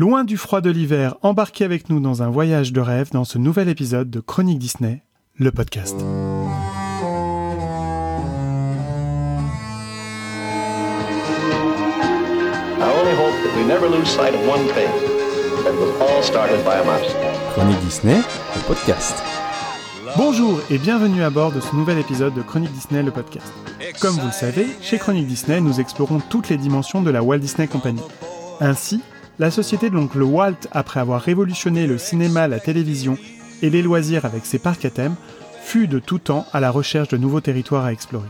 Loin 0.00 0.24
du 0.24 0.38
froid 0.38 0.62
de 0.62 0.70
l'hiver, 0.70 1.16
embarquez 1.20 1.62
avec 1.62 1.90
nous 1.90 2.00
dans 2.00 2.22
un 2.22 2.30
voyage 2.30 2.72
de 2.72 2.80
rêve 2.80 3.10
dans 3.12 3.26
ce 3.26 3.36
nouvel 3.36 3.68
épisode 3.68 4.08
de 4.08 4.20
Chronique 4.20 4.58
Disney, 4.58 5.02
le 5.36 5.52
podcast. 5.52 5.94
I 6.00 6.04
only 12.80 13.12
hope 13.12 13.34
that 13.44 13.54
we 13.58 13.66
never 13.66 13.90
lose 13.90 14.08
sight 14.08 14.32
of 14.32 14.40
one 14.48 14.66
thing 14.68 14.88
that 15.64 15.74
was 15.74 15.92
all 16.00 16.22
started 16.22 16.64
by 16.64 16.76
a 16.80 16.84
mouse. 16.86 17.14
Chronique 17.52 17.80
Disney, 17.80 18.16
le 18.56 18.66
podcast. 18.66 19.22
Bonjour 20.16 20.58
et 20.70 20.78
bienvenue 20.78 21.22
à 21.22 21.28
bord 21.28 21.52
de 21.52 21.60
ce 21.60 21.76
nouvel 21.76 21.98
épisode 21.98 22.32
de 22.32 22.40
Chronique 22.40 22.72
Disney, 22.72 23.02
le 23.02 23.10
podcast. 23.10 23.52
Comme 24.00 24.14
vous 24.14 24.28
le 24.28 24.32
savez, 24.32 24.66
chez 24.80 24.96
Chronique 24.96 25.26
Disney, 25.26 25.60
nous 25.60 25.78
explorons 25.78 26.20
toutes 26.30 26.48
les 26.48 26.56
dimensions 26.56 27.02
de 27.02 27.10
la 27.10 27.22
Walt 27.22 27.40
Disney 27.40 27.66
Company. 27.68 28.00
Ainsi, 28.60 29.02
la 29.40 29.50
société 29.50 29.88
de 29.88 29.94
l'oncle 29.94 30.22
Walt, 30.22 30.68
après 30.70 31.00
avoir 31.00 31.22
révolutionné 31.22 31.86
le 31.86 31.96
cinéma, 31.96 32.46
la 32.46 32.60
télévision 32.60 33.16
et 33.62 33.70
les 33.70 33.80
loisirs 33.80 34.26
avec 34.26 34.44
ses 34.44 34.58
parcs 34.58 34.84
à 34.84 34.90
thème, 34.90 35.14
fut 35.62 35.88
de 35.88 35.98
tout 35.98 36.18
temps 36.18 36.44
à 36.52 36.60
la 36.60 36.70
recherche 36.70 37.08
de 37.08 37.16
nouveaux 37.16 37.40
territoires 37.40 37.86
à 37.86 37.92
explorer. 37.94 38.28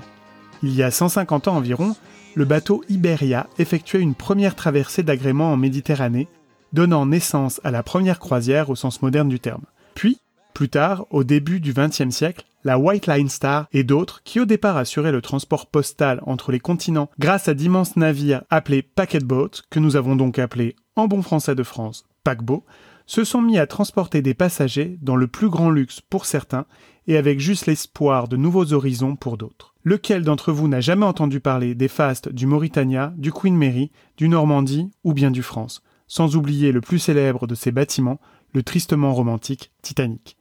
Il 0.63 0.73
y 0.73 0.85
a 0.85 0.93
150 0.93 1.49
ans 1.49 1.57
environ, 1.57 1.97
le 2.37 2.45
bateau 2.45 2.85
Iberia 2.89 3.49
effectuait 3.59 4.01
une 4.01 4.15
première 4.15 4.55
traversée 4.55 5.03
d'agrément 5.03 5.53
en 5.53 5.57
Méditerranée, 5.57 6.29
donnant 6.73 7.07
naissance 7.07 7.61
à 7.65 7.73
la 7.73 7.83
première 7.83 8.21
croisière 8.21 8.71
au 8.71 8.77
sens 8.77 9.03
moderne 9.03 9.29
du 9.29 9.41
terme. 9.41 9.65
Puis, 9.97 10.21
plus 10.55 10.69
tard, 10.69 11.07
au 11.11 11.25
début 11.25 11.59
du 11.59 11.73
XXe 11.73 12.11
siècle, 12.11 12.45
la 12.63 12.79
White 12.79 13.09
Line 13.09 13.29
Star 13.29 13.67
et 13.73 13.83
d'autres, 13.83 14.23
qui 14.23 14.39
au 14.39 14.45
départ 14.45 14.77
assuraient 14.77 15.11
le 15.11 15.23
transport 15.23 15.67
postal 15.67 16.21
entre 16.25 16.53
les 16.53 16.61
continents 16.61 17.11
grâce 17.19 17.49
à 17.49 17.55
d'immenses 17.55 17.97
navires 17.97 18.45
appelés 18.49 18.83
packet 18.83 19.25
boats, 19.25 19.63
que 19.71 19.81
nous 19.81 19.97
avons 19.97 20.15
donc 20.15 20.39
appelés 20.39 20.77
en 21.01 21.09
bon 21.09 21.23
français 21.23 21.55
de 21.55 21.63
France 21.63 22.05
paquebots, 22.25 22.65
se 23.07 23.25
sont 23.25 23.43
mis 23.43 23.59
à 23.59 23.67
transporter 23.67 24.23
des 24.23 24.35
passagers 24.35 24.99
dans 25.03 25.17
le 25.17 25.27
plus 25.27 25.49
grand 25.49 25.71
luxe 25.71 26.01
pour 26.01 26.27
certains 26.27 26.67
et 27.09 27.17
avec 27.17 27.41
juste 27.41 27.67
l'espoir 27.67 28.29
de 28.29 28.37
nouveaux 28.37 28.73
horizons 28.73 29.17
pour 29.17 29.37
d'autres. 29.37 29.75
Lequel 29.83 30.23
d'entre 30.23 30.53
vous 30.53 30.69
n'a 30.69 30.81
jamais 30.81 31.07
entendu 31.07 31.41
parler 31.41 31.75
des 31.75 31.89
fastes 31.89 32.29
du 32.29 32.47
Mauritania, 32.47 33.13
du 33.17 33.33
Queen 33.33 33.57
Mary, 33.57 33.91
du 34.17 34.29
Normandie 34.29 34.91
ou 35.03 35.13
bien 35.13 35.31
du 35.31 35.43
France, 35.43 35.83
sans 36.07 36.37
oublier 36.37 36.71
le 36.71 36.81
plus 36.81 36.99
célèbre 36.99 37.47
de 37.47 37.55
ces 37.55 37.73
bâtiments, 37.73 38.21
le 38.53 38.63
tristement 38.63 39.13
romantique 39.13 39.73
Titanic? 39.83 40.37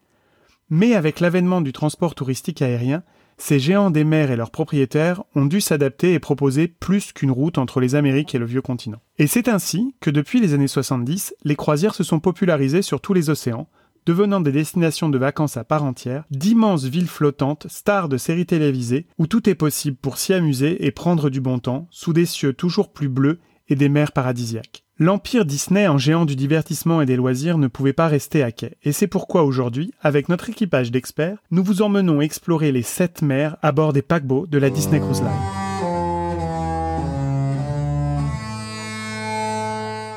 Mais 0.70 0.94
avec 0.94 1.22
l'avènement 1.22 1.62
du 1.62 1.74
transport 1.74 2.14
touristique 2.14 2.62
aérien, 2.62 3.02
ces 3.42 3.58
géants 3.58 3.90
des 3.90 4.04
mers 4.04 4.32
et 4.32 4.36
leurs 4.36 4.52
propriétaires 4.52 5.24
ont 5.34 5.46
dû 5.46 5.62
s'adapter 5.62 6.14
et 6.14 6.20
proposer 6.20 6.68
plus 6.68 7.14
qu'une 7.14 7.32
route 7.32 7.58
entre 7.58 7.80
les 7.80 7.96
Amériques 7.96 8.36
et 8.36 8.38
le 8.38 8.46
vieux 8.46 8.62
continent. 8.62 9.02
Et 9.18 9.28
c'est 9.28 9.48
ainsi 9.48 9.96
que 10.02 10.10
depuis 10.10 10.42
les 10.42 10.54
années 10.54 10.68
70, 10.68 11.34
les 11.46 11.56
croisières 11.56 11.96
se 11.96 12.04
sont 12.04 12.20
popularisées 12.20 12.82
sur 12.82 13.00
tous 13.00 13.14
les 13.14 13.30
océans, 13.30 13.70
devenant 14.06 14.42
des 14.42 14.52
destinations 14.52 15.08
de 15.08 15.18
vacances 15.18 15.56
à 15.56 15.64
part 15.64 15.86
entière, 15.86 16.26
d'immenses 16.32 16.84
villes 16.84 17.08
flottantes, 17.08 17.68
stars 17.70 18.10
de 18.10 18.18
séries 18.18 18.46
télévisées, 18.46 19.08
où 19.18 19.26
tout 19.26 19.50
est 19.50 19.56
possible 19.56 19.98
pour 19.98 20.18
s'y 20.18 20.34
amuser 20.34 20.86
et 20.86 20.92
prendre 20.92 21.30
du 21.30 21.40
bon 21.40 21.60
temps, 21.60 21.88
sous 21.92 22.12
des 22.12 22.26
cieux 22.26 22.54
toujours 22.54 22.92
plus 22.92 23.10
bleus 23.10 23.40
et 23.70 23.76
des 23.76 23.90
mers 23.90 24.12
paradisiaques. 24.12 24.84
L'empire 25.02 25.46
Disney 25.46 25.88
en 25.88 25.98
géant 25.98 26.26
du 26.26 26.36
divertissement 26.36 27.02
et 27.02 27.06
des 27.06 27.16
loisirs 27.16 27.58
ne 27.58 27.68
pouvait 27.68 27.94
pas 27.94 28.10
rester 28.10 28.44
à 28.44 28.52
quai, 28.52 28.76
et 28.84 28.92
c'est 28.92 29.08
pourquoi 29.08 29.44
aujourd'hui, 29.44 29.94
avec 30.02 30.28
notre 30.28 30.50
équipage 30.50 30.92
d'experts, 30.92 31.38
nous 31.52 31.64
vous 31.64 31.82
emmenons 31.82 32.20
explorer 32.20 32.74
les 32.74 32.82
sept 32.82 33.22
mers 33.22 33.56
à 33.62 33.72
bord 33.72 33.94
des 33.94 34.02
paquebots 34.02 34.46
de 34.46 34.58
la 34.58 34.70
Disney 34.70 35.00
Cruise 35.00 35.22
Line. 35.22 35.30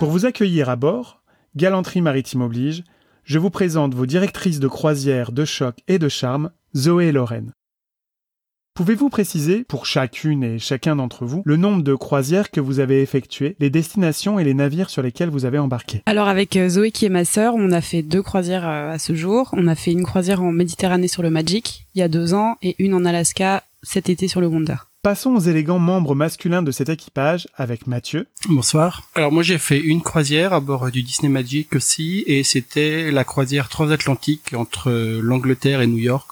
Pour 0.01 0.11
vous 0.11 0.27
accueillir 0.27 0.69
à 0.69 0.75
bord, 0.75 1.23
galanterie 1.55 2.03
maritime 2.03 2.43
oblige, 2.43 2.83
je 3.23 3.39
vous 3.39 3.51
présente 3.51 3.95
vos 3.95 4.07
directrices 4.07 4.59
de 4.59 4.67
croisière, 4.67 5.31
de 5.31 5.45
choc 5.45 5.77
et 5.87 6.01
de 6.01 6.09
charme, 6.09 6.51
Zoé 6.75 7.07
et 7.07 7.13
Lorraine. 7.13 7.53
Pouvez-vous 8.75 9.11
préciser, 9.11 9.65
pour 9.65 9.85
chacune 9.85 10.43
et 10.43 10.59
chacun 10.59 10.97
d'entre 10.97 11.27
vous, 11.27 11.43
le 11.45 11.59
nombre 11.59 11.83
de 11.83 11.95
croisières 11.95 12.51
que 12.51 12.61
vous 12.61 12.81
avez 12.81 13.03
effectuées, 13.03 13.55
les 13.61 13.69
destinations 13.69 14.39
et 14.39 14.45
les 14.45 14.55
navires 14.55 14.89
sur 14.89 15.03
lesquels 15.03 15.29
vous 15.29 15.45
avez 15.45 15.59
embarqué? 15.59 16.01
Alors 16.07 16.27
avec 16.27 16.57
euh, 16.57 16.71
Zoé 16.71 16.91
qui 16.91 17.05
est 17.05 17.11
ma 17.11 17.27
sœur, 17.27 17.55
on 17.55 17.71
a 17.71 17.83
fait 17.83 18.01
deux 18.01 18.23
croisières 18.23 18.67
euh, 18.67 18.95
à 18.95 18.99
ce 18.99 19.15
jour. 19.15 19.51
On 19.53 19.69
a 19.69 19.75
fait 19.75 19.93
une 19.93 20.05
croisière 20.05 20.43
en 20.43 20.53
Méditerranée 20.53 21.09
sur 21.09 21.23
le 21.23 21.29
Magic 21.29 21.87
il 21.95 21.99
y 21.99 22.03
a 22.03 22.09
deux 22.09 22.33
ans 22.33 22.57
et 22.63 22.75
une 22.79 22.95
en 22.95 23.05
Alaska 23.05 23.63
cet 23.83 24.09
été 24.09 24.27
sur 24.27 24.41
le 24.41 24.47
Wonder. 24.47 24.77
Passons 25.03 25.35
aux 25.35 25.41
élégants 25.41 25.81
membres 25.81 26.15
masculins 26.15 26.63
de 26.63 26.71
cet 26.71 26.89
équipage 26.89 27.49
avec 27.57 27.87
Mathieu. 27.87 28.27
Bonsoir. 28.49 29.03
Alors 29.17 29.33
moi 29.33 29.43
j'ai 29.43 29.59
fait 29.59 29.81
une 29.81 30.01
croisière 30.01 30.55
à 30.55 30.61
bord 30.61 30.91
du 30.91 31.03
Disney 31.03 31.29
Magic 31.29 31.75
aussi 31.75 32.25
et 32.27 32.43
c'était 32.43 33.11
la 33.11 33.25
croisière 33.25 33.69
transatlantique 33.69 34.55
entre 34.55 34.91
l'Angleterre 35.21 35.83
et 35.83 35.87
New 35.87 35.99
York 35.99 36.31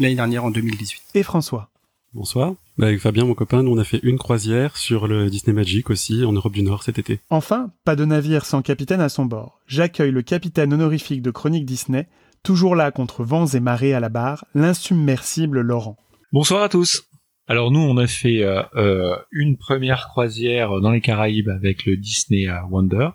l'année 0.00 0.16
dernière 0.16 0.44
en 0.44 0.50
2018. 0.50 1.02
Et 1.14 1.22
François. 1.22 1.68
Bonsoir. 2.16 2.54
Bah, 2.78 2.86
avec 2.86 2.98
Fabien, 2.98 3.26
mon 3.26 3.34
copain, 3.34 3.62
nous 3.62 3.72
on 3.72 3.78
a 3.78 3.84
fait 3.84 4.00
une 4.02 4.16
croisière 4.16 4.78
sur 4.78 5.06
le 5.06 5.28
Disney 5.28 5.54
Magic 5.54 5.90
aussi 5.90 6.24
en 6.24 6.32
Europe 6.32 6.54
du 6.54 6.62
Nord 6.62 6.82
cet 6.82 6.98
été. 6.98 7.20
Enfin, 7.28 7.72
pas 7.84 7.94
de 7.94 8.06
navire 8.06 8.46
sans 8.46 8.62
capitaine 8.62 9.02
à 9.02 9.10
son 9.10 9.26
bord. 9.26 9.60
J'accueille 9.66 10.12
le 10.12 10.22
capitaine 10.22 10.72
honorifique 10.72 11.20
de 11.20 11.30
Chronique 11.30 11.66
Disney, 11.66 12.08
toujours 12.42 12.74
là 12.74 12.90
contre 12.90 13.22
vents 13.22 13.46
et 13.48 13.60
marées 13.60 13.92
à 13.92 14.00
la 14.00 14.08
barre, 14.08 14.46
l'insubmersible 14.54 15.60
Laurent. 15.60 15.98
Bonsoir 16.32 16.62
à 16.62 16.70
tous. 16.70 17.04
Alors 17.48 17.70
nous, 17.70 17.80
on 17.80 17.98
a 17.98 18.06
fait 18.06 18.42
euh, 18.42 18.62
euh, 18.76 19.14
une 19.30 19.58
première 19.58 20.08
croisière 20.08 20.80
dans 20.80 20.92
les 20.92 21.02
Caraïbes 21.02 21.50
avec 21.50 21.84
le 21.84 21.98
Disney 21.98 22.46
Wonder 22.70 23.10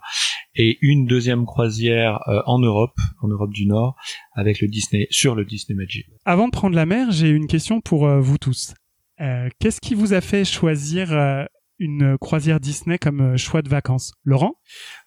et 0.56 0.78
une 0.81 1.06
deuxième 1.06 1.45
croisière 1.45 2.19
euh, 2.28 2.41
en 2.45 2.59
Europe, 2.59 2.95
en 3.22 3.28
Europe 3.28 3.51
du 3.51 3.66
Nord, 3.66 3.95
avec 4.33 4.62
le 4.62 4.68
Disney 4.68 5.07
sur 5.09 5.35
le 5.35 5.45
Disney 5.45 5.78
Magic. 5.78 6.07
Avant 6.25 6.47
de 6.47 6.51
prendre 6.51 6.75
la 6.75 6.85
mer, 6.85 7.12
j'ai 7.12 7.29
une 7.29 7.47
question 7.47 7.81
pour 7.81 8.07
euh, 8.07 8.19
vous 8.19 8.38
tous. 8.38 8.73
Euh, 9.22 9.50
Qu'est-ce 9.59 9.80
qui 9.82 9.94
vous 9.94 10.14
a 10.14 10.22
fait 10.22 10.44
choisir 10.46 11.14
euh, 11.14 11.46
une 11.81 12.16
croisière 12.19 12.59
Disney 12.59 13.00
comme 13.00 13.22
euh, 13.22 13.38
choix 13.38 13.64
de 13.64 13.69
vacances. 13.69 14.14
Laurent? 14.24 14.53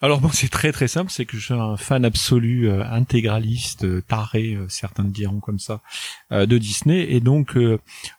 Alors 0.00 0.20
bon, 0.20 0.28
c'est 0.32 0.48
très 0.48 0.72
très 0.72 0.88
simple, 0.88 1.10
c'est 1.10 1.24
que 1.24 1.36
je 1.36 1.44
suis 1.44 1.54
un 1.54 1.76
fan 1.76 2.04
absolu, 2.04 2.68
euh, 2.68 2.84
intégraliste, 2.84 3.84
euh, 3.84 4.02
taré, 4.06 4.58
certains 4.68 5.04
diront 5.04 5.38
comme 5.38 5.60
ça, 5.60 5.80
de 6.32 6.58
Disney, 6.58 7.06
et 7.10 7.20
donc 7.20 7.56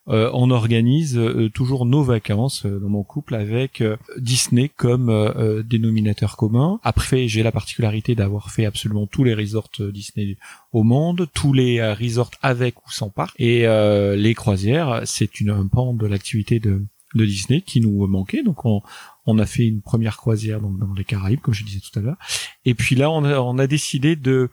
on 0.08 0.52
organise 0.52 1.20
toujours 1.54 1.86
nos 1.86 2.04
vacances 2.04 2.66
dans 2.66 2.88
mon 2.88 3.04
couple 3.04 3.36
avec 3.36 3.84
Disney 4.18 4.70
comme 4.70 5.64
dénominateur 5.66 6.38
commun. 6.38 6.80
Après, 6.84 7.28
j'ai 7.28 7.44
la 7.44 7.52
particularité 7.52 8.16
d'avoir 8.16 8.52
fait 8.52 8.66
absolument 8.66 9.08
tous 9.08 9.24
les 9.24 9.34
resorts 9.34 9.70
Disney 9.80 10.38
au 10.72 10.84
monde, 10.84 11.28
tous 11.34 11.52
les 11.52 11.82
resorts 11.94 12.32
avec 12.42 12.86
ou 12.86 12.92
sans 12.92 13.10
parc, 13.10 13.36
et 13.40 13.66
les 14.16 14.34
croisières, 14.34 15.02
c'est 15.06 15.42
une 15.42 15.50
un 15.50 15.68
pan 15.68 15.94
de 15.94 16.08
l'activité 16.08 16.60
de 16.60 16.86
de 17.16 17.26
Disney 17.26 17.62
qui 17.62 17.82
nous 17.82 18.06
manquait. 18.08 18.44
Donc 18.44 18.66
on, 18.66 18.82
on 19.26 19.40
a 19.40 19.46
fait 19.46 19.66
une 19.66 19.82
première 19.82 20.18
croisière 20.18 20.62
dans, 20.62 20.94
les 20.96 21.04
Caraïbes, 21.04 21.40
comme 21.40 21.54
je 21.54 21.64
disais 21.64 21.80
tout 21.80 21.98
à 21.98 22.02
l'heure. 22.02 22.18
Et 22.66 22.76
puis 22.76 22.96
là, 22.96 23.10
on 23.10 23.24
a, 23.24 23.40
on 23.40 23.58
a 23.58 23.66
décidé 23.66 24.16
de, 24.16 24.50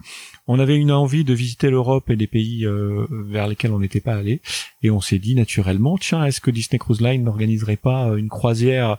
on 0.47 0.59
avait 0.59 0.77
une 0.77 0.91
envie 0.91 1.25
de 1.25 1.35
visiter 1.35 1.71
l'Europe 1.71 2.09
et 2.09 2.17
des 2.17 2.27
pays 2.27 2.65
euh, 2.65 3.07
vers 3.11 3.49
lesquels 3.49 3.73
on 3.73 3.81
n'était 3.81 4.01
pas 4.01 4.15
allé. 4.15 4.41
Et 4.83 4.91
on 4.91 5.01
s'est 5.01 5.19
dit 5.19 5.35
naturellement, 5.35 5.99
tiens, 5.99 6.25
est-ce 6.25 6.41
que 6.41 6.51
Disney 6.51 6.79
Cruise 6.79 7.01
Line 7.01 7.23
n'organiserait 7.25 7.77
pas 7.77 8.09
euh, 8.09 8.17
une 8.17 8.29
croisière 8.29 8.97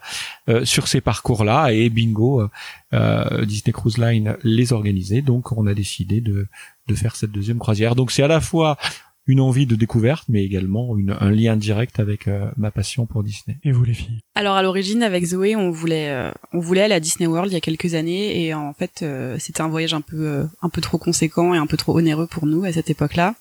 euh, 0.47 0.63
sur 0.63 0.87
ces 0.87 1.01
parcours-là? 1.01 1.73
Et 1.73 1.89
bingo, 1.89 2.41
euh, 2.41 2.49
euh, 2.93 3.45
Disney 3.45 3.73
Cruise 3.73 3.97
Line 3.97 4.37
les 4.43 4.73
organisait. 4.73 5.21
Donc 5.21 5.51
on 5.51 5.65
a 5.65 5.73
décidé 5.73 6.21
de, 6.21 6.47
de 6.87 6.95
faire 6.95 7.15
cette 7.15 7.31
deuxième 7.31 7.57
croisière. 7.57 7.95
Donc 7.95 8.11
c'est 8.11 8.23
à 8.23 8.27
la 8.27 8.41
fois 8.41 8.77
une 9.25 9.39
envie 9.39 9.65
de 9.65 9.75
découverte, 9.75 10.25
mais 10.27 10.43
également 10.43 10.97
une, 10.97 11.15
un 11.17 11.31
lien 11.31 11.55
direct 11.55 11.99
avec 11.99 12.27
euh, 12.27 12.51
ma 12.57 12.71
passion 12.71 13.05
pour 13.05 13.23
Disney. 13.23 13.57
Et 13.63 13.71
vous 13.71 13.83
les 13.85 13.93
filles? 13.93 14.19
Alors 14.35 14.55
à 14.55 14.63
l'origine 14.63 15.01
avec 15.01 15.23
Zoé, 15.25 15.55
on 15.55 15.71
voulait 15.71 16.09
euh, 16.09 16.31
on 16.51 16.59
voulait 16.59 16.81
aller 16.81 16.93
à 16.93 16.99
Disney 16.99 17.27
World 17.27 17.51
il 17.51 17.55
y 17.55 17.57
a 17.57 17.61
quelques 17.61 17.93
années 17.93 18.43
et 18.43 18.53
en 18.53 18.73
fait 18.73 19.01
euh, 19.01 19.37
c'était 19.39 19.61
un 19.61 19.69
voyage 19.69 19.93
un 19.93 20.01
peu 20.01 20.27
euh, 20.27 20.43
un 20.61 20.69
peu 20.69 20.81
trop 20.81 20.97
conséquent 20.97 21.53
et 21.53 21.57
un 21.57 21.67
peu 21.67 21.77
trop 21.77 21.97
onéreux 21.97 22.27
pour 22.27 22.45
nous 22.45 22.65
à 22.65 22.73
cette 22.73 22.89
époque-là. 22.89 23.35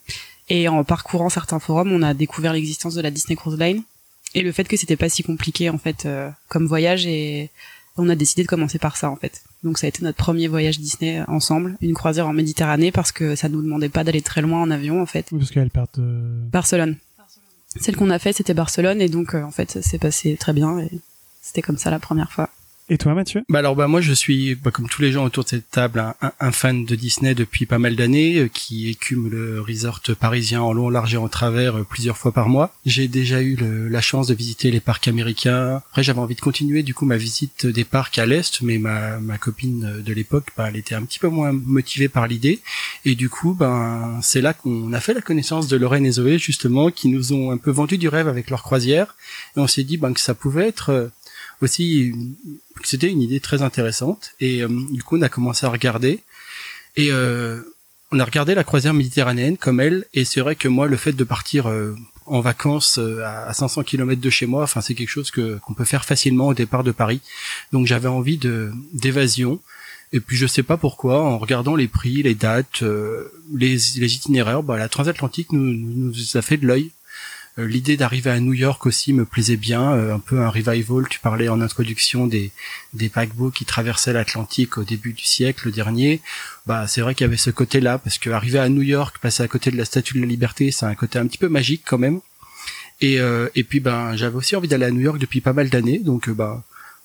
Et 0.49 0.69
en 0.69 0.85
parcourant 0.85 1.31
certains 1.31 1.59
forums, 1.59 1.93
on 1.93 2.03
a 2.03 2.15
découvert 2.15 2.53
l'existence 2.53 2.95
de 2.95 3.01
la 3.01 3.11
Disney 3.11 3.37
Cruise 3.37 3.59
Line 3.59 3.83
et 4.35 4.43
le 4.43 4.53
fait 4.53 4.69
que 4.69 4.77
c'était 4.77 4.97
pas 4.97 5.09
si 5.09 5.23
compliqué 5.23 5.69
en 5.69 5.79
fait 5.79 6.07
euh, 6.07 6.31
comme 6.49 6.67
voyage 6.67 7.07
et 7.07 7.51
on 7.97 8.09
a 8.09 8.15
décidé 8.15 8.43
de 8.43 8.49
commencer 8.49 8.79
par 8.79 8.97
ça 8.97 9.11
en 9.11 9.17
fait. 9.17 9.43
Donc 9.63 9.79
ça 9.79 9.87
a 9.87 9.89
été 9.89 10.03
notre 10.03 10.17
premier 10.19 10.49
voyage 10.49 10.79
Disney 10.81 11.23
ensemble, 11.29 11.77
une 11.81 11.95
croisière 11.95 12.27
en 12.27 12.33
Méditerranée 12.33 12.91
parce 12.91 13.13
que 13.13 13.37
ça 13.37 13.49
nous 13.49 13.63
demandait 13.63 13.89
pas 13.89 14.03
d'aller 14.05 14.23
très 14.23 14.43
loin 14.43 14.61
en 14.61 14.71
avion 14.71 15.01
en 15.01 15.07
fait. 15.07 15.27
Oui, 15.33 15.39
parce 15.39 15.51
qu'elles 15.53 15.71
perdent. 15.71 15.89
euh, 15.99 16.41
Barcelone. 16.51 16.97
Celle 17.81 17.97
qu'on 17.97 18.11
a 18.11 18.19
fait 18.19 18.33
c'était 18.33 18.55
Barcelone 18.55 19.01
et 19.01 19.09
donc 19.09 19.35
euh, 19.35 19.43
en 19.43 19.51
fait 19.51 19.71
ça 19.71 19.83
s'est 19.83 19.99
passé 19.99 20.37
très 20.39 20.53
bien 20.53 20.79
et 20.79 20.91
c'était 21.41 21.63
comme 21.63 21.79
ça 21.79 21.91
la 21.91 21.99
première 22.01 22.31
fois. 22.33 22.51
Et 22.89 22.99
toi, 22.99 23.15
Mathieu? 23.15 23.43
Bah 23.49 23.61
alors 23.61 23.77
bah 23.77 23.87
moi 23.87 24.01
je 24.01 24.13
suis 24.13 24.57
bah, 24.57 24.73
comme 24.73 24.89
tous 24.89 25.03
les 25.03 25.13
gens 25.13 25.25
autour 25.25 25.45
de 25.45 25.49
cette 25.49 25.71
table 25.71 26.05
un, 26.41 26.53
fan 26.53 26.85
de 26.85 26.95
Disney 26.97 27.35
depuis 27.35 27.65
pas 27.65 27.79
mal 27.79 27.95
d'années 27.95 28.39
euh, 28.39 28.49
qui 28.49 28.91
écume 28.91 29.31
le 29.31 29.61
resort 29.61 30.01
parisien 30.19 30.61
en 30.63 30.73
long, 30.73 30.91
large 30.91 31.15
et 31.15 31.17
en 31.17 31.29
travers 31.29 31.79
euh, 31.79 31.85
plusieurs 31.85 32.19
fois 32.19 32.33
par 32.33 32.49
mois. 32.49 32.75
J'ai 32.85 33.07
déjà 33.07 33.41
eu 33.41 33.57
la 33.89 34.01
chance 34.01 34.27
de 34.27 34.35
visiter 34.35 34.71
les 34.73 34.81
parcs 34.81 35.07
américains. 35.07 35.77
Après 35.77 36.03
j'avais 36.03 36.19
envie 36.19 36.35
de 36.35 36.41
continuer 36.41 36.83
du 36.83 36.93
coup 36.93 37.07
ma 37.07 37.17
visite 37.17 37.67
des 37.67 37.85
parcs 37.85 38.19
à 38.19 38.27
l'est, 38.27 38.61
mais 38.63 38.79
ma, 38.79 39.19
ma 39.21 39.39
copine 39.39 40.03
de 40.03 40.13
l'époque 40.13 40.49
bah, 40.57 40.67
elle 40.69 40.77
était 40.77 40.97
un 40.97 41.05
petit 41.05 41.21
peu 41.21 41.29
moins 41.29 41.53
motivée 41.53 42.09
par 42.09 42.27
l'idée 42.27 42.61
et 43.05 43.15
du 43.15 43.31
coup 43.31 43.55
ben 43.55 44.19
c'est 44.23 44.41
là 44.41 44.55
qu'on 44.55 44.93
a 44.93 45.01
fait 45.01 45.15
la 45.15 45.23
connaissance 45.23 45.69
de 45.69 45.77
Lorraine 45.77 46.05
et 46.05 46.13
Zoé 46.13 46.39
justement 46.39 46.91
qui 46.91 47.09
nous 47.09 47.33
ont 47.33 47.53
un 47.53 47.59
peu 47.59 47.71
vendu 47.71 47.97
du 47.97 48.09
rêve 48.09 48.27
avec 48.27 48.51
leur 48.51 48.65
croisière 48.65 49.15
et 49.57 49.61
on 49.61 49.69
s'est 49.69 49.85
dit 49.85 49.99
ben 49.99 50.13
que 50.13 50.21
ça 50.21 50.35
pouvait 50.35 50.67
être 50.67 50.91
euh, 50.91 51.09
aussi 51.63 52.13
c'était 52.85 53.11
une 53.11 53.23
idée 53.23 53.41
très 53.41 53.63
intéressante. 53.63 54.33
Et 54.41 54.63
euh, 54.63 54.69
du 54.91 55.03
coup 55.03 55.17
on 55.17 55.23
a 55.23 55.29
commencé 55.29 55.67
à 55.67 55.69
regarder. 55.69 56.21
Et 56.97 57.11
euh, 57.11 57.61
on 58.11 58.19
a 58.19 58.25
regardé 58.25 58.55
la 58.55 58.65
croisière 58.65 58.95
méditerranéenne 58.95 59.57
comme 59.57 59.81
elle. 59.81 60.05
Et 60.15 60.25
c'est 60.25 60.41
vrai 60.41 60.57
que 60.57 60.69
moi 60.69 60.87
le 60.87 60.97
fait 60.97 61.13
de 61.13 61.25
partir 61.25 61.69
euh, 61.69 61.95
en 62.27 62.41
vacances 62.41 62.99
à 63.25 63.53
500 63.53 63.83
km 63.83 64.21
de 64.21 64.31
chez 64.31 64.47
moi 64.47 64.63
enfin 64.63 64.81
c'est 64.81 64.95
quelque 64.95 65.09
chose 65.09 65.33
que 65.33 65.59
qu'on 65.59 65.75
peut 65.75 65.85
faire 65.85 66.05
facilement 66.05 66.49
au 66.49 66.55
départ 66.55 66.85
de 66.85 66.93
Paris. 66.93 67.21
Donc 67.73 67.87
j'avais 67.87 68.09
envie 68.09 68.39
de 68.39 68.73
d'évasion. 68.93 69.61
Et 70.15 70.21
puis 70.21 70.37
je 70.37 70.47
sais 70.47 70.63
pas 70.63 70.77
pourquoi 70.77 71.23
en 71.23 71.39
regardant 71.39 71.75
les 71.75 71.89
prix 71.89 72.23
les 72.23 72.35
dates 72.35 72.85
les, 73.55 73.99
itinéraires 73.99 74.63
bah, 74.63 74.77
la 74.77 74.91
transatlantique 74.91 75.53
nous, 75.53 75.73
nous 75.73 76.37
a 76.37 76.43
fait 76.43 76.59
de 76.59 76.67
l'œil 76.67 76.91
l'idée 77.59 77.97
d'arriver 77.97 78.31
à 78.31 78.41
New 78.41 78.55
York 78.55 78.87
aussi 78.87 79.13
me 79.13 79.25
plaisait 79.25 79.57
bien, 79.57 79.93
euh, 79.93 80.15
un 80.15 80.19
peu 80.19 80.41
un 80.41 80.49
revival. 80.49 81.07
Tu 81.09 81.21
parlais 81.21 81.49
en 81.49 81.61
introduction 81.61 82.27
des 82.27 82.51
des 82.95 83.09
paquebots 83.09 83.51
qui 83.51 83.65
traversaient 83.65 84.13
l'Atlantique 84.13 84.79
au 84.79 84.85
début 84.85 85.13
du 85.13 85.25
siècle 85.25 85.71
dernier. 85.71 86.21
Bah 86.67 86.87
c'est 86.87 87.01
vrai 87.03 87.15
qu'il 87.15 87.25
y 87.25 87.29
avait 87.29 87.37
ce 87.37 87.51
côté-là 87.51 87.99
parce 87.99 88.19
que 88.19 88.31
arriver 88.31 88.59
à 88.59 88.69
New 88.69 88.83
York, 88.83 89.19
passer 89.21 89.43
à 89.43 89.49
côté 89.49 89.71
de 89.71 89.77
la 89.77 89.85
Statue 89.85 90.15
de 90.15 90.21
la 90.21 90.27
Liberté, 90.27 90.71
c'est 90.71 90.87
un 90.87 90.95
côté 90.95 91.19
un 91.19 91.27
petit 91.27 91.39
peu 91.39 91.49
magique 91.49 91.83
quand 91.87 91.99
même. 91.99 92.21
Et 93.01 93.21
euh, 93.21 93.49
et 93.55 93.65
puis 93.65 93.81
ben 93.81 94.17
j'avais 94.17 94.37
aussi 94.37 94.57
envie 94.57 94.69
d'aller 94.69 94.87
à 94.87 94.91
New 94.91 95.01
York 95.01 95.19
depuis 95.19 95.41
pas 95.41 95.53
mal 95.53 95.69
d'années, 95.69 95.99
donc 95.99 96.31
bah 96.31 96.65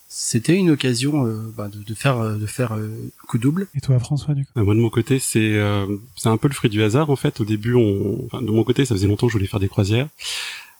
c'était 0.09 0.55
une 0.55 0.69
occasion 0.69 1.25
euh, 1.25 1.53
bah, 1.55 1.67
de, 1.67 1.83
de, 1.83 1.93
faire 1.93 2.37
de 2.37 2.45
faire 2.45 2.73
euh, 2.73 3.11
coup 3.27 3.37
double. 3.37 3.67
Et 3.75 3.81
toi, 3.81 3.99
François, 3.99 4.33
du 4.33 4.45
coup 4.45 4.51
Moi, 4.55 4.73
de 4.73 4.79
mon 4.79 4.89
côté, 4.89 5.19
c'est 5.19 5.55
euh, 5.55 5.85
c'est 6.15 6.29
un 6.29 6.37
peu 6.37 6.47
le 6.47 6.53
fruit 6.53 6.69
du 6.69 6.81
hasard 6.81 7.09
en 7.09 7.17
fait. 7.17 7.41
Au 7.41 7.45
début, 7.45 7.73
on, 7.73 8.25
enfin, 8.25 8.41
de 8.41 8.49
mon 8.49 8.63
côté, 8.63 8.85
ça 8.85 8.95
faisait 8.95 9.07
longtemps 9.07 9.27
que 9.27 9.31
je 9.31 9.37
voulais 9.37 9.47
faire 9.47 9.59
des 9.59 9.67
croisières. 9.67 10.07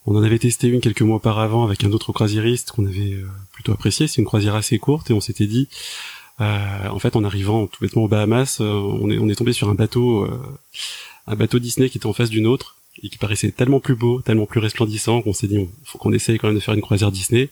On 0.06 0.16
en 0.16 0.24
avait 0.24 0.40
testé 0.40 0.68
une 0.70 0.80
quelques 0.80 1.02
mois 1.02 1.18
auparavant 1.18 1.66
avec 1.66 1.84
un 1.84 1.92
autre 1.92 2.14
croisiériste 2.14 2.72
qu'on 2.72 2.86
avait 2.86 3.18
plutôt 3.52 3.74
apprécié. 3.74 4.08
C'est 4.08 4.22
une 4.22 4.26
croisière 4.26 4.56
assez 4.56 4.80
courte 4.80 5.12
et 5.12 5.14
on 5.14 5.20
s'était 5.20 5.48
dit, 5.48 5.68
en 6.40 6.98
fait, 7.00 7.18
en 7.18 7.26
arrivant 7.26 7.68
tout 7.68 7.80
bêtement 7.82 8.04
aux 8.04 8.08
Bahamas, 8.08 8.62
on 8.62 9.10
est 9.10 9.18
on 9.18 9.28
est 9.28 9.36
tombé 9.36 9.52
sur 9.52 9.68
un 9.68 9.74
bateau, 9.74 10.26
un 11.28 11.36
bateau 11.36 11.60
Disney 11.60 11.90
qui 11.90 11.98
était 11.98 12.06
en 12.06 12.14
face 12.14 12.30
d'une 12.30 12.48
autre 12.48 12.78
et 13.04 13.10
qui 13.10 13.18
paraissait 13.18 13.52
tellement 13.52 13.82
plus 13.82 13.96
beau, 13.96 14.22
tellement 14.22 14.46
plus 14.46 14.62
resplendissant 14.62 15.22
qu'on 15.22 15.34
s'est 15.34 15.48
dit, 15.48 15.68
faut 15.84 15.98
qu'on 15.98 16.14
essaye 16.14 16.38
quand 16.38 16.48
même 16.48 16.56
de 16.56 16.62
faire 16.62 16.74
une 16.74 16.82
croisière 16.82 17.12
Disney. 17.12 17.50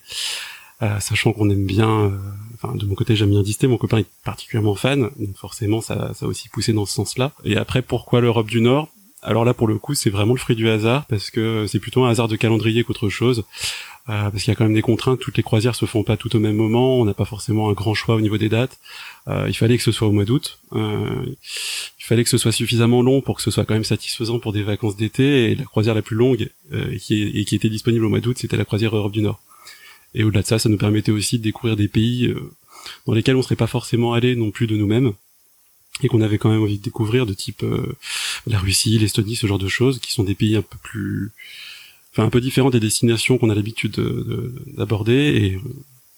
Euh, 0.82 1.00
sachant 1.00 1.32
qu'on 1.32 1.50
aime 1.50 1.66
bien, 1.66 1.90
euh, 1.90 2.18
enfin 2.56 2.76
de 2.76 2.86
mon 2.86 2.96
côté 2.96 3.16
j'aime 3.16 3.30
bien 3.30 3.42
Disney, 3.44 3.70
mon 3.70 3.78
copain 3.78 4.00
est 4.00 4.08
particulièrement 4.26 4.76
fan, 4.76 5.10
donc 5.18 5.38
forcément 5.38 5.80
ça, 5.80 6.12
ça 6.14 6.26
a 6.26 6.30
aussi 6.30 6.50
poussé 6.50 6.74
dans 6.74 6.86
ce 6.86 6.94
sens-là. 6.94 7.32
Et 7.46 7.56
après 7.56 7.82
pourquoi 7.82 8.20
l'Europe 8.20 8.48
du 8.48 8.60
Nord? 8.60 8.90
Alors 9.22 9.46
là 9.46 9.54
pour 9.54 9.68
le 9.68 9.78
coup 9.78 9.94
c'est 9.94 10.10
vraiment 10.10 10.34
le 10.34 10.40
fruit 10.40 10.56
du 10.56 10.70
hasard 10.70 11.06
parce 11.06 11.32
que 11.32 11.66
c'est 11.68 11.80
plutôt 11.80 12.04
un 12.04 12.10
hasard 12.10 12.28
de 12.28 12.36
calendrier 12.36 12.84
qu'autre 12.84 13.08
chose. 13.08 13.46
Euh, 14.08 14.30
parce 14.30 14.44
qu'il 14.44 14.50
y 14.50 14.52
a 14.52 14.56
quand 14.56 14.66
même 14.66 14.76
des 14.76 14.84
contraintes, 14.84 15.20
toutes 15.20 15.38
les 15.38 15.44
croisières 15.44 15.76
se 15.76 15.86
font 15.86 16.04
pas 16.04 16.18
tout 16.18 16.36
au 16.36 16.40
même 16.40 16.58
moment, 16.58 17.00
on 17.00 17.06
n'a 17.06 17.16
pas 17.16 17.26
forcément 17.26 17.70
un 17.70 17.74
grand 17.74 17.96
choix 17.96 18.16
au 18.16 18.22
niveau 18.22 18.38
des 18.38 18.50
dates. 18.50 18.78
Il 19.48 19.56
fallait 19.56 19.78
que 19.78 19.84
ce 19.84 19.92
soit 19.92 20.08
au 20.08 20.12
mois 20.12 20.26
d'août, 20.26 20.60
il 20.76 21.36
fallait 22.02 22.24
que 22.24 22.30
ce 22.30 22.38
soit 22.38 22.52
suffisamment 22.52 23.02
long 23.02 23.22
pour 23.22 23.38
que 23.38 23.42
ce 23.42 23.50
soit 23.50 23.66
quand 23.66 23.74
même 23.74 23.84
satisfaisant 23.84 24.38
pour 24.38 24.54
des 24.54 24.62
vacances 24.62 24.96
d'été. 24.96 25.52
Et 25.52 25.56
la 25.56 25.64
croisière 25.64 25.96
la 25.96 26.04
plus 26.04 26.16
longue 26.16 26.50
qui, 27.02 27.24
est, 27.24 27.40
et 27.40 27.46
qui 27.46 27.56
était 27.56 27.70
disponible 27.70 28.06
au 28.06 28.10
mois 28.10 28.20
d'août, 28.20 28.38
c'était 28.38 28.58
la 28.58 28.66
croisière 28.66 28.96
Europe 28.96 29.14
du 29.14 29.22
Nord. 29.22 29.42
Et 30.16 30.24
au-delà 30.24 30.42
de 30.42 30.48
ça, 30.48 30.58
ça 30.58 30.70
nous 30.70 30.78
permettait 30.78 31.12
aussi 31.12 31.38
de 31.38 31.44
découvrir 31.44 31.76
des 31.76 31.90
pays 31.90 32.28
euh, 32.28 32.52
dans 33.06 33.14
lesquels 33.14 33.36
on 33.36 33.42
serait 33.42 33.58
pas 33.58 33.68
forcément 33.68 34.14
allé 34.14 34.36
non 34.36 34.50
plus 34.50 34.66
de 34.66 34.78
nous-mêmes. 34.78 35.12
Et 36.02 36.08
qu'on 36.08 36.22
avait 36.22 36.38
quand 36.38 36.50
même 36.50 36.62
envie 36.62 36.78
de 36.78 36.84
découvrir 36.84 37.26
de 37.26 37.34
type 37.34 37.64
euh, 37.64 37.96
la 38.48 38.58
Russie, 38.58 38.98
l'Estonie, 38.98 39.36
ce 39.36 39.46
genre 39.46 39.60
de 39.60 39.68
choses, 39.68 40.00
qui 40.00 40.12
sont 40.12 40.24
des 40.24 40.36
pays 40.36 40.56
un 40.56 40.62
peu 40.62 40.78
plus, 40.82 41.32
enfin 42.12 42.24
un 42.24 42.30
peu 42.30 42.42
différents 42.42 42.70
des 42.70 42.80
destinations 42.80 43.38
qu'on 43.38 43.50
a 43.50 43.56
l'habitude 43.56 43.96
d'aborder. 44.76 45.14
Et 45.14 45.56
euh, 45.56 45.60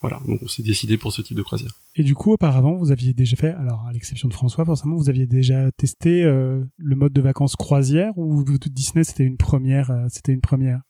voilà, 0.02 0.22
donc 0.28 0.42
on 0.44 0.48
s'est 0.48 0.64
décidé 0.64 0.98
pour 0.98 1.12
ce 1.12 1.24
type 1.24 1.38
de 1.38 1.42
croisière. 1.42 1.72
Et 1.96 2.04
du 2.04 2.14
coup, 2.14 2.32
auparavant, 2.32 2.76
vous 2.76 2.92
aviez 2.92 3.14
déjà 3.14 3.36
fait, 3.36 3.54
alors 3.54 3.84
à 3.88 3.94
l'exception 3.94 4.28
de 4.28 4.34
François, 4.34 4.64
forcément, 4.64 4.96
vous 4.96 5.10
aviez 5.10 5.26
déjà 5.26 5.72
testé 5.72 6.24
le 6.24 6.96
mode 6.96 7.14
de 7.14 7.22
vacances 7.22 7.56
croisière 7.56 8.16
ou 8.16 8.46
Disney 8.70 9.04
c'était 9.04 9.24
une 9.24 9.38
première, 9.38 9.92
c'était 10.10 10.34
une 10.34 10.42
première? 10.42 10.82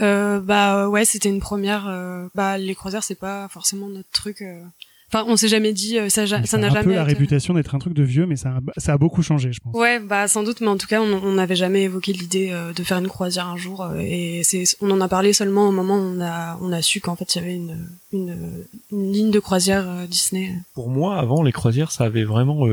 Euh, 0.00 0.40
bah 0.40 0.88
ouais, 0.88 1.04
c'était 1.04 1.28
une 1.28 1.40
première. 1.40 1.86
Euh, 1.88 2.28
bah 2.34 2.58
les 2.58 2.74
croisières, 2.74 3.02
c'est 3.02 3.18
pas 3.18 3.48
forcément 3.48 3.88
notre 3.88 4.10
truc. 4.10 4.42
Euh. 4.42 4.62
Enfin, 5.10 5.24
on 5.26 5.36
s'est 5.36 5.48
jamais 5.48 5.72
dit 5.72 5.96
ça. 6.08 6.26
Ça 6.26 6.58
n'a 6.58 6.68
jamais. 6.68 6.78
un 6.78 6.84
peu 6.84 6.94
la 6.94 7.04
réputation 7.04 7.54
d'être 7.54 7.74
un 7.74 7.78
truc 7.78 7.94
de 7.94 8.02
vieux, 8.02 8.26
mais 8.26 8.36
ça 8.36 8.50
a, 8.50 8.80
ça 8.80 8.92
a 8.92 8.98
beaucoup 8.98 9.22
changé, 9.22 9.52
je 9.52 9.60
pense. 9.60 9.74
Ouais, 9.74 10.00
bah 10.00 10.28
sans 10.28 10.42
doute, 10.42 10.60
mais 10.60 10.66
en 10.66 10.76
tout 10.76 10.86
cas, 10.86 11.00
on 11.00 11.32
n'avait 11.32 11.56
jamais 11.56 11.84
évoqué 11.84 12.12
l'idée 12.12 12.54
de 12.76 12.82
faire 12.82 12.98
une 12.98 13.08
croisière 13.08 13.46
un 13.46 13.56
jour, 13.56 13.90
et 13.98 14.42
c'est, 14.44 14.64
on 14.82 14.90
en 14.90 15.00
a 15.00 15.08
parlé 15.08 15.32
seulement 15.32 15.66
au 15.66 15.72
moment 15.72 15.96
où 15.96 16.02
on 16.02 16.20
a, 16.20 16.58
on 16.60 16.72
a 16.72 16.82
su 16.82 17.00
qu'en 17.00 17.16
fait 17.16 17.34
il 17.34 17.38
y 17.38 17.40
avait 17.40 17.54
une, 17.54 17.88
une, 18.12 18.66
une 18.92 19.10
ligne 19.10 19.30
de 19.30 19.40
croisière 19.40 20.06
Disney. 20.08 20.54
Pour 20.74 20.90
moi, 20.90 21.18
avant 21.18 21.42
les 21.42 21.52
croisières, 21.52 21.90
ça 21.90 22.04
avait 22.04 22.24
vraiment 22.24 22.66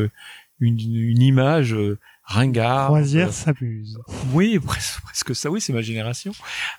une, 0.59 0.77
une 0.79 1.21
image 1.21 1.73
ringard. 2.25 2.87
Croisière 2.87 3.29
euh. 3.47 3.53
Oui, 4.33 4.59
presque, 4.65 5.01
presque, 5.01 5.35
ça. 5.35 5.49
Oui, 5.49 5.61
c'est 5.61 5.73
ma 5.73 5.81
génération. 5.81 6.33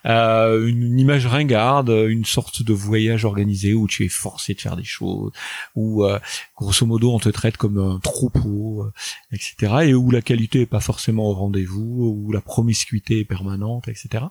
Euh, 0.05 0.67
une, 0.67 0.99
image 0.99 1.27
ringarde, 1.27 1.91
une 1.91 2.25
sorte 2.25 2.63
de 2.63 2.73
voyage 2.73 3.25
organisé 3.25 3.75
où 3.75 3.87
tu 3.87 4.05
es 4.05 4.09
forcé 4.09 4.55
de 4.55 4.61
faire 4.61 4.77
des 4.77 4.85
choses, 4.85 5.33
où 5.75 6.05
euh, 6.05 6.19
grosso 6.57 6.85
modo 6.87 7.13
on 7.13 7.19
te 7.19 7.29
traite 7.29 7.57
comme 7.57 7.79
un 7.79 8.01
troupeau, 8.01 8.85
euh, 8.85 8.93
etc. 9.33 9.75
Et 9.85 9.95
où 9.95 10.11
la 10.11 10.23
qualité 10.23 10.63
est 10.63 10.67
pas 10.67 10.81
forcément 10.81 11.31
au 11.31 11.35
rendez-vous, 11.35 12.17
où 12.17 12.33
la 12.33 12.41
promiscuité 12.41 13.21
est 13.21 13.25
permanente, 13.25 13.89
etc. 13.89 14.25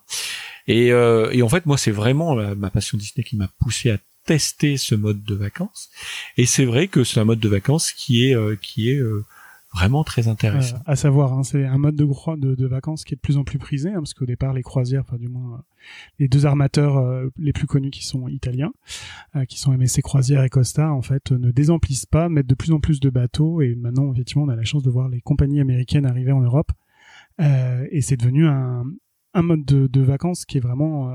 Et, 0.67 0.87
et 0.87 1.41
en 1.41 1.49
fait, 1.49 1.65
moi, 1.65 1.77
c'est 1.77 1.91
vraiment 1.91 2.35
ma 2.55 2.69
passion 2.71 2.97
Disney 2.97 3.23
qui 3.23 3.37
m'a 3.37 3.47
poussé 3.59 3.91
à 3.91 3.97
tester 4.25 4.77
ce 4.77 4.95
mode 4.95 5.23
de 5.23 5.35
vacances. 5.35 5.89
Et 6.37 6.47
c'est 6.47 6.65
vrai 6.65 6.87
que 6.87 7.03
c'est 7.03 7.19
un 7.19 7.25
mode 7.25 7.39
de 7.39 7.49
vacances 7.49 7.91
qui 7.91 8.25
est 8.25 8.59
qui 8.59 8.89
est 8.89 8.99
vraiment 9.75 10.03
très 10.05 10.27
intéressant. 10.27 10.77
à 10.85 10.95
savoir, 10.95 11.33
hein, 11.33 11.43
c'est 11.43 11.65
un 11.65 11.77
mode 11.77 11.95
de, 11.95 12.05
de, 12.37 12.55
de, 12.55 12.65
vacances 12.67 13.03
qui 13.03 13.13
est 13.13 13.17
de 13.17 13.21
plus 13.21 13.37
en 13.37 13.43
plus 13.43 13.59
prisé, 13.59 13.89
hein, 13.89 13.97
parce 13.97 14.13
qu'au 14.13 14.25
départ, 14.25 14.53
les 14.53 14.63
croisières, 14.63 15.01
enfin 15.01 15.17
du 15.17 15.27
moins 15.27 15.63
les 16.17 16.29
deux 16.29 16.45
armateurs 16.45 16.97
euh, 16.97 17.27
les 17.37 17.51
plus 17.51 17.67
connus 17.67 17.91
qui 17.91 18.05
sont 18.05 18.27
italiens, 18.29 18.71
euh, 19.35 19.43
qui 19.45 19.59
sont 19.59 19.77
MSC 19.77 20.01
Croisière 20.01 20.43
et 20.43 20.49
Costa, 20.49 20.91
en 20.91 21.01
fait, 21.01 21.31
ne 21.31 21.51
désemplissent 21.51 22.05
pas, 22.05 22.29
mettent 22.29 22.47
de 22.47 22.55
plus 22.55 22.71
en 22.71 22.79
plus 22.79 23.01
de 23.01 23.09
bateaux, 23.09 23.61
et 23.61 23.75
maintenant, 23.75 24.11
effectivement, 24.13 24.43
on 24.43 24.49
a 24.49 24.55
la 24.55 24.63
chance 24.63 24.83
de 24.83 24.89
voir 24.89 25.09
les 25.09 25.19
compagnies 25.19 25.59
américaines 25.59 26.05
arriver 26.05 26.31
en 26.31 26.41
Europe, 26.41 26.71
euh, 27.41 27.85
et 27.91 28.01
c'est 28.01 28.17
devenu 28.17 28.47
un, 28.47 28.85
mode 29.35 29.65
de, 29.65 30.01
vacances 30.01 30.45
qui 30.45 30.57
est 30.57 30.61
vraiment 30.61 31.11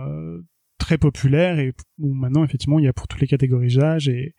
très 0.76 0.98
populaire 0.98 1.58
et 1.58 1.72
où 1.98 2.12
maintenant, 2.12 2.44
effectivement, 2.44 2.78
il 2.78 2.84
y 2.84 2.88
a 2.88 2.92
pour 2.92 3.08
toutes 3.08 3.22
les 3.22 3.26
catégories 3.26 3.76
d'âge 3.76 4.10
et 4.10 4.34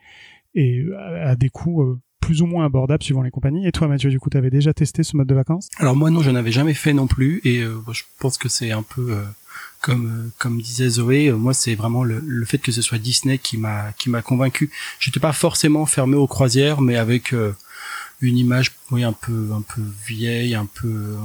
à 0.55 1.35
des 1.35 1.49
coûts 1.49 1.99
plus 2.21 2.41
ou 2.41 2.45
moins 2.45 2.65
abordable 2.65 3.03
suivant 3.03 3.23
les 3.23 3.31
compagnies. 3.31 3.67
Et 3.67 3.71
toi, 3.71 3.87
Mathieu, 3.87 4.09
du 4.09 4.19
coup, 4.19 4.29
tu 4.29 4.37
avais 4.37 4.49
déjà 4.49 4.73
testé 4.73 5.03
ce 5.03 5.17
mode 5.17 5.27
de 5.27 5.35
vacances? 5.35 5.67
Alors 5.77 5.95
moi, 5.95 6.09
non, 6.09 6.21
je 6.21 6.31
n'avais 6.31 6.51
jamais 6.51 6.73
fait 6.73 6.93
non 6.93 7.07
plus. 7.07 7.41
Et 7.43 7.59
euh, 7.59 7.81
je 7.91 8.03
pense 8.19 8.37
que 8.37 8.47
c'est 8.47 8.71
un 8.71 8.83
peu 8.83 9.11
euh, 9.11 9.23
comme 9.81 10.07
euh, 10.07 10.29
comme 10.37 10.61
disait 10.61 10.89
Zoé. 10.89 11.31
moi, 11.31 11.53
c'est 11.53 11.75
vraiment 11.75 12.03
le, 12.03 12.21
le, 12.25 12.45
fait 12.45 12.59
que 12.59 12.71
ce 12.71 12.81
soit 12.81 12.99
Disney 12.99 13.37
qui 13.37 13.57
m'a 13.57 13.91
qui 13.97 14.09
m'a 14.09 14.21
convaincu. 14.21 14.71
J'étais 14.99 15.19
pas 15.19 15.33
forcément 15.33 15.85
fermé 15.85 16.15
aux 16.15 16.27
croisières, 16.27 16.79
mais 16.79 16.95
avec 16.95 17.35
une 18.21 18.37
image, 18.37 18.71
oui, 18.91 19.03
un 19.03 19.13
peu 19.13 19.49
un 19.53 19.61
peu 19.61 19.81
vieille, 20.07 20.55
un 20.55 20.67
peu 20.67 21.15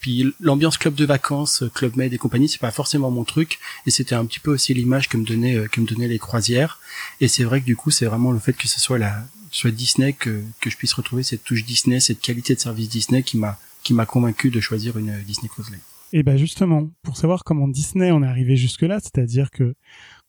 puis 0.00 0.32
l'ambiance 0.40 0.78
club 0.78 0.94
de 0.94 1.04
vacances, 1.04 1.64
club 1.74 1.96
med 1.96 2.12
et 2.12 2.18
compagnie, 2.18 2.48
c'est 2.48 2.60
pas 2.60 2.70
forcément 2.70 3.10
mon 3.10 3.24
truc, 3.24 3.58
et 3.86 3.90
c'était 3.90 4.14
un 4.14 4.24
petit 4.24 4.40
peu 4.40 4.52
aussi 4.52 4.74
l'image 4.74 5.08
que 5.08 5.16
me 5.16 5.24
donnait 5.24 5.66
que 5.68 5.80
me 5.80 5.86
donnaient 5.86 6.08
les 6.08 6.18
croisières. 6.18 6.80
Et 7.20 7.28
c'est 7.28 7.44
vrai 7.44 7.60
que 7.60 7.66
du 7.66 7.76
coup, 7.76 7.90
c'est 7.90 8.06
vraiment 8.06 8.32
le 8.32 8.38
fait 8.38 8.54
que 8.54 8.68
ce 8.68 8.80
soit 8.80 8.98
la 8.98 9.24
soit 9.50 9.70
Disney 9.70 10.12
que, 10.12 10.42
que 10.60 10.70
je 10.70 10.76
puisse 10.76 10.92
retrouver 10.92 11.22
cette 11.22 11.44
touche 11.44 11.64
Disney, 11.64 12.00
cette 12.00 12.20
qualité 12.20 12.54
de 12.54 12.60
service 12.60 12.88
Disney 12.88 13.22
qui 13.22 13.38
m'a 13.38 13.58
qui 13.82 13.94
m'a 13.94 14.06
convaincu 14.06 14.50
de 14.50 14.60
choisir 14.60 14.98
une 14.98 15.22
Disney 15.22 15.48
Cruise. 15.48 15.70
Et 16.12 16.22
ben 16.22 16.36
justement, 16.36 16.90
pour 17.02 17.16
savoir 17.16 17.44
comment 17.44 17.68
Disney 17.68 18.10
en 18.10 18.22
est 18.22 18.26
arrivé 18.26 18.56
jusque-là, 18.56 18.98
c'est-à-dire 19.00 19.50
que, 19.50 19.74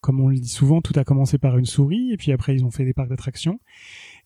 comme 0.01 0.19
on 0.19 0.27
le 0.27 0.37
dit 0.37 0.49
souvent, 0.49 0.81
tout 0.81 0.93
a 0.97 1.05
commencé 1.05 1.37
par 1.37 1.57
une 1.57 1.65
souris, 1.65 2.11
et 2.11 2.17
puis 2.17 2.31
après 2.31 2.53
ils 2.53 2.65
ont 2.65 2.71
fait 2.71 2.83
des 2.83 2.93
parcs 2.93 3.09
d'attractions, 3.09 3.59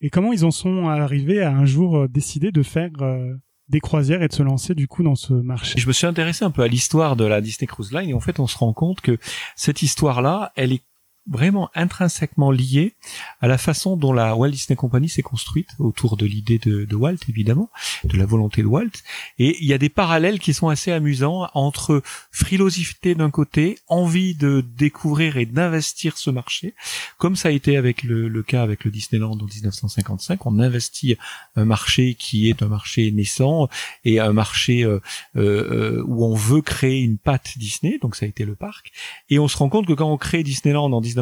et 0.01 0.09
comment 0.09 0.33
ils 0.33 0.45
en 0.45 0.51
sont 0.51 0.87
arrivés 0.87 1.41
à 1.41 1.51
un 1.51 1.65
jour 1.65 1.97
euh, 1.97 2.07
décider 2.07 2.51
de 2.51 2.63
faire 2.63 2.89
euh, 3.01 3.35
des 3.73 3.81
croisières 3.81 4.21
et 4.21 4.27
de 4.27 4.33
se 4.33 4.43
lancer 4.43 4.75
du 4.75 4.87
coup 4.87 5.03
dans 5.03 5.15
ce 5.15 5.33
marché. 5.33 5.79
Je 5.79 5.87
me 5.87 5.93
suis 5.93 6.07
intéressé 6.07 6.45
un 6.45 6.51
peu 6.51 6.61
à 6.61 6.67
l'histoire 6.67 7.15
de 7.15 7.25
la 7.25 7.41
Disney 7.41 7.67
Cruise 7.67 7.91
Line, 7.91 8.09
et 8.09 8.13
en 8.13 8.19
fait 8.19 8.39
on 8.39 8.47
se 8.47 8.57
rend 8.57 8.71
compte 8.71 9.01
que 9.01 9.17
cette 9.55 9.81
histoire-là, 9.81 10.53
elle 10.55 10.71
est 10.71 10.83
vraiment 11.27 11.69
intrinsèquement 11.73 12.51
lié 12.51 12.93
à 13.41 13.47
la 13.47 13.57
façon 13.57 13.95
dont 13.95 14.11
la 14.13 14.35
Walt 14.35 14.51
Disney 14.51 14.75
Company 14.75 15.07
s'est 15.07 15.21
construite 15.21 15.69
autour 15.79 16.17
de 16.17 16.25
l'idée 16.25 16.57
de, 16.57 16.95
Walt 16.95 17.17
évidemment, 17.29 17.69
de 18.03 18.17
la 18.17 18.25
volonté 18.25 18.61
de 18.61 18.67
Walt. 18.67 18.91
Et 19.39 19.57
il 19.61 19.67
y 19.67 19.73
a 19.73 19.77
des 19.77 19.89
parallèles 19.89 20.39
qui 20.39 20.53
sont 20.53 20.69
assez 20.69 20.91
amusants 20.91 21.49
entre 21.53 22.01
frilosité 22.31 23.15
d'un 23.15 23.31
côté, 23.31 23.79
envie 23.87 24.35
de 24.35 24.63
découvrir 24.77 25.37
et 25.37 25.45
d'investir 25.45 26.17
ce 26.17 26.29
marché, 26.29 26.73
comme 27.17 27.35
ça 27.35 27.49
a 27.49 27.51
été 27.51 27.77
avec 27.77 28.03
le, 28.03 28.43
cas 28.43 28.61
avec 28.61 28.83
le 28.83 28.91
Disneyland 28.91 29.31
en 29.31 29.45
1955. 29.45 30.45
On 30.45 30.59
investit 30.59 31.17
un 31.55 31.65
marché 31.65 32.15
qui 32.15 32.49
est 32.49 32.61
un 32.61 32.67
marché 32.67 33.11
naissant 33.11 33.69
et 34.03 34.19
un 34.19 34.33
marché 34.33 34.83
euh, 34.83 34.99
euh, 35.35 36.03
où 36.05 36.25
on 36.25 36.35
veut 36.35 36.61
créer 36.61 37.01
une 37.01 37.17
patte 37.17 37.57
Disney, 37.57 37.97
donc 38.01 38.15
ça 38.15 38.25
a 38.25 38.29
été 38.29 38.45
le 38.45 38.55
parc. 38.55 38.91
Et 39.29 39.39
on 39.39 39.47
se 39.47 39.57
rend 39.57 39.69
compte 39.69 39.87
que 39.87 39.93
quand 39.93 40.11
on 40.11 40.17
crée 40.17 40.43
Disneyland 40.43 40.91
en 40.91 41.01
1955, 41.01 41.12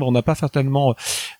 on 0.00 0.12
n'a 0.12 0.22
pas 0.22 0.34
certainement 0.34 0.94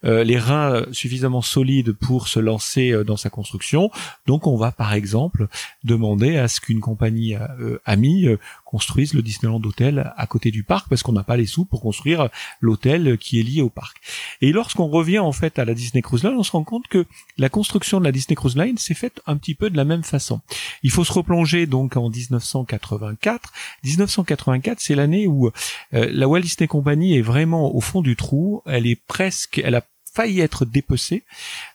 euh, 0.05 0.25
les 0.25 0.39
reins 0.39 0.85
suffisamment 0.93 1.43
solides 1.43 1.93
pour 1.93 2.29
se 2.29 2.41
lancer 2.41 2.91
euh, 2.91 3.05
dans 3.05 3.17
sa 3.17 3.31
construction. 3.31 3.91
Donc 4.27 4.47
on 4.47 4.57
va 4.57 4.73
par 4.73 4.93
exemple 4.93 5.49
demander 5.83 6.37
à 6.37 6.49
ce 6.49 6.61
qu'une 6.61 6.81
compagnie 6.81 7.35
euh, 7.35 7.79
amie 7.85 8.27
construise 8.65 9.15
le 9.15 9.23
Disneyland 9.23 9.63
Hotel 9.65 10.13
à 10.17 10.27
côté 10.27 10.51
du 10.51 10.65
parc 10.65 10.89
parce 10.89 11.03
qu'on 11.03 11.13
n'a 11.13 11.23
pas 11.23 11.37
les 11.37 11.47
sous 11.47 11.65
pour 11.65 11.81
construire 11.81 12.29
l'hôtel 12.61 13.17
qui 13.19 13.39
est 13.39 13.43
lié 13.43 13.63
au 13.63 13.71
parc. 13.71 13.99
Et 14.41 14.53
lorsqu'on 14.53 14.89
revient 14.89 15.21
en 15.21 15.33
fait 15.33 15.59
à 15.59 15.65
la 15.65 15.75
Disney 15.75 16.03
Cruise 16.03 16.25
Line, 16.25 16.35
on 16.37 16.43
se 16.43 16.53
rend 16.53 16.65
compte 16.65 16.89
que 16.89 17.07
la 17.39 17.49
construction 17.49 18.01
de 18.01 18.05
la 18.05 18.13
Disney 18.13 18.35
Cruise 18.35 18.57
Line 18.57 18.79
s'est 18.79 18.95
faite 18.95 19.21
un 19.27 19.37
petit 19.37 19.55
peu 19.55 19.71
de 19.71 19.77
la 19.77 19.85
même 19.85 20.03
façon. 20.03 20.41
Il 20.83 20.91
faut 20.91 21.05
se 21.05 21.13
replonger 21.13 21.67
donc 21.67 21.97
en 21.97 22.11
1984. 22.11 23.53
1984, 23.85 24.81
c'est 24.81 24.95
l'année 24.95 25.27
où 25.27 25.51
la 25.93 26.29
Walt 26.29 26.41
Disney 26.41 26.67
Company 26.67 27.17
est 27.17 27.23
vraiment 27.23 27.74
au 27.75 27.81
fond 27.81 28.01
du 28.01 28.17
trou. 28.17 28.63
Elle 28.67 28.87
est 28.87 29.01
presque, 29.07 29.59
elle 29.59 29.75
a 29.75 29.83
failli 30.15 30.41
être 30.41 30.65
dépecée. 30.65 31.25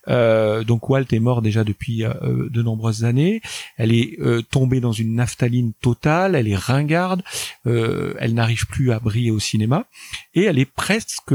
Euh, 0.07 0.63
donc 0.63 0.89
Walt 0.89 1.05
est 1.11 1.19
mort 1.19 1.41
déjà 1.41 1.65
depuis 1.65 2.05
euh, 2.05 2.47
de 2.49 2.63
nombreuses 2.63 3.03
années. 3.03 3.41
Elle 3.77 3.91
est 3.91 4.17
euh, 4.21 4.41
tombée 4.41 4.79
dans 4.79 4.93
une 4.93 5.15
naphtaline 5.15 5.73
totale. 5.81 6.35
Elle 6.35 6.47
est 6.47 6.55
ringarde. 6.55 7.21
elle 7.65 8.33
n'arrive 8.33 8.65
plus 8.67 8.91
à 8.91 8.99
briller 8.99 9.31
au 9.31 9.39
cinéma. 9.39 9.85
Et 10.33 10.43
elle 10.43 10.57
est 10.57 10.71
presque 10.71 11.33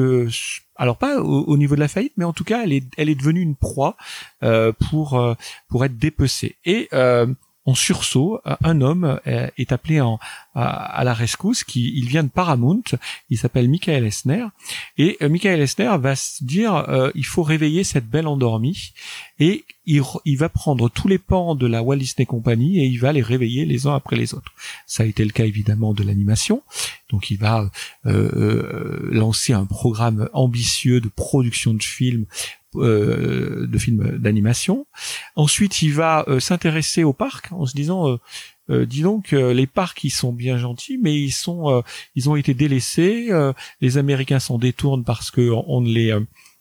alors 0.76 0.96
pas 0.96 1.20
au, 1.20 1.56
niveau 1.56 1.76
de 1.76 1.80
la 1.80 1.86
faillite, 1.86 2.14
mais 2.16 2.24
en 2.24 2.32
tout 2.32 2.42
cas, 2.42 2.64
elle 2.64 2.72
est, 2.72 2.84
elle 2.96 3.08
est 3.08 3.14
devenue 3.14 3.42
une 3.42 3.54
proie 3.54 3.96
pour 4.40 5.36
pour 5.68 5.84
être 5.84 5.96
dépecée. 5.98 6.56
Et 6.64 6.88
en 7.66 7.74
sursaut, 7.74 8.40
un 8.44 8.80
homme 8.82 9.18
euh, 9.26 9.48
est 9.56 9.72
appelé 9.72 10.00
en, 10.00 10.18
à, 10.54 11.02
la 11.02 11.14
rescousse. 11.14 11.64
Qui, 11.64 11.96
il 11.96 12.08
vient 12.08 12.22
de 12.22 12.28
Paramount. 12.28 12.82
Il 13.30 13.38
s'appelle 13.38 13.68
Michael 13.70 14.04
Esner. 14.04 14.44
Et 14.98 15.16
euh, 15.22 15.30
Michael 15.30 15.60
Esner 15.60 15.96
va 15.98 16.14
se 16.14 16.44
dire 16.44 16.74
euh, 16.74 17.10
il 17.14 17.24
faut 17.24 17.42
réveiller 17.42 17.82
cette 17.82 18.06
belle 18.06 18.26
endormie. 18.26 18.92
Et 19.40 19.64
il, 19.86 20.02
va 20.36 20.48
prendre 20.48 20.88
tous 20.88 21.08
les 21.08 21.18
pans 21.18 21.54
de 21.54 21.66
la 21.66 21.82
Walt 21.82 21.96
Disney 21.96 22.24
Company 22.24 22.80
et 22.80 22.84
il 22.84 22.98
va 22.98 23.12
les 23.12 23.22
réveiller 23.22 23.64
les 23.64 23.86
uns 23.86 23.94
après 23.94 24.16
les 24.16 24.32
autres. 24.32 24.52
Ça 24.86 25.02
a 25.02 25.06
été 25.06 25.24
le 25.24 25.30
cas 25.30 25.44
évidemment 25.44 25.92
de 25.92 26.04
l'animation. 26.04 26.62
Donc 27.10 27.30
il 27.30 27.38
va 27.38 27.68
lancer 28.04 29.52
un 29.52 29.66
programme 29.66 30.28
ambitieux 30.32 31.00
de 31.00 31.08
production 31.08 31.74
de 31.74 31.82
films 31.82 32.26
euh, 32.26 32.63
de 32.76 33.78
films 33.78 34.18
d'animation. 34.18 34.86
Ensuite, 35.36 35.82
il 35.82 35.92
va 35.92 36.24
euh, 36.28 36.40
s'intéresser 36.40 37.04
au 37.04 37.12
parc 37.12 37.52
en 37.52 37.66
se 37.66 37.74
disant 37.74 38.18
euh, 38.70 38.86
dis 38.86 39.02
donc, 39.02 39.32
les 39.32 39.66
parcs 39.66 40.04
ils 40.04 40.10
sont 40.10 40.32
bien 40.32 40.56
gentils, 40.56 40.98
mais 40.98 41.14
ils 41.14 41.32
sont, 41.32 41.82
ils 42.14 42.30
ont 42.30 42.36
été 42.36 42.54
délaissés. 42.54 43.30
les 43.82 43.98
Américains 43.98 44.38
s'en 44.38 44.58
détournent 44.58 45.04
parce 45.04 45.30
que 45.30 45.50
on 45.66 45.82
ne 45.82 45.88
les 45.88 46.18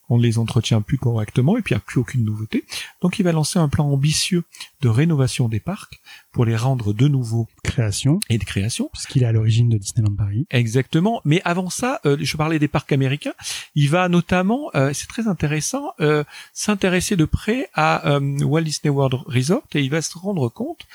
on 0.10 0.17
ne 0.17 0.24
les 0.24 0.38
entretient 0.38 0.82
plus 0.82 0.98
correctement 0.98 1.58
et 1.58 1.62
puis 1.62 1.74
il 1.74 1.77
n'y 1.77 1.82
a 1.82 1.86
plus 1.86 2.00
aucune 2.00 2.24
nouveauté. 2.24 2.65
Donc 3.01 3.20
il 3.20 3.24
va 3.24 3.32
lancer 3.32 3.58
un 3.60 3.70
plan 3.70 3.86
ambitieux 3.86 4.43
de 4.82 4.89
rénovation 4.89 5.48
des 5.48 5.60
parcs 5.60 6.01
pour 6.33 6.45
les 6.45 6.55
rendre 6.55 6.93
de 6.93 7.07
nouveau 7.07 7.47
création 7.63 8.19
et 8.29 8.37
de 8.37 8.43
création 8.43 8.89
puisqu'il 8.91 9.23
est 9.23 9.27
à 9.27 9.31
l'origine 9.31 9.69
de 9.69 9.77
Disneyland 9.77 10.15
Paris. 10.15 10.45
Exactement, 10.49 11.21
mais 11.23 11.41
avant 11.45 11.69
ça, 11.69 12.01
euh, 12.05 12.17
je 12.19 12.35
parlais 12.35 12.59
des 12.59 12.67
parcs 12.67 12.91
américains, 12.91 13.33
il 13.75 13.89
va 13.89 14.09
notamment 14.09 14.69
euh, 14.75 14.91
c'est 14.93 15.07
très 15.07 15.27
intéressant 15.27 15.93
euh, 16.01 16.23
s'intéresser 16.51 17.15
de 17.15 17.25
près 17.25 17.69
à 17.73 18.19
Walt 18.19 18.61
Disney 18.61 18.89
World 18.89 19.21
Resort 19.27 19.63
et 19.73 19.81
il 19.81 19.89
va 19.89 20.01
se 20.01 20.17
rendre 20.17 20.49
compte 20.49 20.87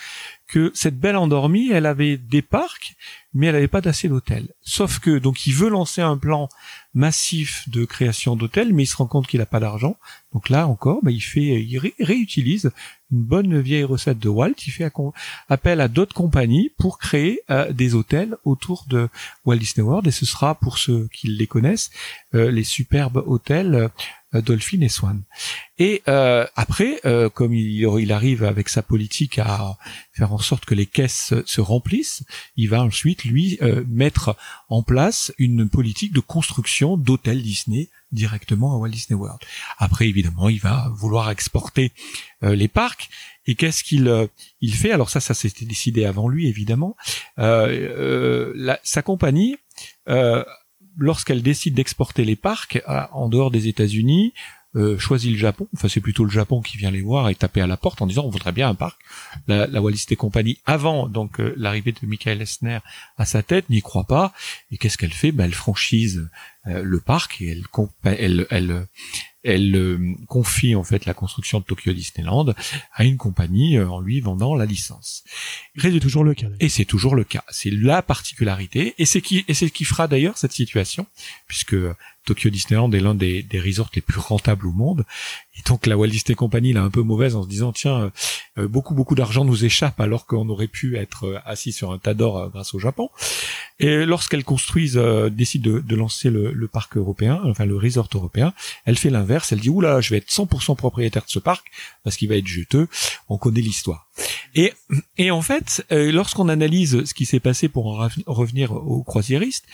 que 0.49 0.73
cette 0.75 0.99
belle 0.99 1.17
endormie, 1.17 1.71
elle 1.71 1.87
avait 1.87 2.17
des 2.17 2.41
parcs, 2.43 2.97
mais 3.35 3.47
elle 3.47 3.55
n'avait 3.55 3.69
pas 3.69 3.83
d'assez 3.83 4.09
d'hôtels. 4.09 4.49
Sauf 4.63 4.99
que 4.99 5.19
donc 5.19 5.47
il 5.47 5.53
veut 5.53 5.69
lancer 5.69 6.01
un 6.01 6.17
plan 6.17 6.49
massif 6.95 7.69
de 7.69 7.85
création 7.85 8.35
d'hôtels, 8.35 8.73
mais 8.73 8.85
il 8.85 8.87
se 8.87 8.97
rend 8.97 9.07
compte 9.07 9.27
qu'il 9.27 9.41
n'a 9.41 9.47
pas 9.47 9.61
d'argent. 9.61 9.97
Donc 10.33 10.49
là 10.49 10.67
encore, 10.67 11.01
bah, 11.03 11.11
il 11.11 11.21
fait, 11.21 11.63
il 11.63 11.79
réutilise 12.01 12.73
une 13.11 13.23
bonne 13.23 13.61
vieille 13.61 13.85
recette 13.85 14.19
de 14.19 14.29
Walt. 14.29 14.55
Il 14.67 14.71
fait 14.71 14.91
appel 15.49 15.81
à 15.81 15.89
d'autres 15.89 16.15
compagnies 16.15 16.71
pour 16.79 16.99
créer 16.99 17.41
euh, 17.51 17.73
des 17.73 17.95
hôtels 17.95 18.37
autour 18.45 18.85
de 18.89 19.09
Walt 19.45 19.59
Disney 19.59 19.87
World, 19.87 20.07
et 20.07 20.11
ce 20.11 20.27
sera 20.27 20.55
pour 20.55 20.79
ceux 20.79 21.09
qui 21.13 21.29
les 21.29 21.47
connaissent 21.47 21.91
les 22.33 22.65
superbes 22.65 23.23
hôtels 23.27 23.91
euh, 24.35 24.43
Dolphin 24.43 24.83
et 24.83 24.91
Swan. 24.91 25.23
Et 25.79 26.03
euh, 26.07 26.47
après, 26.55 27.01
euh, 27.07 27.31
comme 27.31 27.55
il, 27.55 28.13
arrive 28.13 28.45
avec 28.45 28.69
sa 28.69 28.83
politique 28.83 29.39
à 29.39 29.79
faire 30.13 30.35
en 30.35 30.39
sorte 30.39 30.67
que 30.67 30.75
les 30.75 30.85
caisses 30.85 31.33
se 31.47 31.61
remplissent, 31.63 32.25
il 32.57 32.69
va 32.69 32.83
ensuite 32.83 33.25
lui 33.25 33.59
mettre 33.87 34.37
en 34.69 34.83
place 34.83 35.33
une 35.39 35.69
politique 35.71 36.13
de 36.13 36.21
construction 36.21 36.99
d'hôtels 36.99 37.43
Disney 37.43 37.89
directement 38.13 38.75
à 38.75 38.77
Walt 38.77 38.91
Disney 38.91 39.19
World. 39.19 39.41
Après, 39.79 40.09
évidemment, 40.09 40.51
il 40.51 40.61
va 40.61 40.91
vouloir 40.95 41.31
exporter 41.31 41.93
les 42.43 42.69
parcs. 42.69 43.09
Et 43.47 43.55
qu'est-ce 43.55 43.83
qu'il 43.83 44.29
il 44.61 44.75
fait? 44.75 44.93
Alors 44.93 45.09
ça, 45.09 45.21
ça 45.21 45.33
s'était 45.35 45.65
décidé 45.65 46.05
avant 46.05 46.29
lui, 46.29 46.49
évidemment. 46.49 46.97
La, 47.37 48.79
sa 48.83 49.03
compagnie 49.03 49.57
lorsqu'elle 50.99 51.43
décide 51.43 51.75
d'exporter 51.75 52.25
les 52.25 52.37
parcs 52.37 52.83
en 52.87 53.29
dehors 53.29 53.51
des 53.51 53.69
États-Unis, 53.69 54.35
euh, 54.77 54.99
choisit 54.99 55.33
le 55.33 55.39
Japon. 55.39 55.67
Enfin, 55.75 55.89
c'est 55.89 56.01
plutôt 56.01 56.25
le 56.25 56.31
Japon 56.31 56.61
qui 56.61 56.77
vient 56.77 56.91
les 56.91 57.01
voir 57.01 57.29
et 57.29 57.35
taper 57.35 57.61
à 57.61 57.67
la 57.67 57.77
porte 57.77 58.03
en 58.03 58.07
disant 58.07 58.25
on 58.25 58.31
voudrait 58.31 58.53
bien 58.53 58.69
un 58.69 58.75
parc. 58.75 59.01
La, 59.47 59.67
la 59.67 59.81
Wallis 59.81 60.05
et 60.11 60.17
compagnie, 60.17 60.59
avant 60.67 61.09
donc 61.09 61.41
euh, 61.41 61.55
l'arrivée 61.57 61.93
de 61.93 61.99
Michael 62.07 62.43
Esner 62.43 62.81
à 63.17 63.25
sa 63.25 63.43
tête, 63.43 63.71
n'y 63.71 63.81
croit 63.81 64.05
pas. 64.05 64.33
Et 64.71 64.79
qu'est-ce 64.79 64.99
qu'elle 64.99 65.13
fait? 65.13 65.33
Ben, 65.33 65.45
Elle 65.45 65.55
franchise 65.55 66.29
euh, 66.67 66.83
le 66.83 67.01
parc 67.01 67.41
et 67.41 67.49
elle, 67.49 67.65
elle, 68.05 68.47
elle, 68.51 68.87
elle 69.43 69.75
euh, 69.75 70.15
confie 70.27 70.75
en 70.75 70.85
fait 70.85 71.07
la 71.07 71.15
construction 71.15 71.61
de 71.61 71.65
Tokyo 71.65 71.93
Disneyland 71.93 72.53
à 72.93 73.05
une 73.05 73.17
compagnie 73.17 73.79
en 73.79 74.01
lui 74.01 74.21
vendant 74.21 74.55
la 74.55 74.67
licence. 74.67 75.25
C'est 75.79 75.99
toujours 76.01 76.25
le 76.25 76.35
cas. 76.35 76.49
Et 76.61 76.69
c'est 76.69 76.85
toujours 76.85 77.15
le 77.15 77.25
cas. 77.25 77.45
C'est 77.49 77.71
la 77.71 78.03
particularité 78.03 78.95
et 78.99 79.07
c'est 79.07 79.23
qui 79.23 79.45
et 79.49 79.55
c'est 79.55 79.69
ce 79.69 79.73
qui 79.73 79.85
fera 79.85 80.09
d'ailleurs 80.09 80.37
cette 80.37 80.53
situation 80.53 81.07
puisque 81.47 81.77
Tokyo 82.29 82.51
Disneyland 82.51 82.93
est 82.93 83.01
l'un 83.01 83.15
des, 83.15 83.43
des 83.43 83.59
resorts 83.59 83.89
les 83.95 84.03
plus 84.03 84.19
rentables 84.19 84.67
au 84.67 84.73
monde. 84.73 85.07
Et 85.59 85.69
donc 85.69 85.87
la 85.87 85.97
Walt 85.97 86.09
Disney 86.09 86.35
Company 86.35 86.73
l'a 86.73 86.83
un 86.83 86.91
peu 86.91 87.03
mauvaise 87.03 87.37
en 87.37 87.43
se 87.43 87.49
disant 87.49 87.73
tiens 87.73 88.11
euh, 88.59 88.69
beaucoup 88.69 88.95
beaucoup 88.95 89.15
d'argent 89.15 89.45
nous 89.45 89.65
échappe 89.65 90.01
alors 90.01 90.27
qu'on 90.27 90.49
aurait 90.49 90.69
pu 90.69 90.97
être 90.97 91.25
euh, 91.25 91.39
assis 91.45 91.73
sur 91.73 91.93
un 91.93 91.99
tas 91.99 92.15
d'or 92.15 92.39
euh, 92.39 92.49
grâce 92.49 92.75
au 92.75 92.79
Japon. 92.79 93.11
Et 93.81 94.05
lorsqu'elle 94.05 94.43
construise 94.43 94.97
décide 95.31 95.63
de, 95.63 95.79
de 95.79 95.95
lancer 95.95 96.31
le, 96.31 96.53
le, 96.53 96.67
parc 96.67 96.97
européen, 96.97 97.41
enfin 97.45 97.65
le 97.65 97.77
resort 97.77 98.09
européen, 98.13 98.53
elle 98.85 98.99
fait 98.99 99.09
l'inverse. 99.09 99.53
Elle 99.53 99.61
dit 99.61 99.71
oula 99.71 100.01
je 100.01 100.11
vais 100.11 100.17
être 100.17 100.31
100% 100.31 100.75
propriétaire 100.75 101.23
de 101.23 101.31
ce 101.31 101.39
parc 101.39 101.71
parce 102.03 102.17
qu'il 102.17 102.29
va 102.29 102.35
être 102.35 102.47
juteux. 102.47 102.89
On 103.29 103.39
connaît 103.39 103.61
l'histoire. 103.61 104.09
Et, 104.55 104.73
et 105.17 105.31
en 105.31 105.43
fait, 105.43 105.87
euh, 105.93 106.11
lorsqu'on 106.11 106.49
analyse 106.49 107.05
ce 107.05 107.15
qui 107.15 107.27
s'est 107.27 107.41
passé 107.41 107.69
pour 107.69 107.87
en 107.87 108.09
revenir 108.27 108.73
aux 108.73 109.03
croisiéristes, 109.03 109.67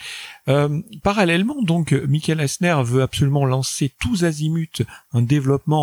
euh, 0.47 0.81
parallèlement, 1.01 1.61
donc, 1.61 1.93
Michael 1.93 2.41
Esner 2.41 2.75
veut 2.83 3.01
absolument 3.01 3.45
lancer 3.45 3.91
tous 3.99 4.23
azimuts 4.23 4.83
un 5.13 5.21
développement 5.21 5.74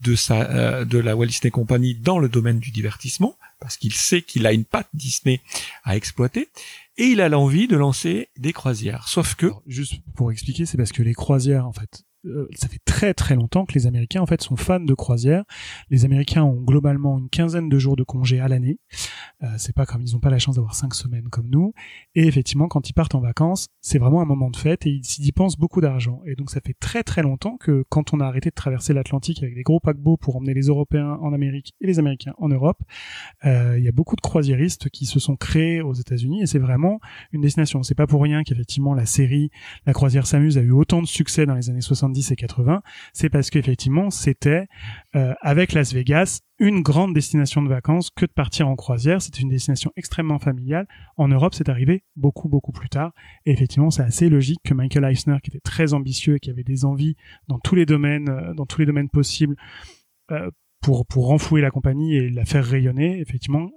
de 0.00 0.14
sa 0.14 0.42
euh, 0.50 0.84
de 0.84 0.98
la 0.98 1.16
Walt 1.16 1.26
Disney 1.26 1.50
Company 1.50 1.94
dans 1.94 2.18
le 2.18 2.28
domaine 2.28 2.58
du 2.58 2.70
divertissement 2.70 3.36
parce 3.60 3.76
qu'il 3.76 3.92
sait 3.92 4.22
qu'il 4.22 4.46
a 4.46 4.52
une 4.52 4.64
patte 4.64 4.88
Disney 4.94 5.40
à 5.84 5.96
exploiter 5.96 6.48
et 6.96 7.06
il 7.06 7.20
a 7.20 7.28
l'envie 7.28 7.68
de 7.68 7.76
lancer 7.76 8.28
des 8.36 8.52
croisières. 8.52 9.08
Sauf 9.08 9.34
que 9.34 9.52
juste 9.66 9.94
pour 10.14 10.30
expliquer, 10.32 10.66
c'est 10.66 10.76
parce 10.76 10.92
que 10.92 11.02
les 11.02 11.14
croisières 11.14 11.66
en 11.66 11.72
fait 11.72 12.04
euh, 12.28 12.48
ça 12.54 12.68
fait 12.68 12.80
très 12.84 13.14
très 13.14 13.34
longtemps 13.34 13.64
que 13.64 13.74
les 13.74 13.86
Américains 13.86 14.20
en 14.20 14.26
fait 14.26 14.42
sont 14.42 14.56
fans 14.56 14.80
de 14.80 14.94
croisière. 14.94 15.44
Les 15.90 16.04
Américains 16.04 16.44
ont 16.44 16.60
globalement 16.60 17.18
une 17.18 17.28
quinzaine 17.28 17.68
de 17.68 17.78
jours 17.78 17.96
de 17.96 18.04
congé 18.04 18.40
à 18.40 18.48
l'année. 18.48 18.78
Euh, 19.42 19.46
c'est 19.56 19.74
pas 19.74 19.86
comme 19.86 20.02
ils 20.02 20.12
n'ont 20.12 20.20
pas 20.20 20.30
la 20.30 20.38
chance 20.38 20.56
d'avoir 20.56 20.74
cinq 20.74 20.94
semaines 20.94 21.28
comme 21.28 21.48
nous. 21.48 21.72
Et 22.14 22.26
effectivement, 22.26 22.68
quand 22.68 22.88
ils 22.90 22.92
partent 22.92 23.14
en 23.14 23.20
vacances, 23.20 23.68
c'est 23.80 23.98
vraiment 23.98 24.20
un 24.20 24.24
moment 24.24 24.50
de 24.50 24.56
fête 24.56 24.86
et 24.86 24.90
ils 24.90 25.20
y 25.20 25.22
dépensent 25.22 25.56
beaucoup 25.58 25.80
d'argent. 25.80 26.20
Et 26.26 26.34
donc 26.34 26.50
ça 26.50 26.60
fait 26.60 26.74
très 26.78 27.02
très 27.02 27.22
longtemps 27.22 27.56
que 27.56 27.84
quand 27.88 28.12
on 28.12 28.20
a 28.20 28.26
arrêté 28.26 28.50
de 28.50 28.54
traverser 28.54 28.92
l'Atlantique 28.92 29.42
avec 29.42 29.54
des 29.54 29.62
gros 29.62 29.80
paquebots 29.80 30.16
pour 30.16 30.36
emmener 30.36 30.54
les 30.54 30.66
Européens 30.66 31.18
en 31.20 31.32
Amérique 31.32 31.74
et 31.80 31.86
les 31.86 31.98
Américains 31.98 32.34
en 32.38 32.48
Europe, 32.48 32.82
euh, 33.44 33.76
il 33.78 33.84
y 33.84 33.88
a 33.88 33.92
beaucoup 33.92 34.16
de 34.16 34.20
croisiéristes 34.20 34.88
qui 34.90 35.06
se 35.06 35.20
sont 35.20 35.36
créés 35.36 35.80
aux 35.80 35.94
États-Unis 35.94 36.42
et 36.42 36.46
c'est 36.46 36.58
vraiment 36.58 37.00
une 37.32 37.40
destination. 37.40 37.82
C'est 37.82 37.94
pas 37.94 38.06
pour 38.06 38.22
rien 38.22 38.42
qu'effectivement 38.42 38.94
la 38.94 39.06
série 39.06 39.50
La 39.86 39.92
croisière 39.92 40.26
s'amuse 40.26 40.58
a 40.58 40.62
eu 40.62 40.70
autant 40.70 41.02
de 41.02 41.06
succès 41.06 41.46
dans 41.46 41.54
les 41.54 41.70
années 41.70 41.80
70 41.80 42.17
et 42.30 42.36
80. 42.36 42.82
C'est 43.12 43.30
parce 43.30 43.50
qu'effectivement 43.50 44.10
c'était 44.10 44.66
euh, 45.16 45.34
avec 45.40 45.72
Las 45.72 45.92
Vegas 45.92 46.40
une 46.58 46.82
grande 46.82 47.14
destination 47.14 47.62
de 47.62 47.68
vacances 47.68 48.10
que 48.10 48.26
de 48.26 48.32
partir 48.32 48.68
en 48.68 48.76
croisière. 48.76 49.22
C'était 49.22 49.40
une 49.40 49.48
destination 49.48 49.92
extrêmement 49.96 50.38
familiale. 50.38 50.86
En 51.16 51.28
Europe, 51.28 51.54
c'est 51.54 51.68
arrivé 51.68 52.02
beaucoup, 52.16 52.48
beaucoup 52.48 52.72
plus 52.72 52.88
tard. 52.88 53.12
Et 53.46 53.52
effectivement, 53.52 53.90
c'est 53.90 54.02
assez 54.02 54.28
logique 54.28 54.60
que 54.64 54.74
Michael 54.74 55.04
Eisner, 55.04 55.36
qui 55.42 55.50
était 55.50 55.60
très 55.60 55.94
ambitieux 55.94 56.36
et 56.36 56.40
qui 56.40 56.50
avait 56.50 56.64
des 56.64 56.84
envies 56.84 57.14
dans 57.46 57.58
tous 57.58 57.74
les 57.74 57.86
domaines, 57.86 58.28
euh, 58.28 58.54
dans 58.54 58.66
tous 58.66 58.80
les 58.80 58.86
domaines 58.86 59.08
possibles, 59.08 59.56
euh, 60.30 60.50
pour, 60.80 61.06
pour 61.06 61.26
renflouer 61.26 61.60
la 61.60 61.70
compagnie 61.70 62.16
et 62.16 62.28
la 62.30 62.44
faire 62.44 62.64
rayonner, 62.64 63.20
effectivement, 63.20 63.70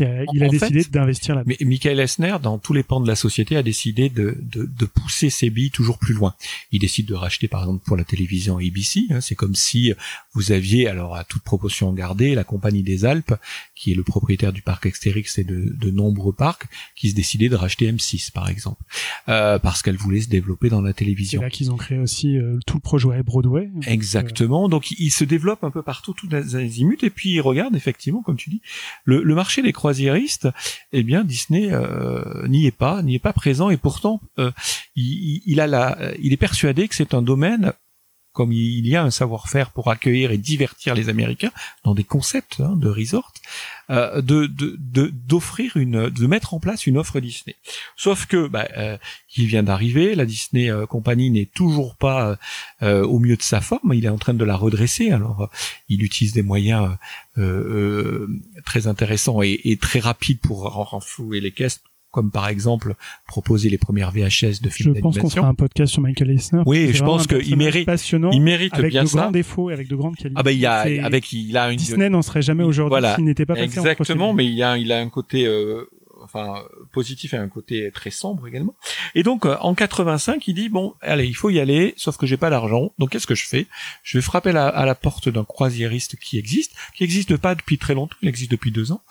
il 0.00 0.42
a 0.42 0.48
décidé 0.48 0.84
d'investir 0.84 1.34
là. 1.34 1.42
Mais 1.46 1.56
Michael 1.60 1.98
Esner, 2.00 2.36
dans 2.42 2.58
tous 2.58 2.72
les 2.72 2.82
pans 2.82 3.00
de 3.00 3.08
la 3.08 3.16
société, 3.16 3.56
a 3.56 3.62
décidé 3.62 4.08
de, 4.08 4.36
de, 4.40 4.64
de, 4.64 4.86
pousser 4.86 5.30
ses 5.30 5.50
billes 5.50 5.70
toujours 5.70 5.98
plus 5.98 6.14
loin. 6.14 6.34
Il 6.72 6.80
décide 6.80 7.06
de 7.06 7.14
racheter, 7.14 7.48
par 7.48 7.60
exemple, 7.60 7.84
pour 7.84 7.96
la 7.96 8.04
télévision 8.04 8.58
ABC. 8.58 9.06
Hein, 9.10 9.20
c'est 9.20 9.34
comme 9.34 9.54
si 9.54 9.92
vous 10.34 10.52
aviez, 10.52 10.88
alors 10.88 11.16
à 11.16 11.24
toute 11.24 11.42
proportion 11.42 11.92
gardée, 11.92 12.34
la 12.34 12.44
Compagnie 12.44 12.82
des 12.82 13.04
Alpes, 13.04 13.34
qui 13.74 13.92
est 13.92 13.94
le 13.94 14.02
propriétaire 14.02 14.52
du 14.52 14.62
parc 14.62 14.86
Extérix 14.86 15.38
et 15.38 15.44
de, 15.44 15.74
de 15.74 15.90
nombreux 15.90 16.32
parcs, 16.32 16.66
qui 16.94 17.10
se 17.10 17.14
décidait 17.14 17.48
de 17.48 17.56
racheter 17.56 17.90
M6, 17.90 18.32
par 18.32 18.48
exemple, 18.48 18.82
euh, 19.28 19.58
parce 19.58 19.82
qu'elle 19.82 19.96
voulait 19.96 20.20
se 20.20 20.28
développer 20.28 20.68
dans 20.68 20.82
la 20.82 20.92
télévision. 20.92 21.40
C'est 21.40 21.46
là 21.46 21.50
qu'ils 21.50 21.70
ont 21.72 21.76
créé 21.76 21.98
aussi 21.98 22.36
euh, 22.36 22.58
tout 22.66 22.76
le 22.76 22.80
projet 22.80 23.22
Broadway. 23.22 23.70
Exactement. 23.86 24.68
Donc, 24.68 24.90
il 24.92 25.10
se 25.10 25.24
développe 25.24 25.64
un 25.64 25.70
peu 25.70 25.82
partout, 25.82 26.12
tout 26.12 26.28
les 26.28 26.56
azimuts, 26.56 26.98
et 27.02 27.10
puis 27.10 27.30
il 27.30 27.40
regarde 27.40 27.74
effectivement, 27.74 28.22
comme 28.22 28.36
tu 28.36 28.50
dis, 28.50 28.60
le, 29.04 29.22
le 29.22 29.34
marché 29.34 29.62
des 29.62 29.72
croisiériste, 29.80 30.48
eh 30.92 31.02
bien 31.02 31.24
Disney 31.24 31.72
euh, 31.72 32.46
n'y 32.46 32.66
est 32.66 32.76
pas, 32.84 33.02
n'y 33.02 33.14
est 33.14 33.24
pas 33.30 33.32
présent. 33.32 33.70
Et 33.70 33.78
pourtant 33.78 34.20
euh, 34.38 34.50
il 34.94 35.58
est 35.58 36.36
persuadé 36.36 36.86
que 36.86 36.94
c'est 36.94 37.14
un 37.14 37.22
domaine 37.22 37.72
comme 38.32 38.52
il 38.52 38.86
y 38.86 38.94
a 38.94 39.02
un 39.02 39.10
savoir-faire 39.10 39.70
pour 39.70 39.90
accueillir 39.90 40.30
et 40.30 40.38
divertir 40.38 40.94
les 40.94 41.08
Américains 41.08 41.50
dans 41.84 41.94
des 41.94 42.04
concepts 42.04 42.60
hein, 42.60 42.76
de 42.76 42.88
resort, 42.88 43.32
euh, 43.90 44.22
de 44.22 44.46
d'offrir 45.26 45.76
une, 45.76 46.10
de 46.10 46.26
mettre 46.26 46.54
en 46.54 46.60
place 46.60 46.86
une 46.86 46.96
offre 46.96 47.18
Disney. 47.18 47.56
Sauf 47.96 48.26
que 48.26 48.46
bah, 48.46 48.68
euh, 48.76 48.96
il 49.36 49.46
vient 49.46 49.64
d'arriver, 49.64 50.14
la 50.14 50.26
Disney 50.26 50.70
euh, 50.70 50.86
Company 50.86 51.30
n'est 51.30 51.50
toujours 51.52 51.96
pas 51.96 52.38
au 52.82 53.18
mieux 53.18 53.36
de 53.36 53.42
sa 53.42 53.60
forme, 53.60 53.92
il 53.94 54.04
est 54.04 54.10
en 54.10 54.18
train 54.18 54.34
de 54.34 54.44
la 54.44 54.56
redresser. 54.56 55.10
Alors 55.10 55.50
il 55.88 56.02
utilise 56.02 56.32
des 56.32 56.42
moyens 56.42 56.96
très 58.64 58.86
intéressants 58.86 59.42
et, 59.42 59.78
très 59.80 60.00
rapides 60.00 60.40
pour 60.40 60.62
renflouer 60.62 61.40
les 61.40 61.52
caisses 61.52 61.80
comme 62.10 62.30
par 62.30 62.48
exemple 62.48 62.94
proposer 63.26 63.70
les 63.70 63.78
premières 63.78 64.10
VHS 64.10 64.60
de 64.62 64.68
films 64.68 64.94
d'animation. 64.94 64.94
Je 64.94 65.00
pense 65.00 65.18
qu'on 65.20 65.30
fera 65.30 65.48
un 65.48 65.54
podcast 65.54 65.92
sur 65.92 66.02
Michael 66.02 66.30
Eisner. 66.30 66.62
Oui, 66.66 66.92
je 66.92 67.02
pense 67.02 67.26
qu'il 67.26 67.56
mérite, 67.56 67.86
passionnant, 67.86 68.30
il 68.32 68.42
mérite 68.42 68.74
avec 68.74 68.90
bien 68.90 69.04
de 69.04 69.08
grands 69.08 69.30
défauts 69.30 69.70
et 69.70 69.72
avec 69.72 69.88
de 69.88 69.96
grandes 69.96 70.16
qualités. 70.16 70.38
Ah 70.38 70.42
ben 70.42 70.50
il 70.50 70.58
y 70.58 70.66
a, 70.66 71.04
avec 71.04 71.32
il 71.32 71.56
a 71.56 71.70
une 71.70 71.76
Disney 71.76 72.10
n'en 72.10 72.22
serait 72.22 72.42
jamais 72.42 72.64
aujourd'hui 72.64 72.90
voilà, 72.90 73.14
s'il 73.14 73.24
n'était 73.24 73.46
pas 73.46 73.54
passé 73.54 73.64
exactement, 73.64 74.32
mais 74.32 74.46
il 74.46 74.54
y 74.54 74.62
a 74.62 74.76
il 74.76 74.92
a 74.92 74.98
un 74.98 75.08
côté 75.08 75.46
euh, 75.46 75.88
enfin 76.22 76.62
positif 76.92 77.34
et 77.34 77.36
un 77.36 77.48
côté 77.48 77.90
très 77.92 78.10
sombre 78.10 78.46
également. 78.46 78.74
Et 79.14 79.22
donc 79.22 79.46
euh, 79.46 79.56
en 79.60 79.74
85, 79.74 80.46
il 80.48 80.54
dit 80.54 80.68
bon, 80.68 80.94
allez, 81.00 81.26
il 81.26 81.34
faut 81.34 81.50
y 81.50 81.60
aller, 81.60 81.94
sauf 81.96 82.16
que 82.16 82.26
j'ai 82.26 82.36
pas 82.36 82.50
d'argent. 82.50 82.92
Donc 82.98 83.10
qu'est-ce 83.10 83.26
que 83.26 83.34
je 83.34 83.46
fais? 83.46 83.66
Je 84.02 84.18
vais 84.18 84.22
frapper 84.22 84.50
à 84.50 84.84
la 84.84 84.94
porte 84.94 85.28
d'un 85.28 85.44
croisiériste 85.44 86.16
qui 86.16 86.38
existe, 86.38 86.72
qui 86.96 87.04
existe 87.04 87.36
pas 87.36 87.54
depuis 87.54 87.78
très 87.78 87.94
longtemps, 87.94 88.16
il 88.22 88.28
existe 88.28 88.50
depuis 88.50 88.70
deux 88.70 88.92
ans, 88.92 89.02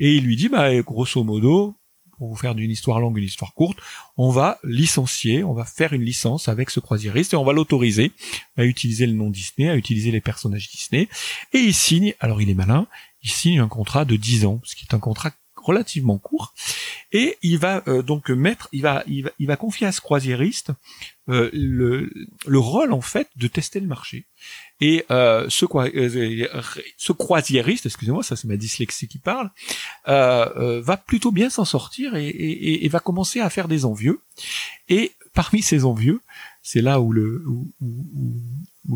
et 0.00 0.16
il 0.16 0.24
lui 0.24 0.36
dit 0.36 0.48
bah 0.48 0.74
grosso 0.82 1.22
modo, 1.24 1.74
pour 2.18 2.28
vous 2.28 2.36
faire 2.36 2.54
d'une 2.54 2.70
histoire 2.70 3.00
longue 3.00 3.16
une 3.16 3.24
histoire 3.24 3.54
courte, 3.54 3.78
on 4.16 4.30
va 4.30 4.58
licencier, 4.64 5.44
on 5.44 5.54
va 5.54 5.64
faire 5.64 5.92
une 5.92 6.02
licence 6.02 6.48
avec 6.48 6.70
ce 6.70 6.80
croisiériste 6.80 7.32
et 7.32 7.36
on 7.36 7.44
va 7.44 7.52
l'autoriser 7.52 8.12
à 8.56 8.64
utiliser 8.64 9.06
le 9.06 9.12
nom 9.12 9.30
Disney, 9.30 9.68
à 9.68 9.76
utiliser 9.76 10.10
les 10.10 10.20
personnages 10.20 10.68
Disney. 10.68 11.08
Et 11.52 11.58
il 11.58 11.74
signe, 11.74 12.14
alors 12.20 12.42
il 12.42 12.50
est 12.50 12.54
malin, 12.54 12.86
il 13.22 13.30
signe 13.30 13.60
un 13.60 13.68
contrat 13.68 14.04
de 14.04 14.16
10 14.16 14.46
ans, 14.46 14.60
ce 14.64 14.76
qui 14.76 14.84
est 14.84 14.94
un 14.94 14.98
contrat 14.98 15.30
relativement 15.68 16.18
court, 16.18 16.54
et 17.12 17.36
il 17.42 17.58
va 17.58 17.82
euh, 17.88 18.02
donc 18.02 18.30
mettre, 18.30 18.68
il 18.72 18.82
va, 18.82 19.04
il 19.06 19.24
va, 19.24 19.30
il 19.38 19.46
va 19.46 19.56
confier 19.56 19.86
à 19.86 19.92
ce 19.92 20.00
croisiériste 20.00 20.72
euh, 21.28 21.50
le, 21.52 22.10
le 22.46 22.58
rôle 22.58 22.92
en 22.92 23.02
fait 23.02 23.28
de 23.36 23.46
tester 23.48 23.80
le 23.80 23.86
marché. 23.86 24.26
Et 24.80 25.04
euh, 25.10 25.46
ce, 25.48 25.64
croisiériste, 27.12 27.86
excusez-moi, 27.86 28.22
ça 28.22 28.36
c'est 28.36 28.48
ma 28.48 28.56
dyslexie 28.56 29.08
qui 29.08 29.18
parle, 29.18 29.50
va 30.06 30.96
plutôt 31.06 31.32
bien 31.32 31.50
s'en 31.50 31.64
sortir 31.64 32.14
et, 32.16 32.88
va 32.88 33.00
commencer 33.00 33.40
à 33.40 33.50
faire 33.50 33.68
des 33.68 33.84
envieux. 33.84 34.20
Et 34.88 35.12
parmi 35.34 35.60
ces 35.62 35.84
envieux, 35.84 36.20
c'est 36.62 36.80
là 36.80 37.00
où 37.00 37.12
le 37.12 37.44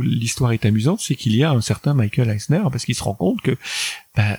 l'histoire 0.00 0.52
est 0.52 0.64
amusante, 0.64 1.00
c'est 1.00 1.14
qu'il 1.14 1.36
y 1.36 1.44
a 1.44 1.50
un 1.50 1.60
certain 1.60 1.94
Michael 1.94 2.30
Eisner 2.30 2.62
parce 2.70 2.84
qu'il 2.84 2.94
se 2.94 3.02
rend 3.02 3.14
compte 3.14 3.42
que, 3.42 3.56
bah, 4.16 4.38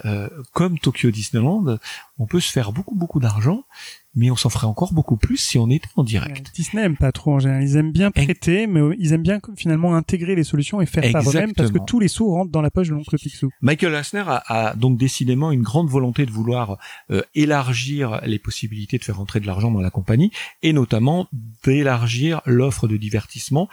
comme 0.54 0.80
Tokyo 0.80 1.12
Disneyland, 1.12 1.78
on 2.18 2.26
peut 2.26 2.40
se 2.40 2.52
faire 2.52 2.72
beaucoup 2.72 2.96
beaucoup 2.96 3.20
d'argent 3.20 3.64
mais 4.16 4.30
on 4.30 4.36
s'en 4.36 4.50
ferait 4.50 4.68
encore 4.68 4.94
beaucoup 4.94 5.18
plus 5.18 5.38
si 5.38 5.58
on 5.58 5.70
était 5.70 5.88
en 5.96 6.04
direct. 6.04 6.52
Disney 6.54 6.84
aime 6.84 6.98
pas 6.98 7.12
trop 7.12 7.34
en 7.34 7.40
général. 7.40 7.64
Ils 7.64 7.78
aiment 7.78 7.92
bien 7.92 8.12
prêter, 8.12 8.68
mais 8.68 8.82
ils 9.00 9.14
aiment 9.14 9.24
bien 9.24 9.40
finalement 9.56 9.96
intégrer 9.96 10.36
les 10.36 10.44
solutions 10.44 10.82
et 10.82 10.86
faire 10.86 11.12
par 11.12 11.28
eux-mêmes 11.30 11.54
parce 11.54 11.72
que 11.72 11.80
tous 11.80 12.00
les 12.00 12.08
sous 12.08 12.30
rentrent 12.30 12.52
dans 12.52 12.62
la 12.62 12.72
poche 12.72 12.90
de 12.90 12.94
l'oncle 12.94 13.18
Picsou. 13.18 13.50
Michael 13.62 13.94
Eisner 13.96 14.24
a, 14.28 14.76
donc 14.76 14.98
décidément 14.98 15.52
une 15.52 15.64
grande 15.64 15.90
volonté 15.90 16.26
de 16.26 16.32
vouloir 16.32 16.78
euh, 17.12 17.22
élargir 17.36 18.22
les 18.26 18.40
possibilités 18.40 18.98
de 18.98 19.04
faire 19.04 19.18
rentrer 19.18 19.40
de 19.40 19.48
l'argent 19.48 19.72
dans 19.72 19.82
la 19.82 19.90
compagnie 19.90 20.32
et 20.62 20.74
notamment 20.74 21.28
d'élargir 21.64 22.42
l'offre 22.46 22.88
de 22.88 22.98
divertissement 22.98 23.70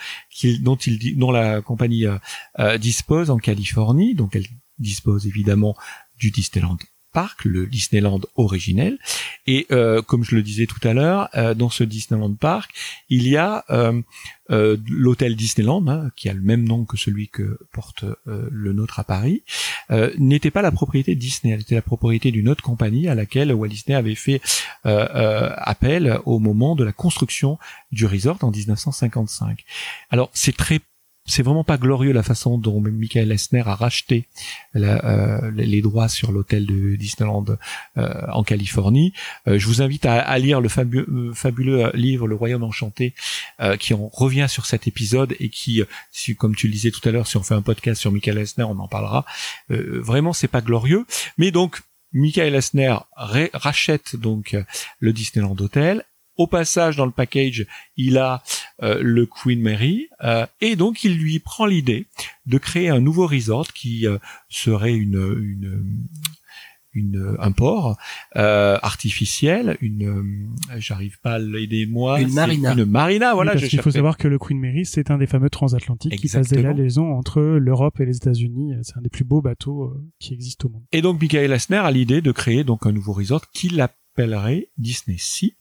dont, 0.61 0.77
il, 0.77 1.19
dont 1.19 1.31
la 1.31 1.61
compagnie 1.61 2.07
euh, 2.07 2.19
euh, 2.59 2.79
dispose 2.79 3.31
en 3.31 3.39
Californie. 3.39 4.15
Donc 4.15 4.37
elle 4.37 4.47
dispose 4.79 5.27
évidemment 5.27 5.77
du 6.19 6.31
Disneyland 6.31 6.79
parc, 7.13 7.45
le 7.45 7.67
Disneyland 7.67 8.21
originel. 8.37 8.99
Et 9.47 9.67
euh, 9.71 10.03
comme 10.03 10.25
je 10.25 10.35
le 10.35 10.43
disais 10.43 10.67
tout 10.67 10.87
à 10.87 10.93
l'heure, 10.93 11.29
euh, 11.35 11.55
dans 11.55 11.71
ce 11.71 11.85
Disneyland 11.85 12.35
Park, 12.35 12.73
il 13.09 13.27
y 13.29 13.37
a 13.37 13.65
euh, 13.71 14.01
l'hôtel 14.49 15.37
Disneyland, 15.37 15.87
hein, 15.89 16.11
qui 16.17 16.29
a 16.29 16.33
le 16.33 16.41
même 16.41 16.65
nom 16.65 16.85
que 16.85 16.97
celui 16.97 17.29
que 17.29 17.59
porte 17.73 18.05
le 18.27 18.73
nôtre 18.73 18.99
à 18.99 19.05
Paris, 19.05 19.45
n'était 20.19 20.51
pas 20.51 20.61
la 20.61 20.73
propriété 20.73 21.15
de 21.15 21.21
Disney, 21.21 21.55
elle 21.55 21.61
était 21.61 21.77
la 21.77 21.83
propriété 21.83 22.33
d'une 22.33 22.49
autre 22.49 22.63
compagnie 22.63 23.07
à 23.07 23.15
laquelle 23.15 23.53
Walt 23.53 23.69
Disney 23.69 23.97
avait 23.97 24.17
fait 24.17 24.41
appel 24.83 26.19
au 26.25 26.41
moment 26.41 26.75
de 26.75 26.83
la 26.83 26.93
construction 26.93 27.59
du 27.93 28.07
resort 28.07 28.39
en 28.43 28.51
1955. 28.51 29.65
Alors 30.11 30.31
c'est 30.33 30.57
très 30.57 30.81
c'est 31.31 31.43
vraiment 31.43 31.65
pas 31.65 31.79
glorieux 31.79 32.13
la 32.13 32.23
façon 32.23 32.59
dont 32.59 32.81
Michael 32.81 33.31
Esner 33.31 33.63
a 33.65 33.75
racheté 33.75 34.27
euh, 34.77 35.51
les 35.53 35.81
droits 35.81 36.09
sur 36.09 36.33
l'hôtel 36.33 36.67
de 36.67 36.97
Disneyland 36.97 37.45
euh, 37.97 38.27
en 38.33 38.43
Californie. 38.43 39.13
Euh, 39.47 39.59
je 39.59 39.67
vous 39.67 39.81
invite 39.81 40.07
à, 40.07 40.39
lire 40.39 40.61
le 40.61 40.69
fabuleux 40.69 41.91
livre 41.95 42.27
Le 42.27 42.35
Royaume 42.35 42.65
Enchanté 42.65 43.15
qui 43.79 43.95
en 43.95 44.09
revient 44.09 44.47
sur 44.49 44.67
cet 44.67 44.89
épisode 44.89 45.37
et 45.39 45.49
qui, 45.51 45.83
comme 46.37 46.57
tu 46.57 46.67
le 46.67 46.73
disais 46.73 46.91
tout 46.91 47.07
à 47.09 47.13
l'heure, 47.13 47.27
si 47.27 47.37
on 47.37 47.43
fait 47.43 47.55
un 47.55 47.63
podcast 47.63 48.01
sur 48.01 48.11
Michael 48.11 48.39
Esner, 48.39 48.65
on 48.65 48.79
en 48.79 48.89
parlera. 48.89 49.25
vraiment, 49.69 50.33
c'est 50.33 50.49
pas 50.49 50.61
glorieux, 50.63 51.05
mais 51.39 51.51
donc 51.51 51.81
Michael 52.13 52.55
Esner 52.55 52.97
rachète 53.15 54.17
donc 54.17 54.57
le 54.99 55.13
Disneyland 55.13 55.57
Hotel 55.59 56.05
au 56.41 56.47
passage, 56.47 56.97
dans 56.97 57.05
le 57.05 57.13
package, 57.13 57.67
il 57.99 58.17
a 58.17 58.43
euh, 58.83 58.99
le 59.03 59.27
Queen 59.27 59.61
Mary, 59.61 60.09
euh, 60.25 60.47
et 60.63 60.75
donc 60.75 61.05
il 61.05 61.19
lui 61.19 61.39
prend 61.39 61.67
l'idée 61.67 62.07
de 62.47 62.57
créer 62.57 62.89
un 62.89 63.01
nouveau 63.01 63.27
resort 63.27 63.75
qui 63.75 64.07
euh, 64.07 64.17
serait 64.49 64.95
une, 64.95 65.37
une, 65.39 66.01
une, 66.95 67.37
un 67.39 67.53
port 67.53 67.99
artificiel, 68.35 69.77
une, 69.83 70.49
j'arrive 70.79 71.21
pas 71.21 71.35
à 71.35 71.39
l'aider 71.39 71.85
moi, 71.85 72.23
une 72.23 72.33
marina, 72.33 72.73
une 72.73 72.87
marina, 72.87 73.35
voilà. 73.35 73.53
parce 73.53 73.69
qu'il 73.69 73.83
faut 73.83 73.91
savoir 73.91 74.17
que 74.17 74.27
le 74.27 74.39
Queen 74.39 74.59
Mary, 74.59 74.87
c'est 74.87 75.11
un 75.11 75.19
des 75.19 75.27
fameux 75.27 75.51
transatlantiques 75.51 76.19
qui 76.19 76.29
faisait 76.29 76.63
la 76.63 76.73
liaison 76.73 77.13
entre 77.13 77.43
l'Europe 77.43 78.01
et 78.01 78.07
les 78.07 78.17
États-Unis. 78.17 78.77
C'est 78.83 78.97
un 78.97 79.03
des 79.03 79.11
plus 79.11 79.25
beaux 79.25 79.43
bateaux 79.43 79.93
qui 80.19 80.33
existent 80.33 80.69
au 80.69 80.73
monde. 80.73 80.85
Et 80.93 81.03
donc 81.03 81.21
Michael 81.21 81.53
Asner 81.53 81.77
a 81.77 81.91
l'idée 81.91 82.23
de 82.23 82.33
créer 82.33 82.65
donc 82.65 82.87
un 82.87 82.93
nouveau 82.93 83.13
resort 83.13 83.51
qui 83.51 83.69
Disney 84.79 85.17
Sea. 85.19 85.55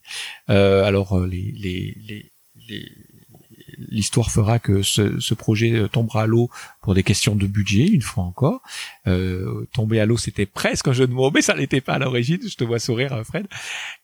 Euh, 0.48 0.84
alors 0.84 1.18
euh, 1.18 1.26
les, 1.26 1.52
les, 1.52 1.96
les, 2.68 2.92
l'histoire 3.88 4.30
fera 4.30 4.58
que 4.58 4.82
ce, 4.82 5.18
ce 5.20 5.34
projet 5.34 5.88
tombera 5.90 6.22
à 6.22 6.26
l'eau 6.26 6.50
pour 6.82 6.94
des 6.94 7.02
questions 7.02 7.34
de 7.34 7.46
budget, 7.46 7.86
une 7.86 8.02
fois 8.02 8.24
encore. 8.24 8.62
Euh, 9.06 9.66
tomber 9.72 10.00
à 10.00 10.06
l'eau, 10.06 10.16
c'était 10.16 10.46
presque 10.46 10.88
un 10.88 10.92
jeu 10.92 11.06
de 11.06 11.12
mots, 11.12 11.30
mais 11.30 11.42
ça 11.42 11.54
l'était 11.54 11.80
pas 11.80 11.94
à 11.94 11.98
l'origine. 11.98 12.38
Je 12.46 12.56
te 12.56 12.64
vois 12.64 12.78
sourire, 12.78 13.22
Fred. 13.24 13.46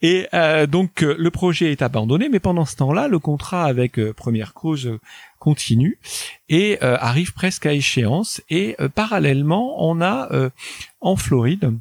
Et 0.02 0.26
euh, 0.34 0.66
donc 0.66 1.02
le 1.02 1.30
projet 1.30 1.72
est 1.72 1.82
abandonné, 1.82 2.28
mais 2.28 2.40
pendant 2.40 2.64
ce 2.64 2.76
temps-là, 2.76 3.08
le 3.08 3.18
contrat 3.18 3.64
avec 3.64 4.00
Première 4.12 4.54
Cruise 4.54 4.90
continue 5.38 5.98
et 6.48 6.80
arrive 6.80 7.32
presque 7.32 7.66
à 7.66 7.72
échéance. 7.72 8.40
Et 8.50 8.76
parallèlement, 8.94 9.86
on 9.86 10.00
a 10.00 10.50
en 11.00 11.16
Floride 11.16 11.72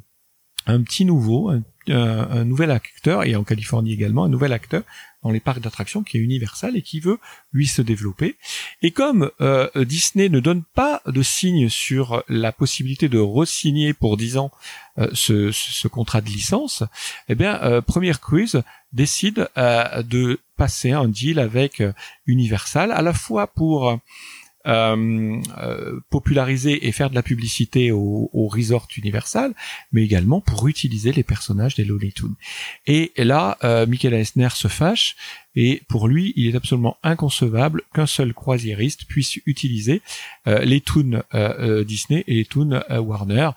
un 0.66 0.82
petit 0.82 1.04
nouveau, 1.04 1.50
un, 1.88 2.44
nouvel 2.44 2.70
acteur, 2.70 3.24
et 3.24 3.36
en 3.36 3.44
Californie 3.44 3.92
également, 3.92 4.24
un 4.24 4.28
nouvel 4.28 4.52
acteur 4.52 4.82
dans 5.22 5.30
les 5.30 5.40
parcs 5.40 5.60
d'attractions 5.60 6.02
qui 6.02 6.18
est 6.18 6.20
Universal 6.20 6.76
et 6.76 6.82
qui 6.82 7.00
veut 7.00 7.18
lui 7.52 7.66
se 7.66 7.82
développer. 7.82 8.36
Et 8.82 8.92
comme 8.92 9.30
euh, 9.40 9.68
Disney 9.74 10.28
ne 10.28 10.38
donne 10.38 10.62
pas 10.62 11.02
de 11.06 11.22
signe 11.22 11.68
sur 11.68 12.22
la 12.28 12.52
possibilité 12.52 13.08
de 13.08 13.18
re-signer 13.18 13.92
pour 13.92 14.16
10 14.16 14.36
ans 14.36 14.52
euh, 14.98 15.08
ce, 15.14 15.50
ce, 15.50 15.88
contrat 15.88 16.20
de 16.20 16.28
licence, 16.28 16.84
eh 17.28 17.34
bien 17.34 17.60
euh, 17.62 17.80
Première 17.80 18.20
Cruise 18.20 18.62
décide 18.92 19.48
de 19.56 20.38
passer 20.56 20.92
un 20.92 21.08
deal 21.08 21.38
avec 21.38 21.82
Universal 22.26 22.92
à 22.92 23.02
la 23.02 23.12
fois 23.12 23.46
pour 23.48 23.98
euh, 24.66 25.40
euh, 25.58 26.00
populariser 26.10 26.88
et 26.88 26.92
faire 26.92 27.08
de 27.08 27.14
la 27.14 27.22
publicité 27.22 27.92
au, 27.92 28.28
resort 28.48 28.88
Universal, 28.96 29.52
mais 29.92 30.02
également 30.02 30.40
pour 30.40 30.66
utiliser 30.66 31.12
les 31.12 31.22
personnages 31.22 31.76
des 31.76 31.84
Looney 31.84 32.10
Tunes. 32.10 32.34
Et 32.86 33.12
là, 33.16 33.58
euh, 33.62 33.86
Michael 33.86 34.14
Eisner 34.14 34.48
se 34.54 34.66
fâche 34.66 35.14
et 35.54 35.82
pour 35.88 36.08
lui, 36.08 36.32
il 36.36 36.52
est 36.52 36.56
absolument 36.56 36.96
inconcevable 37.02 37.82
qu'un 37.94 38.06
seul 38.06 38.34
croisiériste 38.34 39.04
puisse 39.06 39.36
utiliser 39.46 40.02
les 40.46 40.80
Toons 40.82 41.22
Disney 41.86 42.24
et 42.26 42.34
les 42.34 42.44
Toons 42.44 42.82
Warner. 42.90 43.50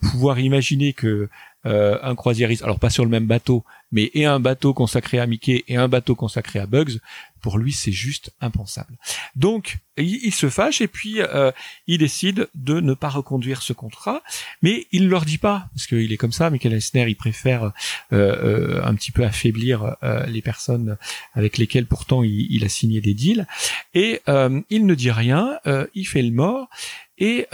pouvoir 0.00 0.38
imaginer 0.38 0.94
que 0.94 1.28
un 1.64 2.14
croisiériste, 2.14 2.62
alors 2.62 2.78
pas 2.78 2.88
sur 2.88 3.04
le 3.04 3.10
même 3.10 3.26
bateau, 3.26 3.64
mais 3.92 4.10
et 4.14 4.24
un 4.24 4.40
bateau 4.40 4.72
consacré 4.72 5.18
à 5.18 5.26
Mickey 5.26 5.64
et 5.68 5.76
un 5.76 5.88
bateau 5.88 6.14
consacré 6.14 6.58
à 6.58 6.66
Bugs, 6.66 6.98
pour 7.46 7.58
lui 7.58 7.72
c'est 7.72 7.92
juste 7.92 8.32
impensable. 8.40 8.98
Donc 9.36 9.78
il, 9.96 10.34
se 10.34 10.50
fâche 10.50 10.80
et 10.80 10.88
puis 10.88 11.20
euh, 11.20 11.52
il 11.86 11.98
décide 11.98 12.48
de 12.56 12.80
ne 12.80 12.92
pas 12.92 13.08
reconduire 13.08 13.62
ce 13.62 13.72
contrat, 13.72 14.20
mais 14.62 14.88
il 14.90 15.04
ne 15.04 15.08
leur 15.08 15.24
dit 15.24 15.38
pas 15.38 15.68
parce 15.72 15.86
qu'il 15.86 16.12
est 16.12 16.16
comme 16.16 16.32
ça. 16.32 16.50
Michael 16.50 16.74
Eisner 16.74 17.06
il 17.06 17.14
préfère 17.14 17.66
euh, 17.66 17.70
euh, 18.10 18.84
un 18.84 18.96
petit 18.96 19.12
peu 19.12 19.24
affaiblir 19.24 19.94
les 20.26 20.42
personnes 20.42 20.96
avec 21.34 21.56
lesquelles 21.56 21.86
pourtant 21.86 22.24
il, 22.24 22.64
a 22.64 22.68
signé 22.68 23.00
des 23.00 23.14
deals 23.14 23.46
et 23.94 24.22
il 24.26 24.84
ne 24.84 24.94
dit 24.96 25.12
rien, 25.12 25.60
il 25.94 26.04
fait 26.04 26.22
le 26.22 26.32
mort 26.32 26.68
et 27.16 27.46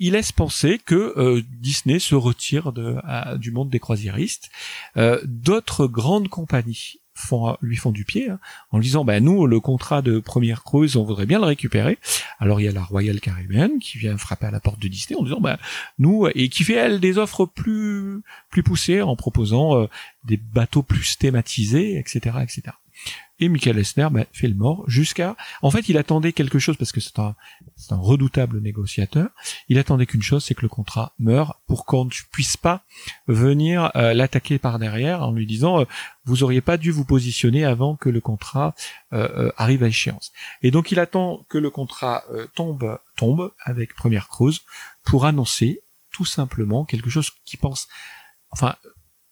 il 0.00 0.12
laisse 0.12 0.32
penser 0.32 0.80
que 0.82 1.44
Disney 1.60 1.98
se 1.98 2.14
retire 2.14 2.72
du 3.36 3.50
monde 3.50 3.68
des 3.68 3.80
croisiéristes. 3.80 4.48
D'autres 5.24 5.86
grandes 5.86 6.28
compagnies 6.28 7.00
font, 7.16 7.56
lui 7.60 7.76
font 7.76 7.90
du 7.90 8.04
pied 8.04 8.30
hein, 8.30 8.38
en 8.70 8.78
lui 8.78 8.84
disant 8.84 9.04
bah 9.04 9.18
nous 9.20 9.46
le 9.46 9.58
contrat 9.58 10.02
de 10.02 10.20
première 10.20 10.62
cruise 10.62 10.96
on 10.96 11.04
voudrait 11.04 11.26
bien 11.26 11.38
le 11.38 11.46
récupérer. 11.46 11.98
Alors 12.38 12.60
il 12.60 12.64
y 12.64 12.68
a 12.68 12.72
la 12.72 12.82
Royal 12.82 13.20
Caribbean 13.20 13.78
qui 13.80 13.98
vient 13.98 14.16
frapper 14.16 14.46
à 14.46 14.50
la 14.50 14.60
porte 14.60 14.80
de 14.80 14.88
Disney 14.88 15.18
en 15.18 15.24
disant 15.24 15.40
bah 15.40 15.58
nous 15.98 16.28
et 16.34 16.48
qui 16.48 16.62
fait 16.62 16.74
elle 16.74 17.00
des 17.00 17.18
offres 17.18 17.46
plus 17.46 18.22
plus 18.50 18.62
poussées 18.62 19.02
en 19.02 19.16
proposant 19.16 19.88
des 20.24 20.36
bateaux 20.36 20.82
plus 20.82 21.18
thématisés 21.18 21.98
etc 21.98 22.36
etc 22.42 22.76
et 23.38 23.48
Michael 23.48 23.78
Esner 23.78 24.08
bah, 24.10 24.24
fait 24.32 24.48
le 24.48 24.54
mort 24.54 24.84
jusqu'à. 24.88 25.36
En 25.62 25.70
fait, 25.70 25.88
il 25.88 25.98
attendait 25.98 26.32
quelque 26.32 26.58
chose 26.58 26.76
parce 26.76 26.92
que 26.92 27.00
c'est 27.00 27.18
un, 27.18 27.34
redoutable 27.90 28.60
négociateur. 28.60 29.28
Il 29.68 29.78
attendait 29.78 30.06
qu'une 30.06 30.22
chose, 30.22 30.44
c'est 30.44 30.54
que 30.54 30.62
le 30.62 30.68
contrat 30.68 31.12
meure 31.18 31.60
pour 31.66 31.84
qu'on 31.84 32.06
ne 32.06 32.10
puisse 32.32 32.56
pas 32.56 32.82
venir 33.26 33.90
euh, 33.96 34.14
l'attaquer 34.14 34.58
par 34.58 34.78
derrière 34.78 35.22
en 35.22 35.32
lui 35.32 35.46
disant 35.46 35.80
euh, 35.80 35.84
vous 36.24 36.42
auriez 36.42 36.60
pas 36.60 36.76
dû 36.76 36.90
vous 36.90 37.04
positionner 37.04 37.64
avant 37.64 37.96
que 37.96 38.08
le 38.08 38.20
contrat 38.20 38.74
euh, 39.12 39.50
arrive 39.56 39.82
à 39.82 39.88
échéance. 39.88 40.32
Et 40.62 40.70
donc 40.70 40.90
il 40.90 40.98
attend 40.98 41.44
que 41.48 41.58
le 41.58 41.70
contrat 41.70 42.24
tombe 42.54 42.98
tombe 43.16 43.52
avec 43.62 43.94
Première 43.94 44.28
Cruise 44.28 44.60
pour 45.04 45.24
annoncer 45.26 45.82
tout 46.10 46.24
simplement 46.24 46.84
quelque 46.84 47.10
chose 47.10 47.30
qui 47.44 47.56
pense. 47.56 47.88
Enfin, 48.50 48.76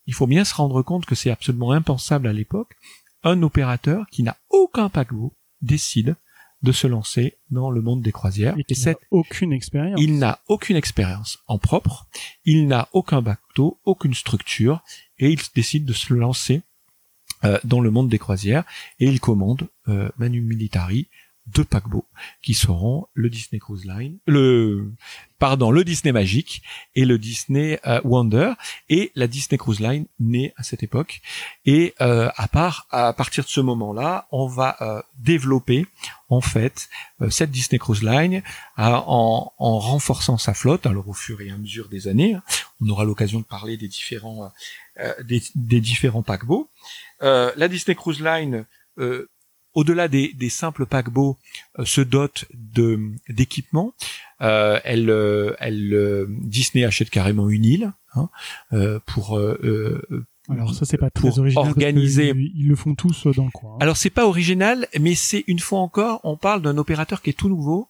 il 0.07 0.15
faut 0.15 0.27
bien 0.27 0.45
se 0.45 0.55
rendre 0.55 0.83
compte 0.83 1.07
que 1.07 1.15
c'est 1.15 1.31
absolument 1.31 1.73
impensable 1.73 2.29
à 2.29 2.33
l'époque 2.33 2.77
un 3.25 3.43
opérateur 3.43 4.07
qui 4.11 4.23
n'a 4.23 4.37
aucun 4.51 4.89
paquebot 4.89 5.35
décide 5.63 6.17
de 6.63 6.73
se 6.73 6.87
lancer 6.87 7.37
dans 7.51 7.71
le 7.71 7.83
monde 7.83 8.03
des 8.03 8.13
croisières. 8.13 8.57
Et, 8.57 8.65
et 8.73 8.97
aucune 9.11 9.53
expérience. 9.53 10.01
Il 10.01 10.19
n'a 10.19 10.41
aucune 10.49 10.77
expérience 10.77 11.39
en 11.47 11.59
propre, 11.59 12.07
il 12.45 12.67
n'a 12.67 12.89
aucun 12.93 13.21
bateau, 13.21 13.81
aucune 13.85 14.15
structure, 14.15 14.83
et 15.19 15.31
il 15.31 15.41
décide 15.55 15.85
de 15.85 15.93
se 15.93 16.15
lancer 16.15 16.63
euh, 17.45 17.59
dans 17.65 17.81
le 17.81 17.91
monde 17.91 18.09
des 18.09 18.19
croisières, 18.19 18.65
et 18.99 19.07
il 19.07 19.21
commande 19.21 19.69
euh, 19.89 20.09
Manu 20.17 20.41
Militari 20.41 21.09
deux 21.47 21.65
paquebots 21.65 22.07
qui 22.43 22.55
seront 22.55 23.07
le 23.13 23.29
Disney 23.29 23.59
Cruise 23.59 23.85
Line, 23.85 24.19
le 24.27 24.93
pardon, 25.39 25.71
le 25.71 25.85
Disney 25.85 26.11
Magic 26.11 26.63
et 26.95 27.05
le 27.05 27.19
Disney 27.19 27.79
euh, 27.87 28.01
Wonder 28.03 28.53
et 28.89 29.13
la 29.15 29.27
Disney 29.27 29.59
Cruise 29.59 29.81
Line 29.81 30.07
née 30.19 30.55
à 30.57 30.63
cette 30.63 30.83
époque 30.83 31.21
et 31.67 31.95
euh, 32.01 32.31
à 32.37 32.49
part 32.49 32.87
à 32.91 33.13
partir 33.13 33.45
de 33.45 33.49
ce 33.51 33.61
moment-là, 33.61 34.27
on 34.31 34.47
va 34.47 34.77
euh, 34.81 35.03
développer 35.19 35.87
en 36.31 36.41
fait 36.41 36.89
cette 37.29 37.51
Disney 37.51 37.79
Cruise 37.79 38.03
Line 38.03 38.43
en, 38.79 39.53
en, 39.59 39.79
renforçant 39.79 40.39
sa 40.39 40.55
flotte 40.55 40.87
alors 40.87 41.09
au 41.09 41.13
fur 41.13 41.43
et 41.43 41.51
à 41.51 41.59
mesure 41.59 41.89
des 41.89 42.09
années, 42.09 42.35
hein. 42.35 42.43
on 42.81 42.89
aura 42.89 43.05
l'occasion 43.05 43.41
de 43.41 43.45
parler 43.45 43.77
des 43.77 43.89
différents 43.89 44.51
des, 45.23 45.43
des, 45.55 45.81
différents 45.81 46.23
paquebots. 46.23 46.71
la 47.21 47.69
Disney 47.69 47.95
Cruise 47.95 48.21
Line 48.21 48.65
au-delà 49.75 50.09
des, 50.09 50.33
des, 50.33 50.49
simples 50.49 50.87
paquebots, 50.87 51.37
euh, 51.79 51.85
se 51.85 52.01
dote 52.01 52.47
de 52.55 52.99
d'équipements. 53.29 53.93
Euh, 54.41 54.81
elle, 54.85 55.11
euh, 55.11 56.27
Disney 56.29 56.85
achète 56.85 57.11
carrément 57.11 57.49
une 57.49 57.65
île 57.65 57.93
hein, 58.15 58.29
pour 59.07 59.41
alors 60.51 60.75
ça 60.75 60.85
c'est 60.85 60.99
pas 60.99 61.11
très 61.11 61.39
original 61.39 61.67
organiser. 61.69 62.35
Ils, 62.55 62.69
le 62.69 62.77
font 62.77 62.95
tous 62.95 63.27
dans 63.29 63.47
le 63.47 63.51
coin. 63.51 63.75
Hein. 63.75 63.79
Alors 63.81 63.97
c'est 63.97 64.11
pas 64.11 64.27
original, 64.27 64.87
mais 65.01 65.15
c'est 65.15 65.45
une 65.47 65.59
fois 65.59 65.81
encore, 65.81 66.21
on 66.23 66.37
parle 66.37 66.61
d'un 66.61 66.77
opérateur 66.77 67.23
qui 67.23 67.31
est 67.31 67.35
tout 67.35 67.49
nouveau 67.49 67.89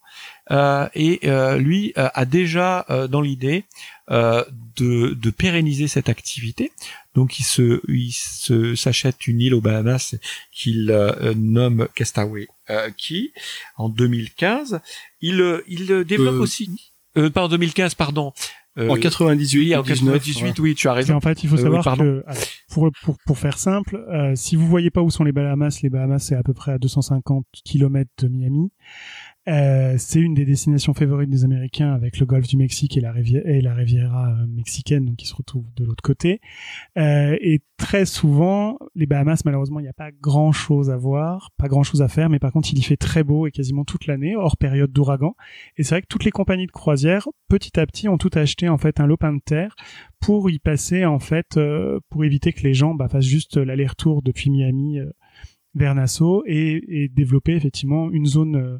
euh, 0.51 0.89
et 0.95 1.21
euh, 1.25 1.59
lui 1.59 1.93
euh, 1.99 2.09
a 2.15 2.25
déjà 2.25 2.87
dans 3.11 3.21
l'idée 3.21 3.65
de, 4.09 5.15
de, 5.15 5.31
pérenniser 5.31 5.89
cette 5.89 6.09
activité. 6.09 6.71
Donc 7.15 7.39
il 7.39 7.45
se, 7.45 7.81
il 7.89 8.13
se 8.13 8.75
s'achète 8.75 9.27
une 9.27 9.41
île 9.41 9.55
aux 9.55 9.61
Bahamas 9.61 10.15
qu'il 10.53 10.87
nomme 11.37 11.89
Castaway 11.95 12.49
Key 12.97 13.33
en 13.77 13.89
2015. 13.89 14.81
Il, 15.21 15.63
il 15.67 16.05
développe 16.05 16.41
aussi. 16.41 16.93
Euh, 17.17 17.31
pas 17.31 17.45
en 17.45 17.49
2015, 17.49 17.95
pardon. 17.95 18.33
Euh, 18.77 18.89
en 18.89 18.97
98, 18.97 19.77
en 19.77 19.83
98, 19.85 20.59
oui, 20.59 20.75
tu 20.75 20.89
as 20.89 20.93
raison. 20.93 21.15
en 21.15 21.21
fait, 21.21 21.45
il 21.45 21.49
faut 21.49 21.57
euh, 21.57 21.63
savoir 21.63 21.97
que, 21.97 22.25
pour, 22.73 22.91
pour, 23.05 23.17
pour 23.25 23.39
faire 23.39 23.57
simple, 23.57 24.05
euh, 24.13 24.33
si 24.35 24.57
vous 24.57 24.67
voyez 24.67 24.91
pas 24.91 25.01
où 25.01 25.11
sont 25.11 25.23
les 25.23 25.31
Bahamas, 25.31 25.79
les 25.83 25.91
Bahamas 25.91 26.19
c'est 26.19 26.35
à 26.35 26.43
peu 26.43 26.55
près 26.55 26.73
à 26.73 26.79
250 26.79 27.47
km 27.65 28.11
de 28.19 28.29
Miami. 28.29 28.73
Euh, 29.47 29.97
c'est 29.99 30.21
une 30.21 30.35
des 30.35 30.45
destinations 30.45 30.95
favorites 30.95 31.29
des 31.29 31.45
Américains 31.45 31.93
avec 31.93 32.19
le 32.19 32.27
golfe 32.27 32.47
du 32.47 32.57
Mexique 32.57 32.97
et 32.97 33.01
la, 33.01 33.13
rivière, 33.13 33.47
et 33.47 33.61
la 33.61 33.75
Riviera 33.75 34.31
euh, 34.31 34.47
mexicaine, 34.47 35.05
donc 35.05 35.17
qui 35.17 35.27
se 35.27 35.35
retrouvent 35.35 35.73
de 35.77 35.85
l'autre 35.85 36.03
côté. 36.03 36.41
Euh, 36.97 37.37
et 37.41 37.61
très 37.77 38.07
souvent, 38.07 38.79
les 38.95 39.07
Bahamas, 39.07 39.43
malheureusement, 39.45 39.81
il 39.81 39.83
n'y 39.83 39.89
a 39.89 39.95
pas 39.95 40.11
grand-chose 40.13 40.91
à 40.91 40.97
voir, 40.97 41.51
pas 41.59 41.69
grand-chose 41.69 42.01
à 42.01 42.09
faire, 42.09 42.31
mais 42.31 42.39
par 42.39 42.53
contre, 42.53 42.73
il 42.73 42.79
y 42.79 42.83
fait 42.83 42.97
très 42.97 43.23
beau 43.23 43.47
et 43.47 43.51
quasiment 43.51 43.85
toute 43.85 44.07
l'année, 44.07 44.35
hors 44.35 44.57
période 44.57 44.93
d'ouragan. 44.93 45.35
Et 45.77 45.83
c'est 45.83 45.97
vrai 45.97 46.03
que 46.03 46.07
toutes 46.07 46.25
les 46.25 46.31
compagnies 46.31 46.67
de 46.67 46.73
croisière, 46.73 47.29
petit 47.49 47.79
à 47.79 47.87
petit, 47.87 48.09
ont 48.09 48.19
tout 48.19 48.31
acheté 48.35 48.69
en 48.69 48.79
fait 48.79 48.99
un 49.01 49.07
lopin 49.07 49.33
de 49.33 49.41
terre 49.45 49.75
pour 50.21 50.49
y 50.49 50.59
passer 50.59 51.05
en 51.05 51.19
fait, 51.19 51.59
euh, 51.59 52.01
pour 52.09 52.25
éviter 52.25 52.53
que 52.55 52.63
les 52.63 52.75
gens 52.75 52.95
bah, 52.95 53.09
fassent 53.09 53.25
juste 53.25 53.59
l'aller-retour 53.59 54.23
depuis 54.23 54.49
Miami 54.49 55.01
vers 55.75 55.95
Nassau 55.95 56.45
et, 56.47 56.83
et, 56.89 57.09
développer 57.09 57.53
effectivement 57.53 58.11
une 58.11 58.27
zone 58.27 58.79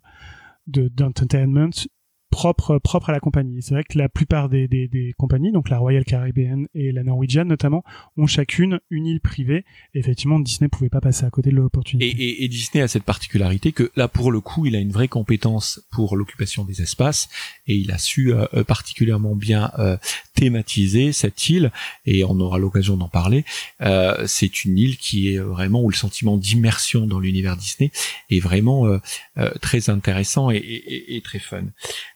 d'entertainment 0.67 1.87
propre 2.35 2.79
propre 2.79 3.11
à 3.11 3.13
la 3.13 3.21
compagnie. 3.21 3.63
C'est 3.63 3.75
vrai 3.75 3.85
que 3.85 3.97
la 3.97 4.09
plupart 4.09 4.49
des, 4.49 4.67
des, 4.67 4.89
des, 4.89 5.15
compagnies, 5.17 5.53
donc 5.53 5.69
la 5.69 5.79
Royal 5.79 6.05
Caribbean 6.05 6.67
et 6.75 6.91
la 6.91 7.05
Norwegian 7.05 7.45
notamment, 7.45 7.85
ont 8.17 8.27
chacune 8.27 8.81
une 8.91 9.07
île 9.07 9.21
privée. 9.21 9.65
Et 9.95 10.01
effectivement, 10.01 10.41
Disney 10.41 10.69
pouvait 10.69 10.89
pas 10.89 11.01
passer 11.01 11.25
à 11.25 11.31
côté 11.31 11.51
de 11.51 11.57
l'opportunité. 11.57 12.09
Et, 12.09 12.31
et, 12.31 12.45
et, 12.45 12.49
Disney 12.49 12.83
a 12.83 12.89
cette 12.89 13.05
particularité 13.05 13.71
que 13.71 13.93
là, 13.95 14.09
pour 14.09 14.33
le 14.33 14.41
coup, 14.41 14.67
il 14.67 14.75
a 14.75 14.81
une 14.81 14.91
vraie 14.91 15.07
compétence 15.07 15.87
pour 15.93 16.17
l'occupation 16.17 16.65
des 16.65 16.83
espaces 16.83 17.29
et 17.67 17.77
il 17.77 17.91
a 17.93 17.99
su 17.99 18.33
euh, 18.33 18.65
particulièrement 18.65 19.35
bien 19.35 19.71
euh, 19.79 19.97
thématiser 20.35 21.13
cette 21.13 21.49
île 21.49 21.71
et 22.07 22.25
on 22.25 22.39
aura 22.41 22.59
l'occasion 22.59 22.97
d'en 22.97 23.09
parler. 23.09 23.45
Euh, 23.81 24.25
c'est 24.27 24.65
une 24.65 24.77
île 24.77 24.99
qui 24.99 25.33
est 25.33 25.39
vraiment 25.39 25.83
où 25.83 25.91
le 25.91 25.95
sentiment 25.95 26.37
d'immersion 26.37 27.07
dans 27.07 27.21
l'univers 27.21 27.57
Disney 27.57 27.93
est 28.31 28.41
vraiment 28.41 28.87
euh, 28.87 28.99
euh, 29.39 29.51
très 29.61 29.91
intéressant 29.91 30.51
et, 30.51 30.57
et, 30.57 31.17
et, 31.17 31.21
très 31.21 31.39
fun. 31.39 31.65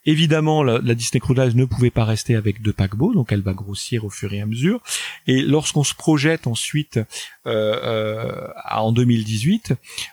Évidemment, 0.05 0.63
la, 0.63 0.79
la 0.79 0.95
Disney 0.95 1.21
Cruise 1.21 1.39
Line 1.39 1.57
ne 1.57 1.65
pouvait 1.65 1.91
pas 1.91 2.05
rester 2.05 2.35
avec 2.35 2.61
deux 2.61 2.73
paquebots, 2.73 3.15
donc 3.15 3.33
elle 3.33 3.43
va 3.43 3.53
grossir 3.53 4.05
au 4.05 4.11
fur 4.11 4.33
et 4.33 4.41
à 4.41 4.47
mesure. 4.47 4.81
Et 5.27 5.43
lorsqu'on 5.43 5.85
se 5.85 5.95
projette 5.95 6.47
ensuite 6.47 6.99
en 7.45 8.93
2018, 8.93 9.73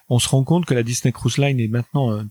on 0.09 0.19
se 0.19 0.29
rend 0.29 0.43
compte 0.43 0.65
que 0.65 0.73
la 0.73 0.83
Disney 0.83 1.11
Cruise 1.11 1.37
Line 1.37 1.59
est 1.59 1.67
maintenant 1.67 2.13
un 2.13 2.27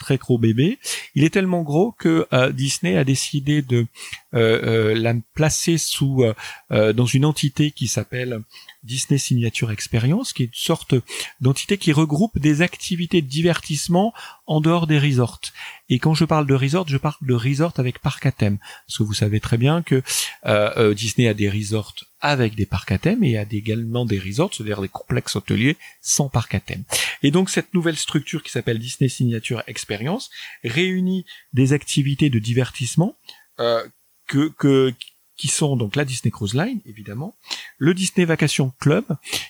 très 0.00 0.16
gros 0.16 0.38
bébé. 0.38 0.78
Il 1.14 1.24
est 1.24 1.30
tellement 1.30 1.62
gros 1.62 1.92
que 1.92 2.26
euh, 2.32 2.52
Disney 2.52 2.96
a 2.96 3.04
décidé 3.04 3.62
de 3.62 3.86
euh, 4.34 4.92
euh, 4.92 4.94
la 4.94 5.14
placer 5.34 5.78
sous 5.78 6.24
dans 6.70 7.06
une 7.06 7.24
entité 7.24 7.70
qui 7.70 7.88
s'appelle 7.88 8.40
Disney 8.82 9.18
Signature 9.18 9.70
Experience, 9.70 10.32
qui 10.32 10.44
est 10.44 10.46
une 10.46 10.52
sorte 10.54 10.94
d'entité 11.40 11.78
qui 11.78 11.92
regroupe 11.92 12.38
des 12.38 12.62
activités 12.62 13.22
de 13.22 13.26
divertissement 13.26 14.12
en 14.46 14.60
dehors 14.60 14.86
des 14.86 14.98
resorts. 14.98 15.40
Et 15.88 15.98
quand 15.98 16.14
je 16.14 16.24
parle 16.24 16.46
de 16.46 16.54
resort, 16.54 16.88
je 16.88 16.96
parle 16.96 17.16
de 17.22 17.34
resort 17.34 17.74
avec 17.76 17.98
parc 17.98 18.26
à 18.26 18.32
thème. 18.32 18.58
Parce 18.86 18.98
que 18.98 19.02
vous 19.02 19.14
savez 19.14 19.40
très 19.40 19.58
bien 19.58 19.82
que 19.82 20.02
euh, 20.46 20.70
euh, 20.76 20.94
Disney 20.94 21.28
a 21.28 21.34
des 21.34 21.50
resorts 21.50 21.94
avec 22.20 22.54
des 22.54 22.66
parcs 22.66 22.92
à 22.92 22.98
thème 22.98 23.24
et 23.24 23.38
a 23.38 23.46
également 23.50 24.04
des 24.04 24.18
resorts, 24.18 24.52
c'est-à-dire 24.52 24.82
des 24.82 24.88
complexes 24.88 25.36
hôteliers 25.36 25.76
sans 26.00 26.28
parc 26.28 26.54
à 26.54 26.60
thème. 26.60 26.84
Et 27.22 27.30
donc 27.30 27.50
cette 27.50 27.74
nouvelle 27.74 27.96
structure 27.96 28.42
qui 28.42 28.50
s'appelle 28.50 28.78
Disney 28.78 29.08
Signature 29.08 29.62
Experience 29.66 30.30
réunit 30.62 31.24
des 31.52 31.72
activités 31.72 32.30
de 32.30 32.38
divertissement 32.38 33.16
euh, 33.58 33.86
que, 34.26 34.48
que, 34.58 34.94
qui 35.40 35.48
sont 35.48 35.74
donc 35.74 35.96
la 35.96 36.04
Disney 36.04 36.30
Cruise 36.30 36.52
Line, 36.52 36.80
évidemment, 36.84 37.34
le 37.78 37.94
Disney 37.94 38.26
Vacation 38.26 38.74
Club, 38.78 39.06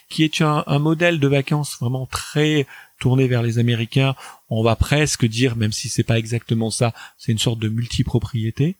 qui 0.07 0.23
est 0.23 0.39
un, 0.39 0.63
modèle 0.79 1.19
de 1.19 1.27
vacances 1.27 1.75
vraiment 1.81 2.05
très 2.05 2.65
tourné 2.97 3.27
vers 3.27 3.43
les 3.43 3.59
Américains. 3.59 4.15
On 4.49 4.63
va 4.63 4.77
presque 4.77 5.25
dire, 5.25 5.57
même 5.57 5.73
si 5.73 5.89
c'est 5.89 6.05
pas 6.05 6.17
exactement 6.17 6.69
ça, 6.69 6.93
c'est 7.17 7.33
une 7.33 7.39
sorte 7.39 7.59
de 7.59 7.67
multipropriété. 7.67 8.77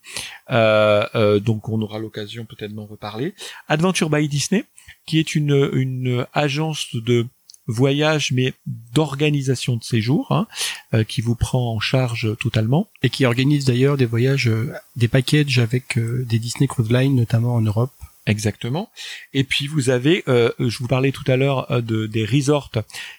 Euh, 0.52 1.06
euh, 1.16 1.42
donc 1.42 1.68
on 1.68 1.82
aura 1.82 2.00
l'occasion 2.00 2.46
peut-être 2.46 2.74
d'en 2.74 2.86
reparler. 2.86 3.36
Adventure 3.68 4.10
by 4.10 4.30
Disney, 4.30 4.64
qui 5.06 5.20
est 5.20 5.36
une, 5.36 5.70
une 5.74 6.26
agence 6.32 6.96
de 6.96 7.28
voyage 7.72 8.32
mais 8.32 8.54
d'organisation 8.94 9.76
de 9.76 9.84
séjour 9.84 10.32
hein, 10.32 10.48
euh, 10.94 11.04
qui 11.04 11.22
vous 11.22 11.36
prend 11.36 11.74
en 11.74 11.80
charge 11.80 12.36
totalement 12.38 12.90
et 13.02 13.10
qui 13.10 13.26
organise 13.26 13.66
d'ailleurs 13.66 13.98
des 13.98 14.06
voyages 14.06 14.48
euh, 14.48 14.74
des 14.96 15.08
packages 15.08 15.60
avec 15.60 15.98
euh, 15.98 16.26
des 16.28 16.40
Disney 16.40 16.68
Cruise 16.68 16.92
Line 16.92 17.16
notamment 17.16 17.56
en 17.56 17.62
Europe 17.62 17.92
Exactement. 18.28 18.92
Et 19.34 19.44
puis 19.44 19.66
vous 19.66 19.90
avez, 19.90 20.24
je 20.28 20.78
vous 20.78 20.88
parlais 20.88 21.12
tout 21.12 21.24
à 21.26 21.38
l'heure 21.38 21.82
de 21.82 22.06
des 22.06 22.24
resorts 22.24 22.70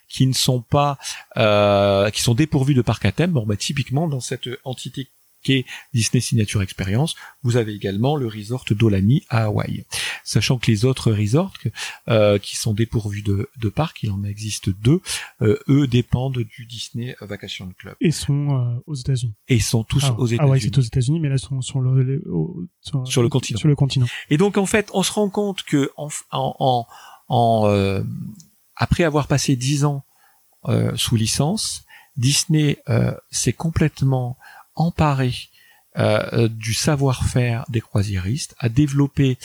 qui 0.09 0.29
ne 0.29 0.33
sont 0.33 0.61
pas, 0.61 0.97
qui 1.35 2.23
sont 2.23 2.35
dépourvus 2.35 2.75
de 2.75 2.83
parcs 2.83 3.05
à 3.05 3.11
thème. 3.11 3.33
Bon, 3.33 3.45
bah 3.45 3.57
typiquement 3.57 4.07
dans 4.07 4.21
cette 4.21 4.49
entité 4.63 5.09
qu'est 5.43 5.65
Disney 5.93 6.21
Signature 6.21 6.63
Experience, 6.63 7.15
vous 7.43 7.57
avez 7.57 7.75
également 7.75 8.17
le 8.17 8.27
resort 8.27 8.65
d'Olani 8.71 9.25
à 9.29 9.45
Hawaï. 9.45 9.85
Sachant 10.25 10.59
que 10.59 10.71
les 10.71 10.85
autres 10.85 11.13
resorts 11.13 11.55
euh, 12.09 12.39
qui 12.39 12.57
sont 12.57 12.75
dépourvus 12.75 13.23
de, 13.23 13.49
de 13.59 13.69
parcs, 13.69 14.03
il 14.03 14.11
en 14.11 14.25
existe 14.25 14.71
deux, 14.71 15.01
euh, 15.41 15.59
eux 15.69 15.87
dépendent 15.87 16.39
du 16.39 16.67
Disney 16.67 17.17
Vacation 17.21 17.73
Club. 17.79 17.97
Et 18.01 18.11
sont 18.11 18.51
euh, 18.51 18.83
aux 18.87 18.95
États-Unis. 18.95 19.35
Et 19.49 19.61
sont 19.61 19.85
tous 19.85 20.05
ah, 20.05 20.15
aux 20.19 20.27
États-Unis. 20.27 20.51
Ouais, 20.51 20.61
c'est 20.61 20.79
aux 20.79 20.83
États-Unis, 20.83 21.21
mais 21.21 21.29
là 21.29 21.39
sont 21.39 21.61
sur 21.61 21.81
le, 21.81 22.23
sur, 22.81 23.07
sur, 23.07 23.23
le 23.23 23.29
continent. 23.29 23.59
Sur 23.59 23.69
le 23.69 23.77
continent. 23.77 24.07
Et 24.31 24.37
donc 24.37 24.57
en 24.59 24.67
fait, 24.67 24.89
on 24.95 25.03
se 25.03 25.13
rend 25.13 25.29
compte 25.29 25.63
que 25.63 25.91
en, 25.97 26.09
en, 26.31 26.87
en 27.29 27.67
euh, 27.67 28.03
après 28.77 29.05
avoir 29.05 29.27
passé 29.27 29.57
dix 29.57 29.85
ans 29.85 30.05
euh, 30.69 30.95
sous 30.97 31.17
licence, 31.17 31.85
Disney 32.17 32.79
s'est 33.31 33.55
complètement 33.55 34.37
emparé 34.75 35.33
euh, 35.99 36.49
du 36.49 36.73
savoir-faire 36.73 37.65
des 37.69 37.81
croisiéristes, 37.81 38.55
à 38.59 38.69
développer 38.69 39.37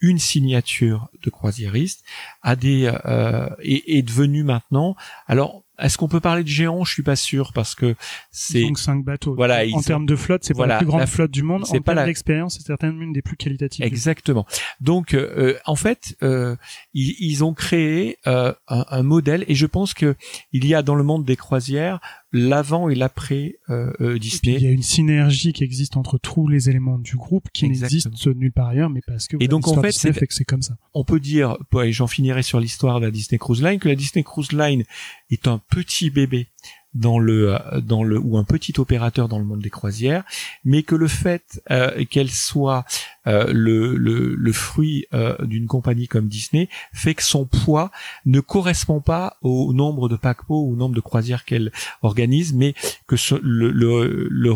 une 0.00 0.18
signature 0.18 1.08
de 1.22 1.30
croisiériste, 1.30 2.04
à 2.42 2.54
des 2.54 2.92
euh, 3.06 3.48
et 3.60 3.98
est 3.98 4.02
devenu 4.02 4.44
maintenant. 4.44 4.94
Alors 5.26 5.64
est-ce 5.78 5.98
qu'on 5.98 6.08
peut 6.08 6.20
parler 6.20 6.42
de 6.42 6.48
géant 6.48 6.84
Je 6.84 6.92
suis 6.92 7.02
pas 7.02 7.16
sûr 7.16 7.52
parce 7.52 7.74
que 7.74 7.96
c'est 8.30 8.62
donc 8.62 8.78
cinq 8.78 9.04
bateaux. 9.04 9.34
Voilà, 9.34 9.62
en 9.74 9.82
termes 9.82 10.06
de 10.06 10.16
flotte, 10.16 10.42
c'est 10.44 10.54
pas 10.54 10.66
la 10.66 10.78
plus 10.78 10.86
grande 10.86 11.06
flotte 11.06 11.30
du 11.30 11.42
monde. 11.42 11.66
C'est 11.66 11.80
pas 11.80 11.94
la 11.94 12.06
d'expérience, 12.06 12.56
c'est 12.56 12.66
certainement 12.66 13.02
une 13.02 13.12
des 13.12 13.22
plus 13.22 13.36
qualitatives. 13.36 13.84
Exactement. 13.84 14.46
Donc, 14.80 15.12
euh, 15.12 15.58
en 15.66 15.76
fait, 15.76 16.16
euh, 16.22 16.56
ils, 16.94 17.14
ils, 17.18 17.44
ont 17.44 17.52
créé 17.52 18.18
euh, 18.26 18.54
un, 18.68 18.86
un, 18.88 19.02
modèle 19.02 19.44
et 19.48 19.54
je 19.54 19.66
pense 19.66 19.92
que 19.92 20.16
il 20.52 20.66
y 20.66 20.74
a 20.74 20.82
dans 20.82 20.94
le 20.94 21.02
monde 21.02 21.24
des 21.24 21.36
croisières 21.36 22.00
l'avant 22.32 22.88
et 22.88 22.94
l'après 22.94 23.58
euh, 23.70 23.92
euh, 24.00 24.18
Disney. 24.18 24.56
il 24.56 24.62
y 24.62 24.66
a 24.66 24.70
une 24.70 24.82
synergie 24.82 25.52
qui 25.52 25.64
existe 25.64 25.96
entre 25.96 26.18
tous 26.18 26.48
les 26.48 26.68
éléments 26.68 26.98
du 26.98 27.16
groupe 27.16 27.48
qui 27.52 27.68
n'existe 27.68 28.26
nulle 28.26 28.52
part 28.52 28.68
ailleurs, 28.68 28.90
mais 28.90 29.00
parce 29.06 29.28
que 29.28 29.36
et 29.40 29.48
donc 29.48 29.68
en 29.68 29.80
fait, 29.80 29.92
c'est 29.92 30.12
fait 30.12 30.26
que 30.26 30.34
c'est 30.34 30.44
comme 30.44 30.62
ça. 30.62 30.76
On 30.94 31.04
peut 31.04 31.20
dire, 31.20 31.56
et 31.82 31.92
j'en 31.92 32.06
finirai 32.06 32.42
sur 32.42 32.60
l'histoire 32.60 33.00
de 33.00 33.06
la 33.06 33.10
Disney 33.10 33.38
Cruise 33.38 33.62
Line, 33.62 33.78
que 33.78 33.88
la 33.88 33.94
Disney 33.94 34.22
Cruise 34.22 34.52
Line 34.52 34.84
est 35.30 35.46
un 35.48 35.58
petit 35.70 36.10
bébé 36.10 36.48
dans 36.96 37.18
le 37.18 37.54
euh, 37.54 37.80
dans 37.80 38.02
le 38.02 38.18
ou 38.18 38.36
un 38.38 38.44
petit 38.44 38.74
opérateur 38.78 39.28
dans 39.28 39.38
le 39.38 39.44
monde 39.44 39.60
des 39.60 39.70
croisières, 39.70 40.24
mais 40.64 40.82
que 40.82 40.94
le 40.94 41.08
fait 41.08 41.62
euh, 41.70 42.04
qu'elle 42.06 42.30
soit 42.30 42.84
euh, 43.26 43.52
le, 43.52 43.96
le, 43.96 44.34
le, 44.34 44.52
fruit 44.52 45.06
d'une 45.42 45.66
compagnie 45.66 46.08
comme 46.08 46.28
Disney 46.28 46.68
fait 46.92 47.14
que 47.14 47.22
son 47.22 47.44
poids 47.44 47.90
ne 48.24 48.40
correspond 48.40 49.00
pas 49.00 49.36
au 49.42 49.72
nombre 49.72 50.08
de 50.08 50.16
paquebots 50.16 50.62
ou 50.62 50.72
au 50.72 50.76
nombre 50.76 50.94
de 50.94 51.00
croisières 51.00 51.44
qu'elle 51.44 51.72
organise, 52.02 52.52
mais 52.52 52.74
que 53.06 53.16
le, 53.42 53.70
le, 53.70 54.28
le 54.30 54.52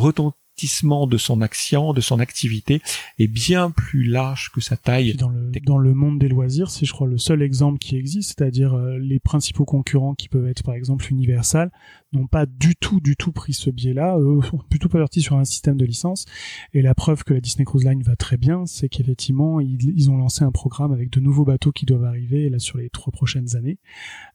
de 1.07 1.16
son 1.16 1.40
action, 1.40 1.92
de 1.92 2.01
son 2.01 2.20
activité 2.20 2.83
est 3.18 3.27
bien 3.27 3.70
plus 3.70 4.05
large 4.05 4.51
que 4.53 4.61
sa 4.61 4.77
taille. 4.77 5.14
Dans 5.14 5.29
le, 5.29 5.51
dans 5.64 5.79
le 5.79 5.94
monde 5.94 6.18
des 6.18 6.29
loisirs, 6.29 6.70
c'est 6.70 6.87
je 6.87 6.92
crois 6.92 7.07
le 7.07 7.18
seul 7.18 7.42
exemple 7.42 7.79
qui 7.79 7.96
existe, 7.96 8.35
c'est-à-dire 8.37 8.75
euh, 8.75 8.99
les 8.99 9.20
principaux 9.20 9.64
concurrents 9.64 10.14
qui 10.14 10.29
peuvent 10.29 10.46
être 10.46 10.62
par 10.62 10.75
exemple 10.75 11.07
Universal 11.11 11.70
n'ont 12.12 12.27
pas 12.27 12.46
du 12.46 12.75
tout 12.77 13.01
du 13.01 13.16
tout 13.16 13.33
pris 13.33 13.53
ce 13.53 13.70
biais-là, 13.70 14.18
eux 14.18 14.40
sont 14.51 14.59
plutôt 14.68 14.88
partis 14.88 15.23
sur 15.23 15.37
un 15.37 15.44
système 15.44 15.77
de 15.77 15.85
licence. 15.85 16.27
Et 16.75 16.83
la 16.83 16.94
preuve 16.94 17.25
que 17.25 17.35
la 17.35 17.40
Disney 17.40 17.64
Cruise 17.64 17.85
Line 17.85 18.03
va 18.03 18.16
très 18.16 18.37
bien, 18.37 18.66
c'est 18.66 18.88
qu'effectivement 18.88 19.61
ils, 19.61 19.79
ils, 19.96 20.11
ont 20.11 20.16
lancé 20.16 20.44
un 20.44 20.53
programme 20.53 20.92
avec 20.92 21.11
de 21.11 21.20
nouveaux 21.20 21.44
bateaux 21.44 21.73
qui 21.73 21.87
doivent 21.87 22.05
arriver 22.05 22.49
là 22.51 22.59
sur 22.59 22.79
les 22.79 22.90
trois 22.90 23.12
prochaines 23.12 23.57
années. 23.57 23.79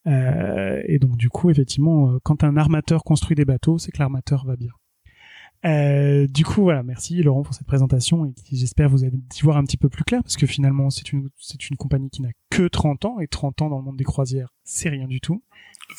Euh, 0.07 0.81
et 0.85 0.99
donc 0.99 1.17
du 1.17 1.29
coup 1.29 1.49
effectivement, 1.49 2.11
euh, 2.11 2.19
quand 2.23 2.43
un 2.43 2.57
armateur 2.57 3.03
construit 3.03 3.35
des 3.35 3.45
bateaux, 3.45 3.77
c'est 3.77 3.91
que 3.91 3.99
l'armateur 3.99 4.45
va 4.45 4.55
bien. 4.55 4.71
Euh, 5.65 6.27
du 6.27 6.45
coup, 6.45 6.61
voilà, 6.61 6.83
merci 6.83 7.21
Laurent 7.23 7.41
pour 7.41 7.55
cette 7.55 7.65
présentation 7.65 8.25
et 8.25 8.33
j'espère 8.51 8.87
vous 8.87 9.03
y 9.03 9.11
voir 9.41 9.57
un 9.57 9.63
petit 9.63 9.77
peu 9.77 9.89
plus 9.89 10.03
clair 10.03 10.21
parce 10.21 10.37
que 10.37 10.45
finalement, 10.45 10.89
c'est 10.89 11.11
une, 11.11 11.29
c'est 11.37 11.69
une 11.69 11.75
compagnie 11.75 12.09
qui 12.09 12.21
n'a 12.21 12.29
que 12.51 12.67
30 12.67 13.05
ans 13.05 13.19
et 13.19 13.27
30 13.27 13.63
ans 13.63 13.69
dans 13.69 13.77
le 13.77 13.83
monde 13.83 13.97
des 13.97 14.03
croisières, 14.03 14.53
c'est 14.63 14.89
rien 14.89 15.07
du 15.07 15.19
tout. 15.21 15.43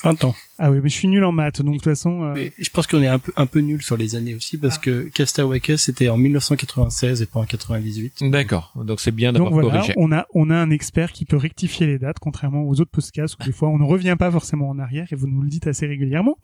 20 0.03 0.25
ans. 0.25 0.35
Ah 0.59 0.71
oui, 0.71 0.81
mais 0.83 0.89
je 0.89 0.95
suis 0.95 1.09
nul 1.09 1.25
en 1.25 1.33
maths, 1.33 1.63
donc 1.63 1.75
de 1.75 1.79
toute 1.79 1.85
façon. 1.85 2.25
Euh... 2.25 2.49
je 2.59 2.71
pense 2.71 2.87
qu'on 2.87 3.03
est 3.03 3.09
un 3.09 3.19
peu 3.19 3.33
un 3.37 3.47
peu 3.47 3.61
nul 3.61 3.83
sur 3.83 3.97
les 3.97 4.15
années 4.15 4.35
aussi 4.35 4.59
parce 4.59 4.77
ah. 4.77 4.83
que 4.83 5.09
Castaway 5.15 5.61
c'était 5.77 6.09
en 6.09 6.17
1996 6.17 7.23
et 7.23 7.27
pas 7.27 7.41
en 7.41 7.45
98. 7.45 8.25
D'accord, 8.31 8.73
donc 8.77 9.01
c'est 9.01 9.11
bien 9.11 9.33
d'avoir 9.33 9.53
voilà, 9.53 9.71
corrigé. 9.71 9.95
On 9.97 10.13
a 10.13 10.27
on 10.35 10.51
a 10.51 10.57
un 10.57 10.71
expert 10.71 11.13
qui 11.13 11.25
peut 11.25 11.37
rectifier 11.37 11.87
les 11.87 11.99
dates, 11.99 12.19
contrairement 12.19 12.63
aux 12.63 12.81
autres 12.81 12.91
podcasts 12.91 13.37
où 13.41 13.45
des 13.45 13.53
fois 13.53 13.69
on 13.69 13.79
ne 13.79 13.85
revient 13.85 14.17
pas 14.19 14.31
forcément 14.31 14.69
en 14.69 14.79
arrière 14.79 15.09
et 15.13 15.17
vous 15.17 15.27
nous 15.27 15.43
le 15.43 15.49
dites 15.49 15.67
assez 15.67 15.87
régulièrement. 15.87 16.37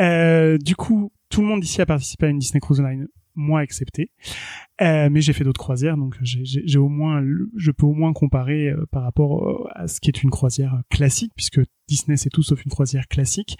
Euh, 0.00 0.58
du 0.58 0.76
coup, 0.76 1.12
tout 1.28 1.40
le 1.40 1.48
monde 1.48 1.64
ici 1.64 1.80
a 1.80 1.86
participé 1.86 2.26
à 2.26 2.28
une 2.28 2.38
Disney 2.38 2.60
Cruise 2.60 2.80
Line, 2.80 3.08
moi 3.34 3.60
accepté. 3.60 4.10
Euh, 4.80 5.08
mais 5.10 5.20
j'ai 5.20 5.32
fait 5.32 5.44
d'autres 5.44 5.60
croisières, 5.60 5.96
donc 5.96 6.16
j'ai 6.22 6.78
au 6.78 6.88
moins, 6.88 7.22
je 7.56 7.70
peux 7.70 7.86
au 7.86 7.92
moins 7.92 8.12
comparer 8.12 8.70
euh, 8.70 8.86
par 8.90 9.02
rapport 9.02 9.48
euh, 9.48 9.68
à 9.74 9.86
ce 9.86 10.00
qui 10.00 10.10
est 10.10 10.22
une 10.22 10.30
croisière 10.30 10.82
classique, 10.90 11.32
puisque 11.36 11.60
Disney 11.88 12.16
c'est 12.16 12.30
tout 12.30 12.42
sauf 12.42 12.64
une 12.64 12.70
croisière 12.70 13.06
classique. 13.08 13.56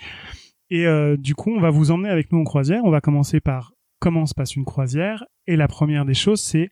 Et 0.70 0.87
du 1.18 1.37
coup, 1.37 1.52
on 1.54 1.60
va 1.60 1.70
vous 1.70 1.92
emmener 1.92 2.08
avec 2.08 2.32
nous 2.32 2.40
en 2.40 2.44
croisière. 2.44 2.80
On 2.84 2.90
va 2.90 3.00
commencer 3.00 3.38
par 3.38 3.74
comment 4.00 4.26
se 4.26 4.34
passe 4.34 4.56
une 4.56 4.64
croisière. 4.64 5.24
Et 5.46 5.54
la 5.54 5.68
première 5.68 6.04
des 6.04 6.14
choses, 6.14 6.40
c'est 6.40 6.70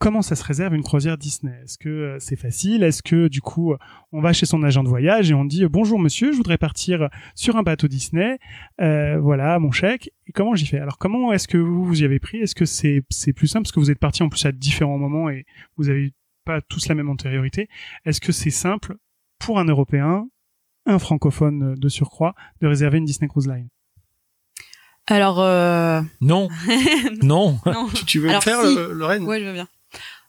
comment 0.00 0.22
ça 0.22 0.34
se 0.34 0.42
réserve 0.42 0.74
une 0.74 0.82
croisière 0.82 1.16
Disney? 1.18 1.52
Est-ce 1.62 1.78
que 1.78 1.88
euh, 1.88 2.18
c'est 2.18 2.34
facile? 2.34 2.82
Est-ce 2.82 3.02
que 3.02 3.28
du 3.28 3.40
coup 3.40 3.74
on 4.10 4.20
va 4.20 4.32
chez 4.32 4.46
son 4.46 4.62
agent 4.64 4.82
de 4.82 4.88
voyage 4.88 5.30
et 5.30 5.34
on 5.34 5.44
dit 5.44 5.64
bonjour 5.66 6.00
monsieur, 6.00 6.32
je 6.32 6.36
voudrais 6.36 6.58
partir 6.58 7.08
sur 7.36 7.56
un 7.56 7.62
bateau 7.62 7.86
Disney, 7.86 8.38
euh, 8.80 9.20
voilà 9.20 9.58
mon 9.60 9.70
chèque. 9.70 10.10
Et 10.26 10.32
comment 10.32 10.56
j'y 10.56 10.66
fais? 10.66 10.78
Alors 10.78 10.98
comment 10.98 11.32
est-ce 11.32 11.46
que 11.46 11.58
vous 11.58 11.84
vous 11.84 12.02
y 12.02 12.04
avez 12.04 12.18
pris? 12.18 12.38
Est-ce 12.38 12.54
que 12.54 12.64
c'est 12.64 13.04
c'est 13.10 13.34
plus 13.34 13.46
simple? 13.46 13.64
Parce 13.64 13.72
que 13.72 13.80
vous 13.80 13.90
êtes 13.90 13.98
parti 14.00 14.22
en 14.22 14.30
plus 14.30 14.44
à 14.46 14.52
différents 14.52 14.98
moments 14.98 15.28
et 15.28 15.44
vous 15.76 15.90
avez 15.90 16.12
pas 16.46 16.62
tous 16.62 16.88
la 16.88 16.94
même 16.94 17.10
antériorité. 17.10 17.68
Est-ce 18.06 18.20
que 18.20 18.32
c'est 18.32 18.50
simple 18.50 18.96
pour 19.38 19.58
un 19.58 19.66
Européen, 19.66 20.26
un 20.86 20.98
francophone 20.98 21.74
de 21.74 21.88
surcroît, 21.88 22.34
de 22.62 22.66
réserver 22.66 22.98
une 22.98 23.04
Disney 23.04 23.28
Cruise 23.28 23.46
Line? 23.46 23.68
Alors 25.06 25.40
euh... 25.40 26.00
non. 26.22 26.48
non, 27.22 27.58
Tu, 28.06 28.20
veux 28.20 28.32
le 28.32 28.40
faire, 28.40 28.62
si. 28.62 28.74
Lorraine 28.92 29.24
Ouais, 29.24 29.40
je 29.40 29.44
veux 29.44 29.52
bien. 29.52 29.68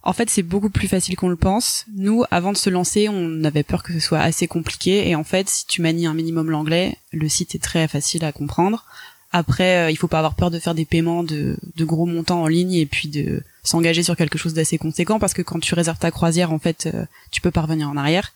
En 0.03 0.13
fait, 0.13 0.29
c'est 0.29 0.41
beaucoup 0.41 0.69
plus 0.69 0.87
facile 0.87 1.15
qu'on 1.15 1.29
le 1.29 1.35
pense. 1.35 1.85
Nous, 1.95 2.23
avant 2.31 2.51
de 2.51 2.57
se 2.57 2.69
lancer, 2.69 3.07
on 3.07 3.43
avait 3.43 3.63
peur 3.63 3.83
que 3.83 3.93
ce 3.93 3.99
soit 3.99 4.19
assez 4.19 4.47
compliqué. 4.47 5.07
Et 5.07 5.15
en 5.15 5.23
fait, 5.23 5.47
si 5.47 5.67
tu 5.67 5.81
manies 5.81 6.07
un 6.07 6.15
minimum 6.15 6.49
l'anglais, 6.49 6.97
le 7.11 7.29
site 7.29 7.53
est 7.53 7.63
très 7.63 7.87
facile 7.87 8.25
à 8.25 8.31
comprendre. 8.31 8.85
Après, 9.31 9.77
euh, 9.77 9.91
il 9.91 9.95
faut 9.95 10.07
pas 10.07 10.17
avoir 10.17 10.35
peur 10.35 10.51
de 10.51 10.59
faire 10.59 10.75
des 10.75 10.85
paiements 10.85 11.23
de, 11.23 11.57
gros 11.79 12.05
montants 12.05 12.41
en 12.41 12.47
ligne 12.47 12.73
et 12.73 12.85
puis 12.85 13.07
de 13.09 13.43
s'engager 13.63 14.03
sur 14.03 14.17
quelque 14.17 14.37
chose 14.37 14.53
d'assez 14.53 14.77
conséquent 14.77 15.19
parce 15.19 15.33
que 15.33 15.41
quand 15.41 15.59
tu 15.59 15.73
réserves 15.75 15.99
ta 15.99 16.11
croisière, 16.11 16.51
en 16.51 16.59
fait, 16.59 16.87
euh, 16.87 17.05
tu 17.29 17.39
peux 17.39 17.51
pas 17.51 17.61
revenir 17.61 17.89
en 17.89 17.95
arrière. 17.95 18.33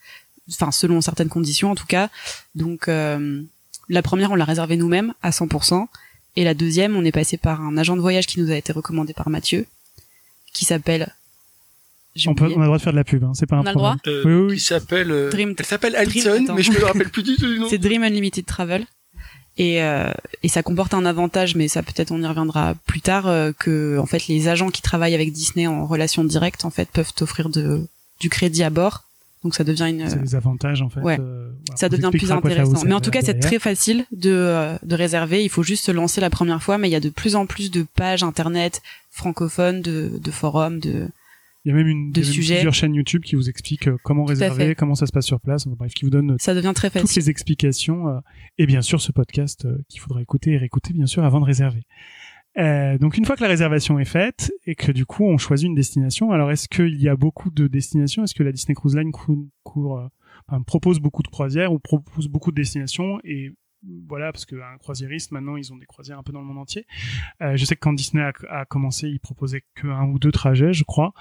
Enfin, 0.50 0.70
selon 0.70 1.00
certaines 1.00 1.28
conditions, 1.28 1.72
en 1.72 1.74
tout 1.74 1.86
cas. 1.86 2.08
Donc, 2.54 2.86
euh, 2.86 3.42
la 3.88 4.02
première, 4.02 4.30
on 4.30 4.36
l'a 4.36 4.44
réservée 4.44 4.76
nous-mêmes 4.76 5.14
à 5.22 5.30
100%. 5.30 5.88
Et 6.36 6.44
la 6.44 6.54
deuxième, 6.54 6.96
on 6.96 7.04
est 7.04 7.12
passé 7.12 7.36
par 7.36 7.60
un 7.60 7.76
agent 7.76 7.96
de 7.96 8.00
voyage 8.00 8.26
qui 8.26 8.40
nous 8.40 8.50
a 8.52 8.56
été 8.56 8.72
recommandé 8.72 9.12
par 9.14 9.30
Mathieu, 9.30 9.66
qui 10.52 10.64
s'appelle 10.64 11.12
On, 12.26 12.34
peut, 12.34 12.44
on 12.46 12.56
a 12.56 12.60
le 12.60 12.64
droit 12.66 12.78
de 12.78 12.82
faire 12.82 12.92
de 12.92 12.98
la 12.98 13.04
pub, 13.04 13.24
hein, 13.24 13.32
c'est 13.34 13.46
pas 13.46 13.56
un 13.56 13.60
On 13.60 13.66
a 13.66 13.70
le 13.70 13.74
droit 13.74 13.96
problème. 13.96 14.16
Euh, 14.16 14.24
Oui, 14.24 14.32
oui, 14.42 14.46
oui. 14.50 14.54
Qui 14.56 14.62
s'appelle. 14.64 15.10
euh, 15.10 15.30
Dream- 15.30 15.54
Elle 15.58 15.64
s'appelle 15.66 15.96
Alison, 15.96 16.44
mais 16.54 16.62
je 16.62 16.72
me 16.72 16.84
rappelle 16.84 17.10
plus 17.10 17.22
du 17.22 17.36
tout 17.36 17.46
du 17.46 17.58
nom. 17.58 17.66
C'est 17.68 17.78
Dream 17.78 18.02
Unlimited 18.02 18.44
Travel. 18.46 18.86
Et, 19.58 19.82
euh, 19.82 20.12
et 20.42 20.48
ça 20.48 20.62
comporte 20.62 20.92
un 20.92 21.06
avantage, 21.06 21.54
mais 21.54 21.66
ça 21.68 21.82
peut-être 21.82 22.10
on 22.12 22.20
y 22.22 22.26
reviendra 22.26 22.74
plus 22.86 23.00
tard, 23.00 23.26
euh, 23.26 23.52
que 23.58 23.98
en 23.98 24.04
fait 24.04 24.26
les 24.28 24.48
agents 24.48 24.68
qui 24.68 24.82
travaillent 24.82 25.14
avec 25.14 25.32
Disney 25.32 25.66
en 25.66 25.86
relation 25.86 26.24
directe 26.24 26.66
en 26.66 26.70
fait 26.70 26.88
peuvent 26.90 27.12
offrir 27.22 27.48
de, 27.48 27.86
du 28.20 28.28
crédit 28.28 28.62
à 28.64 28.68
bord. 28.70 29.04
Donc 29.44 29.54
ça 29.54 29.64
devient 29.64 29.86
une, 29.88 30.10
C'est 30.10 30.20
des 30.20 30.34
avantages 30.34 30.82
en 30.82 30.90
fait. 30.90 31.00
ouais. 31.00 31.16
euh, 31.20 31.48
voilà, 31.68 31.76
ça 31.78 31.88
devient 31.88 32.10
plus 32.10 32.32
intéressant. 32.32 32.82
Mais 32.84 32.92
en 32.94 33.00
tout 33.00 33.10
cas, 33.10 33.22
c'est 33.22 33.38
très 33.38 33.58
facile 33.58 34.04
de, 34.12 34.30
euh, 34.30 34.76
de 34.82 34.94
réserver. 34.94 35.42
Il 35.42 35.48
faut 35.48 35.62
juste 35.62 35.86
se 35.86 35.92
lancer 35.92 36.20
la 36.20 36.30
première 36.30 36.62
fois, 36.62 36.76
mais 36.78 36.88
il 36.88 36.92
y 36.92 36.96
a 36.96 37.00
de 37.00 37.08
plus 37.10 37.34
en 37.36 37.46
plus 37.46 37.70
de 37.70 37.86
pages 37.94 38.22
internet 38.24 38.82
francophones, 39.10 39.80
de, 39.82 40.10
de 40.20 40.30
forums, 40.30 40.80
de 40.80 41.08
Il 41.66 41.70
y 41.70 41.72
a 41.72 41.74
même 41.74 41.88
une 41.88 42.12
de 42.12 42.22
sujets. 42.22 42.54
plusieurs 42.54 42.74
chaînes 42.74 42.94
YouTube 42.94 43.22
qui 43.24 43.34
vous 43.34 43.50
expliquent 43.50 43.88
euh, 43.88 43.96
comment 44.04 44.24
réserver, 44.24 44.76
comment 44.76 44.94
ça 44.94 45.04
se 45.06 45.10
passe 45.12 45.26
sur 45.26 45.40
place. 45.40 45.66
Bref, 45.66 45.92
qui 45.94 46.04
vous 46.04 46.10
donnent 46.10 46.30
euh, 46.30 46.36
ça 46.38 46.54
devient 46.54 46.72
très 46.74 46.90
toutes 46.90 47.12
les 47.16 47.28
explications 47.28 48.08
euh, 48.08 48.20
et 48.56 48.66
bien 48.66 48.82
sûr 48.82 49.00
ce 49.00 49.10
podcast 49.10 49.66
qu'il 49.88 50.00
faudra 50.00 50.22
écouter 50.22 50.52
et 50.52 50.58
réécouter 50.58 50.94
bien 50.94 51.06
sûr 51.06 51.24
avant 51.24 51.40
de 51.40 51.44
réserver. 51.44 51.82
Euh, 52.56 52.96
donc 52.98 53.18
une 53.18 53.24
fois 53.26 53.36
que 53.36 53.42
la 53.42 53.48
réservation 53.48 53.98
est 53.98 54.04
faite 54.06 54.50
et 54.64 54.74
que 54.76 54.90
du 54.92 55.04
coup 55.04 55.24
on 55.24 55.36
choisit 55.38 55.66
une 55.66 55.74
destination, 55.74 56.30
alors 56.30 56.50
est-ce 56.52 56.68
qu'il 56.68 57.02
y 57.02 57.08
a 57.08 57.16
beaucoup 57.16 57.50
de 57.50 57.66
destinations? 57.66 58.22
Est-ce 58.24 58.34
que 58.34 58.44
la 58.44 58.52
Disney 58.52 58.74
Cruise 58.74 58.96
Line 58.96 59.10
cou- 59.12 59.50
court, 59.64 59.98
euh, 59.98 60.06
enfin, 60.48 60.62
propose 60.62 61.00
beaucoup 61.00 61.22
de 61.22 61.28
croisières 61.28 61.72
ou 61.72 61.78
propose 61.80 62.28
beaucoup 62.28 62.52
de 62.52 62.56
destinations? 62.56 63.18
Et 63.24 63.50
voilà 64.08 64.32
parce 64.32 64.46
qu'un 64.46 64.78
croisiériste 64.78 65.32
maintenant 65.32 65.56
ils 65.56 65.72
ont 65.72 65.76
des 65.76 65.84
croisières 65.86 66.18
un 66.18 66.22
peu 66.22 66.32
dans 66.32 66.40
le 66.40 66.46
monde 66.46 66.58
entier. 66.58 66.86
Euh, 67.42 67.56
je 67.56 67.64
sais 67.64 67.74
que 67.74 67.80
quand 67.80 67.92
Disney 67.92 68.22
a, 68.22 68.32
a 68.50 68.64
commencé 68.64 69.08
ils 69.08 69.20
proposaient 69.20 69.64
que 69.74 69.88
un 69.88 70.04
ou 70.06 70.18
deux 70.18 70.32
trajets 70.32 70.72
je 70.72 70.84
crois 70.84 71.12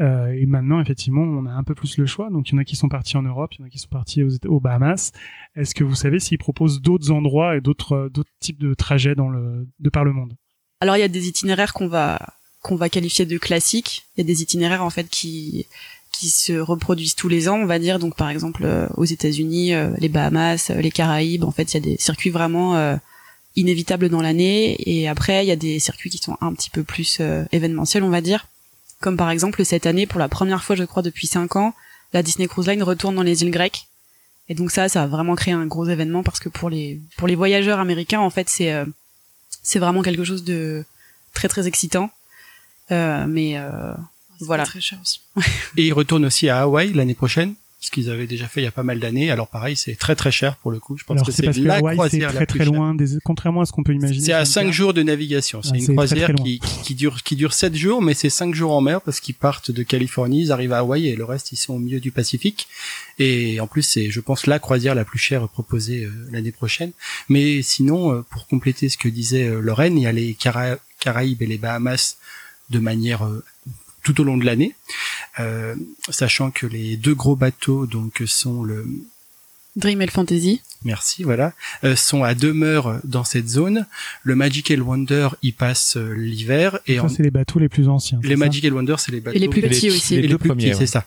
euh, 0.00 0.28
et 0.28 0.46
maintenant 0.46 0.80
effectivement 0.80 1.22
on 1.22 1.46
a 1.46 1.50
un 1.50 1.64
peu 1.64 1.74
plus 1.74 1.98
le 1.98 2.06
choix 2.06 2.30
donc 2.30 2.48
il 2.48 2.52
y 2.52 2.54
en 2.56 2.58
a 2.58 2.64
qui 2.64 2.76
sont 2.76 2.88
partis 2.88 3.16
en 3.16 3.22
Europe, 3.22 3.54
il 3.54 3.60
y 3.60 3.62
en 3.62 3.66
a 3.66 3.70
qui 3.70 3.78
sont 3.78 3.88
partis 3.88 4.22
aux, 4.22 4.30
aux 4.46 4.60
Bahamas. 4.60 5.12
Est-ce 5.56 5.74
que 5.74 5.84
vous 5.84 5.94
savez 5.94 6.20
s'ils 6.20 6.38
proposent 6.38 6.80
d'autres 6.80 7.10
endroits 7.10 7.56
et 7.56 7.60
d'autres 7.60 7.94
euh, 7.94 8.22
types 8.40 8.60
de 8.60 8.74
trajets 8.74 9.14
dans 9.14 9.28
le 9.28 9.66
de 9.80 9.90
par 9.90 10.04
le 10.04 10.12
monde? 10.12 10.34
Alors 10.80 10.96
il 10.96 11.00
y 11.00 11.04
a 11.04 11.08
des 11.08 11.28
itinéraires 11.28 11.72
qu'on 11.72 11.88
va 11.88 12.18
qu'on 12.62 12.76
va 12.76 12.88
qualifier 12.88 13.26
de 13.26 13.38
classiques. 13.38 14.06
Il 14.16 14.20
y 14.20 14.24
a 14.24 14.26
des 14.26 14.42
itinéraires 14.42 14.84
en 14.84 14.90
fait 14.90 15.08
qui 15.08 15.66
qui 16.12 16.30
se 16.30 16.52
reproduisent 16.52 17.14
tous 17.14 17.28
les 17.28 17.48
ans, 17.48 17.56
on 17.56 17.66
va 17.66 17.78
dire. 17.78 17.98
Donc 17.98 18.16
par 18.16 18.28
exemple 18.28 18.64
euh, 18.64 18.88
aux 18.96 19.04
États-Unis, 19.04 19.74
euh, 19.74 19.90
les 19.98 20.08
Bahamas, 20.08 20.70
les 20.70 20.90
Caraïbes. 20.90 21.44
En 21.44 21.50
fait, 21.50 21.72
il 21.72 21.74
y 21.74 21.76
a 21.76 21.80
des 21.80 21.96
circuits 21.98 22.30
vraiment 22.30 22.76
euh, 22.76 22.96
inévitables 23.56 24.08
dans 24.08 24.22
l'année. 24.22 24.76
Et 24.86 25.08
après, 25.08 25.44
il 25.44 25.48
y 25.48 25.52
a 25.52 25.56
des 25.56 25.78
circuits 25.78 26.10
qui 26.10 26.18
sont 26.18 26.36
un 26.40 26.52
petit 26.54 26.70
peu 26.70 26.82
plus 26.82 27.18
euh, 27.20 27.44
événementiels, 27.52 28.02
on 28.02 28.10
va 28.10 28.20
dire. 28.20 28.46
Comme 29.00 29.16
par 29.16 29.30
exemple 29.30 29.64
cette 29.64 29.86
année, 29.86 30.06
pour 30.06 30.18
la 30.18 30.28
première 30.28 30.64
fois, 30.64 30.76
je 30.76 30.84
crois 30.84 31.02
depuis 31.02 31.26
cinq 31.26 31.56
ans, 31.56 31.74
la 32.12 32.22
Disney 32.22 32.48
Cruise 32.48 32.66
Line 32.66 32.82
retourne 32.82 33.14
dans 33.14 33.22
les 33.22 33.42
îles 33.42 33.50
grecques. 33.50 33.86
Et 34.48 34.54
donc 34.54 34.70
ça, 34.70 34.88
ça 34.88 35.02
a 35.02 35.06
vraiment 35.06 35.36
créé 35.36 35.52
un 35.52 35.66
gros 35.66 35.86
événement 35.86 36.22
parce 36.22 36.40
que 36.40 36.48
pour 36.48 36.70
les 36.70 37.00
pour 37.16 37.28
les 37.28 37.34
voyageurs 37.34 37.78
américains, 37.80 38.20
en 38.20 38.30
fait, 38.30 38.48
c'est 38.48 38.72
euh, 38.72 38.86
c'est 39.62 39.78
vraiment 39.78 40.02
quelque 40.02 40.24
chose 40.24 40.44
de 40.44 40.84
très 41.34 41.48
très 41.48 41.66
excitant. 41.66 42.10
Euh, 42.90 43.26
mais 43.28 43.58
euh, 43.58 43.92
voilà. 44.40 44.64
Très 44.64 44.80
cher 44.80 44.98
aussi. 45.02 45.20
Et 45.76 45.86
ils 45.86 45.92
retournent 45.92 46.24
aussi 46.24 46.48
à 46.48 46.62
Hawaï 46.62 46.92
l'année 46.92 47.14
prochaine, 47.14 47.54
ce 47.80 47.92
qu'ils 47.92 48.10
avaient 48.10 48.26
déjà 48.26 48.48
fait 48.48 48.60
il 48.60 48.64
y 48.64 48.66
a 48.66 48.72
pas 48.72 48.82
mal 48.82 48.98
d'années. 48.98 49.30
Alors 49.30 49.46
pareil, 49.48 49.76
c'est 49.76 49.94
très 49.94 50.16
très 50.16 50.32
cher 50.32 50.56
pour 50.56 50.70
le 50.72 50.80
coup. 50.80 50.96
Je 50.98 51.04
pense 51.04 51.14
Alors 51.16 51.26
que 51.26 51.32
c'est 51.32 51.46
la 51.46 51.52
c'est 51.52 51.62
croisière 51.94 52.30
très 52.30 52.40
la 52.40 52.46
plus 52.46 52.58
très 52.58 52.64
loin 52.66 52.94
des 52.94 53.18
contrairement 53.24 53.60
à 53.60 53.66
ce 53.66 53.72
qu'on 53.72 53.84
peut 53.84 53.94
imaginer. 53.94 54.24
C'est 54.24 54.32
à 54.32 54.44
sur 54.44 54.54
5 54.54 54.62
une 54.66 54.72
jours 54.72 54.94
de 54.94 55.02
navigation. 55.04 55.62
C'est 55.62 55.70
Ah, 55.74 55.76
une 55.76 55.84
très, 55.84 55.92
croisière 55.94 56.34
très 56.34 56.58
qui, 56.82 56.94
dure 56.96 57.22
qui 57.22 57.36
dure 57.36 57.52
7 57.52 57.76
jours, 57.76 58.02
mais 58.02 58.14
c'est 58.14 58.30
5 58.30 58.52
jours 58.54 58.72
en 58.72 58.80
mer 58.80 59.00
parce 59.00 59.20
qu'ils 59.20 59.36
partent 59.36 59.70
de 59.70 59.82
Californie, 59.84 60.42
ils 60.42 60.52
arrivent 60.52 60.72
à 60.72 60.78
Hawaï 60.78 61.06
et 61.08 61.14
le 61.14 61.24
reste 61.24 61.52
ils 61.52 61.56
sont 61.56 61.74
au 61.74 61.78
milieu 61.78 62.00
du 62.00 62.10
Pacifique. 62.10 62.66
Et 63.20 63.60
en 63.60 63.66
plus 63.68 63.82
c'est, 63.82 64.10
je 64.10 64.20
pense, 64.20 64.46
la 64.46 64.58
croisière 64.58 64.96
la 64.96 65.04
plus 65.04 65.18
chère 65.18 65.48
proposée 65.48 66.04
euh, 66.04 66.10
l'année 66.32 66.52
prochaine. 66.52 66.90
Mais 67.28 67.62
sinon, 67.62 68.12
euh, 68.12 68.22
pour 68.28 68.46
compléter 68.48 68.88
ce 68.88 68.98
que 68.98 69.08
disait 69.08 69.46
euh, 69.48 69.60
Lorraine, 69.60 69.96
il 69.96 70.02
y 70.02 70.06
a 70.06 70.12
les 70.12 70.34
Cara- 70.34 70.78
Caraïbes 70.98 71.42
et 71.42 71.46
les 71.46 71.58
Bahamas 71.58 72.16
de 72.70 72.80
manière 72.80 73.22
tout 74.12 74.20
au 74.20 74.24
long 74.24 74.36
de 74.36 74.44
l'année, 74.44 74.74
Euh, 75.40 75.76
sachant 76.10 76.50
que 76.50 76.66
les 76.66 76.96
deux 76.96 77.14
gros 77.14 77.36
bateaux 77.36 77.86
donc 77.86 78.22
sont 78.26 78.64
le 78.64 78.84
Dream 79.76 80.00
and 80.02 80.08
Fantasy. 80.08 80.60
Merci, 80.84 81.22
voilà, 81.22 81.52
euh, 81.84 81.94
sont 81.94 82.24
à 82.24 82.34
demeure 82.34 82.98
dans 83.04 83.22
cette 83.22 83.48
zone. 83.48 83.86
Le 84.24 84.34
Magical 84.34 84.82
Wonder 84.82 85.28
y 85.42 85.52
passe 85.52 85.96
euh, 85.96 86.14
l'hiver 86.14 86.80
et 86.88 86.96
Ça 86.96 87.04
en- 87.04 87.08
c'est 87.08 87.22
les 87.22 87.30
bateaux 87.30 87.60
les 87.60 87.68
plus 87.68 87.88
anciens. 87.88 88.18
les 88.24 88.30
ça 88.30 88.36
Magical 88.36 88.72
Wonder, 88.74 88.96
c'est 88.98 89.12
les 89.12 89.20
bateaux 89.20 89.36
Et 89.36 89.38
les 89.40 89.48
plus 89.48 89.60
les- 89.60 89.68
petits 89.68 89.90
aussi. 89.90 90.14
les 90.16 90.20
et 90.20 90.22
deux 90.26 90.32
le 90.32 90.38
plus 90.38 90.48
premiers, 90.48 90.64
petit, 90.64 90.70
ouais. 90.72 90.78
c'est 90.86 90.86
ça. 90.86 91.06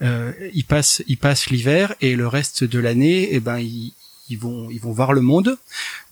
Euh, 0.00 0.32
ils 0.54 0.64
passent, 0.64 1.02
ils 1.06 1.18
passent 1.18 1.50
l'hiver 1.50 1.94
et 2.00 2.16
le 2.16 2.26
reste 2.28 2.64
de 2.64 2.78
l'année, 2.78 3.28
eh 3.32 3.40
ben 3.40 3.58
ils, 3.58 3.92
ils 4.30 4.38
vont, 4.38 4.70
ils 4.70 4.80
vont 4.80 4.92
voir 4.92 5.12
le 5.12 5.20
monde. 5.20 5.58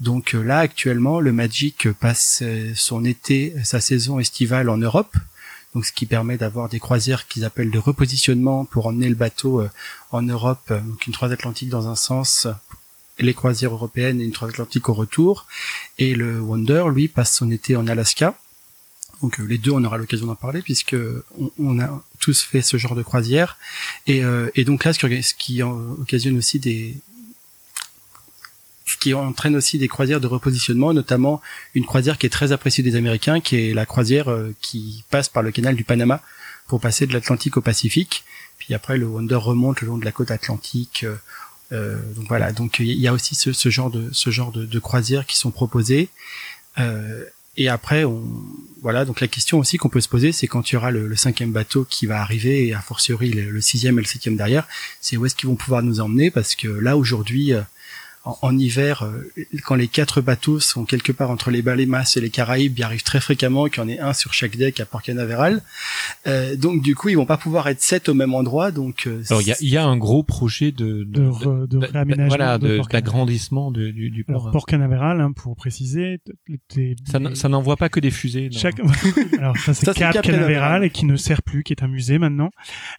Donc 0.00 0.34
euh, 0.34 0.42
là, 0.42 0.58
actuellement, 0.58 1.20
le 1.20 1.32
Magic 1.32 1.88
passe 1.92 2.40
euh, 2.42 2.72
son 2.74 3.04
été, 3.06 3.54
sa 3.64 3.80
saison 3.80 4.18
estivale 4.18 4.68
en 4.68 4.76
Europe. 4.76 5.14
Donc 5.74 5.84
ce 5.84 5.92
qui 5.92 6.06
permet 6.06 6.36
d'avoir 6.36 6.68
des 6.68 6.78
croisières 6.78 7.26
qu'ils 7.26 7.44
appellent 7.44 7.70
de 7.70 7.78
repositionnement 7.78 8.64
pour 8.64 8.86
emmener 8.86 9.08
le 9.08 9.14
bateau 9.14 9.60
euh, 9.60 9.70
en 10.12 10.22
Europe, 10.22 10.66
euh, 10.70 10.80
donc 10.80 11.06
une 11.06 11.12
transatlantique 11.12 11.68
dans 11.68 11.88
un 11.88 11.96
sens, 11.96 12.46
les 13.18 13.34
croisières 13.34 13.72
européennes 13.72 14.20
et 14.20 14.24
une 14.24 14.32
transatlantique 14.32 14.88
au 14.88 14.94
retour. 14.94 15.46
Et 15.98 16.14
le 16.14 16.40
Wonder, 16.40 16.84
lui, 16.92 17.08
passe 17.08 17.36
son 17.36 17.50
été 17.50 17.76
en 17.76 17.86
Alaska. 17.88 18.38
Donc 19.20 19.40
euh, 19.40 19.44
les 19.44 19.58
deux, 19.58 19.72
on 19.72 19.82
aura 19.84 19.98
l'occasion 19.98 20.26
d'en 20.26 20.36
parler 20.36 20.62
puisque 20.62 20.96
on, 21.38 21.50
on 21.58 21.80
a 21.80 22.04
tous 22.20 22.42
fait 22.42 22.62
ce 22.62 22.76
genre 22.76 22.94
de 22.94 23.02
croisière. 23.02 23.58
Et, 24.06 24.22
donc 24.64 24.84
là, 24.84 24.92
ce 24.92 24.98
qui, 24.98 25.22
ce 25.22 25.34
qui 25.34 25.62
occasionne 25.62 26.36
aussi 26.38 26.58
des 26.58 26.96
qui 29.04 29.12
entraîne 29.12 29.54
aussi 29.54 29.76
des 29.76 29.86
croisières 29.86 30.18
de 30.18 30.26
repositionnement, 30.26 30.94
notamment 30.94 31.42
une 31.74 31.84
croisière 31.84 32.16
qui 32.16 32.24
est 32.24 32.30
très 32.30 32.52
appréciée 32.52 32.82
des 32.82 32.96
Américains, 32.96 33.42
qui 33.42 33.56
est 33.56 33.74
la 33.74 33.84
croisière 33.84 34.30
euh, 34.30 34.54
qui 34.62 35.04
passe 35.10 35.28
par 35.28 35.42
le 35.42 35.50
canal 35.50 35.76
du 35.76 35.84
Panama 35.84 36.22
pour 36.68 36.80
passer 36.80 37.06
de 37.06 37.12
l'Atlantique 37.12 37.58
au 37.58 37.60
Pacifique. 37.60 38.24
Puis 38.56 38.72
après, 38.72 38.96
le 38.96 39.04
Wonder 39.04 39.34
remonte 39.34 39.82
le 39.82 39.88
long 39.88 39.98
de 39.98 40.06
la 40.06 40.12
côte 40.12 40.30
atlantique. 40.30 41.04
euh, 41.04 41.16
euh, 41.72 41.98
donc 42.16 42.28
voilà, 42.28 42.52
donc 42.52 42.78
il 42.78 42.98
y 42.98 43.06
a 43.06 43.12
aussi 43.12 43.34
ce, 43.34 43.68
genre 43.68 43.90
de 43.90 44.08
ce 44.12 44.30
genre 44.30 44.52
de, 44.52 44.78
croisières 44.78 45.26
qui 45.26 45.36
sont 45.36 45.50
proposées. 45.50 46.08
Et 47.56 47.68
après, 47.68 48.04
on, 48.04 48.24
voilà, 48.80 49.04
donc 49.04 49.20
la 49.20 49.28
question 49.28 49.58
aussi 49.58 49.76
qu'on 49.76 49.88
peut 49.90 50.00
se 50.00 50.08
poser, 50.08 50.32
c'est 50.32 50.46
quand 50.46 50.70
il 50.70 50.74
y 50.74 50.76
aura 50.76 50.90
le, 50.90 51.14
cinquième 51.14 51.52
bateau 51.52 51.84
qui 51.84 52.06
va 52.06 52.20
arriver, 52.22 52.66
et 52.66 52.74
a 52.74 52.80
fortiori 52.80 53.30
le, 53.30 53.50
le 53.50 53.60
sixième 53.60 53.98
et 53.98 54.02
le 54.02 54.08
septième 54.08 54.36
derrière, 54.36 54.66
c'est 55.00 55.16
où 55.16 55.26
est-ce 55.26 55.34
qu'ils 55.34 55.48
vont 55.48 55.56
pouvoir 55.56 55.82
nous 55.82 56.00
emmener, 56.00 56.30
parce 56.30 56.54
que 56.54 56.68
là 56.68 56.96
aujourd'hui, 56.96 57.52
en, 58.24 58.38
en 58.42 58.58
hiver, 58.58 59.02
euh, 59.02 59.30
quand 59.64 59.74
les 59.74 59.88
quatre 59.88 60.20
bateaux 60.20 60.60
sont 60.60 60.84
quelque 60.84 61.12
part 61.12 61.30
entre 61.30 61.50
les 61.50 61.62
Balémas 61.62 62.14
et 62.16 62.20
les 62.20 62.30
Caraïbes, 62.30 62.78
il 62.78 62.82
arrive 62.82 63.02
très 63.02 63.20
fréquemment 63.20 63.66
qu'il 63.66 63.78
y 63.82 63.86
en 63.86 63.88
ait 63.88 63.98
un 63.98 64.12
sur 64.12 64.32
chaque 64.32 64.56
deck 64.56 64.80
à 64.80 64.86
Port 64.86 65.02
Canaveral. 65.02 65.62
Euh, 66.26 66.56
donc 66.56 66.82
du 66.82 66.94
coup, 66.94 67.08
ils 67.10 67.16
vont 67.16 67.26
pas 67.26 67.36
pouvoir 67.36 67.68
être 67.68 67.80
sept 67.82 68.08
au 68.08 68.14
même 68.14 68.34
endroit. 68.34 68.70
Donc 68.70 69.06
euh, 69.06 69.22
Alors 69.30 69.42
il 69.42 69.48
y 69.48 69.52
a, 69.52 69.56
il 69.60 69.68
y 69.68 69.76
a 69.76 69.84
un 69.84 69.96
gros 69.96 70.22
projet 70.22 70.72
de, 70.72 71.04
De 71.04 71.22
re- 71.28 71.66
de 71.68 71.78
réaménagement 71.78 72.28
voilà, 72.28 72.58
de 72.58 72.68
de- 72.68 72.76
Port 72.78 72.88
d'agrandissement 72.88 73.70
de- 73.70 73.90
du, 73.90 74.10
du 74.10 74.24
Alors 74.28 74.44
port. 74.44 74.52
Port 74.52 74.66
Canaveral, 74.66 75.20
hein, 75.20 75.32
pour 75.32 75.54
préciser, 75.56 76.18
ça, 77.06 77.18
n- 77.18 77.34
ça 77.34 77.48
n'envoie 77.48 77.76
pas 77.76 77.88
que 77.88 78.00
des 78.00 78.10
fusées. 78.10 78.48
non. 78.52 78.58
Chaque... 78.58 78.80
Alors 79.38 79.56
ça 79.58 79.74
c'est 79.74 79.84
Ça, 79.86 79.92
c'est 79.92 80.00
Cap, 80.00 80.12
Cap 80.14 80.24
Canaveral, 80.24 80.48
Canaveral. 80.54 80.84
et 80.84 80.90
qui 80.90 81.04
ne 81.06 81.16
sert 81.16 81.42
plus, 81.42 81.62
qui 81.62 81.72
est 81.72 81.82
un 81.82 81.88
musée 81.88 82.18
maintenant. 82.18 82.50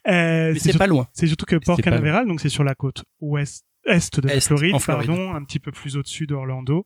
Euh, 0.08 0.52
mais 0.54 0.60
c'est 0.60 0.78
pas 0.78 0.88
loin. 0.88 1.08
c'est 1.14 1.28
surtout 1.28 1.46
que 1.46 1.56
Port 1.56 1.78
Canaveral, 1.82 2.28
donc 2.28 2.40
c'est 2.42 2.50
sur 2.50 2.64
la 2.64 2.76
côte 2.76 3.04
ouest 3.22 3.64
est 3.86 4.20
de 4.20 4.28
la 4.28 4.36
Est, 4.36 4.48
Floride, 4.48 4.74
en 4.76 4.80
Floride. 4.80 5.08
pardon, 5.08 5.34
un 5.34 5.44
petit 5.44 5.60
peu 5.60 5.72
plus 5.72 5.96
au-dessus 5.98 6.28
d'Orlando. 6.28 6.86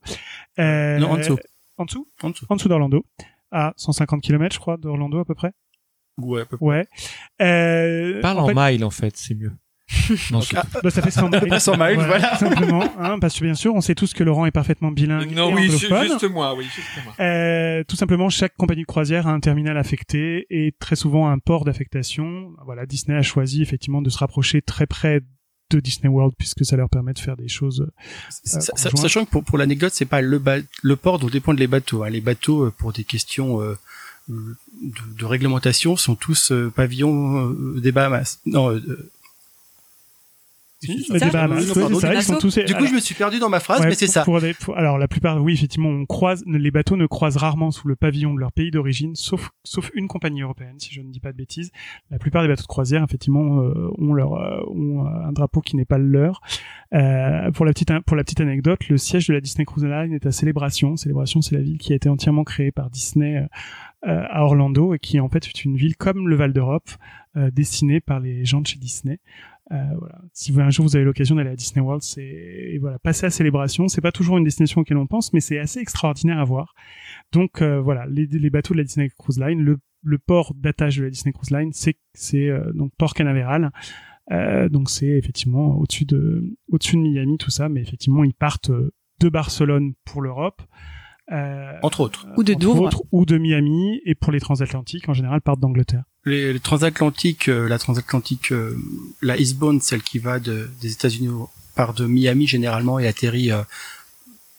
Euh, 0.59 0.97
Non, 0.99 1.11
en 1.11 1.17
dessous. 1.17 1.37
En 1.77 1.85
dessous? 1.85 2.07
En 2.21 2.29
dessous. 2.55 2.67
D'Orlando. 2.69 3.05
À 3.51 3.73
150 3.77 4.21
km, 4.21 4.53
je 4.53 4.59
crois, 4.59 4.77
d'Orlando 4.77 5.19
à 5.19 5.25
peu 5.25 5.33
près. 5.35 5.51
Ouais, 6.17 6.41
à 6.41 6.45
peu 6.45 6.57
près. 6.57 6.65
Ouais. 6.65 6.87
Euh, 7.41 8.21
Parle 8.21 8.39
en 8.39 8.43
en, 8.43 8.47
fait, 8.47 8.53
mile 8.71 8.83
en 8.85 8.89
fait, 8.89 9.15
c'est 9.17 9.33
mieux. 9.35 9.51
Non, 10.31 10.41
c'est- 10.41 10.55
Bah, 10.83 10.89
ça 10.91 11.01
fait 11.01 11.09
100 11.11 11.29
miles. 11.29 11.59
100 11.59 11.77
miles, 11.77 11.95
voilà. 12.05 12.35
Simplement, 12.37 12.83
hein, 12.99 13.17
parce 13.19 13.39
que 13.39 13.43
bien 13.45 13.55
sûr, 13.55 13.73
on 13.73 13.81
sait 13.81 13.95
tous 13.95 14.13
que 14.13 14.23
Laurent 14.23 14.45
est 14.45 14.51
parfaitement 14.51 14.91
bilingue 14.91 15.31
non, 15.31 15.49
et 15.49 15.53
oui, 15.53 15.69
juste 15.69 15.89
moi, 16.29 16.53
oui, 16.55 16.65
juste 16.65 16.87
moi. 17.03 17.13
Euh, 17.25 17.83
tout 17.87 17.95
simplement, 17.95 18.29
chaque 18.29 18.55
compagnie 18.55 18.81
de 18.81 18.87
croisière 18.87 19.27
a 19.27 19.31
un 19.31 19.39
terminal 19.39 19.77
affecté 19.77 20.45
et 20.51 20.73
très 20.79 20.95
souvent 20.95 21.27
un 21.29 21.39
port 21.39 21.65
d'affectation. 21.65 22.51
Voilà, 22.65 22.85
Disney 22.85 23.17
a 23.17 23.21
choisi 23.23 23.63
effectivement 23.63 24.01
de 24.03 24.09
se 24.11 24.17
rapprocher 24.19 24.61
très 24.61 24.85
près 24.85 25.21
de 25.69 25.79
Disney 25.79 26.09
World 26.09 26.33
puisque 26.37 26.65
ça 26.65 26.75
leur 26.75 26.89
permet 26.89 27.13
de 27.13 27.19
faire 27.19 27.37
des 27.37 27.47
choses. 27.47 27.87
Conjoint. 28.49 29.01
Sachant 29.01 29.25
que 29.25 29.29
pour, 29.29 29.43
pour 29.43 29.57
l'anecdote, 29.57 29.91
c'est 29.93 30.05
pas 30.05 30.21
le, 30.21 30.41
le 30.81 30.95
port 30.95 31.19
dont 31.19 31.27
dépendent 31.27 31.59
les 31.59 31.67
bateaux. 31.67 32.03
hein. 32.03 32.09
Les 32.09 32.21
bateaux, 32.21 32.65
euh, 32.65 32.71
pour 32.77 32.93
des 32.93 33.03
questions 33.03 33.61
euh, 33.61 33.77
de, 34.27 34.55
de 35.17 35.25
réglementation, 35.25 35.95
sont 35.97 36.15
tous 36.15 36.51
euh, 36.51 36.71
pavillons 36.75 37.49
euh, 37.51 37.79
des 37.81 37.91
Bahamas. 37.91 38.39
Non, 38.45 38.69
euh, 38.71 38.81
euh, 38.87 39.09
Si, 40.81 41.03
ça, 41.19 41.47
oui, 41.47 41.55
oui, 41.57 42.15
ils 42.15 42.23
sont 42.23 42.37
tous. 42.37 42.57
du 42.57 42.65
coup, 42.73 42.77
alors, 42.77 42.89
je 42.89 42.95
me 42.95 42.99
suis 43.01 43.13
perdu 43.15 43.37
dans 43.39 43.49
ma 43.49 43.59
phrase, 43.59 43.81
ouais, 43.81 43.87
mais 43.87 43.95
c'est 43.95 44.07
ça. 44.07 44.23
pour 44.23 44.39
des- 44.39 44.53
pour- 44.53 44.77
alors 44.77 44.97
la 44.97 45.09
plupart, 45.09 45.41
oui, 45.43 45.53
effectivement, 45.53 45.89
on 45.89 46.05
croise. 46.05 46.41
Les 46.47 46.71
bateaux 46.71 46.95
ne 46.95 47.05
croisent 47.05 47.35
rarement 47.37 47.71
sous 47.71 47.87
le 47.89 47.95
pavillon 47.97 48.33
de 48.33 48.39
leur 48.39 48.53
pays 48.53 48.71
d'origine, 48.71 49.13
sauf 49.15 49.49
sauf 49.65 49.91
une 49.93 50.07
compagnie 50.07 50.41
européenne, 50.41 50.75
si 50.79 50.93
je 50.93 51.01
ne 51.01 51.09
dis 51.11 51.19
pas 51.19 51.31
de 51.33 51.37
bêtises. 51.37 51.71
La 52.11 52.17
plupart 52.17 52.41
des 52.43 52.47
bateaux 52.47 52.61
de 52.63 52.67
croisière, 52.67 53.03
effectivement, 53.03 53.59
euh, 53.61 53.89
ont 53.97 54.13
leur 54.13 54.33
euh, 54.35 54.61
ont 54.73 55.05
euh, 55.05 55.09
un 55.27 55.31
drapeau 55.33 55.59
qui 55.59 55.75
n'est 55.75 55.83
pas 55.85 55.97
le 55.97 56.05
leur. 56.07 56.39
Euh, 56.93 57.51
pour 57.51 57.65
la 57.65 57.73
petite 57.73 57.91
pour 58.05 58.15
la 58.15 58.23
petite 58.23 58.39
anecdote, 58.39 58.87
le 58.87 58.97
siège 58.97 59.27
de 59.27 59.33
la 59.33 59.41
Disney 59.41 59.65
Cruise 59.65 59.83
Line 59.85 60.13
est 60.13 60.25
à 60.25 60.31
Célébration. 60.31 60.95
Célébration, 60.95 61.41
c'est 61.41 61.55
la 61.55 61.61
ville 61.61 61.77
qui 61.77 61.91
a 61.91 61.95
été 61.97 62.07
entièrement 62.07 62.43
créée 62.45 62.71
par 62.71 62.89
Disney 62.89 63.45
à 64.01 64.45
Orlando 64.45 64.93
et 64.93 64.99
qui 64.99 65.19
en 65.19 65.27
fait 65.27 65.45
est 65.45 65.65
une 65.65 65.75
ville 65.75 65.97
comme 65.97 66.29
le 66.29 66.35
Val 66.37 66.53
d'Europe, 66.53 66.89
euh, 67.35 67.51
destinée 67.51 67.99
par 67.99 68.21
les 68.21 68.45
gens 68.45 68.61
de 68.61 68.67
chez 68.67 68.79
Disney. 68.79 69.19
Euh, 69.71 69.75
voilà. 69.99 70.21
Si 70.33 70.51
vous, 70.51 70.59
un 70.61 70.69
jour 70.69 70.85
vous 70.85 70.95
avez 70.95 71.05
l'occasion 71.05 71.35
d'aller 71.35 71.51
à 71.51 71.55
Disney 71.55 71.85
World, 71.85 72.01
c'est 72.01 72.77
voilà, 72.81 72.97
passer 72.99 73.27
à 73.27 73.29
Célébration. 73.29 73.87
C'est 73.87 74.01
pas 74.01 74.11
toujours 74.11 74.37
une 74.37 74.43
destination 74.43 74.81
auquel 74.81 74.97
on 74.97 75.07
pense, 75.07 75.31
mais 75.33 75.39
c'est 75.41 75.59
assez 75.59 75.79
extraordinaire 75.79 76.39
à 76.39 76.43
voir. 76.43 76.73
Donc 77.31 77.61
euh, 77.61 77.79
voilà, 77.79 78.05
les, 78.07 78.25
les 78.25 78.49
bateaux 78.49 78.73
de 78.73 78.79
la 78.79 78.83
Disney 78.83 79.09
Cruise 79.17 79.39
Line, 79.39 79.61
le, 79.61 79.77
le 80.03 80.17
port 80.17 80.53
d'attache 80.55 80.97
de 80.97 81.03
la 81.03 81.09
Disney 81.09 81.33
Cruise 81.33 81.51
Line, 81.51 81.71
c'est 81.73 81.97
c'est 82.13 82.49
euh, 82.49 82.71
donc 82.73 82.91
Port 82.97 83.13
Canaveral. 83.13 83.71
Euh, 84.31 84.69
donc 84.69 84.89
c'est 84.89 85.07
effectivement 85.07 85.77
au-dessus 85.77 86.05
de 86.05 86.55
au-dessus 86.71 86.95
de 86.97 87.01
Miami 87.01 87.37
tout 87.37 87.49
ça, 87.49 87.69
mais 87.69 87.81
effectivement 87.81 88.23
ils 88.23 88.33
partent 88.33 88.69
euh, 88.69 88.93
de 89.19 89.29
Barcelone 89.29 89.93
pour 90.05 90.21
l'Europe. 90.21 90.61
Euh, 91.31 91.73
Entre 91.83 91.99
autres. 91.99 92.25
Ou 92.37 92.43
de 92.43 92.53
entre 92.53 92.59
Douvres. 92.59 92.83
autres, 92.85 93.03
ou 93.11 93.25
de 93.25 93.37
Miami 93.37 94.01
et 94.05 94.15
pour 94.15 94.31
les 94.31 94.39
transatlantiques 94.39 95.07
en 95.09 95.13
général 95.13 95.41
partent 95.41 95.59
d'Angleterre. 95.59 96.03
Les, 96.25 96.53
les 96.53 96.59
transatlantiques, 96.59 97.49
euh, 97.49 97.67
la 97.69 97.77
transatlantique, 97.77 98.51
euh, 98.51 98.75
la 99.21 99.37
Eastbound, 99.37 99.81
celle 99.83 100.01
qui 100.01 100.17
va 100.19 100.39
de, 100.39 100.69
des 100.81 100.91
États-Unis 100.91 101.29
part 101.75 101.93
de 101.93 102.05
Miami 102.07 102.47
généralement 102.47 102.97
et 102.99 103.07
atterrit 103.07 103.51
euh, 103.51 103.61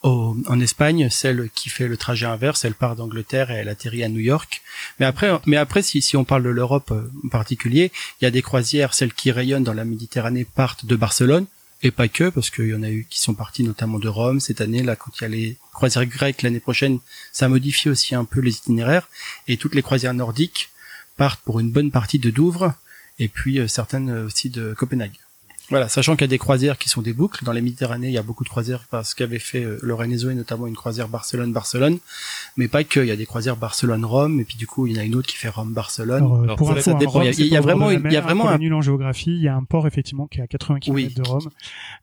au- 0.03 0.37
en 0.47 0.61
Espagne. 0.61 1.09
Celle 1.11 1.51
qui 1.55 1.69
fait 1.71 1.89
le 1.89 1.97
trajet 1.97 2.27
inverse, 2.27 2.65
elle 2.65 2.75
part 2.75 2.97
d'Angleterre 2.97 3.51
et 3.51 3.55
elle 3.55 3.69
atterrit 3.69 4.05
à 4.05 4.09
New 4.09 4.21
York. 4.21 4.63
Mais 4.99 5.07
après, 5.07 5.31
mais 5.47 5.57
après, 5.57 5.83
si, 5.83 6.01
si 6.03 6.17
on 6.17 6.25
parle 6.25 6.45
de 6.45 6.49
l'Europe 6.51 6.91
euh, 6.93 7.11
en 7.25 7.29
particulier, 7.29 7.91
il 8.21 8.25
y 8.25 8.27
a 8.27 8.31
des 8.31 8.43
croisières, 8.43 8.95
celles 8.95 9.13
qui 9.13 9.31
rayonnent 9.33 9.65
dans 9.65 9.75
la 9.75 9.85
Méditerranée 9.85 10.45
partent 10.47 10.87
de 10.87 10.97
Barcelone. 10.97 11.47
Et 11.83 11.91
pas 11.91 12.09
que, 12.09 12.29
parce 12.29 12.51
qu'il 12.51 12.69
y 12.69 12.75
en 12.75 12.83
a 12.83 12.91
eu 12.91 13.07
qui 13.09 13.21
sont 13.21 13.35
partis 13.35 13.63
notamment 13.63 13.99
de 13.99 14.09
Rome 14.09 14.41
cette 14.41 14.61
année. 14.61 14.83
Là, 14.83 14.97
quand 14.97 15.11
il 15.19 15.23
y 15.23 15.25
a 15.25 15.29
les 15.29 15.57
croisières 15.73 16.05
grecques 16.05 16.43
l'année 16.43 16.61
prochaine, 16.61 16.99
ça 17.33 17.49
modifie 17.49 17.89
aussi 17.89 18.15
un 18.15 18.25
peu 18.25 18.41
les 18.41 18.57
itinéraires. 18.57 19.09
Et 19.49 19.57
toutes 19.57 19.75
les 19.75 19.83
croisières 19.83 20.13
nordiques 20.13 20.71
partent 21.17 21.43
pour 21.43 21.59
une 21.59 21.71
bonne 21.71 21.91
partie 21.91 22.19
de 22.19 22.31
Douvres 22.31 22.75
et 23.19 23.29
puis 23.29 23.59
euh, 23.59 23.69
certaines 23.69 24.11
euh, 24.11 24.27
aussi 24.27 24.51
de 24.51 24.75
Copenhague. 24.75 25.19
Voilà, 25.71 25.89
sachant 25.89 26.15
qu'il 26.17 26.23
y 26.23 26.25
a 26.25 26.29
des 26.29 26.39
croisières 26.39 26.79
qui 26.79 26.89
sont 26.89 27.01
des 27.03 27.13
boucles. 27.13 27.45
Dans 27.45 27.53
la 27.53 27.61
Méditerranée, 27.61 28.09
il 28.09 28.13
y 28.13 28.19
a 28.19 28.23
beaucoup 28.23 28.45
de 28.45 28.49
croisières 28.49 28.85
parce 28.91 29.15
qu'avait 29.15 29.39
fait 29.39 29.63
euh, 29.65 29.79
Lorenzo 29.83 30.29
et 30.31 30.35
notamment 30.35 30.67
une 30.67 30.75
croisière 30.77 31.09
Barcelone-Barcelone. 31.09 31.99
Mais 32.57 32.69
pas 32.69 32.83
que, 32.85 33.01
il 33.01 33.07
y 33.07 33.11
a 33.13 33.17
des 33.17 33.27
croisières 33.27 33.57
Barcelone-Rome 33.57 34.41
et 34.41 34.45
puis 34.45 34.57
du 34.57 34.67
coup, 34.67 34.87
il 34.87 34.95
y 34.95 34.99
en 34.99 35.01
a 35.01 35.05
une 35.05 35.15
autre 35.15 35.29
qui 35.29 35.37
fait 35.37 35.49
Rome-Barcelone. 35.49 36.17
Alors, 36.25 36.43
euh, 36.43 36.55
pour 36.57 36.69
ça- 36.69 36.73
info, 36.75 36.83
ça 36.83 36.91
hein, 36.93 36.95
dépend. 36.99 37.11
Rome, 37.13 37.31
Il 37.39 37.47
y 37.47 37.57
a- 37.57 37.61
vraiment 37.61 37.91
il 37.91 38.13
y 38.13 38.17
a 38.17 38.21
vraiment 38.21 38.49
un- 38.49 38.53
les 38.59 38.65
nuls 38.65 38.75
en 38.75 38.81
géographie. 38.83 39.31
Il 39.31 39.43
y 39.43 39.49
a 39.49 39.55
un 39.55 39.63
port 39.65 39.87
effectivement 39.87 40.27
qui 40.27 40.41
est 40.41 40.43
à 40.43 40.47
80 40.47 40.81
km 40.81 40.95
Oui. 40.95 41.15
de 41.15 41.23
Rome, 41.23 41.49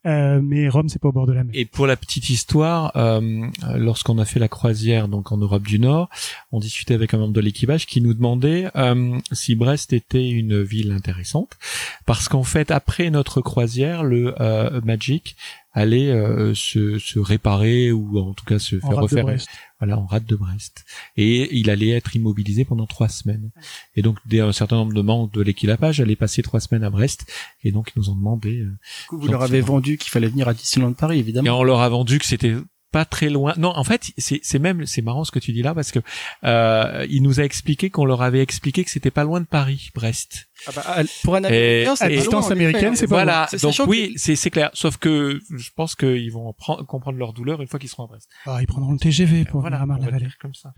euh, 0.06 0.40
mais 0.42 0.68
Rome 0.68 0.88
c'est 0.88 0.98
pas 1.00 1.08
au 1.08 1.12
bord 1.12 1.26
de 1.26 1.32
la 1.32 1.44
mer. 1.44 1.52
Et 1.54 1.64
pour 1.66 1.86
la 1.86 1.96
petite 1.96 2.30
histoire, 2.30 2.92
euh, 2.96 3.46
lorsqu'on 3.76 4.18
a 4.18 4.24
fait 4.24 4.40
la 4.40 4.48
croisière 4.48 5.08
donc 5.08 5.30
en 5.32 5.36
Europe 5.36 5.62
du 5.64 5.78
Nord, 5.78 6.08
on 6.52 6.58
discutait 6.60 6.94
avec 6.94 7.12
un 7.14 7.18
membre 7.18 7.34
de 7.34 7.40
l'équipage 7.40 7.86
qui 7.86 8.00
nous 8.00 8.14
demandait 8.14 8.70
euh, 8.76 9.18
si 9.32 9.54
Brest 9.54 9.92
était 9.92 10.28
une 10.28 10.62
ville 10.62 10.92
intéressante, 10.92 11.58
parce 12.06 12.28
qu'en 12.28 12.44
fait 12.44 12.70
après 12.70 13.10
notre 13.10 13.40
croisière, 13.42 13.57
le 13.66 14.34
euh, 14.40 14.80
Magic 14.82 15.36
allait 15.72 16.10
euh, 16.10 16.54
se, 16.54 16.98
se 16.98 17.18
réparer 17.18 17.92
ou 17.92 18.18
en 18.18 18.34
tout 18.34 18.44
cas 18.44 18.58
se 18.58 18.76
En 18.76 18.90
faire 18.90 18.98
refaire 18.98 19.36
voilà 19.78 19.96
en 19.96 20.06
rade 20.06 20.26
de 20.26 20.34
Brest. 20.34 20.84
Et 21.16 21.56
il 21.56 21.70
allait 21.70 21.90
être 21.90 22.16
immobilisé 22.16 22.64
pendant 22.64 22.86
trois 22.86 23.08
semaines. 23.08 23.50
Et 23.94 24.02
donc 24.02 24.18
des, 24.26 24.40
un 24.40 24.52
certain 24.52 24.76
nombre 24.76 24.92
de 24.92 25.02
membres 25.02 25.30
de 25.30 25.40
l'équipage 25.40 26.00
allaient 26.00 26.16
passer 26.16 26.42
trois 26.42 26.60
semaines 26.60 26.82
à 26.82 26.90
Brest. 26.90 27.32
Et 27.62 27.70
donc 27.70 27.92
ils 27.94 28.00
nous 28.00 28.10
ont 28.10 28.16
demandé 28.16 28.60
euh, 28.60 28.66
Du 28.66 29.06
coup, 29.08 29.18
vous 29.18 29.28
leur 29.28 29.42
avez 29.42 29.60
vendu 29.60 29.96
qu'il 29.96 30.10
fallait 30.10 30.28
venir 30.28 30.48
à 30.48 30.54
Disneyland 30.54 30.94
Paris, 30.94 31.18
et 31.18 31.20
évidemment. 31.20 31.58
on 31.58 31.62
leur 31.62 31.80
a 31.80 31.88
vendu 31.88 32.18
que 32.18 32.26
c'était 32.26 32.56
pas 32.90 33.04
très 33.04 33.28
loin. 33.28 33.52
Non, 33.58 33.70
en 33.76 33.84
fait, 33.84 34.10
c'est 34.18 34.40
c'est 34.42 34.58
même 34.58 34.86
c'est 34.86 35.02
marrant 35.02 35.24
ce 35.24 35.30
que 35.30 35.38
tu 35.38 35.52
dis 35.52 35.62
là 35.62 35.74
parce 35.74 35.92
que 35.92 35.98
euh, 36.44 37.06
il 37.10 37.22
nous 37.22 37.40
a 37.40 37.44
expliqué 37.44 37.90
qu'on 37.90 38.04
leur 38.04 38.22
avait 38.22 38.40
expliqué 38.40 38.84
que 38.84 38.90
c'était 38.90 39.10
pas 39.10 39.24
loin 39.24 39.40
de 39.40 39.46
Paris, 39.46 39.90
Brest. 39.94 40.46
Ah 40.66 40.70
bah, 40.74 40.96
pour 41.22 41.36
un 41.36 41.44
Américain, 41.44 41.96
c'est 41.96 42.08
distance 42.08 42.50
américaine, 42.50 42.96
c'est 42.96 43.06
pas 43.06 43.16
voilà. 43.16 43.48
Donc 43.62 43.74
oui, 43.86 44.14
que- 44.14 44.20
c'est 44.20 44.36
c'est 44.36 44.50
clair. 44.50 44.70
Sauf 44.72 44.96
que 44.96 45.40
je 45.56 45.70
pense 45.76 45.94
qu'ils 45.94 46.32
vont 46.32 46.54
comprendre 46.86 47.18
leur 47.18 47.32
douleur 47.32 47.60
une 47.60 47.68
fois 47.68 47.78
qu'ils 47.78 47.90
seront 47.90 48.04
à 48.04 48.08
Brest. 48.08 48.28
Ah, 48.46 48.58
ils 48.60 48.66
prendront 48.66 48.92
le 48.92 48.98
TGV 48.98 49.44
pour 49.44 49.60
voilà, 49.60 49.76
venir 49.76 49.82
à 49.82 49.84
on 49.84 49.86
va 49.86 49.94
Marne-la-Vallée. 49.94 50.26
dire 50.26 50.36
comme 50.40 50.54
ça. 50.54 50.72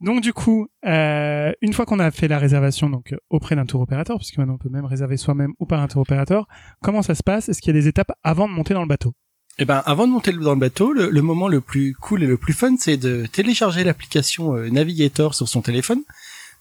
Donc 0.00 0.20
du 0.20 0.32
coup, 0.32 0.66
euh, 0.84 1.52
une 1.62 1.72
fois 1.72 1.86
qu'on 1.86 2.00
a 2.00 2.10
fait 2.10 2.26
la 2.26 2.38
réservation 2.40 2.90
donc 2.90 3.12
euh, 3.12 3.16
auprès 3.30 3.54
d'un 3.54 3.66
tour 3.66 3.80
opérateur, 3.80 4.16
puisque 4.18 4.36
maintenant 4.36 4.54
on 4.54 4.58
peut 4.58 4.68
même 4.68 4.84
réserver 4.84 5.16
soi-même 5.16 5.52
ou 5.60 5.66
par 5.66 5.80
un 5.80 5.86
tour 5.86 6.00
opérateur, 6.02 6.48
comment 6.82 7.02
ça 7.02 7.14
se 7.14 7.22
passe? 7.22 7.48
Est-ce 7.48 7.62
qu'il 7.62 7.72
y 7.72 7.78
a 7.78 7.80
des 7.80 7.86
étapes 7.86 8.10
avant 8.24 8.48
de 8.48 8.52
monter 8.52 8.74
dans 8.74 8.82
le 8.82 8.88
bateau? 8.88 9.14
Eh 9.58 9.64
ben, 9.64 9.82
avant 9.84 10.06
de 10.06 10.12
monter 10.12 10.32
dans 10.32 10.54
le 10.54 10.60
bateau, 10.60 10.92
le, 10.92 11.10
le 11.10 11.22
moment 11.22 11.48
le 11.48 11.60
plus 11.60 11.94
cool 11.94 12.22
et 12.22 12.26
le 12.26 12.36
plus 12.36 12.54
fun, 12.54 12.74
c'est 12.78 12.96
de 12.96 13.26
télécharger 13.26 13.84
l'application 13.84 14.56
euh, 14.56 14.70
Navigator 14.70 15.34
sur 15.34 15.48
son 15.48 15.60
téléphone, 15.60 16.02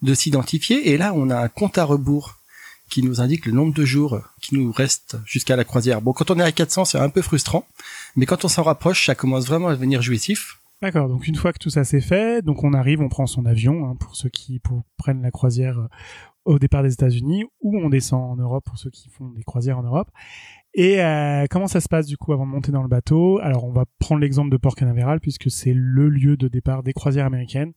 de 0.01 0.13
s'identifier, 0.13 0.91
et 0.91 0.97
là, 0.97 1.13
on 1.15 1.29
a 1.29 1.37
un 1.37 1.47
compte 1.47 1.77
à 1.77 1.85
rebours 1.85 2.37
qui 2.91 3.01
nous 3.01 3.21
indique 3.21 3.45
le 3.45 3.53
nombre 3.53 3.73
de 3.73 3.85
jours 3.85 4.19
qui 4.41 4.55
nous 4.55 4.71
reste 4.71 5.17
jusqu'à 5.25 5.55
la 5.55 5.63
croisière. 5.63 6.01
Bon, 6.01 6.11
quand 6.11 6.29
on 6.29 6.39
est 6.39 6.43
à 6.43 6.51
400, 6.51 6.85
c'est 6.85 6.99
un 6.99 7.09
peu 7.09 7.21
frustrant, 7.21 7.65
mais 8.15 8.25
quand 8.25 8.43
on 8.43 8.49
s'en 8.49 8.63
rapproche, 8.63 9.05
ça 9.05 9.15
commence 9.15 9.47
vraiment 9.47 9.69
à 9.69 9.75
devenir 9.75 10.01
jouissif. 10.01 10.59
D'accord. 10.81 11.07
Donc 11.07 11.27
une 11.27 11.35
fois 11.35 11.53
que 11.53 11.59
tout 11.59 11.69
ça 11.69 11.83
c'est 11.83 12.01
fait, 12.01 12.43
donc 12.43 12.63
on 12.63 12.73
arrive, 12.73 13.01
on 13.01 13.09
prend 13.09 13.27
son 13.27 13.45
avion 13.45 13.87
hein, 13.87 13.95
pour 13.99 14.15
ceux 14.15 14.29
qui 14.29 14.59
prennent 14.97 15.21
la 15.21 15.31
croisière 15.31 15.79
euh, 15.79 15.87
au 16.43 16.59
départ 16.59 16.83
des 16.83 16.91
États-Unis, 16.91 17.45
ou 17.61 17.77
on 17.77 17.89
descend 17.89 18.31
en 18.31 18.35
Europe 18.35 18.65
pour 18.65 18.77
ceux 18.77 18.89
qui 18.89 19.09
font 19.09 19.29
des 19.29 19.43
croisières 19.43 19.77
en 19.77 19.83
Europe. 19.83 20.09
Et 20.73 21.01
euh, 21.01 21.47
comment 21.49 21.67
ça 21.67 21.81
se 21.81 21.89
passe 21.89 22.07
du 22.07 22.17
coup 22.17 22.31
avant 22.31 22.45
de 22.45 22.51
monter 22.51 22.71
dans 22.71 22.81
le 22.81 22.87
bateau? 22.87 23.39
Alors 23.39 23.65
on 23.65 23.73
va 23.73 23.85
prendre 23.99 24.21
l'exemple 24.21 24.49
de 24.49 24.57
Port 24.57 24.75
Canaveral 24.75 25.19
puisque 25.19 25.51
c'est 25.51 25.73
le 25.73 26.07
lieu 26.07 26.37
de 26.37 26.47
départ 26.47 26.81
des 26.81 26.93
croisières 26.93 27.25
américaines 27.25 27.73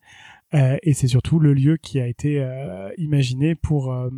euh, 0.55 0.77
et 0.83 0.95
c'est 0.95 1.09
surtout 1.09 1.41
le 1.41 1.55
lieu 1.55 1.77
qui 1.77 1.99
a 1.99 2.07
été 2.07 2.41
euh, 2.41 2.91
imaginé 2.97 3.57
pour 3.57 3.93
euh, 3.93 4.11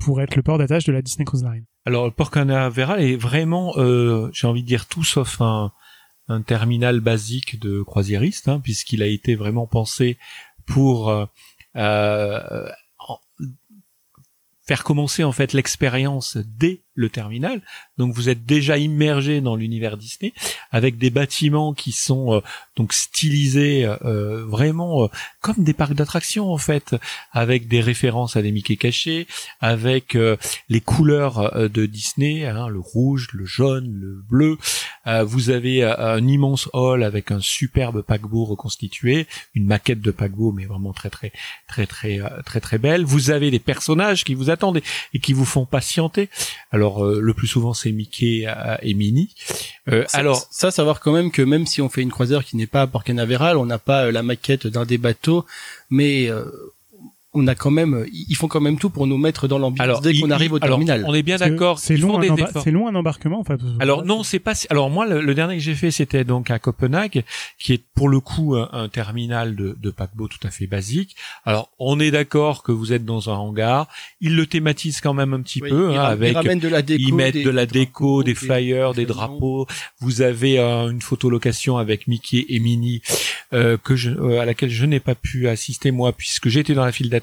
pour 0.00 0.20
être 0.20 0.34
le 0.34 0.42
port 0.42 0.58
d'attache 0.58 0.84
de 0.84 0.92
la 0.92 1.02
Disney 1.02 1.24
Cruise 1.24 1.44
Line. 1.44 1.64
Alors 1.84 2.12
Port 2.12 2.30
Canaveral 2.30 3.00
est 3.00 3.16
vraiment, 3.16 3.72
euh, 3.76 4.30
j'ai 4.32 4.46
envie 4.46 4.62
de 4.62 4.68
dire 4.68 4.86
tout 4.86 5.04
sauf 5.04 5.40
un, 5.40 5.72
un 6.28 6.42
terminal 6.42 7.00
basique 7.00 7.60
de 7.60 7.82
croisiériste, 7.82 8.48
hein, 8.48 8.60
puisqu'il 8.60 9.02
a 9.02 9.06
été 9.06 9.34
vraiment 9.34 9.66
pensé 9.66 10.18
pour 10.66 11.08
euh, 11.10 11.26
faire 14.62 14.84
commencer 14.84 15.24
en 15.24 15.32
fait 15.32 15.52
l'expérience 15.52 16.36
dès 16.36 16.84
le 16.94 17.08
terminal. 17.08 17.62
Donc 17.98 18.14
vous 18.14 18.28
êtes 18.28 18.46
déjà 18.46 18.78
immergé 18.78 19.40
dans 19.40 19.56
l'univers 19.56 19.96
Disney 19.96 20.32
avec 20.70 20.98
des 20.98 21.10
bâtiments 21.10 21.74
qui 21.74 21.92
sont 21.92 22.34
euh, 22.34 22.40
donc 22.76 22.92
stylisés 22.92 23.84
euh, 23.84 24.44
vraiment 24.46 25.04
euh, 25.04 25.08
comme 25.40 25.64
des 25.64 25.74
parcs 25.74 25.94
d'attractions 25.94 26.52
en 26.52 26.58
fait, 26.58 26.96
avec 27.32 27.68
des 27.68 27.80
références 27.80 28.36
à 28.36 28.42
des 28.42 28.52
Mickey 28.52 28.76
cachés, 28.76 29.26
avec 29.60 30.14
euh, 30.14 30.36
les 30.68 30.80
couleurs 30.80 31.56
euh, 31.56 31.68
de 31.68 31.86
Disney, 31.86 32.44
hein, 32.46 32.68
le 32.68 32.78
rouge, 32.78 33.28
le 33.32 33.44
jaune, 33.44 33.88
le 34.00 34.22
bleu. 34.28 34.58
Euh, 35.06 35.24
vous 35.24 35.50
avez 35.50 35.82
euh, 35.82 36.16
un 36.16 36.26
immense 36.26 36.68
hall 36.72 37.02
avec 37.02 37.30
un 37.30 37.40
superbe 37.40 38.02
paquebot 38.02 38.44
reconstitué, 38.44 39.26
une 39.54 39.66
maquette 39.66 40.00
de 40.00 40.10
paquebot 40.10 40.52
mais 40.52 40.66
vraiment 40.66 40.92
très 40.92 41.10
très 41.10 41.32
très 41.66 41.86
très 41.86 42.20
euh, 42.20 42.42
très 42.44 42.60
très 42.60 42.78
belle. 42.78 43.04
Vous 43.04 43.30
avez 43.30 43.50
des 43.50 43.58
personnages 43.58 44.24
qui 44.24 44.34
vous 44.34 44.50
attendent 44.50 44.78
et, 44.78 44.82
et 45.14 45.18
qui 45.18 45.32
vous 45.32 45.44
font 45.44 45.66
patienter. 45.66 46.28
Alors 46.70 47.04
euh, 47.04 47.20
le 47.20 47.34
plus 47.34 47.46
souvent 47.48 47.74
c'est 47.74 47.87
Mickey 47.92 48.44
euh, 48.46 48.76
et 48.82 48.94
Minnie. 48.94 49.30
Euh, 49.90 50.04
Ça- 50.08 50.18
alors 50.18 50.46
ça, 50.50 50.70
savoir 50.70 51.00
quand 51.00 51.12
même 51.12 51.30
que 51.30 51.42
même 51.42 51.66
si 51.66 51.80
on 51.80 51.88
fait 51.88 52.02
une 52.02 52.10
croisière 52.10 52.44
qui 52.44 52.56
n'est 52.56 52.66
pas 52.66 52.82
à 52.82 52.86
Port 52.86 53.04
Canaveral, 53.04 53.56
on 53.56 53.66
n'a 53.66 53.78
pas 53.78 54.06
euh, 54.06 54.12
la 54.12 54.22
maquette 54.22 54.66
d'un 54.66 54.84
des 54.84 54.98
bateaux, 54.98 55.44
mais 55.90 56.28
euh, 56.30 56.44
on 57.34 57.46
a 57.46 57.54
quand 57.54 57.70
même, 57.70 58.06
ils 58.10 58.34
font 58.36 58.48
quand 58.48 58.60
même 58.60 58.78
tout 58.78 58.88
pour 58.88 59.06
nous 59.06 59.18
mettre 59.18 59.48
dans 59.48 59.58
l'ambiance 59.58 60.00
dès 60.00 60.18
qu'on 60.18 60.30
arrive 60.30 60.54
au 60.54 60.58
terminal. 60.58 61.04
on 61.06 61.14
est 61.14 61.22
bien 61.22 61.36
d'accord. 61.36 61.78
C'est 61.78 61.96
long, 61.96 62.20
c'est 62.62 62.70
long 62.70 62.88
un 62.88 62.94
embarquement. 62.94 63.38
Enfin, 63.40 63.56
alors 63.80 64.04
non, 64.04 64.22
c'est 64.22 64.38
pas. 64.38 64.54
Alors 64.70 64.88
moi, 64.88 65.06
le, 65.06 65.34
dernier 65.34 65.56
que 65.56 65.62
j'ai 65.62 65.74
fait, 65.74 65.90
c'était 65.90 66.24
donc 66.24 66.50
à 66.50 66.58
Copenhague, 66.58 67.24
qui 67.58 67.74
est 67.74 67.82
pour 67.94 68.08
le 68.08 68.20
coup 68.20 68.56
un, 68.56 68.88
terminal 68.88 69.56
de, 69.56 69.76
de, 69.78 69.90
paquebot 69.90 70.28
tout 70.28 70.38
à 70.46 70.50
fait 70.50 70.66
basique. 70.66 71.16
Alors 71.44 71.70
on 71.78 72.00
est 72.00 72.10
d'accord 72.10 72.62
que 72.62 72.72
vous 72.72 72.92
êtes 72.92 73.04
dans 73.04 73.28
un 73.28 73.34
hangar. 73.34 73.88
Ils 74.20 74.34
le 74.34 74.46
thématisent 74.46 75.00
quand 75.00 75.14
même 75.14 75.34
un 75.34 75.42
petit 75.42 75.60
peu 75.60 75.90
hein, 75.90 76.00
avec. 76.00 76.36
Ils 76.42 76.60
de 76.60 76.68
la 76.68 76.82
déco, 76.82 77.02
ils 77.06 77.14
mettent 77.14 77.44
de 77.44 77.50
la 77.50 77.66
déco, 77.66 78.22
des 78.22 78.34
flyers, 78.34 78.94
des, 78.94 79.06
drapeaux. 79.06 79.66
Vous 80.00 80.22
avez 80.22 80.58
euh, 80.58 80.90
une 80.90 81.02
photolocation 81.02 81.76
avec 81.76 82.06
Mickey 82.06 82.46
et 82.48 82.58
Minnie 82.58 83.02
euh, 83.52 83.76
que 83.76 83.96
je, 83.96 84.10
euh, 84.10 84.40
à 84.40 84.44
laquelle 84.44 84.70
je 84.70 84.86
n'ai 84.86 85.00
pas 85.00 85.14
pu 85.14 85.48
assister 85.48 85.90
moi 85.90 86.12
puisque 86.12 86.48
j'étais 86.48 86.74
dans 86.74 86.84
la 86.84 86.92
file 86.92 87.10
d'attente 87.10 87.17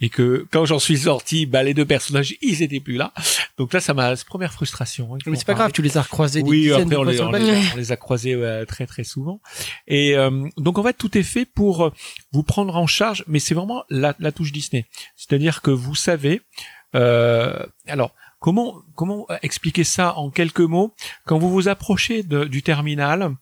et 0.00 0.08
que 0.08 0.46
quand 0.50 0.64
j'en 0.64 0.78
suis 0.78 0.98
sorti, 0.98 1.46
bah 1.46 1.62
les 1.62 1.74
deux 1.74 1.84
personnages 1.84 2.34
ils 2.42 2.62
étaient 2.62 2.80
plus 2.80 2.96
là. 2.96 3.12
Donc 3.58 3.72
là 3.72 3.80
ça 3.80 3.94
m'a 3.94 4.14
première 4.16 4.52
frustration. 4.52 5.14
Hein, 5.14 5.18
mais 5.26 5.36
c'est 5.36 5.46
pas 5.46 5.54
grave, 5.54 5.72
tu 5.72 5.82
les 5.82 5.96
as 5.96 6.02
recroisés. 6.02 6.42
Oui, 6.42 6.72
après 6.72 6.96
on 6.96 7.02
les, 7.02 7.20
on, 7.20 7.30
les, 7.30 7.92
a 7.92 7.96
croisés 7.96 8.40
très 8.68 8.86
très 8.86 9.04
souvent. 9.04 9.40
Et 9.86 10.16
euh, 10.16 10.48
donc 10.56 10.78
en 10.78 10.82
fait 10.82 10.94
tout 10.94 11.16
est 11.16 11.22
fait 11.22 11.44
pour 11.44 11.92
vous 12.32 12.42
prendre 12.42 12.76
en 12.76 12.86
charge, 12.86 13.24
mais 13.26 13.38
c'est 13.38 13.54
vraiment 13.54 13.84
la, 13.90 14.14
la 14.18 14.32
touche 14.32 14.52
Disney. 14.52 14.86
C'est-à-dire 15.16 15.62
que 15.62 15.70
vous 15.70 15.94
savez. 15.94 16.42
Euh, 16.94 17.64
alors 17.86 18.14
comment 18.38 18.82
comment 18.94 19.26
expliquer 19.42 19.84
ça 19.84 20.16
en 20.16 20.30
quelques 20.30 20.60
mots? 20.60 20.94
Quand 21.26 21.38
vous 21.38 21.50
vous 21.50 21.68
approchez 21.68 22.22
de, 22.22 22.44
du 22.44 22.62
terminal, 22.62 23.34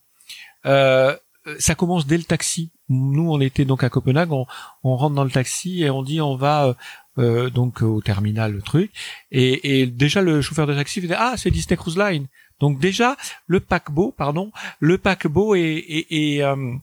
euh, 0.66 1.16
ça 1.58 1.74
commence 1.74 2.06
dès 2.06 2.18
le 2.18 2.24
taxi 2.24 2.70
nous 2.90 3.30
on 3.30 3.40
était 3.40 3.64
donc 3.64 3.82
à 3.82 3.88
Copenhague, 3.88 4.32
on, 4.32 4.46
on, 4.84 4.96
rentre 4.96 5.14
dans 5.14 5.24
le 5.24 5.30
taxi 5.30 5.82
et 5.82 5.90
on 5.90 6.02
dit 6.02 6.20
on 6.20 6.36
va 6.36 6.66
euh, 6.66 6.74
euh 7.18 7.50
donc 7.50 7.82
au 7.82 8.02
terminal 8.02 8.52
le 8.52 8.62
truc. 8.62 8.90
Et, 9.30 9.80
et, 9.80 9.86
déjà 9.86 10.20
le 10.20 10.42
chauffeur 10.42 10.66
de 10.66 10.74
taxi 10.74 11.00
fait 11.00 11.14
ah 11.16 11.34
c'est 11.36 11.50
Disney 11.50 11.76
Cruise 11.76 11.96
Line. 11.96 12.26
Donc 12.58 12.78
déjà 12.78 13.16
le 13.46 13.60
paquebot 13.60 14.12
pardon 14.16 14.52
le 14.80 14.98
paquebot 14.98 15.54
est, 15.54 15.62
est, 15.62 16.06
est 16.10 16.42
euh, 16.42 16.74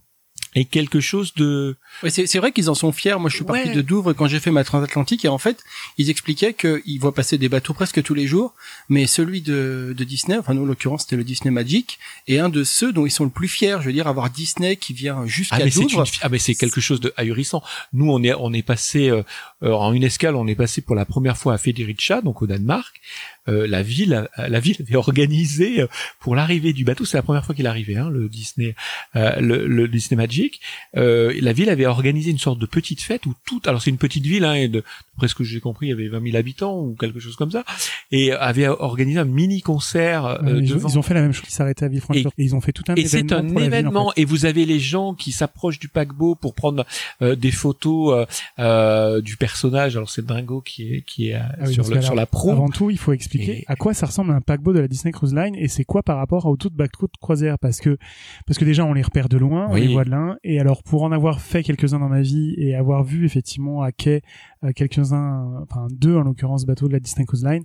et 0.56 0.66
quelque 0.66 1.00
chose 1.00 1.34
de. 1.36 1.76
Ouais, 2.04 2.10
c'est 2.10 2.38
vrai 2.38 2.52
qu'ils 2.52 2.70
en 2.70 2.76
sont 2.76 2.92
fiers. 2.92 3.16
Moi, 3.20 3.30
je 3.30 3.36
suis 3.36 3.46
parti 3.46 3.72
de 3.72 3.82
Douvres 3.82 4.14
quand 4.14 4.28
j'ai 4.28 4.40
fait 4.40 4.52
ma 4.52 4.64
transatlantique 4.64 5.26
et 5.26 5.28
en 5.28 5.38
fait, 5.38 5.64
ils 5.98 6.10
expliquaient 6.10 6.54
qu'ils 6.54 7.00
voient 7.00 7.14
passer 7.14 7.38
des 7.38 7.50
bateaux 7.50 7.74
presque 7.74 8.02
tous 8.04 8.14
les 8.14 8.28
jours, 8.28 8.54
mais 8.90 9.08
celui 9.08 9.42
de, 9.42 9.94
de 9.98 10.04
Disney, 10.04 10.38
enfin 10.38 10.54
nous 10.54 10.64
en 10.64 10.66
l'occurrence 10.66 11.04
c'était 11.04 11.16
le 11.16 11.24
Disney 11.24 11.52
Magic, 11.52 12.00
et 12.28 12.40
un 12.40 12.50
de 12.50 12.64
ceux 12.64 12.92
dont 12.92 13.06
ils 13.06 13.12
sont 13.12 13.24
le 13.24 13.30
plus 13.30 13.48
fiers. 13.48 13.78
Je 13.82 13.88
veux 13.88 13.94
dire, 13.94 14.08
avoir 14.08 14.30
Disney 14.30 14.76
qui 14.76 14.94
vient 14.94 15.26
jusqu'à 15.26 15.58
ah, 15.62 15.70
Douvres. 15.70 16.04
Ah 16.22 16.30
mais 16.30 16.40
c'est 16.40 16.56
quelque 16.56 16.82
chose 16.82 17.00
de 17.00 17.14
ahurissant. 17.18 17.64
Nous, 17.94 18.10
on 18.10 18.24
est 18.24 18.34
on 18.34 18.54
est 18.54 18.64
passé 18.64 19.10
euh, 19.10 19.24
en 19.62 19.94
une 19.94 20.04
escale, 20.04 20.36
on 20.36 20.48
est 20.48 20.56
passé 20.56 20.82
pour 20.82 20.96
la 20.96 21.06
première 21.06 21.38
fois 21.38 21.54
à 21.54 21.58
Federica, 21.58 22.22
donc 22.22 22.42
au 22.42 22.48
Danemark. 22.48 23.02
Euh, 23.50 23.68
la 23.68 23.82
ville, 23.82 24.28
la 24.38 24.60
ville 24.60 24.78
avait 24.80 24.96
organisé 24.96 25.82
euh, 25.82 25.88
pour 26.20 26.36
l'arrivée 26.36 26.74
du 26.74 26.84
bateau. 26.84 27.06
C'est 27.06 27.18
la 27.18 27.24
première 27.24 27.46
fois 27.46 27.56
qu'il 27.56 27.68
arrivait, 27.68 27.96
hein, 27.96 28.10
le 28.10 28.28
Disney, 28.30 28.76
euh, 29.16 29.40
le, 29.40 29.88
Disney 29.88 30.18
Magic. 30.18 30.62
la 30.94 31.54
ville 31.54 31.70
avait 31.70 31.86
organisé 31.86 32.32
une 32.32 32.38
sorte 32.38 32.60
de 32.60 32.66
petite 32.66 33.02
fête 33.02 33.26
où 33.26 33.34
tout, 33.46 33.62
alors 33.66 33.82
c'est 33.82 33.90
une 33.90 33.98
petite 33.98 34.26
ville, 34.26 34.46
hein, 34.46 34.54
et 34.54 34.68
de, 34.68 34.84
d'après 35.18 35.28
ce 35.28 35.36
que 35.36 35.44
j'ai 35.44 35.60
compris, 35.60 35.88
il 35.88 35.90
y 35.90 35.94
avait 35.94 36.10
20 36.10 36.24
000 36.24 36.38
habitants 36.38 36.80
ou 36.80 36.96
quelque 36.96 37.20
chose 37.20 37.36
comme 37.36 37.50
ça, 37.50 37.64
et 38.12 38.32
avait 38.34 38.68
organisé 38.68 39.20
un 39.20 39.26
mini 39.26 39.62
concert. 39.62 40.40
ils, 40.46 40.64
ils, 40.66 41.00
ont 41.00 41.02
fait 41.02 41.16
la 41.16 41.22
même 41.22 41.34
chose. 41.34 41.46
Ils 41.48 41.54
s'arrêtaient 41.54 41.86
à 41.86 41.88
Villefranche 41.88 42.18
et, 42.18 42.26
ils 42.38 42.56
ont 42.56 42.62
fait 42.62 42.72
tout 42.72 42.84
un 42.88 42.96
et 42.96 43.08
c'est 43.08 43.32
un 43.32 43.48
événement. 43.56 44.14
Et 44.16 44.26
vous 44.26 44.46
avez 44.46 44.66
les 44.66 44.80
gens 44.80 45.16
qui 45.16 45.32
s'approchent 45.32 45.80
du 45.80 45.88
paquebot 45.88 46.36
pour 46.36 46.54
prendre 46.54 46.86
des 47.22 47.52
photos 47.52 48.28
du 48.58 49.38
personnage. 49.38 49.96
Alors 49.96 50.10
c'est 50.10 50.26
Dingo 50.26 50.62
qui 50.62 50.94
est 50.94 51.02
qui 51.02 51.30
est 51.30 51.36
ah 51.36 51.66
sur, 51.66 51.90
le, 51.90 52.02
sur 52.02 52.16
la 52.16 52.26
proue. 52.26 52.52
Avant 52.52 52.70
tout, 52.70 52.90
il 52.90 52.98
faut 52.98 53.14
expliquer 53.14 53.64
à 53.68 53.76
quoi 53.76 53.94
ça 53.94 54.06
ressemble 54.06 54.32
un 54.32 54.42
paquebot 54.42 54.74
de 54.74 54.80
la 54.80 54.88
Disney 54.88 55.12
Cruise 55.12 55.34
Line 55.34 55.56
et 55.56 55.68
c'est 55.68 55.84
quoi 55.84 56.04
par 56.04 56.18
rapport 56.18 56.46
à 56.46 56.50
bateaux 56.72 57.08
de 57.08 57.18
croisière? 57.20 57.58
Parce 57.60 57.80
que 57.80 57.98
parce 58.46 58.58
que 58.58 58.66
déjà 58.66 58.86
on 58.86 58.94
les 58.94 59.02
repère 59.02 59.30
de 59.30 59.38
loin, 59.38 59.68
on 59.70 59.76
les 59.76 59.88
voit 59.88 60.06
de 60.06 60.12
loin 60.12 60.38
et 60.44 60.60
alors 60.60 60.84
pour 60.84 61.04
en 61.04 61.12
avoir 61.12 61.42
fait 61.42 61.64
quelques-uns 61.64 62.00
dans 62.00 62.10
ma 62.10 62.22
vie 62.22 62.54
et 62.58 62.76
avoir 62.76 63.04
vu 63.04 63.26
effectivement 63.26 63.82
à 63.82 63.92
quai 63.92 64.22
euh, 64.57 64.57
quelques-uns 64.76 65.62
enfin 65.64 65.88
deux 65.92 66.16
en 66.16 66.22
l'occurrence 66.22 66.66
bateaux 66.66 66.88
de 66.88 66.94
la 66.94 67.00
Disney 67.00 67.26
Cruise 67.26 67.44
Line, 67.44 67.64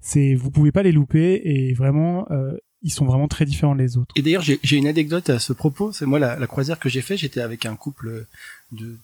c'est 0.00 0.34
vous 0.34 0.50
pouvez 0.50 0.72
pas 0.72 0.82
les 0.82 0.92
louper 0.92 1.40
et 1.44 1.74
vraiment 1.74 2.26
euh, 2.30 2.56
ils 2.82 2.92
sont 2.92 3.06
vraiment 3.06 3.28
très 3.28 3.46
différents 3.46 3.74
des 3.74 3.96
autres. 3.96 4.14
Et 4.14 4.22
d'ailleurs, 4.22 4.42
j'ai 4.42 4.76
une 4.76 4.86
anecdote 4.86 5.30
à 5.30 5.38
ce 5.38 5.54
propos. 5.54 5.92
C'est 5.92 6.04
moi 6.04 6.18
la, 6.18 6.38
la, 6.38 6.46
croisière 6.46 6.78
que 6.78 6.90
j'ai 6.90 7.00
fait. 7.00 7.16
J'étais 7.16 7.40
avec 7.40 7.64
un 7.64 7.76
couple 7.76 8.26
de 8.72 8.98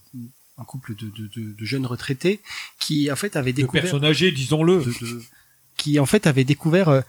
un 0.58 0.64
couple 0.64 0.94
de, 0.94 1.06
de, 1.06 1.26
de, 1.34 1.52
de, 1.52 1.64
jeunes 1.64 1.86
retraités 1.86 2.40
qui 2.78 3.10
en 3.10 3.16
fait 3.16 3.36
avaient 3.36 3.54
découvert. 3.54 3.82
De 3.82 3.88
personnes 3.88 4.04
âgées, 4.04 4.30
disons-le 4.30 4.82
qui 5.80 5.98
en 5.98 6.04
fait 6.04 6.26
avait 6.26 6.44
découvert 6.44 6.90
euh, 6.90 7.00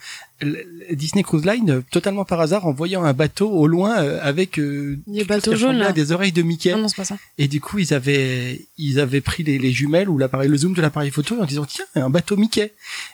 Disney 0.92 1.24
Cruise 1.24 1.44
Line 1.46 1.70
euh, 1.70 1.82
totalement 1.92 2.24
par 2.24 2.40
hasard 2.40 2.66
en 2.66 2.72
voyant 2.72 3.04
un 3.04 3.12
bateau 3.12 3.50
au 3.50 3.68
loin 3.68 4.02
euh, 4.02 4.18
avec 4.22 4.58
des 4.58 5.26
bateaux 5.26 5.56
jaunes 5.58 5.76
là. 5.76 5.92
des 5.92 6.14
oreilles 6.14 6.32
de 6.32 6.42
Mickey. 6.42 6.72
Non, 6.72 6.84
non 6.84 6.88
pas 6.96 7.04
ça. 7.04 7.18
Et 7.38 7.50
du 7.50 7.60
coup 7.60 7.80
ils 7.80 7.94
avaient 7.94 8.66
ils 8.78 9.02
avaient 9.02 9.20
pris 9.20 9.44
les, 9.44 9.60
les 9.60 9.74
jumelles 9.74 10.08
ou 10.10 10.18
l'appareil 10.18 10.48
le 10.48 10.56
zoom 10.56 10.74
de 10.74 10.82
l'appareil 10.82 11.12
photo 11.12 11.36
en 11.42 11.46
disant 11.46 11.66
tiens 11.66 11.84
un 11.96 12.10
bateau 12.10 12.38
Mickey. 12.38 12.72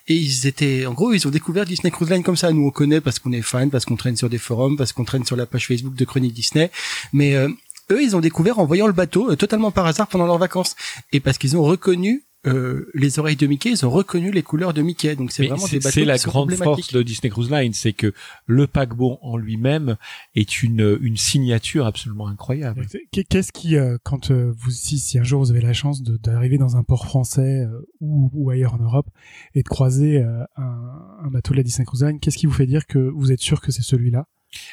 Et 0.08 0.16
ils 0.16 0.45
étaient 0.45 0.86
en 0.86 0.93
gros 0.93 1.12
ils 1.12 1.28
ont 1.28 1.32
découvert 1.32 1.66
Disney 1.66 1.89
Cruise 1.89 2.12
Line 2.12 2.22
comme 2.24 2.38
ça. 2.38 2.51
Nous 2.51 2.68
on 2.68 2.72
connaît 2.72 3.01
parce 3.01 3.18
qu'on 3.18 3.32
est 3.32 3.41
fan, 3.41 3.72
parce 3.72 3.86
qu'on 3.86 3.95
traîne 3.95 4.16
sur 4.16 4.30
des 4.30 4.38
forums, 4.38 4.78
parce 4.78 4.93
qu'on 4.93 5.05
traîne 5.05 5.26
sur 5.26 5.36
la 5.36 5.47
page 5.47 5.66
Facebook 5.66 5.95
de 5.95 6.05
Chronique 6.05 6.34
Disney. 6.34 6.70
Mais 7.14 7.34
eux, 7.34 8.03
ils 8.03 8.16
ont 8.16 8.20
découvert 8.20 8.60
en 8.60 8.66
voyant 8.66 8.86
le 8.86 8.93
bateau 8.93 9.36
totalement 9.36 9.72
par 9.72 9.88
hasard 9.88 10.08
pendant 10.08 10.28
leurs 10.28 10.38
vacances 10.38 10.76
et 11.14 11.20
parce 11.20 11.38
qu'ils 11.39 11.58
ont 11.58 11.64
reconnu 11.64 12.27
euh, 12.48 12.89
les 12.93 13.20
oreilles 13.20 13.36
de 13.36 13.48
Mickey, 13.48 13.72
ils 13.72 13.86
ont 13.86 13.89
reconnu 13.89 14.32
les 14.32 14.43
couleurs 14.43 14.74
de 14.74 14.82
Mickey. 14.82 15.16
Donc 15.16 15.32
c'est 15.32 15.48
vraiment 15.48 15.68
des 15.68 15.80
bateaux 15.80 15.89
C'est 15.91 16.06
la 16.06 16.18
grande 16.18 16.54
force 16.54 16.93
de 16.93 17.02
Disney 17.04 17.30
Cruise 17.30 17.52
Line, 17.52 17.74
c'est 17.74 17.93
que 17.93 18.14
le 18.45 18.68
paquebot 18.68 19.20
en 19.22 19.38
lui-même 19.38 19.98
est 20.36 20.64
une 20.64 20.98
une 21.02 21.18
signature 21.18 21.86
absolument 21.86 22.28
incroyable. 22.28 22.88
Qu'est-ce 23.12 23.52
qui, 23.52 23.76
euh, 23.76 23.98
quand 24.04 24.32
euh, 24.32 24.54
vous 24.58 24.72
si, 24.72 25.00
si 25.00 25.20
un 25.20 25.24
jour 25.24 25.41
vous 25.41 25.52
avez 25.52 25.62
la 25.62 25.74
chance 25.74 26.04
d'arriver 26.04 26.58
dans 26.58 26.78
un 26.78 26.84
port 26.84 27.06
français 27.06 27.66
ou, 28.00 28.30
ou, 28.34 28.50
ailleurs 28.50 28.74
en 28.74 28.80
Europe 28.80 29.10
et 29.54 29.64
de 29.64 29.68
croiser 29.68 30.22
un, 30.22 30.48
un 30.58 31.30
bateau 31.30 31.54
de 31.54 31.58
la 31.58 31.64
Disney 31.64 31.86
Cruise 31.86 32.04
Line, 32.04 32.20
qu'est-ce 32.20 32.38
qui 32.38 32.45
vous 32.45 32.54
fait 32.54 32.68
dire 32.68 32.88
que 32.88 33.00
vous 33.00 33.32
êtes 33.32 33.41
sûr 33.41 33.62
que 33.62 33.72
c'est 33.72 33.82
celui-là? 33.82 34.28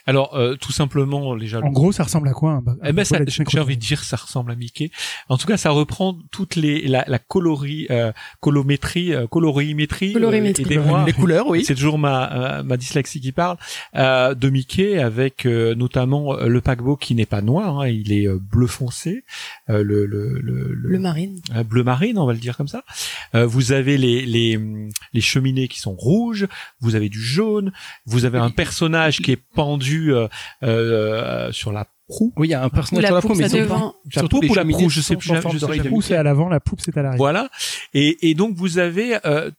Alors, 0.07 0.35
euh, 0.35 0.57
tout 0.57 0.72
simplement, 0.72 1.35
les 1.35 1.55
En 1.57 1.70
gros, 1.70 1.93
ça 1.93 2.05
ressemble 2.05 2.29
à 2.29 2.33
quoi 2.33 2.62
eh 2.85 2.93
ben, 2.93 3.05
j'ai 3.27 3.61
envie 3.61 3.77
de 3.77 3.81
dire, 3.81 4.05
ça 4.05 4.16
ressemble 4.16 4.53
à 4.53 4.55
Mickey. 4.55 4.91
En 5.29 5.39
tout 5.39 5.47
cas, 5.47 5.57
ça 5.57 5.70
reprend 5.70 6.16
toutes 6.31 6.57
les 6.57 6.87
la, 6.87 7.05
la 7.07 7.18
colorie, 7.18 7.87
euh, 7.91 8.12
colométrie, 8.41 9.14
euh, 9.14 9.27
colorimétrie, 9.27 10.12
colorimétrie. 10.12 10.64
les 11.07 11.12
couleurs, 11.12 11.49
oui. 11.49 11.64
C'est 11.64 11.75
toujours 11.75 11.99
ma 11.99 12.62
ma 12.62 12.77
dyslexie 12.77 13.20
qui 13.20 13.33
parle 13.33 13.57
de 13.95 14.49
Mickey, 14.49 14.99
avec 14.99 15.45
notamment 15.45 16.35
le 16.37 16.61
paquebot 16.61 16.97
qui 16.97 17.14
n'est 17.14 17.27
pas 17.27 17.43
noir, 17.43 17.81
hein, 17.81 17.89
il 17.89 18.12
est 18.12 18.29
bleu 18.29 18.66
foncé, 18.66 19.25
le, 19.68 19.83
le, 19.83 20.07
le, 20.07 20.39
le 20.41 20.89
bleu 20.89 20.99
marine, 20.99 21.41
bleu 21.66 21.83
marine, 21.85 22.18
on 22.18 22.27
va 22.27 22.33
le 22.33 22.39
dire 22.39 22.57
comme 22.57 22.68
ça. 22.68 22.85
vous 23.33 23.72
avez 23.72 23.97
les 23.99 24.27
les 24.27 24.59
les 25.12 25.20
cheminées 25.20 25.68
qui 25.68 25.81
sont 25.81 25.95
rouges, 25.95 26.47
vous 26.81 26.95
avez 26.95 27.09
du 27.09 27.20
jaune, 27.20 27.72
vous 28.07 28.25
avez 28.25 28.39
un 28.39 28.51
personnage 28.51 29.18
qui 29.20 29.33
est 29.33 29.43
pendu 29.65 30.12
euh, 30.12 30.29
euh, 30.62 31.53
sur 31.53 31.73
la 31.73 31.87
proue. 32.09 32.33
Oui, 32.37 32.49
il 32.49 32.51
y 32.51 32.55
a 32.55 32.62
un 32.62 32.69
personnage 32.69 33.07
sur 33.07 33.15
la 33.15 33.21
proue, 33.21 33.35
mais 33.35 33.49
devant. 33.49 33.95
La 34.15 34.23
poupe 34.25 34.45
ou 34.51 34.55
la 34.55 34.65
proue, 34.65 34.91
je 34.91 35.01
sais 35.01 35.17
plus. 35.17 35.33
La 35.33 35.41
proue 35.41 36.03
c'est 36.03 36.17
à 36.17 36.23
l'avant, 36.23 36.49
la 36.49 36.61
poupe 36.61 36.81
c'est 36.81 36.97
à 36.97 37.03
l'arrière. 37.03 37.19
Voilà. 37.19 37.49
Et, 37.95 38.29
et 38.29 38.35
donc 38.35 38.55
vous 38.57 38.79
avez 38.79 39.19
euh, 39.25 39.51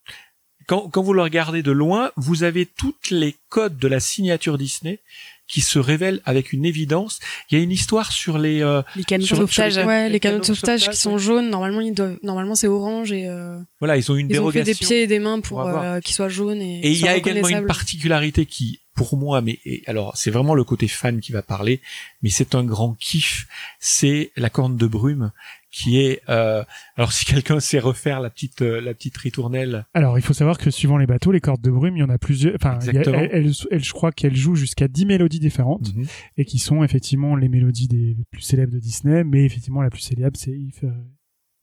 quand, 0.67 0.89
quand 0.89 1.01
vous 1.01 1.13
le 1.13 1.21
regardez 1.21 1.63
de 1.63 1.71
loin, 1.71 2.11
vous 2.15 2.43
avez 2.43 2.65
toutes 2.65 3.09
les 3.09 3.35
codes 3.49 3.77
de 3.77 3.87
la 3.87 3.99
signature 3.99 4.57
Disney 4.57 4.99
qui 5.47 5.61
se 5.61 5.77
révèle 5.79 6.21
avec 6.25 6.53
une 6.53 6.65
évidence. 6.65 7.19
Il 7.49 7.57
y 7.57 7.61
a 7.61 7.63
une 7.63 7.71
histoire 7.71 8.11
sur 8.11 8.37
les 8.37 8.61
euh, 8.61 8.81
les 8.95 9.03
canaux 9.03 9.23
de 9.23 9.27
sauvetage, 9.27 9.77
ouais, 9.77 10.09
les, 10.09 10.19
canaux, 10.19 10.39
de 10.39 10.45
sauvetage, 10.45 10.89
qui 10.89 10.97
sont 10.97 11.17
jaunes. 11.17 11.49
Normalement, 11.49 11.81
ils 11.81 11.93
doivent, 11.93 12.17
normalement 12.23 12.55
c'est 12.55 12.67
orange 12.67 13.11
et 13.11 13.27
euh, 13.27 13.57
voilà, 13.79 13.97
ils 13.97 14.11
ont 14.11 14.15
une 14.15 14.29
ils 14.29 14.39
Ont 14.39 14.51
fait 14.51 14.63
des 14.63 14.73
pieds 14.73 15.03
et 15.03 15.07
des 15.07 15.19
mains 15.19 15.39
pour, 15.39 15.61
euh, 15.61 15.99
qu'ils 15.99 16.15
soient 16.15 16.29
jaunes 16.29 16.61
et. 16.61 16.79
Et 16.79 16.91
il 16.91 16.99
y 16.99 17.07
a 17.07 17.15
également 17.15 17.47
une 17.47 17.65
particularité 17.65 18.45
qui, 18.45 18.81
pour 18.95 19.17
moi, 19.17 19.41
mais 19.41 19.59
alors 19.85 20.15
c'est 20.15 20.31
vraiment 20.31 20.55
le 20.55 20.63
côté 20.63 20.87
fan 20.87 21.19
qui 21.19 21.31
va 21.31 21.41
parler, 21.41 21.81
mais 22.21 22.29
c'est 22.29 22.55
un 22.55 22.63
grand 22.63 22.95
kiff. 22.99 23.47
C'est 23.79 24.31
la 24.35 24.49
corne 24.49 24.77
de 24.77 24.87
brume 24.87 25.31
qui 25.75 25.99
est 25.99 26.21
euh, 26.29 26.63
alors 26.95 27.11
si 27.11 27.25
quelqu'un 27.25 27.59
sait 27.59 27.79
refaire 27.79 28.21
la 28.21 28.29
petite 28.29 28.61
euh, 28.61 28.79
la 28.79 28.93
petite 28.93 29.17
ritournelle. 29.17 29.85
Alors 29.93 30.17
il 30.17 30.21
faut 30.21 30.33
savoir 30.33 30.57
que 30.57 30.71
suivant 30.71 30.97
les 30.97 31.05
bateaux, 31.05 31.33
les 31.33 31.41
cordes 31.41 31.61
de 31.61 31.69
brume, 31.69 31.97
il 31.97 31.99
y 31.99 32.03
en 32.03 32.09
a 32.09 32.17
plusieurs. 32.17 32.55
Enfin, 32.55 32.79
elle, 32.79 33.51
je 33.53 33.91
crois 33.91 34.13
qu'elle 34.13 34.37
joue 34.37 34.55
jusqu'à 34.55 34.87
10 34.87 35.05
mélodies 35.05 35.41
différentes 35.41 35.93
mhm. 35.93 36.05
et 36.37 36.45
qui 36.45 36.59
sont 36.59 36.81
effectivement 36.81 37.35
les 37.35 37.49
mélodies 37.49 37.89
des 37.89 38.15
plus 38.31 38.41
célèbres 38.41 38.71
de 38.71 38.79
Disney, 38.79 39.25
mais 39.25 39.43
effectivement 39.43 39.81
la 39.81 39.89
plus 39.89 39.99
célèbre 39.99 40.37
c'est 40.37 40.51
If, 40.51 40.85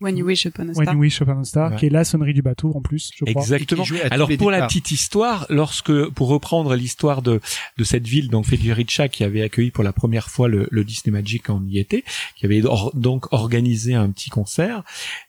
When 0.02 0.16
You 0.16 0.26
Wish 0.26 0.46
Upon 0.46 0.64
a 0.64 0.66
When 0.66 0.74
Star. 0.74 0.94
You 0.94 1.00
Wish 1.00 1.20
Upon 1.20 1.40
a 1.40 1.44
Star, 1.44 1.70
Ouais. 1.70 1.76
qui 1.78 1.86
est 1.86 1.90
la 1.90 2.04
sonnerie 2.04 2.34
du 2.34 2.42
bateau 2.42 2.72
en 2.74 2.80
plus, 2.80 3.10
je 3.16 3.24
crois. 3.24 3.40
Exactement. 3.42 3.84
Alors 4.10 4.28
pour 4.38 4.50
la 4.50 4.66
petite 4.66 4.90
histoire, 4.90 5.46
lorsque 5.48 5.92
pour 6.10 6.28
reprendre 6.28 6.74
l'histoire 6.74 7.22
de 7.22 7.40
de 7.78 7.84
cette 7.84 8.06
ville, 8.06 8.28
donc 8.28 8.46
Federica, 8.46 9.08
qui 9.08 9.24
avait 9.24 9.42
accueilli 9.42 9.70
pour 9.70 9.84
la 9.84 9.92
première 9.92 10.28
fois 10.28 10.48
le, 10.48 10.68
le 10.70 10.84
Disney 10.84 11.12
Magic 11.12 11.44
quand 11.44 11.62
on 11.64 11.68
y 11.68 11.78
était, 11.78 12.04
qui 12.36 12.46
avait 12.46 12.62
or- 12.64 12.92
donc 12.94 13.32
organisé 13.32 13.94
un 13.94 14.10
petit 14.10 14.30
concert, 14.30 14.82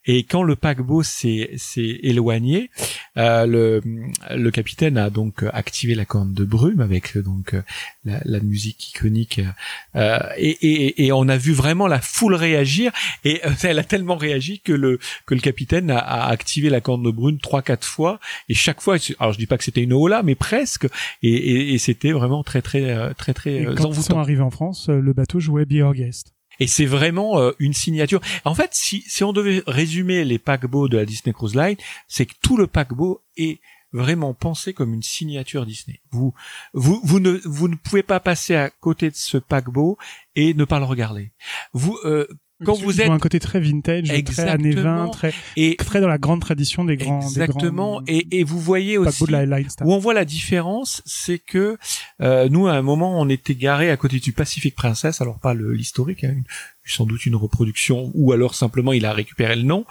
et 0.05 0.23
quand 0.23 0.43
le 0.43 0.55
paquebot 0.55 1.03
s'est 1.03 1.51
s'est 1.57 1.99
éloigné, 2.03 2.69
euh, 3.17 3.45
le 3.45 3.81
le 4.35 4.51
capitaine 4.51 4.97
a 4.97 5.09
donc 5.09 5.43
activé 5.53 5.95
la 5.95 6.05
corne 6.05 6.33
de 6.33 6.43
brume 6.45 6.81
avec 6.81 7.15
euh, 7.17 7.21
donc 7.21 7.53
euh, 7.53 7.61
la, 8.05 8.19
la 8.25 8.39
musique 8.39 8.89
iconique, 8.91 9.41
euh, 9.95 10.19
et, 10.37 10.49
et 10.49 11.05
et 11.05 11.11
on 11.11 11.27
a 11.27 11.37
vu 11.37 11.51
vraiment 11.53 11.87
la 11.87 12.01
foule 12.01 12.35
réagir, 12.35 12.91
et 13.23 13.41
euh, 13.45 13.49
elle 13.63 13.79
a 13.79 13.83
tellement 13.83 14.15
réagi 14.15 14.59
que 14.63 14.71
le 14.73 14.99
que 15.25 15.35
le 15.35 15.41
capitaine 15.41 15.91
a, 15.91 15.99
a 15.99 16.29
activé 16.29 16.69
la 16.69 16.81
corne 16.81 17.03
de 17.03 17.11
brune 17.11 17.39
trois 17.39 17.61
quatre 17.61 17.85
fois 17.85 18.19
et 18.49 18.53
chaque 18.53 18.81
fois 18.81 18.97
alors 19.19 19.33
je 19.33 19.37
dis 19.37 19.45
pas 19.45 19.57
que 19.57 19.63
c'était 19.63 19.81
une 19.83 19.93
hola 19.93 20.23
mais 20.23 20.35
presque 20.35 20.85
et, 21.21 21.29
et, 21.33 21.73
et 21.73 21.77
c'était 21.77 22.11
vraiment 22.11 22.43
très 22.43 22.61
très 22.61 22.91
euh, 22.91 23.13
très 23.13 23.33
très 23.33 23.53
Et 23.53 23.65
euh, 23.67 23.75
quand 23.75 23.91
ils 23.91 24.03
sont 24.03 24.19
arrivés 24.19 24.41
en 24.41 24.51
France, 24.51 24.89
euh, 24.89 24.99
le 24.99 25.13
bateau 25.13 25.39
jouait 25.39 25.65
Be 25.65 25.81
Our 25.83 25.93
Guest. 25.93 26.33
et 26.59 26.67
c'est 26.67 26.85
vraiment 26.85 27.39
euh, 27.39 27.51
une 27.59 27.73
signature 27.73 28.21
en 28.45 28.55
fait 28.55 28.69
si 28.73 29.03
si 29.07 29.23
on 29.23 29.33
devait 29.33 29.63
résumer 29.67 30.23
les 30.25 30.39
paquebots 30.39 30.87
de 30.87 30.97
la 30.97 31.05
Disney 31.05 31.33
Cruise 31.33 31.55
Line 31.55 31.77
c'est 32.07 32.25
que 32.25 32.33
tout 32.41 32.57
le 32.57 32.67
paquebot 32.67 33.21
est 33.37 33.59
vraiment 33.91 34.33
pensé 34.33 34.73
comme 34.73 34.91
une 34.91 35.03
signature 35.03 35.67
Disney. 35.67 36.01
Vous, 36.09 36.33
vous, 36.73 36.99
vous 37.03 37.19
ne, 37.19 37.39
vous 37.45 37.67
ne 37.67 37.75
pouvez 37.75 38.01
pas 38.01 38.19
passer 38.19 38.55
à 38.55 38.71
côté 38.71 39.11
de 39.11 39.15
ce 39.15 39.37
paquebot 39.37 39.99
et 40.35 40.55
ne 40.55 40.65
pas 40.65 40.79
le 40.79 40.85
regarder. 40.85 41.31
Vous, 41.73 41.99
euh, 42.03 42.25
quand 42.63 42.73
vous 42.73 43.01
êtes 43.01 43.09
un 43.09 43.19
côté 43.19 43.39
très 43.39 43.59
vintage, 43.59 44.07
très 44.07 44.43
années 44.47 44.71
20, 44.71 45.05
Exactement. 45.05 45.09
très, 45.09 45.33
et 45.55 45.75
très 45.75 46.01
dans 46.01 46.07
la 46.07 46.17
grande 46.17 46.41
tradition 46.41 46.83
des 46.83 46.97
grands, 46.97 47.21
exactement 47.21 48.01
des 48.01 48.13
grands 48.13 48.27
et, 48.31 48.39
et 48.39 48.43
vous 48.43 48.59
voyez 48.59 48.97
aussi 48.97 49.25
la 49.29 49.43
où 49.81 49.93
on 49.93 49.99
voit 49.99 50.13
la 50.13 50.25
différence, 50.25 51.01
c'est 51.05 51.39
que 51.39 51.77
euh, 52.21 52.49
nous 52.49 52.67
à 52.67 52.73
un 52.73 52.81
moment 52.81 53.19
on 53.19 53.29
était 53.29 53.55
garé 53.55 53.91
à 53.91 53.97
côté 53.97 54.19
du 54.19 54.33
Pacific 54.33 54.75
Princess, 54.75 55.21
alors 55.21 55.39
pas 55.39 55.53
l'historique, 55.53 56.23
hein, 56.23 56.35
sans 56.85 57.05
doute 57.05 57.25
une 57.25 57.35
reproduction, 57.35 58.11
ou 58.13 58.31
alors 58.31 58.55
simplement 58.55 58.93
il 58.93 59.05
a 59.05 59.13
récupéré 59.13 59.55
le 59.55 59.63
nom. 59.63 59.85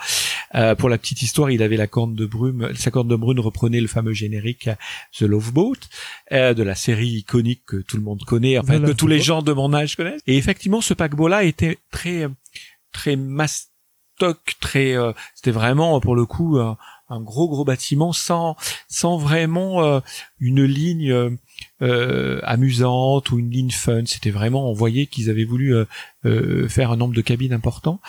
Euh, 0.55 0.75
pour 0.75 0.89
la 0.89 0.99
petite 0.99 1.23
histoire, 1.23 1.51
il 1.51 1.63
avait 1.63 1.77
la 1.77 1.87
corne 1.87 2.15
de 2.15 2.27
brume, 2.27 2.71
sa 2.75 2.91
corne 2.91 3.09
de 3.09 3.17
brume 3.17 3.41
reprenait 3.41 3.81
le 3.81 3.87
fameux 3.87 4.13
générique 4.13 4.69
euh, 4.69 4.75
The 5.17 5.23
Love 5.23 5.53
Boat 5.53 5.77
euh, 6.33 6.53
de 6.53 6.63
la 6.63 6.75
série 6.75 7.09
iconique 7.09 7.63
que 7.67 7.77
tout 7.77 7.97
le 7.97 8.03
monde 8.03 8.23
connaît, 8.25 8.59
enfin 8.59 8.81
The 8.81 8.87
que 8.87 8.93
tous 8.93 9.07
les 9.07 9.21
gens 9.21 9.43
de 9.43 9.53
mon 9.53 9.73
âge 9.73 9.97
connaissent. 9.97 10.21
Et 10.27 10.37
effectivement, 10.37 10.81
ce 10.81 10.95
paquebot-là 10.95 11.45
était 11.45 11.79
très 11.91 12.29
très 12.93 13.17
mastoc, 13.17 14.57
très 14.61 14.97
euh, 14.97 15.13
c'était 15.35 15.51
vraiment 15.51 15.99
pour 16.01 16.15
le 16.15 16.27
coup 16.27 16.59
un, 16.59 16.77
un 17.09 17.21
gros 17.21 17.49
gros 17.49 17.65
bâtiment 17.65 18.13
sans 18.13 18.57
sans 18.89 19.17
vraiment 19.17 19.83
euh, 19.85 20.01
une 20.39 20.63
ligne 20.65 21.11
euh, 21.11 21.31
euh, 21.83 22.41
amusante 22.45 23.31
ou 23.31 23.39
une 23.39 23.51
ligne 23.51 23.71
fun. 23.71 24.05
C'était 24.07 24.31
vraiment, 24.31 24.71
on 24.71 24.73
voyait 24.73 25.07
qu'ils 25.07 25.29
avaient 25.31 25.45
voulu 25.45 25.75
euh, 25.75 25.85
euh, 26.25 26.69
faire 26.69 26.91
un 26.93 26.97
nombre 26.97 27.15
de 27.15 27.21
cabines 27.21 27.53
important. 27.53 28.01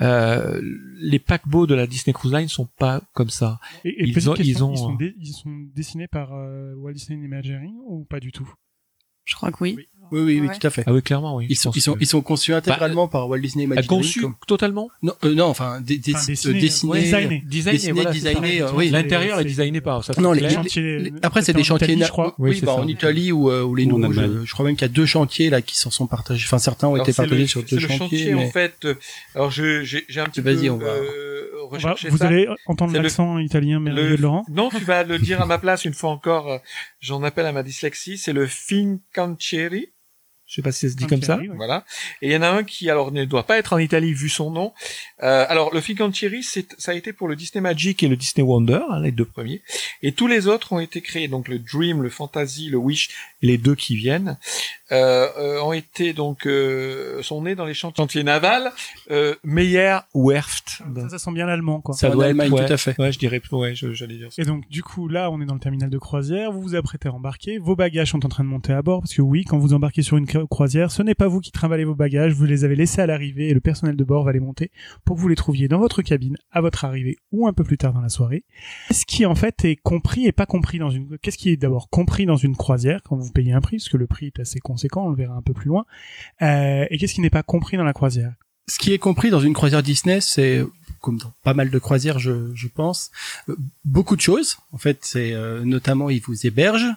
Euh, 0.00 0.60
les 1.00 1.18
paquebots 1.18 1.66
de 1.66 1.74
la 1.74 1.86
Disney 1.86 2.12
Cruise 2.12 2.32
Line 2.32 2.48
sont 2.48 2.66
pas 2.78 3.02
comme 3.12 3.30
ça. 3.30 3.58
Et, 3.84 3.88
et 3.90 4.08
ils 4.08 4.30
ont- 4.30 4.34
question, 4.34 4.44
ils 4.44 4.62
ont, 4.64 4.72
ils, 4.72 4.78
sont 4.78 4.94
euh, 4.94 4.98
dé- 4.98 5.14
ils 5.18 5.32
sont 5.32 5.56
dessinés 5.74 6.08
par 6.08 6.32
euh, 6.34 6.74
Walt 6.76 6.92
Disney 6.94 7.24
Imagineering 7.24 7.74
ou 7.86 8.04
pas 8.04 8.20
du 8.20 8.32
tout? 8.32 8.50
Je 9.24 9.34
crois 9.34 9.50
que 9.50 9.56
oui. 9.60 9.74
Oui, 9.76 9.88
oui, 10.12 10.20
oui, 10.40 10.40
Ouais. 10.48 10.58
tout 10.58 10.66
à 10.66 10.70
fait. 10.70 10.84
Ah 10.86 10.92
oui, 10.92 11.02
clairement, 11.02 11.36
oui. 11.36 11.46
Ils 11.48 11.56
sont, 11.56 11.70
ils 11.74 11.80
sont, 11.80 11.94
que- 11.94 11.98
ils 12.00 12.06
sont 12.06 12.20
conçus 12.22 12.52
intégralement 12.54 13.08
par 13.08 13.28
Walt 13.28 13.38
Disney 13.38 13.64
Ah, 13.64 13.74
Imagineering. 13.74 13.88
conçus 14.02 14.20
comme- 14.20 14.34
totalement. 14.46 14.88
Non, 15.02 15.12
euh, 15.24 15.34
non, 15.34 15.46
enfin, 15.46 15.80
dé- 15.80 15.98
dé- 15.98 16.12
Enfin, 16.14 16.22
euh, 16.22 16.26
dessinés, 16.28 16.60
dessinés, 16.60 16.92
ouais, 16.92 17.00
designés. 17.02 17.42
Designé, 17.46 17.72
Dessiné, 17.72 17.92
voilà, 17.92 18.12
c'est 18.12 18.18
designé, 18.20 18.58
ça. 18.58 18.64
euh, 18.66 18.70
oui. 18.74 18.90
L'intérieur 18.90 19.38
est 19.38 19.42
C'est- 19.42 19.48
designé 19.48 19.80
par. 19.80 20.04
Ça, 20.04 20.12
c'est 20.14 20.20
Non, 20.20 20.32
les, 20.32 20.48
chantiers- 20.50 20.98
les- 20.98 21.12
après 21.22 21.42
c'est 21.42 21.52
des 21.52 21.64
chantiers, 21.64 21.88
Italie, 21.88 22.04
je 22.06 22.10
crois. 22.10 22.34
Oui, 22.38 22.50
Oui, 22.50 22.56
c'est 22.60 22.66
bah, 22.66 22.74
ça. 22.76 22.80
en 22.80 22.88
Italie 22.88 23.32
ou 23.32 23.50
euh, 23.50 23.62
où 23.62 23.74
les 23.74 23.86
nouveaux, 23.86 24.12
je, 24.12 24.44
je 24.44 24.52
crois 24.52 24.64
même 24.64 24.76
qu'il 24.76 24.86
y 24.86 24.90
a 24.90 24.92
deux 24.92 25.06
chantiers 25.06 25.50
là 25.50 25.62
qui 25.62 25.76
s'en 25.76 25.90
sont 25.90 26.06
partagés. 26.06 26.44
Enfin, 26.46 26.58
certains 26.58 26.88
ont 26.88 26.94
Alors, 26.94 27.06
été 27.06 27.12
c'est 27.12 27.22
partagés 27.22 27.42
le- 27.42 27.46
sur 27.48 27.62
c'est 27.66 27.76
deux 27.76 27.82
le 27.82 27.88
chantiers. 27.88 27.98
chantier 28.18 28.34
mais- 28.34 28.44
en 28.46 28.50
fait. 28.50 28.74
euh, 28.84 28.94
Alors 29.34 29.50
je 29.50 29.82
j'ai 29.84 30.04
j'ai 30.08 30.20
un 30.20 30.26
petit 30.26 30.40
Vas-y, 30.40 30.66
peu 30.66 30.70
on 30.70 30.76
va- 30.78 30.86
euh, 30.86 31.42
On 31.64 31.68
va- 31.68 31.76
recherché 31.76 32.08
vous 32.10 32.22
allez 32.22 32.46
entendre 32.66 32.92
C'est 32.92 32.98
le- 32.98 33.02
l'accent 33.04 33.38
italien 33.38 33.80
merveilleux 33.80 34.10
Le- 34.10 34.16
de 34.16 34.22
Laurent 34.22 34.44
Non, 34.48 34.68
tu 34.70 34.84
vas 34.84 35.02
le 35.02 35.18
dire 35.18 35.40
à 35.42 35.46
ma 35.46 35.58
place 35.58 35.84
une 35.84 35.94
fois 35.94 36.10
encore. 36.10 36.50
euh, 36.50 36.58
J'en 37.00 37.22
appelle 37.22 37.46
à 37.46 37.52
ma 37.52 37.62
dyslexie. 37.62 38.18
C'est 38.18 38.32
le 38.32 38.46
Fincantieri. 38.46 39.88
Je 40.46 40.54
sais 40.54 40.62
pas 40.62 40.70
si 40.70 40.86
ça 40.86 40.92
se 40.92 40.96
dit 40.96 41.06
comme 41.06 41.22
ça. 41.22 41.38
Ouais. 41.38 41.48
Voilà. 41.54 41.84
Et 42.22 42.28
il 42.28 42.32
y 42.32 42.36
en 42.36 42.42
a 42.42 42.48
un 42.48 42.62
qui 42.62 42.88
alors 42.88 43.10
ne 43.10 43.24
doit 43.24 43.46
pas 43.46 43.58
être 43.58 43.72
en 43.72 43.78
Italie 43.78 44.12
vu 44.12 44.28
son 44.28 44.50
nom. 44.50 44.72
Euh, 45.22 45.44
alors 45.48 45.74
le 45.74 45.80
Fincantieri, 45.80 46.42
c'est 46.44 46.68
ça 46.78 46.92
a 46.92 46.94
été 46.94 47.12
pour 47.12 47.26
le 47.26 47.34
Disney 47.34 47.60
Magic 47.60 48.02
et 48.02 48.08
le 48.08 48.16
Disney 48.16 48.46
Wonder, 48.46 48.80
hein, 48.88 49.00
les 49.00 49.10
deux 49.10 49.24
premiers. 49.24 49.62
Et 50.02 50.12
tous 50.12 50.28
les 50.28 50.46
autres 50.46 50.72
ont 50.72 50.78
été 50.78 51.00
créés. 51.00 51.26
Donc 51.26 51.48
le 51.48 51.58
Dream, 51.58 52.02
le 52.02 52.10
Fantasy, 52.10 52.68
le 52.68 52.78
Wish 52.78 53.10
et 53.42 53.46
les 53.46 53.58
deux 53.58 53.74
qui 53.74 53.96
viennent 53.96 54.38
euh, 54.92 55.26
euh, 55.38 55.60
ont 55.62 55.72
été 55.72 56.12
donc 56.12 56.46
euh, 56.46 57.22
sont 57.22 57.42
nés 57.42 57.54
dans 57.54 57.64
les 57.64 57.74
chantiers 57.74 58.22
navals 58.22 58.70
euh, 59.10 59.34
Meyer 59.44 59.96
Werft. 60.14 60.82
ça, 60.94 61.08
ça 61.10 61.18
sent 61.18 61.32
bien 61.32 61.46
l'allemand 61.46 61.80
quoi 61.80 61.94
Ça- 61.94 62.14
en 62.14 62.20
Allemagne, 62.20 62.52
ouais, 62.52 62.66
tout 62.66 62.72
à 62.72 62.76
fait. 62.76 62.98
Ouais, 63.00 63.10
je 63.12 63.18
dirais 63.18 63.40
ouais, 63.52 63.74
je- 63.74 63.92
j'allais 63.92 64.16
dire 64.16 64.32
ça. 64.32 64.40
Et 64.42 64.44
donc, 64.44 64.68
du 64.68 64.82
coup, 64.82 65.08
là, 65.08 65.30
on 65.30 65.40
est 65.40 65.46
dans 65.46 65.54
le 65.54 65.60
terminal 65.60 65.90
de 65.90 65.98
croisière, 65.98 66.52
vous 66.52 66.60
vous 66.62 66.74
apprêtez 66.74 67.08
à 67.08 67.12
embarquer, 67.12 67.58
vos 67.58 67.74
bagages 67.76 68.10
sont 68.12 68.24
en 68.24 68.28
train 68.28 68.44
de 68.44 68.48
monter 68.48 68.72
à 68.72 68.82
bord, 68.82 69.00
parce 69.00 69.14
que 69.14 69.22
oui, 69.22 69.44
quand 69.44 69.58
vous 69.58 69.74
embarquez 69.74 70.02
sur 70.02 70.16
une 70.16 70.26
cro- 70.26 70.46
croisière, 70.46 70.90
ce 70.90 71.02
n'est 71.02 71.14
pas 71.14 71.28
vous 71.28 71.40
qui 71.40 71.50
trimballez 71.52 71.84
vos 71.84 71.94
bagages, 71.94 72.32
vous 72.32 72.44
les 72.44 72.64
avez 72.64 72.76
laissés 72.76 73.00
à 73.00 73.06
l'arrivée 73.06 73.48
et 73.48 73.54
le 73.54 73.60
personnel 73.60 73.96
de 73.96 74.04
bord 74.04 74.24
va 74.24 74.32
les 74.32 74.40
monter 74.40 74.70
pour 75.04 75.16
que 75.16 75.20
vous 75.20 75.28
les 75.28 75.36
trouviez 75.36 75.68
dans 75.68 75.78
votre 75.78 76.02
cabine 76.02 76.36
à 76.52 76.60
votre 76.60 76.84
arrivée 76.84 77.16
ou 77.32 77.46
un 77.48 77.52
peu 77.52 77.64
plus 77.64 77.78
tard 77.78 77.92
dans 77.92 78.00
la 78.00 78.08
soirée. 78.08 78.44
Qu'est-ce 78.88 79.06
qui, 79.06 79.26
en 79.26 79.34
fait, 79.34 79.64
est 79.64 79.76
compris 79.76 80.26
et 80.26 80.32
pas 80.32 80.46
compris 80.46 80.78
dans 80.78 80.90
une, 80.90 81.18
qu'est-ce 81.18 81.38
qui 81.38 81.50
est 81.50 81.56
d'abord 81.56 81.88
compris 81.90 82.26
dans 82.26 82.36
une 82.36 82.56
croisière 82.56 83.00
quand 83.02 83.16
vous 83.16 83.30
payez 83.32 83.52
un 83.52 83.60
prix, 83.60 83.76
parce 83.78 83.88
que 83.88 83.96
le 83.96 84.06
prix 84.06 84.26
est 84.26 84.40
assez 84.40 84.58
conséquent, 84.76 85.06
on 85.06 85.10
le 85.10 85.16
verra 85.16 85.34
un 85.34 85.42
peu 85.42 85.54
plus 85.54 85.68
loin, 85.68 85.86
euh, 86.42 86.84
et 86.90 86.98
qu'est-ce 86.98 87.14
qui 87.14 87.22
n'est 87.22 87.30
pas 87.30 87.42
compris 87.42 87.78
dans 87.78 87.84
la 87.84 87.94
croisière? 87.94 88.34
Ce 88.68 88.78
qui 88.78 88.92
est 88.92 88.98
compris 88.98 89.30
dans 89.30 89.40
une 89.40 89.54
croisière 89.54 89.82
Disney, 89.82 90.20
c'est 90.20 90.62
comme 91.00 91.18
dans 91.18 91.32
pas 91.42 91.54
mal 91.54 91.70
de 91.70 91.78
croisières, 91.78 92.18
je, 92.18 92.66
pense, 92.66 93.10
euh, 93.48 93.56
beaucoup 93.84 94.16
de 94.16 94.20
choses. 94.20 94.58
En 94.72 94.78
fait, 94.78 94.98
c'est 95.02 95.32
euh, 95.32 95.64
notamment 95.64 96.10
ils 96.10 96.20
vous 96.20 96.46
hébergent, 96.46 96.92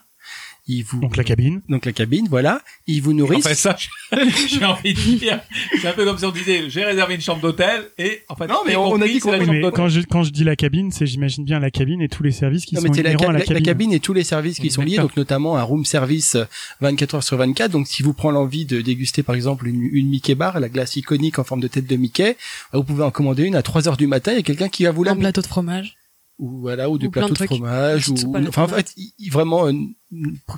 ils 0.67 0.83
vous 0.83 0.99
Donc 0.99 1.17
la 1.17 1.23
cabine. 1.23 1.61
donc 1.69 1.85
la 1.85 1.91
cabine, 1.91 2.27
voilà, 2.29 2.61
ils 2.87 3.01
vous 3.01 3.13
nourrissent. 3.13 3.45
En 3.45 3.49
fait, 3.49 3.55
ça, 3.55 3.75
j'ai 4.47 4.65
envie 4.65 4.93
de 4.93 4.99
dire, 5.17 5.39
c'est 5.81 5.87
un 5.87 5.93
peu 5.93 6.05
comme 6.05 6.17
si 6.17 6.25
on 6.25 6.31
disait, 6.31 6.69
j'ai 6.69 6.83
réservé 6.83 7.15
une 7.15 7.21
chambre 7.21 7.41
d'hôtel 7.41 7.89
et 7.97 8.21
en 8.29 8.35
fait, 8.35 8.47
Non, 8.47 8.59
mais 8.67 8.75
on- 8.75 8.91
on 8.91 9.01
a 9.01 9.07
dit 9.07 9.19
qu'on- 9.19 9.31
la 9.31 9.37
Oui, 9.39 9.45
chambre 9.45 9.53
mais 9.55 9.61
d'hôtel. 9.61 9.75
quand 9.77 9.87
je, 9.89 10.01
quand 10.01 10.23
je 10.23 10.29
dis 10.31 10.43
la 10.43 10.55
cabine, 10.55 10.91
c'est, 10.91 11.05
j'imagine 11.07 11.43
bien 11.45 11.59
la 11.59 11.71
cabine 11.71 12.01
et 12.01 12.09
tous 12.09 12.23
les 12.23 12.31
services 12.31 12.65
qui 12.65 12.75
Non, 12.75 12.81
sont 12.81 12.87
mais 12.89 12.93
c'est 12.95 13.03
la, 13.03 13.09
la 13.13 13.31
la- 13.33 13.39
cabine. 13.61 13.89
la 13.91 13.95
et 13.95 13.99
tous 13.99 14.13
les 14.13 14.23
services 14.23 14.59
qui 14.59 14.69
sont 14.69 14.81
liés, 14.83 14.97
donc 14.97 15.15
notamment 15.17 15.57
un 15.57 15.63
room 15.63 15.85
service 15.85 16.35
euh, 16.35 16.45
24 16.81 17.15
heures 17.15 17.23
sur 17.23 17.37
24. 17.37 17.71
Donc, 17.71 17.87
si 17.87 18.03
vous 18.03 18.13
prenez 18.13 18.33
l'envie 18.33 18.65
de 18.65 18.81
déguster, 18.81 19.23
par 19.23 19.35
exemple, 19.35 19.67
une, 19.67 19.81
une 19.91 20.07
Mickey 20.09 20.35
bar, 20.35 20.59
la 20.59 20.69
glace 20.69 20.95
iconique 20.95 21.39
en 21.39 21.43
forme 21.43 21.61
de 21.61 21.67
tête 21.67 21.87
de 21.87 21.95
Mickey, 21.95 22.37
vous 22.73 22.83
pouvez 22.83 23.03
en 23.03 23.11
commander 23.11 23.43
une 23.43 23.55
à 23.55 23.61
3 23.63 23.87
heures 23.87 23.97
du 23.97 24.07
matin. 24.07 24.31
Il 24.33 24.35
y 24.35 24.39
a 24.39 24.43
quelqu'un 24.43 24.69
qui 24.69 24.83
va 24.83 24.91
vous 24.91 25.01
Un 25.03 25.05
l'amener. 25.05 25.21
plateau 25.23 25.41
de 25.41 25.47
fromage. 25.47 25.95
Ou 26.39 26.61
voilà, 26.61 26.89
ou 26.89 26.97
du 26.97 27.07
Ou 27.07 27.11
plein 27.11 27.27
plateau 27.27 27.43
de 27.43 27.47
fromage, 27.47 28.07
ou, 28.09 28.15
enfin, 28.47 28.63
en 28.63 28.67
fait, 28.69 28.93
vraiment, 29.29 29.67
euh, 29.67 29.73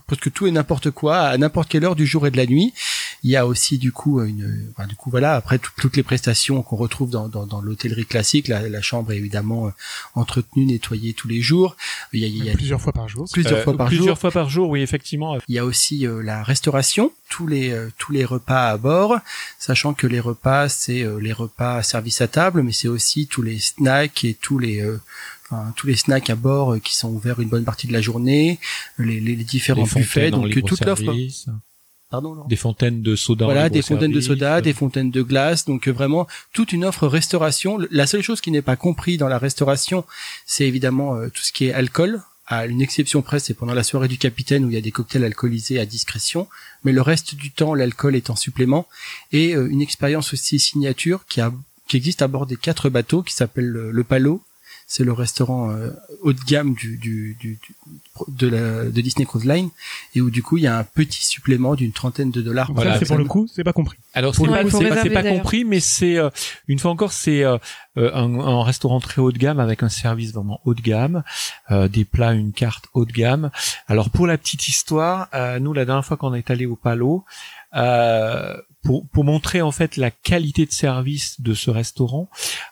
presque 0.05 0.32
tout 0.32 0.45
et 0.45 0.51
n'importe 0.51 0.91
quoi, 0.91 1.17
à 1.21 1.38
n'importe 1.39 1.69
quelle 1.69 1.84
heure 1.86 1.95
du 1.95 2.05
jour 2.05 2.27
et 2.27 2.32
de 2.32 2.38
la 2.38 2.45
nuit. 2.45 2.71
Il 3.23 3.29
y 3.32 3.36
a 3.36 3.45
aussi, 3.47 3.77
du 3.79 3.91
coup, 3.91 4.21
une, 4.23 4.69
enfin, 4.75 4.88
du 4.88 4.95
coup, 4.95 5.09
voilà, 5.09 5.36
après 5.36 5.57
tout- 5.59 5.71
toutes 5.77 5.97
les 5.97 6.03
prestations 6.03 6.61
qu'on 6.63 6.75
retrouve 6.75 7.09
dans, 7.09 7.27
dans, 7.29 7.45
dans 7.47 7.61
l'hôtellerie 7.61 8.05
classique, 8.05 8.47
la, 8.47 8.69
la 8.69 8.82
chambre 8.82 9.11
est 9.11 9.17
évidemment 9.17 9.67
euh, 9.67 9.71
entretenue, 10.15 10.65
nettoyée 10.65 11.13
tous 11.13 11.27
les 11.27 11.41
jours. 11.41 11.75
Il 12.13 12.19
y 12.21 12.25
a, 12.25 12.27
il 12.27 12.45
y 12.45 12.49
a 12.49 12.53
plusieurs 12.53 12.82
fois 12.82 12.93
par 12.93 13.09
jour. 13.09 13.27
plusieurs 13.32 13.59
Euh, 13.59 13.63
fois 13.63 13.75
par 13.77 13.88
plusieurs 13.88 14.07
jour. 14.07 14.17
fois 14.19 14.32
par 14.32 14.49
jour, 14.49 14.69
oui, 14.69 14.82
effectivement. 14.82 15.38
Il 15.47 15.55
y 15.55 15.59
a 15.59 15.65
aussi 15.65 16.05
euh, 16.07 16.21
la 16.23 16.43
restauration, 16.43 17.11
tous 17.29 17.47
les 17.47 17.71
euh, 17.71 17.89
tous 17.97 18.11
les 18.11 18.25
repas 18.25 18.69
à 18.69 18.77
bord, 18.77 19.17
sachant 19.57 19.93
que 19.93 20.05
les 20.07 20.19
repas 20.19 20.69
c'est 20.69 21.03
euh, 21.03 21.19
les 21.19 21.34
repas 21.34 21.82
service 21.84 22.21
à 22.21 22.27
table, 22.27 22.61
mais 22.63 22.71
c'est 22.71 22.88
aussi 22.88 23.27
tous 23.27 23.41
les 23.41 23.59
snacks 23.59 24.23
et 24.23 24.34
tous 24.36 24.59
les 24.59 24.82
euh, 24.82 24.99
enfin, 25.52 25.74
tous 25.76 25.88
les 25.88 25.95
snacks 25.95 26.30
à 26.30 26.36
bord 26.36 26.74
euh, 26.74 26.80
qui 26.80 26.95
sont 26.97 27.10
ouverts 27.10 27.39
une 27.39 27.49
bonne 27.49 27.66
partie 27.66 27.88
de 27.88 27.93
la 27.93 28.02
journée, 28.02 28.60
les, 28.97 29.20
les, 29.20 29.36
les 29.36 29.43
différents 29.43 29.84
Des 29.84 29.99
buffets, 29.99 30.34
en 30.34 30.38
donc 30.39 30.58
euh, 30.58 30.62
toute 30.62 30.86
l'offre. 30.86 31.14
Pardon. 32.12 32.45
Des 32.49 32.58
fontaines 32.58 33.02
de 33.02 33.16
soda. 33.16 33.45
voilà, 33.45 33.70
des 33.70 33.82
fontaines 33.82 34.12
de 34.12 34.20
soda, 34.20 34.60
des 34.60 34.74
fontaines 34.74 35.12
de 35.12 35.22
glace, 35.22 35.64
donc 35.64 35.88
euh, 35.88 35.91
vraiment 35.91 36.28
toute 36.52 36.74
une 36.74 36.84
offre 36.84 37.08
restauration. 37.08 37.80
La 37.89 38.06
seule 38.06 38.22
chose 38.22 38.41
qui 38.41 38.52
n'est 38.52 38.62
pas 38.62 38.76
compris 38.76 39.16
dans 39.16 39.30
la 39.30 39.38
restauration, 39.38 40.04
c'est 40.45 40.68
évidemment 40.68 41.16
euh, 41.16 41.30
tout 41.30 41.41
ce 41.41 41.54
qui 41.54 41.68
est 41.68 41.74
alcool. 41.74 42.22
À 42.47 42.66
une 42.66 42.82
exception 42.82 43.22
près, 43.22 43.39
c'est 43.39 43.54
pendant 43.54 43.74
la 43.74 43.84
soirée 43.84 44.10
du 44.10 44.18
capitaine 44.18 44.66
où 44.66 44.70
il 44.70 44.74
y 44.74 44.78
a 44.78 44.82
des 44.82 44.91
cocktails 44.91 45.24
alcoolisés 45.24 45.80
à 45.80 45.86
discrétion, 45.86 46.49
mais 46.84 46.91
le 46.91 47.02
reste 47.02 47.36
du 47.36 47.49
temps, 47.49 47.74
l'alcool 47.74 48.18
est 48.18 48.30
en 48.30 48.36
supplément 48.36 48.88
et 49.32 49.56
euh, 49.56 49.70
une 49.70 49.82
expérience 49.82 50.34
aussi 50.34 50.60
signature 50.60 51.26
qui 51.30 51.39
a 51.39 51.54
qui 51.88 51.95
existe 51.95 52.22
à 52.22 52.28
bord 52.28 52.45
des 52.45 52.58
quatre 52.58 52.89
bateaux 52.89 53.24
qui 53.24 53.34
s'appelle 53.34 53.68
le, 53.68 53.91
le 53.91 54.04
Palo. 54.04 54.43
C'est 54.91 55.05
le 55.05 55.13
restaurant 55.13 55.71
euh, 55.71 55.89
haut 56.21 56.33
de 56.33 56.41
gamme 56.45 56.73
du, 56.73 56.97
du, 56.97 57.37
du, 57.39 57.57
de, 58.27 58.47
la, 58.47 58.83
de 58.83 58.99
Disney 58.99 59.25
Cruise 59.25 59.45
Line 59.45 59.69
et 60.15 60.19
où 60.19 60.29
du 60.29 60.43
coup 60.43 60.57
il 60.57 60.63
y 60.63 60.67
a 60.67 60.77
un 60.77 60.83
petit 60.83 61.23
supplément 61.23 61.75
d'une 61.75 61.93
trentaine 61.93 62.29
de 62.29 62.41
dollars. 62.41 62.73
Voilà, 62.73 62.99
c'est 62.99 63.05
pour 63.05 63.17
le 63.17 63.23
coup, 63.23 63.47
c'est 63.47 63.63
pas 63.63 63.71
compris. 63.71 63.97
Alors 64.13 64.35
c'est 64.35 64.45
pas, 64.45 65.23
pas 65.23 65.29
compris, 65.29 65.63
mais 65.63 65.79
c'est 65.79 66.17
euh, 66.17 66.29
une 66.67 66.77
fois 66.77 66.91
encore 66.91 67.13
c'est 67.13 67.41
euh, 67.45 67.57
un, 67.95 68.37
un, 68.37 68.63
restaurant 68.65 68.99
très 68.99 69.21
haut 69.21 69.31
de 69.31 69.37
gamme 69.37 69.61
avec 69.61 69.81
un 69.81 69.87
service 69.87 70.33
vraiment 70.33 70.59
haut 70.65 70.73
de 70.73 70.81
gamme, 70.81 71.23
des 71.69 72.03
plats, 72.03 72.33
une 72.33 72.51
carte 72.51 72.89
haut 72.93 73.05
de 73.05 73.13
gamme. 73.13 73.49
Alors 73.87 74.09
pour 74.09 74.27
la 74.27 74.37
petite 74.37 74.67
histoire, 74.67 75.29
nous 75.61 75.71
la 75.71 75.85
dernière 75.85 76.03
fois 76.03 76.17
qu'on 76.17 76.33
est 76.33 76.51
allé 76.51 76.65
au 76.65 76.75
Palo, 76.75 77.23
euh, 77.76 78.57
pour, 78.84 79.07
pour, 79.09 79.24
montrer 79.24 79.61
en 79.61 79.72
fait 79.72 79.95
la 79.95 80.11
qualité 80.11 80.65
de 80.65 80.72
service 80.72 81.39
de 81.39 81.53
ce 81.53 81.69
restaurant, 81.69 82.30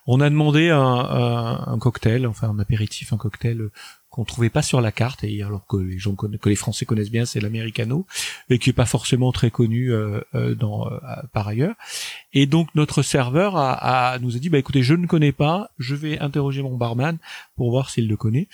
on 0.07 0.21
a 0.21 0.29
demandé 0.29 0.69
un, 0.69 0.79
un, 0.79 1.67
un 1.67 1.79
cocktail, 1.79 2.25
enfin 2.25 2.49
un 2.49 2.59
apéritif, 2.59 3.13
un 3.13 3.17
cocktail 3.17 3.69
qu'on 4.19 4.25
trouvait 4.25 4.49
pas 4.49 4.61
sur 4.61 4.81
la 4.81 4.91
carte 4.91 5.23
et 5.23 5.41
alors 5.43 5.65
que 5.65 5.77
les 5.77 5.97
gens 5.97 6.13
que 6.13 6.49
les 6.49 6.55
Français 6.57 6.85
connaissent 6.85 7.09
bien 7.09 7.23
c'est 7.23 7.39
l'americano 7.39 8.05
et 8.49 8.59
qui 8.59 8.71
est 8.71 8.73
pas 8.73 8.85
forcément 8.85 9.31
très 9.31 9.49
connu 9.49 9.93
euh, 9.93 10.19
euh 10.35 10.55
dans 10.55 10.87
euh, 10.87 10.97
par 11.31 11.47
ailleurs. 11.47 11.75
Et 12.33 12.45
donc 12.45 12.67
notre 12.75 13.01
serveur 13.01 13.55
a, 13.55 13.71
a, 13.71 14.19
nous 14.19 14.35
a 14.35 14.39
dit 14.39 14.49
bah 14.49 14.57
écoutez 14.57 14.83
je 14.83 14.93
ne 14.93 15.07
connais 15.07 15.31
pas 15.31 15.69
je 15.79 15.95
vais 15.95 16.19
interroger 16.19 16.61
mon 16.61 16.75
barman 16.75 17.17
pour 17.55 17.71
voir 17.71 17.89
s'il 17.89 18.09
le 18.09 18.17
connaît. 18.17 18.49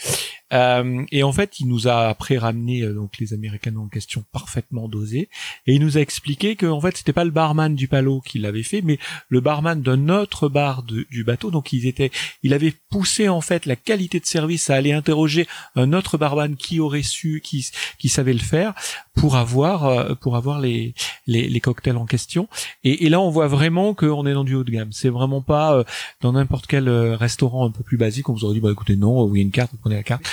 Euh, 0.53 1.03
et 1.11 1.23
en 1.23 1.31
fait 1.31 1.59
il 1.59 1.67
nous 1.67 1.87
a 1.87 2.07
après 2.07 2.37
ramené 2.37 2.83
euh, 2.83 2.93
donc 2.93 3.17
les 3.17 3.33
américanos 3.33 3.81
en 3.81 3.87
question 3.87 4.23
parfaitement 4.31 4.87
dosés 4.87 5.29
et 5.65 5.73
il 5.73 5.81
nous 5.81 5.97
a 5.97 6.01
expliqué 6.01 6.55
que 6.55 6.67
en 6.67 6.79
fait 6.79 6.95
c'était 6.95 7.13
pas 7.13 7.23
le 7.23 7.31
barman 7.31 7.73
du 7.73 7.87
Palo 7.87 8.21
qui 8.21 8.37
l'avait 8.37 8.61
fait 8.61 8.83
mais 8.83 8.99
le 9.29 9.41
barman 9.41 9.81
d'un 9.81 10.09
autre 10.09 10.47
bar 10.47 10.83
de, 10.83 11.07
du 11.09 11.23
bateau. 11.23 11.49
Donc 11.49 11.73
ils 11.73 11.87
étaient 11.87 12.11
il 12.43 12.53
avait 12.53 12.75
poussé 12.91 13.27
en 13.29 13.41
fait 13.41 13.65
la 13.65 13.75
qualité 13.75 14.19
de 14.19 14.27
service 14.27 14.69
à 14.69 14.75
aller 14.75 14.93
interroger 14.93 15.47
un 15.75 15.93
autre 15.93 16.17
barman 16.17 16.55
qui 16.55 16.79
aurait 16.79 17.03
su, 17.03 17.41
qui, 17.43 17.69
qui 17.97 18.09
savait 18.09 18.33
le 18.33 18.39
faire 18.39 18.73
pour 19.15 19.37
avoir, 19.37 19.85
euh, 19.85 20.15
pour 20.15 20.35
avoir 20.35 20.59
les, 20.59 20.93
les, 21.25 21.47
les 21.47 21.59
cocktails 21.59 21.97
en 21.97 22.05
question. 22.05 22.47
Et, 22.83 23.05
et, 23.05 23.09
là, 23.09 23.19
on 23.19 23.29
voit 23.29 23.47
vraiment 23.47 23.93
qu'on 23.93 24.25
est 24.25 24.33
dans 24.33 24.43
du 24.43 24.55
haut 24.55 24.63
de 24.63 24.71
gamme. 24.71 24.91
C'est 24.91 25.09
vraiment 25.09 25.41
pas 25.41 25.73
euh, 25.73 25.83
dans 26.21 26.33
n'importe 26.33 26.67
quel 26.67 26.87
euh, 26.87 27.15
restaurant 27.15 27.65
un 27.65 27.71
peu 27.71 27.83
plus 27.83 27.97
basique. 27.97 28.29
On 28.29 28.33
vous 28.33 28.45
aurait 28.45 28.55
dit, 28.55 28.59
bah 28.59 28.71
écoutez, 28.71 28.95
non, 28.95 29.25
vous 29.25 29.35
y 29.35 29.39
a 29.39 29.41
une 29.41 29.51
carte, 29.51 29.71
vous 29.71 29.77
prenez 29.77 29.95
la 29.95 30.03
carte. 30.03 30.23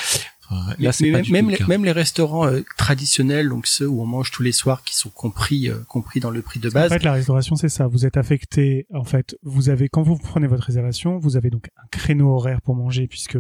là, 0.79 0.91
mais, 1.01 1.11
même, 1.11 1.25
même, 1.31 1.51
les, 1.51 1.59
même, 1.67 1.85
les, 1.85 1.93
restaurants 1.93 2.51
traditionnels, 2.77 3.49
donc 3.49 3.67
ceux 3.67 3.87
où 3.87 4.03
on 4.03 4.07
mange 4.07 4.31
tous 4.31 4.43
les 4.43 4.53
soirs, 4.53 4.83
qui 4.83 4.97
sont 4.97 5.09
compris, 5.09 5.71
compris 5.89 6.21
dans 6.21 6.31
le 6.31 6.43
prix 6.43 6.61
de 6.61 6.69
base. 6.69 6.93
En 6.93 6.95
fait, 6.95 7.05
la 7.05 7.13
restauration, 7.13 7.57
c'est 7.57 7.71
ça. 7.71 7.87
Vous 7.87 8.05
êtes 8.05 8.19
affecté. 8.19 8.87
En 8.93 9.05
fait, 9.05 9.39
vous 9.43 9.71
avez 9.71 9.89
quand 9.89 10.03
vous 10.03 10.19
prenez 10.19 10.47
votre 10.47 10.65
réservation, 10.65 11.19
vous 11.19 11.37
avez 11.37 11.49
donc 11.49 11.71
un 11.83 11.87
créneau 11.91 12.35
horaire 12.35 12.61
pour 12.61 12.75
manger, 12.75 13.07
puisque 13.07 13.39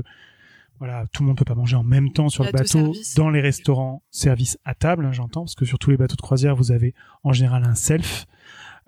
voilà, 0.83 1.07
tout 1.12 1.22
le 1.22 1.28
monde 1.28 1.39
peut 1.39 1.45
pas 1.45 1.55
manger 1.55 1.76
en 1.76 1.85
même 1.85 2.12
temps 2.12 2.28
sur 2.28 2.43
le 2.43 2.51
bateau, 2.51 2.93
dans 3.14 3.30
les 3.30 3.41
restaurants, 3.41 4.03
service 4.11 4.59
à 4.64 4.74
table, 4.74 5.07
hein, 5.07 5.12
j'entends, 5.12 5.43
parce 5.43 5.55
que 5.55 5.64
sur 5.64 5.78
tous 5.78 5.93
les 5.93 5.97
bateaux 5.97 6.16
de 6.16 6.22
croisière, 6.22 6.57
vous 6.57 6.72
avez 6.72 6.93
en 7.22 7.33
général 7.33 7.62
un 7.62 7.76
self. 7.76 8.26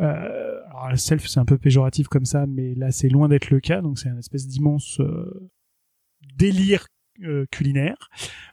Euh, 0.00 0.58
alors 0.70 0.90
le 0.90 0.96
self, 0.96 1.24
c'est 1.28 1.38
un 1.38 1.44
peu 1.44 1.56
péjoratif 1.56 2.08
comme 2.08 2.24
ça, 2.24 2.46
mais 2.48 2.74
là, 2.74 2.90
c'est 2.90 3.08
loin 3.08 3.28
d'être 3.28 3.48
le 3.48 3.60
cas, 3.60 3.80
donc 3.80 4.00
c'est 4.00 4.08
une 4.08 4.18
espèce 4.18 4.48
d'immense 4.48 4.98
euh, 4.98 5.48
délire 6.36 6.88
euh, 7.22 7.46
culinaire, 7.52 8.10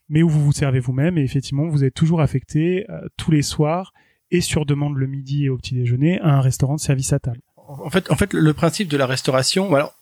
mais 0.07 0.21
où 0.21 0.29
vous 0.29 0.45
vous 0.45 0.51
servez 0.51 0.79
vous-même, 0.79 1.17
et 1.17 1.23
effectivement, 1.23 1.67
vous 1.67 1.83
êtes 1.83 1.95
toujours 1.95 2.21
affecté 2.21 2.85
euh, 2.91 3.07
tous 3.17 3.31
les 3.31 3.41
soirs 3.41 3.91
et 4.29 4.41
sur 4.41 4.67
demande 4.67 4.97
le 4.97 5.07
midi 5.07 5.45
et 5.45 5.49
au 5.49 5.57
petit 5.57 5.73
déjeuner 5.73 6.19
à 6.19 6.35
un 6.35 6.41
restaurant 6.41 6.75
de 6.75 6.79
service 6.79 7.11
à 7.11 7.17
table. 7.17 7.41
En 7.57 7.89
fait, 7.89 8.11
en 8.11 8.15
fait, 8.15 8.33
le 8.33 8.53
principe 8.53 8.87
de 8.87 8.97
la 8.97 9.07
restauration, 9.07 9.73
alors 9.73 9.95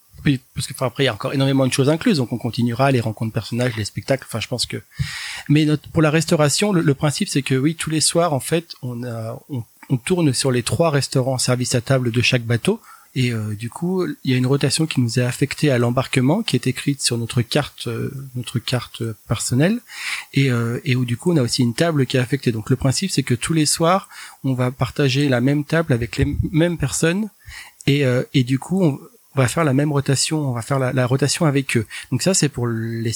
parce 0.56 0.68
que 0.68 0.74
après 0.84 1.04
il 1.04 1.06
y 1.06 1.10
a 1.10 1.14
encore 1.14 1.34
énormément 1.34 1.68
de 1.68 1.74
choses 1.74 1.90
incluses, 1.90 2.18
donc 2.18 2.32
on 2.32 2.38
continuera 2.38 2.92
les 2.92 3.00
rencontres 3.00 3.34
personnages, 3.34 3.76
les 3.76 3.86
spectacles. 3.86 4.26
Enfin, 4.28 4.40
je 4.40 4.48
pense 4.48 4.66
que. 4.66 4.82
Mais 5.48 5.66
notre, 5.66 5.90
pour 5.90 6.02
la 6.02 6.10
restauration, 6.10 6.72
le, 6.74 6.94
principe 6.94 7.30
c'est 7.30 7.42
que 7.42 7.56
oui, 7.56 7.76
tous 7.76 7.90
les 7.90 8.02
soirs 8.02 8.34
en 8.34 8.40
fait, 8.40 8.76
on 8.82 9.04
a, 9.04 9.40
on, 9.50 9.64
on, 9.90 9.98
tourne 9.98 10.34
sur 10.34 10.52
les 10.52 10.64
trois 10.64 10.90
restaurants 10.90 11.38
service 11.38 11.76
à 11.76 11.82
table 11.82 12.12
de 12.12 12.22
chaque 12.22 12.44
bateau. 12.44 12.80
Et 13.16 13.32
euh, 13.32 13.56
du 13.56 13.70
coup, 13.70 14.06
il 14.06 14.32
y 14.32 14.36
a 14.36 14.38
une 14.38 14.46
rotation 14.46 14.86
qui 14.86 15.02
nous 15.02 15.20
est 15.20 15.24
affectée 15.24 15.72
à 15.72 15.80
l'embarquement, 15.80 16.44
qui 16.44 16.56
est 16.56 16.68
écrite 16.68 17.02
sur 17.02 17.18
notre 17.18 17.42
carte, 17.42 17.88
euh, 17.88 18.12
notre 18.36 18.60
carte 18.60 19.02
personnelle, 19.28 19.80
et, 20.34 20.52
euh, 20.52 20.80
et 20.86 20.96
où 20.96 21.06
du 21.06 21.18
coup 21.18 21.32
on 21.32 21.38
a 21.38 21.42
aussi 21.42 21.64
une 21.64 21.74
table 21.74 22.06
qui 22.06 22.18
est 22.18 22.20
affectée. 22.20 22.52
Donc 22.52 22.70
le 22.70 22.76
principe, 22.76 23.10
c'est 23.10 23.24
que 23.24 23.34
tous 23.34 23.54
les 23.54 23.66
soirs, 23.66 24.10
on 24.44 24.54
va 24.54 24.70
partager 24.70 25.28
la 25.28 25.42
même 25.42 25.64
table 25.64 25.92
avec 25.92 26.18
les 26.18 26.38
mêmes 26.52 26.78
personnes, 26.78 27.30
et, 27.88 28.04
et 28.36 28.44
du 28.44 28.60
coup, 28.60 28.84
on, 28.84 29.00
on 29.36 29.42
va 29.42 29.48
faire 29.48 29.64
la 29.64 29.74
même 29.74 29.92
rotation, 29.92 30.50
on 30.50 30.54
va 30.54 30.62
faire 30.62 30.80
la, 30.80 31.06
rotation 31.06 31.46
avec 31.46 31.78
eux. 31.78 31.86
Donc 32.12 32.24
ça 32.24 32.34
c'est 32.34 32.50
pour 32.50 32.66
le, 32.66 33.12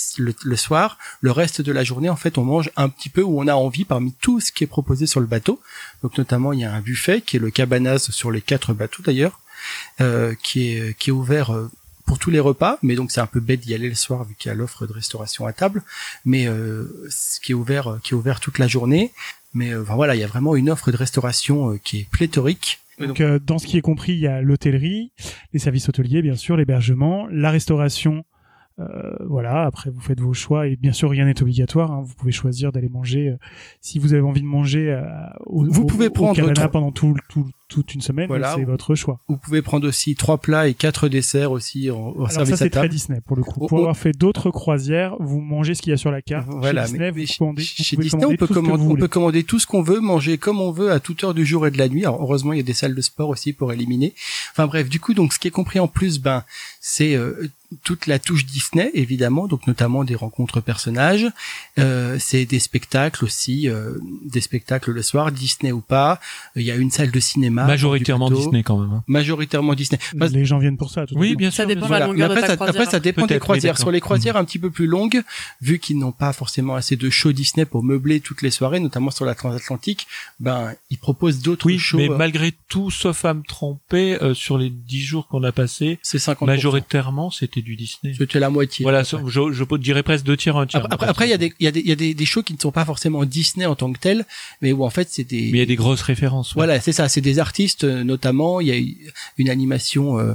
soir. 0.56 0.98
Le 1.22 1.32
reste 1.32 1.62
de 1.62 1.72
la 1.72 1.84
journée 1.84 2.10
en 2.10 2.16
fait 2.16 2.38
on 2.38 2.44
mange 2.44 2.70
un 2.76 2.90
petit 2.90 3.10
peu 3.10 3.22
où 3.22 3.40
on 3.42 3.48
a 3.48 3.56
envie 3.56 3.86
parmi 3.86 4.14
tout 4.14 4.40
ce 4.40 4.52
qui 4.52 4.64
est 4.64 4.68
proposé 4.68 5.08
sur 5.08 5.20
le 5.20 5.26
bateau. 5.26 5.60
Donc 6.04 6.18
notamment 6.18 6.54
il 6.54 6.60
y 6.60 6.66
a 6.66 6.74
un 6.74 6.82
buffet 6.82 7.22
qui 7.22 7.38
est 7.38 7.40
le 7.40 7.50
cabanas 7.50 8.12
sur 8.12 8.32
les 8.32 8.42
quatre 8.42 8.74
bateaux 8.74 9.02
d'ailleurs, 9.04 9.40
euh, 10.02 10.36
qui 10.42 10.70
est 10.70 10.98
qui 10.98 11.10
est 11.10 11.14
ouvert 11.14 11.52
euh, 11.52 11.70
pour 12.06 12.20
tous 12.20 12.30
les 12.30 12.40
repas, 12.40 12.78
mais 12.84 12.96
donc 12.96 13.12
c'est 13.12 13.22
un 13.22 13.28
peu 13.28 13.40
bête 13.40 13.62
d'y 13.62 13.74
aller 13.74 13.90
le 13.90 13.96
soir 13.96 14.24
vu 14.24 14.36
qu'il 14.36 14.50
y 14.50 14.52
a 14.52 14.56
l'offre 14.56 14.86
de 14.86 14.94
restauration 14.94 15.48
à 15.48 15.54
table, 15.54 15.82
mais 16.26 16.48
euh, 16.48 17.08
ce 17.10 17.40
qui 17.40 17.54
est 17.54 17.56
ouvert 17.56 17.98
qui 18.04 18.14
est 18.14 18.16
ouvert 18.16 18.40
toute 18.40 18.60
la 18.60 18.68
journée. 18.68 19.12
Mais 19.56 19.72
voilà, 19.76 20.16
il 20.16 20.20
y 20.20 20.24
a 20.24 20.28
vraiment 20.28 20.56
une 20.56 20.72
offre 20.72 20.92
de 20.92 20.98
restauration 20.98 21.78
qui 21.84 22.00
est 22.00 22.10
pléthorique 22.10 22.83
donc, 23.00 23.22
euh, 23.22 23.40
dans 23.40 23.58
ce 23.58 23.68
qui 23.68 23.78
est 23.78 23.82
compris, 23.82 24.14
il 24.14 24.20
y 24.20 24.28
a 24.28 24.42
l'hôtellerie, 24.42 25.12
les 25.52 25.60
services 25.60 25.90
hôteliers, 25.90 26.22
bien 26.22 26.36
sûr, 26.36 26.58
l'hébergement, 26.58 27.28
la 27.32 27.52
restauration. 27.52 28.24
Euh, 28.80 29.16
voilà, 29.28 29.66
après 29.66 29.92
vous 29.92 30.02
faites 30.02 30.20
vos 30.20 30.34
choix 30.34 30.68
et 30.68 30.76
bien 30.76 30.94
sûr 30.94 31.12
rien 31.12 31.26
n'est 31.26 31.40
obligatoire. 31.44 31.92
Hein. 31.92 32.02
vous 32.04 32.16
pouvez 32.16 32.32
choisir 32.32 32.72
d'aller 32.72 32.90
manger 32.90 33.30
euh, 33.30 33.38
si 33.82 34.00
vous 34.00 34.16
avez 34.16 34.24
envie 34.24 34.42
de 34.42 34.48
manger 34.48 35.00
au, 35.46 35.64
vous 35.66 35.86
pouvez 35.86 36.10
prendre 36.10 36.42
pendant 36.70 36.92
tout, 36.92 37.16
tout, 37.30 37.48
toute 37.74 37.96
une 37.96 38.02
semaine, 38.02 38.28
voilà, 38.28 38.54
c'est 38.56 38.66
votre 38.66 38.94
choix. 38.94 39.20
Vous 39.28 39.36
pouvez 39.36 39.64
prendre 39.64 39.88
aussi 39.88 40.14
trois 40.14 40.38
plats 40.38 40.68
et 40.68 40.76
quatre 40.76 41.08
desserts 41.08 41.52
aussi 41.52 41.90
en, 41.90 41.98
en 41.98 42.26
Alors 42.26 42.46
ça 42.46 42.56
c'est 42.56 42.70
très 42.70 42.88
Disney 42.88 43.20
pour 43.26 43.36
le 43.36 43.42
coup. 43.42 43.66
pour 43.66 43.80
avoir 43.80 43.98
fait 43.98 44.12
d'autres 44.12 44.52
croisières, 44.52 45.16
vous 45.20 45.42
mangez 45.42 45.74
ce 45.74 45.82
qu'il 45.82 45.90
y 45.90 45.94
a 45.94 45.98
sur 45.98 46.12
la 46.12 46.22
carte. 46.22 46.48
Voilà, 46.50 46.86
chez 46.86 46.92
Disney, 46.92 47.10
vous 47.10 47.26
chez, 47.26 47.98
Disney 47.98 48.26
on 48.26 48.36
peut 48.36 48.46
commander, 48.46 48.84
on 48.88 48.96
peut 48.96 49.08
commander 49.08 49.44
tout 49.44 49.60
ce 49.60 49.66
qu'on 49.66 49.82
veut, 49.82 50.00
manger 50.00 50.38
comme 50.38 50.62
on 50.62 50.72
veut 50.72 50.92
à 50.92 51.00
toute 51.00 51.24
heure 51.24 51.34
du 51.34 51.48
jour 51.48 51.66
et 51.66 51.72
de 51.72 51.80
la 51.80 51.90
nuit. 51.90 52.06
Alors 52.06 52.22
heureusement 52.22 52.54
il 52.54 52.58
y 52.58 52.60
a 52.60 52.64
des 52.64 52.74
salles 52.74 52.94
de 52.94 53.02
sport 53.02 53.30
aussi 53.30 53.54
pour 53.54 53.74
éliminer. 53.74 54.14
Enfin 54.52 54.68
bref, 54.68 54.88
du 54.88 55.00
coup 55.00 55.16
donc 55.16 55.34
ce 55.34 55.40
qui 55.40 55.48
est 55.48 55.52
compris 55.52 55.80
en 55.80 55.88
plus, 55.88 56.20
ben 56.20 56.44
c'est 56.80 57.16
euh, 57.16 57.50
toute 57.84 58.08
la 58.08 58.20
touche 58.20 58.46
Disney 58.46 58.92
évidemment, 58.94 59.48
donc 59.48 59.68
notamment 59.68 60.04
des 60.04 60.16
rencontres 60.16 60.62
personnages. 60.62 61.28
Euh, 61.80 62.18
c'est 62.20 62.46
des 62.46 62.60
spectacles 62.60 63.26
aussi, 63.26 63.70
euh, 63.70 63.98
des 64.24 64.42
spectacles 64.42 64.92
le 64.92 65.02
soir, 65.02 65.32
Disney 65.32 65.72
ou 65.72 65.82
pas. 65.82 66.20
Il 66.56 66.64
y 66.64 66.72
a 66.72 66.76
une 66.76 66.92
salle 66.92 67.12
de 67.12 67.20
cinéma 67.20 67.63
Majoritairement 67.68 68.30
Disney 68.30 68.64
quand 68.64 68.78
même. 68.78 68.92
Hein. 68.92 69.04
Majoritairement 69.08 69.74
Disney. 69.74 70.00
les 70.14 70.46
gens 70.46 70.60
viennent 70.60 70.78
pour 70.78 70.92
ça. 70.92 71.06
Tout 71.06 71.16
oui, 71.18 71.36
bien 71.36 71.52
sûr. 71.52 71.64
Ça 71.64 71.66
dépend 71.66 71.88
de 71.88 71.92
la 71.92 72.08
longueur 72.08 72.32
après, 72.32 72.42
de 72.42 72.48
ça, 72.48 72.54
après, 72.54 72.86
ça 72.86 73.00
dépend 73.00 73.26
des 73.26 73.40
croisières. 73.40 73.78
Sur 73.78 73.92
les 73.92 74.02
croisières 74.02 74.38
un 74.38 74.46
petit 74.46 74.60
peu 74.60 74.70
plus 74.70 74.88
longues, 74.88 75.22
vu 75.62 75.80
qu'ils 75.80 75.98
n'ont 75.98 76.12
pas 76.12 76.34
forcément 76.34 76.76
assez 76.76 76.96
de 76.96 77.10
shows 77.10 77.34
Disney 77.34 77.66
pour 77.66 77.84
meubler 77.84 78.20
toutes 78.20 78.42
les 78.42 78.52
soirées, 78.52 78.80
notamment 78.80 79.12
sur 79.12 79.26
la 79.26 79.36
transatlantique, 79.36 80.08
ben 80.40 80.74
ils 80.90 80.98
proposent 80.98 81.42
d'autres 81.42 81.66
oui, 81.66 81.80
shows. 81.80 81.98
mais 81.98 82.10
euh, 82.10 82.18
malgré 82.18 82.54
tout, 82.70 82.92
sauf 82.92 83.26
à 83.26 83.34
me 83.34 83.44
tromper, 83.44 84.22
euh, 84.22 84.34
sur 84.34 84.58
les 84.58 84.70
dix 84.70 85.02
jours 85.02 85.28
qu'on 85.28 85.44
a 85.44 85.52
passés, 85.52 86.00
c'est 86.02 86.18
50%. 86.18 86.46
Majoritairement, 86.46 87.32
c'était 87.32 87.62
du 87.62 87.76
Disney. 87.76 88.14
C'était 88.18 88.40
la 88.40 88.50
moitié. 88.50 88.84
Voilà, 88.84 89.04
je, 89.04 89.52
je 89.52 89.64
dirais 89.78 90.04
presque 90.04 90.26
deux 90.26 90.38
tiers, 90.38 90.58
un 90.58 90.66
tiers. 90.66 90.86
Après, 90.90 91.08
après, 91.08 91.28
il 91.28 91.32
y 91.32 91.34
a 91.34 91.38
des, 91.38 91.54
il 91.60 91.66
y 91.66 91.68
a 91.68 91.72
des, 91.72 91.80
il 91.80 91.88
y 91.88 91.92
a 91.92 91.96
des, 91.96 92.14
des, 92.14 92.26
shows 92.26 92.44
qui 92.44 92.54
ne 92.54 92.60
sont 92.60 92.72
pas 92.72 92.86
forcément 92.86 93.26
Disney 93.26 93.66
en 93.66 93.76
tant 93.76 93.92
que 93.92 94.00
tels, 94.00 94.26
mais 94.62 94.72
où 94.72 94.84
en 94.84 94.90
fait 94.90 95.10
c'est 95.10 95.24
des. 95.24 95.52
Mais 95.52 95.58
il 95.58 95.60
y 95.60 95.62
a 95.62 95.66
des 95.66 95.76
grosses 95.76 96.02
références. 96.02 96.54
Voilà, 96.54 96.80
c'est 96.80 96.92
ça, 96.92 97.10
c'est 97.10 97.22
des 97.22 97.40
artistes 97.40 97.53
notamment 97.84 98.60
il 98.62 98.68
y 98.68 98.72
a 98.72 99.14
une 99.38 99.50
animation 99.50 100.20
euh, 100.20 100.34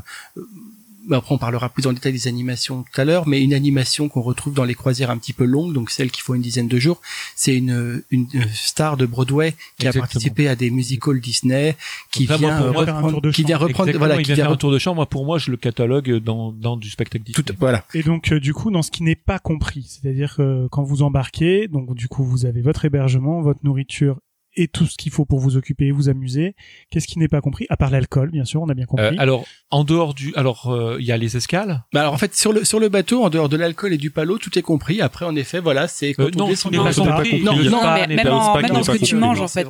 après 1.17 1.35
on 1.35 1.39
parlera 1.39 1.69
plus 1.69 1.87
en 1.87 1.93
détail 1.93 2.13
des 2.13 2.29
animations 2.29 2.83
tout 2.83 3.01
à 3.01 3.05
l'heure, 3.05 3.27
mais 3.27 3.43
une 3.43 3.55
animation 3.55 4.09
qu'on 4.09 4.21
retrouve 4.21 4.55
dans 4.55 4.65
les 4.65 4.75
croisières 4.75 5.11
un 5.11 5.19
petit 5.19 5.33
peu 5.33 5.45
longues, 5.45 5.73
donc 5.73 5.91
celle 5.91 6.11
qui 6.11 6.21
font 6.21 6.35
une 6.35 6.43
dizaine 6.43 6.69
de 6.69 6.79
jours, 6.79 7.01
c'est 7.35 7.57
une, 7.57 8.03
une 8.11 8.29
star 8.53 8.97
de 8.97 9.07
Broadway 9.07 9.55
qui 9.79 9.87
a 9.87 9.93
participé 9.93 10.49
à 10.49 10.57
des 10.57 10.71
musicals 10.71 11.21
Disney, 11.21 11.77
qui 12.11 12.27
vient 12.27 12.61
reprendre, 12.71 13.31
qui 13.31 13.45
vient 13.45 13.57
reprendre, 13.57 13.97
voilà, 13.97 14.19
qui 14.19 14.25
vient 14.25 14.37
faire 14.37 14.51
un 14.51 14.57
tour 14.57 14.71
de 14.71 14.79
champ. 14.79 14.95
Moi, 14.95 15.07
pour 15.07 15.25
moi, 15.25 15.39
je 15.39 15.51
le 15.51 15.57
catalogue 15.57 16.17
dans, 16.19 16.53
dans 16.53 16.77
du 16.77 16.91
spectacle 16.91 17.25
Disney. 17.25 17.45
Tout, 17.45 17.55
voilà. 17.59 17.85
Et 17.95 18.03
donc, 18.03 18.33
euh, 18.33 18.41
du 18.41 18.53
coup, 18.53 18.71
dans 18.71 18.83
ce 18.83 18.91
qui 18.91 19.03
n'est 19.03 19.15
pas 19.17 19.39
compris, 19.39 19.87
c'est-à-dire 19.89 20.37
que 20.37 20.67
quand 20.69 20.83
vous 20.83 21.03
embarquez, 21.03 21.69
donc 21.69 21.95
du 21.95 22.09
coup, 22.09 22.25
vous 22.25 22.47
avez 22.47 22.61
votre 22.61 22.85
hébergement, 22.85 23.41
votre 23.41 23.61
nourriture 23.65 24.19
et 24.59 24.67
tout 24.67 24.87
ce 24.87 24.97
qu'il 24.97 25.13
faut 25.13 25.25
pour 25.25 25.39
vous 25.39 25.57
occuper 25.57 25.87
et 25.87 25.93
vous 25.93 26.09
amuser. 26.09 26.55
Qu'est-ce 26.91 27.07
qui 27.07 27.19
n'est 27.19 27.29
pas 27.29 27.41
compris 27.41 27.67
À 27.71 27.77
part 27.77 27.91
l'alcool, 27.91 28.31
bien 28.31 28.45
sûr, 28.45 28.61
on 28.61 28.69
a 28.69 28.75
bien 28.75 28.87
compris. 28.87 29.07
Euh, 29.07 29.15
alors, 29.19 29.47
en 29.71 29.85
dehors 29.85 30.15
du, 30.15 30.35
alors 30.35 30.71
euh, 30.71 30.97
il 30.99 31.07
y 31.07 31.13
a 31.13 31.17
les 31.17 31.37
escales? 31.37 31.85
Bah 31.93 32.01
alors 32.01 32.13
en 32.13 32.19
fait 32.19 32.35
sur 32.35 32.53
le 32.53 32.65
sur 32.65 32.81
le 32.81 32.89
bateau, 32.89 33.23
en 33.23 33.31
dehors 33.31 33.49
de 33.49 33.57
l'alcool 33.57 33.93
et 33.93 33.99
du 33.99 34.11
palot, 34.11 34.37
tout 34.39 34.59
est 34.59 34.63
compris. 34.63 35.01
Après, 35.01 35.25
en 35.25 35.37
effet, 35.37 35.61
voilà, 35.61 35.87
c'est 35.87 36.13
quand 36.13 36.25
euh, 36.25 36.31
on 36.35 36.39
non, 36.39 36.49
descend 36.49 36.75
non, 36.75 36.83
non, 36.83 36.91
mais 36.91 38.07
même, 38.09 38.27
en, 38.29 38.61
même 38.61 38.71
dans 38.71 38.83
ce 38.83 38.91
que 38.91 39.05
tu 39.05 39.15
manges 39.15 39.41
en 39.41 39.49
fait. 39.49 39.69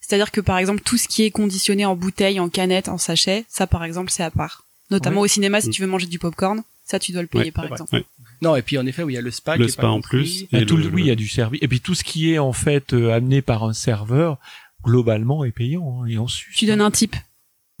C'est-à-dire 0.00 0.32
que 0.32 0.40
par 0.40 0.58
exemple 0.58 0.80
tout 0.82 0.96
ce 0.96 1.06
qui 1.06 1.22
est 1.22 1.30
conditionné 1.30 1.84
en 1.84 1.94
bouteille, 1.94 2.40
en 2.40 2.48
canette, 2.48 2.88
en 2.88 2.98
sachet, 2.98 3.44
ça 3.48 3.66
par 3.66 3.84
exemple 3.84 4.10
c'est 4.10 4.24
à 4.24 4.30
part. 4.30 4.64
Notamment 4.90 5.20
au 5.20 5.26
cinéma, 5.26 5.60
si 5.60 5.70
tu 5.70 5.82
veux 5.82 5.88
manger 5.88 6.06
du 6.06 6.18
popcorn, 6.18 6.62
ça 6.84 6.98
tu 6.98 7.12
dois 7.12 7.22
le 7.22 7.28
payer 7.28 7.52
par 7.52 7.66
exemple. 7.66 8.02
Non, 8.42 8.56
et 8.56 8.62
puis 8.62 8.78
en 8.78 8.86
effet, 8.86 9.02
oui, 9.02 9.12
il 9.12 9.16
y 9.16 9.18
a 9.18 9.22
le 9.22 9.30
spa. 9.30 9.56
Le 9.56 9.64
qui 9.64 9.68
est 9.68 9.72
spa 9.72 9.82
pas 9.82 9.88
en 9.88 10.00
plus. 10.00 10.44
Ah, 10.52 10.60
Et 10.60 10.66
tout 10.66 10.76
le- 10.76 10.84
le- 10.84 10.90
oui, 10.90 11.02
il 11.02 11.06
y 11.08 11.10
a 11.10 11.14
du 11.16 11.28
service. 11.28 11.60
Et 11.62 11.68
puis 11.68 11.80
tout 11.80 11.94
ce 11.94 12.02
qui 12.04 12.32
est 12.32 12.38
en 12.38 12.52
fait 12.52 12.92
euh, 12.94 13.12
amené 13.12 13.42
par 13.42 13.64
un 13.64 13.72
serveur, 13.72 14.38
globalement, 14.84 15.44
est 15.44 15.52
payant 15.52 16.02
hein, 16.02 16.06
et 16.06 16.18
en 16.18 16.26
sus. 16.26 16.52
Tu 16.56 16.66
donnes 16.66 16.80
un 16.80 16.90
type. 16.90 17.16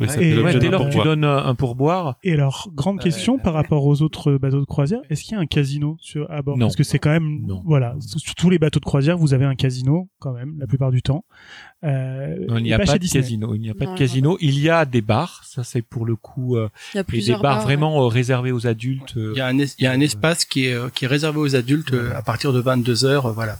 Ça 0.08 0.20
Et- 0.22 0.40
Ouais, 0.40 0.58
dès 0.58 0.68
lors 0.68 0.88
que 0.88 0.92
tu 0.92 1.02
donnes 1.02 1.24
un, 1.24 1.54
pourboire, 1.54 2.16
Et 2.22 2.32
alors, 2.32 2.70
grande 2.74 3.00
question 3.00 3.38
par 3.38 3.52
rapport 3.54 3.84
aux 3.84 4.02
autres 4.02 4.32
bateaux 4.38 4.60
de 4.60 4.64
croisière, 4.64 5.00
est-ce 5.10 5.22
qu'il 5.22 5.32
y 5.32 5.36
a 5.36 5.40
un 5.40 5.46
casino 5.46 5.96
sur, 6.00 6.30
à 6.30 6.42
bord? 6.42 6.56
Non. 6.56 6.66
Parce 6.66 6.76
que 6.76 6.82
c'est 6.84 6.98
quand 6.98 7.10
même, 7.10 7.42
Non. 7.46 7.62
voilà, 7.66 7.96
sur 8.16 8.34
tous 8.34 8.50
les 8.50 8.58
bateaux 8.58 8.80
de 8.80 8.84
croisière, 8.84 9.18
vous 9.18 9.34
avez 9.34 9.44
un 9.44 9.54
casino 9.54 10.08
quand 10.18 10.32
même, 10.32 10.56
la 10.58 10.66
plupart 10.66 10.90
du 10.90 11.02
temps. 11.02 11.24
Euh, 11.84 12.36
non, 12.48 12.58
il 12.58 12.64
n'y 12.64 12.72
a 12.72 12.78
pas, 12.78 12.98
de 12.98 13.06
casino. 13.10 13.54
Il 13.54 13.60
n'y 13.60 13.70
a 13.70 13.74
pas 13.74 13.86
Non, 13.86 13.94
de 13.94 13.98
casino. 13.98 14.36
Il 14.40 14.58
y 14.58 14.68
a 14.68 14.84
des 14.84 15.00
bars. 15.00 15.42
Ça, 15.44 15.64
c'est 15.64 15.82
pour 15.82 16.04
le 16.04 16.14
coup 16.16 16.56
euh, 16.56 16.68
Il 16.94 16.98
y 16.98 17.00
a 17.00 17.02
des 17.04 17.32
bars 17.32 17.42
bars, 17.42 17.62
vraiment 17.62 18.02
euh, 18.02 18.06
réservés 18.06 18.52
aux 18.52 18.66
adultes. 18.66 19.16
euh, 19.16 19.32
Il 19.34 19.38
y 19.38 19.40
a 19.40 19.46
un, 19.46 19.58
es- 19.58 19.74
il 19.78 19.84
y 19.84 19.86
a 19.86 19.92
un 19.92 20.00
espace 20.00 20.44
qui 20.44 20.66
est, 20.66 20.74
euh, 20.74 20.88
qui 20.90 21.06
est 21.06 21.08
réservé 21.08 21.38
aux 21.38 21.56
adultes 21.56 21.92
euh, 21.94 22.12
à 22.16 22.22
partir 22.22 22.52
de 22.52 22.60
22 22.60 23.04
heures, 23.06 23.26
euh, 23.26 23.32
voilà. 23.32 23.58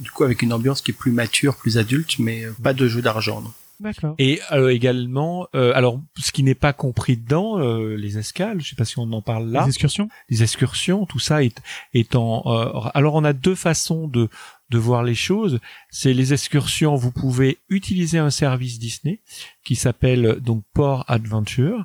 Du 0.00 0.10
coup, 0.10 0.22
avec 0.24 0.42
une 0.42 0.52
ambiance 0.52 0.80
qui 0.82 0.90
est 0.92 0.94
plus 0.94 1.10
mature, 1.12 1.56
plus 1.56 1.76
adulte, 1.78 2.18
mais 2.18 2.44
euh, 2.44 2.52
pas 2.62 2.72
de 2.74 2.86
jeu 2.86 3.02
d'argent. 3.02 3.42
D'accord. 3.80 4.14
Et 4.18 4.40
euh, 4.52 4.70
également, 4.70 5.46
euh, 5.54 5.72
alors 5.74 6.00
ce 6.18 6.32
qui 6.32 6.42
n'est 6.42 6.54
pas 6.56 6.72
compris 6.72 7.16
dedans, 7.16 7.58
euh, 7.58 7.94
les 7.96 8.18
escales. 8.18 8.60
Je 8.60 8.68
sais 8.70 8.76
pas 8.76 8.84
si 8.84 8.98
on 8.98 9.12
en 9.12 9.22
parle 9.22 9.50
là. 9.50 9.62
Les 9.62 9.68
excursions 9.68 10.08
les 10.28 10.42
excursions, 10.42 11.06
tout 11.06 11.18
ça 11.20 11.42
est, 11.44 11.60
est 11.94 12.16
en. 12.16 12.42
euh, 12.46 12.88
alors 12.94 13.14
on 13.14 13.24
a 13.24 13.32
deux 13.32 13.54
façons 13.54 14.08
de 14.08 14.28
de 14.70 14.78
voir 14.78 15.02
les 15.02 15.14
choses. 15.14 15.60
C'est 15.90 16.12
les 16.12 16.32
excursions. 16.32 16.94
Vous 16.96 17.12
pouvez 17.12 17.58
utiliser 17.70 18.18
un 18.18 18.30
service 18.30 18.78
Disney 18.78 19.20
qui 19.68 19.76
s'appelle 19.76 20.38
donc 20.40 20.64
Port 20.72 21.04
Adventure, 21.08 21.84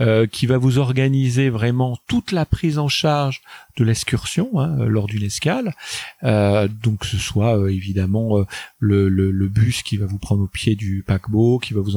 euh, 0.00 0.28
qui 0.28 0.46
va 0.46 0.56
vous 0.56 0.78
organiser 0.78 1.50
vraiment 1.50 1.98
toute 2.06 2.30
la 2.30 2.46
prise 2.46 2.78
en 2.78 2.86
charge 2.86 3.42
de 3.76 3.82
l'excursion 3.82 4.60
hein, 4.60 4.84
lors 4.84 5.08
d'une 5.08 5.24
escale. 5.24 5.74
Euh, 6.22 6.68
donc 6.68 7.04
ce 7.04 7.18
soit 7.18 7.58
euh, 7.58 7.72
évidemment 7.72 8.38
euh, 8.38 8.44
le, 8.78 9.48
bus 9.48 9.82
qui 9.82 9.96
va 9.96 10.06
vous 10.06 10.18
prendre 10.18 10.44
au 10.44 10.46
pied 10.46 10.76
du 10.76 11.02
paquebot, 11.04 11.58
qui 11.58 11.74
va 11.74 11.80
vous 11.80 11.96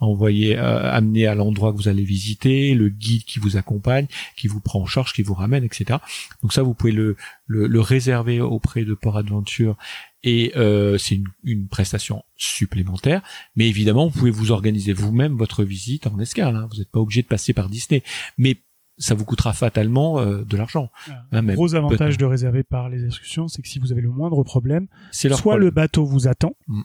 envoyer 0.00 0.58
euh, 0.58 0.92
amener 0.92 1.26
à 1.26 1.34
l'endroit 1.34 1.72
que 1.72 1.78
vous 1.78 1.88
allez 1.88 2.04
visiter, 2.04 2.74
le 2.74 2.90
guide 2.90 3.24
qui 3.24 3.38
vous 3.38 3.56
accompagne, 3.56 4.06
qui 4.36 4.48
vous 4.48 4.60
prend 4.60 4.82
en 4.82 4.86
charge, 4.86 5.14
qui 5.14 5.22
vous 5.22 5.32
ramène, 5.32 5.64
etc. 5.64 5.98
Donc 6.42 6.52
ça, 6.52 6.62
vous 6.62 6.74
pouvez 6.74 6.92
le, 6.92 7.16
le 7.46 7.80
réserver 7.80 8.42
auprès 8.42 8.84
de 8.84 8.92
Port 8.92 9.16
Adventure 9.16 9.78
et 10.24 10.52
euh, 10.56 10.98
c'est 10.98 11.14
une, 11.16 11.26
une 11.44 11.68
prestation 11.68 12.22
supplémentaire. 12.36 13.22
Mais 13.56 13.68
évidemment, 13.68 14.08
vous 14.08 14.18
pouvez 14.18 14.30
vous 14.30 14.50
organiser 14.50 14.92
vous-même 14.92 15.36
votre 15.36 15.64
visite 15.64 16.06
en 16.06 16.18
escale. 16.18 16.56
hein. 16.56 16.68
Vous 16.70 16.78
n'êtes 16.78 16.90
pas 16.90 17.00
obligé 17.00 17.22
de 17.22 17.28
passer 17.28 17.52
par 17.52 17.68
Disney, 17.68 18.02
mais 18.36 18.56
ça 19.00 19.14
vous 19.14 19.24
coûtera 19.24 19.52
fatalement 19.52 20.18
euh, 20.18 20.42
de 20.44 20.56
l'argent. 20.56 20.90
Un 21.30 21.42
même 21.42 21.54
gros 21.54 21.76
avantage 21.76 22.18
de 22.18 22.24
réserver 22.24 22.64
par 22.64 22.88
les 22.88 23.04
excursions, 23.04 23.46
c'est 23.46 23.62
que 23.62 23.68
si 23.68 23.78
vous 23.78 23.92
avez 23.92 24.00
le 24.00 24.10
moindre 24.10 24.42
problème, 24.42 24.88
soit 25.36 25.52
problème. 25.52 25.66
le 25.66 25.70
bateau 25.70 26.04
vous 26.04 26.26
attend, 26.26 26.54
Mm. 26.66 26.82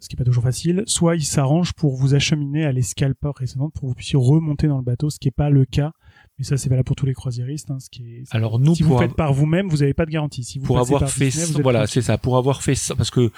ce 0.00 0.08
qui 0.08 0.16
est 0.16 0.18
pas 0.18 0.24
toujours 0.24 0.42
facile, 0.42 0.82
soit 0.86 1.16
il 1.16 1.24
s'arrange 1.24 1.72
pour 1.72 1.96
vous 1.96 2.14
acheminer 2.14 2.64
à 2.66 2.72
l'escale 2.72 3.14
précédente 3.14 3.72
pour 3.72 3.82
que 3.82 3.86
vous 3.86 3.94
puissiez 3.94 4.18
remonter 4.18 4.68
dans 4.68 4.76
le 4.76 4.84
bateau, 4.84 5.08
ce 5.08 5.18
qui 5.18 5.28
est 5.28 5.32
pas 5.34 5.48
le 5.48 5.64
cas. 5.64 5.92
Mais 6.40 6.46
ça, 6.46 6.56
c'est 6.56 6.70
valable 6.70 6.86
pour 6.86 6.96
tous 6.96 7.04
les 7.04 7.12
croisiéristes. 7.12 7.70
Hein, 7.70 7.78
ce 7.80 7.90
qui 7.90 8.02
est... 8.02 8.24
Alors 8.30 8.58
nous, 8.58 8.74
si 8.74 8.82
vous 8.82 8.96
faites 8.96 9.14
par 9.14 9.34
vous-même, 9.34 9.68
vous 9.68 9.76
n'avez 9.76 9.92
pas 9.92 10.06
de 10.06 10.10
garantie. 10.10 10.42
Si 10.42 10.58
vous 10.58 10.64
pour 10.64 10.78
avoir 10.78 11.00
par 11.00 11.10
fait 11.10 11.26
Disney, 11.26 11.46
ça, 11.52 11.62
voilà, 11.62 11.86
c'est 11.86 12.00
ça, 12.00 12.16
pour 12.16 12.38
avoir 12.38 12.62
fait 12.62 12.74
ça, 12.74 12.94
parce 12.94 13.10
que, 13.10 13.30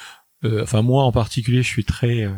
euh, 0.44 0.62
enfin 0.62 0.82
moi 0.82 1.02
en 1.02 1.10
particulier, 1.10 1.64
je 1.64 1.68
suis 1.68 1.84
très, 1.84 2.22
euh, 2.22 2.30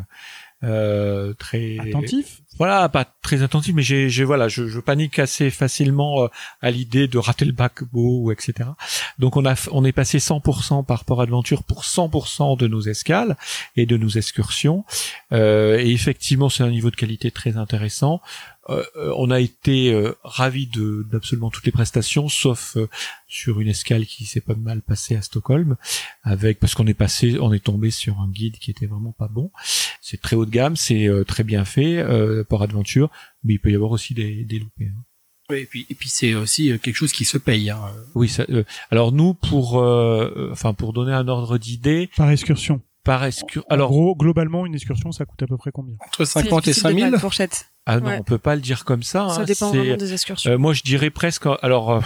euh, 0.63 1.33
très 1.33 1.77
attentif. 1.79 2.41
Voilà, 2.57 2.87
pas 2.87 3.05
très 3.21 3.43
attentif, 3.43 3.75
mais 3.75 3.81
j'ai, 3.81 4.09
j'ai 4.09 4.23
voilà, 4.23 4.47
je, 4.47 4.67
je 4.67 4.79
panique 4.79 5.19
assez 5.19 5.51
facilement 5.51 6.23
euh, 6.23 6.27
à 6.61 6.71
l'idée 6.71 7.07
de 7.07 7.17
rater 7.17 7.43
le 7.43 7.53
paquebot 7.53 8.21
ou 8.21 8.31
etc. 8.31 8.69
Donc 9.19 9.35
on 9.35 9.45
a, 9.45 9.55
on 9.71 9.83
est 9.83 9.91
passé 9.91 10.17
100% 10.17 10.85
par 10.85 11.03
Port 11.03 11.21
Aventure 11.21 11.63
pour 11.63 11.83
100% 11.83 12.57
de 12.57 12.67
nos 12.67 12.81
escales 12.81 13.35
et 13.75 13.85
de 13.85 13.97
nos 13.97 14.07
excursions. 14.07 14.85
Euh, 15.33 15.77
et 15.77 15.91
effectivement, 15.91 16.47
c'est 16.49 16.63
un 16.63 16.71
niveau 16.71 16.89
de 16.89 16.95
qualité 16.95 17.29
très 17.29 17.57
intéressant. 17.57 18.21
Euh, 18.69 18.83
euh, 18.95 19.13
on 19.17 19.29
a 19.29 19.39
été 19.39 19.93
euh, 19.93 20.13
ravis 20.23 20.65
de 20.67 21.05
d'absolument 21.11 21.51
toutes 21.51 21.65
les 21.67 21.71
prestations, 21.71 22.29
sauf 22.29 22.77
euh, 22.77 22.87
sur 23.27 23.59
une 23.59 23.67
escale 23.67 24.05
qui 24.07 24.25
s'est 24.25 24.41
pas 24.41 24.55
mal 24.55 24.81
passée 24.81 25.15
à 25.15 25.21
Stockholm, 25.21 25.75
avec 26.23 26.59
parce 26.59 26.73
qu'on 26.73 26.87
est 26.87 26.93
passé, 26.95 27.37
on 27.39 27.53
est 27.53 27.63
tombé 27.63 27.91
sur 27.91 28.19
un 28.19 28.27
guide 28.27 28.57
qui 28.57 28.71
était 28.71 28.87
vraiment 28.87 29.11
pas 29.11 29.27
bon. 29.27 29.51
C'est 30.01 30.19
très 30.19 30.35
haut 30.35 30.45
de 30.45 30.51
gamme, 30.51 30.75
c'est 30.75 31.07
euh, 31.07 31.23
très 31.23 31.43
bien 31.43 31.63
fait, 31.65 31.97
euh, 31.97 32.43
Port 32.43 32.63
Adventure, 32.63 33.11
mais 33.43 33.53
il 33.53 33.59
peut 33.59 33.71
y 33.71 33.75
avoir 33.75 33.91
aussi 33.91 34.13
des, 34.15 34.43
des 34.45 34.57
loupés. 34.59 34.85
hein. 34.95 35.03
Oui, 35.51 35.57
et 35.59 35.65
puis, 35.67 35.85
et 35.91 35.93
puis 35.93 36.09
c'est 36.09 36.33
aussi 36.33 36.71
euh, 36.71 36.79
quelque 36.79 36.95
chose 36.95 37.11
qui 37.11 37.23
se 37.23 37.37
paye. 37.37 37.69
Hein. 37.69 37.79
Oui, 38.15 38.27
ça, 38.27 38.45
euh, 38.49 38.63
alors 38.89 39.11
nous 39.11 39.35
pour, 39.35 39.75
enfin 39.75 40.73
pour 40.73 40.91
donner 40.91 41.13
un 41.13 41.27
ordre 41.27 41.59
d'idée, 41.59 42.09
Par 42.17 42.31
excursion. 42.31 42.81
par 43.03 43.23
excur- 43.25 43.63
Alors, 43.69 43.89
gros, 43.91 44.15
globalement, 44.15 44.65
une 44.65 44.73
excursion, 44.73 45.11
ça 45.11 45.25
coûte 45.25 45.43
à 45.43 45.45
peu 45.47 45.57
près 45.57 45.69
combien? 45.71 45.97
Entre 46.07 46.25
C'est 46.25 46.41
50 46.41 46.67
et 46.67 46.71
difficile 46.71 46.83
de 46.83 46.87
mettre 46.87 46.99
5000 47.01 47.13
une 47.13 47.19
fourchette. 47.19 47.69
Ah 47.85 47.99
non, 47.99 48.07
ouais. 48.07 48.17
on 48.19 48.23
peut 48.23 48.37
pas 48.37 48.55
le 48.55 48.61
dire 48.61 48.83
comme 48.85 49.03
ça. 49.03 49.29
Ça 49.29 49.41
hein, 49.41 49.43
dépend 49.43 49.69
vraiment 49.69 49.97
des 49.97 50.13
excursions. 50.13 50.51
Euh, 50.51 50.57
moi, 50.57 50.73
je 50.73 50.81
dirais 50.83 51.09
presque. 51.09 51.45
Alors, 51.61 51.91
euh, 51.91 52.01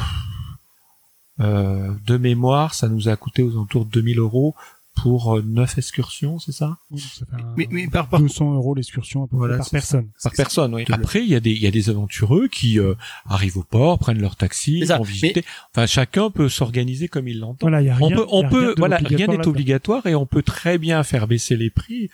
euh, 1.42 1.94
de 2.06 2.18
mémoire, 2.18 2.74
ça 2.74 2.90
nous 2.90 3.08
a 3.08 3.16
coûté 3.16 3.44
aux 3.44 3.52
alentours 3.52 3.86
de 3.86 3.92
2000 3.92 4.20
euros 4.20 4.56
pour 5.02 5.38
euh, 5.38 5.42
neuf 5.42 5.78
excursions, 5.78 6.40
c'est 6.40 6.52
ça? 6.52 6.78
Oui, 6.92 7.00
ça 7.00 7.26
fait 7.26 7.42
un- 7.42 7.54
mais, 7.56 7.68
mais 7.72 7.88
par, 7.88 8.10
par 8.10 8.20
200 8.20 8.54
euros 8.54 8.76
l'excursion 8.76 9.24
à 9.24 9.28
peu 9.28 9.38
près 9.38 9.48
Voilà, 9.48 9.58
par 9.58 9.70
personne. 9.70 10.10
Par 10.22 10.34
personne, 10.34 10.76
oui. 10.76 10.84
Après, 10.90 11.24
il 11.24 11.30
y 11.30 11.36
a 11.36 11.40
des 11.40 11.52
il 11.52 11.62
y 11.62 11.68
a 11.68 11.72
des 11.72 11.90
aventureux 11.90 12.50
qui 12.50 12.80
euh, 12.80 12.96
arrivent 13.26 13.58
au 13.58 13.64
port, 13.64 13.98
prennent 14.00 14.20
leur 14.20 14.36
taxi, 14.36 14.84
vont 14.84 15.04
visiter. 15.04 15.46
Enfin, 15.74 15.86
chacun 15.86 16.30
peut 16.30 16.50
s'organiser 16.50 17.08
comme 17.08 17.30
il 17.30 17.40
l'entend. 17.40 17.58
Voilà, 17.62 17.82
il 17.82 17.88
y 17.88 17.90
a 17.90 17.96
rien. 17.96 18.08
on 18.08 18.12
peut, 18.12 18.26
on 18.30 18.50
peut, 18.50 18.76
voilà, 18.78 18.98
rien 18.98 19.28
n'est 19.28 19.48
obligatoire 19.48 20.06
et 20.08 20.16
on 20.16 20.26
peut 20.26 20.44
très 20.44 20.78
bien 20.78 21.02
faire 21.04 21.28
baisser 21.28 21.56
les 21.56 21.70
prix 21.70 22.10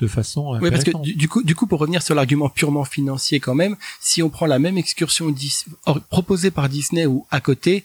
de 0.00 0.06
façon 0.06 0.58
Oui, 0.60 0.70
parce 0.70 0.82
que 0.84 0.90
du, 1.02 1.28
coup, 1.28 1.42
du 1.42 1.54
coup, 1.54 1.66
pour 1.66 1.78
revenir 1.80 2.02
sur 2.02 2.14
l'argument 2.14 2.48
purement 2.48 2.84
financier, 2.84 3.38
quand 3.38 3.54
même, 3.54 3.76
si 4.00 4.22
on 4.22 4.30
prend 4.30 4.46
la 4.46 4.58
même 4.58 4.78
excursion 4.78 5.30
Dis- 5.30 5.64
or- 5.86 6.00
proposée 6.00 6.50
par 6.50 6.68
Disney 6.68 7.06
ou 7.06 7.26
à 7.30 7.40
côté, 7.40 7.84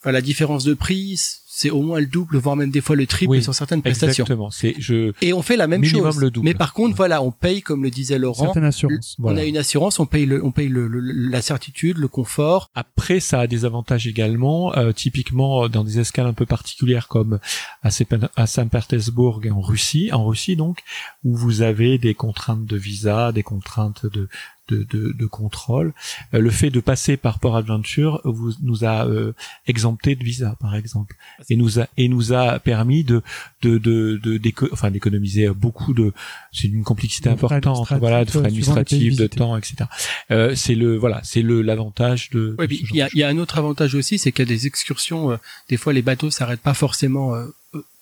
enfin, 0.00 0.12
la 0.12 0.20
différence 0.20 0.64
de 0.64 0.74
prix, 0.74 1.18
c'est 1.58 1.70
au 1.70 1.80
moins 1.80 2.00
le 2.00 2.06
double, 2.06 2.36
voire 2.36 2.54
même 2.54 2.70
des 2.70 2.82
fois 2.82 2.96
le 2.96 3.06
triple 3.06 3.30
Oui, 3.30 3.42
sur 3.42 3.54
certaines 3.54 3.80
prestations. 3.80 4.24
Exactement. 4.24 4.50
C'est 4.50 4.74
je 4.78 5.12
Et 5.22 5.32
on 5.32 5.40
fait 5.40 5.56
la 5.56 5.66
même 5.66 5.80
Minimum 5.80 6.12
chose. 6.12 6.20
le 6.20 6.30
double. 6.30 6.44
Mais 6.44 6.52
par 6.52 6.74
contre, 6.74 6.94
voilà, 6.96 7.22
on 7.22 7.30
paye, 7.30 7.62
comme 7.62 7.82
le 7.82 7.88
disait 7.90 8.18
Laurent, 8.18 8.44
Certaines 8.44 8.64
assurances. 8.64 9.16
voilà. 9.18 9.38
on 9.38 9.42
a 9.42 9.44
une 9.46 9.56
assurance, 9.56 9.98
on 9.98 10.04
paye 10.04 10.26
le, 10.26 10.44
on 10.44 10.50
paye 10.50 10.68
le, 10.68 10.86
le- 10.86 11.00
la 11.00 11.40
certitude, 11.40 11.96
le 11.96 12.08
confort. 12.08 12.68
Après, 12.74 13.20
ça 13.20 13.40
a 13.40 13.46
des 13.46 13.64
avantages 13.64 14.06
également. 14.06 14.76
euh, 14.76 14.92
typiquement, 14.92 15.64
euh, 15.64 15.68
dans 15.68 15.82
des 15.84 15.98
escales 15.98 16.26
un 16.26 16.34
peu 16.34 16.44
particulières 16.44 17.08
comme 17.08 17.38
à 17.82 17.90
Saint-Pétersbourg 18.46 19.40
en 19.50 19.60
Russie, 19.60 20.10
en 20.12 20.26
Russie 20.26 20.56
donc, 20.56 20.80
où 21.24 21.34
vous 21.34 21.62
avez 21.62 21.98
des 21.98 22.14
contraintes 22.14 22.66
de 22.66 22.76
visa, 22.76 23.32
des 23.32 23.42
contraintes 23.42 24.04
de 24.06 24.28
de, 24.68 24.86
de, 24.90 25.12
de 25.12 25.26
contrôle. 25.26 25.92
Euh, 26.34 26.40
le 26.40 26.50
fait 26.50 26.70
de 26.70 26.80
passer 26.80 27.16
par 27.16 27.38
Port 27.38 27.56
Adventure 27.56 28.20
vous, 28.24 28.52
nous 28.62 28.84
a 28.84 29.06
euh, 29.06 29.32
exempté 29.66 30.14
de 30.14 30.24
visa, 30.24 30.56
par 30.60 30.74
exemple, 30.74 31.16
et 31.48 31.56
nous 31.56 31.80
a 31.80 31.86
et 31.96 32.08
nous 32.08 32.32
a 32.32 32.58
permis 32.58 33.04
de 33.04 33.22
de 33.62 33.78
de, 33.78 34.16
de 34.16 34.40
enfin 34.72 34.90
d'économiser 34.90 35.48
beaucoup 35.50 35.94
de 35.94 36.12
c'est 36.52 36.68
une 36.68 36.84
complexité 36.84 37.28
importante, 37.28 37.92
voilà, 37.98 38.24
de 38.24 38.30
frais 38.30 38.46
administratifs, 38.46 39.16
de 39.16 39.26
temps, 39.26 39.56
etc. 39.56 39.84
Euh, 40.30 40.54
c'est 40.54 40.74
le 40.74 40.96
voilà, 40.96 41.20
c'est 41.24 41.42
le 41.42 41.62
l'avantage 41.62 42.30
de. 42.30 42.56
Ce 42.58 42.66
il 42.90 42.96
y 42.96 43.02
a, 43.02 43.08
y 43.14 43.22
a 43.22 43.28
un 43.28 43.38
autre 43.38 43.58
avantage 43.58 43.94
aussi, 43.94 44.18
c'est 44.18 44.32
qu'il 44.32 44.48
y 44.48 44.48
a 44.48 44.54
des 44.54 44.66
excursions. 44.66 45.32
euh, 45.32 45.36
des 45.68 45.76
fois, 45.76 45.92
les 45.92 46.02
bateaux 46.02 46.30
s'arrêtent 46.30 46.60
pas 46.60 46.74
forcément 46.74 47.34
euh, 47.34 47.46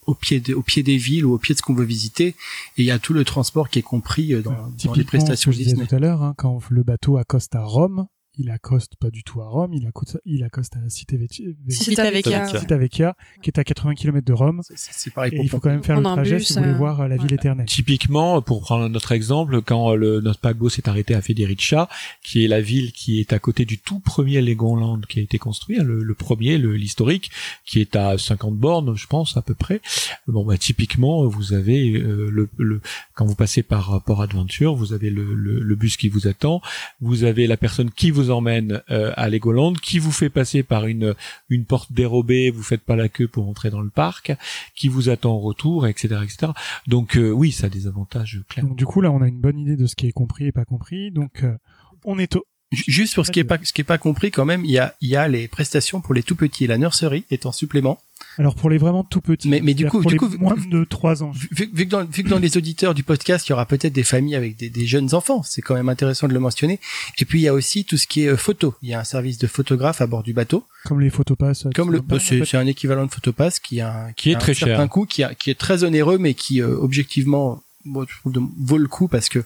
au 0.07 0.15
pied 0.15 0.41
de- 0.41 0.55
au 0.55 0.63
pied 0.63 0.83
des 0.83 0.97
villes 0.97 1.25
ou 1.25 1.33
au 1.35 1.39
pied 1.39 1.55
de 1.55 1.59
ce 1.59 1.63
qu'on 1.63 1.75
veut 1.75 1.85
visiter. 1.85 2.29
Et 2.29 2.35
il 2.83 2.85
y 2.85 2.91
a 2.91 2.99
tout 2.99 3.13
le 3.13 3.25
transport 3.25 3.69
qui 3.69 3.79
est 3.79 3.83
compris 3.83 4.33
euh, 4.35 4.43
dans, 4.43 4.51
dans 4.85 4.93
les 4.95 5.05
prestations 5.05 5.51
Disney. 5.51 5.87
tout 5.87 5.95
à 5.95 5.99
l'heure, 5.99 6.23
hein, 6.23 6.35
quand 6.37 6.61
le 6.71 6.83
bateau 6.83 7.17
accoste 7.17 7.55
à 7.55 7.63
Rome, 7.63 8.07
il 8.39 8.51
accoste 8.51 8.97
pas 8.97 9.11
du 9.11 9.23
tout 9.23 9.41
à 9.41 9.47
Rome, 9.49 9.73
il 9.75 9.87
accoste, 9.87 10.21
il 10.25 10.43
accoste 10.43 10.77
à 10.77 10.81
Civitavecchia, 10.89 11.45
Civitavecchia. 11.69 13.17
Qui 13.43 13.51
est 13.51 13.59
à 13.59 13.65
80 13.65 13.95
km 13.95 14.25
de 14.27 14.33
Rome. 14.33 14.61
C'est- 14.65 14.75
C'est 14.77 15.13
pareil 15.13 15.33
Et 15.33 15.37
pour 15.37 15.45
il 15.45 15.49
faut 15.49 15.61
quand 15.61 15.71
même 15.71 15.83
faire 15.83 15.97
le 15.97 16.03
trajet 16.17 16.37
bus, 16.37 16.47
si 16.49 16.55
vous 16.55 16.61
voulez 16.61 16.73
euh, 16.75 16.77
voir 16.77 17.01
euh, 17.03 17.09
la 17.09 17.17
ville 17.17 17.33
éternelle. 17.33 17.67
Typiquement, 17.67 18.41
pour 18.43 18.61
prendre 18.63 18.89
notre 18.89 19.13
exemple, 19.13 19.63
quand 19.63 19.95
le, 19.95 20.21
notre 20.21 20.41
paquebot 20.41 20.69
s'est 20.69 20.89
arrêté 20.89 21.15
à 21.15 21.21
Federica, 21.23 21.89
qui 22.23 22.45
est 22.45 22.49
la 22.49 22.61
ville 22.61 22.93
qui 22.93 23.21
est 23.21 23.33
à 23.33 23.39
côté 23.39 23.65
du 23.65 23.79
tout 23.79 24.01
premier 24.01 24.41
Legoland 24.41 25.01
qui 25.09 25.21
a 25.21 25.23
été 25.23 25.39
construit, 25.39 25.79
hein, 25.79 25.85
le, 25.85 26.03
le 26.03 26.15
premier, 26.15 26.59
le- 26.59 26.75
l'historique, 26.75 27.31
qui 27.65 27.81
est 27.81 27.97
à 27.97 28.19
50 28.19 28.57
bornes, 28.57 28.97
je 28.97 29.07
pense 29.07 29.37
à 29.37 29.43
peu 29.43 29.55
près. 29.55 29.81
Bon, 30.27 30.45
bah 30.45 30.59
typiquement, 30.59 31.27
vous 31.27 31.53
avez 31.53 31.93
euh, 31.93 32.29
le, 32.31 32.49
le 32.59 32.81
quand 33.15 33.27
vous 33.27 33.35
passez 33.35 33.63
par 33.63 34.03
Port 34.03 34.23
Adventure, 34.23 34.75
vous 34.75 34.93
avez 34.93 35.11
le, 35.11 35.35
le, 35.35 35.61
le 35.61 35.75
bus 35.77 35.97
qui 35.97 36.09
vous 36.09 36.27
attend, 36.27 36.61
vous 37.01 37.25
avez 37.25 37.47
la 37.47 37.57
personne 37.57 37.91
qui 37.91 38.11
vous 38.11 38.24
emmène 38.31 38.83
euh, 38.91 39.13
à 39.17 39.29
Legoland, 39.29 39.73
qui 39.75 39.99
vous 39.99 40.13
fait 40.13 40.31
passer 40.31 40.63
par 40.63 40.87
une 40.87 41.15
une 41.49 41.65
porte 41.65 41.93
dérobée, 41.93 42.51
vous 42.51 42.63
faites 42.63 42.83
pas 42.83 42.97
la 42.97 43.09
queue 43.09 43.29
pour 43.29 43.49
entrer 43.49 43.71
dans 43.71 43.81
le 43.81 43.91
parc, 43.91 44.33
qui 44.75 44.89
vous 44.89 45.09
attend 45.09 45.35
au 45.35 45.41
retour, 45.41 45.87
etc., 45.87 46.21
etc. 46.23 46.53
Donc 46.87 47.17
euh, 47.17 47.31
oui, 47.31 47.53
ça 47.53 47.67
a 47.67 47.71
des 47.71 47.87
avantages 47.87 48.41
clairs. 48.49 48.67
Donc 48.67 48.77
du 48.77 48.87
coup 48.87 49.01
là, 49.01 49.11
on 49.11 49.23
a 49.23 49.29
une 49.29 49.41
bonne 49.41 49.59
idée 49.59 49.77
de 49.77 49.87
ce 49.87 49.95
qui 49.95 50.07
est 50.07 50.13
compris 50.13 50.47
et 50.47 50.53
pas 50.53 50.65
compris. 50.65 51.11
Donc 51.11 51.43
euh, 51.43 51.57
on 52.05 52.19
est 52.19 52.37
au... 52.37 52.45
Juste 52.73 53.15
pour 53.15 53.25
ce 53.25 53.31
qui 53.31 53.41
est 53.41 53.45
pas 53.45 53.59
ce 53.63 53.73
qui 53.73 53.83
est 53.83 53.85
pas 53.85 53.99
compris 53.99 54.31
quand 54.33 54.45
même, 54.45 54.65
il 54.65 54.71
y 54.71 54.79
a 54.79 54.95
il 55.01 55.09
y 55.09 55.17
a 55.17 55.29
les 55.29 55.47
prestations 55.47 56.01
pour 56.01 56.13
les 56.13 56.25
tout 56.25 56.35
petits. 56.35 56.67
La 56.67 56.79
nursery 56.79 57.25
est 57.31 57.47
en 57.47 57.53
supplément. 57.53 58.01
Alors 58.39 58.55
pour 58.57 58.69
les 58.71 58.79
vraiment 58.79 59.05
tout 59.05 59.21
petits. 59.21 59.49
Mais 59.49 59.61
mais 59.61 59.75
du 59.75 59.87
coup 59.87 60.01
pour 60.03 60.09
du 60.11 60.15
les 60.15 60.19
coup 60.19 60.29
moins 60.39 60.57
de 60.57 60.85
3 60.85 61.23
ans. 61.23 61.31
Vu, 61.53 61.71
vu 61.73 61.85
que 61.87 61.91
dans, 61.91 62.05
vu 62.05 62.25
que 62.25 62.29
dans 62.29 62.39
les 62.39 62.57
auditeurs 62.57 62.95
du 62.95 63.03
podcast, 63.05 63.47
il 63.47 63.51
y 63.51 63.53
aura 63.53 63.65
peut-être 63.67 63.93
des 63.93 64.03
familles 64.03 64.35
avec 64.35 64.57
des, 64.57 64.71
des 64.71 64.87
jeunes 64.87 65.15
enfants, 65.15 65.43
c'est 65.43 65.63
quand 65.63 65.75
même 65.75 65.89
intéressant 65.89 66.27
de 66.29 66.33
le 66.35 66.41
mentionner. 66.41 66.81
Et 67.19 67.25
puis 67.25 67.41
il 67.41 67.43
y 67.45 67.49
a 67.49 67.55
aussi 67.55 67.85
tout 67.85 67.97
ce 67.97 68.07
qui 68.07 68.25
est 68.25 68.29
euh, 68.29 68.37
photo. 68.37 68.75
Il 68.83 68.89
y 68.89 68.95
a 68.95 69.01
un 69.01 69.05
service 69.05 69.39
de 69.39 69.47
photographe 69.47 70.01
à 70.01 70.07
bord 70.07 70.23
du 70.23 70.33
bateau, 70.33 70.65
Comme 70.85 71.01
les 71.01 71.11
photopass. 71.11 71.67
comme 71.75 71.93
le 71.93 72.03
c'est 72.19 72.57
un 72.57 72.67
équivalent 72.67 73.07
de 73.07 73.11
photopass 73.13 73.61
qui 73.61 73.81
a 73.81 74.09
Qui 74.17 74.31
est 74.31 74.35
a 74.35 74.39
très 74.39 74.53
un 74.53 74.55
certain 74.55 74.77
cher. 74.83 74.89
coût, 74.89 75.07
qui 75.07 75.23
a, 75.23 75.35
qui 75.35 75.51
est 75.51 75.59
très 75.59 75.85
onéreux, 75.85 76.19
mais 76.19 76.35
qui 76.35 76.61
euh, 76.61 76.77
objectivement 76.77 77.63
moi, 77.87 78.07
je 78.09 78.15
trouve 78.19 78.33
de- 78.33 78.41
vaut 78.61 78.79
le 78.79 78.89
coup 78.89 79.09
parce 79.09 79.29
que 79.29 79.41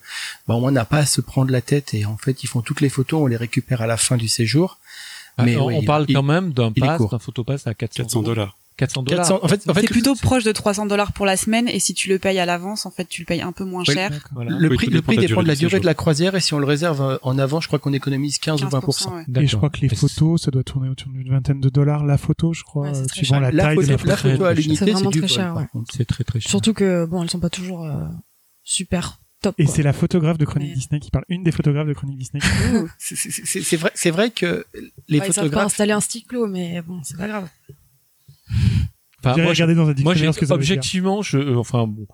bah, 0.46 0.54
on 0.54 0.70
n'a 0.70 0.84
pas 0.84 0.98
à 0.98 1.06
se 1.06 1.20
prendre 1.20 1.50
la 1.50 1.60
tête 1.60 1.92
et 1.92 2.04
en 2.06 2.16
fait 2.16 2.44
ils 2.44 2.46
font 2.46 2.60
toutes 2.62 2.80
les 2.80 2.88
photos, 2.88 3.20
on 3.22 3.26
les 3.26 3.36
récupère 3.36 3.82
à 3.82 3.86
la 3.88 3.96
fin 3.96 4.16
du 4.16 4.28
séjour. 4.28 4.78
Mais 5.44 5.56
Ah, 5.56 5.62
on, 5.62 5.66
oui, 5.66 5.74
on 5.78 5.82
parle 5.84 6.04
il- 6.08 6.14
quand 6.14 6.22
même 6.22 6.52
d'un 6.52 6.70
pass, 6.72 7.00
d'un 7.10 7.18
photopass 7.18 7.66
à 7.66 7.74
400, 7.74 8.04
400 8.04 8.22
dollars. 8.22 8.56
400 8.78 9.02
dollars. 9.02 9.26
400 9.28 9.40
en 9.42 9.48
fait, 9.48 9.68
en 9.68 9.74
fait 9.74 9.80
C'est 9.82 9.86
plutôt 9.88 10.14
proche 10.14 10.44
de 10.44 10.52
300 10.52 10.86
dollars 10.86 11.12
pour 11.12 11.26
la 11.26 11.36
semaine 11.36 11.68
et 11.68 11.78
si 11.80 11.92
tu 11.92 12.08
le 12.08 12.18
payes 12.18 12.38
à 12.38 12.46
l'avance, 12.46 12.86
en 12.86 12.90
fait, 12.90 13.04
tu 13.06 13.20
le 13.22 13.26
payes 13.26 13.42
un 13.42 13.52
peu 13.52 13.64
moins 13.64 13.82
Oui. 13.86 13.92
cher. 13.94 14.10
Voilà. 14.32 14.52
le 14.58 14.68
Oui, 14.70 14.76
prix, 14.76 14.86
le 14.86 14.92
dépend 14.92 15.06
prix 15.06 15.16
de 15.16 15.22
la 15.22 15.28
dépend 15.28 15.42
de 15.42 15.48
la 15.48 15.54
durée 15.54 15.66
du 15.66 15.70
durée 15.72 15.80
de 15.80 15.86
la 15.86 15.94
croisière 15.94 16.34
et 16.34 16.40
si 16.40 16.54
on 16.54 16.58
le 16.58 16.64
réserve 16.66 17.02
euh, 17.02 17.18
en 17.22 17.38
avant, 17.38 17.60
je 17.60 17.66
crois 17.66 17.78
qu'on 17.78 17.92
économise 17.92 18.38
15, 18.38 18.62
ou 18.64 18.68
20 18.68 18.78
15%, 18.80 19.14
ouais. 19.34 19.42
Et 19.42 19.46
je 19.46 19.56
crois 19.56 19.68
que 19.68 19.80
les 19.80 19.88
photos, 19.88 20.40
ça 20.42 20.50
doit 20.50 20.64
tourner 20.64 20.88
autour 20.88 21.12
d'une 21.12 21.28
vingtaine 21.28 21.60
de 21.60 21.68
dollars 21.68 22.06
la 22.06 22.16
photo, 22.16 22.54
je 22.54 22.62
crois, 22.62 22.90
Ouais, 22.90 22.96
euh, 22.96 23.04
suivant 23.12 23.40
la 23.40 23.50
La 23.50 23.64
taille 23.64 23.74
photo, 23.76 23.86
de 23.86 23.92
la 23.92 23.96
la 24.06 24.16
photo. 24.16 24.44
à 24.44 24.54
C'est 24.54 24.62
l'unité, 24.62 24.84
vraiment 24.92 24.98
c'est 25.12 25.18
très 25.18 25.20
vol, 25.20 25.28
cher, 25.28 25.46
par 25.52 25.56
ouais. 25.56 25.68
contre. 25.72 25.94
C'est 25.94 26.04
très 26.06 26.24
très 26.24 26.40
cher. 26.40 26.48
Surtout 26.50 26.72
que 26.72 27.04
bon, 27.04 27.22
elles 27.22 27.30
sont 27.30 27.40
pas 27.40 27.50
toujours 27.50 27.84
euh, 27.84 28.04
super 28.62 29.20
top. 29.42 29.54
Et 29.58 29.66
c'est 29.66 29.82
la 29.82 29.92
photographe 29.92 30.38
de 30.38 30.44
Chronique 30.44 30.70
Mais- 30.70 30.74
Disney 30.76 31.00
qui 31.00 31.10
parle, 31.10 31.24
une 31.28 31.42
des 31.44 31.52
photographes 31.52 31.86
de 31.88 31.92
Chronique 31.94 32.18
Disney. 32.18 32.40
C'est- 32.98 33.76
vrai, 33.76 33.90
c'est 33.94 34.10
vrai 34.10 34.30
que 34.30 34.64
les 35.08 35.18
Ouais, 35.20 35.26
ils 35.28 35.32
savent 35.32 35.34
pas 35.34 35.42
photographes. 35.42 35.66
installer 35.66 35.92
un 35.92 36.00
stylo, 36.00 36.46
mais 36.46 36.82
bon, 36.82 37.00
c'est 37.02 37.16
pas 37.16 37.28
grave. 37.28 37.48
Enfin, 39.24 39.34
J'ai 39.34 39.42
moi, 39.42 39.50
regardé 39.50 39.74
dans 39.74 39.82
un 39.82 39.84
Moi, 39.86 39.94
j'ai, 39.96 40.02
dictionnaire 40.04 40.34
ce 40.34 40.38
que 40.38 40.46
ça 40.46 40.54
veut 40.54 40.62
dire. 40.62 40.72
objectivement, 40.74 41.22
je, 41.22 41.38
euh, 41.38 41.56
enfin 41.56 41.86
bon, 41.88 42.06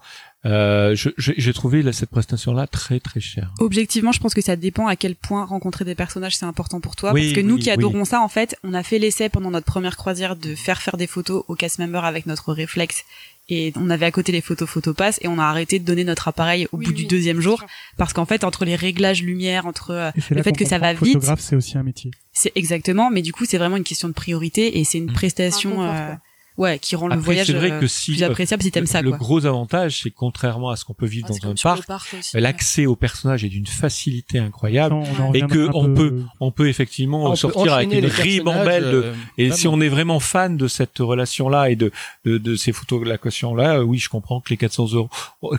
euh, 0.47 0.97
j'ai 1.19 1.53
trouvé 1.53 1.83
là, 1.83 1.93
cette 1.93 2.09
prestation-là 2.11 2.67
très 2.67 2.99
très 3.01 3.21
chère. 3.21 3.53
Objectivement, 3.61 4.11
je 4.13 4.21
pense 4.21 4.33
que 4.35 4.41
ça 4.41 4.57
dépend 4.57 4.87
à 4.87 4.97
quel 4.97 5.15
point 5.15 5.45
rencontrer 5.45 5.85
des 5.85 5.95
personnages 5.95 6.37
c'est 6.37 6.47
important 6.47 6.81
pour 6.81 6.97
toi. 6.97 7.13
Oui, 7.13 7.23
parce 7.23 7.35
que 7.35 7.41
nous 7.41 7.57
qui 7.59 7.65
oui. 7.67 7.71
adorons 7.73 8.05
ça, 8.07 8.21
en 8.21 8.29
fait, 8.29 8.57
on 8.65 8.73
a 8.75 8.83
fait 8.83 8.99
l'essai 8.99 9.29
pendant 9.29 9.51
notre 9.51 9.67
première 9.67 9.97
croisière 9.97 10.35
de 10.37 10.55
faire 10.55 10.81
faire 10.81 10.97
des 10.97 11.07
photos 11.07 11.45
aux 11.49 11.55
cast 11.55 11.79
members 11.79 12.05
avec 12.05 12.25
notre 12.27 12.53
réflexe. 12.53 13.05
Et 13.51 13.75
on 13.77 13.91
avait 13.91 14.07
à 14.07 14.11
côté 14.11 14.33
les 14.33 14.41
photos 14.41 14.67
photopass 14.67 15.19
et 15.21 15.29
on 15.29 15.39
a 15.39 15.45
arrêté 15.45 15.79
de 15.79 15.85
donner 15.85 16.05
notre 16.05 16.29
appareil 16.29 16.65
au 16.73 16.79
Oui, 16.79 16.87
bout 16.87 16.91
oui, 16.93 16.97
du 16.97 17.05
deuxième 17.05 17.41
jour 17.43 17.59
sûr. 17.59 17.69
parce 17.99 18.15
qu'en 18.15 18.25
fait 18.25 18.43
entre 18.43 18.65
les 18.65 18.75
réglages 18.75 19.23
lumière, 19.23 19.67
entre 19.67 19.91
euh, 19.91 20.11
le 20.31 20.43
fait 20.43 20.53
que 20.53 20.65
ça 20.65 20.79
va 20.79 20.95
vite. 20.95 21.13
Photographe, 21.13 21.41
c'est 21.41 21.55
aussi 21.55 21.77
un 21.77 21.83
métier. 21.83 22.11
c'est 22.33 22.53
exactement, 22.55 23.11
mais 23.11 23.21
du 23.21 23.35
coup 23.35 23.45
c'est 23.45 23.59
vraiment 23.59 23.77
une 23.77 23.85
question 23.85 24.09
de 24.09 24.15
priorité 24.15 24.79
et 24.79 24.85
c'est 24.85 24.97
une 24.97 25.13
prestation, 25.13 25.83
Un 25.83 25.89
confort, 25.89 26.11
euh. 26.13 26.15
Ouais, 26.57 26.79
qui 26.79 26.97
rend 26.97 27.07
le 27.09 27.15
Après, 27.15 27.25
voyage 27.25 27.51
vrai 27.55 27.71
euh, 27.73 27.81
que 27.81 27.87
si 27.87 28.13
plus 28.13 28.23
euh, 28.23 28.27
appréciable 28.29 28.63
si 28.63 28.71
t'aimes 28.71 28.85
le, 28.85 28.89
ça. 28.89 29.03
le 29.03 29.11
quoi. 29.11 29.19
gros 29.19 29.47
avantage, 29.47 30.01
c'est 30.03 30.11
contrairement 30.11 30.71
à 30.71 30.77
ce 30.77 30.85
qu'on 30.85 30.95
peut 30.95 31.07
vivre 31.07 31.27
Ah, 31.31 31.35
dans 31.43 31.51
un 31.51 31.55
parc, 31.55 32.13
ouais. 32.13 32.41
l'accès 32.41 32.87
au 32.87 32.97
personnage 32.97 33.45
est 33.45 33.49
d'une 33.49 33.67
facilité 33.67 34.39
incroyable. 34.39 34.95
Non, 34.95 35.03
on 35.19 35.23
en 35.29 35.33
Et 35.33 35.43
que 35.43 35.69
on 35.75 35.87
peu- 35.95 35.95
peut- 36.11 36.23
On 36.41 36.51
peut 36.51 36.69
effectivement 36.69 37.25
on 37.25 37.31
peut 37.31 37.37
sortir 37.37 37.75
avec 37.75 37.93
une 37.93 38.01
personnages, 38.03 38.21
ribambelle 38.21 38.85
de, 38.85 38.89
euh, 38.89 39.15
Et 39.39 39.45
vraiment. 39.49 39.57
si 39.57 39.69
on 39.69 39.81
est 39.81 39.89
vraiment 39.89 40.21
fan 40.21 40.57
de 40.57 40.69
cette 40.69 40.99
relation-là 40.99 41.71
et 41.71 41.77
de, 41.77 41.91
de, 42.25 42.39
de 42.39 42.57
ces 42.57 42.73
photographies-là, 42.73 43.79
euh, 43.79 43.83
oui, 43.83 43.99
je 43.99 44.09
comprends 44.09 44.41
que 44.41 44.51
les 44.51 44.57
400 44.57 44.93
euros, 44.95 45.09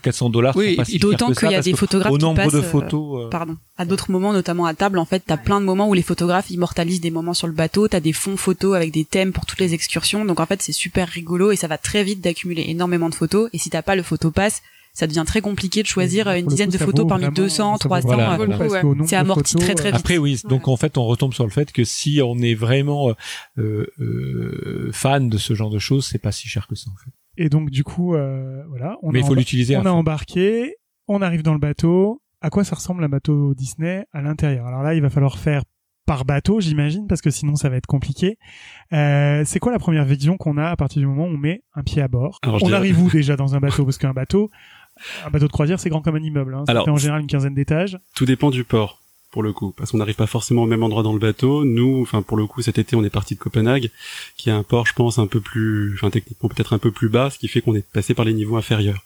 400 0.02 0.30
dollars 0.30 0.56
Oui, 0.56 0.78
D'autant 1.00 1.32
qu'il 1.32 1.52
y 1.52 1.56
a 1.56 1.62
des 1.62 1.74
photographes 1.74 2.12
au 2.12 2.18
qui 2.18 2.24
nombre 2.24 2.36
passent, 2.43 2.54
de 2.54 2.62
photos. 2.62 3.26
euh, 3.26 3.30
Pardon. 3.30 3.58
À 3.78 3.84
d'autres 3.86 4.10
moments, 4.10 4.32
notamment 4.32 4.66
à 4.66 4.74
table, 4.74 4.98
en 5.00 5.06
fait, 5.06 5.24
t'as 5.26 5.36
plein 5.36 5.60
de 5.60 5.66
moments 5.66 5.90
où 5.90 5.94
les 5.94 6.02
photographes 6.02 6.50
immortalisent 6.50 7.02
des 7.02 7.12
moments 7.12 7.34
sur 7.34 7.48
le 7.48 7.54
bateau, 7.54 7.88
t'as 7.90 8.00
des 8.00 8.14
fonds 8.14 8.38
photos 8.38 8.74
avec 8.76 8.92
des 8.94 9.04
thèmes 9.04 9.34
pour 9.34 9.46
toutes 9.46 9.60
les 9.60 9.74
excursions, 9.74 10.24
donc 10.24 10.40
en 10.40 10.46
fait 10.46 10.62
c'est 10.62 10.72
super 10.72 11.10
rigolo 11.10 11.52
et 11.52 11.58
ça 11.58 11.68
va 11.68 11.78
très 11.78 12.04
vite 12.06 12.22
d'accumuler 12.22 12.64
énormément 12.70 13.10
de 13.10 13.16
photos, 13.16 13.50
et 13.52 13.58
si 13.58 13.70
t'as 13.70 13.82
pas 13.82 13.98
le 13.98 14.04
photopass, 14.04 14.62
ça 14.94 15.08
devient 15.08 15.26
très 15.28 15.42
compliqué 15.42 15.82
de 15.82 15.88
choisir 15.88 16.30
une 16.32 16.46
dizaine 16.46 16.70
coup, 16.72 16.78
de 16.78 16.84
photos 16.86 17.06
parmi 17.06 17.24
vraiment- 17.26 17.36
200, 17.36 17.78
ça 17.80 17.90
vaut 17.90 17.90
300, 17.90 18.08
Voilà, 18.08 18.38
vraiment 18.38 18.44
le 18.46 18.52
coup, 18.52 18.56
voilà. 18.56 18.70
parce 18.70 18.82
qu'au 18.82 18.96
nombre 18.96 19.10
C'est 19.10 19.16
amorti 19.18 19.52
photos, 19.52 19.66
très, 19.66 19.76
très 19.76 19.88
euh, 19.90 19.92
vite. 19.92 20.00
Après 20.00 20.18
oui, 20.18 20.40
donc 20.48 20.70
en 20.70 20.78
fait 20.78 20.98
on 20.98 21.06
retombe 21.06 21.34
sur 21.34 21.44
le 21.44 21.50
fait 21.50 21.74
que 21.74 21.84
si 21.84 22.22
on 22.24 22.38
est 22.38 22.56
vraiment 22.56 23.10
euh, 23.58 23.86
euh, 24.00 24.90
fan 24.94 25.28
de 25.30 25.38
ce 25.38 25.54
genre 25.54 25.70
de 25.70 25.80
choses, 25.80 26.06
c'est 26.08 26.18
pas 26.18 26.32
si 26.32 26.48
cher 26.48 26.68
que 26.68 26.76
ça 26.76 26.90
en 26.92 26.96
fait. 26.96 27.12
Et 27.44 27.50
donc 27.50 27.70
du 27.72 27.84
coup, 27.84 28.16
euh, 28.16 28.64
voilà, 28.70 28.96
on 29.02 29.12
Mais 29.12 29.22
a 29.22 29.26
faut 29.26 29.36
l'utiliser. 29.36 29.76
à 29.76 29.82
on 29.82 29.86
a 29.86 29.92
embarqué, 29.92 30.76
on 31.10 31.22
arrive 31.22 31.42
dans 31.44 31.52
le 31.54 31.60
bateau. 31.60 32.22
À 32.46 32.52
quoi 32.52 32.64
ça 32.64 32.76
ressemble 32.76 33.04
un 33.04 33.10
bateau 33.10 33.56
Disney 33.56 34.06
à 34.14 34.22
l'intérieur 34.22 34.68
Alors 34.68 34.84
là, 34.84 34.93
il 34.93 35.02
va 35.02 35.10
falloir 35.10 35.39
faire 35.39 35.64
par 36.06 36.26
bateau, 36.26 36.60
j'imagine, 36.60 37.08
parce 37.08 37.20
que 37.24 37.32
sinon 37.32 37.56
ça 37.56 37.70
va 37.70 37.78
être 37.78 37.88
compliqué. 37.88 38.38
Euh, 38.93 39.41
c'est 39.46 39.58
quoi 39.58 39.72
la 39.72 39.80
première 39.80 40.06
vision 40.06 40.38
qu'on 40.38 40.58
a 40.60 40.68
à 40.70 40.76
partir 40.76 41.00
du 41.00 41.08
moment 41.08 41.24
où 41.24 41.34
on 41.34 41.38
met 41.38 41.64
un 41.74 41.82
pied 41.82 42.04
à 42.04 42.08
bord 42.08 42.38
Alors, 42.43 42.62
On 42.62 42.68
dirais- 42.68 42.78
arrive 42.78 43.02
où 43.02 43.10
déjà 43.12 43.36
dans 43.36 43.56
un 43.56 43.60
bateau 43.60 43.84
Parce 43.84 43.98
qu'un 43.98 44.14
bateau, 44.14 44.52
un 45.26 45.32
bateau 45.32 45.48
de 45.48 45.52
croisière, 45.52 45.80
c'est 45.80 45.89
grand 45.89 46.04
comme 46.04 46.18
un 46.18 46.22
immeuble. 46.22 46.54
Hein. 46.54 46.66
Ça 46.68 46.74
Alors, 46.74 46.86
fait 46.86 46.91
en 46.91 46.98
général 46.98 47.22
une 47.22 47.28
quinzaine 47.28 47.56
d'étages. 47.56 47.98
Tout 48.16 48.26
dépend 48.28 48.52
du 48.52 48.64
port 48.64 49.02
pour 49.36 49.44
le 49.44 49.52
coup, 49.52 49.74
parce 49.76 49.92
qu'on 49.92 49.98
n'arrive 49.98 50.16
pas 50.16 50.28
forcément 50.28 50.64
au 50.64 50.66
même 50.66 50.82
endroit 50.82 51.04
dans 51.04 51.12
le 51.12 51.20
bateau. 51.20 51.66
Nous, 51.66 52.00
enfin 52.02 52.22
pour 52.22 52.38
le 52.38 52.46
coup, 52.48 52.62
cet 52.62 52.78
été, 52.78 52.96
on 52.96 53.04
est 53.04 53.10
parti 53.10 53.36
de 53.36 53.40
Copenhague, 53.42 53.90
qui 54.38 54.48
est 54.48 54.54
un 54.54 54.64
port, 54.64 54.86
je 54.88 54.94
pense, 54.94 55.20
un 55.20 55.28
peu 55.28 55.42
plus, 55.42 55.94
enfin 55.96 56.10
techniquement 56.10 56.48
peut-être 56.48 56.72
un 56.72 56.78
peu 56.78 56.90
plus 56.90 57.10
bas, 57.10 57.30
ce 57.30 57.38
qui 57.38 57.50
fait 57.50 57.60
qu'on 57.60 57.76
est 57.76 57.86
passé 57.86 58.14
par 58.14 58.24
les 58.24 58.34
niveaux 58.34 58.56
inférieurs. 58.56 59.04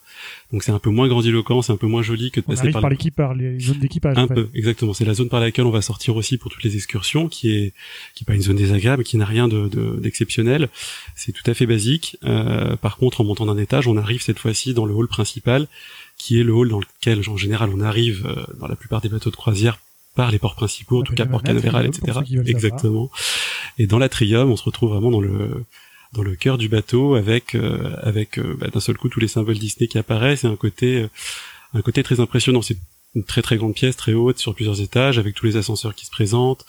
Donc 0.53 0.61
c'est 0.61 0.71
un 0.71 0.77
peu 0.77 0.91
moins 0.91 1.07
grandiloquent, 1.07 1.63
c'est 1.63 1.71
un 1.73 1.77
peu 1.77 1.87
moins 1.87 2.03
joli 2.03 2.29
que 2.29 2.41
de 2.41 2.45
On 2.47 2.51
passer 2.51 2.61
arrive 2.61 2.73
par, 2.73 2.81
par 2.83 2.89
le- 2.91 2.93
l'équipage, 2.95 3.37
les 3.37 3.59
zones 3.59 3.79
d'équipage. 3.79 4.17
un 4.19 4.25
en 4.25 4.27
fait. 4.27 4.35
peu, 4.35 4.49
exactement. 4.53 4.93
C'est 4.93 5.05
la 5.05 5.15
zone 5.15 5.29
par 5.29 5.39
laquelle 5.39 5.65
on 5.65 5.71
va 5.71 5.81
sortir 5.81 6.15
aussi 6.15 6.37
pour 6.37 6.51
toutes 6.51 6.63
les 6.63 6.75
excursions, 6.75 7.27
qui 7.27 7.49
est 7.55 7.73
qui 8.13 8.23
est 8.23 8.27
pas 8.27 8.35
une 8.35 8.43
zone 8.43 8.57
désagréable, 8.57 9.03
qui 9.03 9.17
n'a 9.17 9.25
rien 9.25 9.47
de 9.47 9.67
de- 9.67 9.97
d'exceptionnel. 9.99 10.69
C'est 11.15 11.31
tout 11.31 11.49
à 11.49 11.55
fait 11.55 11.65
basique. 11.65 12.17
Euh, 12.23 12.75
par 12.75 12.97
contre, 12.97 13.21
en 13.21 13.23
montant 13.23 13.47
d'un 13.47 13.57
étage, 13.57 13.87
on 13.87 13.97
arrive 13.97 14.21
cette 14.21 14.37
fois-ci 14.37 14.75
dans 14.75 14.85
le 14.85 14.93
hall 14.93 15.07
principal, 15.07 15.67
qui 16.17 16.39
est 16.39 16.43
le 16.43 16.53
hall 16.53 16.69
dans 16.69 16.79
lequel, 16.81 17.21
en 17.29 17.37
général, 17.37 17.71
on 17.73 17.79
arrive 17.81 18.25
euh, 18.27 18.43
dans 18.59 18.67
la 18.67 18.75
plupart 18.75 18.99
des 19.01 19.09
bateaux 19.09 19.31
de 19.31 19.35
croisière 19.37 19.79
par 20.15 20.31
les 20.31 20.39
ports 20.39 20.55
principaux, 20.55 20.99
en 20.99 21.03
tout 21.03 21.13
cas 21.13 21.25
port 21.25 21.43
Canaveral, 21.43 21.85
etc. 21.87 22.19
Exactement. 22.49 23.09
Et 23.77 23.87
dans 23.87 23.99
l'atrium, 23.99 24.49
on 24.51 24.55
se 24.57 24.63
retrouve 24.63 24.89
vraiment 24.91 25.11
dans 25.11 25.21
le 25.21 25.63
dans 26.13 26.23
le 26.23 26.35
cœur 26.35 26.57
du 26.57 26.67
bateau 26.69 27.13
avec 27.15 27.53
euh, 27.55 27.95
avec 28.01 28.39
euh, 28.39 28.55
bah, 28.59 28.67
d'un 28.73 28.79
seul 28.79 28.97
coup 28.97 29.09
tous 29.09 29.19
les 29.19 29.27
symboles 29.27 29.59
Disney 29.59 29.87
qui 29.87 29.97
apparaissent 29.99 30.43
et 30.43 30.47
un 30.47 30.55
côté 30.55 31.01
euh, 31.03 31.09
un 31.73 31.81
côté 31.81 32.01
très 32.03 32.19
impressionnant. 32.19 32.61
C'est 32.63 32.77
une 33.15 33.23
très 33.23 33.41
très 33.41 33.57
grande 33.57 33.73
pièce, 33.73 33.95
très 33.95 34.13
haute, 34.13 34.37
sur 34.39 34.53
plusieurs 34.53 34.81
étages, 34.81 35.17
avec 35.17 35.33
tous 35.35 35.45
les 35.47 35.55
ascenseurs 35.57 35.95
qui 35.95 36.05
se 36.05 36.11
présentent. 36.11 36.63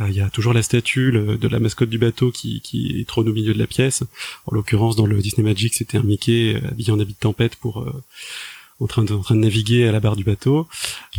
Euh, 0.00 0.06
Il 0.08 0.14
y 0.16 0.20
a 0.20 0.30
toujours 0.30 0.52
la 0.54 0.62
statue 0.62 1.10
le- 1.10 1.36
de 1.36 1.48
la 1.48 1.58
mascotte 1.60 1.90
du 1.90 1.98
bateau 1.98 2.30
qui, 2.30 2.60
qui 2.62 3.04
trône 3.06 3.28
au 3.28 3.32
milieu 3.34 3.52
de 3.54 3.58
la 3.58 3.66
pièce. 3.66 4.02
En 4.46 4.54
l'occurrence, 4.54 4.96
dans 4.96 5.04
le 5.06 5.20
Disney 5.20 5.46
Magic, 5.48 5.74
c'était 5.74 5.98
un 5.98 6.02
Mickey 6.02 6.60
habillé 6.70 6.90
en 6.92 7.00
habit 7.00 7.12
de 7.14 7.18
tempête 7.18 7.56
pour 7.56 7.80
euh, 7.80 7.92
en 8.80 8.86
train 8.86 9.04
de 9.04 9.12
en 9.14 9.20
train 9.20 9.34
de 9.36 9.40
naviguer 9.40 9.86
à 9.88 9.92
la 9.92 10.00
barre 10.00 10.16
du 10.16 10.24
bateau. 10.24 10.66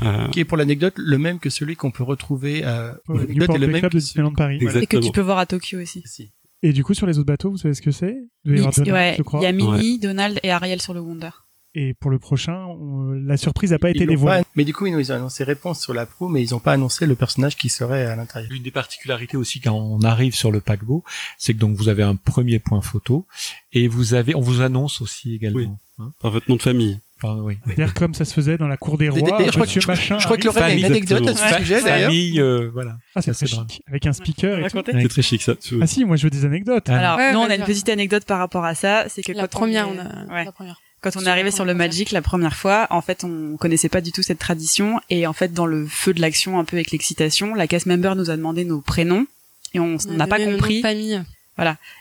Euh, 0.03 0.27
qui 0.29 0.39
est 0.41 0.45
pour 0.45 0.57
l'anecdote 0.57 0.93
le 0.97 1.17
même 1.17 1.39
que 1.39 1.49
celui 1.49 1.75
qu'on 1.75 1.91
peut 1.91 2.03
retrouver 2.03 2.63
à 2.63 2.97
Newport 3.09 3.55
est 3.55 3.59
le 3.59 3.67
même 3.67 3.79
Club 3.79 3.91
que 3.91 3.97
de 3.97 3.99
Disneyland 4.01 4.33
Paris. 4.33 4.57
Exact. 4.61 4.81
Et 4.81 4.85
que 4.87 4.91
tu 4.91 4.95
Exactement. 4.97 5.11
peux 5.13 5.21
voir 5.21 5.37
à 5.37 5.45
Tokyo 5.45 5.79
aussi. 5.81 6.03
Si. 6.05 6.31
Et 6.63 6.73
du 6.73 6.83
coup, 6.83 6.93
sur 6.93 7.05
les 7.07 7.17
autres 7.19 7.27
bateaux, 7.27 7.51
vous 7.51 7.57
savez 7.57 7.73
ce 7.75 7.81
que 7.81 7.91
c'est? 7.91 8.17
Il 8.45 8.57
y 8.57 8.91
ouais, 8.91 9.17
a 9.45 9.51
Minnie, 9.51 9.99
Donald 9.99 10.39
et 10.43 10.51
Ariel 10.51 10.81
sur 10.81 10.93
le 10.93 10.99
Wonder. 10.99 11.29
Et 11.77 11.93
pour 11.93 12.09
le 12.09 12.19
prochain, 12.19 12.65
on- 12.67 13.11
la 13.11 13.35
surprise 13.35 13.71
n'a 13.71 13.79
pas 13.79 13.89
Ils 13.89 13.97
été 13.97 14.05
dévoilée. 14.05 14.43
pas- 14.43 14.49
mais 14.55 14.63
du 14.63 14.73
coup, 14.73 14.85
ils 14.87 15.11
ont 15.11 15.15
annoncé 15.15 15.43
réponse 15.43 15.81
sur 15.81 15.93
la 15.93 16.05
proue, 16.05 16.29
mais 16.29 16.41
ils 16.41 16.51
n'ont 16.51 16.59
pas 16.59 16.71
annoncé 16.71 17.05
le 17.05 17.15
personnage 17.15 17.57
qui 17.57 17.67
serait 17.67 18.05
à 18.05 18.15
l'intérieur. 18.15 18.49
L'une 18.49 18.63
des 18.63 18.71
particularités 18.71 19.35
aussi 19.35 19.59
quand 19.59 19.73
on 19.73 19.99
arrive 20.01 20.33
sur 20.35 20.51
le 20.51 20.61
paquebot, 20.61 21.03
c'est 21.37 21.53
que 21.53 21.59
donc 21.59 21.75
vous 21.75 21.89
avez 21.89 22.01
un 22.03 22.15
premier 22.15 22.59
point 22.59 22.79
photo 22.81 23.27
et 23.73 23.89
vous 23.89 24.13
avez, 24.13 24.35
on 24.35 24.39
vous 24.41 24.61
annonce 24.61 25.01
aussi 25.01 25.35
également. 25.35 25.59
Oui. 25.59 25.67
hein. 25.99 26.13
par 26.21 26.31
votre 26.31 26.49
nom 26.49 26.55
de 26.55 26.61
famille. 26.61 26.99
Enfin, 27.23 27.39
oui. 27.41 27.57
C'est-à-dire 27.65 27.93
comme 27.93 28.13
ça 28.13 28.25
se 28.25 28.33
faisait 28.33 28.57
dans 28.57 28.67
la 28.67 28.75
cour 28.77 28.97
des 28.97 29.07
rois. 29.09 29.19
Je 29.45 29.51
crois 29.51 29.65
que- 29.65 29.79
je- 29.79 29.87
machin 29.87 30.19
je 30.19 30.25
crois 30.25 30.37
que. 30.37 30.43
Lorraine 30.45 30.63
a 30.63 30.73
une 30.73 30.85
anecdote 30.85 31.27
à 31.29 31.35
ce 31.35 31.57
sujet 31.59 31.81
d'ailleurs. 31.81 32.09
Famille, 32.09 32.39
euh, 32.41 32.69
voilà. 32.73 32.97
Ah, 33.15 33.21
c'est 33.21 33.31
très 33.31 33.47
chic. 33.47 33.81
Avec 33.87 34.05
un 34.05 34.13
speaker 34.13 34.59
et 34.59 34.69
tout. 34.69 34.81
C'est 34.85 35.07
très 35.07 35.21
chic 35.21 35.41
ça. 35.41 35.53
Ah 35.81 35.87
si, 35.87 36.03
moi 36.05 36.17
je 36.17 36.23
veux 36.23 36.29
des 36.29 36.43
anecdotes. 36.45 36.85
Ah. 36.89 36.97
Alors, 36.97 37.17
Ouais, 37.17 37.31
nous, 37.33 37.39
on 37.39 37.49
a 37.49 37.55
une 37.55 37.63
petite 37.63 37.87
anecdote 37.89 38.25
par 38.25 38.39
rapport 38.39 38.65
à 38.65 38.75
ça, 38.75 39.05
c'est 39.07 39.21
que 39.21 39.31
La 39.31 39.43
quand 39.43 39.59
première, 39.59 39.87
on, 39.87 39.91
on 39.91 39.95
est- 39.95 39.99
a 39.99 40.33
ouais. 40.33 40.45
la 40.45 40.51
première. 40.51 40.81
Quand 41.01 41.11
on 41.17 41.21
est 41.21 41.27
arrivé 41.29 41.51
sur 41.51 41.65
le 41.65 41.73
Magic 41.75 42.11
la 42.11 42.21
première 42.23 42.55
fois, 42.55 42.87
en 42.89 43.01
fait, 43.01 43.23
on 43.23 43.57
connaissait 43.57 43.89
pas 43.89 44.01
du 44.01 44.11
tout 44.11 44.23
cette 44.23 44.39
tradition 44.39 44.99
et 45.11 45.27
en 45.27 45.33
fait, 45.33 45.53
dans 45.53 45.67
le 45.67 45.85
feu 45.85 46.13
de 46.15 46.19
l'action, 46.21 46.59
un 46.59 46.63
peu 46.65 46.75
avec 46.77 46.91
l'excitation, 46.91 47.53
la 47.53 47.67
cast 47.67 47.85
member 47.85 48.15
nous 48.15 48.29
a 48.31 48.35
demandé 48.35 48.65
nos 48.65 48.81
prénoms 48.81 49.27
et 49.75 49.79
on 49.79 49.97
On 50.09 50.13
n'a 50.13 50.25
pas 50.27 50.39
le 50.39 50.53
compris. 50.53 50.81
famille. 50.81 51.21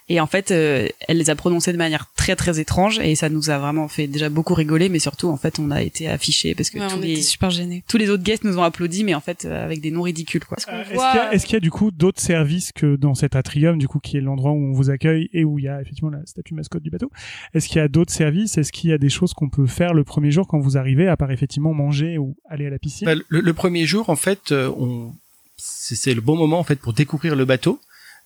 Et 0.09 0.21
en 0.21 0.27
fait, 0.27 0.51
euh, 0.51 0.89
elle 1.09 1.19
les 1.19 1.31
a 1.31 1.37
prononcés 1.37 1.73
de 1.73 1.79
manière 1.79 2.07
très 2.17 2.35
très 2.37 2.59
étrange 2.61 2.99
et 2.99 3.15
ça 3.15 3.29
nous 3.29 3.51
a 3.51 3.59
vraiment 3.59 3.89
fait 3.89 4.07
déjà 4.07 4.29
beaucoup 4.29 4.55
rigoler, 4.55 4.89
mais 4.89 4.99
surtout 4.99 5.29
en 5.29 5.37
fait, 5.37 5.59
on 5.59 5.71
a 5.71 5.81
été 5.83 6.09
affichés 6.09 6.55
parce 6.55 6.71
que 6.71 6.79
Ouais, 6.79 6.89
tous 6.89 6.97
on 6.97 7.01
les 7.01 7.13
était 7.13 7.23
super 7.23 7.51
gênés. 7.51 7.83
tous 7.89 7.97
les 7.97 8.11
autres 8.11 8.23
guests 8.25 8.45
nous 8.45 8.59
ont 8.59 8.63
applaudi, 8.65 9.05
mais 9.05 9.15
en 9.15 9.21
fait 9.21 9.45
euh, 9.45 9.65
avec 9.65 9.81
des 9.81 9.91
noms 9.91 10.03
ridicules 10.03 10.45
quoi. 10.45 10.59
Euh, 10.69 10.83
Est-ce 10.83 10.89
qu'il 10.91 10.97
y, 10.99 11.19
a- 11.19 11.33
est-ce 11.35 11.47
qu'il 11.47 11.55
y 11.55 11.57
a 11.57 11.61
du 11.61 11.71
coup 11.71 11.91
d'autres 11.91 12.21
services 12.21 12.73
que 12.73 12.97
dans 12.97 13.15
cet 13.15 13.37
atrium, 13.37 13.79
du 13.79 13.87
coup, 13.89 14.01
qui 14.01 14.17
est 14.17 14.21
l'endroit 14.21 14.51
où 14.53 14.57
on 14.57 14.73
vous 14.73 14.91
accueille 14.91 15.31
et 15.33 15.45
où 15.45 15.59
il 15.59 15.65
y 15.65 15.69
a 15.69 15.81
effectivement 15.81 16.11
la 16.11 16.25
statue 16.27 16.55
mascotte 16.55 16.83
du 16.83 16.91
bateau? 16.91 17.11
Est-ce 17.55 17.69
qu'il 17.69 17.77
y 17.77 17.81
a 17.81 17.89
d'autres 17.89 18.13
services? 18.13 18.59
Est-ce 18.59 18.73
qu'il 18.73 18.91
y 18.91 18.93
a 18.93 18.99
des 18.99 19.09
choses 19.09 19.35
qu'on 19.35 19.49
peut 19.49 19.67
faire 19.67 19.95
le 19.95 20.05
premier 20.05 20.31
jour 20.31 20.47
quand 20.49 20.59
vous 20.59 20.77
arrivez, 20.77 21.07
à 21.09 21.17
part 21.17 21.31
effectivement 21.31 21.73
manger 21.73 22.19
ou 22.19 22.37
aller 22.51 22.67
à 22.67 22.71
la 22.71 22.79
piscine? 22.79 23.07
Bah, 23.07 23.15
le, 23.29 23.41
le 23.41 23.55
premier 23.55 23.87
jour, 23.87 24.11
en 24.11 24.17
fait, 24.17 24.53
euh, 24.53 24.69
on, 24.79 25.13
c'est 25.57 25.95
c'est 25.95 26.15
le 26.15 26.21
bon 26.21 26.37
moment 26.37 26.59
en 26.59 26.65
fait 26.65 26.77
pour 26.77 26.93
découvrir 26.93 27.37
le 27.37 27.45
bateau. 27.45 27.81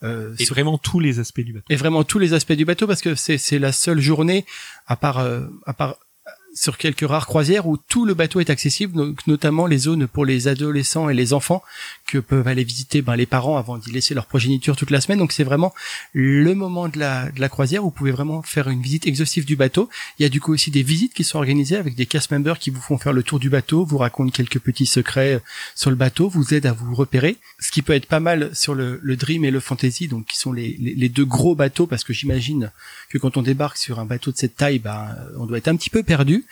Euh, 0.04 0.32
Et 0.38 0.44
vraiment 0.44 0.78
tous 0.78 1.00
les 1.00 1.18
aspects 1.18 1.40
du 1.40 1.52
bateau. 1.52 1.66
et 1.70 1.76
vraiment 1.76 2.04
tous 2.04 2.20
les 2.20 2.32
aspects 2.32 2.52
du 2.52 2.64
bateau 2.64 2.86
parce 2.86 3.02
que 3.02 3.16
c'est 3.16 3.36
c'est 3.36 3.58
la 3.58 3.72
seule 3.72 4.00
journée 4.00 4.46
à 4.86 4.94
part 4.96 5.18
euh, 5.18 5.40
à 5.66 5.72
part 5.72 5.96
euh, 6.26 6.30
sur 6.54 6.78
quelques 6.78 7.06
rares 7.08 7.26
croisières 7.26 7.66
où 7.66 7.76
tout 7.76 8.04
le 8.06 8.14
bateau 8.14 8.38
est 8.38 8.48
accessible, 8.50 8.96
donc 8.96 9.26
notamment 9.26 9.66
les 9.66 9.78
zones 9.78 10.06
pour 10.06 10.24
les 10.24 10.46
adolescents 10.46 11.08
et 11.08 11.14
les 11.14 11.32
enfants 11.32 11.62
que 12.08 12.18
peuvent 12.18 12.48
aller 12.48 12.64
visiter 12.64 13.02
ben, 13.02 13.14
les 13.14 13.26
parents 13.26 13.56
avant 13.56 13.78
d'y 13.78 13.92
laisser 13.92 14.14
leur 14.14 14.26
progéniture 14.26 14.76
toute 14.76 14.90
la 14.90 15.00
semaine. 15.00 15.18
Donc 15.18 15.32
c'est 15.32 15.44
vraiment 15.44 15.72
le 16.12 16.54
moment 16.54 16.88
de 16.88 16.98
la, 16.98 17.30
de 17.30 17.40
la 17.40 17.48
croisière 17.48 17.82
vous 17.82 17.90
pouvez 17.90 18.10
vraiment 18.10 18.42
faire 18.42 18.68
une 18.68 18.82
visite 18.82 19.06
exhaustive 19.06 19.44
du 19.44 19.56
bateau. 19.56 19.88
Il 20.18 20.22
y 20.22 20.26
a 20.26 20.28
du 20.28 20.40
coup 20.40 20.52
aussi 20.52 20.70
des 20.70 20.82
visites 20.82 21.14
qui 21.14 21.24
sont 21.24 21.38
organisées 21.38 21.76
avec 21.76 21.94
des 21.94 22.06
cast 22.06 22.30
members 22.30 22.58
qui 22.58 22.70
vous 22.70 22.80
font 22.80 22.98
faire 22.98 23.12
le 23.12 23.22
tour 23.22 23.38
du 23.38 23.50
bateau, 23.50 23.84
vous 23.84 23.98
racontent 23.98 24.30
quelques 24.30 24.58
petits 24.58 24.86
secrets 24.86 25.34
euh, 25.34 25.40
sur 25.74 25.90
le 25.90 25.96
bateau, 25.96 26.28
vous 26.28 26.54
aident 26.54 26.66
à 26.66 26.72
vous 26.72 26.94
repérer. 26.94 27.36
Ce 27.60 27.70
qui 27.70 27.82
peut 27.82 27.92
être 27.92 28.06
pas 28.06 28.20
mal 28.20 28.54
sur 28.54 28.74
le, 28.74 28.98
le 29.02 29.16
Dream 29.16 29.44
et 29.44 29.50
le 29.50 29.60
Fantasy, 29.60 30.08
donc 30.08 30.26
qui 30.26 30.38
sont 30.38 30.52
les, 30.52 30.76
les, 30.78 31.08
deux 31.08 31.24
gros 31.24 31.54
bateaux, 31.54 31.86
parce 31.86 32.04
que 32.04 32.12
j'imagine 32.12 32.70
que 33.10 33.18
quand 33.18 33.36
on 33.36 33.42
débarque 33.42 33.76
sur 33.76 33.98
un 33.98 34.04
bateau 34.04 34.30
de 34.32 34.36
cette 34.36 34.56
taille, 34.56 34.78
ben, 34.78 35.16
on 35.36 35.46
doit 35.46 35.58
être 35.58 35.68
un 35.68 35.76
petit 35.76 35.90
peu 35.90 36.02
perdu. 36.02 36.44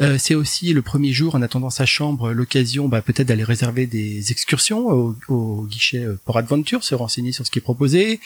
Euh, 0.00 0.16
c'est 0.18 0.34
aussi 0.34 0.72
le 0.72 0.82
premier 0.82 1.12
jour, 1.12 1.34
en 1.34 1.42
attendant 1.42 1.70
sa 1.70 1.86
chambre, 1.86 2.32
l'occasion 2.32 2.88
bah, 2.88 3.02
peut-être 3.02 3.28
d'aller 3.28 3.44
réserver 3.44 3.86
des 3.86 4.32
excursions 4.32 5.03
au, 5.04 5.16
au 5.28 5.66
guichet 5.66 6.04
euh, 6.04 6.18
Port 6.24 6.36
Adventure, 6.38 6.82
se 6.84 6.94
renseigner 6.94 7.32
sur 7.32 7.44
ce 7.46 7.50
qui 7.50 7.58
est 7.58 7.62
proposé. 7.62 8.20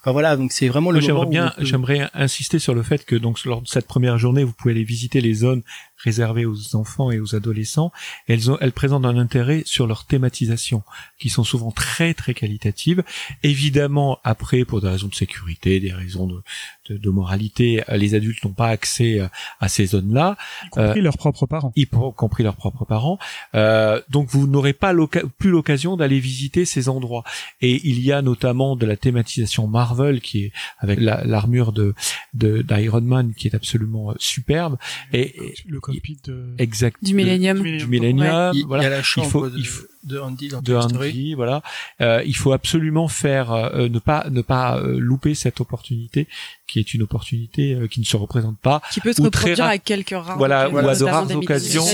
Enfin 0.00 0.12
voilà, 0.12 0.36
donc 0.36 0.52
c'est 0.52 0.68
vraiment 0.68 0.90
le 0.90 1.00
j'aimerais 1.00 1.26
bien, 1.26 1.52
peut- 1.56 1.64
j'aimerais 1.64 2.08
insister 2.14 2.58
sur 2.58 2.74
le 2.74 2.82
fait 2.82 3.04
que 3.04 3.16
donc 3.16 3.44
lors 3.44 3.62
de 3.62 3.68
cette 3.68 3.86
première 3.86 4.18
journée, 4.18 4.44
vous 4.44 4.52
pouvez 4.52 4.72
aller 4.74 4.84
visiter 4.84 5.20
les 5.20 5.34
zones 5.34 5.62
réservées 6.02 6.44
aux 6.46 6.76
enfants 6.76 7.10
et 7.10 7.20
aux 7.20 7.34
adolescents. 7.34 7.92
Elles 8.26 8.50
ont, 8.50 8.58
elles 8.60 8.72
présentent 8.72 9.04
un 9.04 9.16
intérêt 9.18 9.62
sur 9.66 9.86
leur 9.86 10.04
thématisation, 10.04 10.82
qui 11.18 11.28
sont 11.28 11.44
souvent 11.44 11.70
très 11.70 12.14
très 12.14 12.34
qualitatives. 12.34 13.02
Évidemment, 13.42 14.18
après, 14.24 14.64
pour 14.64 14.80
des 14.80 14.88
raisons 14.88 15.08
de 15.08 15.14
sécurité, 15.14 15.80
des 15.80 15.92
raisons 15.92 16.26
de, 16.26 16.42
de, 16.88 16.96
de 16.96 17.10
moralité, 17.10 17.82
les 17.92 18.14
adultes 18.14 18.44
n'ont 18.44 18.52
pas 18.52 18.68
accès 18.68 19.20
euh, 19.20 19.26
à 19.60 19.68
ces 19.68 19.86
zones-là. 19.86 20.36
y 20.64 20.70
compris 20.70 21.00
leurs 21.00 21.18
propres 21.18 21.46
parents. 21.46 21.72
y 21.76 21.86
compris 21.86 22.42
leurs 22.42 22.56
propres 22.56 22.84
parents. 22.84 23.18
Euh, 23.54 24.00
donc 24.10 24.28
vous 24.30 24.46
n'aurez 24.46 24.72
pas 24.72 24.94
plus 25.38 25.50
l'occasion 25.50 25.96
d'aller 25.96 26.20
visiter 26.20 26.64
ces 26.64 26.88
endroits. 26.88 27.24
Et 27.60 27.80
il 27.88 28.00
y 28.00 28.12
a 28.12 28.22
notamment 28.22 28.76
de 28.76 28.86
la 28.86 28.96
thématisation 28.96 29.66
Marvel 29.66 30.20
qui 30.20 30.44
est 30.44 30.52
avec 30.78 31.00
la- 31.00 31.24
l'armure 31.24 31.72
de 31.72 31.94
de- 32.34 32.62
d'Iron 32.62 33.00
Man 33.02 33.34
qui 33.34 33.48
est 33.48 33.54
absolument 33.54 34.10
euh, 34.10 34.14
superbe. 34.18 34.76
Et, 35.12 35.20
et- 35.44 35.54
le 35.66 35.80
de... 36.24 36.54
exact 36.58 36.96
Du 37.02 37.14
Millennium. 37.14 37.62
Du 37.62 37.76
du 37.78 37.86
Millennium, 37.86 38.52
il, 38.54 38.60
il 38.68 38.82
y 38.82 38.86
a 38.86 38.88
la 38.90 39.02
chambre 39.02 39.28
faut- 39.28 39.48
de, 39.50 39.58
il 39.58 39.66
faut- 39.66 39.86
de 40.04 40.18
Andy 40.18 40.48
dans 40.48 40.60
de. 40.60 40.74
Andy, 40.74 41.34
voilà. 41.34 41.62
Euh, 42.00 42.22
il 42.26 42.34
faut 42.36 42.52
absolument 42.52 43.06
faire 43.08 43.52
euh, 43.52 43.88
ne 43.88 43.98
pas 43.98 44.26
ne 44.30 44.42
pas 44.42 44.78
euh, 44.78 44.98
louper 44.98 45.34
cette 45.34 45.60
opportunité 45.60 46.26
qui 46.68 46.78
est 46.78 46.94
une 46.94 47.02
opportunité 47.02 47.74
euh, 47.74 47.86
qui 47.86 48.00
ne 48.00 48.04
se 48.04 48.16
représente 48.16 48.58
pas 48.58 48.80
Qui 48.92 49.00
peut 49.00 49.12
se 49.12 49.20
reproduire 49.20 49.64
à 49.64 49.76
quelques 49.78 50.10
rares 50.10 50.38
Voilà, 50.38 50.68
occasions, 50.68 50.74
ou 50.74 50.88
à 50.88 50.94
de 50.94 51.04
rares 51.04 51.36
occasions. 51.36 51.84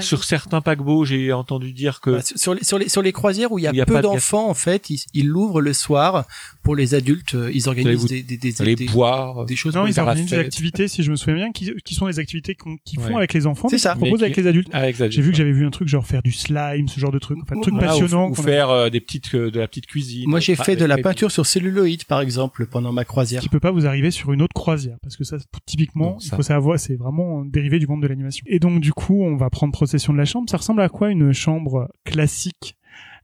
Sur 0.00 0.24
certains 0.24 0.60
paquebots. 0.60 1.04
J'ai 1.06 1.32
entendu 1.32 1.72
dire 1.72 2.00
que 2.00 2.10
Bah, 2.10 2.20
sur, 2.22 2.54
les, 2.54 2.62
sur, 2.64 2.78
les, 2.78 2.88
sur 2.88 3.00
les 3.00 3.12
croisières 3.12 3.52
où 3.52 3.58
il 3.58 3.62
y 3.62 3.66
a, 3.66 3.70
Il 3.70 3.76
y 3.76 3.80
a 3.80 3.86
peu 3.86 3.96
de- 3.96 4.02
d'enfants, 4.02 4.48
en 4.50 4.54
fait, 4.54 4.90
ils 4.90 5.00
ils 5.14 5.26
l'ouvrent 5.26 5.60
le 5.62 5.72
soir 5.72 6.26
pour 6.62 6.76
les 6.76 6.94
adultes. 6.94 7.34
euh, 7.36 7.50
Ils 7.54 7.68
organisent 7.68 8.00
vous- 8.02 8.08
des, 8.08 8.22
des, 8.22 8.36
des, 8.36 8.60
allez 8.60 8.74
des- 8.76 8.86
boire. 8.86 9.46
des 9.46 9.56
choses 9.56 9.74
Non, 9.74 9.86
ils 9.86 9.90
les 9.90 9.98
organisent 9.98 10.30
des 10.30 10.38
activités, 10.38 10.88
si 10.88 11.02
je 11.02 11.10
me 11.10 11.16
souviens 11.16 11.36
bien, 11.36 11.52
qui, 11.52 11.72
qui 11.84 11.94
sont 11.94 12.06
des 12.06 12.18
activités 12.18 12.54
qu'on- 12.54 12.76
qu'ils 12.84 13.00
font 13.00 13.08
Ouais. 13.10 13.16
avec 13.16 13.32
les 13.32 13.46
enfants, 13.46 13.68
C'est 13.68 13.76
mais 13.76 13.78
ça. 13.78 13.92
qu'ils 13.92 14.00
proposent 14.00 14.20
Mais 14.20 14.26
avec 14.26 14.36
les 14.36 14.46
adultes. 14.46 14.68
avec 14.72 14.98
les 14.98 15.10
J'ai 15.10 15.22
vu 15.22 15.30
que 15.30 15.36
j'avais 15.36 15.52
vu 15.52 15.64
un 15.66 15.70
truc 15.70 15.88
genre 15.88 16.06
faire 16.06 16.22
du 16.22 16.32
slime, 16.32 16.88
ce 16.88 17.00
genre 17.00 17.12
de 17.12 17.18
truc, 17.18 17.38
enfin, 17.42 17.58
truc 17.60 17.72
Voilà, 17.74 17.88
passionnant. 17.92 18.28
ou, 18.28 18.34
faire 18.34 18.68
euh, 18.70 18.90
des 18.90 19.00
petites 19.00 19.34
euh, 19.34 19.50
de 19.50 19.58
la 19.60 19.68
petite 19.68 19.86
cuisine. 19.86 20.28
Moi, 20.28 20.40
j'ai 20.40 20.54
Ah, 20.58 20.64
fait 20.64 20.76
de 20.76 20.84
la 20.84 20.98
peinture 20.98 21.30
sur 21.30 21.46
celluloïd, 21.46 22.04
par 22.04 22.20
exemple, 22.20 22.66
pendant 22.66 22.92
ma 22.92 23.04
croisière. 23.06 23.40
qui 23.40 23.48
peut 23.48 23.60
pas 23.60 23.70
vous 23.70 23.86
arriver 23.86 24.07
sur 24.10 24.32
une 24.32 24.42
autre 24.42 24.54
croisière. 24.54 24.96
Parce 25.02 25.16
que 25.16 25.24
ça 25.24 25.36
typiquement 25.66 26.12
Non, 26.12 26.18
il 26.20 26.30
faut 26.30 26.42
savoir 26.42 26.78
c'est 26.78 26.96
vraiment 26.96 27.44
dérivé 27.44 27.78
du 27.78 27.86
monde 27.86 28.02
de 28.02 28.06
l'animation. 28.08 28.44
Et 28.48 28.58
donc 28.58 28.80
du 28.80 28.92
coup 28.92 29.22
on 29.22 29.36
va 29.36 29.50
prendre 29.50 29.76
possession 29.78 30.12
de 30.12 30.18
la 30.18 30.24
chambre. 30.24 30.48
Ça 30.50 30.56
ressemble 30.58 30.80
à 30.82 30.88
quoi 30.88 31.10
une 31.10 31.32
chambre 31.32 31.88
classique 32.04 32.76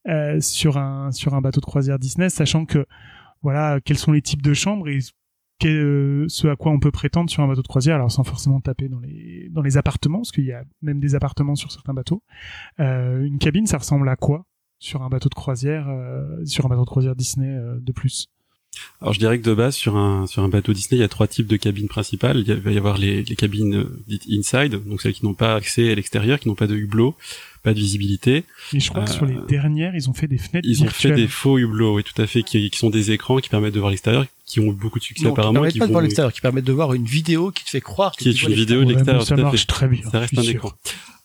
euh, 0.09 0.39
sur 0.41 0.77
un 0.77 1.11
sur 1.13 1.35
un 1.35 1.41
bateau 1.41 1.61
de 1.61 1.67
croisière 1.67 1.99
Disney 1.99 2.29
sachant 2.29 2.67
que 2.67 2.85
voilà 3.43 3.81
quels 3.85 3.99
sont 3.99 4.13
les 4.13 4.23
types 4.23 4.43
de 4.43 4.53
chambres 4.55 4.89
et 4.89 4.99
que- 5.61 5.69
euh, 5.69 6.25
ce 6.29 6.49
à 6.49 6.57
quoi 6.57 6.73
on 6.73 6.79
peut 6.81 6.91
prétendre 6.91 7.31
sur 7.31 7.43
un 7.43 7.49
bateau 7.49 7.63
de 7.63 7.69
croisière 7.69 7.95
alors 7.95 8.11
sans 8.11 8.25
forcément 8.25 8.61
taper 8.61 8.89
dans 8.89 9.01
les 9.01 9.49
dans 9.51 9.63
les 9.63 9.77
appartements 9.79 10.19
parce 10.19 10.33
qu'il 10.33 10.45
y 10.45 10.53
a 10.53 10.63
même 10.83 11.01
des 11.01 11.15
appartements 11.15 11.55
sur 11.55 11.71
certains 11.73 11.95
bateaux. 11.95 12.23
Euh, 12.81 13.25
une 13.25 13.39
cabine 13.39 13.67
ça 13.67 13.79
ressemble 13.79 14.09
à 14.09 14.17
quoi 14.17 14.45
sur 14.79 15.03
un 15.03 15.09
bateau 15.09 15.29
de 15.31 15.35
croisière 15.35 15.89
euh, 15.89 16.45
sur 16.45 16.67
un 16.67 16.69
bateau 16.69 16.83
de 16.85 16.91
croisière 16.91 17.17
Disney 17.17 17.57
de 17.81 17.93
plus? 17.93 18.27
Alors 19.01 19.13
je 19.13 19.19
dirais 19.19 19.39
que 19.39 19.45
de 19.45 19.55
base 19.55 19.75
sur 19.75 19.97
un 19.97 20.27
sur 20.27 20.43
un 20.43 20.49
bateau 20.49 20.73
Disney, 20.73 20.99
il 20.99 21.03
y 21.03 21.05
a 21.05 21.09
trois 21.09 21.27
types 21.27 21.47
de 21.47 21.57
cabines 21.57 21.89
principales. 21.89 22.39
Il 22.39 22.55
va 22.55 22.71
y 22.73 22.79
avoir 22.79 22.99
les, 22.99 23.23
les 23.23 23.37
cabines 23.37 23.87
dites 24.07 24.25
inside, 24.31 24.83
donc 24.85 25.03
celles 25.03 25.15
qui 25.15 25.25
n'ont 25.25 25.35
pas 25.35 25.55
accès 25.55 25.91
à 25.91 25.95
l'extérieur, 25.95 26.41
qui 26.41 26.49
n'ont 26.49 26.55
pas 26.55 26.67
de 26.67 26.77
hublot, 26.77 27.17
pas 27.65 27.75
de 27.75 27.79
visibilité. 27.81 28.45
Et 28.73 28.79
je 28.79 28.89
crois 28.91 29.03
que 29.05 29.11
Euh, 29.11 29.13
sur 29.15 29.27
les 29.27 29.37
dernières, 29.49 29.95
ils 29.97 30.09
ont 30.09 30.13
fait 30.15 30.29
des 30.29 30.39
fenêtres 30.39 30.69
Ils 30.69 30.83
ont 30.83 30.87
fait 30.87 31.09
virtuelles. 31.09 31.17
des 31.17 31.27
faux 31.29 31.59
hublots, 31.59 31.97
oui, 31.97 32.05
tout 32.05 32.21
à 32.23 32.27
fait, 32.29 32.43
qui, 32.45 32.71
qui 32.71 32.79
sont 32.79 32.91
des 32.91 33.11
écrans 33.11 33.39
qui 33.39 33.49
permettent 33.49 33.75
de 33.75 33.81
voir 33.81 33.91
l'extérieur, 33.91 34.27
qui 34.47 34.61
ont 34.61 34.71
eu 34.71 34.75
beaucoup 34.75 34.99
de 35.01 35.05
succès 35.05 35.25
Non, 35.25 35.31
qui 35.31 35.41
apparemment. 35.41 35.55
permettent 35.55 35.73
qui 35.73 35.79
pas 35.81 35.87
de 35.87 35.91
voir 35.91 36.01
vont- 36.01 36.05
l'extérieur, 36.05 36.33
qui 36.33 36.41
permettent 36.41 36.65
de 36.67 36.73
voir 36.73 36.95
une 36.95 37.07
vidéo 37.07 37.51
qui 37.51 37.65
te 37.65 37.71
fait 37.71 37.81
croire 37.81 38.13
que 38.15 38.23
qui 38.23 38.29
est 38.31 38.33
tu 38.35 38.43
vois 38.43 38.51
une 38.51 38.57
vidéo 38.57 38.81
de 38.81 38.85
Ouais, 38.87 38.93
l'extérieur. 38.93 39.23
mais 39.23 39.27
ça 39.27 39.37
marche 39.37 39.61
fait. 39.63 39.67
très 39.67 39.89
bien. 39.89 40.03
Ça 40.11 40.21
reste 40.21 40.39
un 40.39 40.43
écran. 40.43 40.71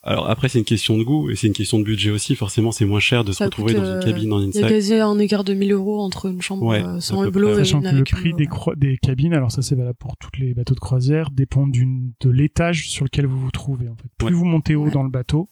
Alors 0.02 0.30
après, 0.30 0.48
c'est 0.48 0.58
une 0.60 0.66
question 0.66 0.98
de 0.98 1.04
goût 1.04 1.30
et 1.30 1.36
c'est 1.36 1.48
une 1.48 1.54
question 1.54 1.78
de 1.78 1.84
budget 1.84 2.10
aussi. 2.10 2.34
Forcément, 2.34 2.72
c'est 2.72 2.86
moins 2.86 3.02
cher 3.02 3.26
de 3.26 3.34
se 3.34 3.40
Ça 3.40 3.46
retrouver 3.46 3.74
coûte, 3.74 3.84
dans 3.84 3.90
une 3.92 3.98
euh, 3.98 4.02
cabine 4.02 4.32
en 4.32 4.42
Il 4.42 4.56
y 4.56 4.64
a 4.64 4.70
quasi 4.70 4.94
un 4.96 5.20
écart 5.20 5.44
de 5.44 5.54
1000 5.54 5.74
euros 5.74 6.00
entre 6.02 6.28
une 6.28 6.42
chambre 6.42 6.64
Ouais, 6.66 6.82
euh, 6.82 7.02
sans 7.02 7.26
hublot 7.26 7.52
et 7.52 7.56
Sachant 7.66 7.82
une 7.82 7.92
que 7.92 7.96
le 7.98 8.04
prix 8.06 8.30
une- 8.30 8.38
des, 8.38 8.46
cro- 8.48 8.76
des 8.78 8.98
cabines, 8.98 9.34
alors 9.34 9.52
ça 9.52 9.62
c'est 9.62 9.76
valable 9.76 9.98
pour 10.00 10.16
toutes 10.16 10.38
les 10.38 10.54
bateaux 10.54 10.74
de 10.74 10.80
croisière, 10.80 11.32
dépend 11.32 11.68
d'une 11.68 12.14
de 12.22 12.30
l'étage 12.30 12.88
sur 12.90 13.04
lequel 13.04 13.26
vous 13.26 13.38
vous 13.38 13.52
trouvez. 13.52 13.90
En 13.90 13.96
fait. 13.98 14.08
Plus 14.18 14.28
Ouais. 14.28 14.32
vous 14.32 14.46
montez 14.46 14.76
haut 14.76 14.86
Ouais. 14.86 14.92
Dans 14.92 15.04
le 15.04 15.10
bateau, 15.10 15.50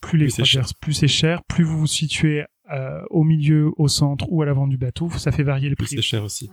plus 0.00 0.18
les 0.24 0.30
Plus 0.32 0.36
c'est 0.36 0.42
croisières, 0.42 0.74
plus 0.80 0.92
c'est 0.94 1.08
cher. 1.08 1.42
Plus 1.48 1.64
vous 1.64 1.78
vous 1.78 1.86
situez 1.86 2.44
euh, 2.72 3.00
au 3.10 3.24
milieu, 3.24 3.70
au 3.76 3.88
centre 3.88 4.26
ou 4.30 4.42
à 4.42 4.46
l'avant 4.46 4.66
du 4.66 4.76
bateau, 4.76 5.10
ça 5.18 5.32
fait 5.32 5.42
varier 5.42 5.68
le 5.68 5.76
Plus 5.76 5.86
prix. 5.86 5.96
c'est 5.96 6.02
cher 6.02 6.24
aussi. 6.24 6.50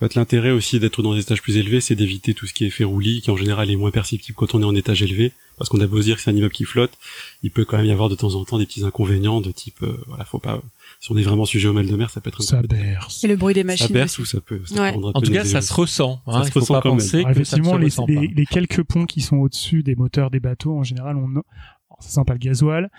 En 0.00 0.04
fait, 0.08 0.16
l'intérêt 0.16 0.50
aussi 0.50 0.80
d'être 0.80 1.00
dans 1.00 1.14
des 1.14 1.20
étages 1.20 1.40
plus 1.42 1.56
élevés, 1.58 1.80
c'est 1.80 1.94
d'éviter 1.94 2.34
tout 2.34 2.48
ce 2.48 2.52
qui 2.52 2.64
est 2.64 2.70
fait 2.70 2.82
roulis, 2.82 3.20
qui 3.20 3.30
en 3.30 3.36
général 3.36 3.70
est 3.70 3.76
moins 3.76 3.92
perceptible 3.92 4.34
quand 4.34 4.52
on 4.56 4.60
est 4.60 4.64
en 4.64 4.74
étage 4.74 5.00
élevé, 5.00 5.30
parce 5.56 5.70
qu'on 5.70 5.78
a 5.80 5.86
beau 5.86 5.98
se 5.98 6.06
dire 6.06 6.16
que 6.16 6.22
c'est 6.22 6.30
un 6.30 6.34
immeuble 6.34 6.52
qui 6.52 6.64
flotte, 6.64 6.90
il 7.44 7.52
peut 7.52 7.64
quand 7.64 7.76
même 7.76 7.86
y 7.86 7.92
avoir 7.92 8.08
de 8.08 8.16
temps 8.16 8.34
en 8.34 8.44
temps 8.44 8.58
des 8.58 8.66
petits 8.66 8.82
inconvénients 8.84 9.40
de 9.40 9.52
type, 9.52 9.80
euh, 9.84 9.96
voilà, 10.08 10.24
faut 10.24 10.40
pas, 10.40 10.60
si 10.98 11.12
on 11.12 11.16
est 11.16 11.22
vraiment 11.22 11.44
sujet 11.44 11.68
au 11.68 11.72
mal 11.72 11.86
de 11.86 11.94
mer, 11.94 12.10
ça 12.10 12.20
peut 12.20 12.30
être 12.30 12.40
un 12.40 12.44
Ça 12.44 12.60
peu, 12.62 12.66
berce. 12.66 13.22
Et 13.22 13.28
le 13.28 13.36
bruit 13.36 13.54
des 13.54 13.60
ça 13.60 13.66
machines. 13.66 13.86
berce 13.92 14.14
aussi. 14.18 14.22
ou 14.22 14.24
ça 14.24 14.40
peut, 14.40 14.60
ça 14.64 14.82
Ouais. 14.82 14.92
En 14.92 15.12
peu 15.12 15.20
tout 15.24 15.32
cas, 15.32 15.44
ça 15.44 15.60
se 15.60 15.72
ressent. 15.72 16.20
Hein. 16.26 16.42
Ça 16.42 16.50
se 16.50 16.58
ressent 16.58 16.74
pas 16.74 16.80
quand 16.80 16.96
même. 16.96 16.98
Alors, 16.98 17.22
ça 17.22 17.30
effectivement, 17.30 17.74
se 17.74 17.78
les, 18.06 18.14
les- 18.20 18.26
pas. 18.28 18.34
les 18.34 18.46
quelques 18.46 18.82
ponts 18.82 19.06
qui 19.06 19.20
sont 19.20 19.36
au-dessus 19.36 19.84
des 19.84 19.94
moteurs 19.94 20.32
des 20.32 20.40
bateaux, 20.40 20.76
en 20.76 20.82
général, 20.82 21.16
on, 21.16 21.42
ça 22.02 22.10
sent 22.10 22.20
pas 22.26 22.32
le 22.34 22.38
gasoil, 22.38 22.90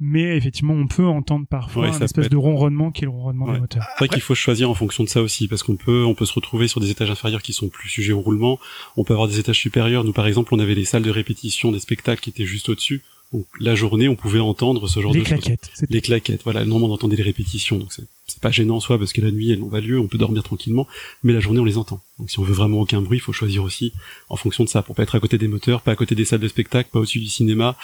mais 0.00 0.36
effectivement, 0.36 0.74
on 0.74 0.86
peut 0.86 1.06
entendre 1.06 1.46
parfois 1.48 1.88
Ouais, 1.90 1.94
un 1.96 2.00
espèce 2.00 2.28
de 2.28 2.36
ronronnement 2.36 2.90
qui 2.90 3.02
est 3.04 3.06
le 3.06 3.10
ronronnement 3.10 3.46
Ouais. 3.46 3.54
des 3.54 3.60
moteurs. 3.60 3.84
C'est 3.98 3.98
vrai 4.04 4.08
qu'il 4.08 4.22
faut 4.22 4.34
choisir 4.34 4.70
en 4.70 4.74
fonction 4.74 5.04
de 5.04 5.08
ça 5.08 5.20
aussi, 5.22 5.48
parce 5.48 5.62
qu'on 5.62 5.76
peut, 5.76 6.04
on 6.04 6.14
peut 6.14 6.24
se 6.26 6.32
retrouver 6.34 6.68
sur 6.68 6.80
des 6.80 6.90
étages 6.90 7.10
inférieurs 7.10 7.42
qui 7.42 7.52
sont 7.52 7.68
plus 7.68 7.88
sujets 7.88 8.12
au 8.12 8.20
roulement. 8.20 8.58
On 8.96 9.04
peut 9.04 9.12
avoir 9.12 9.28
des 9.28 9.38
étages 9.38 9.58
supérieurs. 9.58 10.04
Nous, 10.04 10.12
par 10.12 10.26
exemple, 10.26 10.54
on 10.54 10.58
avait 10.58 10.74
les 10.74 10.84
salles 10.84 11.02
de 11.02 11.10
répétition 11.10 11.72
des 11.72 11.80
spectacles 11.80 12.20
qui 12.22 12.30
étaient 12.30 12.46
juste 12.46 12.68
au-dessus. 12.68 13.02
Donc, 13.32 13.46
la 13.60 13.74
journée, 13.74 14.08
on 14.08 14.14
pouvait 14.14 14.40
entendre 14.40 14.86
ce 14.88 15.00
genre 15.00 15.12
Les 15.14 15.20
de 15.20 15.24
choses. 15.24 15.38
claquettes. 15.40 15.70
Les 15.88 16.00
claquettes, 16.02 16.42
voilà. 16.44 16.64
Normalement, 16.66 16.88
on 16.92 16.96
entendait 16.96 17.16
les 17.16 17.22
répétitions, 17.22 17.78
donc 17.78 17.92
c'est 17.92 18.04
c'est 18.26 18.40
pas 18.40 18.50
gênant 18.50 18.76
en 18.76 18.80
soi 18.80 18.98
parce 18.98 19.12
que 19.12 19.20
la 19.20 19.30
nuit, 19.30 19.50
elles 19.50 19.58
n'ont 19.58 19.68
pas 19.68 19.80
lieu, 19.80 19.98
on 19.98 20.06
peut 20.06 20.18
dormir 20.18 20.42
tranquillement, 20.42 20.86
mais 21.22 21.32
la 21.32 21.40
journée, 21.40 21.60
on 21.60 21.64
les 21.64 21.78
entend. 21.78 22.00
Donc, 22.18 22.30
si 22.30 22.38
on 22.38 22.44
veut 22.44 22.52
vraiment 22.52 22.78
aucun 22.78 23.02
bruit, 23.02 23.18
il 23.18 23.20
faut 23.20 23.32
choisir 23.32 23.64
aussi 23.64 23.92
en 24.28 24.36
fonction 24.36 24.62
de 24.62 24.68
ça, 24.68 24.82
pour 24.82 24.94
pas 24.94 25.02
être 25.02 25.14
à 25.16 25.20
côté 25.20 25.38
des 25.38 25.48
moteurs, 25.48 25.82
pas 25.82 25.92
à 25.92 25.96
côté 25.96 26.14
des 26.14 26.24
salles 26.24 26.40
de 26.40 26.48
spectacle, 26.48 26.88
pas 26.92 27.00
au-dessus 27.00 27.18
du 27.18 27.26
cinéma. 27.26 27.76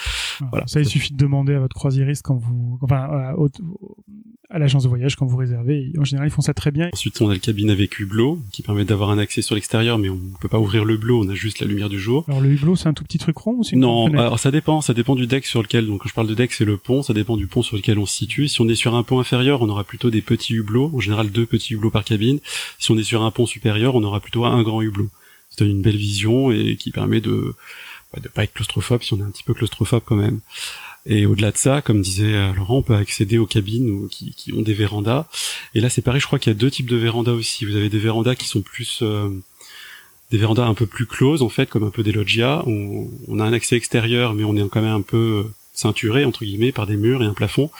Voilà. 0.51 0.67
Ça, 0.69 0.81
il 0.81 0.87
suffit 0.87 1.13
de 1.13 1.19
demander 1.19 1.55
à 1.55 1.61
votre 1.61 1.75
croisiériste 1.75 2.23
quand 2.23 2.37
vous, 2.37 2.79
enfin, 2.83 3.09
à, 4.51 4.59
l'agence 4.59 4.85
de 4.85 4.89
voyage 4.89 5.17
quand 5.17 5.27
vous 5.27 5.37
réservez. 5.37 5.93
En 5.99 6.05
général, 6.05 6.29
ils 6.29 6.31
font 6.31 6.41
ça 6.41 6.55
très 6.55 6.71
bien. 6.71 6.89
Ensuite, 6.93 7.21
on 7.21 7.29
a 7.29 7.35
le 7.35 7.41
cabine 7.41 7.71
avec 7.71 7.99
hublot, 7.99 8.39
qui 8.53 8.63
permet 8.63 8.85
d'avoir 8.85 9.11
un 9.11 9.19
accès 9.19 9.43
sur 9.43 9.57
l'extérieur, 9.57 9.99
mais 9.99 10.09
on 10.09 10.21
peut 10.41 10.49
pas 10.49 10.61
ouvrir 10.61 10.85
le 10.85 10.95
hublot, 10.95 11.25
on 11.25 11.29
a 11.29 11.35
juste 11.35 11.59
la 11.59 11.67
lumière 11.67 11.89
du 11.89 11.99
jour. 11.99 12.25
Alors, 12.29 12.41
le 12.41 12.53
hublot, 12.53 12.77
c'est 12.77 12.89
un 12.89 12.95
tout 12.95 13.05
petit 13.05 13.19
truc 13.19 13.37
rond 13.39 13.57
ou 13.59 13.65
c'est 13.65 13.75
Non, 13.75 14.07
alors 14.15 14.39
ça 14.39 14.53
dépend, 14.53 14.81
ça 14.83 14.95
dépend 14.95 15.17
du 15.17 15.27
deck 15.27 15.47
sur 15.47 15.63
lequel, 15.63 15.87
donc 15.87 16.03
quand 16.03 16.09
je 16.09 16.15
parle 16.15 16.29
de 16.29 16.35
deck, 16.35 16.53
c'est 16.53 16.65
le 16.65 16.77
pont, 16.77 17.03
ça 17.03 17.13
dépend 17.13 17.37
du 17.37 17.49
pont 17.49 17.63
sur 17.63 17.77
lequel 17.77 17.99
on 17.99 18.07
se 18.07 18.15
situe. 18.15 18.47
Si 18.47 18.61
on 18.61 18.69
est 18.69 18.77
sur 18.77 18.95
un 18.95 19.03
pont 19.03 19.19
inférieur, 19.19 19.63
on 19.63 19.69
aura 19.69 19.85
plutôt 19.85 20.11
des 20.11 20.23
petits 20.29 20.55
hublots, 20.55 20.91
en 20.95 21.01
général 21.01 21.31
deux 21.31 21.47
petits 21.47 21.75
hublots 21.75 21.91
par 21.91 22.05
cabine. 22.05 22.39
Si 22.79 22.91
on 22.91 22.99
est 22.99 23.03
sur 23.03 23.23
un 23.23 23.31
pont 23.31 23.47
supérieur, 23.47 23.95
on 23.95 24.05
aura 24.05 24.21
plutôt 24.21 24.45
un 24.45 24.63
grand 24.63 24.83
hublot. 24.83 25.09
C'est 25.51 25.65
une 25.65 25.83
belle 25.83 25.97
vision 25.97 26.53
et 26.53 26.77
qui 26.77 26.91
permet 26.91 27.21
de 27.21 27.55
bah, 28.13 28.21
de 28.23 28.29
pas 28.29 28.45
être 28.45 28.55
claustrophobe 28.55 29.03
si 29.03 29.13
on 29.15 29.19
est 29.19 29.23
un 29.23 29.31
petit 29.31 29.43
peu 29.43 29.55
claustrophobe 29.55 30.03
quand 30.05 30.17
même. 30.17 30.41
Et 31.07 31.25
au-delà 31.27 31.53
de 31.53 31.57
ça, 31.57 31.81
comme 31.81 32.03
disait 32.03 32.35
euh, 32.35 32.53
Laurent, 32.53 32.79
on 32.79 32.83
peut 32.83 32.95
accéder 32.95 33.39
aux 33.39 33.47
cabines 33.47 34.09
qui 34.11 34.53
ont 34.53 34.63
des 34.63 34.75
vérandas. 34.75 35.27
Et 35.75 35.81
là, 35.81 35.89
c'est 35.89 36.03
pareil, 36.03 36.21
je 36.21 36.27
crois 36.27 36.39
qu'il 36.39 36.53
y 36.53 36.57
a 36.57 36.59
deux 36.59 36.71
types 36.71 36.89
de 36.89 36.97
vérandas 36.97 37.33
aussi. 37.33 37.65
Vous 37.65 37.77
avez 37.77 37.89
des 37.89 37.99
vérandas 37.99 38.35
qui 38.35 38.47
sont 38.47 38.61
plus 38.61 39.01
euh, 39.03 39.31
des 40.31 40.39
vérandas 40.39 40.67
un 40.67 40.75
peu 40.75 40.87
plus 40.87 41.07
closes 41.07 41.43
en 41.43 41.49
fait, 41.49 41.69
comme 41.69 41.85
un 41.85 41.91
peu 41.91 42.03
des 42.03 42.13
loggias. 42.13 42.63
On, 42.67 43.09
on 43.27 43.41
a 43.41 43.45
un 43.45 43.53
accès 43.53 43.77
extérieur, 43.77 44.35
mais 44.35 44.45
on 44.45 44.57
est 44.57 44.69
quand 44.69 44.83
même 44.83 44.93
un 44.93 45.03
peu 45.03 45.45
euh, 45.47 45.55
ceinturées 45.79 46.25
entre 46.25 46.45
guillemets 46.45 46.73
par 46.73 46.87
des 46.87 46.97
murs 46.97 47.23
et 47.23 47.27
un 47.27 47.35
plafond, 47.35 47.71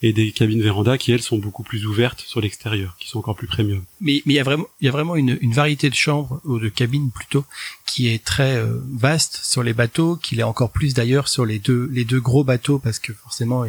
et 0.00 0.12
des 0.12 0.30
cabines 0.30 0.62
véranda 0.62 0.96
qui 0.96 1.10
elles 1.10 1.22
sont 1.22 1.38
beaucoup 1.38 1.64
plus 1.64 1.86
ouvertes 1.86 2.20
sur 2.20 2.40
l'extérieur, 2.40 2.96
qui 3.00 3.08
sont 3.08 3.18
encore 3.18 3.34
plus 3.34 3.48
premium. 3.48 3.82
Mais 4.00 4.22
mais 4.24 4.34
il 4.34 4.36
y 4.36 4.40
a 4.40 4.44
vraiment 4.44 4.68
il 4.80 4.84
y 4.84 4.88
a 4.88 4.92
vraiment 4.92 5.16
une, 5.16 5.36
une 5.40 5.52
variété 5.52 5.90
de 5.90 5.94
chambres 5.94 6.40
ou 6.44 6.60
de 6.60 6.68
cabines 6.68 7.10
plutôt 7.10 7.44
qui 7.84 8.08
est 8.08 8.24
très 8.24 8.56
euh, 8.56 8.78
vaste 8.92 9.40
sur 9.42 9.62
les 9.64 9.72
bateaux, 9.72 10.16
qu'il 10.16 10.38
est 10.38 10.44
encore 10.44 10.70
plus 10.70 10.94
d'ailleurs 10.94 11.26
sur 11.26 11.44
les 11.44 11.58
deux 11.58 11.88
les 11.92 12.04
deux 12.04 12.20
gros 12.20 12.44
bateaux 12.44 12.78
parce 12.78 13.00
que 13.00 13.12
forcément 13.12 13.64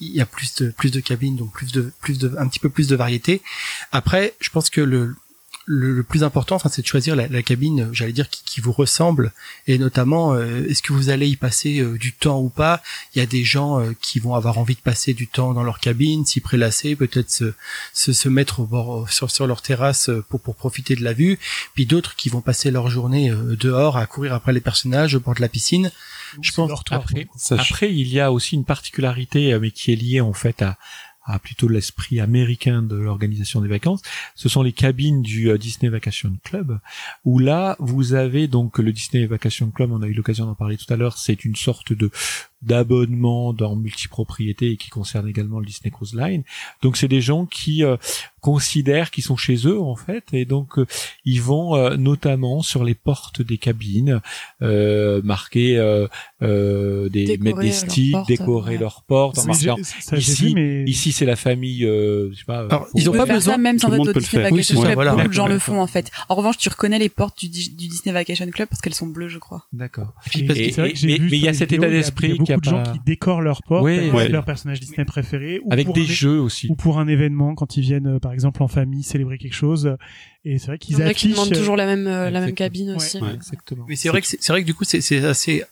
il 0.00 0.10
y 0.10 0.20
a 0.20 0.26
plus 0.26 0.54
de 0.56 0.70
plus 0.70 0.90
de 0.90 1.00
cabines 1.00 1.36
donc 1.36 1.52
plus 1.52 1.72
de 1.72 1.90
plus 2.02 2.18
de 2.18 2.34
un 2.38 2.46
petit 2.48 2.58
peu 2.58 2.68
plus 2.68 2.88
de 2.88 2.96
variété. 2.96 3.40
Après, 3.92 4.34
je 4.40 4.50
pense 4.50 4.68
que 4.68 4.82
le 4.82 5.14
le, 5.66 5.92
le, 5.92 6.02
plus 6.02 6.24
important, 6.24 6.56
enfin, 6.56 6.68
c'est 6.68 6.82
de 6.82 6.86
choisir 6.86 7.16
la, 7.16 7.28
la 7.28 7.42
cabine, 7.42 7.88
j'allais 7.92 8.12
dire, 8.12 8.28
qui, 8.28 8.42
qui, 8.44 8.60
vous 8.60 8.72
ressemble, 8.72 9.32
et 9.66 9.78
notamment, 9.78 10.34
euh, 10.34 10.66
est-ce 10.68 10.82
que 10.82 10.92
vous 10.92 11.10
allez 11.10 11.28
y 11.28 11.36
passer 11.36 11.80
euh, 11.80 11.96
du 11.98 12.12
temps 12.12 12.40
ou 12.40 12.48
pas? 12.48 12.82
Il 13.14 13.18
y 13.18 13.22
a 13.22 13.26
des 13.26 13.44
gens 13.44 13.80
euh, 13.80 13.92
qui 14.00 14.18
vont 14.18 14.34
avoir 14.34 14.58
envie 14.58 14.74
de 14.74 14.80
passer 14.80 15.14
du 15.14 15.28
temps 15.28 15.54
dans 15.54 15.62
leur 15.62 15.78
cabine, 15.78 16.24
s'y 16.26 16.40
prélasser, 16.40 16.96
peut-être 16.96 17.30
se, 17.30 17.52
se, 17.92 18.12
se, 18.12 18.28
mettre 18.28 18.60
au 18.60 18.66
bord, 18.66 19.10
sur, 19.10 19.30
sur 19.30 19.46
leur 19.46 19.62
terrasse 19.62 20.10
pour, 20.28 20.40
pour 20.40 20.56
profiter 20.56 20.96
de 20.96 21.04
la 21.04 21.12
vue, 21.12 21.38
puis 21.74 21.86
d'autres 21.86 22.16
qui 22.16 22.28
vont 22.28 22.40
passer 22.40 22.70
leur 22.70 22.90
journée 22.90 23.32
dehors 23.58 23.96
à 23.96 24.06
courir 24.06 24.34
après 24.34 24.52
les 24.52 24.60
personnages 24.60 25.14
au 25.14 25.20
bord 25.20 25.34
de 25.34 25.40
la 25.40 25.48
piscine. 25.48 25.90
Je 26.40 26.52
pense 26.52 26.70
après, 26.90 27.28
après, 27.50 27.94
il 27.94 28.08
y 28.08 28.18
a 28.18 28.32
aussi 28.32 28.54
une 28.54 28.64
particularité, 28.64 29.58
mais 29.60 29.70
qui 29.70 29.92
est 29.92 29.96
liée 29.96 30.22
en 30.22 30.32
fait 30.32 30.62
à 30.62 30.78
à 31.24 31.38
plutôt 31.38 31.68
l'esprit 31.68 32.20
américain 32.20 32.82
de 32.82 32.96
l'organisation 32.96 33.60
des 33.60 33.68
vacances, 33.68 34.02
ce 34.34 34.48
sont 34.48 34.62
les 34.62 34.72
cabines 34.72 35.22
du 35.22 35.50
euh, 35.50 35.58
Disney 35.58 35.90
Vacation 35.90 36.36
Club, 36.42 36.78
où 37.24 37.38
là, 37.38 37.76
vous 37.78 38.14
avez 38.14 38.48
donc 38.48 38.78
le 38.78 38.92
Disney 38.92 39.26
Vacation 39.26 39.70
Club, 39.70 39.92
on 39.92 40.02
a 40.02 40.06
eu 40.06 40.14
l'occasion 40.14 40.46
d'en 40.46 40.54
parler 40.54 40.76
tout 40.76 40.92
à 40.92 40.96
l'heure, 40.96 41.18
c'est 41.18 41.44
une 41.44 41.56
sorte 41.56 41.92
de 41.92 42.10
d'abonnement 42.62 43.52
dans 43.52 43.76
multipropriété 43.76 44.70
et 44.72 44.76
qui 44.76 44.88
concerne 44.90 45.28
également 45.28 45.58
le 45.60 45.66
Disney 45.66 45.90
Cruise 45.90 46.14
Line. 46.14 46.42
Donc 46.82 46.96
c'est 46.96 47.08
des 47.08 47.20
gens 47.20 47.46
qui 47.46 47.84
euh, 47.84 47.96
considèrent 48.40 49.10
qu'ils 49.10 49.24
sont 49.24 49.36
chez 49.36 49.56
eux 49.66 49.80
en 49.80 49.96
fait 49.96 50.24
et 50.32 50.44
donc 50.44 50.78
euh, 50.78 50.86
ils 51.24 51.40
vont 51.42 51.76
euh, 51.76 51.96
notamment 51.96 52.62
sur 52.62 52.84
les 52.84 52.94
portes 52.94 53.42
des 53.42 53.58
cabines 53.58 54.20
marquer 54.60 55.76
des 56.40 57.08
décorer 57.10 57.38
mettre 57.38 57.94
des 57.94 58.10
portes, 58.12 58.28
décorer 58.28 58.72
ouais. 58.74 58.78
leurs 58.78 59.02
portes. 59.02 59.38
en 59.38 59.44
marquant, 59.44 59.76
ici, 60.16 60.54
mais- 60.54 60.84
ici 60.86 61.12
c'est 61.12 61.24
la 61.26 61.36
famille, 61.36 61.80
je 61.82 62.32
sais 62.36 62.44
pas. 62.44 62.60
Alors, 62.66 62.86
ils 62.94 63.08
ont 63.08 63.14
On 63.14 63.16
pas 63.16 63.26
besoin, 63.26 63.54
ça 63.54 63.58
même 63.58 63.78
sans 63.78 63.88
le 63.90 63.98
Disney 63.98 64.20
faire. 64.22 64.44
Oui, 64.44 64.50
Vacation 64.60 64.80
Club. 64.82 64.94
voilà. 64.94 65.14
Beaucoup 65.14 65.28
de 65.28 65.32
gens 65.32 65.46
le 65.46 65.58
font 65.58 65.80
en 65.80 65.86
fait. 65.86 66.10
En 66.28 66.34
revanche, 66.34 66.58
tu 66.58 66.68
reconnais 66.68 66.98
les 66.98 67.08
portes 67.08 67.38
du, 67.40 67.48
Di- 67.48 67.70
du 67.70 67.88
Disney 67.88 68.12
Vacation 68.12 68.48
Club 68.50 68.68
parce 68.68 68.80
qu'elles 68.80 68.94
sont 68.94 69.06
bleues, 69.06 69.28
je 69.28 69.38
crois. 69.38 69.66
D'accord. 69.72 70.12
Mais- 70.36 70.42
il 71.04 71.34
y 71.36 71.48
a 71.48 71.54
cet 71.54 71.72
état 71.72 71.88
d'esprit 71.88 72.38
beaucoup 72.60 72.76
de 72.80 72.84
gens 72.84 72.92
qui 72.92 72.98
décorent 73.04 73.40
leur 73.42 73.62
porte 73.62 73.86
avec 73.88 74.12
ouais. 74.12 74.28
leur 74.28 74.44
personnage 74.44 74.80
Disney 74.80 75.04
préféré 75.04 75.60
ou 75.64 75.72
Avec 75.72 75.86
pour 75.86 75.94
des 75.94 76.02
un- 76.02 76.06
jeux 76.06 76.40
aussi. 76.40 76.66
ou 76.70 76.74
pour 76.74 76.98
un 76.98 77.08
événement 77.08 77.54
quand 77.54 77.76
ils 77.76 77.82
viennent 77.82 78.06
euh, 78.06 78.18
par 78.18 78.32
exemple 78.32 78.62
en 78.62 78.68
famille 78.68 79.02
célébrer 79.02 79.38
quelque 79.38 79.54
chose 79.54 79.96
et 80.44 80.58
c'est 80.58 80.66
vrai 80.66 80.76
Il 80.76 80.78
qu'ils 80.78 80.98
y 80.98 81.02
en 81.02 81.06
a 81.06 81.14
qui 81.14 81.26
affichent 81.26 81.30
demandent 81.32 81.52
toujours 81.52 81.76
la 81.76 81.86
même, 81.86 82.06
euh, 82.06 82.30
la 82.30 82.40
même 82.40 82.50
Exactement. 82.50 82.54
cabine 82.54 82.90
Ouais. 82.90 82.96
aussi. 82.96 83.18
Ouais. 83.20 83.34
Exactement. 83.34 83.84
Mais 83.88 83.96
c'est 83.96 84.08
vrai 84.08 84.20
que 84.20 84.26
c'est 84.28 84.48
vrai 84.52 84.62
que 84.62 84.66
du 84.66 84.74
coup 84.74 84.84
c'est 84.84 85.00
c'est 85.00 85.24
assez 85.24 85.64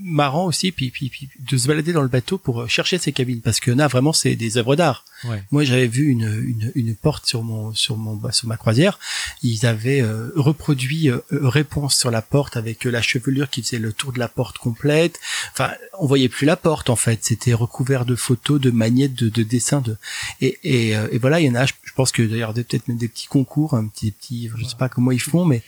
marrant 0.00 0.46
aussi 0.46 0.72
puis, 0.72 0.90
puis, 0.90 1.08
puis 1.08 1.28
de 1.38 1.56
se 1.56 1.68
balader 1.68 1.92
dans 1.92 2.02
le 2.02 2.08
bateau 2.08 2.36
pour 2.36 2.62
euh, 2.62 2.66
chercher 2.66 2.98
ces 2.98 3.12
cabines 3.12 3.40
parce 3.40 3.60
que 3.60 3.70
là 3.70 3.86
vraiment 3.86 4.12
c'est 4.12 4.34
des 4.34 4.56
œuvres 4.58 4.74
d'art. 4.76 5.04
Ouais. 5.24 5.42
Moi 5.50 5.64
j'avais 5.64 5.86
vu 5.88 6.06
une, 6.08 6.22
une, 6.46 6.72
une 6.74 6.94
porte 6.94 7.26
sur 7.26 7.42
mon 7.42 7.72
sur 7.74 7.96
mon 7.96 8.14
bah, 8.14 8.30
sur 8.32 8.46
ma 8.48 8.56
croisière, 8.56 8.98
ils 9.42 9.66
avaient 9.66 10.00
euh, 10.00 10.30
reproduit 10.36 11.10
euh, 11.10 11.18
euh, 11.32 11.48
réponse 11.48 11.96
sur 11.96 12.10
la 12.10 12.22
porte 12.22 12.56
avec 12.56 12.86
euh, 12.86 12.90
la 12.90 13.02
chevelure 13.02 13.50
qui 13.50 13.62
faisait 13.62 13.78
le 13.78 13.92
tour 13.92 14.12
de 14.12 14.18
la 14.18 14.28
porte 14.28 14.58
complète. 14.58 15.18
Enfin, 15.52 15.70
on 15.98 16.06
voyait 16.06 16.28
plus 16.28 16.44
la 16.46 16.56
porte 16.56 16.88
en 16.90 16.96
fait, 16.96 17.20
c'était 17.22 17.52
recouvert 17.54 18.04
de 18.04 18.14
photos, 18.14 18.60
de 18.60 18.70
magnettes, 18.70 19.14
de, 19.14 19.28
de 19.28 19.42
dessins 19.42 19.80
de 19.80 19.96
et 20.40 20.58
et, 20.62 20.96
euh, 20.96 21.08
et 21.10 21.18
voilà, 21.18 21.40
il 21.40 21.46
y 21.46 21.50
en 21.50 21.54
a 21.54 21.66
je, 21.66 21.72
je 21.84 21.92
pense 21.94 22.12
que 22.12 22.22
d'ailleurs 22.22 22.54
peut-être 22.54 22.86
même 22.88 22.98
des 22.98 23.08
petits 23.08 23.26
concours, 23.26 23.74
un 23.74 23.86
petit 23.88 24.12
petit 24.12 24.50
je 24.56 24.64
sais 24.64 24.76
pas 24.76 24.88
comment 24.88 25.10
ils 25.10 25.20
font 25.20 25.44
mais 25.44 25.62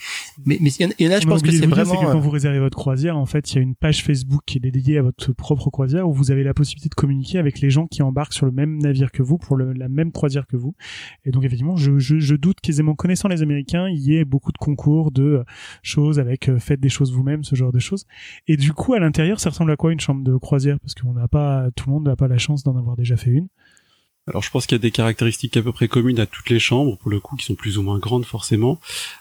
mais 0.47 0.59
mais 0.61 0.71
il 0.71 1.07
y 1.07 1.09
en 1.09 1.13
a- 1.13 1.21
je 1.21 1.27
On 1.27 1.31
pense 1.31 1.43
que 1.43 1.51
c'est 1.51 1.67
vraiment 1.67 1.97
que 2.01 2.07
quand 2.07 2.17
euh, 2.19 2.21
vous 2.21 2.31
réservez 2.31 2.59
votre 2.61 2.77
croisière, 2.79 3.17
en 3.17 3.27
fait, 3.27 3.53
il 3.53 3.57
y 3.57 3.59
a 3.59 3.63
une 3.63 3.75
page 3.75 4.03
Facebook 4.05 4.43
qui 4.47 4.59
est 4.59 4.61
dédiée 4.61 4.99
à 4.99 5.03
votre 5.03 5.33
propre 5.33 5.71
croisière 5.71 6.09
où 6.09 6.13
vous 6.15 6.31
avez 6.31 6.43
la 6.45 6.55
possibilité 6.55 6.89
de 6.89 6.95
communiquer 6.95 7.39
avec 7.39 7.61
les 7.61 7.71
gens 7.71 7.87
qui 7.87 8.03
embarquent 8.03 8.33
sur 8.33 8.47
le 8.47 8.53
même 8.53 8.79
navire 8.79 9.11
que 9.13 9.23
vous 9.23 9.39
pour 9.41 9.57
la 9.59 9.89
même 9.89 10.13
croisière 10.13 10.47
que 10.47 10.57
vous. 10.57 10.75
Et 11.25 11.31
donc, 11.31 11.45
effectivement, 11.45 11.77
je, 11.77 11.99
je, 11.99 12.19
je 12.19 12.35
doute 12.35 12.59
qu'aisément 12.63 12.95
connaissant 12.95 13.29
les 13.29 13.43
Américains, 13.43 13.89
il 13.89 13.99
y 13.99 14.17
ait 14.17 14.25
beaucoup 14.25 14.53
de 14.53 14.59
concours 14.59 15.11
de 15.11 15.23
euh, 15.23 15.45
choses 15.83 16.19
avec 16.19 16.49
euh, 16.49 16.59
faites 16.59 16.81
des 16.81 16.89
choses 16.89 17.13
vous-même, 17.13 17.45
ce 17.45 17.55
genre 17.55 17.73
de 17.73 17.79
choses. 17.79 18.07
Et 18.47 18.57
du 18.57 18.73
coup, 18.73 18.95
à 18.95 18.99
l'intérieur, 18.99 19.41
ça 19.41 19.51
ressemble 19.51 19.73
à 19.73 19.77
quoi 19.77 19.93
une 19.93 20.01
chambre 20.01 20.23
de 20.23 20.37
croisière? 20.37 20.79
Parce 20.81 20.95
qu'on 20.95 21.15
n'a 21.15 21.29
pas, 21.29 21.71
tout 21.75 21.87
le 21.89 21.95
monde 21.95 22.05
n'a 22.05 22.17
pas 22.17 22.29
la 22.29 22.39
chance 22.39 22.63
d'en 22.63 22.77
avoir 22.77 22.97
déjà 22.97 23.17
fait 23.17 23.31
une. 23.31 23.49
Alors 24.27 24.43
je 24.43 24.51
pense 24.51 24.67
qu'il 24.67 24.77
y 24.77 24.81
a 24.81 24.83
des 24.83 24.91
caractéristiques 24.91 25.57
à 25.57 25.63
peu 25.63 25.73
près 25.73 25.89
communes 25.89 26.21
à 26.21 26.27
toutes 26.27 26.51
les 26.51 26.61
chambres, 26.61 26.97
pour 26.99 27.11
le 27.11 27.19
coup, 27.19 27.37
qui 27.37 27.45
sont 27.45 27.55
plus 27.55 27.79
ou 27.79 27.83
moins 27.83 27.99
grandes 27.99 28.25
forcément. 28.25 28.79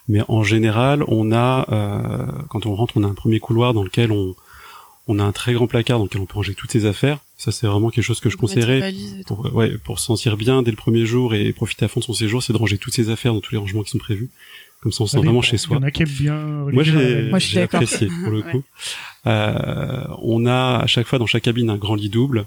Mais 0.07 0.21
en 0.27 0.43
général, 0.43 1.03
on 1.07 1.31
a, 1.31 1.65
euh, 1.71 2.43
quand 2.49 2.65
on 2.65 2.75
rentre, 2.75 2.97
on 2.97 3.03
a 3.03 3.07
un 3.07 3.13
premier 3.13 3.39
couloir 3.39 3.73
dans 3.73 3.83
lequel 3.83 4.11
on, 4.11 4.35
on 5.09 5.19
a 5.19 5.23
un 5.23 5.31
très 5.33 5.53
grand 5.53 5.67
placard 5.67 5.97
dans 5.97 6.05
lequel 6.05 6.21
on 6.21 6.25
peut 6.25 6.35
ranger 6.35 6.53
toutes 6.53 6.71
ses 6.71 6.85
affaires. 6.85 7.17
Ça, 7.37 7.51
c'est 7.51 7.67
vraiment 7.67 7.89
quelque 7.89 8.03
chose 8.05 8.19
que 8.19 8.29
je 8.29 8.37
conseillerais 8.37 8.93
pour, 9.25 9.53
ouais, 9.55 9.77
pour 9.83 9.97
se 9.99 10.05
sentir 10.05 10.37
bien 10.37 10.61
dès 10.61 10.71
le 10.71 10.77
premier 10.77 11.05
jour 11.05 11.33
et 11.33 11.51
profiter 11.51 11.83
à 11.85 11.87
fond 11.87 11.99
de 11.99 12.05
son 12.05 12.13
séjour, 12.13 12.43
c'est 12.43 12.53
de 12.53 12.57
ranger 12.57 12.77
toutes 12.77 12.93
ses 12.93 13.09
affaires 13.09 13.33
dans 13.33 13.39
tous 13.41 13.51
les 13.53 13.57
rangements 13.57 13.81
qui 13.83 13.89
sont 13.91 13.97
prévus. 13.97 14.29
Comme 14.81 14.91
ça, 14.93 15.03
on 15.03 15.07
se 15.07 15.11
sent 15.11 15.17
Ah 15.17 15.19
oui, 15.21 15.25
vraiment 15.25 15.39
bon, 15.39 15.41
chez 15.41 15.55
Il 15.55 15.59
soi. 15.59 15.75
y 15.75 15.79
en 15.79 15.83
a 15.83 15.91
qui 15.91 16.03
aiment 16.03 16.09
bien. 16.09 16.35
Moi, 16.37 16.83
j'ai 17.39 17.61
apprécié 17.61 18.07
pour 18.23 18.31
le 18.31 18.39
Ouais. 18.43 18.51
coup. 18.51 18.63
Euh, 19.27 20.03
on 20.21 20.45
a 20.45 20.77
à 20.77 20.87
chaque 20.87 21.07
fois 21.07 21.19
dans 21.19 21.25
chaque 21.25 21.43
cabine 21.43 21.69
un 21.69 21.75
grand 21.77 21.95
lit 21.95 22.09
double, 22.09 22.45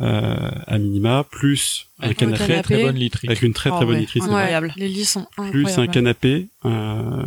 euh, 0.00 0.36
à 0.66 0.78
minima, 0.78 1.24
plus 1.28 1.86
un 2.00 2.04
Avec 2.06 2.18
canapé, 2.18 2.38
une 2.38 2.46
très 2.46 2.62
très 2.62 2.74
canapé. 2.74 2.84
bonne 2.92 2.96
literie. 3.00 3.26
avec 3.28 3.42
une 3.42 3.52
très 3.52 3.70
très 3.70 3.78
Oh, 3.82 3.86
bonne 3.86 3.94
ouais. 3.96 4.00
literie, 4.02 4.20
c'est 4.20 4.26
Ouais. 4.28 4.34
Incroyable. 4.34 4.72
Les 4.76 4.86
lits 4.88 5.04
sont 5.04 5.26
plus 5.34 5.44
un 5.66 5.68
incroyables. 5.68 5.92
canapé, 5.92 6.46
euh, 6.64 6.68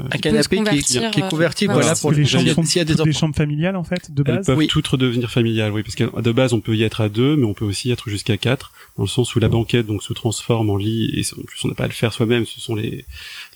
un 0.10 0.18
canapé 0.18 0.64
qui 0.64 0.81
qui 0.84 0.98
est 0.99 1.23
euh, 1.23 1.27
convertible, 1.30 1.73
ouais. 1.73 1.81
voilà, 1.81 1.95
pour 1.98 2.11
les 2.11 2.19
le 2.19 2.23
chambres 2.26 2.48
sont 2.53 2.61
des 2.85 3.02
enfants. 3.02 3.11
chambres 3.11 3.35
familiales, 3.35 3.76
en 3.76 3.84
fait, 3.84 4.14
de 4.14 4.23
elles 4.26 4.35
base. 4.38 4.45
peuvent 4.45 4.57
Oui. 4.57 4.68
toutes 4.68 4.88
redevenir 4.88 5.30
familiales, 5.30 5.73
oui, 5.73 5.84
parce 5.84 5.95
que 5.95 6.22
de 6.22 6.31
base 6.31 6.53
on 6.53 6.61
peut 6.61 6.76
y 6.76 6.84
être 6.84 7.02
à 7.02 7.10
deux, 7.10 7.35
mais 7.35 7.45
on 7.45 7.53
peut 7.53 7.65
aussi 7.65 7.89
y 7.89 7.91
être 7.91 8.10
jusqu'à 8.10 8.38
quatre, 8.38 8.72
dans 8.98 9.03
le 9.03 9.10
sens 9.10 9.35
où 9.35 9.39
la 9.39 9.49
banquette 9.49 9.85
donc 9.88 10.02
se 10.02 10.14
transforme 10.14 10.69
en 10.69 10.77
lit, 10.77 11.11
et 11.14 11.23
en 11.38 11.43
plus 11.43 11.60
on 11.65 11.68
n'a 11.68 11.73
pas 11.76 11.84
à 11.84 11.88
le 11.88 11.93
faire 11.93 12.14
soi-même, 12.14 12.45
ce 12.45 12.61
sont 12.61 12.76
les 12.76 13.03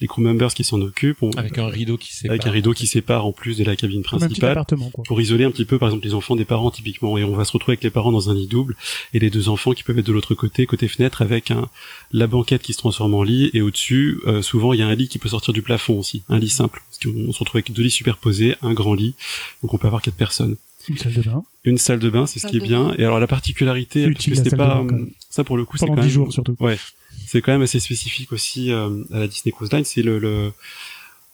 les 0.01 0.07
crew 0.07 0.19
members 0.19 0.53
qui 0.53 0.63
s'en 0.65 0.81
occupent, 0.81 1.23
on- 1.23 1.31
Avec 1.31 1.57
un 1.57 1.67
rideau 1.67 1.97
qui 1.97 2.13
sépare. 2.13 2.31
avec 2.33 2.45
un 2.47 2.51
rideau 2.51 2.73
qui 2.73 2.85
sépare 2.87 3.25
en 3.25 3.31
plus 3.31 3.57
de 3.57 3.63
la 3.63 3.75
cabine 3.75 4.03
Comme 4.03 4.21
un 4.21 4.27
petit 4.27 4.39
principale. 4.41 4.65
quoi. 4.93 5.03
pour 5.05 5.21
isoler 5.21 5.45
un 5.45 5.51
petit 5.51 5.63
peu 5.65 5.77
par 5.79 5.87
exemple 5.89 6.05
les 6.05 6.13
enfants 6.13 6.35
des 6.35 6.43
parents 6.45 6.69
typiquement 6.71 7.17
et 7.17 7.23
on 7.23 7.33
va 7.35 7.45
se 7.45 7.51
retrouver 7.53 7.73
avec 7.73 7.83
les 7.83 7.89
parents 7.89 8.11
dans 8.11 8.29
un 8.29 8.33
lit 8.33 8.47
double 8.47 8.75
et 9.13 9.19
les 9.19 9.29
deux 9.29 9.47
enfants 9.47 9.71
qui 9.71 9.83
peuvent 9.83 9.97
être 9.97 10.05
de 10.05 10.11
l'autre 10.11 10.35
côté 10.35 10.65
côté 10.65 10.87
fenêtre 10.87 11.21
avec 11.21 11.49
un 11.51 11.69
la 12.11 12.27
banquette 12.27 12.61
qui 12.61 12.73
se 12.73 12.77
transforme 12.77 13.13
en 13.13 13.23
lit 13.23 13.49
et 13.53 13.61
au-dessus 13.61 14.19
euh, 14.27 14.41
souvent 14.41 14.73
il 14.73 14.79
y 14.79 14.83
a 14.83 14.87
un 14.87 14.95
lit 14.95 15.07
qui 15.07 15.17
peut 15.17 15.29
sortir 15.29 15.53
du 15.53 15.61
plafond 15.61 15.97
aussi 15.99 16.23
un 16.29 16.39
lit 16.39 16.49
simple 16.49 16.81
parce 16.89 16.99
qu'on 17.15 17.31
se 17.31 17.39
retrouve 17.39 17.55
avec 17.57 17.71
deux 17.71 17.83
lits 17.83 17.89
superposés 17.91 18.55
un 18.61 18.73
grand 18.73 18.93
lit 18.95 19.15
donc 19.63 19.73
on 19.73 19.77
peut 19.77 19.87
avoir 19.87 20.01
quatre 20.01 20.15
personnes 20.15 20.57
Une 20.89 20.97
salle 20.97 21.13
de 21.13 21.21
bain. 21.21 21.43
une 21.63 21.77
salle 21.77 21.99
de 21.99 22.09
bain 22.09 22.25
c'est 22.25 22.39
ce 22.39 22.47
qui 22.47 22.57
est 22.57 22.59
bien 22.59 22.93
et 22.97 23.03
alors 23.05 23.19
la 23.19 23.27
particularité 23.27 24.05
de 24.07 24.55
pas 24.55 24.83
même. 24.83 25.09
ça 25.29 25.43
pour 25.45 25.55
le 25.57 25.63
coup 25.65 25.77
c'est 25.77 25.85
Pendant 25.85 25.95
quand 26.01 26.01
10 26.01 26.07
même 26.07 26.13
jours, 26.13 26.33
surtout. 26.33 26.55
ouais 26.59 26.77
c'est 27.25 27.41
quand 27.41 27.51
même 27.51 27.61
assez 27.63 27.79
spécifique 27.79 28.31
aussi 28.31 28.71
euh, 28.71 28.89
à 29.11 29.19
la 29.19 29.27
Disney 29.27 29.51
Cruise 29.51 29.71
Line 29.71 29.85
c'est 29.85 30.01
le, 30.03 30.19
le 30.19 30.51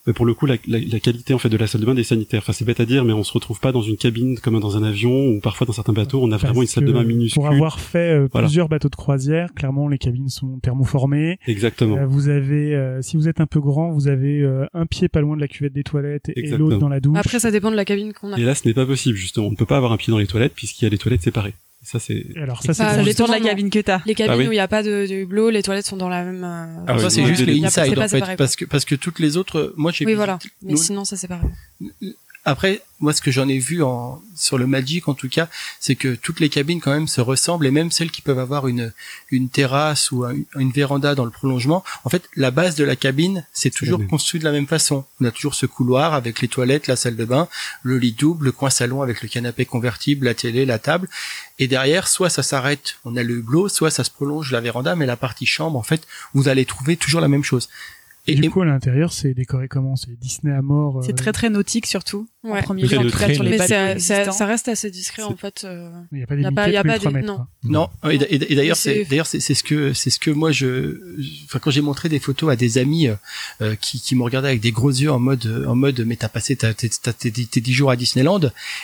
mais 0.08 0.14
pour 0.14 0.26
le 0.26 0.34
coup 0.34 0.48
la, 0.48 0.56
la, 0.68 0.80
la 0.80 1.00
qualité 1.00 1.36
en 1.36 1.38
fait 1.38 1.50
de 1.50 1.58
la 1.58 1.68
salle 1.68 1.82
de 1.82 1.86
bain 1.86 1.94
des 1.94 2.04
sanitaires 2.04 2.40
enfin 2.40 2.54
c'est 2.54 2.66
bête 2.66 2.80
à 2.80 2.86
dire 2.88 3.06
mais 3.06 3.14
on 3.14 3.24
se 3.24 3.32
retrouve 3.34 3.60
pas 3.60 3.72
dans 3.72 3.84
une 3.84 3.98
cabine 3.98 4.40
comme 4.40 4.60
dans 4.60 4.76
un 4.76 4.82
avion 4.82 5.28
ou 5.28 5.40
parfois 5.42 5.68
dans 5.68 5.74
certains 5.74 5.94
bateaux 5.94 6.22
on 6.24 6.32
a 6.32 6.38
vraiment 6.38 6.54
Parce 6.56 6.64
une 6.64 6.68
salle 6.68 6.86
de 6.86 6.92
bain 6.92 7.04
minuscule 7.04 7.40
Pour 7.40 7.48
avoir 7.48 7.80
fait 7.80 8.14
euh, 8.16 8.28
Voilà. 8.32 8.48
plusieurs 8.48 8.68
bateaux 8.68 8.90
de 8.90 8.96
croisière, 8.96 9.54
clairement 9.54 9.88
les 9.88 10.00
cabines 10.00 10.30
sont 10.30 10.58
thermoformées. 10.64 11.38
exactement 11.46 11.98
Euh, 11.98 12.08
vous 12.08 12.30
avez, 12.30 12.74
euh, 12.74 13.04
si 13.04 13.16
vous 13.16 13.28
êtes 13.28 13.42
un 13.42 13.46
peu 13.46 13.60
grand, 13.60 13.92
vous 13.92 14.08
avez 14.08 14.42
euh, 14.42 14.66
un 14.74 14.88
pied 14.88 15.08
pas 15.08 15.22
loin 15.22 15.36
de 15.36 15.42
la 15.42 15.48
cuvette 15.48 15.74
des 15.74 15.84
toilettes 15.84 16.32
et 16.36 16.48
l'autre 16.58 16.78
dans 16.80 16.90
la 16.90 17.00
douche. 17.00 17.18
Après, 17.20 17.40
ça 17.40 17.52
dépend 17.52 17.70
de 17.70 17.76
la 17.76 17.86
cabine 17.86 18.12
qu'on 18.14 18.34
a. 18.34 18.40
et 18.40 18.44
là 18.44 18.56
ce 18.56 18.68
n'est 18.68 18.74
pas 18.74 18.88
possible 18.88 19.18
justement 19.20 19.46
on 19.48 19.52
ne 19.52 19.56
peut 19.56 19.68
pas 19.68 19.78
avoir 19.78 19.92
un 19.92 19.98
pied 19.98 20.10
dans 20.10 20.18
les 20.18 20.26
toilettes 20.26 20.54
puisqu'il 20.56 20.86
y 20.86 20.88
a 20.88 20.90
les 20.90 20.98
toilettes 20.98 21.22
séparées 21.22 21.54
ça 21.84 22.00
c'est 22.00 22.26
alors 22.36 22.62
ça, 22.64 22.74
c'est 22.74 22.84
Bah, 22.84 22.90
Ça 22.90 22.96
pour- 22.98 23.06
les 23.06 23.14
dépend 23.14 23.28
de 23.28 23.32
la 23.32 23.40
cabine 23.40 23.70
que 23.70 23.80
t'as. 23.80 24.02
Les 24.06 24.14
cabines 24.16 24.34
Ah 24.34 24.38
oui. 24.38 24.48
où 24.48 24.52
il 24.52 24.56
n'y 24.56 24.60
a 24.60 24.68
pas 24.68 24.84
de, 24.84 25.08
de 25.08 25.14
hublot, 25.16 25.50
les 25.50 25.64
toilettes 25.64 25.86
sont 25.86 25.98
dans 25.98 26.10
la 26.10 26.24
même. 26.24 26.44
euh, 26.44 26.84
Ah 26.88 26.98
ça 27.00 27.06
oui, 27.06 27.12
c'est 27.12 27.22
non, 27.22 27.28
juste 27.28 27.42
les 27.42 27.54
inside 27.66 27.84
c'est 27.88 27.96
pas 27.96 28.06
en 28.06 28.08
fait 28.08 28.36
parce 28.38 28.56
que 28.56 28.66
parce 28.66 28.86
que 28.86 28.96
toutes 28.96 29.20
les 29.20 29.36
autres 29.38 29.74
moi 29.78 29.92
j'ai 29.92 30.06
Oui, 30.06 30.14
voilà. 30.14 30.38
Mais 30.62 30.76
sinon, 30.76 31.06
ça 31.06 31.18
c'est 31.18 31.28
pareil. 31.28 31.50
Après, 32.44 32.82
moi, 33.00 33.14
ce 33.14 33.22
que 33.22 33.30
j'en 33.30 33.48
ai 33.48 33.60
vu 33.60 33.84
en, 33.84 34.20
sur 34.36 34.58
le 34.58 34.66
Magic, 34.66 35.08
en 35.08 35.14
tout 35.14 35.30
cas, 35.30 35.48
c'est 35.80 35.94
que 35.94 36.16
toutes 36.16 36.40
les 36.40 36.50
cabines, 36.50 36.82
quand 36.82 36.92
même, 36.92 37.08
se 37.08 37.22
ressemblent, 37.22 37.68
et 37.68 37.72
même 37.72 37.92
celles 37.92 38.10
qui 38.10 38.24
peuvent 38.24 38.40
avoir 38.40 38.68
une, 38.68 38.94
une 39.30 39.48
terrasse 39.50 40.12
ou 40.12 40.24
un- 40.24 40.34
une 40.58 40.72
véranda 40.72 41.14
dans 41.14 41.26
le 41.26 41.30
prolongement. 41.30 41.84
En 42.04 42.10
fait, 42.10 42.24
la 42.36 42.50
base 42.50 42.74
de 42.76 42.84
la 42.84 42.96
cabine, 42.96 43.46
c'est 43.54 43.70
toujours 43.70 44.00
même. 44.00 44.08
construit 44.08 44.40
de 44.40 44.46
la 44.46 44.52
même 44.52 44.66
façon. 44.66 45.06
On 45.20 45.26
a 45.26 45.32
toujours 45.32 45.54
ce 45.54 45.68
couloir 45.68 46.16
avec 46.16 46.42
les 46.42 46.48
toilettes, 46.48 46.88
la 46.88 46.96
salle 46.96 47.16
de 47.16 47.26
bain, 47.26 47.48
le 47.84 48.00
lit 48.00 48.14
double, 48.14 48.46
le 48.46 48.52
coin 48.52 48.72
salon 48.72 49.04
avec 49.04 49.22
le 49.22 49.28
canapé 49.30 49.66
convertible, 49.66 50.26
la 50.26 50.34
télé, 50.34 50.66
la 50.66 50.80
table. 50.80 51.08
Et 51.60 51.68
derrière, 51.68 52.08
soit 52.08 52.32
ça 52.32 52.42
s'arrête, 52.42 52.96
on 53.06 53.16
a 53.18 53.24
le 53.24 53.36
hublot, 53.38 53.70
soit 53.70 53.92
ça 53.92 54.04
se 54.04 54.10
prolonge 54.10 54.52
la 54.52 54.62
véranda, 54.62 54.96
mais 54.96 55.06
la 55.06 55.16
partie 55.18 55.46
chambre, 55.46 55.78
en 55.78 55.84
fait, 55.84 56.08
vous 56.34 56.48
allez 56.48 56.66
trouver 56.66 56.98
toujours 56.98 57.22
la 57.22 57.28
même 57.28 57.44
chose. 57.44 57.70
Et 58.28 58.34
Et, 58.34 58.36
du 58.36 58.46
et- 58.46 58.50
coup, 58.50 58.62
à 58.62 58.66
l'intérieur, 58.66 59.14
c'est 59.14 59.34
décoré 59.34 59.68
comment? 59.68 59.96
C'est 59.96 60.12
Disney 60.20 60.54
à 60.56 60.62
mort. 60.62 61.00
euh, 61.00 61.02
C'est 61.04 61.16
très 61.16 61.32
très 61.32 61.50
nautique 61.50 61.88
surtout. 61.88 62.28
En 62.44 62.50
Ouais. 62.54 62.62
premier 62.64 62.84
Très 62.84 62.96
lieu, 62.98 63.08
en 63.08 63.10
tout 63.12 63.18
cas 63.18 63.34
sur 63.34 63.44
les 63.44 63.52
Mais 63.52 63.58
ça, 63.68 64.00
ça, 64.00 64.32
ça 64.32 64.46
reste 64.48 64.68
assez 64.68 64.90
discret 64.90 65.22
en 65.22 65.36
fait. 65.38 65.64
euh. 65.64 65.90
Il 66.12 66.18
n'y 66.18 66.24
a 66.24 66.28
pas 66.28 66.36
des 66.36 66.42
Y 66.42 66.46
a 66.48 66.52
pas- 66.52 66.70
y 66.70 66.76
a 66.78 66.84
pas 66.84 66.98
des- 67.00 67.08
mètres, 67.10 67.28
non. 67.28 67.36
quoi. 67.36 67.48
Non, 67.64 67.90
et, 68.10 68.16
et 68.16 68.52
et 68.54 68.56
d'ailleurs, 68.56 68.76
c'est 68.78 69.04
c'est- 69.04 69.10
d'ailleurs 69.10 69.28
c'est 69.28 69.40
c'est 69.40 69.54
ce 69.54 69.64
que 69.64 69.94
c'est 69.94 70.10
ce 70.10 70.18
que 70.20 70.32
moi 70.32 70.52
je, 70.52 71.00
enfin 71.46 71.60
quand 71.60 71.70
j'ai 71.70 71.82
montré 71.82 72.10
des 72.10 72.20
photos 72.20 72.52
à 72.52 72.56
des 72.56 72.80
amis 72.80 73.08
euh, 73.62 73.76
qui, 73.76 74.00
qui 74.02 74.16
me 74.16 74.24
regardaient 74.24 74.48
avec 74.50 74.62
des 74.62 74.72
gros 74.72 74.90
yeux 74.90 75.12
en 75.12 75.20
mode 75.20 75.66
en 75.68 75.76
mode 75.76 76.00
mais 76.06 76.16
t'as 76.16 76.30
passé 76.30 76.56
tes 76.56 77.62
dix 77.62 77.74
jours 77.74 77.92
à 77.92 77.96
Disneyland 77.96 78.42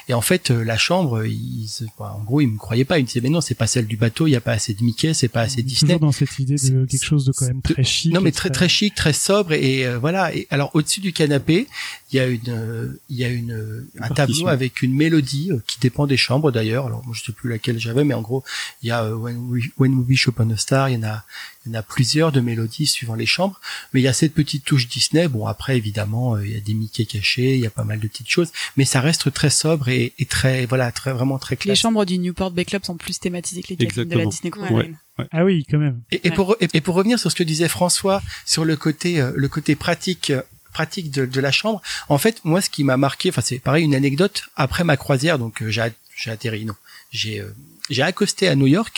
et 0.08 0.14
en 0.14 0.22
fait 0.22 0.52
euh, 0.52 0.64
la 0.64 0.78
chambre 0.78 1.26
ils, 1.26 1.68
se- 1.68 1.84
bah, 1.98 2.16
en 2.20 2.24
gros 2.24 2.42
ils 2.42 2.48
me 2.48 2.58
croyaient 2.58 2.86
pas 2.86 3.00
ils 3.00 3.04
me 3.04 3.08
disaient 3.08 3.22
mais 3.22 3.30
non 3.30 3.42
c'est 3.42 3.56
pas 3.56 3.68
celle 3.68 3.88
du 3.88 3.98
bateau 3.98 4.28
il 4.28 4.32
y 4.32 4.36
a 4.36 4.42
pas 4.42 4.52
assez 4.54 4.74
de 4.76 4.84
Mickey 4.84 5.14
c'est 5.16 5.28
pas 5.28 5.42
assez 5.42 5.64
Disney 5.64 5.94
Toujours 5.94 6.00
dans 6.08 6.12
cette 6.12 6.38
idée 6.40 6.56
de 6.56 6.86
quelque 6.86 7.04
chose 7.04 7.26
de 7.26 7.32
quand 7.32 7.48
même 7.48 7.62
très 7.62 7.84
chic. 7.84 8.14
non 8.14 8.22
mais 8.22 8.32
très 8.32 8.50
très 8.52 8.70
chic, 8.70 8.94
très 8.94 9.14
sobre 9.14 9.54
et, 9.54 9.86
euh, 9.88 9.98
voilà. 9.98 10.34
Et 10.36 10.48
alors 10.50 10.72
au-dessus 10.74 11.00
du 11.00 11.14
canapé, 11.14 11.68
il 12.12 12.18
y 12.18 12.20
a 12.20 12.28
une, 12.28 12.98
il 13.10 13.18
y 13.18 13.24
a 13.24 13.30
une, 13.30 13.47
euh, 13.52 13.88
un 14.00 14.10
tableau 14.10 14.48
avec 14.48 14.82
une 14.82 14.94
mélodie 14.94 15.52
euh, 15.52 15.62
qui 15.68 15.80
dépend 15.80 16.08
des 16.08 16.18
chambres 16.18 16.52
d'ailleurs. 16.52 16.86
Alors 16.88 17.04
moi 17.06 17.16
je 17.18 17.24
sais 17.24 17.32
plus 17.32 17.50
laquelle 17.50 17.80
j'avais, 17.80 18.04
mais 18.04 18.14
en 18.14 18.22
gros 18.22 18.44
il 18.82 18.88
y 18.90 18.92
a 18.92 19.04
euh, 19.04 19.16
When 19.16 19.38
We, 19.50 19.66
When 19.78 19.94
We 19.96 20.08
Wish 20.08 20.28
Upon 20.28 20.50
a 20.52 20.58
Star. 20.58 20.90
Il 20.90 20.96
y 20.96 20.98
en 20.98 21.04
a, 21.04 21.24
il 21.66 21.72
y 21.72 21.76
en 21.76 21.80
a 21.80 21.84
plusieurs 21.84 22.32
de 22.32 22.40
mélodies 22.42 22.88
suivant 22.88 23.16
les 23.16 23.26
chambres. 23.26 23.60
Mais 23.94 24.00
il 24.02 24.04
y 24.04 24.08
a 24.08 24.14
cette 24.14 24.34
petite 24.34 24.64
touche 24.66 24.88
Disney. 24.88 25.28
Bon 25.28 25.46
après 25.48 25.78
évidemment 25.78 26.36
euh, 26.36 26.46
il 26.46 26.54
y 26.54 26.58
a 26.58 26.60
des 26.62 26.74
Mickey 26.74 27.06
cachés, 27.06 27.56
il 27.56 27.62
y 27.62 27.68
a 27.68 27.70
pas 27.72 27.84
mal 27.84 28.00
de 28.00 28.08
petites 28.08 28.30
choses, 28.30 28.52
mais 28.78 28.86
ça 28.86 29.02
reste 29.02 29.32
très 29.34 29.50
sobre 29.50 29.90
et, 29.90 30.14
et 30.20 30.26
très 30.26 30.66
voilà 30.66 30.92
très 30.92 31.12
vraiment 31.14 31.38
très 31.40 31.56
Les 31.56 31.60
classe. 31.60 31.80
chambres 31.80 32.06
du 32.06 32.18
Newport 32.20 32.52
Bay 32.52 32.66
Club 32.66 32.84
sont 32.86 32.98
plus 32.98 33.20
thématisées 33.20 33.64
que 33.64 33.70
les 33.70 33.76
de 34.06 34.18
la. 34.18 34.26
Disney 34.26 34.52
Cruise 34.52 34.72
Ouais. 34.72 34.84
Line. 34.84 34.98
Ah 35.32 35.44
oui, 35.44 35.66
quand 35.70 35.80
même. 35.80 36.02
Et, 36.12 36.28
et 36.28 36.30
Ouais. 36.30 36.36
pour 36.36 36.56
et, 36.60 36.68
et 36.76 36.82
pour 36.82 36.94
revenir 36.94 37.18
sur 37.18 37.32
ce 37.32 37.36
que 37.36 37.44
disait 37.44 37.68
François 37.70 38.22
sur 38.46 38.66
le 38.66 38.76
côté 38.76 39.20
euh, 39.20 39.32
le 39.36 39.48
côté 39.48 39.76
pratique 39.76 40.30
euh, 40.30 40.42
pratique 40.78 41.10
de, 41.18 41.26
de 41.26 41.42
la 41.48 41.52
chambre, 41.60 41.80
en 42.16 42.20
fait 42.24 42.36
moi 42.44 42.60
ce 42.62 42.70
qui 42.70 42.84
m'a 42.84 42.98
marqué, 42.98 43.30
enfin 43.32 43.42
c'est 43.50 43.60
pareil 43.68 43.84
une 43.90 43.96
anecdote 43.96 44.38
après 44.56 44.84
ma 44.84 44.96
croisière 45.04 45.38
donc 45.44 45.54
euh, 45.62 45.70
j'ai 45.74 45.82
at- 45.88 46.00
j'ai 46.22 46.32
atterri 46.32 46.66
non 46.66 46.76
j'ai 47.20 47.36
euh, 47.42 47.56
j'ai 47.90 48.04
accosté 48.12 48.44
à 48.48 48.56
New 48.56 48.68
York 48.68 48.96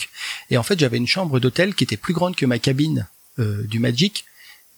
et 0.50 0.56
en 0.58 0.62
fait 0.68 0.78
j'avais 0.78 0.98
une 1.04 1.06
chambre 1.16 1.40
d'hôtel 1.40 1.74
qui 1.74 1.84
était 1.84 1.96
plus 2.06 2.14
grande 2.18 2.34
que 2.36 2.46
ma 2.46 2.58
cabine 2.58 3.06
euh, 3.38 3.62
du 3.72 3.78
Magic 3.78 4.24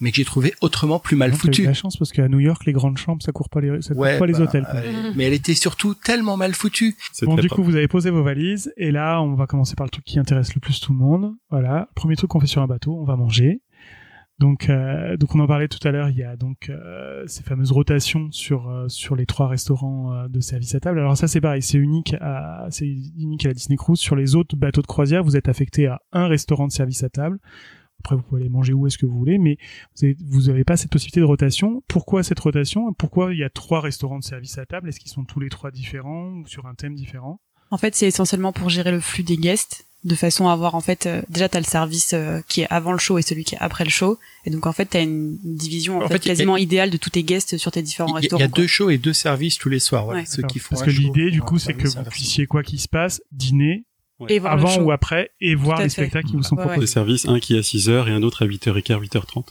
mais 0.01 0.11
que 0.11 0.17
j'ai 0.17 0.25
trouvé 0.25 0.53
autrement 0.61 0.99
plus 0.99 1.15
mal 1.17 1.33
foutue. 1.33 1.63
la 1.65 1.75
chance 1.75 1.97
parce 1.97 2.11
qu'à 2.11 2.27
New 2.29 2.41
York, 2.41 2.61
les 2.67 2.73
grandes 2.73 2.99
chambres, 2.99 3.23
ça 3.23 3.31
court 3.31 3.49
pas 3.49 3.61
les, 3.61 3.71
ça 3.83 3.95
court 3.95 4.03
pas 4.19 4.27
les 4.27 4.33
bah, 4.33 4.41
hôtels. 4.41 4.67
euh, 4.75 5.13
mais 5.15 5.25
elle 5.27 5.33
était 5.33 5.55
surtout 5.55 5.95
tellement 5.95 6.37
mal 6.37 6.55
foutue. 6.55 6.97
C'est 7.13 7.25
Bon, 7.25 7.37
du 7.37 7.47
propre. 7.47 7.55
coup, 7.55 7.63
vous 7.71 7.77
avez 7.77 7.87
posé 7.87 8.11
vos 8.11 8.25
valises 8.25 8.73
et 8.77 8.91
là, 8.91 9.23
on 9.23 9.35
va 9.37 9.47
commencer 9.47 9.77
par 9.77 9.87
le 9.87 9.91
truc 9.91 10.05
qui 10.05 10.19
intéresse 10.19 10.57
le 10.57 10.61
plus 10.61 10.81
tout 10.81 10.91
le 10.93 10.99
monde. 10.99 11.25
Voilà, 11.51 11.89
premier 11.95 12.17
truc 12.17 12.31
qu'on 12.33 12.41
fait 12.41 12.49
sur 12.49 12.63
un 12.63 12.67
bateau, 12.67 12.99
on 13.01 13.05
va 13.05 13.15
manger. 13.15 13.61
Donc, 14.43 14.71
euh, 14.71 15.17
donc 15.17 15.37
on 15.37 15.39
en 15.39 15.47
parlait 15.47 15.69
tout 15.69 15.79
à 15.87 15.93
l'heure. 15.93 16.09
Il 16.09 16.17
y 16.17 16.25
a 16.25 16.35
donc 16.37 16.69
euh, 16.69 17.23
ces 17.29 17.45
fameuses 17.45 17.71
rotations 17.71 18.29
sur 18.33 18.69
euh, 18.69 18.89
les 19.17 19.25
trois 19.25 19.47
restaurants 19.47 20.27
de 20.29 20.41
service 20.41 20.75
à 20.75 20.81
table. 20.81 20.99
Alors 20.99 21.17
ça, 21.17 21.29
c'est 21.29 21.41
pareil, 21.41 21.63
c'est 21.63 21.79
unique 21.79 22.17
à 22.21 22.67
c'est 22.71 22.89
unique 22.89 23.45
à 23.45 23.51
la 23.51 23.55
Disney 23.55 23.77
Cruise. 23.77 24.01
Sur 24.01 24.17
les 24.17 24.35
autres 24.35 24.57
bateaux 24.57 24.83
de 24.83 24.89
croisière, 24.89 25.23
vous 25.23 25.37
êtes 25.37 25.49
affecté 25.49 25.87
à 25.87 26.01
un 26.11 26.27
restaurant 26.27 26.67
de 26.67 26.73
service 26.73 27.05
à 27.05 27.09
table. 27.09 27.39
Après, 28.01 28.17
vous 28.17 28.23
pouvez 28.23 28.41
aller 28.41 28.51
manger 28.51 28.73
où 28.73 28.85
est-ce 28.89 28.99
que 28.99 29.07
vous 29.07 29.17
voulez, 29.17 29.39
mais 29.39 29.59
vous 29.95 30.07
avez, 30.07 30.17
vous 30.27 30.49
avez 30.49 30.65
pas 30.65 30.77
cette 30.77 30.91
possibilité 30.91 31.21
de 31.21 31.25
rotation. 31.25 31.85
Pourquoi 31.87 32.25
cette 32.25 32.41
rotation? 32.41 32.93
Pourquoi 32.95 33.33
il 33.33 33.39
y 33.39 33.45
a 33.45 33.49
trois 33.49 33.81
restaurants 33.81 34.19
de 34.19 34.25
service 34.25 34.59
à 34.59 34.67
table? 34.67 34.89
Est-ce 34.89 34.99
qu'ils 34.99 35.13
sont 35.13 35.23
tous 35.23 35.39
les 35.39 35.51
trois 35.51 35.71
différents 35.71 36.33
ou 36.33 36.49
sur 36.49 36.67
un 36.67 36.75
thème 36.75 36.97
différent? 36.97 37.39
En 37.71 37.79
fait, 37.79 37.95
c'est 37.95 38.09
essentiellement 38.09 38.53
pour 38.53 38.71
gérer 38.71 38.91
le 38.91 38.99
flux 38.99 39.23
des 39.23 39.37
guests, 39.37 39.87
de 40.05 40.15
façon 40.17 40.49
à 40.49 40.53
avoir 40.53 40.75
en 40.75 40.81
fait 40.81 41.07
euh, 41.07 41.23
déjà 41.29 41.49
t'as 41.49 41.61
le 41.61 41.65
service 41.65 42.11
euh, 42.13 42.41
qui 42.49 42.63
est 42.63 42.67
avant 42.71 42.91
le 42.93 42.99
show 42.99 43.19
et 43.19 43.23
celui 43.23 43.45
qui 43.45 43.55
est 43.55 43.59
après 43.61 43.85
le 43.85 43.91
show, 43.91 44.19
et 44.45 44.51
donc 44.51 44.67
en 44.67 44.73
fait 44.73 44.87
t'as 44.87 45.03
une 45.03 45.39
division 45.45 45.99
en, 46.01 46.05
En 46.05 46.09
fait, 46.09 46.15
a- 46.15 46.19
quasiment 46.19 46.57
idéale 46.57 46.91
de 46.91 46.97
tous 46.97 47.11
tes 47.11 47.23
guests 47.23 47.57
sur 47.57 47.71
tes 47.71 47.83
différents 47.83 48.09
y, 48.09 48.17
a- 48.17 48.19
il 48.19 48.23
restaurants. 48.23 48.41
y 48.41 48.45
a 48.45 48.49
quoi. 48.49 48.57
deux 48.63 48.67
shows 48.67 48.91
et 48.91 48.99
deux 48.99 49.13
services 49.13 49.59
tous 49.59 49.69
les 49.69 49.79
soirs. 49.79 50.05
Voilà, 50.05 50.21
Ouais. 50.21 50.27
ceux 50.27 50.43
qui 50.43 50.59
font 50.59 50.75
Parce 50.75 50.83
que 50.83 50.91
l'idée, 50.91 51.31
du 51.31 51.41
coup, 51.41 51.59
c'est 51.59 51.75
que 51.75 51.87
vous 51.87 52.03
puissiez, 52.11 52.47
quoi 52.47 52.63
qu'il 52.65 52.81
se 52.81 52.89
passe, 52.89 53.23
dîner 53.31 53.85
avant 54.45 54.79
ou 54.83 54.91
après 54.93 55.31
et 55.41 55.55
voir 55.55 55.79
les 55.79 55.85
fait. 55.85 55.91
spectacles 55.91 56.29
qui 56.29 56.37
vous 56.37 56.43
sont 56.43 56.55
Ouais, 56.57 56.63
ouais. 56.63 56.67
proposés. 56.69 56.87
Des 56.87 56.93
services, 56.93 57.27
un 57.27 57.41
qui 57.41 57.55
est 57.55 57.59
à 57.59 57.63
6h 57.63 58.09
et 58.09 58.13
un 58.13 58.23
autre 58.23 58.43
à 58.43 58.47
8h15, 58.47 59.01
8h30. 59.01 59.47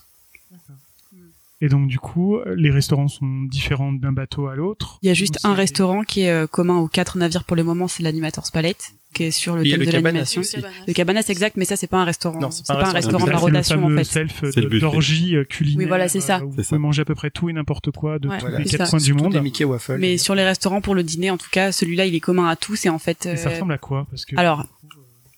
Et 1.63 1.69
donc, 1.69 1.88
du 1.88 1.99
coup, 1.99 2.39
les 2.55 2.71
restaurants 2.71 3.07
sont 3.07 3.43
différents 3.43 3.93
d'un 3.93 4.11
bateau 4.11 4.47
à 4.47 4.55
l'autre. 4.55 4.97
Il 5.03 5.07
y 5.07 5.11
a 5.11 5.13
juste 5.13 5.39
un 5.43 5.53
restaurant 5.53 6.01
qui 6.03 6.21
est 6.21 6.31
euh, 6.31 6.47
commun 6.47 6.77
aux 6.77 6.88
quatre 6.88 7.17
navires 7.19 7.43
pour 7.43 7.55
le 7.55 7.63
moment, 7.63 7.88
c'est 7.88 8.01
l'animator's 8.01 8.49
Palette, 8.49 8.93
qui 9.13 9.25
est 9.25 9.31
sur 9.31 9.55
le 9.55 9.63
thème 9.63 9.81
de 9.81 9.85
Cabanas 9.85 10.01
l'animation. 10.33 10.41
Le 10.88 10.93
cabanas 10.93 11.25
exact, 11.29 11.57
mais 11.57 11.65
ça 11.65 11.75
c'est 11.75 11.85
pas 11.85 11.99
un 11.99 12.03
restaurant. 12.03 12.39
Non, 12.39 12.49
c'est 12.49 12.65
pas, 12.65 12.83
un 12.83 12.91
restaurant 12.91 13.25
de 13.25 13.29
la 13.31 13.38
rotation 13.38 13.85
en 13.85 13.89
fait. 13.95 14.03
self 14.05 14.39
C'est 14.51 14.55
le 14.55 14.63
de- 14.63 14.67
buffet. 14.69 14.81
d'orgie 14.81 15.35
euh, 15.35 15.43
culinaire. 15.43 15.77
Oui, 15.77 15.85
voilà, 15.85 16.07
c'est 16.09 16.19
ça. 16.19 16.38
euh, 16.39 16.45
Où 16.45 16.49
vous 16.51 16.63
pouvez 16.63 16.77
manger 16.79 17.03
à 17.03 17.05
peu 17.05 17.13
près 17.13 17.29
tout 17.29 17.47
et 17.49 17.53
n'importe 17.53 17.91
quoi 17.91 18.17
de 18.17 18.27
Ouais, 18.27 18.38
tous 18.39 18.45
Voilà. 18.47 18.59
les 18.59 18.65
quatre 18.65 18.89
coins 18.89 18.99
du 18.99 19.13
monde. 19.13 19.33
des 19.33 19.41
Mickey 19.41 19.63
Waffles. 19.63 19.97
Mais 19.99 20.17
sur 20.17 20.33
les 20.33 20.43
restaurants 20.43 20.81
pour 20.81 20.95
le 20.95 21.03
dîner, 21.03 21.29
en 21.29 21.38
tout 21.38 21.49
cas, 21.51 21.71
celui-là 21.71 22.05
il 22.07 22.15
est 22.15 22.19
commun 22.19 22.47
à 22.47 22.55
tous 22.55 22.85
et 22.88 22.89
en 22.89 22.97
fait, 22.99 23.27
Et 23.27 23.35
ça 23.38 23.49
euh, 23.49 23.53
ressemble 23.53 23.73
à 23.73 23.77
quoi? 23.77 24.07
Parce 24.09 24.25
que 24.25 24.35
alors 24.35 24.65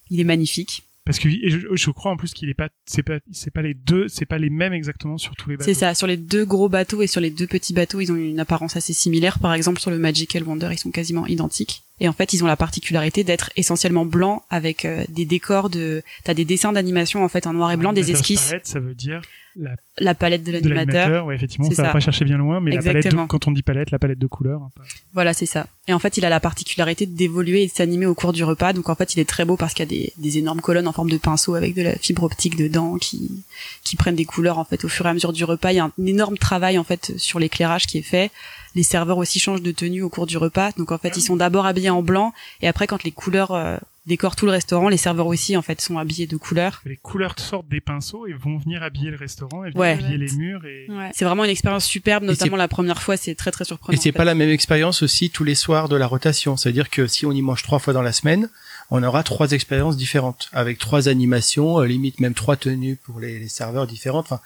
il 0.09 0.19
est 0.21 0.25
magnifique. 0.25 0.83
Parce 1.05 1.19
que 1.19 1.29
je, 1.29 1.67
je 1.71 1.91
crois 1.91 2.11
en 2.11 2.17
plus 2.17 2.33
qu'il 2.33 2.49
est 2.49 2.53
pas 2.53 2.69
c'est 2.85 3.03
pas 3.03 3.19
c'est 3.31 3.51
pas 3.51 3.61
les 3.61 3.73
deux 3.73 4.07
c'est 4.07 4.25
pas 4.25 4.37
les 4.37 4.49
mêmes 4.49 4.73
exactement 4.73 5.17
sur 5.17 5.35
tous 5.35 5.49
les 5.49 5.57
bateaux. 5.57 5.65
C'est 5.65 5.73
ça. 5.73 5.93
Sur 5.93 6.07
les 6.07 6.17
deux 6.17 6.45
gros 6.45 6.69
bateaux 6.69 7.01
et 7.01 7.07
sur 7.07 7.19
les 7.19 7.29
deux 7.29 7.47
petits 7.47 7.73
bateaux, 7.73 7.99
ils 7.99 8.11
ont 8.11 8.15
une 8.15 8.39
apparence 8.39 8.77
assez 8.77 8.93
similaire. 8.93 9.39
Par 9.39 9.53
exemple, 9.53 9.81
sur 9.81 9.91
le 9.91 9.97
Magical 9.97 10.43
Wonder, 10.43 10.69
ils 10.71 10.79
sont 10.79 10.91
quasiment 10.91 11.25
identiques. 11.27 11.83
Et 11.99 12.07
en 12.07 12.13
fait, 12.13 12.33
ils 12.33 12.43
ont 12.43 12.47
la 12.47 12.55
particularité 12.55 13.23
d'être 13.23 13.51
essentiellement 13.55 14.05
blancs 14.05 14.43
avec 14.49 14.85
euh, 14.85 15.03
des 15.09 15.25
décors 15.25 15.69
de. 15.69 16.03
T'as 16.23 16.33
des 16.33 16.45
dessins 16.45 16.71
d'animation 16.71 17.23
en 17.23 17.29
fait 17.29 17.47
en 17.47 17.53
noir 17.53 17.71
et 17.71 17.77
blanc, 17.77 17.93
des 17.93 18.11
esquisses, 18.11 18.53
ça 18.63 18.79
veut 18.79 18.95
dire 18.95 19.21
la 19.55 19.71
la 19.99 20.15
palette 20.15 20.43
de 20.43 20.51
l'animateur. 20.51 21.25
Ouais, 21.25 21.35
effectivement, 21.35 21.69
C'est 21.69 21.75
ça 21.75 21.83
va 21.83 21.89
ça. 21.89 21.93
pas 21.93 21.99
chercher 21.99 22.25
bien 22.25 22.37
loin, 22.37 22.59
mais 22.59 22.71
la 22.71 22.77
palette 22.77 22.93
de, 22.93 22.97
Exactement. 22.97 23.27
quand 23.27 23.47
on 23.47 23.51
dit 23.51 23.61
palette, 23.61 23.91
la 23.91 23.99
palette 23.99 24.17
de 24.17 24.25
couleurs. 24.27 24.61
hein, 24.61 24.71
Voilà, 25.13 25.33
c'est 25.33 25.45
ça. 25.45 25.67
Et 25.87 25.93
en 25.93 25.99
fait, 25.99 26.17
il 26.17 26.25
a 26.25 26.29
la 26.29 26.39
particularité 26.39 27.05
d'évoluer 27.05 27.63
et 27.63 27.67
de 27.67 27.71
s'animer 27.71 28.07
au 28.07 28.15
cours 28.15 28.33
du 28.33 28.43
repas. 28.43 28.73
Donc 28.73 28.89
en 28.89 28.95
fait, 28.95 29.13
il 29.15 29.19
est 29.19 29.29
très 29.29 29.45
beau 29.45 29.55
parce 29.55 29.73
qu'il 29.75 29.83
y 29.85 29.87
a 29.87 29.89
des, 29.99 30.13
des 30.17 30.37
énormes 30.39 30.61
colonnes 30.61 30.87
en 30.87 30.93
forme 30.93 31.11
de 31.11 31.17
pinceau 31.17 31.53
avec 31.55 31.75
de 31.75 31.83
la 31.83 31.95
fibre 31.95 32.23
optique 32.23 32.55
dedans 32.55 32.97
qui 32.97 33.43
qui 33.83 33.95
prennent 33.95 34.15
des 34.15 34.25
couleurs 34.25 34.57
en 34.57 34.65
fait 34.65 34.83
au 34.83 34.87
fur 34.87 35.05
et 35.05 35.09
à 35.09 35.13
mesure 35.13 35.31
du 35.33 35.43
repas. 35.43 35.71
Il 35.71 35.75
y 35.75 35.79
a 35.79 35.85
un 35.85 35.91
énorme 36.05 36.37
travail 36.39 36.79
en 36.79 36.83
fait 36.83 37.13
sur 37.17 37.37
l'éclairage 37.39 37.85
qui 37.85 37.99
est 37.99 38.01
fait. 38.01 38.31
Les 38.75 38.81
serveurs 38.83 39.19
aussi 39.19 39.39
changent 39.39 39.61
de 39.61 39.71
tenue 39.71 40.01
au 40.01 40.09
cours 40.09 40.25
du 40.25 40.37
repas. 40.37 40.71
Donc 40.77 40.91
en 40.91 40.97
fait, 40.97 41.15
ils 41.17 41.21
sont 41.21 41.35
d'abord 41.35 41.67
habillés 41.67 41.91
en 41.91 42.01
blanc 42.01 42.33
et 42.63 42.67
après 42.67 42.87
quand 42.87 43.03
les 43.03 43.11
couleurs 43.11 43.51
euh, 43.51 43.77
décorent 44.05 44.35
tout 44.35 44.45
le 44.45 44.51
restaurant, 44.51 44.89
les 44.89 44.97
serveurs 44.97 45.27
aussi 45.27 45.55
en 45.55 45.61
fait 45.61 45.79
sont 45.79 45.97
habillés 45.97 46.27
de 46.27 46.35
couleurs. 46.37 46.81
Les 46.85 46.97
couleurs 46.97 47.35
sortent 47.39 47.67
des 47.69 47.79
pinceaux 47.81 48.27
et 48.27 48.33
vont 48.33 48.57
venir 48.57 48.83
habiller 48.83 49.11
le 49.11 49.17
restaurant 49.17 49.63
et 49.63 49.71
vont 49.71 49.79
Ouais. 49.79 49.91
habiller 49.91 50.17
les 50.17 50.31
murs 50.33 50.65
et 50.65 50.87
C'est 51.13 51.23
vraiment 51.25 51.43
une 51.45 51.49
expérience 51.49 51.85
superbe, 51.85 52.23
notamment 52.23 52.57
la 52.57 52.67
première 52.67 53.01
fois, 53.01 53.15
c'est 53.17 53.35
très 53.35 53.51
très 53.51 53.63
surprenant. 53.65 53.97
Et 53.97 54.01
c'est 54.01 54.09
en 54.09 54.13
fait. 54.13 54.17
pas 54.17 54.25
la 54.25 54.35
même 54.35 54.49
expérience 54.49 55.03
aussi 55.03 55.29
tous 55.29 55.43
les 55.45 55.55
soirs 55.55 55.87
de 55.89 55.95
la 55.95 56.07
rotation. 56.07 56.57
C'est-à-dire 56.57 56.89
que 56.89 57.07
si 57.07 57.25
on 57.25 57.31
y 57.31 57.41
mange 57.41 57.63
trois 57.63 57.79
fois 57.79 57.93
dans 57.93 58.01
la 58.01 58.11
semaine, 58.11 58.49
on 58.91 59.01
aura 59.03 59.23
trois 59.23 59.51
expériences 59.51 59.95
différentes 59.97 60.49
avec 60.51 60.77
trois 60.79 61.07
animations, 61.07 61.79
euh, 61.79 61.85
limite 61.85 62.19
même 62.19 62.33
trois 62.33 62.57
tenues 62.57 62.97
pour 62.97 63.19
les, 63.21 63.39
les 63.39 63.47
serveurs 63.49 63.87
différentes. 63.87 64.25
Enfin, 64.25 64.41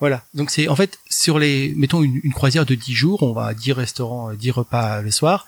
voilà. 0.00 0.22
Donc 0.34 0.50
c'est 0.50 0.68
en 0.68 0.76
fait 0.76 0.98
sur 1.08 1.38
les, 1.38 1.72
mettons 1.76 2.02
une, 2.02 2.20
une 2.22 2.32
croisière 2.32 2.66
de 2.66 2.74
10 2.74 2.92
jours, 2.94 3.22
on 3.22 3.32
va 3.32 3.46
à 3.46 3.54
10 3.54 3.72
restaurants, 3.72 4.30
euh, 4.30 4.34
10 4.36 4.50
repas 4.52 5.00
le 5.00 5.10
soir. 5.10 5.46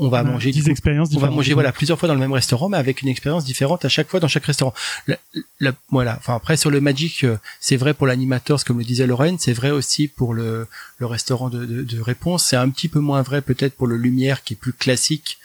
On 0.00 0.08
va 0.08 0.22
manger 0.22 0.50
10 0.52 0.58
du 0.60 0.64
coup, 0.64 0.70
expériences 0.70 1.08
on 1.14 1.18
va 1.18 1.28
manger 1.30 1.54
voilà 1.54 1.72
plusieurs 1.72 1.98
fois 1.98 2.06
dans 2.08 2.14
le 2.14 2.20
même 2.20 2.32
restaurant, 2.32 2.68
mais 2.68 2.76
avec 2.78 3.02
une 3.02 3.08
expérience 3.08 3.44
différente 3.44 3.84
à 3.84 3.88
chaque 3.88 4.08
fois 4.08 4.20
dans 4.20 4.28
chaque 4.28 4.44
restaurant. 4.46 4.72
La- 5.06 5.16
la- 5.60 5.72
voilà. 5.90 6.16
Enfin 6.18 6.34
après 6.36 6.56
sur 6.56 6.70
le 6.70 6.80
Magic, 6.80 7.24
euh, 7.24 7.36
c'est 7.60 7.76
vrai 7.76 7.94
pour 7.94 8.06
l'animateur, 8.06 8.62
comme 8.64 8.78
le 8.78 8.84
disait 8.84 9.06
Lorraine, 9.06 9.36
c'est 9.38 9.52
vrai 9.52 9.70
aussi 9.70 10.08
pour 10.08 10.34
le, 10.34 10.66
le 10.98 11.06
restaurant 11.06 11.50
de, 11.50 11.66
de, 11.66 11.82
de 11.82 12.00
réponse. 12.00 12.44
C'est 12.44 12.56
un 12.56 12.70
petit 12.70 12.88
peu 12.88 13.00
moins 13.00 13.22
vrai 13.22 13.42
peut-être 13.42 13.74
pour 13.76 13.86
le 13.86 13.96
Lumière 13.96 14.42
qui 14.44 14.54
est 14.54 14.56
plus 14.56 14.72
classique 14.72 15.38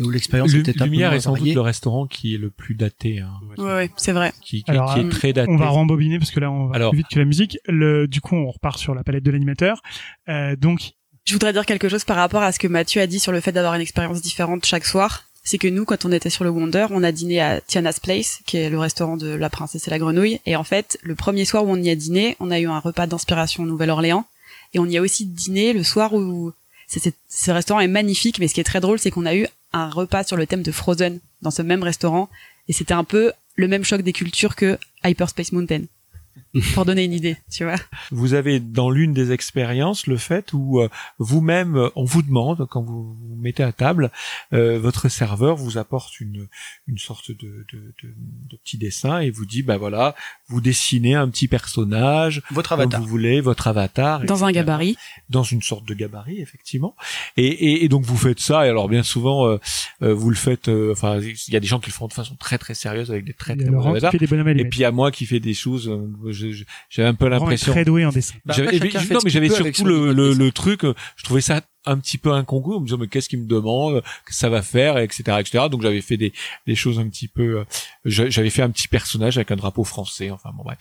et 0.00 0.04
où 0.04 0.10
l'expérience 0.10 0.52
est 0.52 0.56
Lu- 0.58 0.62
peut-être 0.62 0.80
un 0.80 0.84
peu 0.84 0.90
Lumière 0.92 1.10
moins 1.10 1.18
est 1.18 1.20
sans 1.20 1.34
doute 1.34 1.54
le 1.54 1.60
restaurant 1.60 2.06
qui 2.06 2.34
est 2.34 2.38
le 2.38 2.50
plus 2.50 2.74
daté, 2.76 3.18
hein, 3.20 3.32
Ouais, 3.58 3.64
ouais, 3.64 3.90
c'est 3.96 4.12
vrai. 4.12 4.32
qui, 4.40 4.62
qui- 4.62 4.70
Alors, 4.70 4.94
qui 4.94 5.00
est 5.00 5.04
euh, 5.04 5.08
très 5.10 5.32
daté. 5.32 5.50
On 5.50 5.56
va 5.56 5.68
rembobiner 5.68 6.18
parce 6.20 6.30
que 6.30 6.38
là 6.40 6.50
on 6.52 6.68
va 6.68 6.76
Alors. 6.76 6.90
plus 6.92 6.98
vite 6.98 7.08
que 7.10 7.18
la 7.18 7.24
musique. 7.24 7.58
Le, 7.66 8.06
du 8.06 8.20
coup, 8.20 8.36
on 8.36 8.48
repart 8.50 8.78
sur 8.78 8.94
la 8.94 9.02
palette 9.02 9.24
de 9.24 9.30
l'animateur. 9.32 9.82
Euh, 10.28 10.54
donc, 10.56 10.92
Je 11.28 11.34
voudrais 11.34 11.52
dire 11.52 11.66
quelque 11.66 11.90
chose 11.90 12.04
par 12.04 12.16
rapport 12.16 12.42
à 12.42 12.52
ce 12.52 12.58
que 12.58 12.68
Mathieu 12.68 13.02
a 13.02 13.06
dit 13.06 13.20
sur 13.20 13.32
le 13.32 13.42
fait 13.42 13.52
d'avoir 13.52 13.74
une 13.74 13.82
expérience 13.82 14.22
différente 14.22 14.64
chaque 14.64 14.86
soir. 14.86 15.24
C'est 15.44 15.58
que 15.58 15.68
nous, 15.68 15.84
quand 15.84 16.06
on 16.06 16.12
était 16.12 16.30
sur 16.30 16.42
le 16.42 16.48
Wonder, 16.48 16.86
on 16.88 17.02
a 17.02 17.12
dîné 17.12 17.38
à 17.38 17.60
Tiana's 17.60 18.00
Place, 18.00 18.38
qui 18.46 18.56
est 18.56 18.70
le 18.70 18.78
restaurant 18.78 19.18
de 19.18 19.34
la 19.34 19.50
princesse 19.50 19.86
et 19.86 19.90
la 19.90 19.98
grenouille. 19.98 20.40
Et 20.46 20.56
en 20.56 20.64
fait, 20.64 20.98
le 21.02 21.14
premier 21.14 21.44
soir 21.44 21.66
où 21.66 21.68
on 21.70 21.76
y 21.76 21.90
a 21.90 21.94
dîné, 21.94 22.34
on 22.40 22.50
a 22.50 22.58
eu 22.58 22.66
un 22.66 22.78
repas 22.78 23.06
d'inspiration 23.06 23.66
Nouvelle-Orléans. 23.66 24.24
Et 24.72 24.78
on 24.78 24.86
y 24.86 24.96
a 24.96 25.02
aussi 25.02 25.26
dîné 25.26 25.74
le 25.74 25.82
soir 25.82 26.14
où 26.14 26.54
ce 26.86 27.50
restaurant 27.50 27.80
est 27.80 27.88
magnifique. 27.88 28.38
Mais 28.38 28.48
ce 28.48 28.54
qui 28.54 28.60
est 28.60 28.64
très 28.64 28.80
drôle, 28.80 28.98
c'est 28.98 29.10
qu'on 29.10 29.26
a 29.26 29.34
eu 29.34 29.46
un 29.74 29.90
repas 29.90 30.24
sur 30.24 30.38
le 30.38 30.46
thème 30.46 30.62
de 30.62 30.72
Frozen 30.72 31.20
dans 31.42 31.50
ce 31.50 31.60
même 31.60 31.82
restaurant. 31.82 32.30
Et 32.68 32.72
c'était 32.72 32.94
un 32.94 33.04
peu 33.04 33.32
le 33.54 33.68
même 33.68 33.84
choc 33.84 34.00
des 34.00 34.14
cultures 34.14 34.56
que 34.56 34.78
Hyperspace 35.04 35.52
Mountain. 35.52 35.82
pour 36.74 36.84
donner 36.84 37.04
une 37.04 37.12
idée, 37.12 37.36
tu 37.50 37.64
vois. 37.64 37.76
Vous 38.10 38.34
avez 38.34 38.60
dans 38.60 38.90
l'une 38.90 39.12
des 39.12 39.32
expériences 39.32 40.06
le 40.06 40.16
fait 40.16 40.52
où 40.52 40.80
euh, 40.80 40.88
vous-même, 41.18 41.90
on 41.96 42.04
vous 42.04 42.22
demande 42.22 42.66
quand 42.70 42.82
vous 42.82 43.14
vous 43.14 43.36
mettez 43.36 43.62
à 43.62 43.72
table, 43.72 44.10
euh, 44.52 44.78
votre 44.78 45.08
serveur 45.08 45.56
vous 45.56 45.78
apporte 45.78 46.20
une 46.20 46.48
une 46.86 46.98
sorte 46.98 47.30
de, 47.30 47.66
de, 47.72 47.78
de, 48.02 48.14
de 48.50 48.56
petit 48.56 48.78
dessin 48.78 49.20
et 49.20 49.30
vous 49.30 49.46
dit 49.46 49.62
bah 49.62 49.76
voilà, 49.76 50.14
vous 50.48 50.60
dessinez 50.60 51.14
un 51.14 51.28
petit 51.28 51.48
personnage, 51.48 52.42
Votre 52.50 52.70
comme 52.70 52.80
avatar. 52.80 53.00
vous 53.00 53.06
voulez, 53.06 53.40
votre 53.40 53.66
avatar, 53.68 54.24
Dans 54.24 54.44
un 54.44 54.52
gabarit. 54.52 54.96
dans 55.30 55.42
une 55.42 55.62
sorte 55.62 55.86
de 55.86 55.94
gabarit 55.94 56.40
effectivement 56.40 56.94
et, 57.36 57.46
et, 57.46 57.84
et 57.84 57.88
donc 57.88 58.04
vous 58.04 58.16
faites 58.16 58.40
ça 58.40 58.66
et 58.66 58.68
alors 58.68 58.88
bien 58.88 59.02
souvent 59.02 59.46
euh, 59.46 59.58
euh, 60.02 60.14
vous 60.14 60.30
le 60.30 60.36
faites 60.36 60.68
euh, 60.68 60.92
enfin 60.92 61.20
il 61.20 61.52
y 61.52 61.56
a 61.56 61.60
des 61.60 61.66
gens 61.66 61.78
qui 61.80 61.90
le 61.90 61.94
font 61.94 62.08
de 62.08 62.12
façon 62.12 62.34
très 62.36 62.58
très 62.58 62.74
sérieuse 62.74 63.10
avec 63.10 63.24
des 63.24 63.34
très 63.34 63.54
très 63.56 63.68
bons 63.70 63.80
avatars 63.90 64.12
et 64.60 64.64
puis 64.68 64.78
il 64.80 64.82
y 64.82 64.84
a 64.84 64.90
moi 64.92 65.10
qui 65.10 65.26
fais 65.26 65.40
des 65.40 65.54
choses 65.54 65.88
euh, 65.88 66.27
j'avais 66.32 67.08
un 67.08 67.14
peu 67.14 67.28
l'impression 67.28 67.72
très 67.72 67.84
doué 67.84 68.04
en 68.04 68.10
dessin. 68.10 68.34
Bah, 68.44 68.54
j'avais- 68.56 68.78
non 69.14 69.20
mais 69.24 69.30
j'avais 69.30 69.48
surtout 69.48 69.84
le, 69.84 70.12
le, 70.12 70.32
le 70.34 70.52
truc 70.52 70.82
je 71.16 71.24
trouvais 71.24 71.40
ça 71.40 71.60
un 71.86 71.98
petit 71.98 72.18
peu 72.18 72.32
incongru 72.32 72.74
en 72.76 72.80
me 72.80 72.86
disant 72.86 72.98
mais 72.98 73.06
qu'est-ce 73.08 73.28
qu'il 73.28 73.40
me 73.40 73.46
demande 73.46 74.02
que 74.26 74.34
ça 74.34 74.48
va 74.50 74.62
faire 74.62 74.98
etc 74.98 75.38
etc 75.40 75.64
donc 75.70 75.80
j'avais 75.82 76.02
fait 76.02 76.16
des 76.18 76.32
des 76.66 76.74
choses 76.74 76.98
un 76.98 77.08
petit 77.08 77.28
peu 77.28 77.60
euh, 77.60 77.64
j'avais 78.04 78.50
fait 78.50 78.62
un 78.62 78.70
petit 78.70 78.88
personnage 78.88 79.38
avec 79.38 79.50
un 79.50 79.56
drapeau 79.56 79.84
français 79.84 80.30
enfin 80.30 80.50
bon 80.54 80.64
bref. 80.64 80.78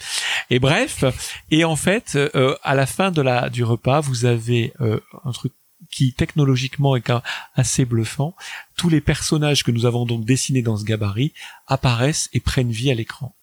Et 0.50 0.60
bref 0.60 1.04
et 1.52 1.64
en 1.64 1.76
fait 1.76 2.16
euh, 2.16 2.56
à 2.64 2.76
la 2.76 2.86
fin 2.86 3.12
de 3.12 3.22
la 3.22 3.50
du 3.50 3.64
repas 3.64 4.02
vous 4.02 4.26
avez 4.26 4.74
euh, 4.82 5.00
un 5.24 5.32
truc 5.32 5.54
qui 5.92 6.12
technologiquement 6.14 6.96
est 6.96 7.02
quand 7.02 7.14
même 7.16 7.24
assez 7.54 7.86
bluffant. 7.86 8.36
Tous 8.76 8.90
les 8.90 9.00
personnages 9.00 9.64
que 9.64 9.72
nous 9.72 9.86
avons 9.86 10.06
donc 10.06 10.26
dessinés 10.26 10.64
dans 10.64 10.76
ce 10.76 10.84
gabarit 10.84 11.34
apparaissent 11.68 12.30
et 12.34 12.40
prennent 12.42 12.72
vie 12.72 12.90
à 12.92 12.96
l'écran 12.96 13.36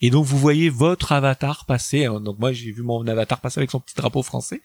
et 0.00 0.10
donc 0.10 0.24
vous 0.24 0.38
voyez 0.38 0.68
votre 0.68 1.12
avatar 1.12 1.64
passer. 1.66 2.06
hein. 2.06 2.20
Donc 2.20 2.38
moi 2.38 2.52
j'ai 2.52 2.70
vu 2.72 2.82
mon 2.82 3.06
avatar 3.06 3.40
passer 3.40 3.60
avec 3.60 3.70
son 3.70 3.80
petit 3.80 3.94
drapeau 3.94 4.22
français. 4.22 4.60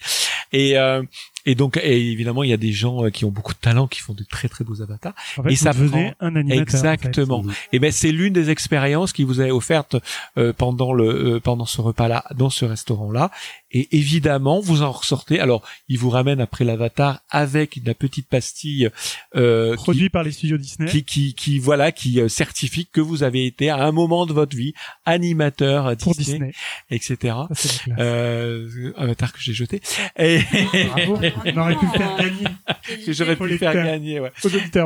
Et 0.53 0.77
euh, 0.77 1.03
et 1.47 1.55
donc 1.55 1.77
et 1.81 2.11
évidemment 2.11 2.43
il 2.43 2.49
y 2.51 2.53
a 2.53 2.57
des 2.57 2.71
gens 2.73 3.05
euh, 3.05 3.09
qui 3.09 3.25
ont 3.25 3.31
beaucoup 3.31 3.53
de 3.53 3.59
talent 3.59 3.87
qui 3.87 4.01
font 4.01 4.13
de 4.13 4.23
très 4.23 4.47
très 4.49 4.63
beaux 4.63 4.81
avatars. 4.83 5.13
En 5.37 5.43
fait, 5.43 5.49
et 5.49 5.55
vous 5.55 5.55
ça 5.63 5.73
prend- 5.73 6.13
un 6.19 6.35
animateur. 6.35 6.61
Exactement. 6.61 7.41
Mhm. 7.41 7.53
Et 7.73 7.79
ben 7.79 7.91
c'est 7.91 8.11
l'une 8.11 8.33
des 8.33 8.49
expériences 8.51 9.13
qui 9.13 9.23
vous 9.23 9.41
est 9.41 9.49
offerte 9.49 9.95
euh, 10.37 10.53
pendant 10.53 10.93
le 10.93 11.35
euh, 11.35 11.39
pendant 11.39 11.65
ce 11.65 11.81
repas-là 11.81 12.23
dans 12.35 12.49
ce 12.51 12.65
restaurant-là. 12.65 13.31
Et 13.71 13.87
évidemment 13.97 14.59
vous 14.59 14.81
en 14.83 14.91
ressortez. 14.91 15.39
Alors 15.39 15.63
il 15.89 15.97
vous 15.97 16.09
ramène 16.09 16.39
après 16.41 16.63
l'avatar 16.65 17.21
avec 17.29 17.79
la 17.85 17.93
petite 17.93 18.27
pastille 18.27 18.89
euh, 19.35 19.75
qui- 19.77 19.83
Produit 19.83 20.09
par 20.09 20.23
les 20.23 20.31
studios 20.31 20.57
Disney. 20.57 20.89
qui, 20.89 21.03
qui, 21.03 21.33
qui 21.33 21.59
voilà, 21.59 21.91
qui 21.91 22.19
euh, 22.21 22.27
certifie 22.27 22.87
que 22.91 23.01
vous 23.01 23.23
avez 23.23 23.45
été 23.45 23.69
à 23.69 23.77
un 23.85 23.91
moment 23.91 24.25
de 24.25 24.33
votre 24.33 24.55
vie 24.55 24.73
animateur 25.05 25.95
pour 25.97 26.13
Disney, 26.15 26.51
etc. 26.91 27.35
Ça. 27.53 27.69
Euh, 27.99 28.93
avatar 28.97 29.31
que 29.33 29.39
j'ai 29.39 29.53
jeté. 29.53 29.81
Et 30.19 30.39
Bravo. 30.89 31.17
On 31.45 31.57
aurait 31.57 31.75
pu 31.75 31.85
le 31.85 31.91
faire 31.91 32.17
gagner 32.17 32.47
j'aurais 33.07 33.35
pu 33.35 33.47
le 33.47 33.57
faire 33.57 33.73
gagner, 33.73 34.19
ouais. 34.19 34.31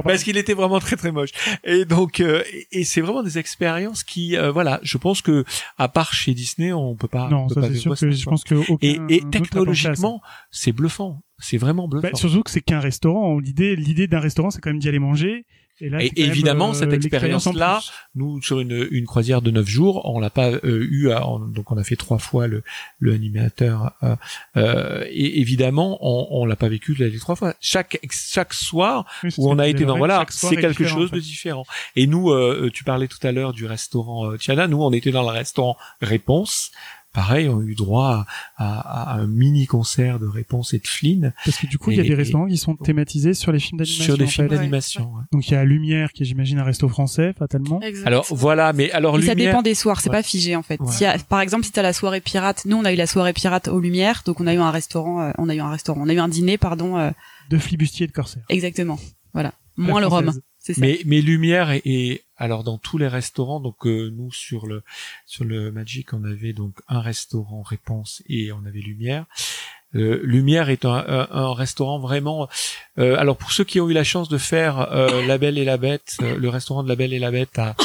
Parce 0.03 0.23
qu'il 0.23 0.37
était 0.37 0.53
vraiment 0.53 0.79
très 0.79 0.95
très 0.95 1.11
moche. 1.11 1.31
Et 1.63 1.85
donc, 1.85 2.19
euh, 2.19 2.43
et, 2.71 2.83
c'est 2.83 3.01
vraiment 3.01 3.23
des 3.23 3.37
expériences 3.37 4.03
qui, 4.03 4.37
euh, 4.37 4.51
voilà, 4.51 4.79
je 4.83 4.97
pense 4.97 5.21
que 5.21 5.43
à 5.77 5.87
part 5.87 6.13
chez 6.13 6.33
Disney, 6.33 6.73
on 6.73 6.95
peut 6.95 7.07
pas. 7.07 7.29
non, 7.29 7.45
on 7.45 7.47
peut 7.47 7.61
ça 7.61 7.67
c'est 7.67 7.75
sûr 7.75 7.97
que 7.97 8.11
je 8.11 8.25
pense 8.25 8.43
que 8.43 8.55
aucun 8.55 9.07
Et, 9.09 9.21
technologiquement, 9.31 10.21
c'est 10.49 10.71
bluffant. 10.71 11.21
C'est 11.39 11.57
vraiment 11.57 11.87
bluffant. 11.87 12.09
Bah, 12.11 12.17
surtout 12.17 12.43
que 12.43 12.51
c'est 12.51 12.61
qu'un 12.61 12.79
restaurant. 12.79 13.39
L'idée, 13.39 13.75
l'idée 13.75 14.07
d'un 14.07 14.19
restaurant, 14.19 14.51
c'est 14.51 14.61
quand 14.61 14.69
même 14.69 14.79
d'y 14.79 14.87
aller 14.87 14.99
manger. 14.99 15.45
Et, 15.81 15.89
là, 15.89 16.03
Et 16.03 16.11
évidemment, 16.15 16.69
euh, 16.69 16.73
cette 16.73 16.93
expérience-là, 16.93 17.81
nous 18.15 18.41
sur 18.41 18.59
une, 18.59 18.87
une 18.91 19.05
croisière 19.05 19.41
de 19.41 19.49
neuf 19.51 19.67
jours, 19.67 20.01
on 20.05 20.19
l'a 20.19 20.29
pas 20.29 20.51
euh, 20.51 20.59
eu, 20.89 21.09
à- 21.11 21.25
en- 21.25 21.39
donc 21.39 21.71
on 21.71 21.77
a 21.77 21.83
fait 21.83 21.95
trois 21.95 22.19
fois 22.19 22.47
le, 22.47 22.63
le 22.99 23.13
animateur. 23.13 23.91
euh, 24.03 24.15
euh, 24.57 25.03
et 25.09 25.39
évidemment, 25.41 25.97
on, 26.01 26.27
on 26.41 26.45
l'a 26.45 26.55
pas 26.55 26.69
vécu 26.69 26.93
les 26.93 27.17
trois 27.17 27.35
fois. 27.35 27.55
Chaque 27.59 27.99
chaque 28.11 28.53
soir 28.53 29.05
Oui, 29.23 29.31
où 29.37 29.49
on 29.51 29.57
a 29.59 29.67
été 29.67 29.85
dans 29.85 29.97
voilà, 29.97 30.25
c'est 30.29 30.53
est 30.53 30.61
quelque 30.61 30.85
chose 30.85 31.07
en 31.07 31.09
fait. 31.09 31.15
de 31.15 31.21
différent. 31.21 31.65
Et 31.95 32.07
nous, 32.07 32.29
euh, 32.31 32.69
tu 32.73 32.83
parlais 32.83 33.07
tout 33.07 33.25
à 33.25 33.31
l'heure 33.31 33.53
du 33.53 33.65
restaurant 33.65 34.37
Tiana. 34.37 34.67
Nous, 34.67 34.81
on 34.81 34.91
était 34.93 35.11
dans 35.11 35.23
le 35.23 35.29
restaurant 35.29 35.77
Réponse. 36.01 36.71
Pareil, 37.13 37.49
on 37.49 37.59
a 37.59 37.63
eu 37.63 37.75
droit 37.75 38.25
à, 38.57 38.79
à- 38.79 39.11
à 39.13 39.15
un 39.19 39.27
mini 39.27 39.65
concert 39.67 40.17
de 40.19 40.27
Réponse 40.27 40.73
et 40.73 40.79
de 40.79 40.87
Flynn 40.87 41.33
Parce 41.43 41.57
que 41.57 41.67
du 41.67 41.77
coup, 41.77 41.91
il 41.91 41.97
y 41.97 41.99
a 41.99 42.03
des 42.03 42.13
restaurants 42.15 42.47
qui 42.47 42.57
sont 42.57 42.75
thématisés 42.75 43.33
sur 43.33 43.51
les 43.51 43.59
films 43.59 43.79
d'animation. 43.79 44.05
sur 44.05 44.17
des 44.17 44.23
en 44.23 44.27
films 44.27 44.49
fait. 44.49 44.55
d'animation. 44.55 45.03
ouais. 45.15 45.23
Donc 45.33 45.47
il 45.49 45.53
y 45.53 45.55
a 45.57 45.63
Lumière, 45.65 46.13
qui 46.13 46.23
est 46.23 46.25
j'imagine 46.25 46.59
un 46.59 46.63
resto 46.63 46.87
français, 46.87 47.33
fatalement. 47.37 47.81
Exact. 47.81 48.07
Alors 48.07 48.25
voilà, 48.29 48.71
mais 48.73 48.91
alors 48.91 49.17
Et 49.17 49.21
ça 49.23 49.33
lumière. 49.33 49.51
dépend 49.51 49.61
des 49.61 49.75
soirs, 49.75 49.99
c'est 50.01 50.09
Ouais. 50.09 50.17
pas 50.17 50.23
figé 50.23 50.55
en 50.55 50.63
fait. 50.63 50.79
Y 51.01 51.05
a- 51.05 51.17
par 51.19 51.41
exemple, 51.41 51.65
si 51.65 51.71
t'as 51.71 51.81
la 51.81 51.93
soirée 51.93 52.21
pirate, 52.21 52.63
nous 52.65 52.77
on 52.77 52.85
a 52.85 52.93
eu 52.93 52.95
la 52.95 53.07
soirée 53.07 53.33
pirate 53.33 53.67
aux 53.67 53.79
Lumières, 53.79 54.23
donc 54.25 54.39
on 54.39 54.47
a 54.47 54.53
eu 54.53 54.57
un 54.57 54.71
restaurant, 54.71 55.21
euh, 55.21 55.31
on 55.37 55.49
a 55.49 55.55
eu 55.55 55.59
un 55.59 55.69
restaurant, 55.69 56.01
on 56.03 56.07
a 56.09 56.13
eu 56.13 56.19
un 56.19 56.29
dîner, 56.29 56.57
pardon, 56.57 56.97
euh, 56.97 57.11
De 57.49 57.57
flibustier 57.57 58.05
et 58.05 58.07
de 58.07 58.13
corsaire. 58.13 58.43
exactement. 58.49 58.97
Voilà, 59.33 59.53
moins 59.77 59.99
le 59.99 60.07
rhum, 60.07 60.31
ça. 60.59 60.73
Mais, 60.77 60.99
mais 61.05 61.21
lumière 61.21 61.71
et, 61.71 61.81
et 61.85 62.21
alors 62.41 62.63
dans 62.63 62.77
tous 62.77 62.97
les 62.97 63.07
restaurants, 63.07 63.59
donc 63.59 63.85
euh, 63.85 64.09
nous 64.17 64.31
sur 64.31 64.65
le 64.67 64.83
sur 65.25 65.45
le 65.45 65.71
Magic, 65.71 66.13
on 66.13 66.23
avait 66.23 66.53
donc 66.53 66.73
un 66.87 66.99
restaurant 66.99 67.61
réponse 67.61 68.21
et 68.27 68.51
on 68.51 68.65
avait 68.65 68.79
lumière. 68.79 69.25
Euh, 69.93 70.21
lumière 70.23 70.69
est 70.69 70.85
un, 70.85 71.03
un, 71.07 71.27
un 71.31 71.53
restaurant 71.53 71.99
vraiment. 71.99 72.47
euh, 72.97 73.17
alors 73.19 73.35
pour 73.37 73.51
ceux 73.51 73.63
qui 73.65 73.79
ont 73.81 73.89
eu 73.89 73.93
la 73.93 74.03
chance 74.05 74.29
de 74.29 74.37
faire 74.37 74.79
euh, 74.91 75.25
La 75.27 75.37
Belle 75.37 75.57
et 75.57 75.65
la 75.65 75.77
Bête, 75.77 76.15
euh, 76.21 76.37
le 76.37 76.49
restaurant 76.49 76.81
de 76.83 76.89
La 76.89 76.95
Belle 76.95 77.13
et 77.13 77.19
la 77.19 77.29
Bête 77.29 77.59
à, 77.59 77.75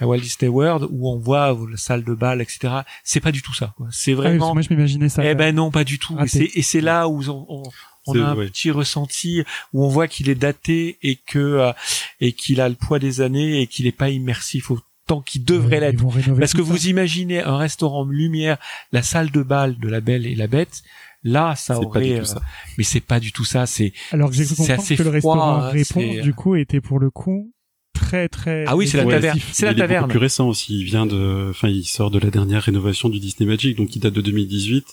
à 0.00 0.06
Walt 0.06 0.18
Disney 0.20 0.48
World 0.48 0.86
où 0.90 1.10
on 1.10 1.16
voit 1.18 1.56
la 1.70 1.76
salle 1.78 2.04
de 2.04 2.14
bal, 2.14 2.40
etc. 2.42 2.82
C'est 3.02 3.20
pas 3.20 3.32
du 3.32 3.40
tout 3.42 3.54
ça. 3.54 3.74
C'est 3.90 4.12
Ah 4.12 4.14
oui, 4.14 4.20
vraiment. 4.20 4.50
que 4.50 4.54
moi 4.54 4.62
je 4.62 4.68
m'imaginais 4.68 5.08
ça. 5.08 5.24
Eh 5.24 5.34
ben 5.34 5.54
non, 5.54 5.70
pas 5.70 5.84
du 5.84 5.98
tout. 5.98 6.14
Et 6.14 6.18
Raté. 6.18 6.28
c'est, 6.28 6.50
et 6.54 6.62
c'est 6.62 6.80
là 6.82 7.08
où 7.08 7.22
on, 7.28 7.46
on, 7.48 7.62
on 8.08 8.22
a 8.22 8.26
un 8.28 8.36
ouais. 8.36 8.46
petit 8.46 8.70
ressenti 8.70 9.42
où 9.72 9.84
on 9.84 9.88
voit 9.88 10.08
qu'il 10.08 10.28
est 10.28 10.34
daté 10.34 10.98
et 11.02 11.16
que 11.16 11.38
euh, 11.38 11.72
et 12.20 12.32
qu'il 12.32 12.60
a 12.60 12.68
le 12.68 12.74
poids 12.74 12.98
des 12.98 13.20
années 13.20 13.60
et 13.60 13.66
qu'il 13.66 13.86
est 13.86 13.92
pas 13.92 14.10
immersif 14.10 14.70
autant 14.70 15.20
qu'il 15.22 15.44
devrait 15.44 15.80
l'être. 15.80 16.02
Parce 16.38 16.52
que 16.52 16.64
ça. 16.64 16.70
vous 16.70 16.86
imaginez 16.88 17.42
un 17.42 17.56
restaurant 17.56 18.04
lumière, 18.04 18.58
la 18.92 19.02
salle 19.02 19.30
de 19.30 19.42
bal 19.42 19.78
de 19.78 19.88
la 19.88 20.00
Belle 20.00 20.26
et 20.26 20.34
la 20.34 20.46
Bête. 20.46 20.82
Là, 21.24 21.56
ça 21.56 21.78
aurait, 21.80 22.04
du 22.04 22.12
euh, 22.12 22.18
tout 22.20 22.24
ça. 22.26 22.40
mais 22.76 22.84
c'est 22.84 23.00
pas 23.00 23.18
du 23.18 23.32
tout 23.32 23.44
ça. 23.44 23.66
C'est 23.66 23.92
Alors 24.12 24.30
que 24.30 24.36
j'ai 24.36 24.44
assez 24.72 24.96
que 24.96 25.02
le 25.02 25.18
froid, 25.18 25.34
restaurant 25.34 25.70
Réponse, 25.70 25.88
c'est- 25.88 26.20
du 26.20 26.32
coup, 26.32 26.54
était 26.54 26.80
pour 26.80 27.00
le 27.00 27.10
coup 27.10 27.52
très 27.98 28.28
très. 28.28 28.64
Ah 28.66 28.76
oui, 28.76 28.86
c'est 28.86 28.96
la 28.96 29.04
taverne. 29.04 29.38
C'est 29.52 29.66
la 29.66 29.72
il 29.72 29.78
est 29.78 29.80
taverne. 29.80 30.02
beaucoup 30.02 30.10
plus 30.12 30.18
récent 30.18 30.48
aussi. 30.48 30.78
Il 30.78 30.84
vient 30.84 31.06
de, 31.06 31.48
enfin, 31.50 31.68
il 31.68 31.84
sort 31.84 32.10
de 32.10 32.18
la 32.18 32.30
dernière 32.30 32.62
rénovation 32.62 33.08
du 33.08 33.18
Disney 33.18 33.48
Magic, 33.48 33.76
donc 33.76 33.88
qui 33.88 33.98
date 33.98 34.14
de 34.14 34.20
2018. 34.20 34.86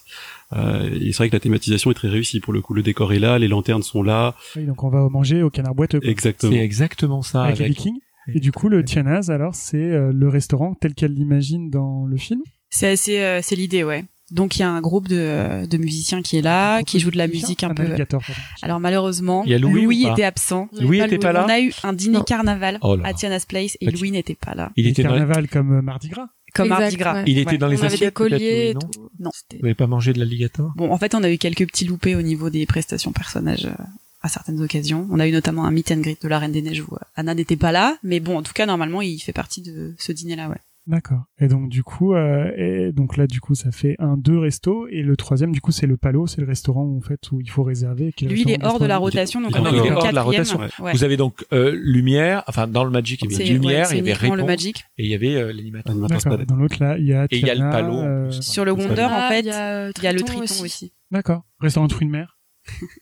Euh, 0.53 0.89
et 0.93 1.11
c'est 1.11 1.17
vrai 1.17 1.29
que 1.29 1.35
la 1.35 1.39
thématisation 1.39 1.91
est 1.91 1.95
très 1.95 2.09
réussie. 2.09 2.39
Pour 2.39 2.53
le 2.53 2.61
coup, 2.61 2.73
le 2.73 2.83
décor 2.83 3.13
est 3.13 3.19
là, 3.19 3.39
les 3.39 3.47
lanternes 3.47 3.83
sont 3.83 4.03
là. 4.03 4.35
Oui, 4.55 4.65
donc 4.65 4.83
on 4.83 4.89
va 4.89 5.07
manger 5.09 5.43
au 5.43 5.49
canard 5.49 5.75
boiteux. 5.75 5.99
quoi. 5.99 6.09
Exactement. 6.09 6.51
c'est 6.53 6.59
exactement 6.59 7.21
ça. 7.21 7.43
Avec 7.43 7.59
les 7.59 7.67
Vikings. 7.69 7.99
Et 8.33 8.39
du 8.39 8.51
coup, 8.51 8.69
le 8.69 8.83
Tianaz, 8.83 9.29
alors, 9.29 9.53
c'est 9.53 9.77
euh, 9.77 10.11
le 10.11 10.29
restaurant 10.29 10.73
tel 10.73 10.95
qu'elle 10.95 11.13
l'imagine 11.13 11.69
dans 11.69 12.05
le 12.05 12.17
film? 12.17 12.41
C'est 12.69 12.89
assez, 12.89 13.19
euh, 13.19 13.39
c'est 13.43 13.55
l'idée, 13.55 13.83
ouais. 13.83 14.05
Donc 14.31 14.55
il 14.57 14.61
y 14.61 14.63
a 14.63 14.69
un 14.71 14.81
groupe 14.81 15.07
de, 15.07 15.65
de 15.67 15.77
musiciens 15.77 16.21
qui 16.23 16.37
est 16.37 16.41
là, 16.41 16.81
qui 16.83 16.99
joue 16.99 17.11
de 17.11 17.17
la 17.17 17.27
musique 17.27 17.63
un 17.63 17.73
peu. 17.73 17.83
alligator, 17.83 18.21
pardon. 18.25 18.41
Alors 18.63 18.79
malheureusement, 18.79 19.43
Il 19.45 19.51
y 19.51 19.53
a 19.53 19.59
Louis 19.59 19.85
ou 19.85 20.05
pas 20.07 20.11
était 20.13 20.23
absent. 20.23 20.67
Louis 20.79 20.99
était 20.99 21.17
pas 21.19 21.31
là. 21.31 21.45
On 21.45 21.49
a 21.49 21.59
eu 21.59 21.71
un 21.83 21.93
dîner 21.93 22.17
Non. 22.17 22.23
carnaval 22.23 22.79
Oh 22.81 22.97
à. 23.03 23.13
Tiana's 23.13 23.45
Place 23.45 23.77
et 23.81 23.91
Louis 23.91 24.11
n'était 24.11 24.33
pas 24.35 24.55
là. 24.55 24.71
Il 24.75 24.87
était 24.87 25.03
dans, 25.03 25.09
carnaval 25.09 25.47
comme 25.47 25.73
euh, 25.77 25.81
Mardi 25.81 26.09
Gras. 26.09 26.27
Comme 26.55 26.65
Exact, 26.67 26.79
Mardi 26.79 26.95
Gras. 26.97 27.13
ouais. 27.15 27.23
il 27.27 27.37
était 27.37 27.51
Ouais. 27.51 27.57
dans 27.59 27.67
les 27.67 27.79
On 27.79 27.83
avait 27.83 27.97
des 27.97 28.11
colliers 28.11 28.73
Louis, 28.73 28.73
non 28.73 28.79
tout. 28.91 29.09
Non. 29.19 29.29
Vous 29.53 29.61
n'avez 29.61 29.75
pas 29.75 29.87
mangé 29.87 30.13
de 30.13 30.19
l'alligator? 30.19 30.71
Bon, 30.75 30.91
en 30.91 30.97
fait, 30.97 31.13
on 31.13 31.23
a 31.23 31.29
eu 31.29 31.37
quelques 31.37 31.67
petits 31.67 31.85
loupés 31.85 32.15
au 32.15 32.21
niveau 32.23 32.49
des 32.49 32.65
prestations 32.65 33.11
personnages 33.11 33.65
euh, 33.65 33.83
à 34.21 34.27
certaines 34.29 34.59
occasions. 34.61 35.07
On 35.11 35.19
a 35.19 35.27
eu 35.27 35.31
notamment 35.31 35.65
un 35.65 35.71
meet 35.71 35.91
and 35.91 35.97
greet 35.97 36.17
de 36.23 36.27
la 36.27 36.39
Reine 36.39 36.51
des 36.53 36.61
Neiges 36.63 36.81
où 36.81 36.95
euh, 36.95 36.99
Anna 37.15 37.35
n'était 37.35 37.57
pas 37.57 37.71
là, 37.71 37.97
mais 38.01 38.19
bon, 38.19 38.37
en 38.37 38.41
tout 38.41 38.53
cas, 38.53 38.65
normalement, 38.65 39.01
il 39.03 39.19
fait 39.19 39.33
partie 39.33 39.61
de 39.61 39.93
ce 39.99 40.11
dîner-là, 40.11 40.49
ouais. 40.49 40.57
D'accord. 40.87 41.23
Et 41.39 41.47
donc 41.47 41.69
du 41.69 41.81
coup, 41.81 42.13
euh, 42.13 42.51
et 42.55 42.91
donc 42.91 43.17
là 43.17 43.25
du 43.25 43.41
coup 43.41 43.55
ça 43.55 43.71
fait 43.71 43.95
un 43.97 44.17
deux 44.17 44.37
restos 44.37 44.87
et 44.87 45.01
le 45.01 45.17
troisième 45.17 45.51
du 45.51 45.59
coup 45.59 45.71
c'est 45.71 45.87
le 45.87 45.97
Palo, 45.97 46.27
c'est 46.27 46.41
le 46.41 46.47
restaurant 46.47 46.83
où, 46.83 46.97
en 46.97 47.01
fait 47.01 47.19
où 47.31 47.41
il 47.41 47.49
faut 47.49 47.63
réserver. 47.63 48.13
qui 48.13 48.27
Lui, 48.27 48.41
il 48.43 48.51
est 48.51 48.63
hors 48.63 48.79
de 48.79 48.85
la 48.85 48.97
rotation, 48.97 49.41
donc 49.41 49.51
Il 49.55 49.61
on 49.61 49.65
est 49.83 49.91
hors 49.91 50.07
de 50.07 50.13
la 50.13 50.21
rotation. 50.21 50.59
Ouais. 50.79 50.93
Vous 50.93 51.03
avez 51.03 51.17
donc 51.17 51.43
euh, 51.53 51.75
lumière, 51.75 52.43
enfin 52.47 52.67
dans 52.67 52.83
le 52.83 52.91
Magic 52.91 53.21
il 53.23 53.31
y 53.31 53.35
avait 53.35 53.45
lumière, 53.45 53.87
ouais, 53.89 53.93
il 53.93 53.97
y 53.97 53.99
avait 54.01 54.13
réponse 54.13 54.37
le 54.37 54.43
Magic. 54.43 54.83
et 54.99 55.05
il 55.05 55.09
y 55.09 55.15
avait 55.15 55.35
euh, 55.35 55.51
l'animateur. 55.53 55.95
Dans 55.95 56.55
l'autre 56.55 56.77
là, 56.79 56.97
il 56.99 57.05
y 57.07 57.13
a 57.13 57.25
Et 57.31 57.37
il 57.39 57.47
y 57.47 57.49
a 57.49 57.55
le 57.55 57.61
Palo, 57.71 57.99
euh. 58.01 58.29
Sur 58.29 58.63
le 58.63 58.71
Wonder, 58.71 59.05
en 59.05 59.09
Ah, 59.11 59.29
fait, 59.29 59.39
il 59.39 59.45
y 59.47 59.51
a, 59.51 59.89
il 59.89 60.03
y 60.03 60.07
a 60.07 60.13
le 60.13 60.21
Triton 60.21 60.63
aussi. 60.63 60.93
D'accord. 61.09 61.43
Restaurant 61.59 61.89
fruits 61.89 62.05
de 62.07 62.11
mer. 62.11 62.37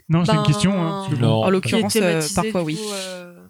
Non, 0.09 0.25
c'est 0.25 0.31
une 0.31 0.37
Ben, 0.39 0.43
question. 0.45 0.73
Hein. 0.73 1.07
En 1.21 1.49
l'occurrence, 1.49 1.95
euh, 1.95 2.21
parfois 2.35 2.63
oui. 2.63 2.75
coup, 2.75 2.81
euh, 2.93 3.42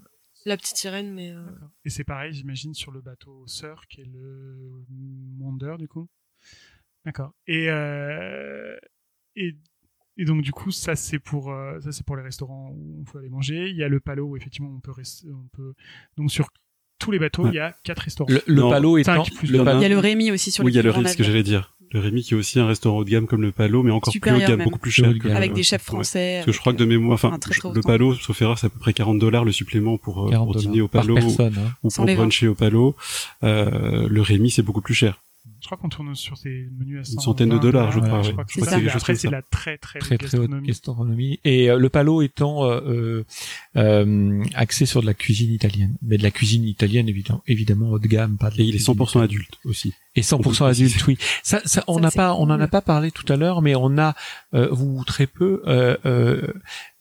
la 0.45 0.57
petite 0.57 0.77
sirène, 0.77 1.13
mais. 1.13 1.31
euh, 1.31 1.45
Et 1.85 1.89
c'est 1.89 2.03
pareil, 2.03 2.33
j'imagine, 2.33 2.73
sur 2.73 2.91
le 2.91 3.01
bateau 3.01 3.43
Sœur, 3.47 3.87
qui 3.87 4.01
est 4.01 4.05
le 4.05 4.83
Wonder, 5.39 5.75
du 5.79 5.87
coup. 5.87 6.07
D'accord. 7.05 7.33
Et, 7.47 7.69
euh, 7.69 8.75
et, 9.35 9.55
et 10.17 10.25
donc, 10.25 10.41
du 10.41 10.51
coup, 10.51 10.71
ça, 10.71 10.95
c'est 10.95 11.19
pour, 11.19 11.51
euh, 11.51 11.79
ça, 11.81 11.91
c'est 11.91 12.05
pour 12.05 12.15
les 12.15 12.23
restaurants 12.23 12.71
où 12.73 12.99
on 13.01 13.03
peut 13.03 13.19
aller 13.19 13.29
manger. 13.29 13.69
Il 13.69 13.75
y 13.75 13.83
a 13.83 13.87
le 13.89 13.99
Palo 13.99 14.25
où, 14.27 14.37
effectivement, 14.37 14.69
on 14.73 14.79
peut, 14.79 14.91
rester- 14.91 15.27
on 15.31 15.47
peut, 15.51 15.73
donc, 16.17 16.31
sur 16.31 16.49
tous 16.99 17.11
les 17.11 17.19
bateaux, 17.19 17.43
Ouais. 17.43 17.49
il 17.51 17.55
y 17.55 17.59
a 17.59 17.75
quatre 17.83 17.99
restaurants. 18.03 18.31
Le, 18.31 18.41
le 18.47 18.61
palo 18.61 19.03
Cinq 19.03 19.29
plus 19.33 19.49
Il 19.49 19.55
y 19.55 19.59
a 19.59 19.89
le 19.89 19.97
Rémi 19.99 20.31
aussi 20.31 20.51
sur 20.51 20.63
oui, 20.63 20.71
il 20.71 20.75
y 20.75 20.79
a 20.79 20.81
le 20.81 20.91
grand 20.91 21.01
risque 21.01 21.17
que 21.17 21.23
j'allais 21.23 21.43
dire. 21.43 21.75
Le 21.93 21.99
Rémi 21.99 22.23
qui 22.23 22.33
est 22.33 22.37
aussi 22.37 22.59
un 22.59 22.65
restaurant 22.67 22.97
haut 22.97 23.03
de 23.03 23.09
gamme 23.09 23.27
comme 23.27 23.43
le 23.43 23.51
Palo, 23.51 23.83
mais 23.83 23.91
encore 23.91 24.11
plus 24.19 24.31
haut 24.31 24.35
de 24.35 24.39
gamme, 24.39 24.55
même. 24.57 24.63
beaucoup 24.65 24.79
plus 24.79 24.91
cher. 24.91 25.13
Que- 25.19 25.27
avec 25.29 25.53
des 25.53 25.61
chefs 25.63 25.81
Ouais. 25.89 25.95
français. 25.95 26.33
Parce 26.37 26.45
que 26.47 26.51
je 26.51 26.59
crois 26.59 26.73
que 26.73 26.79
de 26.79 26.85
mémoire, 26.85 27.13
enfin, 27.13 27.37
très 27.37 27.53
haut 27.63 27.71
le. 27.73 27.81
Palo, 27.81 28.15
sauf 28.15 28.41
erreur, 28.41 28.57
c'est 28.57 28.67
à 28.67 28.69
peu 28.69 28.79
près 28.79 28.93
40 28.93 29.19
dollars 29.19 29.45
le 29.45 29.51
supplément 29.51 29.97
pour, 29.97 30.25
euh, 30.27 30.31
40 30.31 30.45
pour 30.47 30.55
dîner 30.55 30.81
au 30.81 30.87
Palo 30.87 31.13
ou, 31.13 31.19
personne. 31.19 31.53
hein. 31.57 31.71
ou 31.83 31.89
pour 31.89 32.05
bruncher 32.05 32.47
au 32.47 32.55
Palo. 32.55 32.95
Euh, 33.43 34.07
le 34.09 34.21
Rémi, 34.21 34.49
c'est 34.49 34.63
beaucoup 34.63 34.81
plus 34.81 34.93
cher. 34.95 35.19
Je 35.73 35.77
crois 35.77 35.89
qu'on 35.89 35.89
tourne 35.89 36.13
sur 36.15 36.37
ces 36.37 36.69
menus 36.77 36.99
à 36.99 37.03
100 37.03 37.13
Une 37.13 37.19
centaine 37.19 37.49
de 37.49 37.57
dollars, 37.57 37.91
je 37.91 37.99
crois, 37.99 38.21
Je 38.21 38.27
ouais. 38.27 38.31
crois 38.33 38.45
que 38.45 38.53
C'est 38.53 38.61
ça. 38.61 38.75
Après, 38.77 39.15
c'est 39.15 39.27
ça. 39.27 39.31
la 39.31 39.41
très 39.41 39.77
très, 39.77 39.97
très 39.99 40.17
très 40.17 40.37
haute 40.37 40.51
gastronomie. 40.63 41.39
et 41.43 41.69
euh, 41.71 41.77
le 41.77 41.89
palo 41.89 42.21
étant 42.21 42.65
euh, 42.65 42.79
euh, 42.85 43.23
euh, 43.75 44.43
axé 44.53 44.85
sur 44.85 45.01
de 45.01 45.07
la 45.07 45.13
cuisine 45.13 45.51
italienne 45.51 45.95
mais 46.03 46.17
de 46.17 46.23
la 46.23 46.31
cuisine 46.31 46.63
italienne 46.65 47.09
évidemment 47.09 47.41
évidemment 47.47 47.89
haut 47.89 47.99
de 47.99 48.07
gamme 48.07 48.37
pas 48.37 48.49
de 48.51 48.61
Et 48.61 48.65
il 48.65 48.69
est 48.75 48.77
cuisine 48.77 48.93
100% 48.93 49.09
italienne. 49.09 49.23
adulte 49.23 49.59
aussi. 49.65 49.93
et 50.15 50.21
On 50.31 50.37
peut 50.37 50.49
100% 50.51 50.59
le 50.59 50.65
préciser. 50.65 50.85
adulte 50.85 51.07
oui 51.07 51.17
ça, 51.43 51.61
ça 51.65 51.83
on 51.87 51.99
n'a 51.99 52.11
pas 52.11 52.33
on 52.35 52.43
en 52.43 52.59
a 52.59 52.67
pas 52.67 52.81
parlé 52.81 53.09
tout 53.11 53.25
à 53.31 53.35
l'heure 53.35 53.61
mais 53.63 53.73
on 53.75 53.97
a 53.97 54.15
euh, 54.53 54.69
ou 54.75 55.03
très 55.05 55.25
peu 55.27 55.63
euh, 55.65 55.97
euh, 56.05 56.47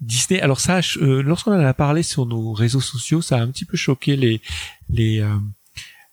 Disney 0.00 0.40
alors 0.40 0.60
ça 0.60 0.80
euh, 0.96 1.22
lorsqu'on 1.22 1.52
en 1.52 1.60
a 1.60 1.74
parlé 1.74 2.02
sur 2.02 2.24
nos 2.26 2.52
réseaux 2.52 2.80
sociaux 2.80 3.20
ça 3.22 3.36
a 3.38 3.42
un 3.42 3.48
petit 3.48 3.66
peu 3.66 3.76
choqué 3.76 4.16
les 4.16 4.40
les 4.88 5.20
euh, 5.20 5.26
euh, 5.26 5.38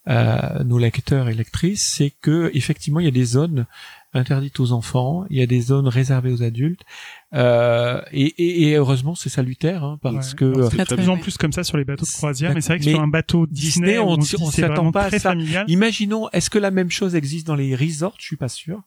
nos 0.10 0.78
lecteurs 0.80 1.30
et 1.30 1.34
lectrices 1.36 1.86
c'est 1.98 2.12
que 2.22 2.50
effectivement 2.54 3.00
il 3.00 3.06
y 3.06 3.10
a 3.10 3.12
des 3.12 3.26
zones 3.26 3.66
interdites 4.14 4.60
aux 4.60 4.72
enfants 4.72 5.26
il 5.30 5.38
y 5.38 5.42
a 5.44 5.46
des 5.46 5.62
zones 5.62 5.88
réservées 5.88 6.32
aux 6.32 6.42
adultes 6.42 6.82
euh, 7.36 8.02
et, 8.12 8.26
et, 8.38 8.70
et 8.70 8.76
heureusement 8.76 9.14
c'est 9.14 9.30
salutaire 9.30 9.84
hein, 9.84 10.00
parce 10.02 10.32
Ouais. 10.32 10.38
que 10.38 10.70
c'est 10.72 10.90
de 10.90 10.96
plus 10.96 11.10
en 11.10 11.18
plus 11.18 11.38
comme 11.38 11.54
ça 11.54 11.64
sur 11.64 11.78
les 11.78 11.86
bateaux 11.86 12.06
de 12.06 12.12
croisière, 12.12 12.54
mais 12.56 12.62
c'est 12.62 12.70
vrai 12.74 12.80
que 12.80 12.86
mais 12.86 12.92
sur 12.92 13.02
un 13.02 13.08
bateau 13.08 13.46
Disney, 13.46 13.86
Disney, 13.92 14.00
on 14.00 14.14
on, 14.14 14.52
s'attend 14.52 14.92
pas 14.92 15.04
à 15.04 15.08
très 15.10 15.20
ça. 15.20 15.30
familial. 15.30 15.66
Imaginons, 15.70 16.28
est-ce 16.32 16.50
que 16.50 16.58
la 16.58 16.72
même 16.72 16.90
chose 16.90 17.14
existe 17.16 17.46
dans 17.46 17.56
les 17.56 17.76
resorts? 17.76 18.16
Je 18.20 18.26
suis 18.26 18.36
pas 18.38 18.50
sûr. 18.50 18.82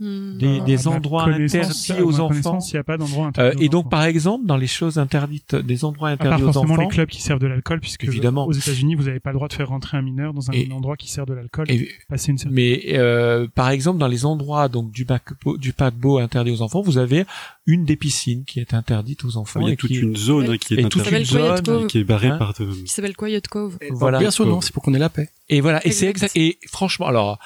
Hmm. 0.00 0.38
Des, 0.38 0.58
À 0.58 0.64
des 0.64 0.88
endroits 0.88 1.22
interdits 1.22 2.02
aux 2.02 2.18
enfants. 2.18 2.58
Il 2.68 2.72
n'y 2.74 2.78
a 2.80 2.82
pas 2.82 2.96
d'endroit 2.96 3.26
Euh, 3.26 3.28
interdit. 3.28 3.64
et 3.64 3.68
donc, 3.68 3.82
enfants. 3.82 3.88
par 3.90 4.02
exemple, 4.04 4.44
dans 4.44 4.56
les 4.56 4.66
choses 4.66 4.98
interdites, 4.98 5.54
des 5.54 5.84
endroits 5.84 6.08
interdits 6.08 6.42
aux 6.42 6.52
forcément 6.52 6.74
les 6.76 6.80
enfants, 6.82 6.88
clubs 6.88 7.08
qui 7.08 7.22
servent 7.22 7.38
de 7.38 7.46
l'alcool, 7.46 7.78
puisque 7.80 8.02
Évidemment. 8.02 8.44
aux 8.46 8.52
États-Unis, 8.52 8.96
vous 8.96 9.04
n'avez 9.04 9.20
pas 9.20 9.30
le 9.30 9.36
droit 9.36 9.46
de 9.46 9.52
faire 9.52 9.68
rentrer 9.68 9.96
un 9.96 10.02
mineur 10.02 10.34
dans 10.34 10.50
un 10.50 10.52
Et- 10.52 10.68
endroit 10.72 10.96
qui 10.96 11.08
sert 11.12 11.26
de 11.26 11.34
l'alcool. 11.34 11.70
et- 11.70 11.88
Passer 12.08 12.32
une 12.32 12.38
certaine. 12.38 12.56
mais 12.56 12.82
euh, 12.94 13.46
par 13.54 13.70
exemple, 13.70 13.98
dans 14.00 14.08
les 14.08 14.24
endroits 14.26 14.68
donc 14.68 14.90
du, 14.90 15.04
bac, 15.04 15.22
du 15.58 15.72
paquebot 15.72 16.18
interdit 16.18 16.50
aux 16.50 16.62
enfants, 16.62 16.82
vous 16.82 16.98
avez 16.98 17.24
une 17.66 17.84
des 17.84 17.96
piscines 17.96 18.44
qui 18.44 18.58
est 18.60 18.74
interdite 18.74 19.24
aux 19.24 19.36
enfants 19.36 19.60
Il 19.60 19.66
y 19.68 19.70
a 19.70 19.72
et 19.74 19.76
toute 19.76 19.90
qui 19.90 19.96
une 20.00 20.16
zone 20.16 20.50
hein, 20.50 20.56
qui 20.58 20.74
est 20.74 20.80
et 20.80 20.88
toute 20.88 21.02
interdite, 21.06 21.30
une 21.30 21.64
zone 21.64 21.86
qui 21.86 21.98
est 21.98 22.04
barrée 22.04 22.28
Hein 22.28 22.36
par 22.38 22.52
de... 22.54 22.66
Qui 22.66 22.88
s'appelle 22.92 23.16
Quiet 23.16 23.40
Cove. 23.48 23.78
voilà. 23.92 24.18
Bien 24.18 24.30
son 24.32 24.44
nom, 24.44 24.60
c'est 24.60 24.72
pour 24.72 24.82
qu'on 24.82 24.92
ait 24.92 24.98
la 24.98 25.08
paix. 25.08 25.28
Et 25.48 25.60
voilà, 25.60 25.86
et 25.86 25.92
c'est 25.92 26.06
exact. 26.06 26.32
Et 26.36 26.58
franchement, 26.66 27.06
alors 27.06 27.38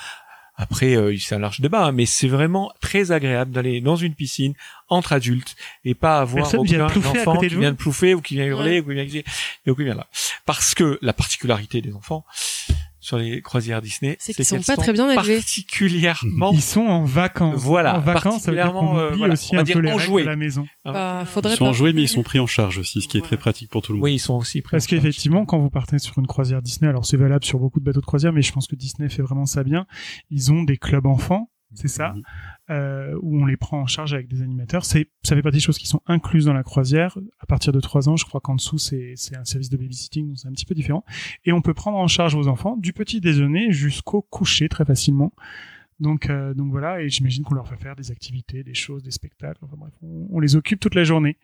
après, 0.61 0.97
euh, 0.97 1.17
c'est 1.19 1.37
un 1.37 1.39
large 1.39 1.61
débat, 1.61 1.87
hein, 1.87 1.93
mais 1.93 2.05
c'est 2.05 2.27
vraiment 2.29 2.73
très 2.81 3.13
agréable 3.13 3.53
d'aller 3.53 3.81
dans 3.81 3.95
une 3.97 4.15
piscine 4.15 4.55
entre 4.89 5.13
adultes 5.13 5.55
et 5.85 5.95
pas 5.95 6.19
avoir 6.19 6.43
Personne 6.51 6.61
aucun 6.61 6.85
enfant 6.87 7.39
qui 7.39 7.47
vient 7.49 7.71
de 7.71 7.77
plouffer 7.77 8.13
ou 8.15 8.21
qui 8.21 8.35
vient 8.35 8.45
hurler 8.45 8.81
Ouais. 8.81 8.81
ou 8.81 8.89
qui 8.89 9.07
vient 9.07 9.23
ou 9.69 9.75
qui 9.77 9.85
vient 9.85 9.95
là. 9.95 10.09
Parce 10.47 10.75
que 10.75 10.99
la 11.01 11.13
particularité 11.13 11.81
des 11.81 11.95
enfants 11.95 12.25
sur 13.09 13.19
les 13.19 13.41
croisières 13.43 13.81
Disney, 13.83 14.17
C'est 14.21 14.35
qu'ils 14.35 14.45
sont 14.45 14.61
pas 14.61 14.77
très 14.77 14.93
bien 14.93 15.11
élevés. 15.11 15.37
particulièrement 15.39 16.51
Ils 16.53 16.63
sont 16.63 16.83
en 16.83 17.05
vacances. 17.05 17.55
Voilà, 17.61 17.97
en 17.97 18.01
vacances, 18.01 18.43
ça 18.43 18.51
veut 18.51 18.57
dire 18.57 18.67
particulièrement, 18.67 18.99
euh, 18.99 19.11
voilà, 19.17 19.35
aussi 19.35 19.49
on 19.53 19.57
va 19.57 19.61
un 19.61 19.65
dire 19.65 19.75
peu 19.77 19.81
les 19.81 19.93
règles 19.93 20.21
de 20.21 20.27
la 20.27 20.37
maison. 20.37 20.67
Bah, 20.85 21.25
Ils 21.45 21.51
sont 21.57 21.65
enjoués, 21.67 21.93
mais 21.93 22.03
ils 22.03 22.09
sont 22.09 22.23
pris 22.23 22.39
en 22.39 22.47
charge 22.47 22.79
aussi, 22.79 23.01
ce 23.01 23.09
qui 23.09 23.19
est 23.19 23.23
très 23.23 23.37
pratique 23.37 23.71
pour 23.71 23.83
tout 23.83 23.93
le 23.93 23.99
monde. 23.99 24.05
Oui, 24.05 24.15
ils 24.15 24.19
sont 24.19 24.35
aussi 24.35 24.61
pris 24.63 24.73
Parce 24.73 24.85
en 24.85 24.89
charge. 24.89 25.01
qu'effectivement, 25.03 25.45
quand 25.47 25.59
vous 25.59 25.71
partez 25.71 25.99
sur 25.99 26.19
une 26.19 26.27
croisière 26.27 26.63
Disney, 26.63 26.89
alors 26.89 27.05
c'est 27.07 27.17
valable 27.17 27.45
sur 27.45 27.59
beaucoup 27.59 27.81
de 27.81 27.85
bateaux 27.85 28.01
de 28.01 28.07
croisière, 28.07 28.33
mais 28.33 28.43
je 28.43 28.53
pense 28.53 28.67
que 28.67 28.77
Disney 28.77 29.09
fait 29.09 29.23
vraiment 29.23 29.47
ça 29.47 29.65
bien. 29.65 29.87
Ils 30.31 30.53
ont 30.53 30.63
des 30.63 30.77
clubs 30.77 31.07
enfants, 31.07 31.51
c'est 31.75 31.89
ça, 31.89 32.11
Mhm. 32.15 32.23
Euh, 32.71 33.19
où 33.23 33.41
on 33.41 33.47
les 33.47 33.57
prend 33.57 33.81
en 33.81 33.87
charge 33.87 34.15
avec 34.15 34.29
des 34.29 34.43
animateurs. 34.43 34.85
Ça 34.85 34.99
fait 34.99 35.43
partie 35.43 35.59
des 35.59 35.63
choses 35.63 35.79
qui 35.79 35.87
sont 35.87 36.03
incluses 36.07 36.45
dans 36.45 36.53
la 36.53 36.63
croisière. 36.63 37.19
À 37.41 37.47
partir 37.47 37.73
de 37.73 37.81
3 37.81 38.09
ans, 38.09 38.17
je 38.17 38.25
crois 38.25 38.41
qu'en 38.41 38.55
dessous, 38.55 38.79
c'est, 38.79 39.15
un 39.35 39.45
service 39.45 39.71
de 39.71 39.77
babysitting, 39.77 40.29
donc 40.29 40.39
c'est 40.39 40.49
un 40.49 40.53
petit 40.53 40.67
peu 40.67 40.75
différent. 40.75 41.05
Et 41.45 41.53
on 41.53 41.63
peut 41.63 41.75
prendre 41.75 41.99
en 41.99 42.09
charge 42.09 42.35
vos 42.35 42.49
enfants 42.49 42.77
du 42.77 42.93
petit 42.93 43.21
déjeuner 43.21 43.73
jusqu'au 43.73 44.23
coucher 44.23 44.69
très 44.69 44.85
facilement. 44.85 45.33
Donc, 46.01 46.31
euh, 46.31 46.55
donc 46.55 46.71
voilà, 46.71 47.03
et 47.03 47.09
j'imagine 47.09 47.43
qu'on 47.43 47.55
leur 47.55 47.67
fait 47.67 47.77
faire 47.77 47.97
des 47.97 48.11
activités, 48.11 48.63
des 48.63 48.75
choses, 48.75 49.03
des 49.03 49.11
spectacles. 49.11 49.59
Enfin 49.65 49.77
bref, 49.77 49.93
on 50.03 50.39
les 50.39 50.55
occupe 50.55 50.79
toute 50.79 50.95
la 50.95 51.05
journée. 51.05 51.37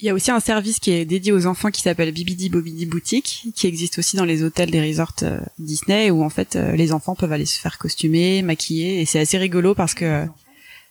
Il 0.00 0.06
y 0.06 0.10
a 0.10 0.14
aussi 0.14 0.30
un 0.30 0.40
service 0.40 0.78
qui 0.78 0.90
est 0.90 1.04
dédié 1.04 1.32
aux 1.32 1.46
enfants 1.46 1.70
qui 1.70 1.80
s'appelle 1.80 2.12
Bibidi 2.12 2.50
Bobidi 2.50 2.84
Boutique, 2.84 3.46
qui 3.54 3.66
existe 3.66 3.98
aussi 3.98 4.16
dans 4.16 4.24
les 4.26 4.42
hôtels 4.42 4.70
des 4.70 4.86
resorts 4.86 5.14
euh, 5.22 5.40
Disney, 5.58 6.10
où 6.10 6.22
en 6.22 6.28
fait 6.28 6.56
euh, 6.56 6.72
les 6.72 6.92
enfants 6.92 7.14
peuvent 7.14 7.32
aller 7.32 7.46
se 7.46 7.58
faire 7.58 7.78
costumer, 7.78 8.42
maquiller, 8.42 9.00
et 9.00 9.06
c'est 9.06 9.20
assez 9.20 9.38
rigolo 9.38 9.74
parce 9.74 9.94
que 9.94 10.26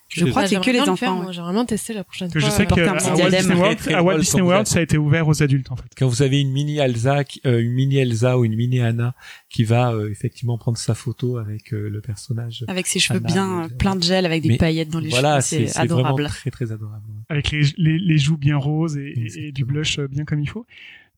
je 0.08 0.26
crois 0.26 0.44
que 0.44 0.50
c'est 0.50 0.62
que 0.62 0.70
les 0.72 0.82
enfants. 0.82 1.16
moi. 1.24 1.32
J'aimerais 1.32 1.54
bien 1.54 1.66
tester 1.66 1.94
la 1.94 2.04
prochaine 2.04 2.32
Que 2.32 2.40
fois. 2.40 2.50
je 2.50 2.54
sais 2.56 2.66
porter 2.66 2.86
qu'à 2.86 2.94
petit 2.94 3.10
Walt. 3.10 3.30
Disney 3.32 3.56
World, 3.56 3.80
à 3.94 4.04
Walt 4.04 4.20
Disney 4.20 4.42
World, 4.44 4.68
ça 4.68 4.80
a 4.80 4.82
été 4.84 4.98
ouvert 4.98 5.28
aux 5.28 5.42
adultes 5.44 5.72
en 5.72 5.76
fait. 5.76 5.84
quand 5.98 6.08
vous 6.08 6.22
avez 6.22 6.40
une 6.42 6.52
mini 6.52 6.78
Elsa, 6.78 7.24
euh, 7.46 7.60
une 7.62 7.74
mini 7.74 7.98
Elsa 7.98 8.38
ou 8.38 8.46
une 8.46 8.56
mini 8.56 8.80
Anna 8.82 9.16
qui 9.50 9.64
va 9.64 9.92
euh, 9.92 10.10
effectivement 10.12 10.58
prendre 10.58 10.78
sa 10.78 10.94
photo 10.96 11.38
avec 11.38 11.74
euh, 11.74 11.90
le 11.90 12.02
personnage. 12.02 12.64
Avec 12.68 12.88
ses 12.88 13.00
cheveux 13.00 13.20
Anna, 13.20 13.28
bien 13.34 13.62
euh, 13.62 13.66
euh, 13.66 13.70
plein 13.78 13.96
de 13.96 14.04
gel 14.04 14.26
avec 14.26 14.42
des 14.44 14.50
Mais 14.50 14.58
paillettes 14.58 14.90
dans 14.90 15.00
les 15.00 15.10
voilà, 15.10 15.42
cheveux, 15.42 15.66
c'est 15.68 15.80
vraiment 15.88 15.96
adorable. 16.10 16.26
très 16.28 16.52
très 16.52 16.72
adorable. 16.72 17.04
avec 17.30 17.52
les, 17.52 17.64
les, 17.78 17.98
les 17.98 18.18
joues 18.18 18.38
bien 18.38 18.58
roses 18.58 18.98
et, 18.98 19.10
et- 19.18 19.48
et 19.48 19.52
du 19.52 19.66
blush 19.66 20.00
euh, 20.00 20.08
bien 20.08 20.24
comme 20.26 20.40
il 20.40 20.50
faut. 20.50 20.66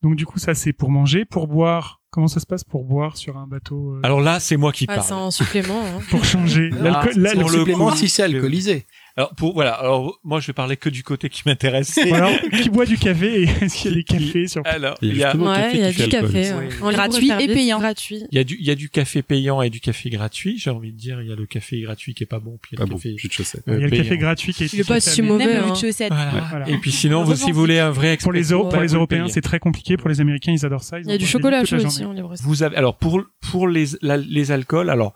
Donc 0.04 0.16
du 0.16 0.26
coup, 0.26 0.40
ça 0.40 0.54
c'est 0.54 0.74
pour 0.74 0.92
manger, 0.92 1.26
pour 1.26 1.48
boire. 1.48 2.02
Comment 2.10 2.28
ça 2.28 2.40
se 2.40 2.46
passe 2.46 2.64
pour 2.64 2.84
boire 2.86 3.18
sur 3.18 3.38
un 3.38 3.48
bateau 3.48 3.96
euh, 3.96 4.00
Alors 4.04 4.22
là, 4.22 4.40
c'est 4.40 4.56
moi 4.58 4.72
qui 4.72 4.86
Ouais, 4.88 4.96
parle. 4.96 5.06
c'est 5.08 5.14
en 5.14 5.30
supplément. 5.30 5.82
hein. 5.86 6.00
pour 6.10 6.24
changer 6.24 6.70
Ah, 6.74 7.02
pour 7.04 7.12
le- 7.16 7.42
le 7.44 7.50
supplément 7.50 7.90
coup, 7.90 7.96
si 7.98 8.08
c'est 8.10 8.24
alcoolisé. 8.24 8.86
Alors 9.18 9.34
pour 9.34 9.56
voilà, 9.56 9.74
alors 9.74 10.20
moi 10.24 10.40
je 10.40 10.46
vais 10.46 10.54
parler 10.54 10.78
que 10.78 10.90
du 10.90 11.02
côté 11.02 11.28
qui 11.30 11.42
m'intéresse. 11.48 11.98
Alors, 11.98 12.30
qui 12.62 12.70
boit 12.70 12.86
du 12.86 13.00
café 13.00 13.42
et 13.42 13.44
est-ce 13.64 13.76
qu'il 13.76 13.90
y 13.90 13.94
a 13.94 13.98
des 13.98 14.04
cafés 14.04 14.48
sur 14.48 14.62
Alors 14.64 14.96
Et 15.02 15.08
il 15.08 15.18
y 15.18 15.24
a 15.24 15.36
Ouais, 15.36 15.72
il 15.74 15.80
y 15.80 15.84
a 15.84 15.92
du 15.92 16.08
café. 16.08 16.54
En 16.84 16.92
Gratuit 16.92 17.32
et 17.40 17.48
payant. 17.48 17.80
Gratuit. 17.80 18.24
il 18.32 18.38
y 18.38 18.40
a 18.40 18.44
du 18.44 18.56
il 18.60 18.66
y 18.68 18.70
a 18.70 18.76
du 18.76 18.90
café 18.90 19.24
payant 19.24 19.64
et 19.64 19.72
du 19.72 19.80
café 19.80 20.12
gratuit. 20.12 20.60
J'ai 20.60 20.70
envie 20.70 20.92
de 20.92 20.98
dire, 20.98 21.20
il 21.22 21.30
y 21.30 21.32
a 21.34 21.36
le 21.36 21.48
café 21.48 21.82
gratuit 21.82 22.14
qui 22.14 22.24
est 22.24 22.28
pas 22.28 22.40
bon, 22.40 22.60
puis 22.62 22.74
il 22.74 22.80
y 22.80 22.82
a 22.82 22.84
Ah 22.84 22.86
le 22.86 22.92
bon, 22.92 22.98
café. 22.98 23.10
Il 23.10 23.74
y 23.74 23.84
a 23.84 23.88
le 23.88 23.90
café 23.90 24.18
gratuit 24.20 24.54
qui 24.54 24.66
est 24.66 24.74
Il 24.74 24.82
est 24.82 24.88
pas 24.88 25.00
si 25.00 25.24
mauvais, 25.24 25.56
hein. 25.56 25.66
une 25.68 25.76
chaussette. 25.76 26.14
Voilà. 26.14 26.48
Voilà. 26.52 26.70
Et 26.70 26.78
puis 26.78 26.92
sinon, 26.92 27.24
vous, 27.24 27.36
si 27.36 27.52
vous 27.52 27.60
voulez 27.60 27.80
un 27.80 27.90
vrai 27.90 28.18
Pour 28.18 28.32
les, 28.32 28.44
pour 28.44 28.80
les 28.80 28.94
Européens, 28.94 29.26
c'est 29.30 29.42
très 29.42 29.60
compliqué. 29.60 29.98
Pour 29.98 30.10
les 30.10 30.22
Américains, 30.22 30.52
ils 30.52 30.64
adorent 30.64 30.84
ça. 30.84 31.00
Il 31.00 31.10
y 31.10 31.12
a 31.12 31.18
du 31.18 31.26
chocolat 31.26 31.66
chaud 31.66 31.78
aussi 31.78 32.04
journée. 32.04 32.06
en 32.06 32.14
libre 32.14 32.36
service. 32.36 32.46
vous 32.46 32.62
avez 32.62 32.76
alors 32.76 32.98
pour 32.98 33.24
pour 33.42 33.68
les 33.68 33.86
les 34.04 34.52
alcools 34.52 34.92
alors 34.92 35.14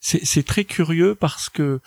c'est 0.00 0.24
c'est 0.24 0.42
très 0.44 0.64
curieux 0.64 1.14
parce 1.14 1.48
que 1.50 1.80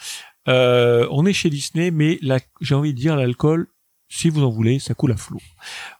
euh, 0.48 1.08
on 1.12 1.26
est 1.26 1.34
chez 1.34 1.50
Disney 1.50 1.92
mais 1.92 2.18
la- 2.22 2.40
j'ai 2.62 2.76
envie 2.76 2.94
de 2.94 3.00
dire 3.00 3.16
l'alcool 3.16 3.68
si 4.10 4.30
vous 4.30 4.44
en 4.44 4.50
voulez 4.50 4.80
ça 4.80 4.94
coule 4.94 5.12
à 5.12 5.18
flot. 5.18 5.40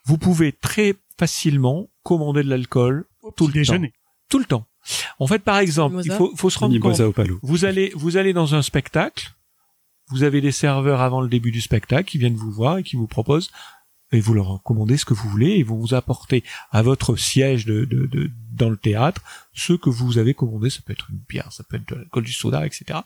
Vous 0.06 0.18
pouvez 0.18 0.52
très 0.52 0.96
facilement 1.18 1.90
commander 2.04 2.44
de 2.44 2.50
l'alcool 2.50 3.06
tout 3.36 3.48
le 3.48 3.54
temps. 3.54 3.60
Déjeuner. 3.60 3.94
tout 4.30 4.40
le 4.40 4.46
temps. 4.46 4.66
En 5.20 5.28
fait 5.28 5.40
par 5.40 5.58
exemple 5.60 6.02
il 6.04 6.12
faut 6.12 6.36
faut 6.36 6.50
se 6.50 6.60
rendre 6.60 6.74
compte. 6.76 6.84
Mimosa 6.84 7.08
au 7.08 7.14
palo. 7.14 7.40
vous 7.42 7.66
allez 7.66 7.92
vous 7.96 8.18
allez 8.18 8.34
dans 8.34 8.54
un 8.56 8.62
spectacle 8.62 9.34
vous 10.10 10.24
avez 10.24 10.42
des 10.42 10.52
serveurs 10.52 11.00
avant 11.00 11.22
le 11.22 11.30
début 11.30 11.52
du 11.52 11.62
spectacle 11.62 12.04
qui 12.10 12.18
viennent 12.18 12.36
vous 12.36 12.52
voir 12.52 12.78
et 12.80 12.84
qui 12.84 12.98
vous 12.98 13.08
proposent 13.08 13.52
et 14.14 14.20
vous 14.20 14.34
leur 14.34 14.62
commandez 14.64 14.98
ce 14.98 15.06
que 15.06 15.14
vous 15.14 15.28
voulez 15.30 15.52
et 15.52 15.64
vont 15.64 15.76
vous 15.76 15.94
apporter 15.94 16.44
à 16.72 16.82
votre 16.82 17.16
siège 17.16 17.66
de, 17.66 17.86
de, 17.86 18.06
de- 18.06 18.30
dans 18.54 18.70
le 18.70 18.78
théâtre 18.78 19.22
ce 19.54 19.74
que 19.74 19.90
vous 19.90 20.18
avez 20.20 20.34
commandé. 20.34 20.70
Ça 20.70 20.80
peut 20.86 20.94
être 20.94 21.08
une 21.10 21.20
bière, 21.28 21.52
ça 21.52 21.64
peut 21.64 21.78
être 21.78 21.90
de 21.90 21.96
l'alcool, 21.96 22.24
du 22.24 22.34
soda, 22.34 22.66
etc. 22.66 23.00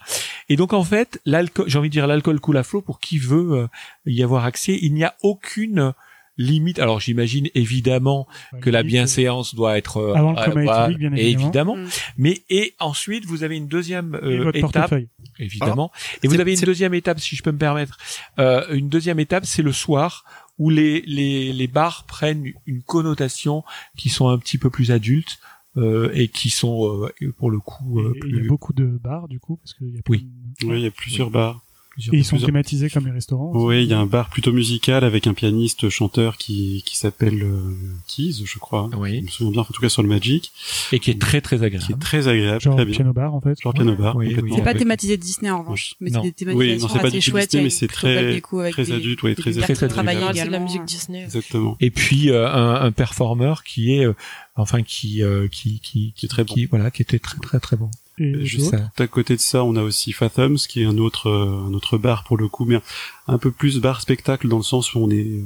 Et 0.49 0.55
donc 0.55 0.73
en 0.73 0.83
fait, 0.83 1.21
l'alcool, 1.25 1.69
j'ai 1.69 1.79
envie 1.79 1.89
de 1.89 1.93
dire 1.93 2.07
l'alcool 2.07 2.39
coule 2.39 2.57
à 2.57 2.63
flot 2.63 2.81
pour 2.81 2.99
qui 2.99 3.17
veut 3.17 3.51
euh, 3.53 3.67
y 4.05 4.21
avoir 4.23 4.45
accès. 4.45 4.77
Il 4.81 4.93
n'y 4.93 5.03
a 5.03 5.15
aucune 5.23 5.93
limite. 6.37 6.79
Alors 6.79 6.99
j'imagine 6.99 7.49
évidemment 7.55 8.27
que 8.61 8.69
la 8.69 8.83
bienséance 8.83 9.55
doit 9.55 9.77
être 9.77 9.97
euh, 9.97 10.13
Avant 10.13 10.33
le 10.33 10.69
euh, 10.69 10.87
bien 10.95 11.13
évidemment. 11.13 11.75
Mm. 11.75 11.87
Mais 12.17 12.41
et 12.49 12.75
ensuite 12.79 13.25
vous 13.25 13.43
avez 13.43 13.57
une 13.57 13.67
deuxième 13.67 14.15
Et 14.21 14.37
euh, 14.39 14.43
votre 14.43 14.57
étape 14.57 14.93
évidemment. 15.39 15.91
et 16.23 16.27
vous 16.27 16.39
avez 16.39 16.53
une 16.53 16.61
deuxième 16.61 16.93
étape, 16.93 17.19
si 17.19 17.35
je 17.35 17.43
peux 17.43 17.51
me 17.51 17.57
permettre. 17.57 17.97
Euh, 18.39 18.65
une 18.73 18.89
deuxième 18.89 19.19
étape, 19.19 19.45
c'est 19.45 19.63
le 19.63 19.71
soir 19.71 20.23
où 20.57 20.69
les, 20.69 21.01
les, 21.01 21.53
les 21.53 21.67
bars 21.67 22.05
prennent 22.05 22.51
une 22.65 22.81
connotation 22.83 23.63
qui 23.97 24.09
sont 24.09 24.29
un 24.29 24.37
petit 24.37 24.57
peu 24.57 24.69
plus 24.69 24.91
adultes 24.91 25.39
euh, 25.77 26.09
et 26.13 26.27
qui 26.27 26.49
sont 26.49 27.05
euh, 27.05 27.31
pour 27.37 27.51
le 27.51 27.59
coup 27.59 27.99
euh, 27.99 28.13
Il 28.15 28.31
y 28.31 28.33
a 28.33 28.39
plus 28.39 28.47
beaucoup 28.47 28.73
de 28.73 28.85
bars 28.85 29.27
du 29.27 29.39
coup 29.39 29.57
parce 29.57 29.73
qu'il 29.75 29.93
y 29.93 29.97
a 29.97 30.01
Oui. 30.09 30.27
Oui, 30.63 30.79
il 30.79 30.83
y 30.83 30.87
a 30.87 30.91
plusieurs 30.91 31.29
bars. 31.29 31.63
Plusieurs- 31.97 32.13
Et 32.13 32.17
ils 32.19 32.23
sont 32.23 32.29
plusieurs- 32.35 32.47
thématisés 32.47 32.89
comme 32.91 33.05
les 33.07 33.11
restaurants. 33.11 33.51
Oui, 33.55 33.83
il 33.83 33.89
y 33.89 33.93
a 33.93 33.99
un 33.99 34.05
bar 34.05 34.29
plutôt 34.29 34.53
musical 34.53 35.03
avec 35.03 35.25
un 35.25 35.33
pianiste 35.33 35.89
chanteur 35.89 36.37
qui, 36.37 36.83
qui 36.85 36.95
s'appelle 36.95 37.41
euh, 37.41 37.73
Keys, 38.07 38.43
je 38.45 38.59
crois. 38.59 38.89
Je 38.93 38.97
oui, 38.97 39.21
me 39.23 39.27
souviens 39.27 39.51
bien, 39.51 39.61
en 39.61 39.65
tout 39.65 39.81
cas 39.81 39.89
sur 39.89 40.03
le 40.03 40.09
Magic, 40.09 40.51
et 40.91 40.99
qui 40.99 41.09
est 41.11 41.19
très 41.19 41.41
très 41.41 41.57
qui 41.57 41.63
est 41.63 41.65
agréable. 41.67 41.99
très 41.99 42.27
agréable, 42.27 42.61
Genre 42.61 42.75
très 42.75 42.85
bien. 42.85 42.95
piano 42.95 43.13
bar 43.13 43.33
en 43.33 43.41
fait. 43.41 43.59
Genre 43.61 43.73
piano 43.73 43.95
bar, 43.95 44.15
Oui, 44.15 44.35
oui. 44.41 44.51
C'est 44.55 44.61
pas 44.63 44.73
thématisé 44.75 45.17
Disney 45.17 45.49
en 45.49 45.61
revanche, 45.61 45.95
mais 45.99 46.11
Non. 46.11 46.21
c'est 46.23 46.29
des 46.45 46.51
Oui, 46.53 46.55
thématisations 46.67 46.87
non, 46.87 46.93
c'est 46.93 46.99
pas 47.01 47.07
assez 47.07 47.21
chouettes. 47.21 47.49
Disney, 47.49 47.63
mais 47.63 47.69
c'est 47.71 47.87
très 47.87 48.39
très- 48.41 48.71
très 48.71 48.91
adulte, 48.91 49.23
ouais, 49.23 49.33
très 49.35 49.51
très 49.51 49.87
travaillées 49.87 50.19
Travaillant, 50.21 50.45
de 50.45 50.51
la 50.51 50.59
musique 50.59 50.85
Disney. 50.85 51.23
Exactement. 51.23 51.75
Et 51.79 51.89
puis 51.89 52.29
euh, 52.29 52.47
un, 52.47 52.75
un 52.81 52.91
performeur 52.91 53.63
qui 53.63 53.93
est 53.95 54.05
euh, 54.05 54.13
enfin 54.57 54.83
qui 54.83 55.23
euh, 55.23 55.47
qui 55.47 55.79
qui 55.79 56.13
Qui 56.15 56.25
est 56.25 56.29
très 56.29 56.43
bon. 56.43 56.53
qui 56.53 56.65
voilà 56.65 56.91
qui 56.91 57.01
était 57.01 57.19
très 57.19 57.37
très 57.39 57.59
très 57.59 57.77
bon. 57.77 57.89
et 58.17 58.45
Juste 58.45 58.71
d'autres. 58.71 58.83
à 58.97 59.07
côté 59.07 59.35
de 59.35 59.41
ça, 59.41 59.63
on 59.63 59.75
a 59.75 59.83
aussi 59.83 60.11
Fathoms, 60.11 60.57
qui 60.57 60.81
est 60.81 60.85
un 60.85 60.97
autre 60.97 61.29
euh, 61.29 61.67
un 61.69 61.73
autre 61.73 61.97
bar 61.97 62.23
pour 62.23 62.37
le 62.37 62.47
coup, 62.47 62.65
mais 62.65 62.79
un 63.27 63.37
peu 63.37 63.51
plus 63.51 63.79
bar 63.79 64.01
spectacle 64.01 64.47
dans 64.47 64.57
le 64.57 64.63
sens 64.63 64.93
où 64.93 64.99
on 64.99 65.09
est 65.09 65.41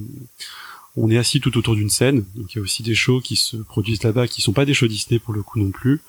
on 0.97 1.09
est 1.09 1.17
assis 1.17 1.39
tout 1.39 1.57
autour 1.57 1.75
d'une 1.75 1.89
scène. 1.89 2.25
Donc 2.35 2.53
il 2.53 2.57
y 2.57 2.59
a 2.59 2.61
aussi 2.61 2.83
des 2.83 2.95
shows 2.95 3.21
qui 3.21 3.35
se 3.35 3.57
produisent 3.57 4.03
là-bas, 4.03 4.27
qui 4.27 4.41
sont 4.41 4.53
pas 4.53 4.65
des 4.65 4.73
shows 4.73 4.87
Disney 4.87 5.19
pour 5.19 5.33
le 5.33 5.41
coup 5.43 5.59
non 5.59 5.71
plus. 5.71 6.01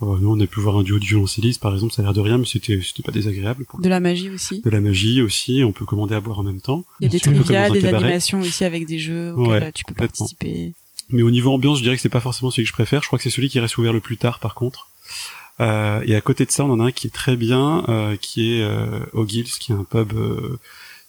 Euh, 0.00 0.16
nous, 0.20 0.30
on 0.30 0.38
a 0.38 0.46
pu 0.46 0.60
voir 0.60 0.76
un 0.76 0.84
duo 0.84 1.00
de 1.00 1.04
violoncellistes, 1.04 1.60
par 1.60 1.74
exemple, 1.74 1.92
ça 1.92 2.02
a 2.02 2.04
l'air 2.04 2.12
de 2.14 2.20
rien, 2.20 2.38
mais 2.38 2.44
c'était 2.46 2.80
c'était 2.80 3.02
pas 3.02 3.10
désagréable. 3.10 3.64
Pour 3.64 3.80
De 3.80 3.88
la 3.88 3.98
magie 3.98 4.30
aussi. 4.30 4.60
de 4.60 4.70
la 4.70 4.80
magie 4.80 5.20
aussi, 5.22 5.64
on 5.64 5.72
peut 5.72 5.84
commander 5.86 6.14
à 6.14 6.20
boire 6.20 6.38
en 6.38 6.44
même 6.44 6.60
temps. 6.60 6.84
Il 7.00 7.04
y 7.04 7.06
a 7.08 7.10
des 7.10 7.18
trivia, 7.18 7.68
des 7.68 7.80
cabaret. 7.80 8.04
animations 8.04 8.38
aussi 8.40 8.62
avec 8.62 8.86
des 8.86 9.00
jeux 9.00 9.32
auxquels 9.32 9.48
Ouais, 9.50 9.62
euh, 9.64 9.70
tu 9.74 9.82
peux 9.84 9.94
participer. 9.94 10.72
Mais 11.10 11.22
au 11.22 11.30
niveau 11.30 11.52
ambiance, 11.52 11.78
je 11.78 11.82
dirais 11.82 11.96
que 11.96 12.02
c'est 12.02 12.08
pas 12.08 12.20
forcément 12.20 12.50
celui 12.50 12.64
que 12.64 12.68
je 12.68 12.74
préfère. 12.74 13.02
Je 13.02 13.06
crois 13.06 13.18
que 13.18 13.22
c'est 13.22 13.30
celui 13.30 13.48
qui 13.48 13.60
reste 13.60 13.78
ouvert 13.78 13.92
le 13.92 14.00
plus 14.00 14.16
tard, 14.16 14.40
par 14.40 14.54
contre. 14.54 14.88
Euh, 15.60 16.02
et 16.06 16.14
à 16.14 16.20
côté 16.20 16.44
de 16.44 16.50
ça, 16.50 16.64
on 16.64 16.70
en 16.70 16.80
a 16.80 16.84
un 16.84 16.92
qui 16.92 17.06
est 17.06 17.10
très 17.10 17.36
bien, 17.36 17.84
euh, 17.88 18.16
qui 18.16 18.52
est 18.52 18.62
euh, 18.62 19.00
O'Gills, 19.12 19.50
qui 19.58 19.72
est 19.72 19.74
un 19.74 19.84
pub 19.84 20.12
euh, 20.12 20.58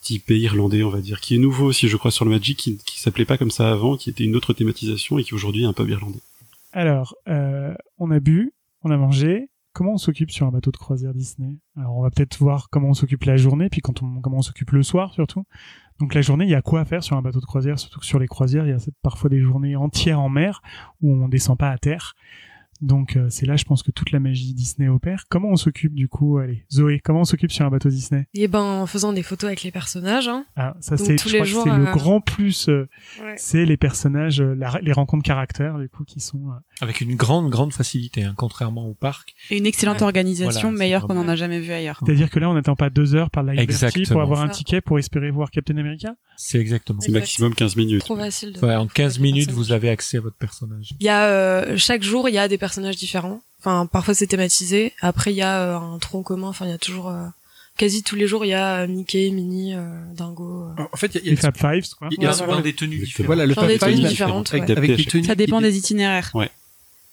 type 0.01 0.30
irlandais, 0.30 0.84
on 0.84 0.89
va 0.89 1.01
dire, 1.01 1.19
qui 1.19 1.35
est 1.35 1.38
nouveau 1.38 1.65
aussi, 1.67 1.88
je 1.88 1.97
crois, 1.97 2.11
sur 2.11 2.26
le 2.26 2.31
Magic, 2.31 2.57
qui, 2.57 2.77
qui 2.77 2.99
s'appelait 2.99 3.26
pas 3.26 3.38
comme 3.38 3.51
ça 3.51 3.69
avant, 3.69 3.97
qui 3.97 4.09
était 4.09 4.23
une 4.23 4.35
autre 4.35 4.53
thématisation 4.53 5.19
et 5.19 5.23
qui 5.23 5.34
aujourd'hui 5.34 5.63
est 5.63 5.67
un 5.67 5.73
pub 5.73 5.89
irlandais. 5.89 6.21
Alors, 6.71 7.15
euh, 7.27 7.73
on 7.97 8.11
a 8.11 8.19
bu, 8.19 8.53
on 8.84 8.91
a 8.91 8.97
mangé. 8.97 9.49
Comment 9.71 9.93
on 9.93 9.97
s'occupe 9.97 10.31
sur 10.31 10.47
un 10.47 10.51
bateau 10.51 10.71
de 10.71 10.77
croisière 10.77 11.13
Disney? 11.13 11.59
Alors, 11.77 11.95
on 11.95 12.01
va 12.01 12.09
peut-être 12.09 12.37
voir 12.37 12.69
comment 12.69 12.89
on 12.89 12.93
s'occupe 12.93 13.23
la 13.23 13.37
journée, 13.37 13.69
puis 13.69 13.81
quand 13.81 14.01
on, 14.01 14.19
comment 14.19 14.37
on 14.37 14.41
s'occupe 14.41 14.71
le 14.71 14.83
soir 14.83 15.13
surtout. 15.13 15.43
Donc, 15.99 16.13
la 16.13 16.21
journée, 16.21 16.45
il 16.45 16.49
y 16.49 16.55
a 16.55 16.61
quoi 16.61 16.81
à 16.81 16.85
faire 16.85 17.03
sur 17.03 17.17
un 17.17 17.21
bateau 17.21 17.39
de 17.39 17.45
croisière? 17.45 17.77
Surtout 17.77 17.99
que 17.99 18.05
sur 18.05 18.19
les 18.19 18.27
croisières, 18.27 18.65
il 18.65 18.69
y 18.69 18.73
a 18.73 18.79
parfois 19.01 19.29
des 19.29 19.39
journées 19.39 19.75
entières 19.75 20.19
en 20.19 20.29
mer 20.29 20.61
où 21.01 21.13
on 21.13 21.27
descend 21.27 21.57
pas 21.57 21.69
à 21.69 21.77
terre. 21.77 22.15
Donc, 22.81 23.18
euh, 23.18 23.27
c'est 23.30 23.45
là, 23.45 23.56
je 23.57 23.65
pense 23.65 23.84
que 23.84 23.91
toute 23.91 24.11
la 24.11 24.19
magie 24.19 24.53
Disney 24.53 24.88
opère. 24.88 25.26
Comment 25.30 25.49
on 25.49 25.56
s'occupe 25.57 25.93
du 25.93 26.07
coup 26.07 26.38
Allez, 26.38 26.65
Zoé, 26.72 26.99
comment 27.03 27.22
on 27.22 27.26
s'occupe 27.26 27.51
sur 27.51 27.65
un 27.65 27.69
bateau 27.69 27.89
Disney? 27.89 28.27
Et 28.34 28.47
ben 28.47 28.61
en 28.61 28.85
faisant 28.85 29.11
des 29.11 29.23
photos 29.23 29.47
avec 29.49 29.64
les 29.64 29.72
personnages. 29.72 30.27
Hein. 30.27 30.45
Ah, 30.56 30.76
ça 30.80 30.95
c'est, 30.95 31.18
je 31.18 31.23
que 31.23 31.69
le 31.69 31.88
euh, 31.88 31.91
grand 31.91 32.22
plus. 32.22 32.69
euh, 32.69 32.88
Ouais. 33.22 33.34
C'est 33.38 33.65
les 33.65 33.76
personnages, 33.77 34.39
euh, 34.41 34.53
la- 34.56 34.80
les 34.81 34.91
rencontres 34.93 35.23
caractères 35.23 35.77
du 35.77 35.89
coup 35.89 36.03
qui 36.06 36.19
sont. 36.22 36.49
euh, 36.49 36.53
Avec 36.81 37.01
une 37.01 37.15
grande, 37.15 37.49
grande 37.49 37.73
facilité, 37.73 38.23
hein, 38.23 38.34
contrairement 38.38 38.88
au 38.88 38.93
parc. 38.93 39.34
Et 39.49 39.57
une 39.57 39.65
excellente 39.65 39.97
Ouais. 39.97 40.03
organisation, 40.03 40.69
Voilà, 40.69 40.77
meilleure 40.77 41.01
qu'on 41.01 41.15
vraiment- 41.15 41.30
en 41.30 41.34
a 41.34 41.35
jamais 41.35 41.60
vu 41.60 41.72
ailleurs. 41.72 41.99
C'est-à-dire 42.06 42.30
que 42.30 42.39
là, 42.39 42.49
on 42.49 42.53
n'attend 42.53 42.76
pas 42.76 42.89
deux 42.89 43.14
heures 43.15 43.30
par 43.30 43.43
la 43.43 43.53
Liberty 43.53 43.77
pour 43.80 43.88
Exactement. 43.99 44.22
avoir 44.22 44.41
un 44.41 44.49
ticket 44.49 44.81
pour 44.81 44.99
espérer 44.99 45.31
voir 45.31 45.51
Captain 45.51 45.76
America? 45.77 46.15
C'est 46.41 46.57
exactement. 46.57 47.02
C'est 47.02 47.11
maximum 47.11 47.53
15 47.53 47.76
minutes. 47.76 47.99
Trop 47.99 48.16
facile. 48.16 48.53
De... 48.53 48.66
Ouais, 48.66 48.74
en 48.74 48.88
15 48.88 49.20
minutes, 49.20 49.52
vous 49.52 49.74
avez 49.74 49.90
accès 49.90 50.18
à 50.18 50.22
votre 50.22 50.38
personnage. 50.38 50.94
Il 51.02 51.06
y 51.06 51.10
a 51.10 51.26
euh, 51.28 51.76
chaque 51.78 52.02
jour 52.02 52.30
il 52.30 52.36
y 52.36 52.38
a 52.38 52.48
des 52.48 52.57
personnages 52.57 52.95
différents. 52.95 53.41
Enfin 53.60 53.86
parfois 53.86 54.14
c'est 54.14 54.28
thématisé. 54.28 54.94
Après 55.02 55.34
il 55.34 55.36
y 55.36 55.41
a 55.41 55.76
euh, 55.76 55.78
un 55.78 55.99
tronc 55.99 56.24
commun. 56.24 56.48
Enfin 56.48 56.66
il 56.66 56.72
y 56.72 56.74
a 56.74 56.78
toujours 56.78 57.10
euh, 57.10 57.26
quasi 57.78 58.03
tous 58.03 58.16
les 58.16 58.26
jours 58.26 58.45
il 58.45 58.49
y 58.49 58.53
a 58.53 58.82
euh, 58.84 58.88
Mickey, 58.88 59.32
Minnie, 59.32 59.74
euh, 59.76 59.99
Dingo. 60.14 60.70
euh. 60.78 60.84
En 60.94 60.98
fait, 60.98 61.16
il 61.16 61.26
y 61.26 61.28
a, 61.28 61.32
Les 61.32 61.36
Fab 61.36 61.57
Fives, 61.57 61.90
quoi. 61.98 62.07
il 62.11 62.22
y 62.24 62.26
a 62.26 62.30
Ouais, 62.30 62.36
souvent 62.36 62.61
des 62.61 62.74
tenues 62.74 63.03
Exactement. 63.03 63.26
Voilà, 63.26 63.45
le 63.45 63.53
Fab 63.53 63.68
des 63.68 63.78
tenues 63.78 63.95
Five, 63.98 64.07
différentes, 64.07 64.53
avec, 64.53 64.70
ouais. 64.70 64.94
à 64.94 65.03
tenues. 65.06 65.24
Ça 65.26 65.36
dépend 65.36 65.60
des 65.60 65.78
itinéraires. 65.78 66.32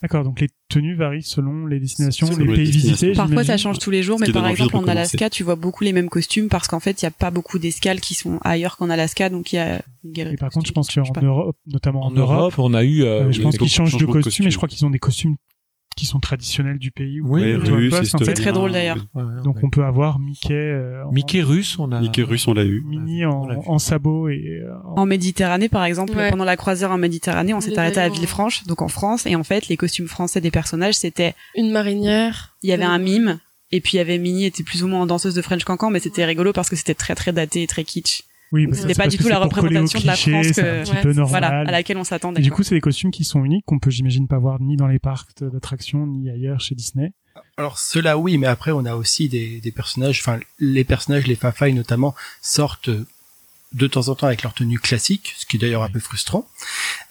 D'accord, 0.06 0.22
donc 0.22 0.38
les 0.40 0.46
tenues 0.68 0.94
varient 0.94 1.24
selon 1.24 1.66
les 1.66 1.80
destinations, 1.80 2.28
Selon 2.28 2.38
les 2.38 2.46
les 2.46 2.54
pays 2.54 2.70
visités. 2.70 3.12
Parfois, 3.12 3.42
ça 3.42 3.56
change 3.56 3.80
tous 3.80 3.90
les 3.90 4.04
jours, 4.04 4.20
mais 4.20 4.30
par 4.30 4.46
exemple, 4.46 4.76
en. 4.76 4.86
Alaska, 4.86 5.28
tu 5.30 5.42
vois 5.42 5.56
beaucoup 5.56 5.82
les 5.82 5.92
mêmes 5.92 6.08
costumes 6.08 6.48
parce 6.48 6.68
qu'en 6.68 6.78
fait, 6.78 7.02
il 7.02 7.04
n'y 7.04 7.08
a 7.08 7.10
pas 7.10 7.32
beaucoup 7.32 7.58
d'escales 7.58 8.00
qui 8.00 8.14
sont 8.14 8.38
ailleurs 8.42 8.76
qu'en 8.76 8.88
Alaska, 8.88 9.30
donc 9.30 9.52
il 9.52 9.56
y 9.56 9.58
a 9.58 9.82
une 10.04 10.12
galerie 10.12 10.34
Et 10.34 10.36
par 10.36 10.50
contre, 10.50 10.68
je 10.68 10.72
pense 10.72 10.88
qu'en. 10.94 11.02
Europe, 11.20 11.56
notamment 11.66 12.04
en, 12.04 12.06
En 12.06 12.10
Europe, 12.12 12.54
on 12.58 12.72
a 12.72 12.84
eu. 12.84 13.02
euh, 13.02 13.24
euh, 13.24 13.32
je 13.32 13.42
pense 13.42 13.58
qu'ils 13.58 13.68
changent 13.68 13.96
de 13.96 14.06
costume, 14.06 14.46
et 14.46 14.50
je 14.50 14.56
crois 14.56 14.68
qu'ils 14.68 14.86
ont 14.86 14.90
des 14.90 15.00
costumes 15.00 15.34
qui 15.97 16.06
sont 16.06 16.20
traditionnels 16.20 16.78
du 16.78 16.90
pays. 16.90 17.20
Oui, 17.20 17.27
on 17.27 17.32
Ouais, 17.32 17.51
est 17.52 17.56
oui, 17.56 17.70
au 17.70 17.74
russe, 17.77 17.90
poste, 17.90 18.14
en 18.14 18.18
fait. 18.18 18.24
estonien, 18.24 18.35
très 18.44 18.52
drôle, 18.52 18.73
d'ailleurs. 18.73 18.98
ouais, 19.14 19.23
ouais, 19.23 19.43
Donc 19.43 19.56
ouais. 19.56 19.62
on 19.64 19.70
peut 19.70 19.82
avoir 19.85 20.18
Mickey, 20.18 20.52
euh, 20.55 21.05
en- 21.06 21.10
Mickey 21.12 21.40
russe, 21.43 21.78
on 21.78 21.90
a. 21.90 22.01
Mickey 22.01 22.23
russe, 22.23 22.47
on 22.47 22.52
l'a 22.55 22.64
eu. 22.64 22.82
Minnie 22.86 23.24
On 23.24 23.31
en, 23.51 23.62
en 23.66 23.78
sabot 23.78 24.28
et 24.28 24.60
euh, 24.62 24.73
en- 24.85 25.01
En 25.02 25.06
Méditerranée, 25.06 25.68
par 25.70 25.85
exemple, 25.85 26.14
Ouais. 26.16 26.31
pendant 26.31 26.44
la 26.44 26.56
croisière 26.56 26.90
en 26.93 26.98
Méditerranée, 26.98 27.55
on 27.55 27.60
s'est 27.60 27.78
arrêté 27.78 27.98
à 28.01 28.09
Villefranche, 28.10 28.64
donc 28.66 28.82
en 28.82 28.89
France, 28.89 29.27
et 29.27 29.35
en 29.36 29.43
fait, 29.44 29.68
les 29.68 29.77
costumes 29.78 30.06
français 30.06 30.40
des 30.43 30.51
personnages, 30.51 30.94
c'était, 30.94 31.35
Une 31.56 31.70
marinière. 31.73 32.55
il 32.62 32.68
y 32.68 32.73
avait 32.73 32.85
Ouais. 32.85 32.90
un 32.90 32.98
mime, 32.98 33.39
et 33.73 33.81
puis 33.81 33.93
il 33.94 33.97
y 33.97 34.01
avait 34.01 34.18
Minnie, 34.18 34.44
était 34.44 34.62
plus 34.64 34.82
ou 34.85 34.89
moins 34.89 35.01
en 35.01 35.06
danseuse 35.06 35.35
de 35.35 35.40
French 35.43 35.64
Cancan, 35.64 35.90
mais 35.90 36.01
c'était 36.01 36.24
rigolo 36.27 36.52
parce 36.52 36.68
que 36.68 36.77
c'était 36.77 36.94
très 36.94 37.14
très 37.14 37.32
daté 37.32 37.62
et 37.62 37.66
très 37.66 37.85
kitsch. 37.85 38.23
Oui, 38.56 38.66
parce 38.66 38.78
C'était 38.78 38.88
que 38.88 38.94
c'est 38.96 39.02
pas 39.02 39.08
du 39.08 39.18
tout 39.18 39.28
la 39.28 39.38
représentation 39.38 40.00
de 40.00 40.06
la 40.06 40.16
France 40.16 40.52
que- 40.52 40.60
un 40.60 40.82
petit 40.82 40.90
Ouais, 40.92 41.02
peu 41.02 41.12
c'est- 41.12 41.18
normal. 41.20 41.40
Voilà, 41.42 41.60
à 41.60 41.64
laquelle 41.70 41.96
on 41.98 42.04
s'attendait. 42.04 42.40
Et 42.40 42.42
du 42.42 42.50
coup, 42.50 42.62
c'est 42.62 42.74
des 42.74 42.80
costumes 42.80 43.10
qui 43.12 43.22
sont 43.24 43.44
uniques 43.44 43.64
qu'on 43.66 43.78
peut, 43.78 43.90
j'imagine, 43.90 44.26
pas 44.26 44.38
voir 44.38 44.60
ni 44.60 44.76
dans 44.76 44.88
les 44.88 44.98
parcs 44.98 45.28
d'attractions 45.42 46.06
ni 46.06 46.28
ailleurs 46.30 46.60
chez 46.60 46.74
Disney. 46.74 47.12
Alors 47.58 47.78
cela 47.78 48.16
oui, 48.18 48.38
mais 48.38 48.46
après 48.46 48.70
on 48.72 48.84
a 48.86 48.94
aussi 48.94 49.28
des, 49.28 49.60
des 49.60 49.70
personnages, 49.70 50.20
enfin 50.22 50.40
les 50.58 50.84
personnages, 50.84 51.26
les 51.26 51.34
Fafai 51.36 51.72
notamment, 51.72 52.14
sortent 52.40 52.88
de 53.77 53.86
temps 53.86 54.09
en 54.09 54.15
temps 54.15 54.27
avec 54.27 54.43
leur 54.43 54.55
tenue 54.55 54.78
classique, 54.78 55.35
ce 55.39 55.47
qui 55.47 55.57
est 55.57 55.61
d'ailleurs 55.61 55.82
un 55.82 55.89
peu 55.90 56.01
frustrant. 56.01 56.47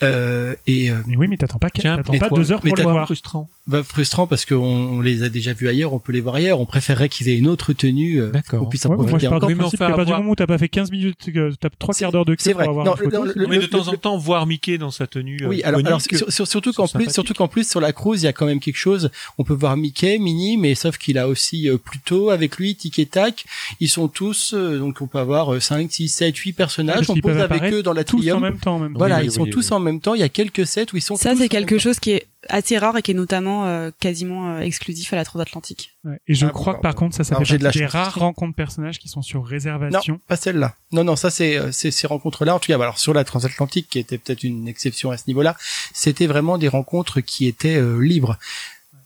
Euh, 0.04 0.56
et 0.68 0.90
euh, 0.92 0.96
Mais 1.08 1.16
oui, 1.16 1.28
mais 1.28 1.38
t'attends 1.38 1.60
pas, 1.60 1.70
t'attends 1.70 2.18
pas 2.18 2.28
toi- 2.28 2.38
deux 2.38 2.52
heures 2.52 2.60
mais 2.64 2.72
pour 2.72 2.78
le 2.78 2.84
voir. 2.84 3.06
frustrant. 3.06 3.50
bah, 3.68 3.82
frustrant 3.84 4.28
parce 4.28 4.46
qu'on 4.46 4.56
on 4.58 5.00
les 5.02 5.24
a 5.24 5.30
déjà 5.30 5.54
vus 5.54 5.68
ailleurs, 5.70 5.94
on 5.94 6.00
peut 6.00 6.12
les 6.12 6.22
voir 6.22 6.36
ailleurs. 6.36 6.60
On 6.60 6.66
préférerait 6.66 7.08
qu'ils 7.10 7.30
aient 7.30 7.38
une 7.38 7.48
autre 7.48 7.72
tenue 7.74 8.20
euh, 8.20 8.32
D'accord. 8.32 8.60
qu'on 8.62 8.66
puisse 8.66 8.86
en 8.86 8.90
Ouais, 8.90 8.96
moi, 8.98 9.06
profiter 9.06 9.26
je 9.28 9.30
pars 9.30 9.38
encore. 9.38 9.48
du 9.48 9.54
Oui, 9.54 9.58
mais 9.58 9.62
principe 9.64 9.82
enfin, 9.82 9.92
qu'à 9.92 9.96
partir 9.96 10.16
du 10.16 10.20
moment 10.22 10.32
où 10.32 10.36
t'as 10.36 10.48
pas 10.48 10.58
fait 10.58 10.70
15 10.70 10.92
minutes, 10.92 11.18
t'as 11.60 11.70
trois 11.80 11.94
quarts 11.94 12.12
d'heure 12.12 12.26
de 12.26 12.34
queue 12.36 12.42
C'est 12.44 12.54
vrai. 12.54 12.66
pour 12.66 12.72
avoir 12.72 12.86
Non, 12.86 12.96
une 12.96 13.12
photo, 13.12 13.24
le- 13.26 13.34
c'est- 13.34 13.40
le- 13.40 13.48
Mais 13.48 13.56
de 13.58 13.62
le- 13.62 13.68
temps 13.70 13.88
en 13.88 13.94
temps, 13.96 14.18
voir 14.18 14.46
Mickey 14.46 14.78
dans 14.78 14.92
sa 14.92 15.08
tenue. 15.08 15.38
euh, 15.44 15.48
Oui, 15.48 15.64
alors, 15.64 15.80
alors 15.86 16.00
iconique, 16.02 16.18
sur- 16.18 16.32
sur- 16.34 16.48
surtout 16.48 16.74
qu'en 16.74 16.88
plus, 16.88 17.10
surtout 17.12 17.34
qu'en 17.34 17.48
plus 17.48 17.70
sur 17.70 17.80
la 17.80 17.94
cruise, 17.94 18.22
il 18.24 18.26
y 18.26 18.28
a 18.28 18.34
quand 18.34 18.46
même 18.46 18.60
quelque 18.60 18.78
chose. 18.78 19.10
On 19.38 19.44
peut 19.44 19.54
voir 19.54 19.78
Mickey, 19.78 20.18
Minnie, 20.20 20.58
mais 20.58 20.76
sauf 20.76 20.98
qu'il 20.98 21.18
a 21.18 21.28
aussi 21.28 21.70
Pluto 21.84 22.30
avec 22.32 22.58
lui, 22.58 22.76
Tic 22.76 23.00
et 23.00 23.06
Tac. 23.06 23.46
Ils 23.80 23.90
sont 23.90 24.08
tous, 24.08 24.54
donc 24.54 25.02
on 25.02 25.08
peut 25.08 25.20
avoir 25.20 25.54
euh, 25.54 25.60
5, 25.60 25.92
6, 25.92 26.10
7, 26.10 26.36
8 26.36 26.55
personnages. 26.56 27.10
On 27.10 27.16
pose 27.16 27.38
avec 27.38 27.72
eux 27.74 27.84
dans 27.84 27.94
la 27.94 28.04
tous 28.04 28.30
en 28.32 28.40
même 28.40 28.58
temps, 28.60 28.76
en 28.76 28.80
même 28.80 28.94
temps. 28.94 28.98
Voilà, 29.00 29.20
Oui, 29.20 29.26
ils 29.26 29.32
sont 29.32 29.44
oui, 29.44 29.50
tous 29.50 29.70
oui. 29.72 29.76
en 29.76 29.80
même 29.80 30.00
temps. 30.02 30.14
Il 30.16 30.20
y 30.22 30.24
a 30.24 30.30
quelques 30.30 30.66
sets 30.66 30.88
où 30.94 30.98
ils 30.98 31.02
sont 31.02 31.16
Ça, 31.16 31.36
c'est 31.36 31.50
quelque 31.50 31.76
temps. 31.76 31.82
chose 31.82 32.00
qui 32.00 32.12
est 32.12 32.28
assez 32.50 32.78
rare 32.78 32.96
et 32.98 33.02
qui 33.02 33.12
est 33.12 33.16
notamment 33.16 33.66
euh, 33.66 33.90
quasiment 34.00 34.56
euh, 34.56 34.60
exclusif 34.60 35.12
à 35.14 35.16
la 35.16 35.26
transatlantique. 35.26 35.96
Ouais. 36.04 36.20
Et 36.28 36.36
je 36.36 36.46
Ah, 36.46 36.50
crois 36.50 36.74
bah, 36.74 36.78
que 36.80 36.84
par 36.84 36.96
contre, 36.96 37.16
ça, 37.16 37.24
ça 37.24 37.36
fait 37.38 37.46
j'ai 37.46 37.58
de 37.58 37.64
la 37.64 37.72
des 37.72 37.80
chance. 37.80 37.92
rares 37.92 38.16
rencontres 38.16 38.56
personnages 38.56 39.00
qui 39.00 39.08
sont 39.08 39.22
sur 39.24 39.40
Non, 39.42 39.46
réservation. 39.48 40.20
pas 40.28 40.36
celle-là. 40.36 40.76
Non, 40.92 41.04
non, 41.04 41.16
ça 41.16 41.30
c'est 41.32 41.58
euh, 41.58 41.72
c'est 41.72 41.90
ces 41.92 42.06
rencontres-là. 42.08 42.54
En 42.56 42.60
tout 42.60 42.68
cas, 42.68 42.78
bah, 42.78 42.84
alors 42.86 43.00
sur 43.00 43.14
la 43.14 43.24
transatlantique, 43.24 43.88
qui 43.90 43.98
était 44.00 44.18
peut-être 44.20 44.44
une 44.44 44.68
exception 44.68 45.10
à 45.12 45.18
ce 45.18 45.24
niveau-là, 45.28 45.56
c'était 45.94 46.28
vraiment 46.28 46.58
des 46.58 46.68
rencontres 46.68 47.20
qui 47.22 47.48
étaient 47.48 47.78
euh, 47.78 48.00
libres. 48.00 48.38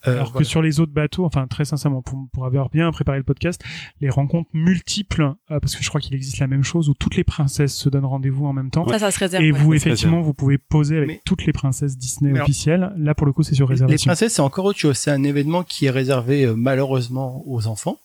Euh, 0.08 0.14
Alors 0.16 0.32
que 0.34 0.44
sur 0.44 0.62
les 0.62 0.80
autres 0.80 0.94
bateaux, 0.94 1.26
enfin 1.26 1.46
très 1.48 1.66
sincèrement, 1.66 2.02
pour, 2.02 2.28
pour 2.32 2.46
avoir 2.46 2.70
bien 2.70 2.90
préparé 2.92 3.18
le 3.18 3.24
podcast, 3.24 3.62
les 4.00 4.10
rencontres 4.10 4.50
multiples, 4.54 5.34
euh, 5.52 5.60
parce 5.60 5.76
que 5.76 5.84
je 5.84 5.90
crois 5.90 6.00
qu'il 6.00 6.16
existe 6.16 6.40
la 6.40 6.48
même 6.48 6.64
chose 6.64 6.88
où 6.90 6.94
toutes 6.94 7.16
les 7.18 7.24
princesses 7.26 7.76
se 7.76 7.90
donnent 7.90 8.06
rendez-vous 8.06 8.46
en 8.46 8.54
même 8.54 8.70
temps. 8.72 8.88
Ça, 8.88 9.00
ça 9.00 9.12
se 9.12 9.20
réserve. 9.20 9.44
Et 9.44 9.52
ouais. 9.52 9.60
vous, 9.60 9.74
effectivement, 9.74 10.22
vous 10.22 10.34
pouvez 10.34 10.58
poser 10.58 10.98
avec 10.98 11.08
Mais- 11.08 11.22
toutes 11.26 11.46
les 11.46 11.52
princesses 11.54 11.98
Disney 11.98 12.32
alors- 12.32 12.44
officielles. 12.44 12.94
Là, 12.98 13.14
pour 13.14 13.26
le 13.28 13.34
coup, 13.34 13.44
c'est 13.44 13.56
sur 13.56 13.68
les 13.68 13.74
réservation. 13.74 14.10
princesses, 14.10 14.34
c'est 14.34 14.42
encore 14.42 14.66
autre 14.66 14.80
chose. 14.80 14.98
C'est 14.98 15.12
un 15.12 15.24
événement 15.24 15.64
qui 15.64 15.86
est 15.88 15.90
réservé 15.92 16.46
euh, 16.46 16.56
malheureusement 16.56 17.44
aux 17.46 17.68
enfants. 17.68 17.98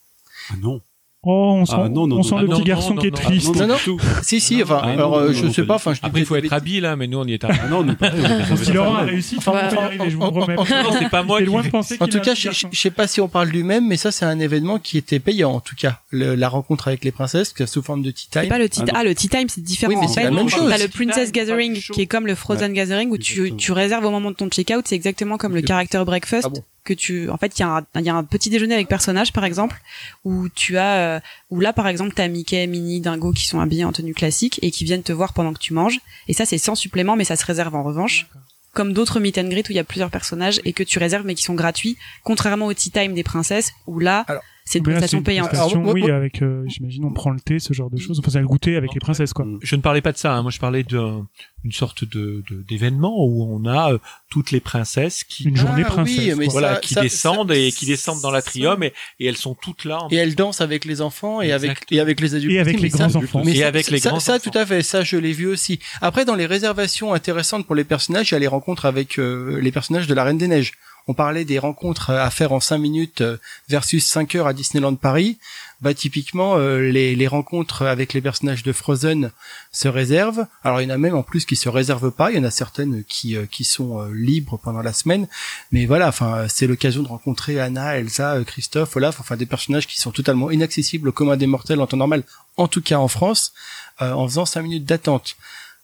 Ah 0.51 0.55
non. 0.61 0.81
Oh, 1.27 1.55
on 1.59 1.65
sent, 1.65 1.73
Ah, 1.75 1.89
non, 1.89 2.05
non, 2.05 2.17
on 2.19 2.23
sent 2.23 2.35
Ah, 2.37 2.41
le 2.43 2.47
non, 2.47 2.53
petit 2.57 2.59
non, 2.61 2.65
garçon 2.67 2.93
non, 2.93 3.01
qui 3.01 3.07
est 3.07 3.11
triste. 3.11 3.49
Ah, 3.55 3.65
Non, 3.65 3.67
non. 3.87 3.97
Si, 4.21 4.39
si. 4.39 4.61
Enfin, 4.61 4.79
Ah, 4.83 4.89
alors 4.89 5.11
non, 5.11 5.17
euh, 5.17 5.33
je 5.33 5.45
non, 5.45 5.51
sais 5.51 5.63
pas 5.63 5.75
Enfin, 5.75 5.93
je 5.95 5.99
dis 5.99 6.05
Après, 6.05 6.19
il 6.19 6.25
faut 6.27 6.35
être 6.35 6.53
habile, 6.53 6.85
hein, 6.85 6.95
mais 6.95 7.07
nous, 7.07 7.17
on 7.17 7.25
y 7.25 7.33
est 7.33 7.43
arrivé. 7.43 7.59
Ah 7.65 7.67
non, 7.67 7.83
nous, 7.83 7.95
pareil, 7.95 8.21
on 8.23 8.25
est 8.39 8.43
Si 8.45 8.51
réservé 8.51 8.73
Laurent 8.73 8.95
a 8.95 8.99
ça. 8.99 9.05
réussi, 9.05 9.35
enfin, 9.39 9.51
on 9.55 9.69
peut 9.69 9.75
y 9.75 9.79
arriver, 9.79 10.09
je 10.11 10.15
vous 10.17 10.21
en- 10.21 10.31
promets. 10.31 10.55
c'est 10.99 11.09
pas 11.09 11.23
moi 11.23 11.41
loin 11.41 11.63
de 11.63 11.69
penser 11.69 11.97
En 11.99 12.07
tout 12.07 12.19
cas, 12.19 12.35
je, 12.35 12.49
sais 12.71 12.91
pas 12.91 13.07
si 13.07 13.21
on 13.21 13.27
parle 13.27 13.49
du 13.51 13.63
même, 13.63 13.87
mais 13.87 13.97
ça 13.97 14.11
c'est 14.11 14.25
un 14.25 14.39
événement 14.39 14.77
qui 14.77 14.97
était 14.99 15.19
payant 15.19 15.51
en 15.53 15.59
tout 15.59 15.75
cas. 15.75 15.99
Le- 16.11 16.35
la 16.35 16.47
rencontre 16.47 16.87
avec 16.89 17.03
les 17.03 17.11
princesses, 17.11 17.53
que 17.53 17.65
sous 17.65 17.81
forme 17.81 18.03
de 18.03 18.11
tea 18.11 18.27
C'est 18.31 18.41
time. 18.41 18.49
pas 18.49 18.59
le 18.59 18.69
tea, 18.69 18.81
Ah, 18.89 18.97
ah, 18.97 19.03
le 19.03 19.15
tea 19.15 19.27
time, 19.27 19.49
c'est 19.49 19.63
différent. 19.63 19.93
Oui, 19.93 19.97
mais 19.99 20.07
c'est 20.07 20.23
la 20.23 20.29
même 20.31 20.47
chose. 20.47 20.69
T'as 20.69 20.77
le 20.77 20.87
Princess 20.89 21.31
Gathering, 21.31 21.73
qui 21.91 22.01
est 22.01 22.05
comme 22.07 22.27
le 22.27 22.35
Frozen 22.35 22.71
Gathering, 22.73 23.09
où 23.09 23.17
tu, 23.17 23.71
réserves 23.71 24.05
au 24.05 24.11
moment 24.11 24.29
de 24.29 24.35
ton 24.35 24.47
check-out. 24.49 24.85
C'est 24.87 24.95
exactement 24.95 25.37
comme 25.37 25.55
le 25.55 25.63
character 25.65 26.03
breakfast. 26.05 26.61
Que 26.85 26.93
tu, 26.93 27.29
en 27.31 27.37
fait, 27.37 27.57
il 27.57 27.61
y, 27.61 27.63
a 27.63 27.77
un- 27.77 27.85
il 27.99 28.05
y 28.05 28.09
a 28.09 28.15
un 28.15 28.23
petit 28.23 28.49
déjeuner 28.49 28.75
avec 28.75 28.87
personnage, 28.87 29.33
par 29.33 29.43
exemple, 29.43 29.81
où 30.23 30.47
tu 30.49 30.77
as, 30.77 31.15
euh, 31.15 31.19
où 31.49 31.59
là, 31.59 31.73
par 31.73 31.87
exemple, 31.87 32.13
t'as 32.15 32.27
Mickey, 32.27 32.67
Minnie, 32.67 33.01
Dingo 33.01 33.31
qui 33.33 33.47
sont 33.47 33.59
habillés 33.59 33.83
en 33.85 33.91
tenue 33.91 34.13
classique 34.13 34.59
et 34.61 34.69
qui 34.71 34.83
viennent 34.85 35.01
te 35.03 35.11
voir 35.11 35.33
pendant 35.33 35.51
que 35.51 35.59
tu 35.59 35.73
manges. 35.73 35.99
Et 36.27 36.33
ça, 36.33 36.45
c'est 36.45 36.59
sans 36.59 36.75
supplément, 36.75 37.15
mais 37.15 37.23
ça 37.23 37.35
se 37.35 37.45
réserve 37.45 37.73
en 37.75 37.83
revanche. 37.83 38.27
Comme 38.73 38.93
d'autres 38.93 39.19
meet 39.19 39.37
and 39.39 39.47
greet 39.49 39.67
où 39.67 39.71
il 39.71 39.77
y 39.77 39.79
a 39.79 39.83
plusieurs 39.83 40.11
personnages 40.11 40.61
et 40.63 40.73
que 40.73 40.83
tu 40.83 40.99
réserves 40.99 41.25
mais 41.25 41.33
qui 41.33 41.43
sont 41.43 41.55
gratuits, 41.55 41.97
contrairement 42.23 42.67
au 42.67 42.73
tea 42.73 42.91
time 42.91 43.13
des 43.15 43.23
princesses 43.23 43.71
où 43.87 43.99
là, 43.99 44.23
Alors, 44.27 44.43
c'est 44.67 44.79
une 44.79 44.83
prestation 44.85 45.19
une 45.19 45.23
payante. 45.23 45.47
prestation, 45.49 45.79
Alors, 45.79 45.83
moi- 45.85 45.93
oui, 45.93 46.01
moi- 46.01 46.15
avec, 46.15 46.41
euh, 46.41 46.63
j'imagine, 46.67 47.05
on 47.05 47.11
prend 47.13 47.29
le 47.29 47.39
thé, 47.39 47.59
ce 47.59 47.71
genre 47.73 47.89
de 47.91 47.97
choses. 47.97 48.19
Enfin, 48.19 48.31
c'est 48.31 48.39
le 48.39 48.47
goûter 48.47 48.75
avec 48.75 48.93
les 48.93 48.99
princesses, 48.99 49.31
quoi. 49.31 49.45
Je 49.61 49.75
ne 49.75 49.81
parlais 49.81 50.01
pas 50.01 50.11
de 50.11 50.17
ça. 50.17 50.33
hein. 50.33 50.41
Moi, 50.41 50.51
je 50.51 50.59
parlais 50.59 50.83
d'un- 50.83 51.27
d'une 51.63 51.71
sorte 51.71 52.03
de 52.03 52.43
de- 52.49 52.61
d'événement 52.67 53.13
où 53.25 53.43
on 53.51 53.65
a 53.67 53.93
euh, 53.93 53.97
toutes 54.29 54.51
les 54.51 54.59
princesses 54.59 55.23
qui 55.23 55.45
Une 55.45 55.55
journée 55.55 55.83
Ah, 55.85 55.89
princesse. 55.89 56.17
oui, 56.17 56.33
mais 56.37 56.47
voilà 56.47 56.75
ça- 56.75 56.79
qui 56.81 56.93
ça- 56.95 57.01
descendent 57.01 57.49
ça- 57.51 57.57
et 57.57 57.71
qui 57.71 57.85
descendent 57.85 58.21
dans 58.21 58.31
la 58.31 58.41
ça- 58.41 58.49
trium 58.51 58.83
et, 58.83 58.93
et 59.19 59.27
elles 59.27 59.37
sont 59.37 59.55
toutes 59.55 59.85
là. 59.85 60.01
En... 60.03 60.09
Et 60.09 60.15
elle 60.15 60.35
danse 60.35 60.61
avec 60.61 60.85
les 60.85 61.01
enfants 61.01 61.41
et 61.41 61.51
avec 61.51 61.85
et 61.91 61.99
avec 61.99 62.19
les 62.19 62.33
adultes. 62.35 62.53
Et 62.53 62.59
avec 62.59 62.77
les 62.77 62.83
mais 62.83 62.89
ça- 62.89 63.07
grands 63.07 63.15
enfants. 63.17 63.41
mais 63.45 63.51
Et 63.53 63.59
ça- 63.61 63.67
avec 63.67 63.89
les 63.91 63.99
ça, 63.99 64.09
grands 64.09 64.19
ça, 64.19 64.35
enfants. 64.35 64.49
tout 64.51 64.57
à 64.57 64.65
fait, 64.65 64.81
ça 64.81 65.03
je 65.03 65.17
l'ai 65.17 65.33
vu 65.33 65.47
aussi. 65.47 65.79
Après, 66.01 66.25
dans 66.25 66.35
les 66.35 66.45
réservations 66.47 67.13
intéressantes 67.13 67.65
pour 67.65 67.75
les 67.75 67.83
personnages, 67.83 68.29
il 68.31 68.33
y 68.33 68.37
a 68.37 68.39
les 68.39 68.47
rencontres 68.47 68.85
avec 68.85 69.17
euh, 69.19 69.59
les 69.61 69.71
personnages 69.71 70.07
de 70.07 70.13
la 70.13 70.23
Reine 70.23 70.37
des 70.39 70.47
Neiges. 70.47 70.73
On 71.07 71.13
parlait 71.13 71.45
des 71.45 71.59
rencontres 71.59 72.09
à 72.09 72.29
faire 72.29 72.51
en 72.51 72.59
5 72.59 72.77
minutes 72.77 73.21
euh, 73.21 73.37
versus 73.69 74.05
5 74.05 74.35
heures 74.35 74.47
à 74.47 74.53
Disneyland 74.53 74.95
Paris. 74.95 75.37
Bah 75.81 75.93
typiquement 75.93 76.57
euh, 76.57 76.89
les, 76.89 77.27
rencontres 77.27 77.83
avec 77.83 78.13
les 78.13 78.21
personnages 78.21 78.63
de 78.63 78.71
Frozen 78.71 79.31
se 79.71 79.87
réservent. 79.87 80.47
Alors 80.63 80.81
il 80.81 80.85
y 80.85 80.87
en 80.91 80.95
a 80.95 80.97
même 80.97 81.15
en 81.15 81.23
plus 81.23 81.45
qui 81.45 81.55
se 81.55 81.69
réservent 81.69 82.11
pas. 82.11 82.31
Il 82.31 82.37
y 82.37 82.39
en 82.39 82.43
a 82.43 82.51
certaines 82.51 83.03
qui 83.03 83.35
qui 83.51 83.63
sont 83.63 84.03
libres 84.13 84.57
pendant 84.57 84.81
la 84.81 84.93
semaine. 84.93 85.27
Mais 85.71 85.85
voilà, 85.85 86.07
enfin 86.07 86.45
c'est 86.47 86.65
l'occasion 86.65 87.03
de 87.03 87.07
rencontrer 87.07 87.59
Anna, 87.59 87.97
Elsa, 87.97 88.37
Christophe, 88.45 88.95
Olaf, 88.95 89.19
enfin 89.19 89.35
des 89.35 89.45
personnages 89.45 89.87
qui 89.87 89.99
sont 89.99 90.11
totalement 90.11 90.49
inaccessibles 90.49 91.09
au 91.09 91.11
commun 91.11 91.35
des 91.37 91.47
mortels 91.47 91.81
en 91.81 91.87
temps 91.87 91.97
normal, 91.97 92.23
en 92.57 92.67
tout 92.67 92.81
cas 92.81 92.97
en 92.97 93.07
France, 93.07 93.53
en 93.99 94.27
faisant 94.27 94.45
5 94.45 94.61
minutes 94.61 94.85
d'attente 94.85 95.35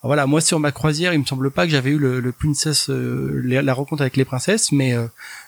voilà, 0.03 0.25
moi 0.25 0.41
sur 0.41 0.59
ma 0.59 0.71
croisière, 0.71 1.13
il 1.13 1.19
me 1.19 1.25
semble 1.25 1.51
pas 1.51 1.65
que 1.65 1.71
j'avais 1.71 1.91
eu 1.91 1.97
le, 1.99 2.19
le 2.19 2.31
princess, 2.31 2.89
euh, 2.89 3.39
la 3.45 3.73
rencontre 3.73 4.01
avec 4.01 4.17
les 4.17 4.25
princesses, 4.25 4.71
mais 4.71 4.93
euh, 4.93 5.05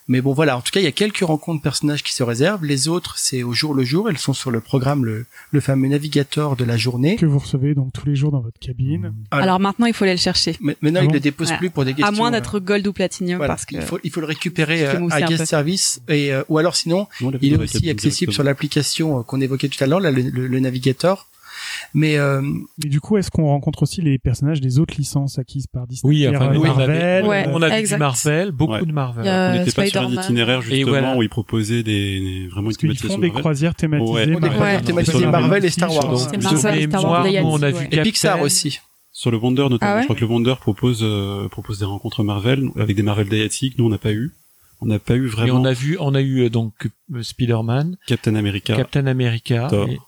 mais 0.07 0.21
bon 0.21 0.34
voilà. 0.34 0.57
En 0.57 0.61
tout 0.61 0.71
cas, 0.71 0.80
il 0.80 0.84
y 0.84 0.88
a 0.88 0.91
quelques 0.91 1.21
rencontres 1.21 1.59
de 1.59 1.63
personnages 1.63 2.03
qui 2.03 2.13
se 2.13 2.21
réservent. 2.21 2.63
Les 2.63 2.88
autres, 2.88 3.17
c'est 3.17 3.41
au 3.41 3.53
jour 3.53 3.73
le 3.73 3.84
jour. 3.84 4.09
Elles 4.09 4.19
sont 4.19 4.34
sur 4.34 4.51
le 4.51 4.59
programme, 4.59 5.05
le, 5.05 5.25
le 5.51 5.59
fameux 5.59 5.88
navigateur 5.88 6.55
de 6.55 6.65
la 6.65 6.77
journée 6.77 7.15
que 7.15 7.25
vous 7.25 7.39
recevez 7.39 7.73
donc 7.73 7.93
tous 7.93 8.05
les 8.05 8.15
jours 8.15 8.31
dans 8.31 8.41
votre 8.41 8.59
cabine. 8.59 9.13
Alors, 9.31 9.59
maintenant, 9.59 9.88
il 9.88 9.93
faut 9.93 10.03
aller 10.03 10.13
le 10.13 10.19
chercher. 10.19 10.55
Mais, 10.61 10.77
maintenant, 10.81 10.99
ah 11.01 11.05
il 11.05 11.13
le 11.13 11.19
dépose 11.19 11.51
plus 11.53 11.71
pour 11.71 11.84
des 11.84 11.95
questions. 11.95 12.07
À 12.07 12.11
moins 12.11 12.30
d'être 12.30 12.59
gold 12.59 12.85
ou 12.85 12.93
platinum, 12.93 13.39
parce 13.39 13.65
que 13.65 13.75
il 13.75 13.81
faut 13.81 13.99
il 14.03 14.11
faut 14.11 14.21
le 14.21 14.27
récupérer 14.27 14.85
à 14.85 15.21
guest 15.23 15.45
service 15.45 16.01
et 16.09 16.31
ou 16.47 16.59
alors 16.59 16.75
sinon, 16.75 17.07
il 17.41 17.53
est 17.53 17.57
aussi 17.57 17.89
accessible 17.89 18.31
sur 18.31 18.43
l'application 18.43 19.23
qu'on 19.23 19.41
évoquait 19.41 19.69
tout 19.69 19.84
à 19.84 19.88
l'heure, 19.88 19.99
le, 19.99 20.11
le 20.11 20.59
navigateur 20.59 21.27
mais, 21.94 22.18
euh, 22.18 22.41
mais 22.41 22.90
du 22.90 22.99
coup, 22.99 23.18
est-ce 23.18 23.30
qu'on 23.30 23.45
rencontre 23.45 23.84
aussi 23.84 24.02
les 24.02 24.18
personnages 24.18 24.61
des 24.61 24.80
autres 24.80 24.95
licences 24.98 25.38
acquises 25.38 25.68
par 25.68 25.86
Disney? 25.86 26.10
Oui, 26.10 26.28
enfin, 26.28 26.52
oui, 26.56 26.68
Marvel. 26.68 27.26
On 27.53 27.61
a, 27.61 27.80
vu 27.80 27.88
du 27.88 27.98
Marvel, 27.98 28.52
beaucoup 28.52 28.86
de 28.86 28.91
Marvel. 28.91 29.26
on 29.26 29.60
n'était 29.60 29.72
pas 29.72 29.88
sur 29.88 30.02
un 30.02 30.11
itinéraire 30.11 30.61
justement 30.61 31.18
où 31.18 31.24
ils 31.24 31.30
proposaient 31.30 31.84
des, 31.84 32.48
vraiment 32.52 32.70
une 32.70 32.76
thématisation. 32.76 33.10
Ils 33.10 33.15
font 33.15 33.22
des 33.22 33.41
croisières 33.41 33.76
thématisées. 33.76 34.11
Ouais. 34.11 34.26
Des 34.28 34.49
croisières 34.49 34.82
thématisées 34.84 35.28
Marvel 35.28 35.65
et 35.65 35.70
Star 35.70 35.94
Wars. 35.94 36.20
C'est 36.20 36.41
Marvel, 36.41 36.88
Star 36.90 37.06
Wars, 37.06 37.26
on 37.44 37.61
a 37.61 37.72
vu 37.72 37.88
et 37.91 38.02
Pixar 38.02 38.41
aussi. 38.41 38.80
Sur 39.15 39.30
le 39.30 39.38
Wonder 39.38 39.68
notamment, 39.70 39.94
ah 39.98 39.99
je 39.99 40.06
crois 40.06 40.15
que 40.15 40.22
le 40.22 40.28
Wonder 40.28 40.56
propose 40.60 41.02
euh, 41.03 41.48
propose 41.48 41.78
des 41.78 41.86
rencontres 41.86 42.24
Marvel 42.24 42.70
avec 42.76 42.95
des 42.95 43.03
Marvel 43.03 43.30
Dayatiques. 43.30 43.78
Nous, 43.78 43.86
on 43.86 43.90
n'a 43.90 43.99
pas 43.99 44.11
eu. 44.11 44.34
On 44.82 44.88
n'a 44.88 44.98
pas 44.98 45.15
eu 45.15 45.28
vraiment. 45.28 45.48
Et 45.48 45.52
on 45.52 45.65
a 45.65 45.72
vu, 45.72 45.98
on 45.99 46.15
a 46.15 46.22
eu 46.22 46.45
euh, 46.45 46.49
donc 46.49 46.90
Spider-Man, 47.22 47.95
Captain 48.07 48.34
America, 48.34 48.76
Captain 48.76 49.06
America, 49.06 49.68
Thor, 49.70 49.88
et, 49.88 49.99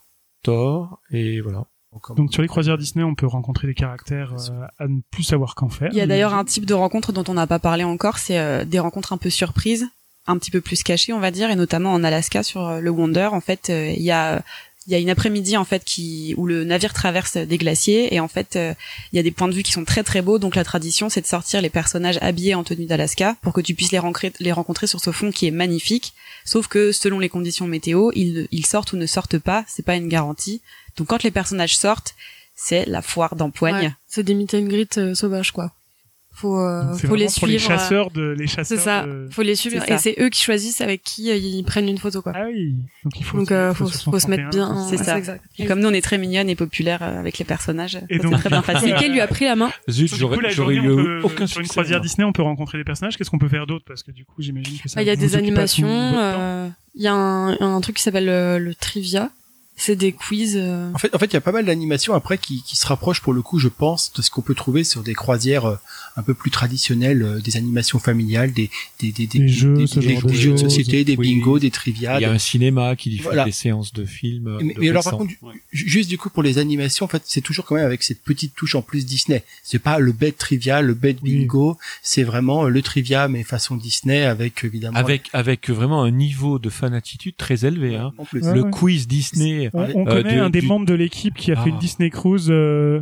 Thor, 0.42 1.00
et 1.12 1.40
voilà. 1.40 1.68
Donc 2.16 2.34
sur 2.34 2.42
les 2.42 2.48
croisières 2.48 2.78
Disney, 2.78 3.04
on 3.04 3.16
peut 3.16 3.28
rencontrer 3.28 3.68
des 3.68 3.74
caractères 3.74 4.34
euh, 4.34 4.68
à 4.80 4.88
ne 4.88 5.02
plus 5.12 5.24
savoir 5.24 5.56
qu'en 5.56 5.70
faire. 5.70 5.90
Il 5.92 5.98
y 5.98 6.02
a 6.02 6.08
d'ailleurs 6.08 6.34
un 6.34 6.46
type 6.46 6.66
de 6.66 6.74
rencontre 6.74 7.12
dont 7.12 7.24
on 7.28 7.34
n'a 7.34 7.48
pas 7.48 7.60
parlé 7.60 7.84
encore, 7.84 8.18
c'est 8.18 8.40
euh, 8.40 8.66
des 8.66 8.80
rencontres 8.80 9.14
un 9.14 9.18
peu 9.18 9.30
surprises, 9.30 9.88
un 10.28 10.38
petit 10.38 10.52
peu 10.52 10.62
plus 10.62 10.84
cachées, 10.84 11.14
on 11.14 11.20
va 11.20 11.32
dire, 11.32 11.50
et 11.50 11.56
notamment 11.56 11.94
en 11.94 12.04
Alaska 12.04 12.44
sur 12.44 12.66
euh, 12.68 12.80
le 12.80 12.90
Wonder. 12.90 13.30
En 13.32 13.42
fait, 13.42 13.70
il 13.70 14.04
y 14.04 14.12
a 14.12 14.42
il 14.88 14.92
y 14.92 14.96
a 14.96 15.00
une 15.00 15.10
après-midi 15.10 15.58
en 15.58 15.66
fait 15.66 15.84
qui 15.84 16.36
où 16.38 16.46
le 16.46 16.64
navire 16.64 16.94
traverse 16.94 17.38
des 17.38 17.58
glaciers 17.58 18.14
et 18.14 18.20
en 18.20 18.28
fait 18.28 18.56
il 18.56 19.16
y 19.16 19.20
a 19.20 19.24
des 19.24 19.32
points 19.32 19.48
de 19.48 19.54
vue 19.56 19.64
qui 19.64 19.72
sont 19.72 19.84
très 19.84 20.04
très 20.04 20.22
beaux 20.22 20.38
donc 20.38 20.56
la 20.56 20.64
tradition 20.64 21.10
c'est 21.10 21.22
de 21.22 21.26
sortir 21.26 21.60
les 21.60 21.72
personnages 21.72 22.20
habillés 22.22 22.54
en 22.54 22.64
tenue 22.64 22.86
d'Alaska 22.86 23.36
pour 23.42 23.52
que 23.52 23.62
tu 23.62 23.74
puisses 23.74 23.92
les 23.92 23.98
rencontrer 23.98 24.32
les 24.40 24.52
rencontrer 24.52 24.86
sur 24.86 25.00
ce 25.00 25.12
fond 25.12 25.32
qui 25.32 25.48
est 25.48 25.52
magnifique 25.52 26.14
sauf 26.46 26.68
que 26.68 26.92
selon 26.92 27.18
les 27.18 27.30
conditions 27.30 27.66
météo 27.66 28.12
ils 28.14 28.48
ils 28.52 28.68
sortent 28.68 28.94
ou 28.94 28.98
ne 28.98 29.08
sortent 29.08 29.40
pas 29.40 29.66
c'est 29.68 29.84
pas 29.84 29.96
une 29.96 30.08
garantie 30.08 30.62
donc 30.98 31.08
quand 31.08 31.24
les 31.24 31.32
personnages 31.32 31.78
sortent, 31.78 32.16
c'est 32.56 32.86
la 32.86 33.02
foire 33.02 33.36
d'empoigne. 33.36 33.96
c'est 34.08 34.24
des 34.24 34.34
meet 34.34 34.54
and 34.54 34.64
greet 34.64 34.98
euh, 34.98 35.14
sauvages 35.14 35.52
quoi. 35.52 35.72
Faut, 36.32 36.60
euh, 36.60 36.94
faut 36.98 37.16
les 37.16 37.30
suivre. 37.30 37.48
les 37.48 37.60
chasseurs 37.60 38.12
de 38.12 38.36
les 38.38 38.46
chasseurs. 38.46 38.66
C'est 38.66 38.84
ça. 38.84 39.06
Faut 39.32 39.42
les 39.42 39.56
suivre 39.56 39.82
et 39.90 39.98
c'est 39.98 40.16
eux 40.20 40.28
qui 40.28 40.42
choisissent 40.42 40.82
avec 40.82 41.02
qui 41.02 41.32
euh, 41.32 41.36
ils 41.36 41.64
prennent 41.64 41.88
une 41.88 41.98
photo 41.98 42.22
quoi. 42.22 42.34
Ah 42.36 42.48
oui. 42.48 42.76
Donc 43.06 43.14
il 43.18 43.24
faut. 43.24 43.38
Donc 43.38 43.74
faut, 43.74 43.88
faut, 43.88 44.20
se 44.20 44.28
mettre 44.28 44.50
bien. 44.50 44.86
C'est 44.90 44.98
ça. 44.98 45.18
Exact. 45.18 45.42
Et 45.58 45.66
comme 45.66 45.80
nous 45.80 45.88
on 45.88 45.94
est 45.94 46.02
très 46.02 46.18
mignonne 46.18 46.50
et 46.50 46.56
populaire 46.58 47.04
avec 47.04 47.38
les 47.38 47.46
personnages, 47.46 48.00
et 48.10 48.20
donc 48.20 48.38
très 48.38 48.50
bien 48.50 48.62
facile. 48.62 48.92
Lequel 48.92 49.14
lui 49.14 49.22
a 49.22 49.28
pris 49.28 49.46
la 49.46 49.56
main 49.56 49.72
Zut, 49.90 50.14
j'aurais 50.14 50.76
eu 50.76 51.22
aucun 51.24 51.48
Sur 51.48 51.62
une 51.62 51.68
croisière 51.68 52.02
Disney, 52.02 52.26
on 52.26 52.34
peut 52.34 52.44
rencontrer 52.44 52.78
des 52.78 52.84
personnages. 52.84 53.16
Qu'est-ce 53.16 53.30
qu'on 53.30 53.40
peut 53.40 53.48
faire 53.48 53.66
d'autre? 53.66 53.86
Parce 53.88 54.04
que 54.04 54.12
du 54.12 54.26
coup, 54.26 54.42
j'imagine 54.42 54.78
que 54.78 54.90
ça. 54.90 54.96
Bah, 54.96 55.04
il 55.04 55.08
y 55.08 55.12
a 55.12 55.16
des 55.16 55.36
animations. 55.38 56.74
Il 56.96 57.02
y 57.02 57.08
a 57.08 57.14
un 57.14 57.82
truc 57.82 57.96
qui 57.96 58.04
s'appelle 58.04 58.26
le 58.26 58.76
trivia 58.76 59.32
c'est 59.76 59.96
des 59.96 60.14
quiz. 60.14 60.56
Euh. 60.58 60.92
En 60.94 60.98
fait, 60.98 61.14
en 61.14 61.20
fait, 61.20 61.26
il 61.28 61.34
y 61.34 61.38
a 61.38 61.42
pas 61.42 61.52
mal 61.52 61.66
d'animations 61.66 62.14
après 62.14 62.38
qui, 62.38 62.64
qui 62.64 62.76
se 62.76 62.88
rapprochent 62.88 63.22
pour 63.22 63.34
le 63.34 63.42
coup, 63.42 63.60
je 63.60 63.68
pense, 63.68 64.12
de 64.14 64.22
ce 64.22 64.30
qu'on 64.30 64.42
peut 64.42 64.56
trouver 64.56 64.84
sur 64.84 65.04
des 65.04 65.14
croisières 65.14 65.66
euh, 65.66 65.76
un 66.16 66.24
peu 66.24 66.34
plus 66.34 66.52
traditionnelles, 66.52 67.22
euh, 67.24 67.40
des 67.40 67.58
animations 67.58 68.00
familiales, 68.00 68.54
des 68.54 68.70
des 69.00 69.12
des, 69.12 69.28
des, 69.28 69.48
jeux, 69.48 69.74
des, 69.74 69.88
jeux 70.34 70.52
de 70.52 70.58
société, 70.58 71.04
des 71.04 71.16
bingos, 71.16 71.60
des 71.60 71.72
trivia. 71.72 72.20
Il 72.20 72.24
y 72.24 72.26
a 72.26 72.32
un 72.32 72.38
cinéma 72.38 72.96
qui 72.96 73.10
diffuse 73.10 73.44
des 73.44 73.52
séances 73.52 73.94
de 73.94 74.06
films. 74.06 74.58
Mais, 74.62 74.76
mais 74.78 74.90
alors 74.90 75.04
par 75.04 75.18
contre, 75.18 75.34
juste 75.72 76.10
du 76.10 76.18
coup 76.18 76.30
pour 76.30 76.44
les 76.44 76.58
animations, 76.58 77.06
en 77.06 77.10
fait, 77.10 77.24
c'est 77.26 77.42
toujours 77.42 77.66
quand 77.66 77.76
même 77.76 77.86
avec 77.86 78.04
cette 78.04 78.22
petite 78.22 78.56
touche 78.56 78.76
en 78.76 78.82
plus 78.82 79.06
Disney. 79.06 79.44
C'est 79.64 79.80
pas 79.80 80.00
le 80.00 80.12
bête 80.12 80.38
trivia, 80.38 80.82
le 80.82 80.94
bête 80.94 81.22
bingo, 81.22 81.78
c'est 82.02 82.24
vraiment 82.24 82.64
le 82.66 82.82
trivia 82.82 83.28
mais 83.28 83.44
façon 83.44 83.76
Disney 83.76 84.24
avec 84.24 84.64
évidemment. 84.64 84.98
Avec 84.98 85.30
avec 85.34 85.70
vraiment 85.70 86.04
un 86.04 86.12
niveau 86.12 86.60
de 86.60 86.70
fanatitude 86.70 87.36
très 87.36 87.66
élevé. 87.66 87.96
Hein. 87.96 88.14
Le 88.32 88.64
quiz 88.64 89.08
Disney 89.08 89.70
on, 89.74 89.82
euh, 89.82 90.06
connaît 90.06 90.40
un 90.40 90.50
des 90.50 90.62
membres 90.62 90.86
de 90.86 90.94
l'équipe 90.94 91.36
qui 91.36 91.52
a 91.52 91.56
fait 91.56 91.70
une 91.70 91.76
ah. 91.76 91.82
Disney 91.82 92.10
Cruise, 92.10 92.48
euh, 92.50 93.02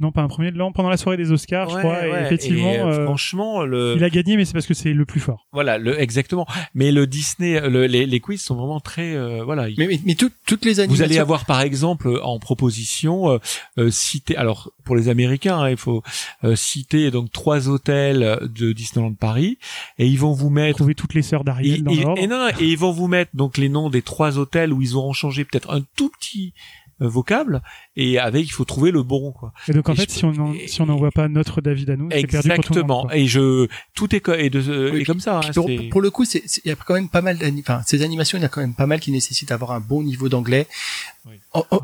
non 0.00 0.12
pas 0.12 0.22
un 0.22 0.28
premier 0.28 0.50
de 0.50 0.58
l'an, 0.58 0.72
pendant 0.72 0.88
la 0.88 0.96
soirée 0.96 1.16
des 1.16 1.32
Oscars, 1.32 1.70
je 1.70 1.78
crois. 1.78 2.06
et 2.06 2.36
effectivement, 2.46 2.88
euh, 2.88 3.04
franchement, 3.04 3.64
le... 3.64 3.94
il 3.96 4.04
a 4.04 4.10
gagné, 4.10 4.36
mais 4.36 4.44
c'est 4.44 4.52
parce 4.52 4.66
que 4.66 4.74
c'est 4.74 4.92
le 4.92 5.04
plus 5.04 5.20
fort. 5.20 5.46
Voilà, 5.52 5.78
le, 5.78 6.00
exactement. 6.00 6.46
Mais 6.74 6.92
le 6.92 7.06
Disney, 7.06 7.60
les, 7.68 8.06
les 8.06 8.20
quiz 8.20 8.40
sont 8.40 8.54
vraiment 8.54 8.80
très, 8.80 9.16
voilà. 9.42 9.68
Mais, 9.76 9.86
mais, 9.86 10.00
mais 10.04 10.14
toutes 10.14 10.64
les 10.64 10.80
animations. 10.80 11.04
Vous 11.04 11.10
allez 11.10 11.18
avoir 11.18 11.44
par 11.44 11.60
exemple 11.60 12.20
en 12.22 12.38
proposition 12.38 13.40
citer, 13.90 14.36
alors 14.36 14.72
pour 14.84 14.96
les 14.96 15.08
Américains, 15.08 15.58
hein, 15.58 15.70
il 15.70 15.76
faut 15.76 16.02
citer 16.54 17.10
donc 17.10 17.32
trois 17.32 17.68
hôtels 17.68 18.38
de 18.42 18.72
Disneyland 18.72 19.14
Paris 19.14 19.58
et 19.98 20.06
ils 20.06 20.18
vont 20.18 20.32
vous 20.32 20.50
mettre. 20.50 20.76
Trouver 20.76 20.94
toutes 20.94 21.14
les 21.14 21.22
sœurs 21.22 21.44
d'Ariel 21.44 21.82
dans 21.82 21.94
l'ordre. 21.94 22.22
Et 22.22 22.26
non, 22.26 22.48
et 22.60 22.66
ils 22.66 22.76
vont 22.78 22.92
vous 22.92 23.08
mettre 23.08 23.30
donc 23.34 23.56
les 23.56 23.68
noms 23.68 23.88
des 23.88 24.02
trois 24.02 24.38
hôtels 24.38 24.72
où 24.72 24.82
ils 24.82 24.94
auront 24.94 25.12
changé 25.12 25.44
peut-être 25.44 25.70
un 25.70 25.80
tout 25.96 26.10
petit 26.10 26.52
euh, 26.54 26.85
vocable 26.98 27.62
et 27.94 28.18
avec 28.18 28.46
il 28.46 28.50
faut 28.50 28.64
trouver 28.64 28.90
le 28.90 29.02
bon 29.02 29.32
quoi. 29.32 29.52
Et 29.68 29.72
donc 29.72 29.88
en 29.88 29.94
fait 29.94 30.10
si 30.10 30.24
on 30.24 30.54
si 30.66 30.80
on 30.80 30.86
n'envoie 30.86 31.10
pas 31.10 31.28
notre 31.28 31.60
David 31.60 31.90
à 31.90 31.96
nous 31.96 32.08
c'est 32.10 32.26
perdu 32.26 32.48
pour 32.48 32.64
tout 32.64 32.74
le 32.74 32.82
monde, 32.84 33.10
et 33.12 33.26
je 33.26 33.68
tout 33.94 34.14
est 34.14 34.26
et, 34.38 34.50
de, 34.50 34.96
et 34.96 35.04
comme 35.04 35.20
ça. 35.20 35.40
Hein, 35.40 35.50
pour, 35.90 36.00
le 36.00 36.10
coup 36.10 36.24
c'est 36.24 36.42
il 36.64 36.68
y 36.68 36.72
a 36.72 36.76
quand 36.76 36.94
même 36.94 37.08
pas 37.08 37.22
mal 37.22 37.38
enfin 37.58 37.82
ces 37.86 38.02
animations 38.02 38.38
il 38.38 38.42
y 38.42 38.44
a 38.44 38.48
quand 38.48 38.60
même 38.60 38.74
pas 38.74 38.86
mal 38.86 39.00
qui 39.00 39.12
nécessitent 39.12 39.50
d'avoir 39.50 39.72
un 39.72 39.80
bon 39.80 40.02
niveau 40.02 40.28
d'anglais. 40.28 40.66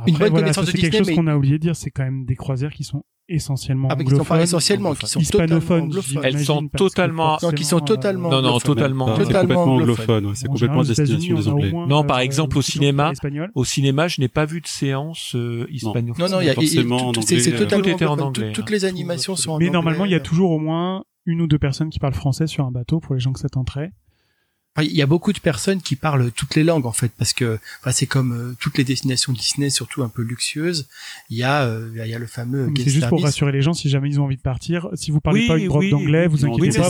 une 0.06 0.16
bonne 0.16 0.32
connaissance 0.32 0.66
de 0.66 0.72
Disney. 0.72 0.90
Quelque 0.90 1.06
chose 1.06 1.14
qu'on 1.14 1.26
a 1.26 1.36
oublié 1.36 1.58
de 1.58 1.62
dire 1.62 1.76
c'est 1.76 1.90
quand 1.90 2.04
même 2.04 2.24
des 2.24 2.36
croisières 2.36 2.72
qui 2.72 2.84
sont 2.84 3.04
essentiellement 3.34 3.88
ah, 3.90 3.94
anglophones, 3.94 4.26
sont 4.26 4.42
essentiellement, 4.42 4.94
qui 4.94 5.06
sont 5.06 5.20
hispanophones. 5.20 5.92
Elles 6.22 6.38
sont 6.44 6.68
totalement, 6.68 7.38
non, 7.42 7.50
qui 7.50 7.64
sont 7.64 7.80
totalement, 7.80 8.30
non, 8.30 8.42
non, 8.42 8.58
totalement, 8.58 9.16
c'est 9.16 9.24
complètement 9.24 9.64
anglophone, 9.64 10.34
c'est 10.34 10.48
complètement 10.48 10.82
destination 10.82 11.36
des 11.36 11.48
Anglais. 11.48 11.72
Non, 11.72 12.04
par 12.04 12.20
exemple, 12.20 12.58
au 12.58 12.62
cinéma, 12.62 13.12
au 13.54 13.64
cinéma, 13.64 14.08
je 14.08 14.20
n'ai 14.20 14.28
pas 14.28 14.44
vu 14.44 14.60
de 14.60 14.66
séance 14.66 15.36
hispanophone. 15.70 16.14
Non, 16.18 16.28
non, 16.28 16.40
il 16.40 16.46
y 16.46 16.50
a, 16.50 16.54
c'est 17.22 17.56
totalement 17.56 18.12
en 18.12 18.18
anglais. 18.18 18.52
Toutes 18.52 18.70
les 18.70 18.84
animations 18.84 19.36
sont 19.36 19.50
en 19.50 19.54
anglais. 19.54 19.66
Mais 19.66 19.72
normalement, 19.72 20.04
il 20.04 20.12
y 20.12 20.16
a 20.16 20.20
toujours 20.20 20.50
au 20.50 20.58
moins 20.58 21.04
une 21.24 21.40
ou 21.40 21.46
deux 21.46 21.58
personnes 21.58 21.90
qui 21.90 21.98
parlent 21.98 22.14
français 22.14 22.46
sur 22.46 22.64
un 22.64 22.72
bateau 22.72 23.00
pour 23.00 23.14
les 23.14 23.20
gens 23.20 23.32
que 23.32 23.40
ça 23.40 23.48
tenterait 23.48 23.92
il 24.80 24.96
y 24.96 25.02
a 25.02 25.06
beaucoup 25.06 25.34
de 25.34 25.38
personnes 25.38 25.82
qui 25.82 25.96
parlent 25.96 26.30
toutes 26.32 26.54
les 26.54 26.64
langues 26.64 26.86
en 26.86 26.92
fait 26.92 27.12
parce 27.18 27.34
que 27.34 27.58
enfin, 27.80 27.92
c'est 27.92 28.06
comme 28.06 28.32
euh, 28.32 28.56
toutes 28.58 28.78
les 28.78 28.84
destinations 28.84 29.34
Disney 29.34 29.68
surtout 29.68 30.02
un 30.02 30.08
peu 30.08 30.22
luxueuses. 30.22 30.88
Il 31.28 31.36
y 31.36 31.42
a 31.42 31.64
euh, 31.64 31.90
il 31.94 32.10
y 32.10 32.14
a 32.14 32.18
le 32.18 32.26
fameux 32.26 32.72
c'est 32.76 32.88
juste 32.88 33.08
pour 33.08 33.22
rassurer 33.22 33.52
les 33.52 33.60
gens 33.60 33.74
si 33.74 33.90
jamais 33.90 34.08
ils 34.08 34.18
ont 34.18 34.24
envie 34.24 34.38
de 34.38 34.42
partir 34.42 34.88
si 34.94 35.10
vous 35.10 35.20
parlez 35.20 35.46
pas 35.46 35.58
une 35.58 35.68
drop 35.68 35.84
d'anglais 35.84 36.26
vous 36.26 36.46
inquiétez 36.46 36.78
pas 36.78 36.88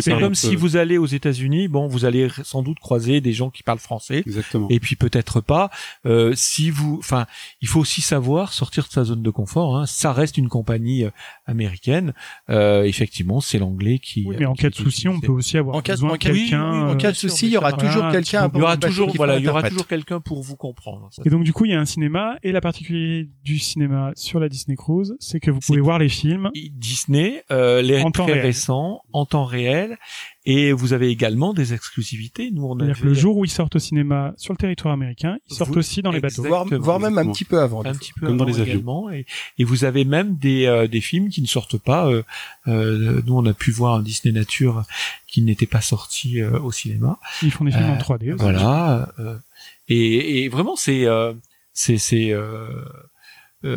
c'est 0.00 0.18
comme 0.18 0.34
si 0.34 0.56
vous 0.56 0.76
allez 0.76 0.98
aux 0.98 1.06
États-Unis 1.06 1.68
bon 1.68 1.86
vous 1.86 2.04
allez 2.04 2.28
sans 2.42 2.62
doute 2.62 2.80
croiser 2.80 3.20
des 3.20 3.32
gens 3.32 3.50
qui 3.50 3.62
parlent 3.62 3.78
français. 3.78 4.24
Exactement. 4.26 4.66
et 4.68 4.80
puis 4.80 4.96
peut-être 4.96 5.40
pas. 5.40 5.70
Euh, 6.06 6.32
si 6.34 6.70
vous 6.70 6.96
enfin 6.98 7.26
il 7.60 7.68
faut 7.68 7.80
aussi 7.80 8.00
savoir 8.00 8.52
sortir 8.52 8.88
de 8.88 8.92
sa 8.92 9.04
zone 9.04 9.22
de 9.22 9.30
confort 9.30 9.76
hein. 9.76 9.86
ça 9.86 10.12
reste 10.12 10.38
une 10.38 10.48
compagnie 10.48 11.04
euh, 11.04 11.10
américaine. 11.46 12.14
Effectivement 12.48 13.40
c'est 13.40 13.58
l'anglais 13.58 14.00
qui 14.00 14.24
oui 14.26 14.36
mais 14.38 14.46
en 14.46 14.54
cas 14.54 14.70
de 14.70 14.74
souci 14.74 15.08
on 15.08 15.20
peut 15.20 15.30
aussi 15.30 15.56
avoir 15.56 15.76
en 15.76 15.80
besoin 15.80 16.12
de 16.12 16.16
quelqu'un 16.16 16.96
souci, 17.14 17.46
il 17.46 17.52
y 17.52 17.56
aura 17.56 17.72
toujours 17.72 18.10
quelqu'un. 18.10 18.50
Il 18.52 18.58
y 18.58 18.62
aura 18.62 18.76
toujours, 18.76 19.14
voilà, 19.14 19.38
il 19.38 19.44
y 19.44 19.48
aura 19.48 19.62
toujours 19.68 19.86
quelqu'un 19.86 20.20
pour 20.20 20.42
vous 20.42 20.56
comprendre. 20.56 21.08
Et 21.24 21.30
donc 21.30 21.44
du 21.44 21.52
coup, 21.52 21.64
il 21.64 21.72
y 21.72 21.74
a 21.74 21.80
un 21.80 21.84
cinéma 21.84 22.36
et 22.42 22.52
la 22.52 22.60
particularité 22.60 23.28
du 23.44 23.58
cinéma 23.58 24.12
sur 24.14 24.40
la 24.40 24.48
Disney 24.48 24.76
Cruise, 24.76 25.14
c'est 25.18 25.40
que 25.40 25.50
vous 25.50 25.60
pouvez 25.60 25.80
voir 25.80 25.98
les 25.98 26.08
films 26.08 26.50
Disney, 26.72 27.44
euh, 27.50 27.82
les 27.82 28.02
très 28.12 28.40
récents, 28.40 29.02
en 29.12 29.26
temps 29.26 29.44
réel, 29.44 29.96
Et 30.44 30.72
vous 30.72 30.92
avez 30.92 31.08
également 31.08 31.54
des 31.54 31.72
exclusivités. 31.72 32.50
Nous, 32.50 32.64
on 32.64 32.76
C'est-à-dire 32.76 32.98
que 33.00 33.06
le 33.06 33.14
jour 33.14 33.36
où 33.36 33.44
ils 33.44 33.50
sortent 33.50 33.76
au 33.76 33.78
cinéma 33.78 34.34
sur 34.36 34.52
le 34.52 34.56
territoire 34.58 34.92
américain, 34.92 35.36
ils 35.48 35.54
sortent 35.54 35.70
Vous- 35.70 35.78
aussi 35.78 36.02
dans 36.02 36.10
les 36.10 36.18
bateaux. 36.20 36.42
Voire, 36.42 36.66
voire 36.66 36.98
même 36.98 37.16
un 37.16 37.30
petit 37.30 37.44
peu 37.44 37.60
avant. 37.60 37.84
un 37.84 37.92
petit 37.94 38.12
peu 38.12 38.26
Comme 38.26 38.38
dans 38.38 38.44
les 38.44 38.58
avions. 38.60 39.08
Et, 39.10 39.24
et 39.58 39.64
vous 39.64 39.84
avez 39.84 40.04
même 40.04 40.34
des, 40.36 40.66
euh, 40.66 40.88
des 40.88 41.00
films 41.00 41.28
qui 41.28 41.42
ne 41.42 41.46
sortent 41.46 41.78
pas. 41.78 42.08
euh, 42.08 42.24
euh, 42.66 43.22
nous, 43.24 43.36
on 43.36 43.46
a 43.46 43.54
pu 43.54 43.70
voir 43.70 43.94
un 43.94 44.02
Disney 44.02 44.32
Nature 44.34 44.82
qui 45.28 45.42
n'était 45.42 45.66
pas 45.66 45.80
sorti 45.80 46.40
euh, 46.40 46.58
au 46.58 46.72
cinéma. 46.72 47.20
Ils 47.42 47.52
font 47.52 47.64
des 47.64 47.70
films 47.70 47.84
Euh, 47.84 47.92
en 47.94 47.98
3D. 47.98 48.32
aussi. 48.32 48.42
Voilà. 48.42 49.12
euh, 49.20 49.38
et, 49.88 50.42
et 50.44 50.48
vraiment, 50.48 50.74
c'est 50.74 51.06
euh, 51.06 51.32
c'est 51.72 51.98
c'est 51.98 52.32
euh, 53.64 53.68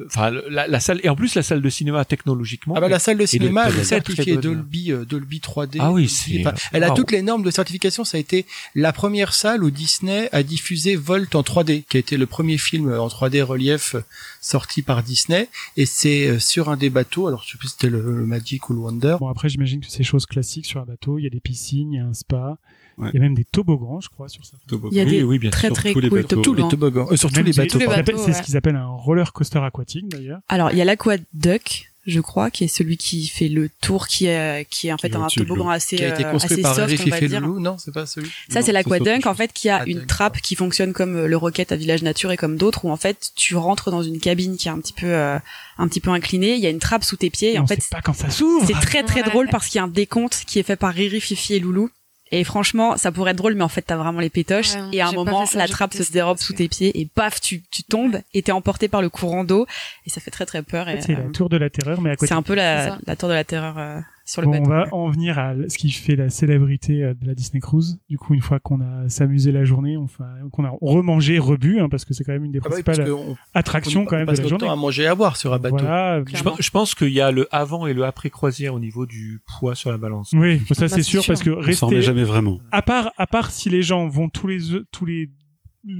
euh, 0.00 0.04
enfin 0.06 0.30
la, 0.30 0.66
la 0.68 0.80
salle 0.80 1.00
et 1.02 1.08
en 1.08 1.16
plus 1.16 1.34
la 1.34 1.42
salle 1.42 1.60
de 1.62 1.68
cinéma 1.68 2.04
technologiquement. 2.04 2.74
Ah 2.76 2.80
bah 2.80 2.88
la 2.88 2.98
salle 2.98 3.18
de 3.18 3.26
cinéma, 3.26 3.64
elle 3.68 3.78
est 3.80 3.84
certifiée. 3.84 4.36
Dolby, 4.36 4.92
euh, 4.92 5.04
Dolby 5.04 5.38
3D. 5.40 5.78
Ah 5.80 5.92
oui, 5.92 6.02
Dolby, 6.02 6.08
c'est- 6.08 6.40
enfin, 6.46 6.54
elle 6.72 6.84
a 6.84 6.90
toutes 6.90 7.10
les 7.10 7.22
normes 7.22 7.42
de 7.42 7.50
certification. 7.50 8.04
Ça 8.04 8.16
a 8.16 8.20
été 8.20 8.46
la 8.74 8.92
première 8.92 9.34
salle 9.34 9.64
où 9.64 9.70
Disney 9.70 10.28
a 10.32 10.42
diffusé 10.42 10.96
Volt 10.96 11.34
en 11.34 11.42
3D, 11.42 11.84
qui 11.88 11.96
a 11.96 12.00
été 12.00 12.16
le 12.16 12.26
premier 12.26 12.58
film 12.58 12.92
en 12.92 13.08
3D 13.08 13.42
relief 13.42 13.94
euh, 13.96 14.00
sorti 14.40 14.82
par 14.82 15.02
Disney. 15.02 15.48
Et 15.76 15.86
c'est 15.86 16.28
euh, 16.28 16.38
sur 16.38 16.68
un 16.68 16.76
des 16.76 16.90
bateaux. 16.90 17.26
Alors 17.26 17.42
je 17.44 17.52
sais 17.52 17.58
plus 17.58 17.68
si 17.68 17.74
c'était 17.74 17.90
le, 17.90 18.00
le 18.00 18.26
Magic 18.26 18.68
ou 18.70 18.74
le 18.74 18.78
Wonder. 18.80 19.16
Bon 19.20 19.28
après 19.28 19.48
j'imagine 19.48 19.80
que 19.80 19.86
c'est 19.88 20.02
choses 20.04 20.26
classiques 20.26 20.66
sur 20.66 20.80
un 20.80 20.84
bateau. 20.84 21.18
Il 21.18 21.24
y 21.24 21.26
a 21.26 21.30
des 21.30 21.40
piscines, 21.40 21.92
il 21.92 21.96
y 21.96 22.00
a 22.00 22.04
un 22.06 22.14
spa, 22.14 22.58
Ouais. 22.98 23.10
il 23.12 23.16
y 23.16 23.18
a 23.18 23.22
même 23.22 23.34
des 23.34 23.44
toboggans, 23.44 24.00
je 24.00 24.08
crois, 24.08 24.28
sur 24.28 24.44
ça. 24.44 24.56
Il 24.90 24.96
y 24.96 25.00
a 25.00 25.04
Oui, 25.04 25.10
des 25.10 25.22
oui, 25.22 25.38
bien 25.38 25.50
très 25.50 25.68
sûr, 25.68 25.76
très 25.76 25.92
tous 25.92 26.00
les 26.00 26.08
cool 26.08 26.22
bateaux. 26.22 26.40
Tous 26.42 26.54
les 26.54 26.66
toboggans. 26.68 27.06
euh, 27.10 27.16
sur 27.16 27.28
tous 27.30 27.36
Même 27.36 27.44
les 27.46 27.52
c'est- 27.52 27.62
bateaux. 27.62 27.78
c'est- 27.78 27.86
ouais. 27.86 28.32
ce 28.32 28.42
qu'ils 28.42 28.56
appellent 28.56 28.76
un 28.76 28.86
roller 28.88 29.32
coaster 29.32 29.58
aquatique 29.58 30.08
d'ailleurs. 30.08 30.40
Alors, 30.48 30.70
il 30.70 30.78
y 30.78 30.80
a 30.80 30.84
l'Aquaduck, 30.86 31.90
je 32.06 32.20
crois, 32.20 32.50
qui 32.50 32.64
est 32.64 32.68
celui 32.68 32.96
qui 32.96 33.26
fait 33.26 33.48
le 33.48 33.68
tour, 33.80 34.06
qui 34.06 34.26
est, 34.26 34.66
qui 34.70 34.88
est 34.88 34.92
en 34.92 34.96
fait 34.98 35.10
Qui 35.10 35.16
est 35.16 35.18
un 35.20 35.26
toboggan 35.26 35.68
assez, 35.68 35.96
Qui 35.96 36.04
a 36.04 36.08
été 36.14 36.24
euh, 36.24 36.30
construit 36.30 36.54
assez 36.54 36.62
par 36.62 36.74
soft, 36.74 37.02
on 37.04 37.10
va 37.10 37.20
dire. 37.20 37.40
Loulou. 37.40 37.60
Non, 37.60 37.76
c'est 37.78 37.92
pas 37.92 38.06
celui. 38.06 38.28
Ça, 38.48 38.62
c'est 38.62 38.72
sauf- 38.72 39.26
en 39.26 39.34
fait, 39.34 39.52
qui 39.52 39.68
a 39.68 39.78
Ah, 39.78 39.84
une 39.86 40.06
trappe 40.06 40.40
qui 40.40 40.54
fonctionne 40.54 40.92
comme 40.92 41.16
euh, 41.16 41.26
le 41.26 41.36
Rocket 41.36 41.72
à 41.72 41.76
Village 41.76 42.02
Nature 42.02 42.30
et 42.32 42.36
comme 42.36 42.56
d'autres, 42.56 42.84
où 42.84 42.90
en 42.90 42.96
fait, 42.96 43.32
tu 43.34 43.56
rentres 43.56 43.90
dans 43.90 44.02
une 44.02 44.20
cabine 44.20 44.56
qui 44.56 44.68
est 44.68 44.70
un 44.70 44.78
petit 44.80 44.92
peu, 44.94 45.06
euh, 45.08 45.38
un 45.78 45.88
petit 45.88 46.00
peu 46.00 46.10
inclinée. 46.10 46.54
Il 46.54 46.60
y 46.60 46.66
a 46.66 46.70
une 46.70 46.78
trappe 46.78 47.04
sous 47.04 47.16
tes 47.16 47.28
pieds 47.28 47.54
et 47.54 47.58
en 47.58 47.66
fait, 47.66 47.82
pas 47.90 48.00
quand 48.00 48.14
ça 48.14 48.30
s'ouvre. 48.30 48.64
c'est 48.66 48.72
très 48.74 49.02
très 49.02 49.22
Ouais. 49.22 49.28
drôle 49.28 49.48
parce 49.50 49.66
qu'il 49.68 49.78
y 49.78 49.80
a 49.80 49.84
un 49.84 49.88
décompte 49.88 50.44
qui 50.46 50.58
est 50.58 50.62
fait 50.62 50.76
par 50.76 50.94
Riri, 50.94 51.20
Fifi 51.20 51.54
et 51.54 51.60
Loulou. 51.60 51.90
Et 52.32 52.42
franchement, 52.42 52.96
ça 52.96 53.12
pourrait 53.12 53.30
être 53.30 53.36
drôle, 53.36 53.54
mais 53.54 53.62
en 53.62 53.68
fait, 53.68 53.82
t'as 53.82 53.96
vraiment 53.96 54.18
les 54.20 54.30
pétoches. 54.30 54.74
Ouais, 54.74 54.80
et 54.94 55.00
à 55.00 55.08
un 55.08 55.12
moment, 55.12 55.46
ça, 55.46 55.58
la 55.58 55.68
trappe 55.68 55.94
se 55.94 56.10
dérobe 56.10 56.38
sous 56.38 56.52
que- 56.54 56.58
tes 56.58 56.68
pieds 56.68 56.98
et 57.00 57.06
paf, 57.06 57.40
tu, 57.40 57.62
tu 57.70 57.84
tombes 57.84 58.20
et 58.34 58.42
t'es 58.42 58.50
emporté 58.52 58.88
par 58.88 59.00
le 59.00 59.08
courant 59.08 59.44
d'eau. 59.44 59.66
Et 60.06 60.10
ça 60.10 60.20
fait 60.20 60.32
très 60.32 60.44
très 60.44 60.62
peur. 60.62 60.88
En 60.88 60.90
Et, 60.90 60.96
fait, 60.96 61.02
c'est 61.02 61.14
euh, 61.14 61.22
la 61.24 61.30
tour 61.30 61.48
de 61.48 61.56
la 61.56 61.70
terreur, 61.70 62.00
mais 62.00 62.10
à 62.10 62.16
côté. 62.16 62.26
c'est 62.26 62.34
un 62.34 62.42
peu 62.42 62.54
la, 62.54 62.98
la 63.06 63.14
tour 63.16 63.28
de 63.28 63.34
la 63.34 63.44
terreur 63.44 63.78
euh, 63.78 64.00
sur 64.28 64.42
le 64.42 64.48
Bon, 64.48 64.58
on 64.64 64.68
va 64.68 64.88
en 64.92 65.08
venir 65.08 65.38
à 65.38 65.54
ce 65.68 65.78
qui 65.78 65.90
fait 65.90 66.16
la 66.16 66.28
célébrité 66.30 67.02
euh, 67.04 67.14
de 67.14 67.26
la 67.26 67.34
Disney 67.34 67.60
Cruise. 67.60 67.98
Du 68.10 68.18
coup, 68.18 68.34
une 68.34 68.40
fois 68.42 68.58
qu'on 68.58 68.80
a 68.80 69.08
s'amusé 69.08 69.52
la 69.52 69.64
journée, 69.64 69.96
on, 69.96 70.06
qu'on 70.50 70.64
a 70.64 70.72
remangé, 70.82 71.38
rebu, 71.38 71.78
hein, 71.80 71.88
parce 71.88 72.04
que 72.04 72.12
c'est 72.12 72.24
quand 72.24 72.32
même 72.32 72.44
une 72.44 72.50
des 72.52 72.58
Ah 72.64 72.68
bah 72.68 72.74
oui, 72.76 72.82
principales 72.82 73.08
qu'on 73.10 73.36
attractions 73.54 74.02
on 74.02 74.04
quand 74.04 74.16
même 74.16 74.26
passe 74.26 74.38
de 74.38 74.42
la 74.44 74.50
notre 74.50 74.58
temps 74.58 74.66
journée. 74.66 74.78
à 74.80 74.82
manger 74.82 75.02
et 75.04 75.06
à 75.06 75.14
boire 75.14 75.36
sur 75.36 75.54
un 75.54 75.58
bateau. 75.58 75.76
Voilà. 75.78 76.22
Je 76.26 76.42
pense, 76.42 76.60
je 76.60 76.70
pense 76.70 76.94
qu'il 76.96 77.08
y 77.12 77.20
a 77.20 77.30
le 77.30 77.46
avant 77.52 77.86
et 77.86 77.94
le 77.94 78.04
après 78.04 78.28
croisière 78.28 78.74
au 78.74 78.80
niveau 78.80 79.06
du 79.06 79.40
poids 79.46 79.74
sur 79.76 79.90
la 79.92 79.96
balance. 79.98 80.30
Oui, 80.34 80.58
ça 80.58 80.64
Bah, 80.68 80.74
c'est 80.74 80.88
c'est 80.88 81.02
sûr, 81.02 81.22
sûr. 81.22 81.32
parce 81.32 81.42
que 81.44 81.50
On 81.50 81.72
s'en 81.72 81.86
remet 81.86 81.96
rester, 81.98 82.02
jamais 82.02 82.24
vraiment. 82.24 82.58
à 82.72 82.82
part, 82.82 83.12
à 83.16 83.26
part 83.28 83.50
si 83.52 83.70
les 83.70 83.82
gens 83.82 84.08
vont 84.08 84.28
tous 84.28 84.48
les 84.48 84.58
tous 84.90 85.06
les 85.06 85.30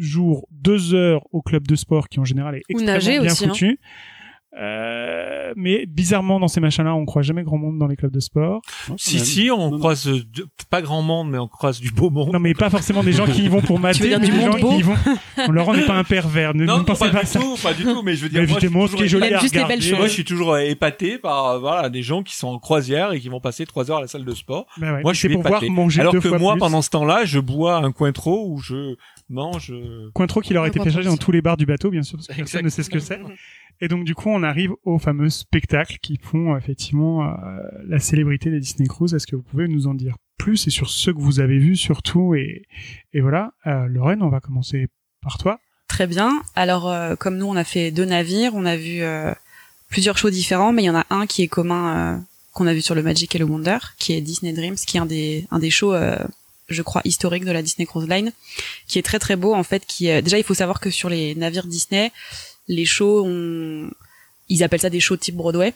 jours 0.00 0.48
deux 0.50 0.94
heures 0.94 1.22
au 1.32 1.42
club 1.42 1.66
de 1.68 1.76
sport 1.76 2.08
qui 2.08 2.18
en 2.18 2.24
général 2.24 2.56
est 2.56 2.62
Ou 2.70 2.80
extrêmement 2.80 2.92
nager 2.92 3.20
bien 3.20 3.30
aussi, 3.30 3.44
hein. 3.44 3.74
Euh, 4.58 5.52
mais 5.56 5.86
bizarrement 5.86 6.40
dans 6.40 6.48
ces 6.48 6.60
machins-là, 6.60 6.94
on 6.94 7.04
croit 7.04 7.22
jamais 7.22 7.42
grand 7.42 7.58
monde 7.58 7.78
dans 7.78 7.86
les 7.86 7.96
clubs 7.96 8.10
de 8.12 8.20
sport. 8.20 8.62
Si 8.96 9.20
si, 9.20 9.50
on 9.50 9.78
croise 9.78 10.08
euh, 10.08 10.20
de- 10.34 10.46
pas 10.70 10.80
grand 10.82 11.02
monde, 11.02 11.30
mais 11.30 11.38
on 11.38 11.46
croise 11.48 11.80
du 11.80 11.90
beau 11.90 12.10
monde. 12.10 12.32
Non, 12.32 12.40
mais 12.40 12.54
pas 12.54 12.70
forcément 12.70 13.02
des 13.02 13.12
gens 13.12 13.26
qui 13.26 13.44
y 13.44 13.48
vont 13.48 13.60
pour 13.60 13.78
mater, 13.80 14.00
veux 14.00 14.08
dire 14.08 14.20
mais 14.20 14.28
des 14.28 14.40
gens 14.40 14.58
beau 14.58 14.70
qui 14.72 14.78
y 14.78 14.82
vont. 14.82 14.94
Laurent 15.50 15.74
n'est 15.74 15.84
pas 15.86 15.94
un 15.94 16.04
pervers, 16.04 16.54
ne, 16.54 16.64
Non, 16.64 16.78
ne 16.78 16.82
pensez 16.84 17.06
pas, 17.06 17.10
pas, 17.10 17.20
du 17.20 17.26
ça. 17.26 17.40
tout, 17.40 17.56
pas 17.62 17.74
du 17.74 17.84
tout, 17.84 18.02
mais 18.02 18.14
je 18.14 18.22
veux 18.22 18.28
dire, 18.28 18.40
Mais 18.40 18.46
moi, 18.46 18.56
je 18.56 18.60
suis 18.96 19.08
toujours- 19.08 19.40
juste 19.40 19.54
les 19.54 19.64
belles 19.64 19.82
choses. 19.82 19.98
Moi, 19.98 20.06
je 20.08 20.12
suis 20.12 20.24
toujours 20.24 20.58
épaté 20.58 21.18
par 21.18 21.46
euh, 21.46 21.58
voilà 21.58 21.88
des 21.90 22.02
gens 22.02 22.22
qui 22.22 22.34
sont 22.36 22.48
en 22.48 22.58
croisière 22.58 23.12
et 23.12 23.20
qui 23.20 23.28
vont 23.28 23.40
passer 23.40 23.66
trois 23.66 23.90
heures 23.90 23.98
à 23.98 24.02
la 24.02 24.06
salle 24.08 24.24
de 24.24 24.34
sport. 24.34 24.66
Bah 24.78 24.94
ouais, 24.94 25.02
Moi, 25.02 25.12
je 25.12 25.18
suis 25.18 25.28
pour 25.28 25.42
pouvoir 25.42 25.62
manger 25.64 26.00
Alors 26.00 26.12
deux 26.12 26.20
que 26.20 26.28
fois 26.28 26.38
moi, 26.38 26.52
plus. 26.54 26.60
pendant 26.60 26.82
ce 26.82 26.90
temps-là, 26.90 27.24
je 27.24 27.38
bois 27.40 27.76
un 27.76 27.92
cointreau 27.92 28.46
où 28.48 28.58
je 28.60 28.94
mange. 29.28 29.70
euh, 29.72 30.10
Cointreau 30.14 30.40
qui 30.40 30.54
leur 30.54 30.64
a 30.64 30.68
été 30.68 30.78
charger 30.78 31.02
dans 31.08 31.16
tous 31.16 31.32
les 31.32 31.42
bars 31.42 31.56
du 31.56 31.66
bateau, 31.66 31.90
bien 31.90 32.02
sûr, 32.02 32.16
parce 32.16 32.28
que 32.28 32.34
personne 32.34 32.64
ne 32.64 32.68
sait 32.70 32.82
ce 32.82 32.90
que 32.90 32.98
c'est. 33.00 33.20
Et 33.80 33.88
donc, 33.88 34.04
du 34.04 34.14
coup, 34.14 34.28
on 34.30 34.42
arrive 34.42 34.72
au 34.84 34.98
fameux 34.98 35.30
spectacle 35.30 35.98
qui 36.00 36.18
font 36.22 36.54
euh, 36.54 36.58
effectivement 36.58 37.24
euh, 37.24 37.32
la 37.86 37.98
célébrité 37.98 38.50
des 38.50 38.60
Disney 38.60 38.88
Cruise. 38.88 39.14
Est-ce 39.14 39.26
que 39.26 39.36
vous 39.36 39.42
pouvez 39.42 39.68
nous 39.68 39.86
en 39.86 39.94
dire 39.94 40.16
plus? 40.38 40.66
Et 40.66 40.70
sur 40.70 40.88
ce 40.88 41.10
que 41.10 41.18
vous 41.18 41.40
avez 41.40 41.58
vu 41.58 41.76
surtout 41.76 42.34
et, 42.34 42.62
et 43.12 43.20
voilà. 43.20 43.52
Euh, 43.66 43.86
Lorraine, 43.86 44.22
on 44.22 44.28
va 44.28 44.40
commencer 44.40 44.88
par 45.22 45.38
toi. 45.38 45.60
Très 45.88 46.06
bien. 46.06 46.42
Alors, 46.54 46.90
euh, 46.90 47.14
comme 47.16 47.36
nous, 47.36 47.46
on 47.46 47.56
a 47.56 47.64
fait 47.64 47.90
deux 47.90 48.04
navires, 48.04 48.52
on 48.54 48.64
a 48.64 48.76
vu 48.76 49.02
euh, 49.02 49.32
plusieurs 49.88 50.18
shows 50.18 50.30
différents, 50.30 50.72
mais 50.72 50.82
il 50.82 50.86
y 50.86 50.90
en 50.90 50.96
a 50.96 51.06
un 51.10 51.26
qui 51.26 51.42
est 51.42 51.48
commun 51.48 52.16
euh, 52.16 52.18
qu'on 52.52 52.66
a 52.66 52.74
vu 52.74 52.82
sur 52.82 52.94
le 52.94 53.02
Magic 53.02 53.34
et 53.34 53.38
le 53.38 53.44
Wonder, 53.44 53.78
qui 53.98 54.12
est 54.12 54.20
Disney 54.20 54.52
Dreams, 54.52 54.76
qui 54.76 54.96
est 54.96 55.00
un 55.00 55.06
des 55.06 55.46
un 55.50 55.58
des 55.58 55.70
shows, 55.70 55.94
euh, 55.94 56.18
je 56.68 56.82
crois, 56.82 57.02
historiques 57.04 57.44
de 57.44 57.52
la 57.52 57.62
Disney 57.62 57.86
Cruise 57.86 58.08
Line, 58.08 58.32
qui 58.88 58.98
est 58.98 59.02
très 59.02 59.18
très 59.18 59.36
beau 59.36 59.54
en 59.54 59.62
fait. 59.62 59.86
Qui 59.86 60.08
est... 60.08 60.22
déjà, 60.22 60.38
il 60.38 60.44
faut 60.44 60.54
savoir 60.54 60.80
que 60.80 60.90
sur 60.90 61.08
les 61.08 61.34
navires 61.34 61.66
Disney, 61.66 62.10
les 62.68 62.84
shows, 62.84 63.24
on... 63.26 63.90
ils 64.48 64.62
appellent 64.62 64.80
ça 64.80 64.90
des 64.90 65.00
shows 65.00 65.16
type 65.16 65.36
Broadway. 65.36 65.74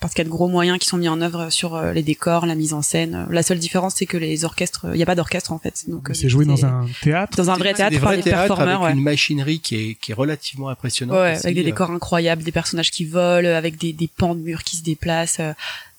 Parce 0.00 0.12
qu'il 0.12 0.22
y 0.22 0.26
a 0.26 0.28
de 0.28 0.30
gros 0.30 0.48
moyens 0.48 0.78
qui 0.78 0.86
sont 0.88 0.98
mis 0.98 1.08
en 1.08 1.20
œuvre 1.22 1.48
sur 1.50 1.76
euh, 1.76 1.92
les 1.92 2.02
décors, 2.02 2.44
la 2.44 2.56
mise 2.56 2.74
en 2.74 2.82
scène. 2.82 3.26
La 3.30 3.42
seule 3.42 3.58
différence, 3.58 3.94
c'est 3.94 4.04
que 4.06 4.18
les 4.18 4.44
orchestres, 4.44 4.86
il 4.92 4.96
n'y 4.96 5.02
a 5.02 5.06
pas 5.06 5.14
d'orchestre 5.14 5.52
en 5.52 5.58
fait. 5.58 5.84
Donc, 5.88 6.10
euh, 6.10 6.14
C'est 6.14 6.28
joué 6.28 6.44
dans 6.44 6.66
un 6.66 6.84
théâtre. 7.00 7.34
dans 7.38 7.48
un 7.50 7.56
vrai 7.56 7.72
théâtre 7.72 7.92
des 7.92 8.00
par 8.00 8.08
vrais 8.08 8.16
des 8.18 8.24
théâtres 8.24 8.48
performeurs. 8.48 8.82
avec 8.82 8.94
ouais. 8.94 8.98
une 8.98 9.04
machinerie 9.04 9.60
qui 9.60 9.76
est, 9.76 9.94
qui 9.94 10.10
est 10.10 10.14
relativement 10.14 10.68
impressionnante. 10.68 11.16
Ouais, 11.16 11.36
aussi. 11.36 11.46
avec 11.46 11.54
des 11.54 11.62
Euh, 11.62 11.64
décors 11.64 11.90
incroyables, 11.92 12.42
des 12.42 12.52
personnages 12.52 12.90
qui 12.90 13.04
volent, 13.06 13.48
avec 13.56 13.78
des, 13.78 13.92
des 13.94 14.08
pans 14.14 14.34
de 14.34 14.40
murs 14.40 14.64
qui 14.64 14.76
se 14.76 14.82
déplacent. 14.82 15.40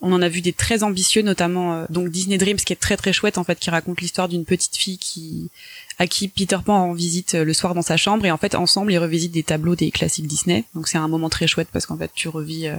On 0.07 0.13
en 0.13 0.21
a 0.21 0.29
vu 0.29 0.41
des 0.41 0.53
très 0.53 0.83
ambitieux, 0.83 1.23
notamment 1.23 1.73
euh, 1.73 1.85
donc 1.89 2.09
Disney 2.09 2.37
Dreams, 2.37 2.57
qui 2.57 2.71
est 2.71 2.75
très 2.75 2.95
très 2.95 3.11
chouette 3.11 3.39
en 3.39 3.43
fait, 3.43 3.57
qui 3.57 3.71
raconte 3.71 4.01
l'histoire 4.01 4.29
d'une 4.29 4.45
petite 4.45 4.77
fille 4.77 4.99
qui 4.99 5.49
à 5.97 6.05
qui 6.05 6.27
Peter 6.27 6.59
Pan 6.63 6.75
en 6.75 6.93
visite 6.93 7.33
euh, 7.33 7.43
le 7.43 7.53
soir 7.53 7.73
dans 7.73 7.81
sa 7.81 7.97
chambre 7.97 8.23
et 8.23 8.29
en 8.29 8.37
fait 8.37 8.53
ensemble 8.53 8.91
ils 8.91 8.99
revisitent 8.99 9.31
des 9.31 9.41
tableaux 9.41 9.75
des 9.75 9.89
classiques 9.89 10.27
Disney. 10.27 10.63
Donc 10.75 10.87
c'est 10.87 10.99
un 10.99 11.07
moment 11.07 11.29
très 11.29 11.47
chouette 11.47 11.69
parce 11.73 11.87
qu'en 11.87 11.97
fait 11.97 12.11
tu 12.13 12.29
revis 12.29 12.67
euh, 12.67 12.75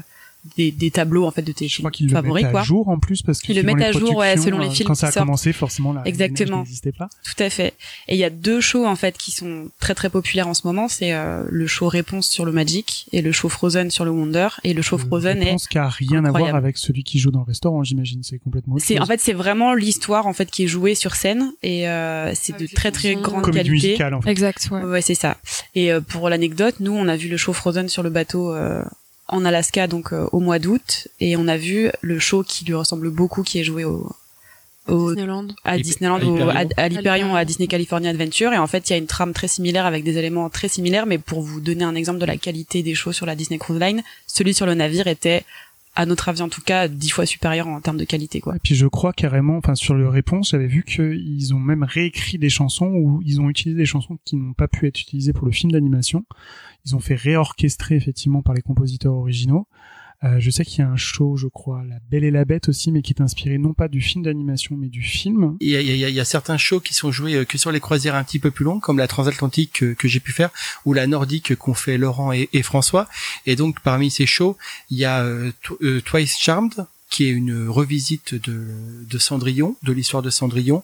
des, 0.57 0.71
des 0.71 0.91
tableaux 0.91 1.27
en 1.27 1.31
fait 1.31 1.43
de 1.43 1.53
tes 1.53 1.69
Je 1.69 1.75
films 1.77 1.83
crois 1.85 1.91
qu'ils 1.91 2.07
le 2.07 2.13
favoris 2.13 2.43
mettent 2.45 2.49
à 2.49 2.53
quoi. 2.53 2.63
jour 2.63 2.89
en 2.89 2.99
plus 2.99 3.23
parce 3.23 3.39
Ils 3.41 3.43
qu'ils 3.47 3.57
le 3.57 3.63
mettent 3.63 3.83
à 3.83 3.93
jour, 3.93 4.17
ouais, 4.17 4.37
selon 4.37 4.59
les 4.59 4.67
euh, 4.69 4.71
films 4.71 4.87
Quand 4.89 4.95
qui 4.95 5.01
ça 5.01 5.09
a 5.09 5.13
sortent. 5.13 5.27
commencé, 5.27 5.53
forcément, 5.53 5.93
la 5.93 6.07
Exactement. 6.07 6.59
n'existait 6.59 6.93
pas. 6.93 7.09
Tout 7.25 7.43
à 7.43 7.51
fait. 7.51 7.75
Et 8.09 8.15
il 8.15 8.19
y 8.19 8.25
a 8.25 8.31
deux 8.31 8.61
shows 8.61 8.87
en 8.87 8.97
fait 8.97 9.17
qui 9.19 9.31
sont 9.31 9.69
très 9.81 9.95
très 9.95 10.11
populaires 10.11 10.49
en 10.49 10.55
ce 10.55 10.67
moment. 10.67 10.89
C'est 10.89 11.13
euh, 11.13 11.45
le 11.49 11.67
show 11.67 11.89
Réponse 11.89 12.29
sur 12.29 12.45
le 12.45 12.53
Magic 12.53 13.07
et 13.13 13.23
le 13.23 13.33
show 13.33 13.49
Frozen 13.49 13.91
sur 13.91 14.05
le 14.05 14.11
Wonder. 14.11 14.49
Et 14.65 14.75
le 14.75 14.83
show 14.83 14.99
Frozen 14.99 15.39
Je 15.43 15.47
est 15.49 15.51
pense 15.53 15.69
qu'il 15.69 15.81
n'y 15.81 15.87
a 15.87 15.91
rien 15.91 16.19
à 16.19 16.31
voir 16.31 16.37
incroyable. 16.37 16.59
avec 16.59 16.77
celui 16.79 17.03
qui 17.05 17.19
joue 17.19 17.31
dans 17.31 17.41
le 17.41 17.47
restaurant, 17.47 17.83
j'imagine. 17.83 18.23
C'est 18.23 18.39
complètement 18.39 18.77
C'est 18.79 19.01
en 19.01 19.07
fait 19.07 19.21
c'est 19.21 19.33
vraiment 19.33 19.75
l'histoire 19.75 20.27
en 20.27 20.33
fait 20.33 20.51
qui 20.51 20.65
est 20.65 20.69
jouée 20.69 20.95
sur 20.95 21.15
scène 21.15 21.53
et 21.63 21.89
euh, 21.89 22.33
c'est 22.35 22.59
de 22.59 22.67
très 22.67 22.91
très 22.93 23.15
grande 23.15 23.43
comédie 23.43 23.69
qualité. 23.69 23.87
musicale, 23.89 24.15
en 24.15 24.21
fait. 24.21 24.31
Exact, 24.31 24.69
ouais. 24.71 24.83
Ouais, 24.83 25.01
c'est 25.03 25.15
ça. 25.15 25.37
Et 25.75 25.93
euh, 25.93 26.01
pour 26.01 26.29
l'anecdote, 26.29 26.77
nous 26.81 26.93
on 26.93 27.09
a 27.09 27.17
vu 27.17 27.29
le 27.29 27.37
show 27.37 27.53
Frozen 27.53 27.89
sur 27.89 28.03
le 28.03 28.11
bateau 28.11 28.53
euh, 28.55 28.83
en 29.29 29.45
Alaska 29.45 29.87
donc 29.89 30.13
euh, 30.13 30.27
au 30.33 30.41
mois 30.41 30.59
d'août 30.59 31.09
et 31.21 31.37
on 31.37 31.49
a 31.49 31.57
vu 31.57 31.91
le 32.01 32.19
show 32.19 32.43
qui 32.43 32.65
lui 32.65 32.75
ressemble 32.75 33.11
beaucoup 33.11 33.43
qui 33.43 33.59
est 33.59 33.65
joué 33.65 33.85
au, 33.85 34.11
au 34.89 35.09
Disneyland. 35.15 35.49
à 35.65 35.79
Disneyland, 35.79 36.21
à 36.21 36.25
au- 36.25 36.49
à, 36.51 36.65
à 36.77 36.89
l'Hyperion, 36.89 37.35
à. 37.35 37.45
Disney 37.45 37.67
California 37.67 38.11
Adventure. 38.11 38.53
Et 38.53 38.59
en 38.59 38.69
fait, 38.69 38.89
il 38.89 38.93
y 38.93 38.95
a 38.95 38.99
une 38.99 39.07
trame 39.09 39.33
très 39.33 39.49
similaire 39.49 39.85
avec 39.85 40.05
des 40.05 40.17
éléments 40.17 40.49
très 40.49 40.69
similaires. 40.69 41.07
Mais 41.07 41.19
pour 41.19 41.41
vous 41.43 41.61
donner 41.61 41.83
un 41.83 41.97
exemple 41.97 42.21
de 42.21 42.25
la 42.27 42.37
qualité 42.37 42.85
des 42.85 42.95
shows 42.95 43.13
sur 43.13 43.27
la 43.27 43.35
Disney 43.35 43.59
Cruise 43.59 43.81
Line, 43.81 44.03
celui 44.29 44.55
sur 44.55 44.65
le 44.65 44.75
navire 44.75 45.09
était, 45.09 45.45
à 45.97 46.07
notre 46.07 46.29
avis 46.29 46.43
en 46.43 46.49
tout 46.49 46.61
cas, 46.61 46.89
dix 46.89 47.09
fois 47.09 47.27
supérieur 47.27 47.67
en 47.67 47.81
termes 47.81 47.97
de 47.97 48.05
qualité, 48.05 48.41
quoi. 48.41 48.55
Et 48.57 48.59
puis 48.63 48.75
je 48.75 48.87
crois 48.87 49.13
carrément, 49.13 49.57
enfin 49.57 49.75
sur 49.75 49.95
le 49.95 50.09
réponse, 50.09 50.51
j'avais 50.51 50.67
vu 50.67 50.85
qu'ils 50.85 51.55
ont 51.55 51.59
même 51.59 51.83
réécrit 51.83 52.39
des 52.39 52.51
chansons 52.51 52.93
ou 52.93 53.21
ils 53.25 53.41
ont 53.41 53.49
utilisé 53.49 53.79
des 53.79 53.87
chansons 53.87 54.19
qui 54.25 54.37
n'ont 54.37 54.53
pas 54.53 54.69
pu 54.69 54.87
être 54.87 55.01
utilisées 55.01 55.33
pour 55.33 55.47
le 55.47 55.53
film 55.53 55.73
d'animation. 55.73 56.25
Ils 56.85 56.95
ont 56.95 57.01
fait 57.01 57.15
réorchestrer 57.15 57.97
effectivement 57.97 58.43
par 58.43 58.55
les 58.55 58.63
compositeurs 58.63 59.15
originaux. 59.15 59.67
Euh, 60.25 60.37
je 60.39 60.51
sais 60.51 60.65
qu'il 60.65 60.81
y 60.81 60.83
a 60.83 60.89
un 60.89 60.97
show, 60.97 61.37
je 61.37 61.47
crois, 61.47 61.83
La 61.89 61.97
Belle 62.11 62.25
et 62.25 62.31
la 62.31 62.45
Bête 62.45 62.69
aussi, 62.69 62.91
mais 62.91 63.03
qui 63.03 63.13
est 63.13 63.21
inspiré 63.21 63.59
non 63.59 63.75
pas 63.75 63.89
du 63.89 64.01
film 64.01 64.25
d'animation, 64.25 64.77
mais 64.79 64.89
du 64.89 65.03
film. 65.03 65.57
Il 65.61 65.69
y 65.69 65.77
a, 65.77 65.83
y, 65.83 66.05
a, 66.05 66.09
y 66.09 66.21
a 66.21 66.25
certains 66.25 66.57
shows 66.57 66.81
qui 66.81 66.95
sont 66.95 67.13
joués 67.13 67.35
euh, 67.35 67.45
que 67.45 67.59
sur 67.59 67.71
les 67.73 67.81
croisières 67.81 68.15
un 68.15 68.25
petit 68.25 68.39
peu 68.39 68.51
plus 68.51 68.65
longues, 68.65 68.81
comme 68.81 68.99
la 68.99 69.09
transatlantique 69.09 69.85
que, 69.97 70.09
j'ai 70.09 70.21
pu 70.21 70.33
faire, 70.33 70.51
ou 70.85 70.93
la 70.93 71.07
nordique 71.07 71.57
qu'ont 71.57 71.75
fait 71.75 71.99
Laurent 71.99 72.33
et, 72.33 72.63
François. 72.63 73.09
Et 73.45 73.57
donc 73.57 73.81
parmi 73.81 74.11
ces 74.11 74.27
shows, 74.27 74.57
il 74.91 74.99
y 74.99 75.05
a 75.05 75.23
euh, 75.23 75.53
Tw- 75.63 76.03
Twice 76.03 76.39
Charmed, 76.39 76.87
qui 77.11 77.25
est 77.25 77.31
une 77.31 77.69
revisite 77.69 78.35
de, 78.35 79.19
Cendrillon, 79.19 79.77
de 79.83 79.93
l'histoire 79.93 80.23
de 80.23 80.31
Cendrillon, 80.31 80.83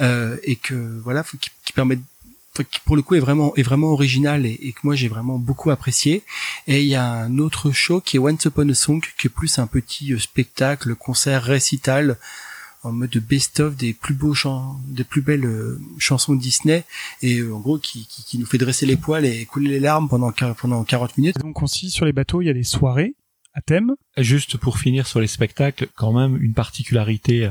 euh, 0.00 0.36
et 0.42 0.56
que 0.56 1.00
voilà, 1.04 1.24
qui, 1.40 1.72
permet 1.72 1.98
qui 2.64 2.80
pour 2.80 2.96
le 2.96 3.02
coup 3.02 3.14
est 3.14 3.20
vraiment 3.20 3.54
est 3.56 3.62
vraiment 3.62 3.88
original 3.88 4.46
et, 4.46 4.58
et 4.62 4.72
que 4.72 4.80
moi 4.82 4.94
j'ai 4.94 5.08
vraiment 5.08 5.38
beaucoup 5.38 5.70
apprécié 5.70 6.22
et 6.66 6.82
il 6.82 6.88
y 6.88 6.94
a 6.94 7.04
un 7.04 7.38
autre 7.38 7.70
show 7.72 8.00
qui 8.00 8.16
est 8.16 8.20
Once 8.20 8.44
Upon 8.44 8.68
a 8.68 8.74
Song 8.74 9.00
qui 9.18 9.26
est 9.26 9.30
plus 9.30 9.58
un 9.58 9.66
petit 9.66 10.12
euh, 10.12 10.18
spectacle 10.18 10.94
concert 10.94 11.42
récital 11.42 12.18
en 12.82 12.92
mode 12.92 13.16
best-of 13.18 13.76
des 13.76 13.92
plus 13.92 14.14
beaux 14.14 14.34
chants, 14.34 14.80
des 14.86 15.04
plus 15.04 15.20
belles 15.20 15.44
euh, 15.44 15.80
chansons 15.98 16.34
de 16.34 16.40
Disney 16.40 16.84
et 17.22 17.38
euh, 17.38 17.54
en 17.54 17.60
gros 17.60 17.78
qui, 17.78 18.06
qui, 18.06 18.24
qui, 18.24 18.38
nous 18.38 18.46
fait 18.46 18.58
dresser 18.58 18.86
les 18.86 18.96
poils 18.96 19.24
et 19.24 19.44
couler 19.46 19.70
les 19.70 19.80
larmes 19.80 20.08
pendant 20.08 20.32
pendant 20.32 20.84
40 20.84 21.18
minutes. 21.18 21.38
Donc 21.38 21.62
aussi 21.62 21.90
sur 21.90 22.04
les 22.04 22.12
bateaux, 22.12 22.40
il 22.40 22.46
y 22.46 22.50
a 22.50 22.54
des 22.54 22.62
soirées 22.62 23.14
à 23.54 23.60
thème. 23.60 23.94
Juste 24.16 24.56
pour 24.56 24.78
finir 24.78 25.06
sur 25.06 25.20
les 25.20 25.26
spectacles, 25.26 25.88
quand 25.96 26.12
même 26.12 26.40
une 26.40 26.54
particularité 26.54 27.50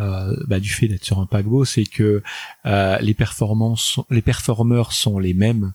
euh, 0.00 0.36
bah, 0.46 0.60
du 0.60 0.68
fait 0.68 0.88
d'être 0.88 1.04
sur 1.04 1.20
un 1.20 1.26
paquebot, 1.26 1.64
c'est 1.64 1.86
que 1.86 2.22
euh, 2.66 2.98
les 2.98 3.14
performances, 3.14 4.00
les 4.10 4.22
performeurs 4.22 4.92
sont 4.92 5.18
les 5.18 5.34
mêmes 5.34 5.72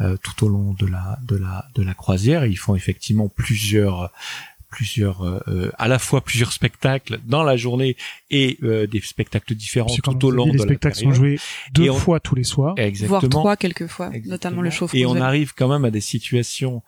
euh, 0.00 0.16
tout 0.22 0.46
au 0.46 0.48
long 0.48 0.74
de 0.74 0.86
la 0.86 1.18
de 1.26 1.36
la 1.36 1.66
de 1.74 1.82
la 1.82 1.94
croisière. 1.94 2.46
Ils 2.46 2.58
font 2.58 2.74
effectivement 2.74 3.28
plusieurs 3.28 4.10
plusieurs 4.70 5.24
euh, 5.24 5.70
à 5.78 5.88
la 5.88 5.98
fois 5.98 6.22
plusieurs 6.22 6.52
spectacles 6.52 7.20
dans 7.26 7.42
la 7.42 7.56
journée 7.56 7.96
et 8.30 8.56
euh, 8.62 8.86
des 8.86 9.00
spectacles 9.00 9.54
différents 9.54 9.94
tout 10.02 10.24
au 10.24 10.30
long 10.30 10.46
de 10.46 10.52
la 10.52 10.56
Les 10.56 10.62
spectacles 10.62 10.98
sont 10.98 11.12
joués 11.12 11.38
deux 11.72 11.92
fois 11.92 12.20
tous 12.20 12.34
les 12.34 12.44
soirs, 12.44 12.74
exactement, 12.78 13.18
voire 13.18 13.30
trois 13.30 13.56
quelquefois, 13.56 14.10
notamment 14.24 14.62
le 14.62 14.70
chauffe. 14.70 14.94
Et 14.94 15.04
on 15.04 15.16
arrive 15.16 15.52
quand 15.54 15.68
même 15.68 15.84
à 15.84 15.90
des 15.90 16.00
situations 16.00 16.82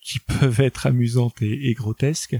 qui 0.00 0.18
peuvent 0.40 0.60
être 0.60 0.86
amusantes 0.86 1.40
et, 1.42 1.68
et 1.68 1.74
grotesques 1.74 2.36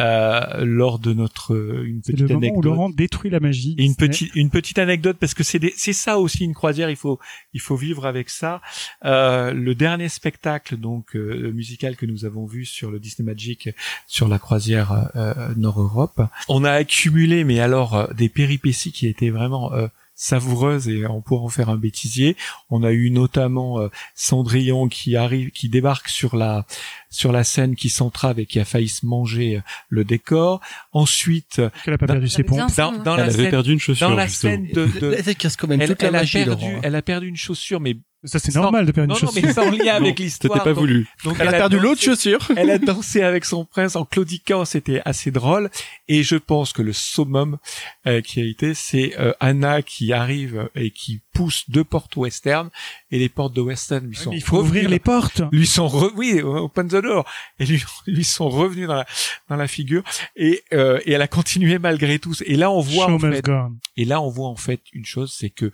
euh, 0.00 0.64
lors 0.64 0.98
de 0.98 1.12
notre 1.12 1.52
euh, 1.54 1.84
une 1.84 2.00
petite 2.00 2.20
le 2.20 2.36
anecdote. 2.36 2.56
Où 2.56 2.62
Laurent 2.62 2.88
détruit 2.88 3.30
la 3.30 3.40
magie. 3.40 3.74
une 3.76 3.94
petite 3.94 4.34
une 4.34 4.48
petite 4.48 4.78
anecdote 4.78 5.18
parce 5.20 5.34
que 5.34 5.42
c'est 5.42 5.60
c'est 5.76 5.92
ça 5.92 6.18
aussi 6.18 6.44
une 6.44 6.54
croisière. 6.54 6.88
Il 6.88 6.96
faut 6.96 7.18
il 7.52 7.60
faut 7.60 7.76
vivre 7.76 8.06
avec 8.06 8.30
ça. 8.30 8.62
Euh, 9.04 9.52
le 9.52 9.74
dernier 9.74 10.08
spectacle 10.08 10.78
donc 10.78 11.14
euh, 11.14 11.52
musical 11.52 11.96
que 11.96 12.06
nous 12.06 12.24
avons 12.24 12.46
vu 12.46 12.64
sur 12.64 12.90
le 12.90 13.00
Disney 13.00 13.26
Magic 13.26 13.68
sur 14.06 14.28
la 14.28 14.38
croisière 14.38 15.10
euh, 15.14 15.34
Nord 15.56 15.80
Europe, 15.80 16.22
on 16.48 16.64
a 16.64 16.72
accumulé 16.72 17.44
mais 17.44 17.60
alors 17.60 18.08
des 18.14 18.30
péripéties 18.30 18.92
qui 18.92 19.06
étaient 19.06 19.30
vraiment 19.30 19.72
savoureuse 20.14 20.88
et 20.88 21.06
on 21.06 21.20
pourra 21.20 21.42
en 21.42 21.48
faire 21.48 21.68
un 21.68 21.76
bêtisier. 21.76 22.36
On 22.70 22.82
a 22.82 22.92
eu 22.92 23.10
notamment 23.10 23.80
euh, 23.80 23.88
Cendrillon 24.14 24.88
qui 24.88 25.16
arrive, 25.16 25.50
qui 25.50 25.68
débarque 25.68 26.08
sur 26.08 26.36
la 26.36 26.64
sur 27.10 27.32
la 27.32 27.44
scène, 27.44 27.74
qui 27.76 27.88
s'entrave 27.88 28.38
et 28.38 28.46
qui 28.46 28.60
a 28.60 28.64
failli 28.64 28.88
se 28.88 29.04
manger 29.06 29.56
euh, 29.56 29.60
le 29.88 30.04
décor. 30.04 30.60
Ensuite, 30.92 31.60
elle 31.86 31.94
a 31.94 31.98
pas 31.98 32.06
perdu 32.06 32.28
ses 32.28 32.44
pompes. 32.44 32.74
Dans, 32.76 32.92
dans 32.92 33.14
elle 33.14 33.20
la 33.20 33.24
avait 33.24 33.32
scène, 33.32 33.50
perdu 33.50 33.72
une 33.72 33.80
chaussure. 33.80 34.08
Dans 34.08 34.14
la 34.14 34.28
scène 34.28 34.68
de, 34.72 34.86
de 34.86 35.16
elle, 35.18 35.34
quand 35.56 35.68
même 35.68 35.80
elle, 35.80 35.88
toute 35.88 36.02
la 36.02 36.08
elle 36.08 36.14
magie, 36.14 36.38
a 36.38 36.44
perdu, 36.44 36.64
Laurent. 36.66 36.80
elle 36.82 36.94
a 36.94 37.02
perdu 37.02 37.28
une 37.28 37.36
chaussure, 37.36 37.80
mais 37.80 37.96
ça 38.24 38.38
c'est 38.38 38.54
normal 38.54 38.86
de 38.86 38.92
perdre 38.92 39.08
non, 39.12 39.14
une 39.18 39.20
chaussure. 39.26 39.42
Non, 39.42 39.48
mais 39.48 39.52
sans 39.54 39.70
lien 39.70 39.94
avec 39.94 40.18
l'histoire. 40.18 40.52
C'était 40.54 40.64
pas 40.64 40.70
donc- 40.70 40.78
voulu. 40.80 41.08
Donc 41.24 41.36
Elle 41.40 41.48
a 41.48 41.52
perdu 41.52 41.78
l'autre 41.78 42.00
chaussure. 42.02 42.40
Elle 42.56 42.70
a 42.70 42.78
dansé 42.78 43.22
avec 43.22 43.44
son 43.44 43.64
prince 43.64 43.96
en 43.96 44.04
claudiquant, 44.04 44.64
c'était 44.64 45.02
assez 45.04 45.30
drôle. 45.30 45.70
Et 46.08 46.22
je 46.22 46.36
pense 46.36 46.72
que 46.72 46.82
le 46.82 46.92
summum 46.92 47.58
euh, 48.06 48.20
qui 48.20 48.40
a 48.40 48.44
été, 48.44 48.74
c'est 48.74 49.18
euh, 49.18 49.32
Anna 49.40 49.82
qui 49.82 50.12
arrive 50.12 50.68
et 50.74 50.90
qui 50.90 51.20
pousse 51.32 51.64
deux 51.70 51.84
portes 51.84 52.16
western 52.16 52.68
et 53.10 53.18
les 53.18 53.28
portes 53.30 53.54
de 53.54 53.60
western 53.62 54.06
lui 54.06 54.16
sont 54.16 54.32
Il 54.32 54.42
faut 54.42 54.58
ouvrir 54.60 54.88
les 54.88 54.98
portes. 54.98 55.40
lui 55.50 55.66
sont 55.66 55.86
re- 55.86 56.12
oui 56.14 56.40
open 56.42 56.88
the 56.88 56.96
door 57.02 57.24
et 57.58 57.64
lui, 57.64 57.82
lui 58.06 58.24
sont 58.24 58.50
revenus 58.50 58.86
dans 58.86 58.96
la, 58.96 59.06
dans 59.48 59.56
la 59.56 59.66
figure 59.66 60.02
et 60.36 60.62
euh, 60.74 61.00
et 61.06 61.12
elle 61.12 61.22
a 61.22 61.28
continué 61.28 61.78
malgré 61.78 62.18
tout 62.18 62.34
et 62.44 62.56
là 62.56 62.70
on 62.70 62.80
voit 62.80 63.06
Show 63.06 63.12
en 63.14 63.18
fait 63.18 63.48
et 63.96 64.04
là 64.04 64.20
on 64.20 64.28
voit 64.28 64.48
en 64.48 64.56
fait 64.56 64.80
une 64.92 65.06
chose 65.06 65.34
c'est 65.36 65.48
que 65.50 65.72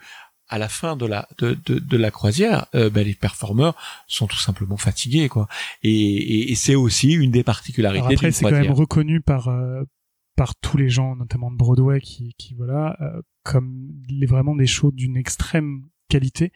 à 0.49 0.59
la 0.59 0.69
fin 0.69 0.97
de 0.97 1.07
la 1.07 1.29
de, 1.39 1.57
de, 1.67 1.79
de 1.79 1.97
la 1.97 2.11
croisière 2.11 2.67
euh, 2.75 2.91
ben, 2.91 3.07
les 3.07 3.15
performeurs 3.15 3.75
sont 4.07 4.27
tout 4.27 4.39
simplement 4.39 4.77
fatigués 4.77 5.29
quoi 5.29 5.49
et, 5.83 5.91
et, 5.91 6.53
et 6.53 6.55
c'est 6.55 6.75
aussi 6.75 7.13
une 7.13 7.31
des 7.31 7.45
particularités 7.45 8.01
Alors 8.01 8.13
après, 8.13 8.33
c'est 8.33 8.45
quand 8.45 8.51
même 8.51 8.73
reconnu 8.73 9.21
par 9.21 9.49
euh, 9.49 9.83
par 10.37 10.55
tous 10.55 10.77
les 10.77 10.89
gens, 10.89 11.17
notamment 11.17 11.51
de 11.51 11.57
Broadway, 11.57 12.01
qui, 12.01 12.33
qui 12.39 12.55
voilà, 12.55 12.97
euh, 13.01 13.23
comme 13.43 13.89
les, 14.09 14.25
vraiment 14.25 14.55
des 14.55 14.69
shows 14.69 14.93
d'une 14.93 15.17
extrême 15.17 15.83
qualité. 16.09 16.53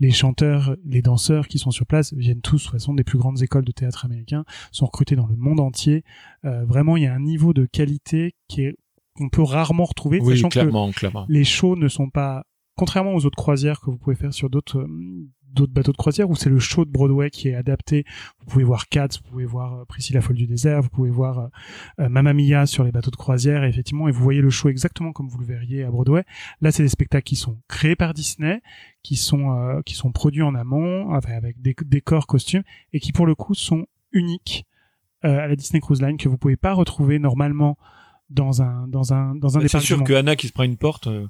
Les 0.00 0.10
chanteurs, 0.10 0.74
les 0.86 1.02
danseurs 1.02 1.46
qui 1.46 1.58
sont 1.58 1.70
sur 1.70 1.84
place 1.84 2.14
viennent 2.14 2.40
tous, 2.40 2.56
de 2.56 2.62
toute 2.62 2.72
façon, 2.72 2.94
des 2.94 3.04
plus 3.04 3.18
grandes 3.18 3.42
écoles 3.42 3.66
de 3.66 3.72
théâtre 3.72 4.06
américains, 4.06 4.46
sont 4.72 4.86
recrutés 4.86 5.16
dans 5.16 5.26
le 5.26 5.36
monde 5.36 5.60
entier. 5.60 6.02
Vraiment, 6.42 6.96
il 6.96 7.02
y 7.02 7.06
a 7.06 7.12
un 7.12 7.20
niveau 7.20 7.52
de 7.52 7.66
qualité 7.66 8.34
qui 8.48 8.62
est 8.62 8.76
qu'on 9.16 9.28
peut 9.28 9.42
rarement 9.42 9.84
retrouver, 9.84 10.20
oui 10.20 10.36
sachant 10.36 10.48
clairement 10.48 10.90
clairement 10.92 11.26
que 11.26 11.32
les 11.32 11.44
shows 11.44 11.76
ne 11.76 11.88
sont 11.88 12.10
pas 12.10 12.44
contrairement 12.76 13.14
aux 13.14 13.26
autres 13.26 13.36
croisières 13.36 13.80
que 13.80 13.90
vous 13.90 13.98
pouvez 13.98 14.16
faire 14.16 14.32
sur 14.32 14.50
d'autres 14.50 14.78
euh, 14.78 15.28
d'autres 15.56 15.72
bateaux 15.72 15.92
de 15.92 15.96
croisière 15.96 16.30
où 16.30 16.36
c'est 16.36 16.50
le 16.50 16.58
show 16.58 16.84
de 16.84 16.90
Broadway 16.90 17.30
qui 17.30 17.48
est 17.48 17.54
adapté. 17.54 18.04
Vous 18.40 18.46
pouvez 18.46 18.64
voir 18.64 18.88
Cats, 18.88 19.08
vous 19.22 19.28
pouvez 19.30 19.44
voir 19.44 19.74
euh, 19.74 19.84
Priscilla 19.86 20.20
folle 20.20 20.36
du 20.36 20.46
désert, 20.46 20.82
vous 20.82 20.88
pouvez 20.88 21.10
voir 21.10 21.38
euh, 21.38 21.48
euh, 22.00 22.08
Mamma 22.08 22.32
Mia 22.32 22.66
sur 22.66 22.84
les 22.84 22.92
bateaux 22.92 23.10
de 23.10 23.16
croisière, 23.16 23.64
et 23.64 23.68
effectivement, 23.68 24.06
et 24.06 24.12
vous 24.12 24.22
voyez 24.22 24.40
le 24.40 24.50
show 24.50 24.68
exactement 24.68 25.12
comme 25.12 25.28
vous 25.28 25.38
le 25.38 25.46
verriez 25.46 25.82
à 25.82 25.90
Broadway. 25.90 26.24
Là, 26.60 26.70
c'est 26.70 26.82
des 26.82 26.88
spectacles 26.88 27.24
qui 27.24 27.36
sont 27.36 27.58
créés 27.68 27.96
par 27.96 28.14
Disney, 28.14 28.60
qui 29.02 29.16
sont 29.16 29.50
euh, 29.50 29.80
qui 29.82 29.94
sont 29.94 30.12
produits 30.12 30.42
en 30.42 30.54
amont, 30.54 31.12
enfin, 31.14 31.32
avec 31.32 31.60
des 31.60 31.74
décors, 31.84 32.26
costumes, 32.26 32.62
et 32.92 33.00
qui 33.00 33.12
pour 33.12 33.26
le 33.26 33.34
coup 33.34 33.54
sont 33.54 33.86
uniques 34.12 34.66
à 35.22 35.48
la 35.48 35.56
Disney 35.56 35.80
Cruise 35.80 36.00
Line 36.00 36.18
que 36.18 36.28
vous 36.28 36.38
pouvez 36.38 36.56
pas 36.56 36.72
retrouver 36.72 37.18
normalement 37.18 37.76
dans 38.30 38.60
un 38.62 38.86
dans 38.88 39.12
un 39.12 39.34
dans 39.36 39.56
un 39.56 39.60
c'est 39.68 39.80
sûr 39.80 40.02
que 40.02 40.12
Anna 40.12 40.34
qui 40.36 40.48
se 40.48 40.52
prend 40.52 40.64
une 40.64 40.76
porte 40.76 41.06
euh, 41.06 41.26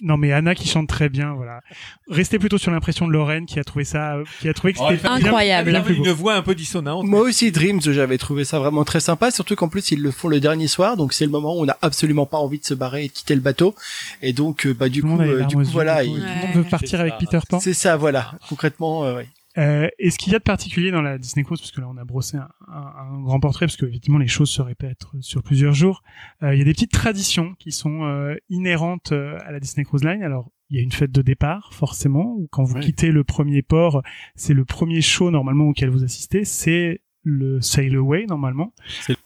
Non 0.00 0.16
mais 0.16 0.32
Anna 0.32 0.54
qui 0.54 0.66
chante 0.66 0.88
très 0.88 1.10
bien, 1.10 1.34
voilà. 1.34 1.60
Restez 2.08 2.38
plutôt 2.38 2.56
sur 2.56 2.70
l'impression 2.70 3.06
de 3.06 3.12
Lorraine 3.12 3.44
qui 3.44 3.58
a 3.60 3.64
trouvé 3.64 3.84
ça, 3.84 4.16
qui 4.40 4.48
a 4.48 4.54
trouvé 4.54 4.72
que 4.72 4.78
Oh, 4.80 4.86
c'était 4.88 5.02
fait- 5.02 5.08
Incroyable. 5.08 5.68
elle 5.68 5.76
avait 5.76 5.94
une 5.94 6.10
voix 6.10 6.34
un 6.36 6.42
peu 6.42 6.54
dissonante 6.54 7.04
Moi 7.04 7.20
aussi, 7.20 7.52
Dreams, 7.52 7.80
j'avais 7.82 8.16
trouvé 8.16 8.44
ça 8.44 8.58
vraiment 8.58 8.84
très 8.84 9.00
sympa, 9.00 9.30
surtout 9.30 9.54
qu'en 9.54 9.68
plus 9.68 9.90
ils 9.90 10.00
le 10.00 10.10
font 10.10 10.28
le 10.28 10.40
dernier 10.40 10.66
soir, 10.68 10.96
donc 10.96 11.12
c'est 11.12 11.26
le 11.26 11.30
moment 11.30 11.54
où 11.56 11.60
on 11.60 11.66
n'a 11.66 11.76
absolument 11.82 12.24
pas 12.24 12.38
envie 12.38 12.58
de 12.58 12.64
se 12.64 12.72
barrer 12.74 13.04
et 13.04 13.08
de 13.08 13.12
quitter 13.12 13.34
le 13.34 13.42
bateau, 13.42 13.74
et 14.22 14.32
donc 14.32 14.66
euh, 14.66 14.72
bah 14.72 14.88
du 14.88 15.02
coup, 15.02 15.20
euh, 15.20 15.44
du 15.44 15.56
coup 15.56 15.64
voilà, 15.64 16.04
il- 16.04 16.12
monde 16.20 16.22
veut 16.54 16.64
partir 16.64 17.00
avec 17.00 17.12
ça. 17.12 17.18
Peter 17.18 17.38
Pan. 17.48 17.60
c'est 17.60 17.74
ça, 17.74 17.98
voilà, 17.98 18.32
concrètement, 18.48 19.04
euh, 19.04 19.16
ouais. 19.16 19.28
Euh, 19.58 19.88
et 19.98 20.10
ce 20.10 20.18
qu'il 20.18 20.32
y 20.32 20.36
a 20.36 20.38
de 20.38 20.44
particulier 20.44 20.90
dans 20.92 21.02
la 21.02 21.18
Disney 21.18 21.42
Cruise, 21.44 21.60
parce 21.60 21.72
que 21.72 21.80
là 21.80 21.88
on 21.90 21.96
a 21.96 22.04
brossé 22.04 22.36
un, 22.36 22.48
un- 22.68 22.92
un 23.16 23.20
grand 23.22 23.40
portrait, 23.40 23.66
parce 23.66 23.76
que 23.76 23.86
effectivement 23.86 24.18
les 24.18 24.28
choses 24.28 24.48
se 24.50 24.62
répètent 24.62 25.02
sur 25.20 25.42
plusieurs 25.42 25.74
jours, 25.74 26.02
euh, 26.44 26.54
il 26.54 26.58
y 26.58 26.62
a 26.62 26.64
des 26.64 26.72
petites 26.72 26.92
traditions 26.92 27.54
qui 27.58 27.72
sont 27.72 28.04
euh, 28.04 28.36
inhérentes 28.48 29.10
euh, 29.12 29.38
à 29.44 29.50
la 29.50 29.58
Disney 29.58 29.84
Cruise 29.84 30.04
Line. 30.04 30.22
Alors 30.22 30.50
il 30.68 30.76
y 30.76 30.78
a 30.78 30.82
une 30.82 30.92
fête 30.92 31.10
de 31.10 31.20
départ 31.22 31.74
forcément, 31.74 32.36
où 32.38 32.46
quand 32.52 32.62
vous 32.62 32.74
quittez 32.80 33.10
le 33.10 33.24
premier 33.24 33.62
port, 33.62 34.02
c'est 34.36 34.54
le 34.54 34.64
premier 34.64 35.00
show 35.00 35.32
normalement 35.32 35.64
auquel 35.64 35.90
vous 35.90 36.04
assistez, 36.04 36.44
c'est 36.44 37.00
le 37.22 37.60
Sail 37.60 37.94
Away 37.96 38.26
normalement. 38.26 38.72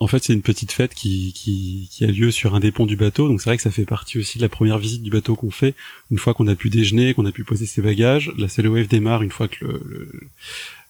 En 0.00 0.06
fait, 0.06 0.24
c'est 0.24 0.32
une 0.32 0.42
petite 0.42 0.72
fête 0.72 0.94
qui, 0.94 1.32
qui, 1.32 1.88
qui 1.90 2.04
a 2.04 2.08
lieu 2.08 2.30
sur 2.30 2.54
un 2.54 2.60
des 2.60 2.72
ponts 2.72 2.86
du 2.86 2.96
bateau. 2.96 3.28
Donc 3.28 3.40
c'est 3.40 3.50
vrai 3.50 3.56
que 3.56 3.62
ça 3.62 3.70
fait 3.70 3.84
partie 3.84 4.18
aussi 4.18 4.38
de 4.38 4.42
la 4.42 4.48
première 4.48 4.78
visite 4.78 5.02
du 5.02 5.10
bateau 5.10 5.36
qu'on 5.36 5.50
fait. 5.50 5.74
Une 6.10 6.18
fois 6.18 6.34
qu'on 6.34 6.48
a 6.48 6.56
pu 6.56 6.70
déjeuner, 6.70 7.14
qu'on 7.14 7.26
a 7.26 7.32
pu 7.32 7.44
poser 7.44 7.66
ses 7.66 7.82
bagages, 7.82 8.32
la 8.36 8.48
Sail 8.48 8.66
Wave 8.66 8.88
démarre 8.88 9.22
une 9.22 9.30
fois 9.30 9.48
que 9.48 9.64
le, 9.64 9.82
le, 9.88 10.20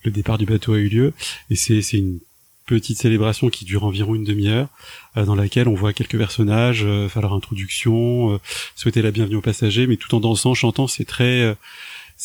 le 0.05 0.11
départ 0.11 0.39
du 0.39 0.47
bateau 0.47 0.73
a 0.75 0.79
eu 0.79 0.89
lieu. 0.89 1.13
Et 1.51 1.57
c'est 1.57 1.83
c'est 1.83 1.99
une 1.99 2.21
petite 2.67 2.97
célébration 2.97 3.51
qui 3.51 3.67
dure 3.67 3.85
environ 3.85 4.15
une 4.15 4.25
demi-heure, 4.25 4.69
euh, 5.19 5.27
dans 5.27 5.35
laquelle 5.35 5.69
on 5.69 5.75
voit 5.75 5.93
quelques 5.93 6.17
personnages 6.17 6.83
euh, 6.85 7.11
faire 7.11 7.21
leur 7.21 7.35
introduction, 7.35 8.33
euh, 8.33 8.41
souhaiter 8.75 9.03
la 9.03 9.11
bienvenue 9.11 9.37
aux 9.37 9.43
passagers, 9.43 9.87
mais 9.87 9.97
tout 9.97 10.15
en 10.15 10.21
dansant, 10.21 10.55
chantant. 10.55 10.87
C'est 10.87 11.05
très 11.05 11.43
euh, 11.43 11.55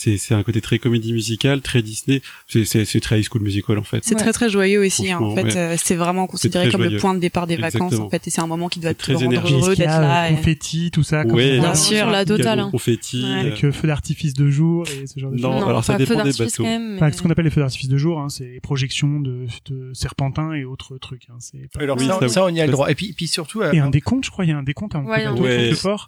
c'est 0.01 0.17
c'est 0.17 0.34
un 0.34 0.43
côté 0.43 0.61
très 0.61 0.80
comédie 0.80 1.11
musicale, 1.13 1.61
très 1.61 1.81
Disney. 1.81 2.21
C'est 2.47 2.63
c'est 2.63 2.85
c'est 2.85 2.99
très 3.01 3.19
high 3.19 3.26
school 3.30 3.41
musical 3.41 3.77
en 3.77 3.84
fait. 3.84 3.99
C'est 4.03 4.15
très 4.15 4.31
très 4.31 4.49
joyeux 4.49 4.80
aussi. 4.85 5.11
hein, 5.11 5.19
En 5.21 5.35
fait, 5.35 5.43
ouais. 5.43 5.57
euh, 5.57 5.76
c'est 5.77 5.95
vraiment 5.95 6.26
considéré 6.27 6.69
comme 6.71 6.81
joyeux. 6.81 6.95
le 6.95 7.01
point 7.01 7.13
de 7.13 7.19
départ 7.19 7.47
des 7.47 7.57
vacances. 7.57 7.95
En 7.95 8.09
fait, 8.09 8.26
et 8.27 8.30
c'est 8.30 8.39
un 8.41 8.47
moment 8.47 8.69
qui 8.69 8.80
doit 8.80 8.93
te 8.93 8.99
très 8.99 9.13
rendre 9.13 9.26
énergique. 9.26 9.57
heureux 9.57 9.73
y 9.73 9.77
d'être 9.77 9.88
là. 9.89 10.26
euh, 10.26 10.30
et- 10.30 10.35
confetti, 10.35 10.91
tout 10.91 11.03
ça. 11.03 11.23
comme 11.23 11.34
Ouais, 11.34 11.59
Bien 11.59 11.76
sûr, 11.76 12.05
la 12.09 12.23
totale, 12.26 12.59
hein. 12.59 12.69
confetti. 12.71 13.23
Ouais. 13.23 13.30
euh, 13.30 13.39
Avec 13.41 13.63
euh, 13.65 13.71
feux 13.73 13.88
d'artifice 13.88 14.34
de 14.34 14.49
jour 14.49 14.85
et 14.88 15.05
ce 15.07 15.19
genre 15.19 15.31
de 15.31 15.38
Non, 15.38 15.59
choses. 15.59 15.67
alors 15.69 15.84
ça 15.84 15.97
dépend 15.97 16.23
feu 16.23 16.31
des 16.31 16.38
bateaux. 16.45 16.65
Enfin, 16.95 17.11
ce 17.11 17.21
qu'on 17.21 17.30
appelle 17.30 17.45
les 17.45 17.51
feux 17.51 17.61
d'artifice 17.61 17.89
de 17.89 17.97
jour, 17.97 18.19
hein, 18.19 18.30
c'est 18.30 18.45
les 18.45 18.59
projections 18.61 19.19
de, 19.19 19.47
de 19.69 19.91
serpentins 19.93 20.53
et 20.53 20.63
autres 20.63 20.97
trucs. 20.97 21.23
Hein, 21.30 21.35
c'est 21.39 21.69
pas- 21.73 21.81
Alors 21.81 21.97
Oui, 21.99 22.07
ça, 22.07 22.27
ça- 22.30 22.45
on 22.45 22.49
y 22.49 22.61
a 22.61 22.65
le 22.65 22.71
droit. 22.71 22.89
Et 22.89 22.95
puis, 22.95 23.11
puis 23.13 23.27
surtout, 23.27 23.61
euh, 23.61 23.71
Et 23.73 23.80
un 23.80 23.89
décompte, 23.89 24.23
je 24.26 24.31
crois, 24.31 24.45
il 24.45 24.49
y 24.49 24.53
a 24.53 24.57
un 24.57 24.63
décompte 24.63 24.93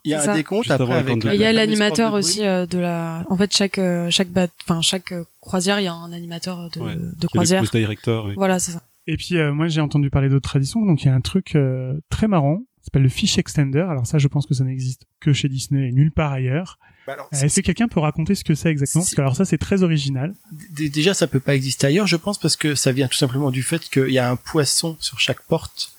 il 0.06 0.12
y 0.12 0.14
a 0.14 0.32
un 0.32 0.36
décompte 0.36 0.72
après 0.72 1.04
Il 1.34 1.42
y 1.42 1.44
a 1.44 1.52
la 1.52 1.66
l'animateur 1.66 2.14
aussi 2.14 2.46
euh, 2.46 2.66
de 2.66 2.78
la. 2.80 3.26
En 3.30 3.36
fait, 3.38 3.54
chaque 3.56 3.78
euh, 3.80 3.81
chaque 4.10 4.28
enfin 4.64 4.82
chaque 4.82 5.12
euh, 5.12 5.24
croisière, 5.40 5.80
il 5.80 5.84
y 5.84 5.88
a 5.88 5.94
un 5.94 6.12
animateur 6.14 6.70
de, 6.70 6.80
Ouais, 6.80 6.96
de 6.96 7.28
croisière. 7.28 7.64
director. 7.64 8.26
oui. 8.26 8.34
Voilà, 8.36 8.60
c'est 8.60 8.72
ça. 8.72 8.82
Et 9.08 9.18
puis, 9.18 9.38
euh, 9.38 9.52
moi, 9.54 9.68
j'ai 9.68 9.82
entendu 9.82 10.10
parler 10.10 10.30
d'autres 10.30 10.48
traditions. 10.48 10.86
Donc, 10.86 11.04
il 11.04 11.08
y 11.08 11.10
a 11.10 11.16
un 11.16 11.22
truc 11.22 11.56
euh, 11.56 12.00
très 12.10 12.28
marrant. 12.28 12.62
Ça 12.82 12.86
s'appelle 12.86 13.02
le 13.04 13.10
fish 13.10 13.38
extender. 13.38 13.80
Alors 13.80 14.06
ça, 14.08 14.18
je 14.18 14.28
pense 14.28 14.46
que 14.48 14.54
ça 14.54 14.64
n'existe 14.64 15.04
que 15.20 15.34
chez 15.34 15.50
Disney 15.50 15.90
et 15.90 15.92
nulle 15.92 16.12
part 16.12 16.32
ailleurs. 16.32 16.78
Bah 17.08 17.16
Euh, 17.34 17.38
Est-ce 17.38 17.58
que 17.62 17.66
quelqu'un 17.66 17.88
peut 17.88 18.00
raconter 18.00 18.36
ce 18.36 18.44
que 18.44 18.54
c'est 18.56 18.70
exactement? 18.70 19.04
Parce 19.04 19.16
que 19.16 19.22
alors 19.22 19.36
ça, 19.36 19.46
c'est 19.46 19.58
très 19.58 19.82
original. 19.84 20.34
D- 20.72 20.90
déjà 20.90 21.14
ça 21.16 21.26
peut 21.28 21.40
pas 21.40 21.56
exister 21.56 21.88
ailleurs 21.88 22.06
je 22.08 22.16
pense 22.16 22.38
parce 22.40 22.56
que 22.56 22.74
ça 22.76 22.92
vient 22.92 23.08
tout 23.08 23.18
simplement 23.18 23.50
du 23.52 23.64
fait 23.64 23.82
qu'il 23.90 24.10
y 24.12 24.20
a 24.20 24.30
un 24.30 24.36
poisson 24.36 24.98
sur 25.00 25.20
chaque 25.20 25.42
porte 25.42 25.94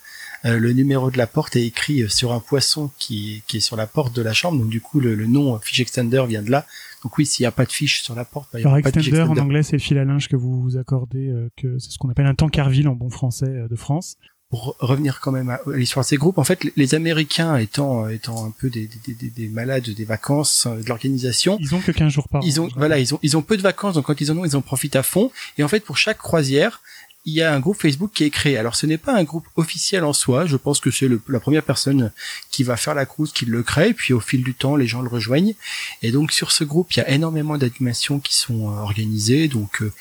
Euh, 0.45 0.59
le 0.59 0.73
numéro 0.73 1.09
de 1.09 1.17
la 1.17 1.25
porte 1.27 1.55
est 1.55 1.65
écrit 1.65 2.01
euh, 2.03 2.09
sur 2.09 2.33
un 2.33 2.41
poisson 2.41 2.91
qui, 2.99 3.43
qui 3.47 3.57
est 3.57 3.59
sur 3.61 3.77
la 3.77 3.87
porte 3.87 4.13
de 4.13 4.21
la 4.21 4.33
chambre 4.33 4.59
donc 4.59 4.69
du 4.69 4.81
coup 4.81 4.99
le, 4.99 5.15
le 5.15 5.25
nom 5.25 5.55
euh, 5.55 5.59
fish 5.59 5.79
extender 5.79 6.21
vient 6.27 6.41
de 6.43 6.51
là 6.51 6.65
donc 7.03 7.17
oui 7.17 7.25
s'il 7.25 7.43
n'y 7.43 7.47
a 7.47 7.51
pas 7.51 7.65
de 7.65 7.71
fiche 7.71 8.01
sur 8.01 8.15
la 8.15 8.25
porte 8.25 8.49
bah, 8.53 8.59
il 8.59 8.61
y 8.61 8.65
Alors 8.65 8.73
aura 8.73 8.81
pas 8.81 8.91
de 8.91 8.97
fish 8.99 9.07
extender 9.07 9.21
en 9.21 9.25
extender. 9.25 9.41
anglais, 9.41 9.63
c'est 9.63 9.73
le 9.73 9.81
fil 9.81 9.97
à 9.97 10.05
linge 10.05 10.27
que 10.27 10.35
vous 10.35 10.61
vous 10.61 10.77
accordez, 10.77 11.27
euh, 11.29 11.49
que 11.57 11.77
c'est 11.79 11.91
ce 11.91 11.97
qu'on 11.97 12.09
appelle 12.09 12.25
un 12.25 12.35
tankerville 12.35 12.87
en 12.87 12.95
bon 12.95 13.09
français 13.09 13.45
euh, 13.47 13.67
de 13.67 13.75
France. 13.75 14.15
pour 14.49 14.75
revenir 14.79 15.19
quand 15.19 15.31
même 15.31 15.49
à, 15.49 15.59
l'histoire 15.73 16.05
de 16.05 16.07
ces 16.09 16.17
groupes, 16.17 16.37
en 16.37 16.43
fait, 16.43 16.63
les 16.75 16.93
Américains 16.95 17.57
étant 17.57 18.07
étant 18.07 18.45
un 18.45 18.51
peu 18.51 18.69
des, 18.69 18.87
des, 19.07 19.13
des, 19.15 19.29
des 19.29 19.47
malades 19.49 19.89
des 19.89 20.05
vacances, 20.05 20.67
de 20.67 20.87
l'organisation, 20.87 21.57
ils 21.59 21.73
ont 21.73 21.79
que 21.79 21.91
15 21.91 22.11
jours 22.13 22.27
par 22.29 22.41
an. 22.41 22.45
Ils 22.45 22.61
ont 22.61 22.69
voilà, 22.75 22.99
ils 22.99 23.13
ont 23.15 23.19
ils 23.23 23.35
ont 23.35 23.41
peu 23.41 23.57
de 23.57 23.63
vacances, 23.63 23.95
donc 23.95 24.05
quand 24.05 24.21
ils 24.21 24.31
en 24.31 24.37
ont, 24.37 24.45
ils 24.45 24.55
en 24.55 24.61
profitent 24.61 24.95
à 24.95 25.03
fond. 25.03 25.31
Et 25.57 25.63
en 25.63 25.67
fait, 25.67 25.79
pour 25.83 25.97
chaque 25.97 26.19
croisière, 26.19 26.81
il 27.25 27.33
y 27.33 27.41
a 27.41 27.53
un 27.53 27.59
groupe 27.59 27.79
Facebook 27.79 28.11
qui 28.13 28.25
est 28.25 28.29
créé. 28.29 28.57
Alors 28.57 28.75
ce 28.75 28.85
n'est 28.85 28.97
pas 28.97 29.15
un 29.15 29.23
groupe 29.23 29.47
officiel 29.55 30.03
en 30.03 30.13
soi, 30.13 30.45
je 30.45 30.57
pense 30.57 30.79
que 30.79 30.91
c'est 30.91 31.09
la 31.29 31.39
première 31.39 31.63
personne 31.63 32.11
qui 32.51 32.63
va 32.63 32.75
faire 32.75 32.95
la 32.95 33.05
cruise 33.05 33.31
qui 33.31 33.45
le 33.45 33.63
crée, 33.63 33.93
puis 33.93 34.13
au 34.13 34.19
fil 34.19 34.43
du 34.43 34.53
temps 34.53 34.75
les 34.75 34.87
gens 34.87 35.01
le 35.01 35.09
rejoignent. 35.09 35.55
Et 36.01 36.11
donc 36.11 36.31
sur 36.31 36.51
ce 36.51 36.63
groupe, 36.63 36.91
il 36.93 36.97
y 36.97 37.01
a 37.01 37.09
énormément 37.09 37.57
d'animations 37.57 38.19
qui 38.19 38.35
sont 38.35 38.69
euh, 38.69 38.81
organisées. 38.81 39.47
Donc 39.47 39.81
euh, 39.81 39.91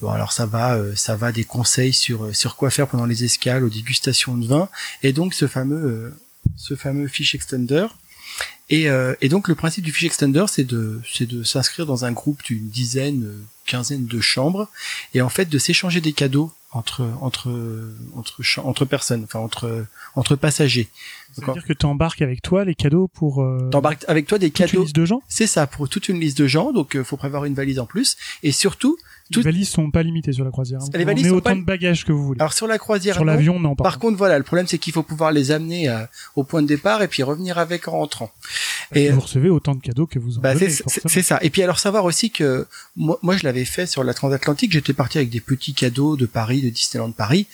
bon, 0.00 0.10
alors 0.10 0.32
ça 0.32 0.46
va, 0.46 0.74
euh, 0.74 0.94
ça 0.96 1.14
va 1.14 1.30
des 1.30 1.44
conseils 1.44 1.92
sur 1.92 2.34
sur 2.34 2.56
quoi 2.56 2.70
faire 2.70 2.88
pendant 2.88 3.06
les 3.06 3.22
escales, 3.24 3.62
aux 3.62 3.70
dégustations 3.70 4.36
de 4.36 4.46
vin, 4.46 4.68
et 5.02 5.12
donc 5.12 5.32
ce 5.34 5.46
fameux 5.46 6.12
ce 6.56 6.74
fameux 6.74 7.06
fiche 7.06 7.34
extender. 7.34 7.86
Et, 8.70 8.88
et, 9.20 9.28
donc 9.28 9.48
le 9.48 9.54
principe 9.54 9.84
du 9.84 9.92
fiche 9.92 10.06
extender, 10.06 10.46
c'est 10.48 10.64
de 10.64 11.00
c'est 11.12 11.26
de 11.26 11.42
s'inscrire 11.42 11.86
dans 11.86 12.06
un 12.06 12.12
groupe 12.12 12.42
d'une 12.42 12.68
dizaine, 12.68 13.30
quinzaine 13.66 14.06
de 14.06 14.20
chambres, 14.20 14.68
et 15.12 15.20
en 15.20 15.28
fait 15.28 15.48
de 15.48 15.58
s'échanger 15.58 16.00
des 16.00 16.14
cadeaux 16.14 16.50
entre 16.74 17.08
entre 17.20 17.50
entre 18.14 18.42
entre 18.58 18.84
personnes, 18.84 19.24
enfin 19.24 19.38
entre 19.38 19.86
entre 20.14 20.36
passagers. 20.36 20.88
C'est-à-dire 21.34 21.64
que 21.64 21.72
tu 21.72 21.86
embarques 21.86 22.22
avec 22.22 22.42
toi 22.42 22.64
les 22.64 22.74
cadeaux 22.74 23.08
pour. 23.08 23.42
Euh, 23.42 23.68
T'embarques 23.70 24.04
avec 24.06 24.26
toi 24.26 24.38
des 24.38 24.50
toute 24.50 24.66
cadeaux. 24.66 24.78
Une 24.78 24.82
liste 24.82 24.96
de 24.96 25.04
gens. 25.04 25.22
C'est 25.28 25.46
ça 25.46 25.66
pour 25.66 25.88
toute 25.88 26.08
une 26.08 26.20
liste 26.20 26.38
de 26.38 26.46
gens, 26.46 26.72
donc 26.72 26.96
euh, 26.96 27.02
faut 27.02 27.16
prévoir 27.16 27.44
une 27.44 27.54
valise 27.54 27.78
en 27.78 27.86
plus, 27.86 28.16
et 28.42 28.52
surtout. 28.52 28.96
Les 29.34 29.40
valises 29.40 29.70
sont 29.70 29.90
pas 29.90 30.02
limitées 30.02 30.32
sur 30.32 30.44
la 30.44 30.50
croisière. 30.50 30.80
Hein. 30.82 30.88
Les 30.92 31.04
valises 31.04 31.26
on 31.26 31.30
sont 31.30 31.36
autant 31.36 31.50
pas... 31.50 31.56
de 31.56 31.64
bagages 31.64 32.04
que 32.04 32.12
vous 32.12 32.24
voulez. 32.24 32.40
Alors 32.40 32.52
sur 32.52 32.66
la 32.66 32.76
croisière, 32.76 33.14
sur 33.14 33.24
l'avion, 33.24 33.58
non. 33.58 33.74
Par, 33.74 33.98
contre, 33.98 34.18
voilà, 34.18 34.36
le 34.36 34.44
problème 34.44 34.66
c'est 34.66 34.76
qu'il 34.78 34.92
faut 34.92 35.02
pouvoir 35.02 35.32
les 35.32 35.50
amener 35.50 35.88
à, 35.88 36.10
au 36.36 36.44
point 36.44 36.60
de 36.60 36.66
départ 36.66 37.02
et 37.02 37.08
puis 37.08 37.22
revenir 37.22 37.58
avec 37.58 37.88
en 37.88 37.92
rentrant. 37.92 38.30
Et 38.92 39.10
vous 39.10 39.20
recevez 39.20 39.48
autant 39.48 39.74
de 39.74 39.80
cadeaux 39.80 40.06
que 40.06 40.18
vous 40.18 40.38
en 40.38 40.40
bah, 40.40 40.54
donnez. 40.54 40.70
C'est 40.70 41.22
ça. 41.22 41.38
Et 41.42 41.50
puis 41.50 41.62
alors 41.62 41.78
savoir 41.78 42.04
aussi 42.04 42.30
que 42.30 42.66
moi, 42.96 43.18
moi 43.22 43.36
je 43.36 43.44
l'avais 43.44 43.64
fait 43.64 43.86
sur 43.86 44.04
la 44.04 44.14
transatlantique. 44.14 44.72
J'étais 44.72 44.92
parti 44.92 45.18
avec 45.18 45.30
des 45.30 45.40
petits 45.40 45.74
cadeaux 45.74 46.16
de 46.16 46.26
Paris, 46.26 46.62
de 46.62 46.70
Disneyland 46.70 47.12
Paris. 47.12 47.46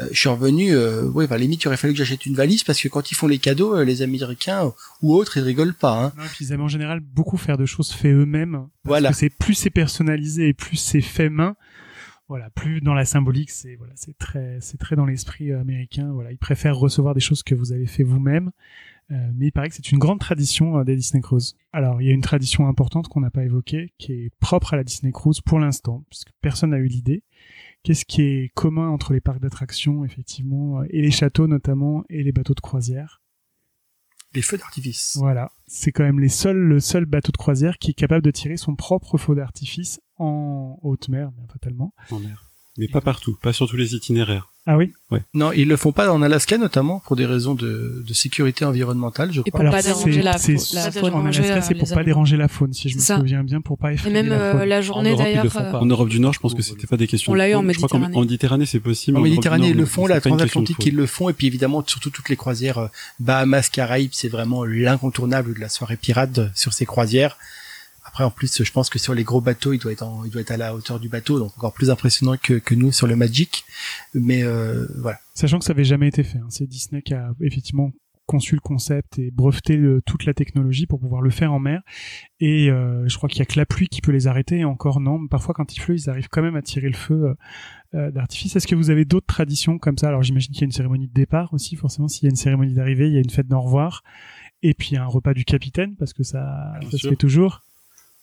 Euh, 0.00 0.08
je 0.12 0.18
suis 0.18 0.28
revenu. 0.28 0.72
Euh, 0.72 1.04
oui, 1.14 1.26
bah, 1.26 1.38
limite, 1.38 1.62
il 1.64 1.68
aurait 1.68 1.76
fallu 1.76 1.92
que 1.92 1.98
j'achète 1.98 2.26
une 2.26 2.34
valise 2.34 2.64
parce 2.64 2.80
que 2.80 2.88
quand 2.88 3.10
ils 3.10 3.14
font 3.14 3.26
les 3.26 3.38
cadeaux, 3.38 3.76
euh, 3.76 3.84
les 3.84 4.02
Américains 4.02 4.72
ou 5.02 5.14
autres, 5.14 5.36
ils 5.36 5.42
rigolent 5.42 5.74
pas. 5.74 5.92
Hein. 5.92 6.12
Non, 6.16 6.24
puis 6.32 6.46
ils 6.46 6.52
aiment 6.52 6.62
en 6.62 6.68
général 6.68 7.00
beaucoup 7.00 7.36
faire 7.36 7.58
de 7.58 7.66
choses 7.66 7.92
fait 7.92 8.12
eux-mêmes. 8.12 8.66
Voilà. 8.84 9.12
c'est 9.12 9.30
plus 9.30 9.54
c'est 9.54 9.70
personnalisé 9.70 10.48
et 10.48 10.54
plus 10.54 10.76
c'est 10.76 11.00
fait 11.00 11.28
main 11.28 11.56
voilà, 12.28 12.50
plus 12.50 12.82
dans 12.82 12.92
la 12.92 13.06
symbolique, 13.06 13.50
c'est 13.50 13.76
voilà, 13.76 13.94
c'est 13.96 14.16
très, 14.18 14.58
c'est 14.60 14.76
très 14.76 14.96
dans 14.96 15.06
l'esprit 15.06 15.50
euh, 15.50 15.60
américain. 15.60 16.10
Voilà, 16.12 16.30
ils 16.30 16.38
préfèrent 16.38 16.76
recevoir 16.76 17.14
des 17.14 17.20
choses 17.20 17.42
que 17.42 17.54
vous 17.54 17.72
avez 17.72 17.86
fait 17.86 18.02
vous-même. 18.02 18.50
Euh, 19.10 19.30
mais 19.34 19.46
il 19.46 19.52
paraît 19.52 19.68
que 19.70 19.74
c'est 19.74 19.90
une 19.90 19.98
grande 19.98 20.20
tradition 20.20 20.78
euh, 20.78 20.84
des 20.84 20.94
Disney 20.94 21.22
Cruise. 21.22 21.56
Alors, 21.72 22.02
il 22.02 22.08
y 22.08 22.10
a 22.10 22.14
une 22.14 22.20
tradition 22.20 22.68
importante 22.68 23.08
qu'on 23.08 23.20
n'a 23.20 23.30
pas 23.30 23.44
évoquée, 23.44 23.94
qui 23.98 24.12
est 24.12 24.30
propre 24.38 24.74
à 24.74 24.76
la 24.76 24.84
Disney 24.84 25.12
Cruise 25.12 25.40
pour 25.40 25.58
l'instant, 25.58 26.04
puisque 26.10 26.30
personne 26.42 26.70
n'a 26.70 26.78
eu 26.78 26.88
l'idée. 26.88 27.24
Qu'est-ce 27.82 28.04
qui 28.04 28.22
est 28.22 28.52
commun 28.54 28.88
entre 28.88 29.14
les 29.14 29.20
parcs 29.20 29.40
d'attractions, 29.40 30.04
effectivement, 30.04 30.82
et 30.84 31.00
les 31.00 31.10
châteaux 31.10 31.46
notamment, 31.46 32.04
et 32.10 32.22
les 32.22 32.32
bateaux 32.32 32.54
de 32.54 32.60
croisière? 32.60 33.22
Les 34.34 34.42
feux 34.42 34.58
d'artifice. 34.58 35.16
Voilà, 35.18 35.50
c'est 35.66 35.90
quand 35.90 36.04
même 36.04 36.20
les 36.20 36.28
seuls, 36.28 36.58
le 36.58 36.80
seul 36.80 37.06
bateau 37.06 37.32
de 37.32 37.38
croisière 37.38 37.78
qui 37.78 37.92
est 37.92 37.94
capable 37.94 38.22
de 38.22 38.30
tirer 38.30 38.58
son 38.58 38.76
propre 38.76 39.16
feu 39.16 39.34
d'artifice 39.34 40.00
en 40.16 40.78
haute 40.82 41.08
mer, 41.08 41.30
bien 41.32 41.46
fatalement. 41.46 41.94
En 42.10 42.20
mer. 42.20 42.47
Mais 42.78 42.88
pas 42.88 43.00
partout, 43.00 43.36
pas 43.42 43.52
sur 43.52 43.68
tous 43.68 43.76
les 43.76 43.94
itinéraires. 43.94 44.48
Ah 44.70 44.76
oui? 44.76 44.92
Ouais. 45.10 45.22
Non, 45.32 45.50
ils 45.52 45.66
le 45.66 45.76
font 45.76 45.92
pas 45.92 46.12
en 46.12 46.20
Alaska 46.20 46.58
notamment 46.58 47.02
pour 47.06 47.16
des 47.16 47.24
raisons 47.24 47.54
de, 47.54 48.04
de 48.06 48.14
sécurité 48.14 48.66
environnementale, 48.66 49.32
je 49.32 49.40
Et 49.44 49.50
crois. 49.50 49.62
pour 49.64 49.70
pas 49.70 49.82
déranger 49.82 50.20
la, 50.20 50.36
faune. 50.36 51.14
en 51.14 51.24
Alaska, 51.24 51.62
c'est 51.62 51.74
pour 51.74 51.88
pas 51.88 52.04
déranger 52.04 52.36
la 52.36 52.48
faune, 52.48 52.74
si 52.74 52.90
je 52.90 52.96
me 52.96 53.00
souviens 53.00 53.42
bien, 53.42 53.60
pour 53.62 53.78
pas 53.78 53.90
Et 53.92 53.94
effrayer 53.94 54.12
même 54.14 54.28
la 54.28 54.52
faune. 54.52 54.60
euh, 54.60 54.66
la 54.66 54.80
journée 54.82 55.16
d'ailleurs. 55.16 55.46
euh. 55.56 55.72
En 55.72 55.86
Europe 55.86 56.10
du 56.10 56.20
Nord, 56.20 56.34
je 56.34 56.38
pense 56.40 56.54
que 56.54 56.62
c'était 56.62 56.86
pas 56.86 56.98
des 56.98 57.06
questions. 57.06 57.32
On 57.32 57.34
l'a 57.34 57.48
eu 57.48 57.54
en 57.54 57.62
faune. 57.62 57.72
Je 57.72 57.76
crois 57.78 57.88
qu'en 57.88 57.98
Méditerranée. 57.98 58.16
en 58.16 58.20
Méditerranée, 58.20 58.66
c'est 58.66 58.80
possible. 58.80 59.16
En 59.16 59.20
Méditerranée, 59.22 59.70
ils 59.70 59.76
le 59.76 59.86
font, 59.86 60.06
la 60.06 60.20
transatlantique, 60.20 60.76
faune. 60.76 60.86
ils 60.86 60.94
le 60.96 61.06
font, 61.06 61.28
et 61.30 61.32
puis 61.32 61.46
évidemment, 61.46 61.82
surtout 61.86 62.10
toutes 62.10 62.28
les 62.28 62.36
croisières 62.36 62.78
euh, 62.78 62.88
Bahamas, 63.20 63.70
Caraïbes, 63.70 64.10
c'est 64.12 64.28
vraiment 64.28 64.64
l'incontournable 64.64 65.54
de 65.54 65.60
la 65.60 65.70
soirée 65.70 65.96
pirate 65.96 66.38
euh, 66.38 66.48
sur 66.54 66.74
ces 66.74 66.84
croisières. 66.84 67.38
Après, 68.18 68.24
en 68.24 68.30
plus, 68.32 68.64
je 68.64 68.72
pense 68.72 68.90
que 68.90 68.98
sur 68.98 69.14
les 69.14 69.22
gros 69.22 69.40
bateaux, 69.40 69.72
il 69.72 69.78
doit 69.78 69.92
être, 69.92 70.02
en- 70.02 70.24
il 70.24 70.30
doit 70.32 70.40
être 70.40 70.50
à 70.50 70.56
la 70.56 70.74
hauteur 70.74 70.98
du 70.98 71.08
bateau, 71.08 71.38
donc 71.38 71.56
encore 71.56 71.72
plus 71.72 71.88
impressionnant 71.88 72.36
que, 72.36 72.54
que 72.54 72.74
nous 72.74 72.90
sur 72.90 73.06
le 73.06 73.14
Magic. 73.14 73.64
Mais 74.12 74.42
euh, 74.42 74.88
voilà. 74.96 75.20
Sachant 75.34 75.60
que 75.60 75.64
ça 75.64 75.70
avait 75.70 75.84
jamais 75.84 76.08
été 76.08 76.24
fait. 76.24 76.38
hein. 76.38 76.48
C'est 76.48 76.66
Disney 76.66 77.00
qui 77.02 77.14
a 77.14 77.30
effectivement 77.40 77.92
conçu 78.26 78.56
le 78.56 78.60
concept 78.60 79.20
et 79.20 79.30
breveté 79.30 79.76
le- 79.76 80.02
toute 80.04 80.24
la 80.24 80.34
technologie 80.34 80.86
pour 80.88 80.98
pouvoir 80.98 81.22
le 81.22 81.30
faire 81.30 81.52
en 81.52 81.60
mer. 81.60 81.80
Et 82.40 82.68
euh, 82.72 83.06
je 83.06 83.16
crois 83.18 83.28
qu'il 83.28 83.38
y 83.38 83.42
a 83.42 83.46
que 83.46 83.56
la 83.56 83.66
pluie 83.66 83.86
qui 83.86 84.00
peut 84.00 84.10
les 84.10 84.26
arrêter. 84.26 84.58
Et 84.58 84.64
encore 84.64 84.98
non. 84.98 85.28
Parfois, 85.28 85.54
quand 85.54 85.76
il 85.76 85.80
pleut, 85.80 85.94
ils 85.94 86.10
arrivent 86.10 86.28
quand 86.28 86.42
même 86.42 86.56
à 86.56 86.62
tirer 86.62 86.88
le 86.88 86.96
feu 86.96 87.36
euh, 87.94 88.10
d'artifice. 88.10 88.56
Est-ce 88.56 88.66
que 88.66 88.74
vous 88.74 88.90
avez 88.90 89.04
d'autres 89.04 89.28
traditions 89.28 89.78
comme 89.78 89.96
ça? 89.96 90.08
Alors 90.08 90.24
j'imagine 90.24 90.50
qu'il 90.52 90.62
y 90.62 90.64
a 90.64 90.66
une 90.66 90.72
cérémonie 90.72 91.06
de 91.06 91.14
départ 91.14 91.54
aussi. 91.54 91.76
Forcément, 91.76 92.08
s'il 92.08 92.24
y 92.24 92.26
a 92.26 92.30
une 92.30 92.36
cérémonie 92.36 92.74
d'arrivée, 92.74 93.06
il 93.06 93.14
y 93.14 93.16
a 93.16 93.20
une 93.20 93.30
fête 93.30 93.46
d'au 93.46 93.60
revoir. 93.60 94.02
Et 94.64 94.74
puis 94.74 94.96
un 94.96 95.06
repas 95.06 95.34
du 95.34 95.44
capitaine 95.44 95.94
parce 95.94 96.12
que 96.12 96.24
ça, 96.24 96.72
ça 96.90 96.98
se 96.98 97.08
fait 97.10 97.16
toujours. 97.16 97.60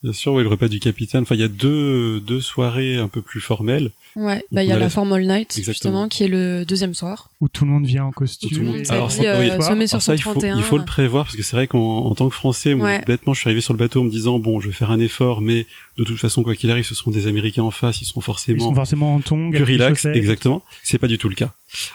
Bien 0.03 0.13
sûr, 0.13 0.33
oui, 0.33 0.43
le 0.43 0.49
repas 0.49 0.67
du 0.67 0.79
capitaine. 0.79 1.23
Enfin, 1.23 1.33
il 1.35 1.41
y 1.41 1.43
a 1.43 1.47
deux, 1.47 2.19
deux 2.19 2.39
soirées 2.41 2.97
un 2.97 3.07
peu 3.07 3.21
plus 3.23 3.41
formelles. 3.41 3.89
Ouais, 4.15 4.35
Donc, 4.35 4.43
bah 4.51 4.63
il 4.63 4.69
y 4.69 4.71
a 4.71 4.75
a 4.75 4.77
la 4.77 4.85
la- 4.85 4.89
Formal 4.89 5.21
Night 5.25 5.57
Exactement. 5.57 5.73
justement 5.73 6.07
qui 6.09 6.23
est 6.23 6.27
le 6.27 6.63
deuxième 6.63 6.93
soir. 6.93 7.31
Où 7.41 7.47
tout 7.47 7.65
le 7.65 7.71
monde 7.71 7.85
vient 7.85 8.03
en 8.05 8.11
Tout 8.11 8.19
le 8.21 8.25
costume. 8.27 8.63
monde- 8.65 8.83
Alors, 8.89 9.07
dit, 9.07 9.25
euh, 9.25 9.39
oui. 9.39 9.45
sur 9.47 9.53
Alors 9.53 9.63
ça, 10.01 10.13
il 10.13 10.21
faut, 10.21 10.29
131. 10.33 10.57
il 10.57 10.63
faut 10.63 10.77
le 10.77 10.85
prévoir 10.85 11.25
parce 11.25 11.35
que 11.35 11.41
c'est 11.43 11.55
vrai 11.55 11.65
qu'en 11.67 11.79
en 12.05 12.13
tant 12.13 12.29
que 12.29 12.35
Français, 12.35 12.75
moi, 12.75 12.87
Ouais. 12.89 13.03
bêtement, 13.07 13.33
je 13.33 13.39
suis 13.39 13.47
arrivé 13.47 13.61
sur 13.61 13.73
le 13.73 13.79
bateau 13.79 14.01
en 14.01 14.03
me 14.03 14.11
disant 14.11 14.37
bon, 14.37 14.59
je 14.59 14.67
vais 14.67 14.73
faire 14.73 14.91
un 14.91 14.99
effort, 14.99 15.41
mais 15.41 15.65
de 15.97 16.03
toute 16.03 16.17
façon, 16.17 16.43
quoi 16.43 16.55
qu'il 16.55 16.69
arrive, 16.71 16.83
ce 16.85 16.93
seront 16.95 17.11
des 17.11 17.27
Américains 17.27 17.63
en 17.63 17.71
face, 17.71 18.01
ils 18.01 18.05
seront 18.05 18.19
Ils 18.21 18.23
forcément 18.23 18.65
sont 18.65 18.75
forcément 18.75 19.15
en 19.15 19.19
tongs. 19.21 19.51
plus 19.51 19.63
relax. 19.63 20.05
Exactement. 20.05 20.61
C'est 20.83 20.97
pas 20.97 21.07
du 21.07 21.17
tout 21.17 21.29
le 21.29 21.35
cas. 21.35 21.53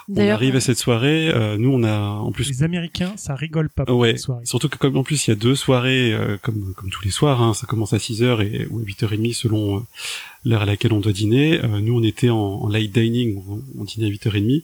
On 0.09 0.16
arrive 0.28 0.56
à 0.56 0.60
cette 0.60 0.78
soirée, 0.78 1.28
euh, 1.28 1.56
nous 1.56 1.70
on 1.72 1.82
a 1.85 1.97
en 1.98 2.32
plus 2.32 2.48
Les 2.51 2.62
Américains, 2.62 3.12
ça 3.16 3.35
rigole 3.35 3.70
pas 3.70 3.85
pour 3.86 3.97
Ouais, 3.97 4.16
surtout 4.44 4.68
que 4.68 4.77
comme 4.77 4.97
en 4.97 5.05
plus 5.05 5.27
il 5.27 5.31
y 5.31 5.32
a 5.32 5.36
deux 5.36 5.55
soirées 5.55 6.12
euh, 6.12 6.36
comme 6.43 6.74
comme 6.77 6.90
tous 6.90 7.02
les 7.05 7.10
soirs, 7.10 7.40
hein, 7.43 7.55
ça 7.55 7.66
commence 7.66 7.93
à 7.93 7.97
6h 7.98 8.43
et 8.43 8.66
ou 8.70 8.81
à 8.81 8.82
8h30 8.82 9.32
selon 9.32 9.78
euh, 9.78 9.81
l'heure 10.44 10.62
à 10.62 10.66
laquelle 10.66 10.93
on 10.93 11.01
doit 11.01 11.12
dîner. 11.12 11.60
Euh, 11.64 11.81
nous 11.81 11.98
on 11.98 12.02
était 12.02 12.28
en, 12.31 12.36
en 12.36 12.68
light 12.68 12.93
dining, 12.93 13.43
on, 13.48 13.62
on 13.78 13.85
dînait 13.85 14.06
à 14.06 14.10
8h30 14.10 14.62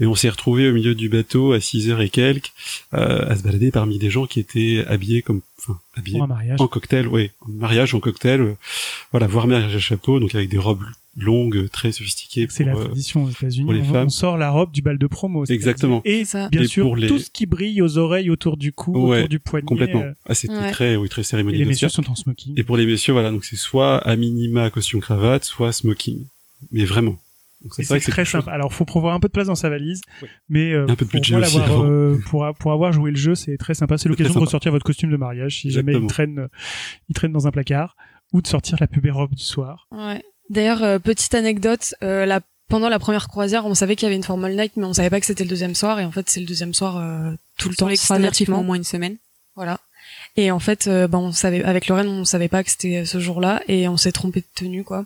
et 0.00 0.06
on 0.06 0.14
s'est 0.14 0.28
retrouvé 0.28 0.68
au 0.68 0.72
milieu 0.74 0.94
du 0.94 1.08
bateau 1.08 1.52
à 1.52 1.58
6h 1.58 2.00
et 2.00 2.08
quelques 2.10 2.52
euh, 2.94 3.28
à 3.30 3.36
se 3.36 3.42
balader 3.42 3.70
parmi 3.70 3.98
des 3.98 4.10
gens 4.10 4.26
qui 4.26 4.40
étaient 4.40 4.84
habillés 4.88 5.22
comme 5.22 5.40
enfin 5.58 5.78
habillés 5.96 6.20
mariage. 6.20 6.60
en 6.60 6.68
cocktail, 6.68 7.06
oui, 7.08 7.30
en 7.40 7.48
mariage 7.52 7.94
en 7.94 8.00
cocktail, 8.00 8.40
euh, 8.40 8.54
voilà, 9.12 9.26
voire 9.26 9.46
mariage 9.46 9.74
à 9.74 9.78
chapeau, 9.78 10.20
donc 10.20 10.34
avec 10.34 10.48
des 10.48 10.58
robes 10.58 10.82
longues, 11.18 11.70
très 11.70 11.92
sophistiquées. 11.92 12.46
C'est 12.50 12.64
la 12.64 12.76
euh, 12.76 12.84
tradition 12.84 13.24
aux 13.24 13.30
États-Unis. 13.30 13.64
pour 13.64 13.72
les 13.72 13.80
on, 13.80 13.84
femmes. 13.84 14.06
on 14.08 14.10
sort 14.10 14.36
la 14.36 14.50
robe 14.50 14.70
du 14.70 14.82
bal 14.82 14.98
de 14.98 15.06
promo. 15.06 15.46
Exactement. 15.46 16.02
Et 16.04 16.26
ça. 16.26 16.50
bien 16.50 16.60
Et 16.60 16.66
sûr, 16.66 16.84
pour 16.84 16.94
les- 16.94 17.08
tout 17.08 17.18
ce 17.18 17.30
qui 17.30 17.46
brille 17.46 17.80
aux 17.80 17.96
oreilles, 17.96 18.28
autour 18.28 18.58
du 18.58 18.70
cou, 18.72 18.92
Ouais, 19.08 19.16
autour 19.20 19.28
du 19.30 19.38
poignet. 19.38 19.64
complètement. 19.64 20.02
euh, 20.02 20.12
Ah, 20.28 20.34
c'était 20.34 20.52
Ouais. 20.54 20.70
très, 20.72 20.96
oui, 20.96 21.08
très 21.08 21.22
et 21.22 21.24
cérémonie 21.24 21.56
les 21.56 21.64
messieurs 21.64 21.88
sont 21.88 22.10
en 22.10 22.14
smoking. 22.14 22.52
Et 22.58 22.64
pour 22.64 22.76
les 22.76 22.84
messieurs, 22.84 23.14
voilà, 23.14 23.30
donc 23.30 23.46
c'est 23.46 23.56
soit 23.56 23.96
à 23.96 24.14
minima 24.16 24.68
costume 24.68 25.00
cravate, 25.00 25.44
soit 25.44 25.72
smoking. 25.72 26.26
Mais 26.70 26.84
vraiment. 26.84 27.18
C'est 27.72 27.84
très 27.84 28.00
quelque 28.00 28.24
chose-. 28.24 28.44
Alors, 28.48 28.72
faut 28.72 28.84
prévoir 28.84 29.14
un 29.14 29.20
peu 29.20 29.28
de 29.28 29.32
place 29.32 29.46
dans 29.46 29.54
sa 29.54 29.68
valise, 29.70 30.00
Ouais. 30.22 30.28
mais 30.48 30.72
euh, 30.72 30.84
Un 30.84 30.94
peu 30.94 31.04
de 31.04 31.10
pour, 31.10 31.20
budget 31.20 31.36
moi, 31.36 31.46
aussi, 31.46 31.58
l'avoir, 31.58 31.80
avant. 31.80 31.90
euh, 31.90 32.18
pour, 32.26 32.46
pour 32.58 32.72
avoir 32.72 32.92
joué 32.92 33.10
le 33.10 33.16
jeu, 33.16 33.34
c'est 33.34 33.56
très 33.56 33.74
sympa. 33.74 33.98
C'est 33.98 34.08
l'occasion 34.08 34.30
de 34.30 34.34
sympa. 34.34 34.44
ressortir 34.44 34.72
votre 34.72 34.84
costume 34.84 35.10
de 35.10 35.16
mariage 35.16 35.60
si 35.60 35.70
jamais 35.70 35.92
il 35.92 35.96
Exactement. 36.04 36.08
traîne, 36.08 36.38
euh, 36.44 36.48
il 37.08 37.14
traîne 37.14 37.32
dans 37.32 37.46
un 37.46 37.50
placard, 37.50 37.96
ou 38.32 38.42
de 38.42 38.46
sortir 38.46 38.76
la 38.80 38.86
belle 38.86 39.12
robe 39.12 39.34
du 39.34 39.42
soir. 39.42 39.88
Ouais. 39.90 40.22
D'ailleurs, 40.50 40.82
euh, 40.84 40.98
petite 40.98 41.34
anecdote, 41.34 41.94
euh, 42.02 42.24
la, 42.26 42.40
pendant 42.68 42.88
la 42.88 42.98
première 42.98 43.26
croisière, 43.28 43.64
on 43.66 43.74
savait 43.74 43.96
qu'il 43.96 44.04
y 44.06 44.08
avait 44.08 44.16
une 44.16 44.22
Formal 44.22 44.54
Night, 44.54 44.72
mais 44.76 44.84
on 44.84 44.92
savait 44.92 45.10
pas 45.10 45.18
que 45.20 45.26
c'était 45.26 45.44
le 45.44 45.50
deuxième 45.50 45.74
soir, 45.74 45.98
et 45.98 46.04
en 46.04 46.12
fait, 46.12 46.28
c'est 46.28 46.40
le 46.40 46.46
deuxième 46.46 46.74
soir 46.74 46.98
euh, 46.98 47.32
tout 47.58 47.68
le 47.68 47.74
temps, 47.74 47.88
systématiquement. 47.88 48.60
au 48.60 48.62
moins 48.62 48.76
une 48.76 48.84
semaine. 48.84 49.16
Voilà. 49.56 49.80
Et 50.36 50.50
en 50.50 50.58
fait, 50.60 50.86
euh, 50.86 51.08
ben, 51.08 51.18
on 51.18 51.32
savait, 51.32 51.64
avec 51.64 51.88
Lorraine, 51.88 52.08
on 52.08 52.24
savait 52.24 52.48
pas 52.48 52.62
que 52.62 52.70
c'était 52.70 53.04
ce 53.06 53.18
jour-là, 53.18 53.62
et 53.66 53.88
on 53.88 53.96
s'est 53.96 54.12
trompé 54.12 54.40
de 54.40 54.46
tenue, 54.54 54.84
quoi. 54.84 55.04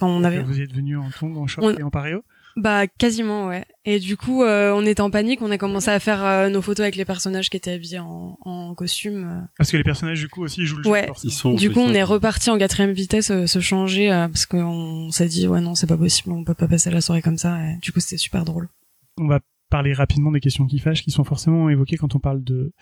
Enfin, 0.00 0.06
on 0.12 0.24
avait, 0.24 0.42
Vous 0.42 0.60
êtes 0.60 0.72
venu 0.72 0.96
en 0.96 1.10
tongs, 1.10 1.36
en 1.36 1.46
short 1.46 1.66
On- 1.66 1.76
et 1.78 1.82
en 1.82 1.90
pareo 1.90 2.22
bah, 2.56 2.88
quasiment, 2.88 3.46
ouais. 3.46 3.64
Et 3.84 4.00
du 4.00 4.16
coup, 4.16 4.42
euh, 4.42 4.72
on 4.74 4.84
était 4.84 5.00
en 5.02 5.10
panique, 5.10 5.40
on 5.40 5.52
a 5.52 5.56
commencé 5.56 5.88
à 5.88 6.00
faire 6.00 6.24
euh, 6.24 6.48
nos 6.48 6.60
photos 6.60 6.80
avec 6.80 6.96
les 6.96 7.04
personnages 7.04 7.48
qui 7.48 7.56
étaient 7.56 7.70
habillés 7.70 8.00
en, 8.00 8.36
en 8.40 8.74
costume. 8.74 9.24
euh. 9.24 9.46
Parce 9.56 9.70
que 9.70 9.76
les 9.76 9.84
personnages, 9.84 10.18
du 10.18 10.28
coup, 10.28 10.42
aussi 10.42 10.66
jouent 10.66 10.78
le 10.78 10.82
jeu. 10.82 10.90
Ouais. 10.90 11.08
Ils 11.22 11.30
sont, 11.30 11.54
Du 11.54 11.66
ils 11.66 11.72
coup, 11.72 11.78
on 11.78 11.86
sont- 11.88 11.94
est 11.94 12.02
reparti 12.02 12.50
en 12.50 12.58
quatrième 12.58 12.90
vitesse 12.90 13.30
euh, 13.30 13.46
se 13.46 13.60
changer 13.60 14.10
euh, 14.12 14.26
parce 14.26 14.46
qu'on 14.46 15.10
s'est 15.12 15.28
dit 15.28 15.46
ouais 15.46 15.60
non 15.60 15.76
c'est 15.76 15.86
pas 15.86 15.96
possible, 15.96 16.32
on 16.32 16.42
peut 16.42 16.54
pas 16.54 16.66
passer 16.66 16.90
la 16.90 17.00
soirée 17.00 17.22
comme 17.22 17.38
ça. 17.38 17.56
Et 17.64 17.76
du 17.80 17.92
coup, 17.92 18.00
c'était 18.00 18.18
super 18.18 18.44
drôle. 18.44 18.68
on 19.16 19.28
va 19.28 19.38
parler 19.70 19.92
rapidement 19.92 20.32
des 20.32 20.40
questions 20.40 20.66
qui 20.66 20.80
fâchent, 20.80 21.04
qui 21.04 21.12
sont 21.12 21.22
forcément 21.24 21.70
évoquées 21.70 21.96
quand 21.98 22.16
on 22.16 22.18
parle 22.18 22.42
de 22.42 22.72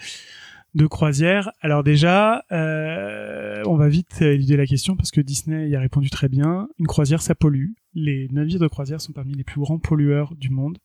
de 0.74 0.86
croisière. 0.86 1.50
Alors 1.60 1.82
déjà, 1.82 2.44
euh, 2.52 3.62
on 3.66 3.76
va 3.76 3.88
vite 3.88 4.20
éluder 4.22 4.56
la 4.56 4.66
question 4.66 4.96
parce 4.96 5.10
que 5.10 5.20
Disney 5.20 5.68
y 5.68 5.76
a 5.76 5.80
répondu 5.80 6.10
très 6.10 6.28
bien. 6.28 6.68
Une 6.78 6.86
croisière, 6.86 7.22
ça 7.22 7.34
pollue. 7.34 7.72
Les 7.94 8.28
navires 8.30 8.60
de 8.60 8.68
croisière 8.68 9.00
sont 9.00 9.12
parmi 9.12 9.34
les 9.34 9.44
plus 9.44 9.60
grands 9.60 9.78
pollueurs 9.78 10.34
du 10.36 10.50
monde, 10.50 10.78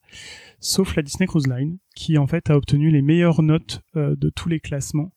sauf 0.58 0.96
la 0.96 1.02
Disney 1.02 1.26
Cruise 1.26 1.46
Line, 1.46 1.78
qui 1.94 2.18
en 2.18 2.26
fait 2.26 2.50
a 2.50 2.56
obtenu 2.56 2.90
les 2.90 3.02
meilleures 3.02 3.42
notes 3.42 3.82
euh, 3.96 4.16
de 4.16 4.30
tous 4.30 4.48
les 4.48 4.58
classements. 4.58 5.12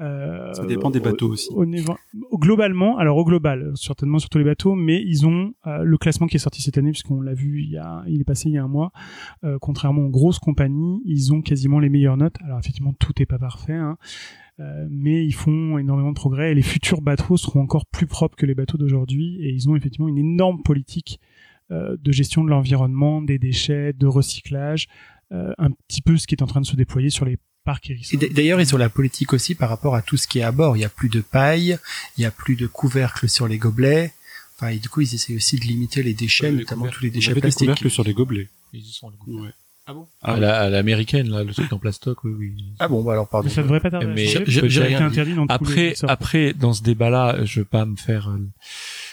Euh, 0.00 0.52
ça 0.52 0.66
dépend 0.66 0.90
des 0.90 1.00
bateaux 1.00 1.28
aussi. 1.28 1.48
Au, 1.52 1.64
au, 1.64 2.38
globalement, 2.38 2.98
alors 2.98 3.16
au 3.16 3.24
global, 3.24 3.72
certainement 3.76 4.18
sur 4.18 4.28
tous 4.28 4.38
les 4.38 4.44
bateaux, 4.44 4.74
mais 4.74 5.02
ils 5.02 5.26
ont 5.26 5.54
euh, 5.66 5.82
le 5.82 5.98
classement 5.98 6.26
qui 6.26 6.36
est 6.36 6.40
sorti 6.40 6.60
cette 6.60 6.76
année, 6.76 6.90
puisqu'on 6.90 7.20
l'a 7.20 7.34
vu, 7.34 7.62
il, 7.62 7.70
y 7.70 7.78
a, 7.78 8.04
il 8.06 8.20
est 8.20 8.24
passé 8.24 8.48
il 8.48 8.54
y 8.54 8.58
a 8.58 8.64
un 8.64 8.68
mois. 8.68 8.92
Euh, 9.44 9.58
contrairement 9.60 10.02
aux 10.02 10.10
grosses 10.10 10.38
compagnies, 10.38 11.00
ils 11.06 11.32
ont 11.32 11.40
quasiment 11.40 11.78
les 11.78 11.88
meilleures 11.88 12.16
notes. 12.16 12.36
Alors 12.44 12.58
effectivement, 12.58 12.92
tout 12.98 13.12
n'est 13.18 13.26
pas 13.26 13.38
parfait, 13.38 13.72
hein, 13.72 13.96
euh, 14.60 14.86
mais 14.90 15.24
ils 15.24 15.34
font 15.34 15.78
énormément 15.78 16.10
de 16.10 16.16
progrès. 16.16 16.52
Et 16.52 16.54
les 16.54 16.62
futurs 16.62 17.00
bateaux 17.00 17.38
seront 17.38 17.60
encore 17.60 17.86
plus 17.86 18.06
propres 18.06 18.36
que 18.36 18.46
les 18.46 18.54
bateaux 18.54 18.76
d'aujourd'hui, 18.76 19.38
et 19.40 19.50
ils 19.50 19.70
ont 19.70 19.76
effectivement 19.76 20.08
une 20.08 20.18
énorme 20.18 20.62
politique 20.62 21.20
euh, 21.70 21.96
de 21.98 22.12
gestion 22.12 22.44
de 22.44 22.50
l'environnement, 22.50 23.22
des 23.22 23.38
déchets, 23.38 23.92
de 23.94 24.06
recyclage, 24.06 24.88
un 25.32 25.72
petit 25.88 26.02
peu 26.02 26.16
ce 26.16 26.28
qui 26.28 26.36
est 26.36 26.42
en 26.44 26.46
train 26.46 26.60
de 26.60 26.66
se 26.66 26.76
déployer 26.76 27.10
sur 27.10 27.24
les 27.24 27.36
D'ailleurs, 28.30 28.60
ils 28.60 28.74
ont 28.74 28.78
la 28.78 28.88
politique 28.88 29.32
aussi 29.32 29.54
par 29.54 29.68
rapport 29.68 29.94
à 29.94 30.02
tout 30.02 30.16
ce 30.16 30.26
qui 30.26 30.38
est 30.38 30.42
à 30.42 30.52
bord. 30.52 30.76
Il 30.76 30.80
y 30.80 30.84
a 30.84 30.88
plus 30.88 31.08
de 31.08 31.20
paille, 31.20 31.78
il 32.16 32.22
y 32.22 32.24
a 32.24 32.30
plus 32.30 32.56
de 32.56 32.66
couvercles 32.66 33.28
sur 33.28 33.48
les 33.48 33.58
gobelets. 33.58 34.12
Enfin, 34.56 34.68
et 34.68 34.78
du 34.78 34.88
coup, 34.88 35.02
ils 35.02 35.14
essaient 35.14 35.34
aussi 35.34 35.58
de 35.58 35.64
limiter 35.64 36.02
les 36.02 36.14
déchets, 36.14 36.50
notamment 36.50 36.88
tous 36.88 37.02
les 37.02 37.10
déchets 37.10 37.34
plastiques. 37.34 37.82
Des 37.82 37.90
sur 37.90 38.04
les 38.04 38.14
gobelets. 38.14 38.48
Ils 38.72 38.80
y 38.80 38.92
sont 38.92 39.10
les 39.10 39.16
gobelets. 39.18 39.48
Ouais. 39.48 39.54
Ah 39.88 39.94
bon? 39.94 40.08
Ah, 40.20 40.32
à 40.32 40.68
l'américaine 40.68 41.30
là, 41.30 41.44
le 41.44 41.54
truc 41.54 41.72
en 41.72 41.78
plastoc, 41.78 42.24
oui, 42.24 42.32
oui. 42.36 42.54
Ah 42.80 42.88
bon, 42.88 43.04
bah 43.04 43.12
alors 43.12 43.28
pardon. 43.28 43.46
Mais 43.46 43.54
ça 43.54 43.62
devrait 43.62 43.78
pas 43.78 43.90
tarder. 43.90 44.06
Mais 44.06 44.26
j'ai 44.26 44.94
interdit 44.96 45.34
dans 45.34 45.46
après, 45.46 45.94
après, 46.08 46.54
dans 46.54 46.72
ce 46.72 46.82
débat-là, 46.82 47.44
je 47.44 47.60
veux 47.60 47.66
pas 47.66 47.84
me 47.84 47.94
faire 47.94 48.28
euh, 48.30 48.38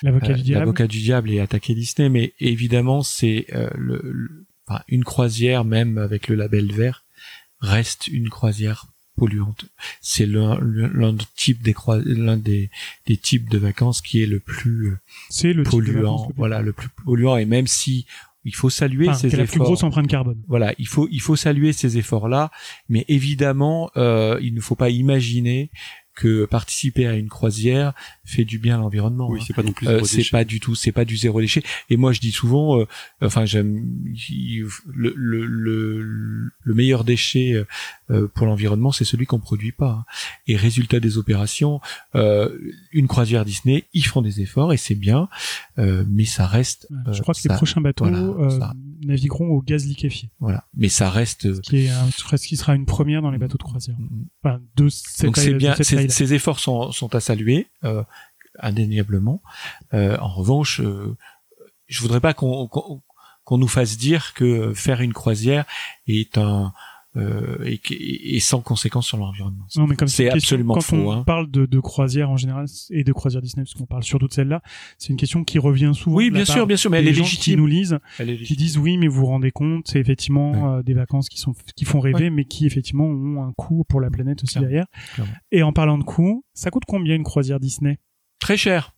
l'avocat 0.01 0.33
du 0.33 0.41
diable, 0.41 0.59
l'avocat 0.61 0.87
du 0.87 0.99
diable 0.99 1.29
et 1.29 1.39
attaquer 1.39 1.75
Disney, 1.75 2.09
mais 2.09 2.33
évidemment, 2.39 3.03
c'est 3.03 3.45
euh, 3.53 3.69
le, 3.75 4.01
le 4.03 4.45
enfin, 4.67 4.81
une 4.87 5.03
croisière 5.03 5.63
même 5.63 5.99
avec 5.99 6.27
le 6.27 6.33
label 6.33 6.71
vert 6.71 7.03
reste 7.63 8.07
une 8.07 8.29
croisière 8.29 8.87
polluante. 9.15 9.65
C'est 10.01 10.25
l'un 10.25 11.13
des 11.13 11.25
types 11.35 11.61
des 11.61 11.75
l'un 12.05 12.37
des, 12.37 12.69
des 13.07 13.17
types 13.17 13.49
de 13.49 13.57
vacances 13.57 14.01
qui 14.01 14.21
est 14.21 14.25
le 14.25 14.39
plus 14.39 14.87
euh, 14.87 14.97
c'est 15.29 15.53
le 15.53 15.63
polluant, 15.63 16.31
voilà, 16.35 16.61
le 16.61 16.73
plus 16.73 16.89
polluant 16.89 17.37
et 17.37 17.45
même 17.45 17.67
si 17.67 18.05
il 18.45 18.53
faut 18.53 18.69
saluer 18.69 19.13
ces 19.13 19.27
efforts. 19.27 19.39
La 19.39 19.45
plus 19.45 19.59
grosse 19.59 19.83
empreinte 19.83 20.07
carbone. 20.07 20.41
Voilà, 20.47 20.73
il 20.77 20.87
faut 20.87 21.07
il 21.11 21.21
faut 21.21 21.35
saluer 21.35 21.71
ces 21.73 21.97
efforts-là, 21.97 22.51
mais 22.89 23.05
évidemment, 23.07 23.89
euh, 23.95 24.37
il 24.41 24.53
ne 24.53 24.61
faut 24.61 24.75
pas 24.75 24.89
imaginer 24.89 25.69
que 26.15 26.45
participer 26.45 27.07
à 27.07 27.15
une 27.15 27.29
croisière 27.29 27.93
fait 28.23 28.45
du 28.45 28.59
bien 28.59 28.75
à 28.75 28.77
l'environnement. 28.79 29.29
Oui, 29.29 29.39
hein. 29.39 29.43
c'est 29.45 29.53
pas 29.53 29.63
non 29.63 29.71
plus 29.71 29.87
euh, 29.87 30.03
c'est 30.03 30.29
pas 30.29 30.43
du 30.43 30.59
tout, 30.59 30.75
c'est 30.75 30.91
pas 30.91 31.05
du 31.05 31.17
zéro 31.17 31.41
déchet. 31.41 31.63
Et 31.89 31.97
moi, 31.97 32.11
je 32.11 32.19
dis 32.19 32.31
souvent, 32.31 32.79
euh, 32.79 32.85
enfin, 33.21 33.45
j'aime 33.45 33.83
le, 34.93 35.13
le, 35.15 35.45
le, 35.45 36.01
le, 36.63 36.73
meilleur 36.73 37.03
déchet 37.03 37.53
euh, 38.09 38.27
pour 38.33 38.45
l'environnement, 38.47 38.91
c'est 38.91 39.05
celui 39.05 39.25
qu'on 39.25 39.39
produit 39.39 39.71
pas. 39.71 40.05
Et 40.47 40.55
résultat 40.55 40.99
des 40.99 41.17
opérations, 41.17 41.81
euh, 42.15 42.57
une 42.91 43.07
croisière 43.07 43.45
Disney, 43.45 43.85
ils 43.93 44.05
font 44.05 44.21
des 44.21 44.41
efforts 44.41 44.73
et 44.73 44.77
c'est 44.77 44.95
bien, 44.95 45.29
mais 45.77 46.25
ça 46.25 46.47
reste. 46.47 46.87
je 47.11 47.21
crois 47.21 47.33
que 47.33 47.47
les 47.47 47.55
prochains 47.55 47.81
bateaux 47.81 48.09
navigueront 49.05 49.49
au 49.49 49.61
gaz 49.61 49.85
liquéfié. 49.85 50.29
Voilà, 50.39 50.65
mais 50.75 50.89
ça 50.89 51.09
reste. 51.09 51.53
Ce 51.53 51.61
qui 51.61 51.85
est 51.85 51.89
un, 51.89 52.09
ce 52.11 52.47
qui 52.47 52.57
sera 52.57 52.75
une 52.75 52.85
première 52.85 53.21
dans 53.21 53.31
les 53.31 53.37
bateaux 53.37 53.57
de 53.57 53.63
croisière. 53.63 53.97
Mm-hmm. 53.97 54.25
Enfin, 54.43 54.61
de 54.75 54.89
Donc 55.23 55.37
c'est 55.37 55.53
bien, 55.53 55.75
ces 55.75 56.33
efforts 56.33 56.59
sont, 56.59 56.91
sont 56.91 57.13
à 57.15 57.19
saluer. 57.19 57.67
Euh, 57.83 58.03
indéniablement. 58.59 59.41
Euh, 59.93 60.17
en 60.19 60.27
revanche, 60.27 60.81
euh, 60.81 61.15
je 61.87 62.01
voudrais 62.01 62.19
pas 62.19 62.33
qu'on 62.33 62.69
qu'on 63.43 63.57
nous 63.57 63.67
fasse 63.67 63.97
dire 63.97 64.33
que 64.33 64.73
faire 64.73 65.01
une 65.01 65.13
croisière 65.13 65.65
est 66.07 66.37
un 66.37 66.73
euh, 67.15 67.63
et, 67.63 67.79
et, 68.35 68.39
sans 68.39 68.61
conséquence 68.61 69.05
sur 69.05 69.17
l'environnement. 69.17 69.67
Non, 69.75 69.85
mais 69.85 69.95
comme 69.95 70.07
c'est 70.07 70.31
absolument 70.31 70.73
quand 70.73 70.81
faux. 70.81 70.95
Quand 70.95 71.03
on 71.03 71.11
hein. 71.11 71.23
parle 71.23 71.51
de, 71.51 71.67
de 71.67 71.79
croisière 71.79 72.31
en 72.31 72.37
général 72.37 72.65
et 72.89 73.03
de 73.03 73.13
croisière 73.13 73.41
Disney, 73.43 73.63
parce 73.63 73.75
qu'on 73.75 73.85
parle 73.85 74.01
surtout 74.01 74.27
de 74.27 74.33
celle-là, 74.33 74.63
c'est 74.97 75.09
une 75.09 75.17
question 75.17 75.43
qui 75.43 75.59
revient 75.59 75.91
souvent. 75.93 76.15
Oui, 76.15 76.31
bien 76.31 76.43
sûr, 76.43 76.65
bien 76.65 76.75
sûr, 76.75 76.89
mais 76.89 76.97
elle 76.99 77.07
est 77.07 77.11
légitime. 77.11 77.53
Qui 77.53 77.55
nous 77.55 77.67
lisent, 77.67 77.99
qui 78.17 78.55
disent 78.55 78.79
oui, 78.79 78.97
mais 78.97 79.07
vous 79.07 79.19
vous 79.19 79.25
rendez 79.27 79.51
compte, 79.51 79.87
c'est 79.87 79.99
effectivement 79.99 80.77
euh, 80.77 80.81
des 80.81 80.95
vacances 80.95 81.29
qui 81.29 81.37
sont 81.37 81.53
qui 81.75 81.85
font 81.85 81.99
rêver, 81.99 82.31
mais 82.31 82.45
qui 82.45 82.65
effectivement 82.65 83.05
ont 83.05 83.43
un 83.43 83.53
coût 83.55 83.83
pour 83.87 84.01
la 84.01 84.09
planète 84.09 84.43
aussi 84.43 84.57
derrière. 84.57 84.87
Et 85.51 85.61
en 85.61 85.71
parlant 85.71 85.99
de 85.99 86.03
coût, 86.03 86.43
ça 86.55 86.71
coûte 86.71 86.83
combien 86.87 87.15
une 87.15 87.23
croisière 87.23 87.59
Disney? 87.59 87.99
Très 88.39 88.57
cher 88.57 88.95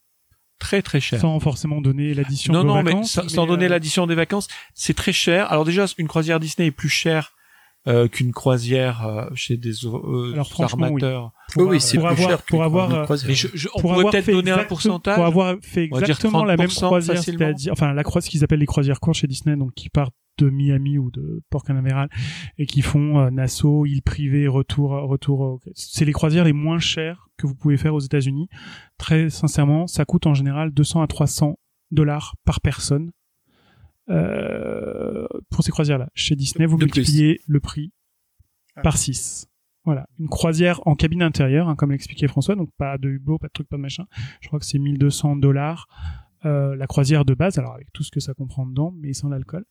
très 0.60 0.82
très 0.82 0.99
cher. 0.99 1.19
Sans 1.19 1.40
forcément 1.40 1.82
donner 1.82 2.14
l'addition 2.14 2.53
non, 2.53 2.64
non, 2.64 2.84
Mais 2.84 3.03
sans, 3.03 3.45
donner 3.45 3.65
euh, 3.65 3.69
l'addition 3.69 4.07
des 4.07 4.15
vacances, 4.15 4.48
c'est 4.73 4.95
très 4.95 5.14
cher. 5.14 5.52
Alors 5.52 5.65
déjà, 5.65 5.86
une 5.98 6.07
croisière 6.07 6.40
Disney 6.40 6.68
est 6.68 6.72
plus 6.72 6.90
chère 6.90 7.36
euh, 7.88 8.07
qu'une 8.07 8.32
croisière 8.32 9.06
euh, 9.06 9.27
chez 9.36 9.57
des 9.57 9.86
euh, 9.86 10.34
Alors, 10.34 10.52
armateurs. 10.60 11.32
Pour, 11.53 11.68
oui, 11.68 11.80
c'est 11.80 11.98
avoir, 11.98 12.18
cher 12.18 12.41
pour 12.41 12.64
avoir, 12.64 13.15
je, 13.15 13.48
je, 13.53 13.68
on 13.76 13.82
pourrait 13.82 14.06
peut-être 14.06 14.32
donner 14.32 14.52
un 14.52 14.64
pourcentage. 14.64 15.15
Pour 15.15 15.26
avoir 15.26 15.56
fait 15.61 15.84
exactement 15.84 16.44
la 16.44 16.57
même 16.57 16.68
croisière, 16.68 17.22
c'est-à-dire, 17.22 17.72
enfin, 17.73 17.94
la 17.94 18.03
croisière 18.03 18.32
qu'ils 18.32 18.44
appellent 18.44 18.60
les 18.60 18.65
croisières 18.65 18.99
courtes 18.99 19.18
chez 19.18 19.27
Disney, 19.27 19.56
donc 19.56 19.73
qui 19.76 19.90
partent 19.90 20.15
de 20.38 20.49
Miami 20.49 20.98
ou 20.98 21.11
de 21.11 21.44
Port 21.49 21.64
Canaveral 21.64 22.10
et 22.57 22.65
qui 22.65 22.82
font 22.82 23.19
euh, 23.19 23.30
Nassau, 23.30 23.86
île 23.86 24.02
privée, 24.02 24.48
retour, 24.48 24.91
retour. 24.91 25.60
C'est 25.76 26.06
les 26.06 26.11
croisières 26.11 26.44
les 26.44 26.53
moins 26.53 26.80
chères 26.80 27.24
que 27.38 27.48
vous 27.48 27.56
pouvez 27.56 27.78
faire 27.78 27.94
aux 27.94 27.99
États-Unis. 27.99 28.49
Très 28.98 29.30
sincèrement, 29.30 29.88
ça 29.88 30.06
coûte 30.06 30.28
en 30.28 30.34
général 30.34 30.72
200 30.72 31.02
à 31.02 31.07
300 31.07 31.60
dollars 31.91 32.36
par 32.45 32.62
personne 32.62 33.12
euh, 34.10 35.28
pour 35.49 35.64
ces 35.64 35.72
croisières-là. 35.72 36.10
Chez 36.14 36.36
Disney, 36.36 36.66
vous 36.66 36.78
multipliez 36.78 37.41
le 37.48 37.60
prix 37.60 37.91
ah. 38.76 38.82
par 38.82 38.98
6. 38.98 39.48
Voilà, 39.84 40.07
une 40.20 40.30
croisière 40.30 40.82
en 40.88 40.95
cabine 40.95 41.22
intérieure, 41.22 41.70
hein, 41.70 41.76
comme 41.76 41.91
l'expliquait 41.91 42.28
François, 42.28 42.56
donc 42.56 42.70
pas 42.76 42.98
de 42.98 43.07
hublot, 43.07 43.38
pas 43.38 43.48
de 43.48 43.53
truc, 43.53 43.70
pas 43.70 43.78
de 43.78 43.82
machin. 43.82 44.06
Je 44.41 44.48
crois 44.48 44.60
que 44.60 44.66
c'est 44.66 44.80
1200 44.80 45.36
dollars. 45.36 45.88
Euh, 46.46 46.76
la 46.76 46.86
croisière 46.86 47.26
de 47.26 47.34
base, 47.34 47.58
alors 47.58 47.74
avec 47.74 47.92
tout 47.92 48.04
ce 48.04 48.12
que 48.12 48.20
ça 48.20 48.36
comprend 48.36 48.68
dedans, 48.68 48.94
mais 49.02 49.14
sans 49.14 49.30
l'alcool. 49.30 49.66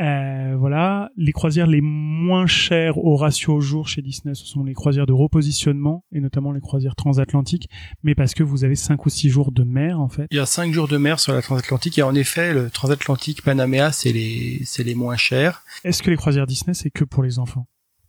Euh, 0.00 0.54
voilà, 0.58 1.10
les 1.16 1.32
croisières 1.32 1.66
les 1.66 1.82
moins 1.82 2.46
chères 2.46 2.96
au 2.96 3.16
ratio 3.16 3.54
au 3.54 3.60
jour 3.60 3.86
chez 3.88 4.00
Disney, 4.00 4.34
ce 4.34 4.46
sont 4.46 4.64
les 4.64 4.72
croisières 4.72 5.06
de 5.06 5.12
repositionnement 5.12 6.04
et 6.12 6.20
notamment 6.20 6.52
les 6.52 6.60
croisières 6.60 6.96
transatlantiques, 6.96 7.68
mais 8.02 8.14
parce 8.14 8.32
que 8.32 8.42
vous 8.42 8.64
avez 8.64 8.76
cinq 8.76 9.04
ou 9.04 9.10
six 9.10 9.28
jours 9.28 9.52
de 9.52 9.62
mer 9.62 10.00
en 10.00 10.08
fait. 10.08 10.26
Il 10.30 10.36
y 10.36 10.40
a 10.40 10.46
cinq 10.46 10.72
jours 10.72 10.88
de 10.88 10.96
mer 10.96 11.20
sur 11.20 11.34
la 11.34 11.42
transatlantique 11.42 11.98
et 11.98 12.02
en 12.02 12.14
effet 12.14 12.54
le 12.54 12.70
transatlantique 12.70 13.42
Panamea 13.42 13.92
c'est 13.92 14.12
les 14.12 14.60
c'est 14.64 14.84
les 14.84 14.94
moins 14.94 15.16
chers. 15.16 15.64
Est-ce 15.84 16.02
que 16.02 16.10
les 16.10 16.16
croisières 16.16 16.46
Disney 16.46 16.72
c'est 16.72 16.90
que 16.90 17.04
pour 17.04 17.22
les 17.22 17.38
enfants? 17.38 17.66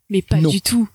Mais 0.10 0.22
pas 0.22 0.38
du 0.38 0.62
tout. 0.62 0.90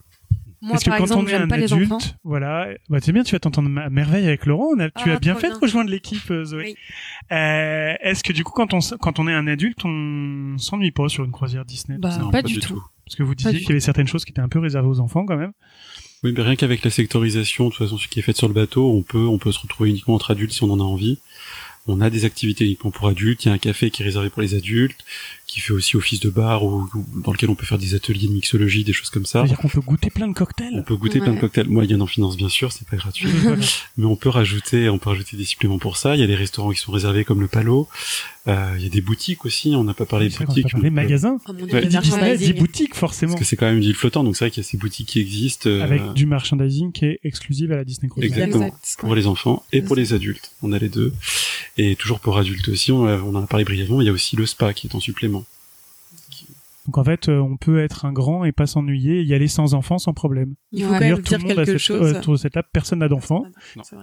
Moi, 0.63 0.75
Parce 0.75 0.85
que 0.85 0.91
quand 0.91 1.17
on 1.17 1.27
est 1.27 1.35
un 1.35 1.51
adulte, 1.51 2.17
voilà, 2.23 2.69
bah, 2.89 2.99
c'est 3.03 3.11
bien, 3.11 3.25
tu 3.25 3.35
vas 3.35 3.41
t'entendre 3.41 3.69
à 3.81 3.91
merveille 3.91 4.29
avec 4.29 4.47
Laurent. 4.47 4.69
On 4.77 4.79
a, 4.79 4.91
tu 4.91 5.11
ah, 5.11 5.15
as 5.15 5.19
bien 5.19 5.35
fait 5.35 5.51
de 5.51 5.57
rejoindre 5.57 5.91
l'équipe, 5.91 6.31
euh, 6.31 6.45
Zoé. 6.45 6.77
Euh, 7.33 7.95
Est-ce 8.01 8.23
que 8.23 8.33
du 8.33 8.45
coup, 8.45 8.53
quand 8.53 8.73
on 8.73 8.79
quand 9.01 9.19
on 9.19 9.27
est 9.27 9.33
un 9.33 9.49
adulte, 9.49 9.85
on 9.85 10.57
s'ennuie 10.59 10.93
pas 10.93 11.09
sur 11.09 11.25
une 11.25 11.33
croisière 11.33 11.65
Disney 11.65 11.99
bah, 11.99 12.17
pas, 12.31 12.43
du 12.43 12.61
tout. 12.61 12.81
Parce 13.05 13.17
que 13.17 13.25
vous 13.25 13.35
disiez 13.35 13.59
qu'il 13.59 13.71
y 13.71 13.73
avait 13.73 13.81
certaines 13.81 14.07
choses 14.07 14.25
qui 14.25 14.31
étaient 14.31 14.41
un 14.41 14.49
peu 14.49 14.61
réservées 14.61 14.87
aux 14.87 15.01
enfants, 15.01 15.27
quand 15.27 15.37
même. 15.37 15.53
Oui, 16.23 16.33
mais 16.37 16.43
rien 16.43 16.55
qu'avec 16.55 16.85
la 16.85 16.91
sectorisation, 16.91 17.65
de 17.65 17.71
toute 17.71 17.79
façon, 17.79 17.99
ce 17.99 18.07
qui 18.07 18.21
est 18.21 18.23
fait 18.23 18.37
sur 18.37 18.47
le 18.47 18.55
bateau, 18.55 18.89
on 18.89 19.03
peut 19.03 19.27
on 19.27 19.39
peut 19.39 19.51
se 19.51 19.59
retrouver 19.59 19.91
uniquement 19.91 20.15
entre 20.15 20.31
adultes 20.31 20.53
si 20.53 20.63
on 20.63 20.71
en 20.71 20.79
a 20.79 20.85
envie. 20.85 21.19
On 21.89 22.01
a 22.01 22.09
des 22.09 22.25
activités 22.25 22.65
uniquement 22.65 22.93
pour 22.93 23.09
adultes. 23.09 23.45
Il 23.45 23.49
y 23.49 23.51
a 23.51 23.55
un 23.55 23.59
café 23.59 23.91
qui 23.91 24.03
est 24.03 24.05
réservé 24.05 24.31
pour 24.31 24.43
les 24.43 24.55
adultes, 24.55 25.05
qui 25.53 25.61
fait 25.61 25.74
aussi 25.74 25.99
office 25.99 26.19
de 26.20 26.31
bar 26.31 26.65
ou, 26.65 26.89
dans 27.23 27.31
lequel 27.31 27.51
on 27.51 27.55
peut 27.55 27.66
faire 27.66 27.77
des 27.77 27.95
ateliers 27.95 28.27
de 28.27 28.33
mixologie, 28.33 28.85
des 28.85 28.95
choses 28.95 29.11
comme 29.11 29.27
ça. 29.27 29.41
C'est-à-dire 29.41 29.59
qu'on 29.59 29.69
peut 29.69 29.83
goûter 29.83 30.09
plein 30.09 30.27
de 30.27 30.33
cocktails. 30.33 30.79
On 30.79 30.83
peut 30.83 30.97
goûter 30.97 31.20
plein 31.20 31.35
de 31.35 31.41
cocktails. 31.41 31.69
Moi, 31.69 31.85
il 31.85 31.91
y 31.91 31.95
en 31.95 32.07
finance 32.07 32.39
bien 32.39 32.49
sûr, 32.49 32.73
c'est 32.73 32.89
pas 32.89 32.97
gratuit, 32.97 33.29
mais 33.99 34.07
on 34.07 34.16
peut 34.16 34.31
rajouter, 34.31 34.89
on 34.89 34.97
peut 34.97 35.11
rajouter 35.11 35.37
des 35.37 35.45
suppléments 35.45 35.79
pour 35.79 35.99
ça. 35.99 36.16
Il 36.16 36.20
y 36.20 36.24
a 36.24 36.27
des 36.27 36.35
restaurants 36.35 36.70
qui 36.70 36.81
sont 36.81 36.91
réservés 36.91 37.24
comme 37.24 37.43
le 37.43 37.49
Palo. 37.49 37.87
Euh, 38.49 38.74
il 38.77 38.83
y 38.83 38.87
a 38.87 38.89
des 38.89 39.03
boutiques 39.03 39.45
aussi. 39.45 39.74
On 39.77 39.85
n'a 39.85 39.95
pas 39.95 40.07
parlé 40.07 40.29
de 40.31 40.37
boutiques. 40.37 40.73
Les 40.73 40.91
magasins. 40.91 41.37
Oh, 41.47 41.53
des 41.53 42.53
boutiques 42.55 42.95
forcément. 42.95 43.33
Parce 43.33 43.41
que 43.41 43.47
c'est 43.47 43.57
quand 43.57 43.66
même 43.66 43.77
une 43.77 43.83
ville 43.83 43.95
flottante, 43.95 44.24
donc 44.24 44.37
c'est 44.37 44.47
vrai 44.47 44.51
qu'il 44.51 44.62
y 44.62 44.66
a 44.66 44.69
ces 44.69 44.79
boutiques 44.79 45.09
qui 45.09 45.20
existent. 45.20 45.69
Euh, 45.69 45.83
Avec 45.83 46.15
du 46.15 46.24
merchandising 46.27 46.93
qui 46.93 47.05
est 47.05 47.20
exclusif 47.24 47.70
à 47.70 47.77
la 47.77 47.85
Disney 47.85 48.09
Cruise. 48.09 48.24
Exactement. 48.24 48.70
Pour 48.99 49.15
les 49.15 49.27
enfants 49.27 49.65
et 49.73 49.83
pour 49.83 49.97
les 49.97 50.12
adultes. 50.15 50.53
On 50.62 50.73
a 50.73 50.79
les 50.79 50.89
deux. 50.89 51.12
Et 51.79 51.95
toujours 51.95 52.20
pour 52.20 52.39
adultes 52.39 52.69
aussi, 52.69 52.91
on, 52.91 53.03
on 53.03 53.35
en 53.35 53.45
a 53.45 53.47
parlé 53.47 53.65
brièvement. 53.65 54.01
Il 54.01 54.07
y 54.07 54.11
a 54.11 54.12
aussi 54.12 54.35
le 54.37 54.47
spa 54.47 54.73
qui 54.73 54.89
est 54.89 54.95
en 54.95 55.01
supplément. 55.01 55.41
Donc 56.87 56.99
en 56.99 57.05
fait, 57.05 57.29
euh, 57.29 57.39
on 57.39 57.57
peut 57.57 57.81
être 57.81 58.05
un 58.05 58.13
grand 58.13 58.45
et 58.45 58.53
pas 58.53 58.67
s'ennuyer, 58.67 59.23
y 59.23 59.35
aller 59.35 59.49
sans 59.49 59.75
enfants 59.75 59.99
sans 59.99 60.13
problème. 60.13 60.55
Il 60.73 60.85
faut 60.85 60.93
quand 60.93 61.01
même 61.01 61.19
dire 61.21 61.39
quelque 61.39 61.79
chose. 61.79 62.17
Autour 62.17 62.35
de 62.35 62.39
cette 62.39 62.53
table, 62.53 62.69
personne 62.73 62.99
n'a 63.01 63.09
d'enfants 63.09 63.45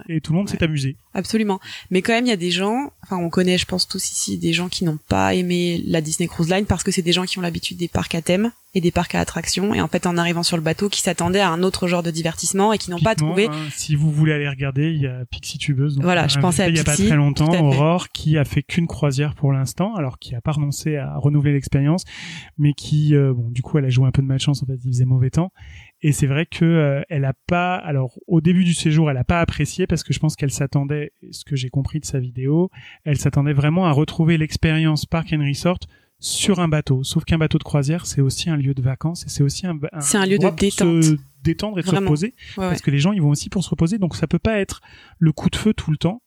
et 0.08 0.22
tout 0.22 0.32
le 0.32 0.38
monde 0.38 0.50
s'est 0.50 0.64
amusé. 0.64 0.98
Absolument. 1.14 1.60
Mais 1.90 2.02
quand 2.02 2.14
même, 2.14 2.26
il 2.26 2.30
y 2.30 2.34
a 2.34 2.38
des 2.38 2.52
gens, 2.52 2.92
enfin 3.04 3.18
on 3.18 3.30
connaît, 3.30 3.58
je 3.58 3.66
pense 3.66 3.88
tous 3.88 4.12
ici, 4.12 4.38
des 4.38 4.54
gens 4.54 4.70
qui 4.70 4.86
n'ont 4.86 5.00
pas 5.10 5.34
aimé 5.34 5.84
la 5.86 6.02
Disney 6.02 6.28
Cruise 6.28 6.50
Line 6.50 6.66
parce 6.66 6.84
que 6.84 6.92
c'est 6.92 7.02
des 7.02 7.12
gens 7.12 7.26
qui 7.26 7.38
ont 7.38 7.42
l'habitude 7.42 7.78
des 7.78 7.88
parcs 7.88 8.16
à 8.16 8.22
thème 8.22 8.52
et 8.74 8.82
des 8.82 8.92
parcs 8.92 9.16
à 9.16 9.20
attractions 9.20 9.74
et 9.74 9.82
en 9.82 9.88
fait 9.88 10.06
en 10.06 10.18
arrivant 10.18 10.44
sur 10.44 10.58
le 10.58 10.64
bateau 10.64 10.90
qui 10.90 11.02
s'attendaient 11.02 11.40
à 11.40 11.50
un 11.50 11.64
autre 11.64 11.88
genre 11.88 12.04
de 12.04 12.12
divertissement 12.12 12.72
et 12.72 12.78
qui 12.78 12.92
n'ont 12.92 13.00
pas 13.00 13.16
trouvé 13.16 13.48
hein, 13.48 13.52
si 13.72 13.96
vous 13.96 14.12
voulez 14.12 14.34
aller 14.34 14.48
regarder, 14.48 14.92
il 14.92 15.02
y 15.02 15.08
a 15.08 15.26
Pixie 15.32 15.58
Tubeuse. 15.58 15.96
donc 15.96 16.04
Voilà, 16.04 16.24
a 16.24 16.28
je 16.28 16.40
pensais 16.40 16.64
à 16.64 16.70
Il 16.70 16.76
y 16.76 16.80
a 16.80 16.84
pas 16.84 16.96
très 16.96 17.16
longtemps. 17.16 17.50
Aurore, 17.60 18.10
qui 18.10 18.38
a 18.38 18.46
fait 18.46 18.64
qu'une 18.64 18.88
croisière 18.88 19.36
pour 19.36 19.52
l'instant, 19.52 19.96
alors 19.96 20.20
qui 20.20 20.36
a 20.36 20.42
pas 20.42 20.52
renoncé 20.52 20.98
à 20.98 21.18
renouveler 21.18 21.54
l'expérience, 21.54 22.04
mais 22.58 22.74
qui, 22.74 23.16
euh, 23.16 23.34
bon, 23.34 23.50
du 23.50 23.62
coup, 23.62 23.78
elle 23.78 23.86
a 23.86 23.90
joué 23.90 24.08
un 24.08 24.12
peu 24.12 24.22
de 24.22 24.28
malchance. 24.28 24.64
En 24.64 24.66
fait, 24.66 24.80
il 24.84 24.92
faisait 24.92 25.06
mauvais 25.06 25.30
temps. 25.30 25.52
Et 26.02 26.12
c'est 26.12 26.28
vrai 26.28 26.46
que 26.46 26.64
euh, 26.66 27.02
elle 27.10 27.26
a 27.26 27.34
pas, 27.48 27.76
alors 27.76 28.18
au 28.28 28.40
début 28.40 28.64
du 28.64 28.74
séjour, 28.74 29.10
elle 29.12 29.18
a 29.18 29.26
pas 29.26 29.42
apprécié 29.42 29.86
parce 29.86 30.04
que 30.04 30.14
je 30.14 30.20
pense 30.20 30.36
qu'elle 30.36 30.52
s'attendait, 30.52 31.12
ce 31.32 31.44
que 31.44 31.56
j'ai 31.56 31.70
compris 31.70 32.00
de 32.00 32.06
sa 32.06 32.20
vidéo, 32.20 32.70
elle 33.04 33.18
s'attendait 33.18 33.54
vraiment 33.54 33.86
à 33.86 33.92
retrouver 33.92 34.38
l'expérience 34.38 35.06
Park 35.06 35.34
and 35.34 35.44
Resort 35.44 35.80
sur 36.20 36.60
un 36.60 36.68
bateau. 36.68 37.04
Sauf 37.04 37.24
qu'un 37.24 37.38
bateau 37.38 37.58
de 37.58 37.64
croisière, 37.64 38.06
c'est 38.06 38.22
aussi 38.22 38.50
un 38.50 38.58
lieu 38.58 38.74
de 38.74 38.82
vacances 38.82 39.24
et 39.26 39.30
c'est 39.30 39.44
aussi 39.44 39.66
un, 39.68 39.78
C'est 40.00 40.18
un 40.18 40.26
lieu 40.26 40.38
de 40.38 40.50
détente. 40.50 41.04
se 41.04 41.16
détendre 41.44 41.80
et 41.80 41.82
de 41.82 41.88
se 41.88 41.96
reposer 41.96 42.34
Ouais, 42.58 42.64
ouais. 42.64 42.70
parce 42.70 42.82
que 42.82 42.92
les 42.92 43.00
gens 43.00 43.14
ils 43.14 43.22
vont 43.22 43.30
aussi 43.30 43.50
pour 43.50 43.64
se 43.64 43.70
reposer 43.70 43.98
donc 43.98 44.16
ça 44.18 44.28
peut 44.28 44.40
pas 44.40 44.60
être 44.60 44.82
le 45.20 45.32
coup 45.32 45.50
de 45.50 45.56
feu 45.56 45.74
tout 45.74 45.92
le 45.92 45.98
temps 45.98 46.22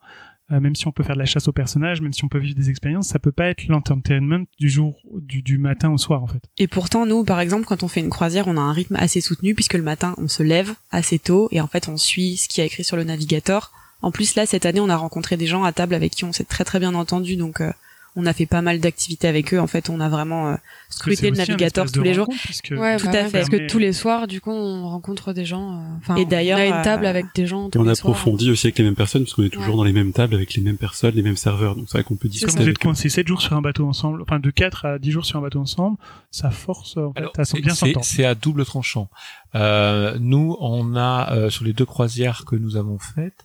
Euh, 0.51 0.59
même 0.61 0.75
si 0.75 0.87
on 0.89 0.93
peut 0.93 1.03
faire 1.05 1.15
de 1.15 1.21
la 1.21 1.27
chasse 1.27 1.47
aux 1.49 1.53
personnages 1.53 2.01
même 2.01 2.13
si 2.15 2.25
on 2.25 2.29
peut 2.29 2.39
vivre 2.39 2.55
des 2.57 2.69
expériences 2.71 3.09
ça 3.09 3.19
peut 3.19 3.31
pas 3.33 3.47
être 3.49 3.67
l'entertainment 3.69 4.45
du 4.59 4.69
jour 4.71 4.99
du, 5.21 5.43
du 5.43 5.57
matin 5.59 5.91
au 5.91 5.99
soir 5.99 6.23
en 6.23 6.27
fait 6.27 6.43
Et 6.59 6.67
pourtant, 6.67 7.05
nous, 7.07 7.25
par 7.25 7.41
exemple, 7.41 7.65
quand 7.67 7.83
on 7.83 7.89
fait 7.89 8.01
une 8.01 8.11
croisière, 8.11 8.49
on 8.49 8.57
a 8.57 8.61
un 8.61 8.73
rythme 8.73 8.97
assez 8.97 9.21
soutenu 9.21 9.55
puisque 9.55 9.75
le 9.75 9.83
matin, 9.83 10.15
on 10.19 10.29
se 10.29 10.43
lève 10.43 10.73
assez 10.91 11.19
tôt 11.19 11.49
et 11.53 11.61
en 11.61 11.67
fait, 11.69 11.89
on 11.89 11.97
suit 11.99 12.37
ce 12.39 12.49
qui 12.49 12.61
a 12.61 12.65
écrit 12.65 12.83
sur 12.85 12.97
le 12.97 13.05
navigateur. 13.05 13.71
En 14.03 14.11
plus, 14.11 14.35
là, 14.35 14.47
cette 14.47 14.67
année, 14.67 14.81
on 14.81 14.89
a 14.89 14.97
rencontré 14.97 15.37
des 15.37 15.47
gens 15.47 15.63
à 15.65 15.73
table 15.73 15.95
avec 15.95 16.11
qui 16.13 16.25
on 16.25 16.33
s'est 16.33 16.45
très 16.45 16.65
très 16.65 16.81
bien 16.81 16.95
entendu, 16.95 17.37
donc 17.37 17.61
euh, 17.61 17.71
on 18.17 18.27
a 18.27 18.33
fait 18.33 18.47
pas 18.47 18.61
mal 18.63 18.79
d'activités 18.81 19.27
avec 19.29 19.55
eux. 19.55 19.59
En 19.61 19.67
fait, 19.67 19.89
on 19.89 19.99
a 20.01 20.09
vraiment 20.09 20.49
euh, 20.51 20.55
scruté 20.91 21.31
le 21.31 21.37
navigateur 21.37 21.91
tous 21.91 22.03
les 22.03 22.13
jours. 22.15 22.29
Ouais, 22.29 22.97
Tout 22.99 23.07
bah 23.07 23.11
à 23.21 23.25
fait. 23.25 23.31
Parce 23.39 23.49
que 23.49 23.67
tous 23.67 23.79
les 23.79 23.93
soirs, 23.95 24.27
du 24.27 24.41
coup, 24.41 24.51
on 24.51 24.89
rencontre 24.89 25.33
des 25.33 25.45
gens. 25.47 25.73
euh, 25.79 25.83
Enfin, 25.99 26.17
Et 26.17 26.25
d'ailleurs, 26.27 26.59
on 26.59 26.63
a 26.63 26.67
une 26.79 26.83
table 26.85 27.07
euh, 27.07 27.11
avec 27.11 27.27
des 27.35 27.47
gens. 27.47 27.71
Tous 27.71 27.79
on 27.79 27.85
les 27.85 27.95
soirs. 27.95 28.13
approfondit 28.15 28.51
aussi 28.51 28.67
avec 28.67 28.79
les 28.79 28.85
mêmes 28.85 28.95
personnes, 28.97 29.23
parce 29.25 29.35
qu'on 29.35 29.45
est 29.45 29.49
toujours 29.49 29.71
Ouais. 29.71 29.77
dans 29.79 29.85
les 29.85 29.93
mêmes 29.93 30.13
tables 30.13 30.35
avec 30.35 30.53
les 30.55 30.63
mêmes 30.63 30.77
personnes, 30.77 31.15
les 31.15 31.23
mêmes 31.23 31.37
serveurs. 31.37 31.75
Donc 31.75 31.87
c'est 31.89 31.99
vrai 31.99 32.05
qu'on 32.05 32.17
peut 32.17 32.29
comme 32.29 32.31
discuter 32.33 32.63
vous 32.63 32.69
êtes 32.69 32.79
coincés 32.79 33.09
7 33.09 33.27
jours 33.27 33.41
sur 33.41 33.55
un 33.55 33.63
bateau 33.63 33.87
ensemble 33.89 34.23
enfin 34.23 34.39
de 34.41 34.51
4 34.51 34.85
à 34.87 34.99
10 34.99 35.11
jours 35.11 35.25
sur 35.25 35.39
un 35.39 35.43
bateau 35.43 35.61
ensemble 35.61 35.97
ça 36.31 36.51
force 36.51 36.97
en 36.97 37.13
fait, 37.13 37.19
Alors, 37.21 37.33
à 37.39 37.45
c'est- 37.45 37.61
bien 37.61 37.75
s'entendre 37.75 38.05
c'est 38.05 38.25
à 38.25 38.35
double 38.35 38.65
tranchant. 38.65 39.09
Euh, 39.55 40.17
nous, 40.19 40.57
on 40.61 40.97
a 40.97 41.33
euh, 41.35 41.51
sur 41.51 41.65
les 41.65 41.73
deux 41.75 41.85
croisières 41.85 42.45
que 42.47 42.57
nous 42.57 42.77
avons 42.77 42.99
faites, 42.99 43.45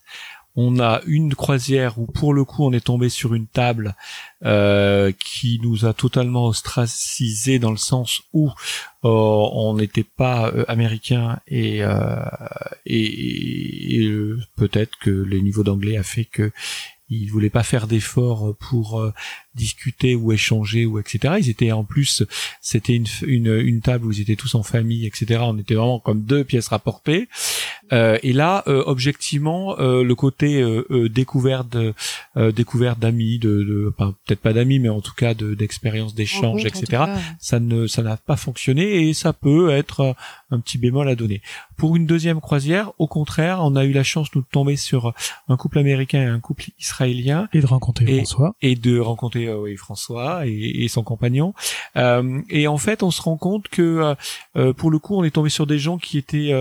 on 0.58 0.80
a 0.80 1.02
une 1.06 1.36
croisière 1.36 2.00
où 2.00 2.08
pour 2.08 2.34
le 2.34 2.44
coup 2.44 2.66
on 2.66 2.74
est 2.74 2.86
tombé 2.86 3.10
sur 3.10 3.36
une 3.36 3.46
table 3.46 3.96
euh, 4.44 5.12
qui 5.24 5.60
nous 5.62 5.86
a 5.86 5.94
totalement 5.94 6.48
ostracisé 6.48 7.60
dans 7.60 7.70
le 7.70 7.78
sens 7.78 8.24
où 8.34 8.48
euh, 8.50 8.54
on 9.04 9.76
n'était 9.76 10.04
pas 10.04 10.50
euh, 10.50 10.66
américain 10.68 11.40
et 11.48 11.82
peut-être 14.56 14.98
que 15.00 15.12
le 15.12 15.40
niveau 15.40 15.64
d'anglais 15.64 15.98
a 15.98 16.04
fait 16.04 16.26
que 16.26 16.52
ils 17.10 17.28
voulaient 17.28 17.50
pas 17.50 17.64
faire 17.64 17.88
d'efforts 17.88 18.56
pour 18.60 19.02
discuter 19.58 20.16
ou 20.16 20.32
échanger 20.32 20.86
ou 20.86 21.00
etc. 21.00 21.36
Ils 21.40 21.50
étaient 21.50 21.72
en 21.72 21.84
plus, 21.84 22.24
c'était 22.62 22.96
une, 22.96 23.06
une, 23.26 23.54
une 23.60 23.82
table 23.82 24.06
où 24.06 24.12
ils 24.12 24.22
étaient 24.22 24.36
tous 24.38 24.56
en 24.56 24.64
famille, 24.64 25.06
etc. 25.06 25.42
On 25.44 25.58
était 25.58 25.74
vraiment 25.76 26.00
comme 26.00 26.22
deux 26.22 26.44
pièces 26.44 26.70
rapportées. 26.70 27.28
Euh, 27.94 28.18
et 28.24 28.34
là, 28.34 28.64
euh, 28.68 28.84
objectivement, 28.86 29.80
euh, 29.80 30.04
le 30.04 30.16
côté 30.16 30.62
euh, 30.62 30.86
euh, 30.92 31.10
découverte, 31.10 31.70
de- 31.70 31.94
euh, 32.36 32.52
découverte 32.52 33.00
d'amis, 33.00 33.40
de, 33.40 33.64
de 33.64 33.94
enfin, 33.98 34.14
peut-être 34.26 34.42
pas 34.42 34.54
d'amis, 34.54 34.80
mais 34.80 34.90
en 34.90 35.02
tout 35.02 35.14
cas 35.16 35.34
de 35.34 35.54
d'expériences, 35.56 36.14
d'échanges, 36.14 36.64
Rencontre, 36.64 36.78
en 36.78 36.82
etc. 36.84 37.04
Ça 37.40 37.60
ne, 37.60 37.88
ça 37.88 38.04
n'a 38.04 38.18
pas 38.18 38.36
fonctionné 38.36 39.08
et 39.08 39.14
ça 39.14 39.34
peut 39.34 39.70
être 39.72 40.16
un 40.52 40.60
petit 40.60 40.78
bémol 40.78 41.08
à 41.10 41.16
donner. 41.16 41.42
Pour 41.78 41.96
une 41.96 42.06
deuxième 42.06 42.42
croisière, 42.42 42.92
au 43.00 43.08
contraire, 43.08 43.60
on 43.62 43.76
a 43.76 43.86
eu 43.86 43.92
la 43.94 44.04
chance 44.04 44.28
nous 44.36 44.42
de 44.42 44.48
tomber 44.52 44.76
sur 44.76 45.14
un 45.48 45.58
couple 45.58 45.80
américain 45.80 46.22
et 46.22 46.26
un 46.26 46.40
couple 46.40 46.66
israélien 46.80 47.48
et 47.54 47.62
de 47.62 47.66
rencontrer 47.66 48.06
Et- 48.10 48.18
François 48.18 48.56
et 48.62 48.76
de 48.76 49.00
rencontrer 49.00 49.47
euh, 49.48 49.58
oui, 49.58 49.78
François 49.78 50.46
et, 50.46 50.84
et 50.84 50.88
son 50.88 51.04
compagnon. 51.04 51.54
Euh, 51.96 52.42
et 52.50 52.68
en 52.68 52.78
fait, 52.78 53.04
on 53.04 53.12
se 53.12 53.22
rend 53.22 53.38
compte 53.38 53.68
que 53.68 54.16
euh, 54.56 54.74
pour 54.74 54.92
le 54.92 55.00
coup, 55.00 55.16
on 55.16 55.24
est 55.24 55.32
tombé 55.32 55.50
sur 55.50 55.68
des 55.68 55.80
gens 55.80 55.98
qui 55.98 56.18
étaient 56.18 56.54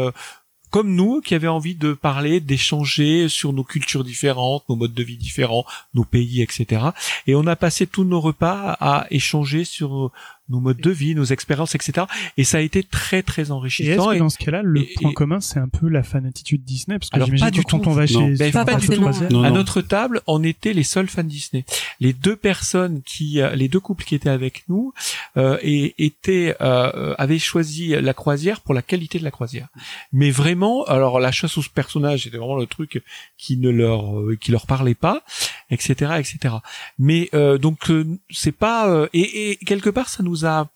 comme 0.71 0.95
nous, 0.95 1.21
qui 1.21 1.35
avaient 1.35 1.49
envie 1.49 1.75
de 1.75 1.93
parler, 1.93 2.41
d'échanger 2.41 3.29
sur 3.29 3.53
nos 3.53 3.65
cultures 3.65 4.05
différentes, 4.05 4.69
nos 4.69 4.77
modes 4.77 4.95
de 4.95 5.03
vie 5.03 5.17
différents, 5.17 5.65
nos 5.95 6.05
pays, 6.05 6.43
etc. 6.43 6.87
Et 7.27 7.35
on 7.35 7.47
a 7.47 7.57
passé 7.57 7.87
tous 7.87 8.05
nos 8.05 8.21
repas 8.21 8.77
à 8.81 9.07
échanger 9.11 9.65
sur 9.65 10.11
nos 10.49 10.61
modes 10.61 10.81
de 10.81 10.91
vie, 10.91 11.15
nos 11.15 11.25
expériences, 11.25 11.75
etc. 11.75 12.07
Et 12.37 12.45
ça 12.45 12.59
a 12.59 12.61
été 12.61 12.83
très 12.83 13.23
très 13.23 13.43
et 13.43 13.45
est-ce 13.45 13.53
enrichissant. 13.53 14.11
que 14.11 14.15
Et- 14.15 14.19
dans 14.19 14.29
ce 14.31 14.39
cas-là 14.39 14.63
le 14.63 14.81
et- 14.83 14.95
point 15.01 15.11
et- 15.11 15.15
commun 15.15 15.41
c'est 15.41 15.59
un 15.59 15.69
peu 15.69 15.89
la 15.89 16.03
fanatitude 16.03 16.63
Disney? 16.65 16.99
Parce 16.99 17.11
que 17.11 17.17
Alors, 17.17 17.27
j'imagine 17.27 17.47
pas 17.47 17.51
que 17.51 17.57
du 17.57 17.65
quand 17.65 17.79
tout. 17.81 17.89
on 17.89 17.93
va 17.93 18.03
Non. 18.03 18.07
chez 18.07 18.35
Ben, 18.37 18.53
pas 18.53 18.65
forcément, 18.67 19.09
croisière- 19.11 19.33
Non, 19.33 19.43
à 19.43 19.51
notre 19.51 19.81
table, 19.83 20.21
on 20.27 20.43
était 20.45 20.73
les 20.73 20.83
seuls 20.85 21.09
fans 21.09 21.25
Disney. 21.25 21.65
Les 22.01 22.13
deux 22.13 22.37
personnes 22.37 23.03
qui, 23.05 23.41
euh, 23.41 23.55
les 23.55 23.69
deux 23.69 23.81
couples 23.81 24.05
qui 24.05 24.15
étaient 24.15 24.29
avec 24.31 24.65
nous, 24.69 24.93
euh, 25.37 25.59
et 25.63 25.95
étaient, 25.99 26.55
euh, 26.61 27.15
avaient 27.19 27.39
choisi 27.39 27.89
la 27.89 28.15
croisière 28.15 28.61
pour 28.61 28.75
la 28.75 28.83
qualité 28.83 29.19
de 29.19 29.25
la 29.25 29.31
croisière. 29.31 29.69
Mais 30.13 30.31
vraiment, 30.31 30.85
alors 30.85 31.21
la 31.21 31.33
chasse 31.33 31.59
aux 31.59 31.63
personnages, 31.75 32.23
c'était 32.25 32.37
vraiment 32.39 32.57
le 32.57 32.67
truc 32.67 33.03
qui 33.39 33.57
ne 33.57 33.71
leur, 33.71 34.19
euh, 34.21 34.37
qui 34.41 34.53
leur 34.53 34.67
parlait 34.67 34.95
pas, 34.95 35.23
etc., 35.71 36.13
etc. 36.19 36.57
Mais 36.99 37.29
euh, 37.35 37.59
donc 37.59 37.91
euh, 37.91 38.05
c'est 38.31 38.53
pas, 38.53 38.89
euh, 38.89 39.09
et, 39.13 39.51
et 39.51 39.57
quelque 39.57 39.91
part 39.91 40.09
ça 40.09 40.23
nous 40.23 40.47
a, 40.47 40.71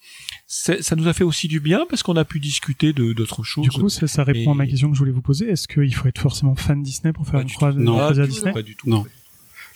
ça 0.47 0.97
nous 0.97 1.07
a 1.07 1.13
fait 1.13 1.25
aussi 1.25 1.49
du 1.49 1.61
bien 1.61 1.87
parce 1.89 2.03
qu'on 2.03 2.17
a 2.17 2.25
pu 2.25 2.41
discuter 2.41 2.93
de 2.93 3.13
d'autres 3.13 3.45
choses. 3.45 3.65
Du 3.65 3.71
coup, 3.71 3.89
ça, 3.89 4.09
ça 4.09 4.25
répond 4.25 4.53
à 4.53 4.55
ma 4.55 4.67
question 4.67 4.89
que 4.89 4.95
je 4.95 4.99
voulais 4.99 5.13
vous 5.13 5.23
poser. 5.23 5.49
Est-ce 5.49 5.69
qu'il 5.69 5.95
faut 5.95 6.09
être 6.09 6.21
forcément 6.21 6.55
fan 6.55 6.83
Disney 6.83 7.13
pour 7.13 7.25
faire 7.25 7.35
Pas 7.35 7.43
une 7.43 7.47
du 7.47 7.55
croisière 7.55 7.79
tout. 7.79 7.85
Non. 7.85 7.97
croisière 7.99 8.25
Pas 8.25 8.27
du 8.27 8.29
tout, 8.29 8.35
Disney? 8.35 8.53
Pas 8.53 8.63
du 8.63 8.77
tout. 8.77 8.89
Non. 8.89 9.07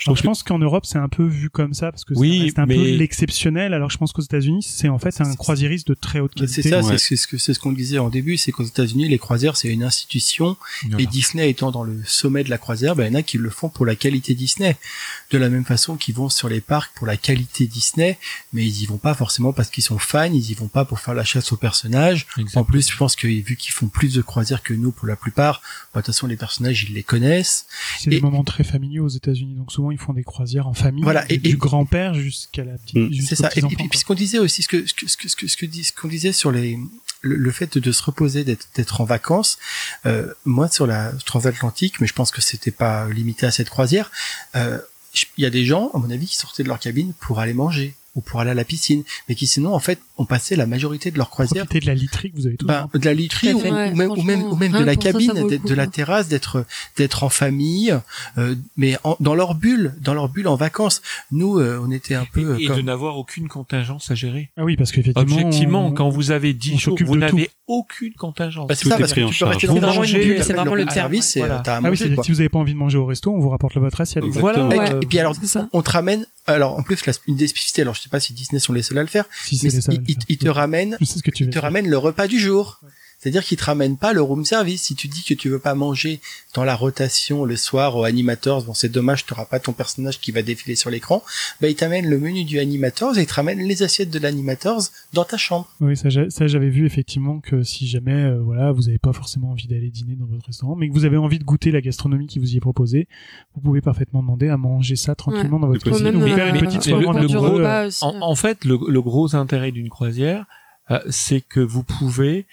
Je 0.05 0.11
Alors, 0.11 0.17
pense 0.17 0.23
je 0.23 0.27
pense 0.29 0.43
qu'en 0.43 0.59
Europe, 0.59 0.85
c'est 0.85 0.99
un 0.99 1.09
peu 1.09 1.25
vu 1.25 1.49
comme 1.49 1.73
ça 1.73 1.91
parce 1.91 2.05
que 2.05 2.13
Oui, 2.15 2.43
reste 2.43 2.59
un 2.59 2.67
mais- 2.67 2.75
peu 2.75 2.83
l'exceptionnel. 2.97 3.73
Alors, 3.73 3.89
je 3.89 3.97
pense 3.97 4.13
qu'aux 4.13 4.21
États-Unis, 4.21 4.63
c'est 4.63 4.91
en 4.91 4.99
fait 4.99 5.13
c'est 5.13 5.23
un 5.27 5.35
croisiériste 5.35 5.89
de 5.89 5.95
très 5.95 6.21
haute 6.21 6.35
qualité. 6.35 6.63
C'est 6.63 6.69
ça, 6.69 6.83
Ouais. 6.83 6.99
c'est 6.99 7.17
ce 7.17 7.27
que 7.27 7.39
c'est 7.39 7.55
ce 7.55 7.59
qu'on 7.59 7.73
disait 7.73 7.97
en 7.99 8.11
début, 8.11 8.37
c'est 8.37 8.53
qu'aux 8.53 8.65
États-Unis, 8.67 9.09
les 9.09 9.17
croisières 9.19 9.57
c'est 9.57 9.69
une 9.69 9.83
institution 9.83 10.59
Voilà. 10.83 11.01
et 11.03 11.07
Disney 11.07 11.49
étant 11.49 11.71
dans 11.71 11.85
le 11.85 12.03
sommet 12.05 12.45
de 12.45 12.51
la 12.51 12.59
croisière, 12.59 12.95
ben 12.97 13.05
il 13.07 13.13
y 13.15 13.17
en 13.17 13.19
a 13.19 13.23
qui 13.23 13.39
le 13.39 13.49
font 13.49 13.71
pour 13.71 13.87
la 13.87 13.97
qualité 13.97 14.35
Disney. 14.35 14.77
De 15.31 15.39
la 15.39 15.49
même 15.49 15.65
façon 15.65 15.97
qu'ils 15.97 16.15
vont 16.15 16.29
sur 16.29 16.51
les 16.51 16.61
parcs 16.61 16.93
pour 16.97 17.07
la 17.07 17.17
qualité 17.17 17.67
Disney, 17.67 18.19
mais 18.53 18.67
ils 18.67 18.83
y 18.83 18.87
vont 18.87 18.99
pas 18.99 19.15
forcément 19.15 19.55
parce 19.55 19.71
qu'ils 19.71 19.85
sont 19.85 19.99
fans, 19.99 20.25
ils 20.31 20.51
y 20.51 20.55
vont 20.55 20.69
pas 20.69 20.85
pour 20.85 21.01
faire 21.01 21.15
la 21.15 21.25
chasse 21.25 21.51
aux 21.53 21.57
personnages. 21.57 22.27
Exactement. 22.37 22.61
En 22.61 22.65
plus, 22.67 22.91
je 22.91 22.97
pense 22.99 23.17
que 23.17 23.27
vu 23.27 23.57
qu'ils 23.57 23.73
font 23.73 23.89
plus 23.89 24.13
de 24.15 24.21
croisières 24.21 24.63
que 24.63 24.75
nous 24.75 24.93
pour 24.93 25.09
la 25.09 25.17
plupart, 25.17 25.63
bah, 25.95 26.01
de 26.03 26.05
toute 26.07 26.15
façon 26.15 26.27
les 26.27 26.37
personnages 26.37 26.85
ils 26.85 26.93
les 26.95 27.03
connaissent. 27.03 27.67
C'est 28.01 28.11
des 28.11 28.21
moments 28.21 28.45
très 28.45 28.65
familiaux 28.65 29.05
aux 29.07 29.09
États-Unis. 29.09 29.55
Donc 29.55 29.73
souvent, 29.73 29.94
ils 29.95 29.99
font 29.99 30.13
des 30.13 30.25
croisières 30.25 30.67
en 30.67 30.75
famille, 30.75 31.03
Voilà, 31.03 31.25
et- 31.31 31.39
du 31.39 31.51
et- 31.51 31.57
grand-père 31.57 32.15
jusqu'à 32.15 32.65
la 32.65 32.73
petite. 32.79 32.97
Mm. 32.97 33.13
C'est 33.27 33.37
ça. 33.37 33.51
Et 33.57 33.63
puis, 33.63 33.99
ce 33.99 34.05
qu'on 34.05 34.15
disait 34.15 34.39
aussi, 34.39 34.63
ce 34.63 34.69
que 34.69 34.87
ce 34.87 34.95
que 34.95 35.09
ce 35.09 35.17
que 35.17 35.29
ce 35.29 35.37
que, 35.57 35.67
ce 35.83 35.93
qu'on 35.93 36.09
disait 36.09 36.33
sur 36.33 36.51
les 36.53 36.79
le, 37.23 37.37
le 37.37 37.51
fait 37.51 37.79
de 37.79 37.93
se 37.93 38.03
reposer, 38.03 38.45
d'être 38.45 38.69
d'être 38.75 39.01
en 39.01 39.05
vacances. 39.05 39.59
Euh, 40.07 40.33
moi, 40.45 40.69
sur 40.69 40.87
la 40.87 41.13
transatlantique, 41.25 42.01
mais 42.01 42.07
je 42.07 42.13
pense 42.13 42.31
que 42.31 42.43
c'était 42.43 42.71
pas 42.71 43.09
limité 43.09 43.47
à 43.47 43.51
cette 43.51 43.71
croisière. 43.71 44.11
euh, 44.57 44.79
Il 45.39 45.43
y 45.43 45.47
a 45.47 45.51
des 45.51 45.65
gens, 45.65 45.91
à 45.95 45.99
mon 45.99 46.11
avis, 46.11 46.27
qui 46.27 46.37
sortaient 46.37 46.65
de 46.65 46.69
leur 46.69 46.79
cabine 46.81 47.13
pour 47.21 47.39
aller 47.41 47.55
manger 47.55 47.95
ou 48.15 48.21
pour 48.21 48.41
aller 48.41 48.51
à 48.51 48.55
la 48.55 48.65
piscine, 48.65 49.03
mais 49.29 49.35
qui 49.35 49.47
sinon, 49.47 49.75
en 49.75 49.79
fait, 49.81 49.99
ont 50.19 50.25
passé 50.25 50.55
la 50.57 50.67
majorité 50.67 51.11
de 51.11 51.19
leur 51.19 51.31
croisière 51.31 51.65
Profitez 51.67 51.81
de 51.81 51.87
la 51.87 51.95
literie 51.95 52.31
que 52.31 52.37
vous 52.37 52.47
avez 52.47 52.57
tous. 52.57 52.67
ben, 52.67 52.89
de 52.95 53.05
la 53.05 53.15
literie 53.15 53.51
Tout 53.51 53.59
ou, 53.59 53.61
ou 53.61 53.73
même, 53.97 54.11
ou 54.13 54.23
même, 54.23 54.43
ou 54.45 54.57
même 54.57 54.73
de 54.73 54.79
la 54.79 54.95
ça, 54.95 55.01
ça 55.01 55.13
cabine, 55.13 55.33
coup, 55.59 55.69
de 55.69 55.75
la 55.75 55.85
quoi. 55.87 55.93
terrasse, 55.93 56.29
d'être 56.29 56.65
d'être 56.97 57.25
en 57.25 57.29
famille, 57.29 57.99
euh, 58.39 58.55
mais 58.77 58.97
en- 59.05 59.17
dans 59.21 59.35
leur 59.35 59.55
bulle, 59.55 59.95
dans 60.01 60.15
leur 60.15 60.29
bulle 60.29 60.47
en 60.49 60.55
vacances. 60.57 61.03
Nous, 61.33 61.59
euh, 61.59 61.81
on 61.85 61.91
était 61.91 62.15
un 62.15 62.25
peu 62.25 62.53
euh, 62.53 62.59
et 62.59 62.67
comme- 62.67 62.77
de 62.77 62.83
n'avoir 62.83 63.17
aucune 63.19 63.49
contingence 63.49 64.11
à 64.11 64.15
gérer. 64.15 64.51
Ah 64.57 64.65
oui, 64.65 64.77
parce 64.77 64.93
qu'effectivement. 64.93 65.23
Objectivement, 65.23 65.87
on- 65.89 65.93
quand 65.93 66.09
vous 66.09 66.31
avez 66.31 66.51
on 66.53 66.57
10 66.57 66.79
jours, 66.79 66.97
vous 67.05 67.17
n'avez 67.17 67.47
tout. 67.47 67.53
Aucune 67.67 68.13
contingence. 68.15 68.67
Bah, 68.69 68.75
c'est 68.75 68.89
ça, 68.89 68.99
parce 68.99 69.13
que 69.13 69.21
tu 69.29 69.39
peux 69.39 69.45
rester 69.47 69.67
dans 69.67 69.75
mangez, 69.95 70.19
bulle, 70.25 70.45
c'est 70.45 70.53
vraiment 70.53 70.75
le 70.75 70.89
service 70.89 71.37
voilà. 71.39 71.57
euh, 71.57 71.63
Ah 71.67 71.79
oui, 71.83 71.89
manger, 71.91 72.17
si 72.23 72.31
vous 72.33 72.37
n'avez 72.39 72.49
pas 72.49 72.59
envie 72.59 72.75
de 72.75 72.79
manger 72.79 72.99
au 72.99 73.07
resto, 73.07 73.33
on 73.35 73.39
vous 73.41 73.49
rapporte 73.49 73.77
votre 73.79 74.01
assiette. 74.01 74.25
Voilà. 74.25 74.67
Ouais, 74.67 74.91
et 75.03 75.07
puis 75.07 75.19
alors, 75.19 75.35
ça. 75.45 75.69
on 75.73 75.83
te 75.83 75.91
ramène. 75.91 76.27
Alors 76.47 76.79
en 76.79 76.83
plus, 76.83 77.05
la- 77.07 77.13
une 77.27 77.37
des 77.37 77.47
spécificités. 77.49 77.83
Alors 77.83 77.95
je 77.95 78.03
sais 78.03 78.09
pas 78.11 78.21
si 78.21 78.33
Disney 78.35 78.59
sont 78.61 78.73
les 78.75 78.83
seuls 78.83 78.99
à 78.99 79.03
le 79.03 79.09
faire, 79.09 79.25
Si 79.45 79.59
mais 79.63 79.71
ils, 79.73 79.83
faire. 80.15 80.25
ils 80.29 80.39
te 80.39 80.49
ramènent, 80.49 80.97
Je 81.01 81.05
sais 81.07 81.19
ce 81.19 81.23
que 81.23 81.31
tu 81.31 81.45
ils 81.45 81.51
te 81.51 81.59
ramènent 81.59 81.89
le 81.89 81.99
repas 81.99 82.27
du 82.27 82.39
jour. 82.39 82.81
C'est-à-dire 83.25 83.43
qu'ils 83.43 83.57
te 83.57 83.65
ramènent 83.65 83.97
pas 83.97 84.13
le 84.13 84.21
room 84.21 84.45
service. 84.45 84.83
Si 84.83 84.95
tu 84.95 85.09
dis 85.09 85.25
que 85.25 85.33
tu 85.33 85.49
veux 85.49 85.59
pas 85.59 85.75
manger 85.75 86.21
dans 86.53 86.63
la 86.63 86.77
rotation 86.77 87.47
le 87.47 87.57
soir 87.57 87.97
au 87.97 88.05
animators, 88.05 88.65
bon 88.65 88.75
c'est 88.75 88.91
dommage, 88.91 89.25
tu 89.25 89.33
n'auras 89.33 89.47
pas 89.47 89.59
ton 89.59 89.73
personnage 89.73 90.21
qui 90.21 90.31
va 90.31 90.43
défiler 90.43 90.77
sur 90.77 90.91
l'écran. 90.91 91.23
Bah 91.63 91.69
ils 91.69 91.75
t'amènent 91.75 92.07
le 92.09 92.19
menu 92.19 92.45
du 92.45 92.59
animators 92.59 93.17
et 93.17 93.23
ils 93.23 93.27
te 93.27 93.33
ramènent 93.33 93.61
les 93.67 93.83
assiettes 93.83 94.11
de 94.11 94.19
l'animators 94.19 94.83
dans 95.15 95.25
ta 95.25 95.39
chambre. 95.39 95.67
Oui, 95.81 95.97
ça, 95.97 96.11
j'a- 96.11 96.29
ça 96.29 96.47
j'avais 96.47 96.69
vu 96.69 96.85
effectivement 96.85 97.41
que 97.41 97.63
si 97.63 97.87
jamais 97.87 98.13
euh, 98.13 98.39
voilà 98.43 98.73
vous 98.73 98.83
n'avez 98.83 98.99
pas 98.99 99.15
forcément 99.15 99.53
envie 99.53 99.67
d'aller 99.69 99.89
dîner 99.89 100.17
dans 100.17 100.27
votre 100.27 100.45
restaurant, 100.47 100.77
mais 100.77 100.89
que 100.89 100.93
vous 100.93 101.07
avez 101.07 101.17
envie 101.17 101.39
de 101.39 101.45
goûter 101.45 101.71
la 101.71 101.81
gastronomie 101.81 102.27
qui 102.27 102.39
vous 102.39 102.53
y 102.53 102.59
est 102.59 102.61
proposée, 102.61 103.09
vous 103.55 103.63
pouvez 103.63 103.81
parfaitement 103.81 104.21
demander 104.21 104.49
à 104.51 104.59
manger 104.59 104.97
ça 104.97 105.15
tranquillement 105.15 105.59
dans 105.61 105.69
votre 105.69 105.83
cuisine 106.03 106.17
ou 106.17 106.27
faire 106.37 106.49
une 106.49 106.57
euh, 106.57 106.61
petite 106.61 106.83
soirée 106.83 107.05
aussi. 107.25 107.35
En, 108.03 108.21
en 108.21 108.35
fait, 108.35 108.65
le, 108.67 108.79
le 108.87 109.01
gros 109.03 109.35
intérêt 109.35 109.73
d'une 109.73 109.89
croisière, 109.89 110.45
euh, 110.91 110.99
c'est 111.09 111.41
que 111.41 111.61
vous 111.61 111.83
pouvez 111.83 112.45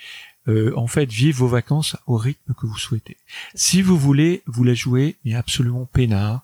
euh, 0.48 0.74
en 0.76 0.88
fait 0.88 1.12
vivre 1.12 1.40
vos 1.40 1.48
vacances 1.48 1.96
au 2.08 2.18
rythme 2.18 2.54
que 2.54 2.66
vous 2.66 2.78
souhaitez. 2.78 3.18
Si 3.54 3.82
vous 3.82 3.98
voulez 3.98 4.42
vous 4.48 4.64
les 4.64 4.76
jouer, 4.76 5.18
mais 5.24 5.36
absolument 5.36 5.86
peinard. 5.86 6.44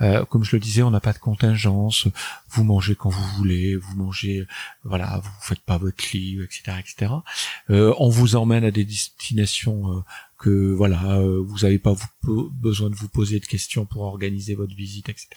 Euh, 0.00 0.24
comme 0.24 0.44
je 0.44 0.54
le 0.54 0.60
disais, 0.60 0.82
on 0.82 0.90
n'a 0.90 1.00
pas 1.00 1.12
de 1.12 1.18
contingence. 1.18 2.06
Vous 2.50 2.62
mangez 2.62 2.94
quand 2.94 3.08
vous 3.08 3.26
voulez, 3.36 3.74
vous 3.74 3.96
mangez, 3.96 4.46
voilà, 4.84 5.20
vous 5.22 5.30
faites 5.40 5.60
pas 5.60 5.76
votre 5.76 6.04
lit, 6.12 6.40
etc., 6.42 6.78
etc. 6.78 7.12
Euh, 7.70 7.92
on 7.98 8.08
vous 8.08 8.36
emmène 8.36 8.64
à 8.64 8.70
des 8.70 8.84
destinations 8.84 9.92
euh, 9.92 10.00
que 10.38 10.72
voilà, 10.72 11.16
euh, 11.16 11.42
vous 11.44 11.58
n'avez 11.62 11.78
pas 11.78 11.94
vous, 12.22 12.50
besoin 12.52 12.90
de 12.90 12.94
vous 12.94 13.08
poser 13.08 13.40
de 13.40 13.46
questions 13.46 13.84
pour 13.84 14.02
organiser 14.02 14.54
votre 14.54 14.74
visite, 14.74 15.08
etc. 15.08 15.28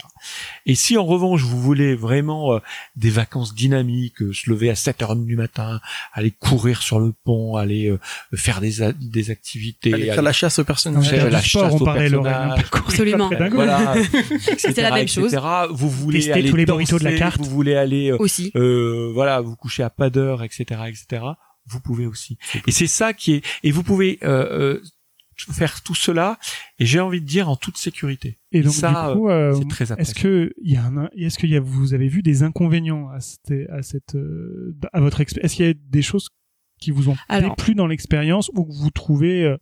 Et 0.68 0.76
si 0.76 0.96
en 0.98 1.06
revanche 1.06 1.42
vous 1.42 1.60
voulez 1.60 1.96
vraiment 1.96 2.54
euh, 2.54 2.60
des 2.96 3.10
vacances 3.10 3.56
dynamiques, 3.56 4.22
euh, 4.22 4.32
se 4.32 4.50
lever 4.50 4.70
à 4.70 4.76
7 4.76 5.02
heures 5.02 5.16
du 5.16 5.36
matin, 5.36 5.82
aller 6.14 6.32
courir 6.32 6.84
sur 6.84 7.00
le 7.00 7.14
pont, 7.24 7.56
aller 7.56 7.96
faire 8.34 8.62
des, 8.62 8.94
des 9.00 9.32
activités, 9.32 9.94
aller 9.94 10.06
faire 10.06 10.22
la 10.22 10.34
chasse 10.34 10.60
aux 10.60 10.64
personnages, 10.64 11.10
faire 11.10 11.32
la 11.32 11.42
chasse 11.42 11.74
aux 11.74 11.84
personnages, 11.84 12.64
absolument, 12.72 13.32
voilà, 13.52 13.96
c'est 14.58 14.78
la 14.78 14.92
même 14.94 15.08
chose. 15.08 15.36
Vous 15.72 15.90
voulez 15.90 16.20
Tester 16.20 16.34
aller 16.34 16.50
tous 16.50 16.56
les 16.58 16.66
danser, 16.66 17.00
de 17.00 17.04
la 17.04 17.18
carte. 17.18 17.42
vous 17.42 17.50
voulez 17.50 17.76
aller 17.76 18.12
aussi, 18.12 18.52
voilà, 18.54 19.42
vous 19.42 19.56
coucher 19.56 19.82
à 19.82 19.90
pas 19.90 20.12
d'heure, 20.12 20.44
etc., 20.44 20.82
etc 20.88 21.34
vous 21.66 21.80
pouvez 21.80 22.06
aussi. 22.06 22.38
Et 22.68 22.72
c'est 22.72 22.88
ça 22.88 23.14
qui 23.14 23.34
est. 23.34 23.46
Et 23.64 23.72
vous 23.72 23.84
pouvez 23.84 24.20
euh, 24.24 24.78
euh, 24.78 24.82
faire 25.52 25.82
tout 25.82 25.96
cela. 25.96 26.38
Et 26.80 26.86
j'ai 26.86 27.00
envie 27.00 27.22
de 27.22 27.26
dire 27.26 27.50
en 27.50 27.56
toute 27.56 27.78
sécurité. 27.78 28.38
Et 28.52 28.62
donc 28.62 28.74
ça, 28.74 29.12
du 29.14 29.18
coup, 29.18 29.30
euh, 29.30 29.54
c'est 29.54 29.68
très 29.68 30.00
est-ce 30.00 30.16
que 30.16 30.54
il 30.62 30.72
y 30.72 30.78
a 30.78 30.86
un, 30.86 31.10
est-ce 31.16 31.38
qu'il 31.38 31.50
y 31.50 31.56
a, 31.56 31.60
vous 31.60 31.94
avez 31.94 32.08
vu 32.08 32.22
des 32.22 32.44
inconvénients 32.44 33.10
à 33.10 33.20
cette, 33.20 33.70
à 33.70 33.82
cette, 33.82 34.16
euh, 34.16 34.76
à 34.94 35.00
votre 35.00 35.22
expérience 35.22 35.46
Est-ce 35.46 35.56
qu'il 35.56 35.66
y 35.66 35.70
a 35.70 35.74
des 35.74 36.02
choses 36.02 36.30
qui 36.80 36.92
vous 36.92 37.10
ont 37.10 37.16
Alors, 37.30 37.56
déplu 37.56 37.76
dans 37.76 37.88
l'expérience 37.88 38.50
ou 38.54 38.66
que 38.66 38.74
vous 38.74 38.90
trouvez 38.90 39.44
euh, 39.44 39.58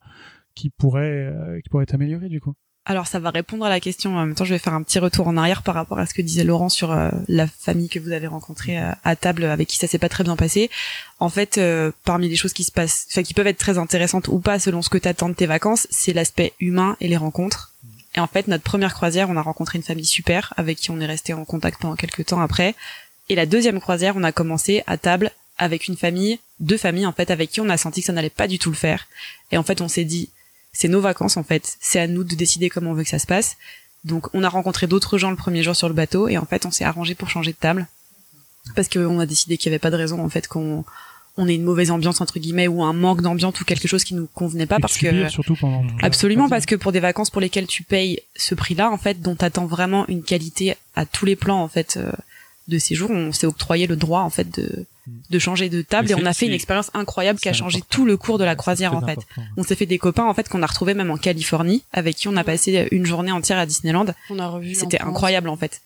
qui 0.55 0.69
pourraient, 0.69 1.27
euh, 1.27 1.59
qui 1.61 1.69
pourraient 1.69 1.83
être 1.83 1.93
améliorées 1.93 2.29
du 2.29 2.41
coup? 2.41 2.53
Alors 2.89 3.05
ça 3.05 3.19
va 3.19 3.29
répondre 3.29 3.63
à 3.63 3.69
la 3.69 3.79
question. 3.79 4.17
En 4.17 4.25
même 4.25 4.33
temps, 4.33 4.45
je 4.45 4.53
vais 4.55 4.59
faire 4.59 4.73
un 4.73 4.81
petit 4.81 4.97
retour 4.97 5.27
en 5.27 5.37
arrière 5.37 5.61
par 5.61 5.75
rapport 5.75 5.99
à 5.99 6.07
ce 6.07 6.15
que 6.15 6.23
disait 6.23 6.43
Laurent 6.43 6.69
sur 6.69 6.91
euh, 6.91 7.11
la 7.27 7.45
famille 7.45 7.87
que 7.87 7.99
vous 7.99 8.11
avez 8.11 8.25
rencontrée 8.25 8.79
euh, 8.79 8.91
à 9.03 9.15
table 9.15 9.43
avec 9.43 9.67
qui 9.67 9.77
ça 9.77 9.85
s'est 9.85 9.99
pas 9.99 10.09
très 10.09 10.23
bien 10.23 10.35
passé. 10.35 10.71
En 11.19 11.29
fait, 11.29 11.59
euh, 11.59 11.91
parmi 12.03 12.27
les 12.27 12.35
choses 12.35 12.51
qui 12.51 12.63
se 12.63 12.71
passent, 12.71 13.05
enfin 13.11 13.21
qui 13.21 13.35
peuvent 13.35 13.45
être 13.45 13.59
très 13.59 13.77
intéressantes 13.77 14.27
ou 14.27 14.39
pas 14.39 14.57
selon 14.57 14.81
ce 14.81 14.89
que 14.89 14.97
t'attends 14.97 15.29
de 15.29 15.35
tes 15.35 15.45
vacances, 15.45 15.85
c'est 15.91 16.13
l'aspect 16.13 16.53
humain 16.59 16.97
et 16.99 17.07
les 17.07 17.15
rencontres. 17.15 17.75
Et 18.15 18.19
en 18.19 18.27
fait, 18.27 18.47
notre 18.47 18.63
première 18.63 18.95
croisière, 18.95 19.29
on 19.29 19.37
a 19.37 19.41
rencontré 19.43 19.77
une 19.77 19.83
famille 19.83 20.03
super 20.03 20.55
avec 20.57 20.79
qui 20.79 20.89
on 20.89 20.99
est 20.99 21.05
resté 21.05 21.33
en 21.33 21.45
contact 21.45 21.79
pendant 21.79 21.95
quelques 21.95 22.25
temps 22.25 22.41
après. 22.41 22.73
Et 23.29 23.35
la 23.35 23.45
deuxième 23.45 23.79
croisière, 23.79 24.15
on 24.17 24.23
a 24.23 24.31
commencé 24.31 24.81
à 24.87 24.97
table 24.97 25.29
avec 25.59 25.87
une 25.87 25.97
famille, 25.97 26.39
deux 26.59 26.77
familles 26.77 27.05
en 27.05 27.13
fait, 27.13 27.29
avec 27.29 27.51
qui 27.51 27.61
on 27.61 27.69
a 27.69 27.77
senti 27.77 27.99
que 27.99 28.07
ça 28.07 28.13
n'allait 28.13 28.31
pas 28.31 28.47
du 28.47 28.57
tout 28.57 28.71
le 28.71 28.75
faire. 28.75 29.07
Et 29.51 29.59
en 29.59 29.63
fait, 29.63 29.79
on 29.81 29.87
s'est 29.87 30.05
dit, 30.05 30.29
c'est 30.73 30.87
nos 30.87 31.01
vacances 31.01 31.37
en 31.37 31.43
fait. 31.43 31.77
C'est 31.79 31.99
à 31.99 32.07
nous 32.07 32.23
de 32.23 32.35
décider 32.35 32.69
comment 32.69 32.91
on 32.91 32.93
veut 32.93 33.03
que 33.03 33.09
ça 33.09 33.19
se 33.19 33.27
passe. 33.27 33.57
Donc 34.05 34.33
on 34.33 34.43
a 34.43 34.49
rencontré 34.49 34.87
d'autres 34.87 35.17
gens 35.17 35.29
le 35.29 35.35
premier 35.35 35.63
jour 35.63 35.75
sur 35.75 35.89
le 35.89 35.93
bateau 35.93 36.27
et 36.27 36.37
en 36.37 36.45
fait 36.45 36.65
on 36.65 36.71
s'est 36.71 36.85
arrangé 36.85 37.15
pour 37.15 37.29
changer 37.29 37.51
de 37.51 37.57
table 37.57 37.87
parce 38.75 38.87
qu'on 38.87 39.19
a 39.19 39.25
décidé 39.25 39.57
qu'il 39.57 39.69
n'y 39.69 39.75
avait 39.75 39.79
pas 39.79 39.91
de 39.91 39.97
raison 39.97 40.23
en 40.23 40.29
fait 40.29 40.47
qu'on 40.47 40.85
on 41.37 41.47
ait 41.47 41.55
une 41.55 41.63
mauvaise 41.63 41.91
ambiance 41.91 42.21
entre 42.21 42.39
guillemets 42.39 42.67
ou 42.67 42.83
un 42.83 42.93
manque 42.93 43.21
d'ambiance 43.21 43.59
ou 43.59 43.65
quelque 43.65 43.87
chose 43.87 44.03
qui 44.03 44.13
nous 44.13 44.27
convenait 44.33 44.65
pas 44.65 44.77
Et 44.77 44.81
parce 44.81 44.97
que 44.97 45.29
surtout 45.29 45.55
pendant 45.55 45.83
absolument 46.01 46.49
parce 46.49 46.65
que 46.65 46.75
pour 46.75 46.91
des 46.91 46.99
vacances 46.99 47.29
pour 47.29 47.41
lesquelles 47.41 47.67
tu 47.67 47.83
payes 47.83 48.21
ce 48.35 48.55
prix-là 48.55 48.89
en 48.89 48.97
fait 48.97 49.21
dont 49.21 49.35
t'attends 49.35 49.65
vraiment 49.65 50.07
une 50.07 50.23
qualité 50.23 50.75
à 50.95 51.05
tous 51.05 51.25
les 51.25 51.35
plans 51.35 51.61
en 51.61 51.67
fait 51.67 51.97
euh, 51.97 52.11
de 52.67 52.77
séjour 52.77 53.09
on 53.09 53.31
s'est 53.31 53.47
octroyé 53.47 53.87
le 53.87 53.95
droit 53.97 54.21
en 54.21 54.29
fait 54.29 54.49
de 54.49 54.85
de 55.29 55.39
changer 55.39 55.69
de 55.69 55.81
table 55.81 56.11
et 56.11 56.15
on 56.15 56.25
a 56.25 56.33
fait 56.33 56.45
une 56.45 56.53
expérience 56.53 56.91
incroyable 56.93 57.39
qui 57.39 57.49
a 57.49 57.53
changé 57.53 57.77
important. 57.77 57.95
tout 57.95 58.05
le 58.05 58.17
cours 58.17 58.37
de 58.37 58.43
la 58.43 58.55
croisière 58.55 58.93
en 58.95 59.01
fait 59.05 59.19
on 59.57 59.63
s'est 59.63 59.75
fait 59.75 59.85
des 59.85 59.97
copains 59.97 60.25
en 60.25 60.33
fait 60.33 60.49
qu'on 60.49 60.63
a 60.63 60.67
retrouvés 60.67 60.93
même 60.93 61.11
en 61.11 61.17
Californie 61.17 61.83
avec 61.93 62.15
qui 62.15 62.27
on 62.27 62.35
a 62.35 62.43
passé 62.43 62.87
une 62.91 63.05
journée 63.05 63.31
entière 63.31 63.57
à 63.57 63.65
Disneyland 63.65 64.05
On 64.29 64.39
a 64.39 64.47
revu. 64.47 64.75
c'était 64.75 65.01
incroyable 65.01 65.49
en 65.49 65.57
fait 65.57 65.81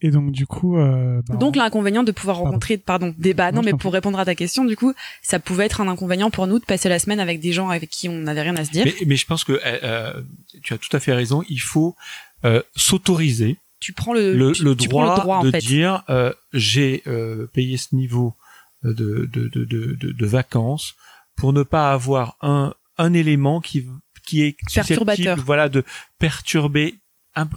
Et 0.00 0.10
donc 0.12 0.30
du 0.30 0.46
coup, 0.46 0.78
euh, 0.78 1.22
bah, 1.28 1.34
donc 1.36 1.56
l'inconvénient 1.56 2.04
de 2.04 2.12
pouvoir 2.12 2.36
Pardon. 2.36 2.50
rencontrer 2.50 2.76
pardon 2.78 3.14
des 3.18 3.34
bah 3.34 3.50
Non, 3.50 3.62
mais 3.62 3.72
pour 3.72 3.92
répondre 3.92 4.18
à 4.20 4.24
ta 4.24 4.36
question 4.36 4.64
du 4.64 4.76
coup 4.76 4.94
ça 5.22 5.40
pouvait 5.40 5.66
être 5.66 5.80
un 5.80 5.88
inconvénient 5.88 6.30
pour 6.30 6.46
nous 6.46 6.60
de 6.60 6.64
passer 6.64 6.88
la 6.88 6.98
semaine 7.00 7.18
avec 7.18 7.40
des 7.40 7.52
gens 7.52 7.68
avec 7.68 7.90
qui 7.90 8.08
on 8.08 8.18
n'avait 8.18 8.42
rien 8.42 8.56
à 8.56 8.64
se 8.64 8.70
dire 8.70 8.84
Mais, 8.86 8.94
mais 9.06 9.16
je 9.16 9.26
pense 9.26 9.42
que 9.42 9.52
euh, 9.52 9.58
euh, 9.82 10.22
tu 10.62 10.72
as 10.72 10.78
tout 10.78 10.94
à 10.96 11.00
fait 11.00 11.12
raison. 11.12 11.42
Il 11.48 11.60
faut 11.60 11.96
euh, 12.44 12.62
s'autoriser 12.76 13.58
tu 13.80 13.92
prends 13.92 14.12
le 14.12 14.34
le, 14.34 14.52
tu, 14.52 14.64
le 14.64 14.76
tu 14.76 14.88
prends 14.88 15.04
droit, 15.04 15.16
le 15.16 15.20
droit 15.22 15.36
en 15.38 15.44
de 15.44 15.50
fait. 15.50 15.58
dire 15.58 16.04
euh, 16.10 16.32
j'ai 16.52 17.02
euh, 17.06 17.46
payé 17.52 17.76
ce 17.76 17.94
niveau 17.94 18.34
de, 18.82 18.92
de, 19.32 19.48
de, 19.48 19.64
de, 19.64 20.12
de, 20.12 20.26
vacances 20.26 20.94
pour 21.36 21.52
ne 21.52 21.62
pas 21.62 21.92
avoir 21.92 22.36
un, 22.42 22.74
un 22.96 23.12
élément 23.12 23.60
qui, 23.60 23.86
qui 24.24 24.42
est 24.42 24.56
susceptible, 24.68 25.40
voilà, 25.40 25.68
de 25.68 25.84
perturber 26.18 26.98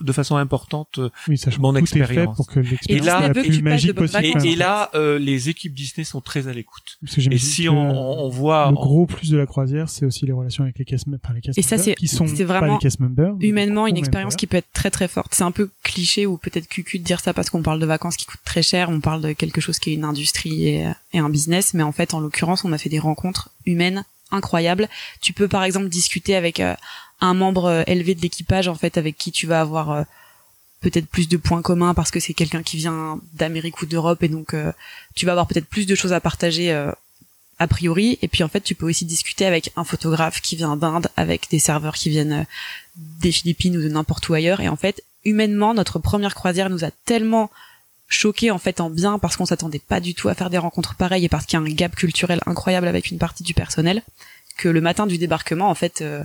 de 0.02 0.12
façon 0.12 0.36
importante 0.36 1.00
euh, 1.00 1.10
oui, 1.28 1.38
sachant 1.38 1.62
mon 1.62 1.76
expérience. 1.76 2.36
pour 2.36 2.48
que 2.48 2.60
l'expérience 2.60 3.06
là, 3.06 3.18
soit 3.20 3.28
la 3.28 3.34
plus 3.34 3.62
magique 3.62 3.94
bonnes 3.96 4.10
possible. 4.10 4.46
et, 4.46 4.52
et 4.52 4.56
là 4.56 4.90
euh, 4.96 5.18
les 5.20 5.50
équipes 5.50 5.74
Disney 5.74 6.04
sont 6.04 6.22
très 6.22 6.48
à 6.48 6.54
l'écoute 6.54 7.00
et 7.32 7.38
si 7.38 7.70
on, 7.70 8.24
on 8.26 8.30
voit 8.30 8.68
le 8.70 8.74
gros 8.76 9.06
plus 9.06 9.30
de 9.32 9.38
la 9.38 9.46
croisière, 9.46 9.90
c'est 9.90 10.06
aussi 10.06 10.26
les 10.26 10.32
relations 10.32 10.64
avec 10.64 10.78
les 10.80 10.86
cast, 10.86 11.06
enfin, 11.08 11.34
les 11.34 11.42
cast 11.42 11.58
Et 11.58 11.62
ça, 11.62 11.78
c'est- 11.78 11.96
qui 11.96 12.08
sont 12.08 12.26
pas 12.28 12.44
vraiment 12.44 12.74
les 12.76 12.80
cast 12.80 13.00
members, 13.00 13.36
mais 13.40 13.48
humainement 13.48 13.88
une 13.88 13.98
expérience 13.98 14.34
members. 14.34 14.38
qui 14.38 14.48
peut 14.48 14.58
être 14.58 14.72
très 14.74 14.92
très 14.92 15.08
forte. 15.08 15.34
C'est 15.34 15.44
un 15.44 15.52
peu 15.52 15.70
cliché 15.84 16.26
ou 16.26 16.38
peut-être 16.38 16.68
cucu 16.68 17.00
de 17.00 17.04
dire 17.04 17.20
ça 17.20 17.34
parce 17.34 17.50
qu'on 17.50 17.62
parle 17.64 17.80
de 17.80 17.86
vacances 17.86 18.18
qui 18.18 18.26
coûtent 18.26 18.40
très 18.46 18.64
cher, 18.64 18.90
on 18.90 19.00
parle 19.00 19.22
de 19.22 19.34
quelque 19.34 19.62
chose 19.62 19.80
qui 19.80 19.92
est 19.92 19.94
une 19.94 20.06
industrie 20.06 20.68
et, 20.68 20.88
et 21.14 21.20
un 21.20 21.30
business, 21.30 21.74
mais 21.74 21.84
en 21.84 21.92
fait 21.92 22.14
en 22.14 22.20
l'occurrence 22.20 22.64
on 22.66 22.72
a 22.74 22.78
fait 22.78 22.90
des 22.90 23.00
rencontres 23.00 23.50
humaines 23.66 24.04
incroyables. 24.32 24.88
Tu 25.22 25.34
peux 25.34 25.48
par 25.48 25.64
exemple 25.64 25.90
discuter 25.90 26.36
avec 26.36 26.60
euh, 26.60 26.74
un 27.22 27.34
membre 27.34 27.66
euh, 27.66 27.84
élevé 27.88 28.16
de 28.16 28.22
l'équipage 28.22 28.68
en 28.68 28.76
fait 28.76 28.98
avec 28.98 29.18
qui 29.18 29.32
tu 29.32 29.48
vas 29.48 29.62
avoir 29.62 29.92
euh, 29.92 30.04
peut-être 30.82 31.06
plus 31.06 31.30
de 31.30 31.38
points 31.38 31.62
communs 31.62 31.94
parce 31.94 32.12
que 32.12 32.20
c'est 32.20 32.34
quelqu'un 32.34 32.64
qui 32.64 32.78
vient 32.78 33.20
d'Amérique 33.34 33.82
ou 33.82 33.86
d'Europe 33.86 34.24
et 34.24 34.28
donc 34.28 34.54
euh, 34.54 34.72
tu 35.16 35.26
vas 35.26 35.32
avoir 35.32 35.48
peut-être 35.48 35.68
plus 35.68 35.86
de 35.86 35.96
choses 35.96 36.14
à 36.14 36.20
partager 36.20 36.72
a 37.60 37.68
priori. 37.68 38.18
Et 38.24 38.28
puis 38.28 38.44
en 38.44 38.48
fait 38.48 38.62
tu 38.62 38.74
peux 38.74 38.88
aussi 38.88 39.06
discuter 39.06 39.46
avec 39.46 39.72
un 39.76 39.84
photographe 39.84 40.42
qui 40.42 40.56
vient 40.56 40.76
d'Inde 40.76 41.08
avec 41.16 41.48
des 41.52 41.60
serveurs 41.60 41.94
qui 41.94 42.10
viennent 42.10 42.46
des 42.96 43.32
Philippines 43.32 43.78
ou 43.78 43.82
de 43.82 43.90
n'importe 43.90 44.28
où 44.30 44.34
ailleurs. 44.34 44.60
Et 44.60 44.70
en 44.70 44.76
fait 44.76 45.04
humainement 45.24 45.76
notre 45.76 46.00
première 46.00 46.34
croisière 46.34 46.72
nous 46.72 46.84
a 46.84 46.90
tellement 47.06 47.52
choqué 48.08 48.50
en 48.50 48.58
fait 48.58 48.82
en 48.82 48.90
bien 48.90 49.20
parce 49.20 49.38
qu'on 49.38 49.46
s'attendait 49.46 49.80
pas 49.80 50.00
du 50.00 50.16
tout 50.16 50.28
à 50.28 50.34
faire 50.34 50.50
des 50.50 50.58
rencontres 50.58 50.96
pareilles 50.96 51.26
et 51.26 51.30
parce 51.30 51.46
qu'il 51.46 51.60
y 51.60 51.62
a 51.62 51.66
un 51.66 51.74
gap 51.74 51.96
culturel 51.96 52.42
incroyable 52.48 52.88
avec 52.88 53.12
une 53.12 53.20
partie 53.20 53.44
du 53.44 53.54
personnel 53.54 54.02
que 54.58 54.68
le 54.68 54.82
matin 54.82 55.06
du 55.08 55.18
débarquement 55.18 55.70
en 55.70 55.76
fait 55.76 56.02
euh, 56.02 56.24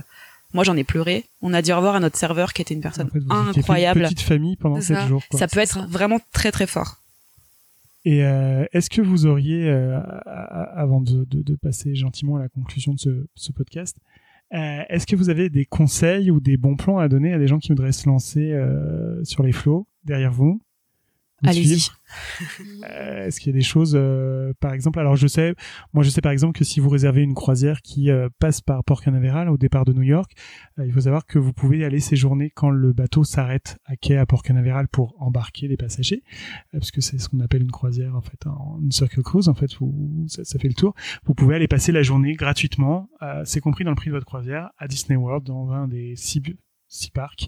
moi 0.53 0.63
j'en 0.63 0.75
ai 0.77 0.83
pleuré 0.83 1.25
on 1.41 1.53
a 1.53 1.61
dit 1.61 1.71
au 1.73 1.75
revoir 1.75 1.95
à 1.95 1.99
notre 1.99 2.17
serveur 2.17 2.53
qui 2.53 2.61
était 2.61 2.73
une 2.73 2.81
personne 2.81 3.07
En 3.07 3.09
fait, 3.11 3.19
vous 3.19 3.25
étiez 3.25 3.53
fait 3.53 3.59
incroyable 3.59 3.99
Une 4.01 4.05
petite 4.05 4.21
famille 4.21 4.55
pendant 4.55 4.79
sept 4.81 4.97
ça. 4.97 5.07
jours. 5.07 5.23
Quoi. 5.29 5.39
ça 5.39 5.47
peut 5.47 5.59
être 5.59 5.87
vraiment 5.89 6.19
très 6.31 6.51
très 6.51 6.67
fort 6.67 7.01
Et 8.05 8.23
euh, 8.25 8.65
est-ce 8.71 8.89
que 8.89 9.01
vous 9.01 9.25
auriez, 9.25 9.67
euh, 9.69 9.99
avant 10.25 11.01
de, 11.01 11.25
de, 11.25 11.41
de 11.41 11.55
passer 11.55 11.95
gentiment 11.95 12.37
à 12.37 12.39
la 12.39 12.49
conclusion 12.49 12.93
de 12.93 12.99
ce, 12.99 13.27
ce 13.35 13.51
podcast, 13.51 13.97
euh, 14.53 14.81
est-ce 14.87 15.05
que 15.05 15.17
vous 15.17 15.29
avez 15.29 15.49
des 15.49 15.65
conseils 15.65 16.31
ou 16.31 16.39
des 16.39 16.55
bons 16.55 16.77
plans 16.77 16.99
à 16.99 17.09
donner 17.09 17.33
à 17.33 17.37
des 17.39 17.47
gens 17.47 17.59
qui 17.59 17.69
voudraient 17.69 17.91
se 17.91 18.07
lancer 18.07 18.51
euh, 18.53 19.21
sur 19.25 19.43
les 19.43 19.51
flots 19.51 19.87
derrière 20.05 20.31
vous? 20.31 20.61
Allez-y 21.43 21.89
Euh, 22.89 23.25
Est-ce 23.25 23.39
qu'il 23.39 23.51
y 23.51 23.55
a 23.55 23.57
des 23.57 23.63
choses, 23.63 23.93
euh, 23.95 24.53
par 24.59 24.73
exemple, 24.73 24.99
alors 24.99 25.15
je 25.15 25.27
sais, 25.27 25.55
moi 25.93 26.03
je 26.03 26.09
sais 26.09 26.21
par 26.21 26.31
exemple 26.31 26.57
que 26.57 26.63
si 26.63 26.79
vous 26.79 26.89
réservez 26.89 27.21
une 27.21 27.33
croisière 27.33 27.81
qui 27.81 28.09
euh, 28.11 28.29
passe 28.39 28.61
par 28.61 28.83
Port 28.83 29.01
Canaveral 29.01 29.49
au 29.49 29.57
départ 29.57 29.83
de 29.83 29.93
New 29.93 30.03
York, 30.03 30.31
euh, 30.79 30.85
il 30.85 30.93
faut 30.93 31.01
savoir 31.01 31.25
que 31.25 31.37
vous 31.37 31.53
pouvez 31.53 31.83
aller 31.83 31.99
séjourner 31.99 32.49
quand 32.49 32.69
le 32.69 32.93
bateau 32.93 33.23
s'arrête 33.23 33.77
à 33.85 33.95
quai 33.97 34.17
à 34.17 34.25
Port 34.25 34.41
Canaveral 34.43 34.87
pour 34.87 35.15
embarquer 35.19 35.67
les 35.67 35.77
passagers, 35.77 36.23
euh, 36.73 36.79
parce 36.79 36.91
que 36.91 37.01
c'est 37.01 37.17
ce 37.17 37.27
qu'on 37.29 37.39
appelle 37.41 37.63
une 37.63 37.71
croisière 37.71 38.15
en 38.15 38.21
fait, 38.21 38.45
une 38.81 38.91
circle 38.91 39.21
cruise 39.21 39.49
en 39.49 39.53
fait, 39.53 39.79
où 39.81 40.25
ça, 40.27 40.43
ça 40.45 40.59
fait 40.59 40.69
le 40.69 40.75
tour. 40.75 40.95
Vous 41.25 41.33
pouvez 41.33 41.55
aller 41.55 41.67
passer 41.67 41.91
la 41.91 42.03
journée 42.03 42.33
gratuitement, 42.33 43.09
euh, 43.21 43.41
c'est 43.45 43.59
compris 43.59 43.83
dans 43.83 43.91
le 43.91 43.95
prix 43.95 44.09
de 44.09 44.15
votre 44.15 44.25
croisière 44.25 44.69
à 44.77 44.87
Disney 44.87 45.17
World 45.17 45.45
dans 45.45 45.71
un 45.71 45.87
des 45.87 46.15
six 46.15 46.41
six 46.87 47.09
parcs, 47.09 47.47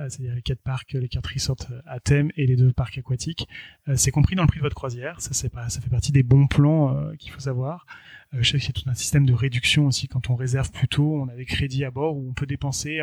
euh, 0.00 0.08
c'est-à-dire 0.08 0.34
les 0.34 0.42
quatre 0.42 0.62
parcs, 0.62 0.92
les 0.92 1.08
quatre 1.08 1.32
resorts 1.32 1.56
euh, 1.70 1.80
à 1.86 2.00
thème 2.00 2.30
et 2.36 2.46
les 2.46 2.56
deux 2.56 2.72
parcs 2.72 2.98
aquatiques. 2.98 3.48
Euh, 3.88 3.96
c'est 3.96 4.10
compris 4.10 4.34
dans 4.34 4.42
le 4.42 4.48
prix 4.48 4.58
de 4.58 4.64
votre 4.64 4.74
croisière. 4.74 5.20
Ça, 5.20 5.30
c'est 5.32 5.50
pas, 5.50 5.68
ça 5.68 5.80
fait 5.80 5.90
partie 5.90 6.12
des 6.12 6.22
bons 6.22 6.46
plans 6.46 7.12
qu'il 7.18 7.32
faut 7.32 7.40
savoir. 7.40 7.86
Je 8.32 8.58
sais 8.58 8.66
y 8.66 8.70
a 8.70 8.72
tout 8.72 8.88
un 8.88 8.94
système 8.94 9.24
de 9.24 9.32
réduction 9.32 9.86
aussi 9.86 10.08
quand 10.08 10.30
on 10.30 10.36
réserve 10.36 10.70
plus 10.70 10.88
tôt. 10.88 11.20
On 11.22 11.28
a 11.28 11.34
des 11.34 11.46
crédits 11.46 11.84
à 11.84 11.90
bord 11.90 12.16
où 12.16 12.28
on 12.28 12.34
peut 12.34 12.46
dépenser 12.46 13.00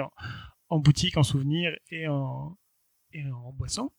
en, 0.69 0.79
boutique, 0.79 1.17
en 1.17 1.23
souvenirs 1.23 1.75
et 1.89 2.07
en, 2.07 2.57
et 3.11 3.23
en 3.27 3.51
boisson. 3.53 3.91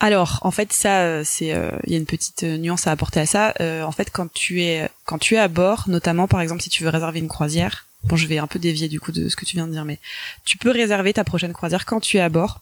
Alors, 0.00 0.40
en 0.42 0.50
fait, 0.50 0.72
ça, 0.72 1.24
c'est, 1.24 1.46
il 1.84 1.92
y 1.92 1.94
a 1.94 1.98
une 1.98 2.04
petite 2.04 2.42
nuance 2.42 2.86
à 2.86 2.92
apporter 2.92 3.20
à 3.20 3.26
ça. 3.26 3.54
En 3.60 3.92
fait, 3.92 4.10
quand 4.10 4.30
tu 4.32 4.60
es, 4.60 4.88
quand 5.06 5.18
tu 5.18 5.34
es 5.34 5.38
à 5.38 5.48
bord, 5.48 5.84
notamment, 5.88 6.28
par 6.28 6.42
exemple, 6.42 6.60
si 6.60 6.68
tu 6.68 6.84
veux 6.84 6.90
réserver 6.90 7.20
une 7.20 7.28
croisière, 7.28 7.86
bon, 8.06 8.16
je 8.16 8.26
vais 8.26 8.38
un 8.38 8.46
peu 8.46 8.58
dévier 8.58 8.88
du 8.88 9.00
coup 9.00 9.12
de 9.12 9.28
ce 9.28 9.36
que 9.36 9.44
tu 9.44 9.56
viens 9.56 9.66
de 9.66 9.72
dire, 9.72 9.84
mais 9.84 9.98
tu 10.44 10.58
peux 10.58 10.70
réserver 10.70 11.12
ta 11.12 11.24
prochaine 11.24 11.52
croisière 11.52 11.86
quand 11.86 12.00
tu 12.00 12.16
es 12.16 12.20
à 12.20 12.28
bord, 12.28 12.60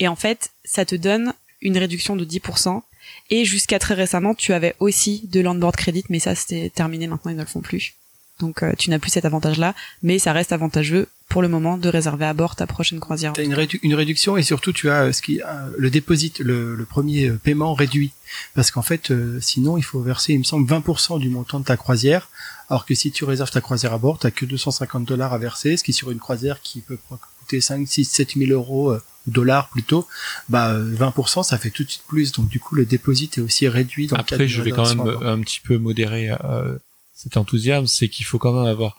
et 0.00 0.08
en 0.08 0.16
fait, 0.16 0.50
ça 0.64 0.84
te 0.84 0.94
donne 0.94 1.34
une 1.62 1.78
réduction 1.78 2.16
de 2.16 2.24
10%. 2.24 2.82
Et 3.30 3.44
jusqu'à 3.44 3.78
très 3.78 3.94
récemment, 3.94 4.34
tu 4.34 4.52
avais 4.52 4.74
aussi 4.80 5.28
de 5.30 5.40
l'onboard 5.40 5.76
credit, 5.76 6.04
mais 6.08 6.18
ça 6.18 6.34
c'était 6.34 6.70
terminé 6.70 7.06
maintenant, 7.06 7.30
ils 7.30 7.36
ne 7.36 7.42
le 7.42 7.46
font 7.46 7.60
plus. 7.60 7.94
Donc 8.40 8.62
euh, 8.62 8.72
tu 8.76 8.90
n'as 8.90 8.98
plus 8.98 9.10
cet 9.10 9.24
avantage-là, 9.24 9.74
mais 10.02 10.18
ça 10.18 10.32
reste 10.32 10.52
avantageux 10.52 11.06
pour 11.28 11.40
le 11.40 11.48
moment 11.48 11.78
de 11.78 11.88
réserver 11.88 12.26
à 12.26 12.34
bord 12.34 12.56
ta 12.56 12.66
prochaine 12.66 13.00
croisière. 13.00 13.32
Tu 13.32 13.42
une, 13.82 13.94
réduction 13.94 14.36
et 14.36 14.42
surtout 14.42 14.72
tu 14.72 14.90
as 14.90 15.04
euh, 15.04 15.12
euh, 15.28 15.70
le 15.78 15.90
déposit, 15.90 16.40
le, 16.40 16.74
le, 16.74 16.84
premier 16.84 17.30
paiement 17.30 17.74
réduit. 17.74 18.12
Parce 18.54 18.70
qu'en 18.70 18.82
fait, 18.82 19.12
sinon, 19.40 19.76
il 19.78 19.82
faut 19.84 20.00
verser, 20.00 20.32
il 20.32 20.40
me 20.40 20.44
semble, 20.44 20.68
20% 20.68 21.20
du 21.20 21.28
montant 21.28 21.60
de 21.60 21.64
ta 21.64 21.76
croisière. 21.76 22.28
Alors 22.70 22.86
que 22.86 22.94
si 22.94 23.10
tu 23.10 23.24
réserves 23.24 23.50
ta 23.50 23.60
croisière 23.60 23.92
à 23.92 23.98
bord, 23.98 24.18
tu 24.18 24.30
que 24.30 24.44
250 24.44 25.04
dollars 25.04 25.32
à 25.32 25.38
verser, 25.38 25.76
ce 25.76 25.84
qui 25.84 25.92
sur 25.92 26.10
une 26.10 26.18
croisière 26.18 26.60
qui 26.60 26.80
peut 26.80 26.98
coûter 27.40 27.60
5, 27.60 27.86
6, 27.86 28.04
7 28.04 28.34
000 28.36 28.50
euros 28.52 28.96
dollars 29.26 29.68
plutôt, 29.68 30.06
bah 30.48 30.78
20% 30.78 31.42
ça 31.42 31.58
fait 31.58 31.70
tout 31.70 31.84
de 31.84 31.90
suite 31.90 32.04
plus. 32.06 32.32
Donc 32.32 32.48
du 32.48 32.60
coup 32.60 32.74
le 32.74 32.84
déposit 32.84 33.38
est 33.38 33.40
aussi 33.40 33.68
réduit. 33.68 34.06
Dans 34.06 34.16
Après 34.16 34.48
je 34.48 34.62
vais 34.62 34.70
quand 34.70 34.94
même 34.94 35.16
un 35.22 35.40
petit 35.40 35.60
peu 35.60 35.78
modérer 35.78 36.30
euh, 36.30 36.76
cet 37.14 37.36
enthousiasme, 37.36 37.86
c'est 37.86 38.08
qu'il 38.08 38.26
faut 38.26 38.38
quand 38.38 38.52
même 38.52 38.66
avoir 38.66 38.96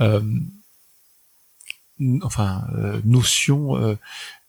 euh, 0.00 0.20
enfin 2.22 2.66
euh, 2.76 3.00
notion 3.04 3.76
euh, 3.76 3.96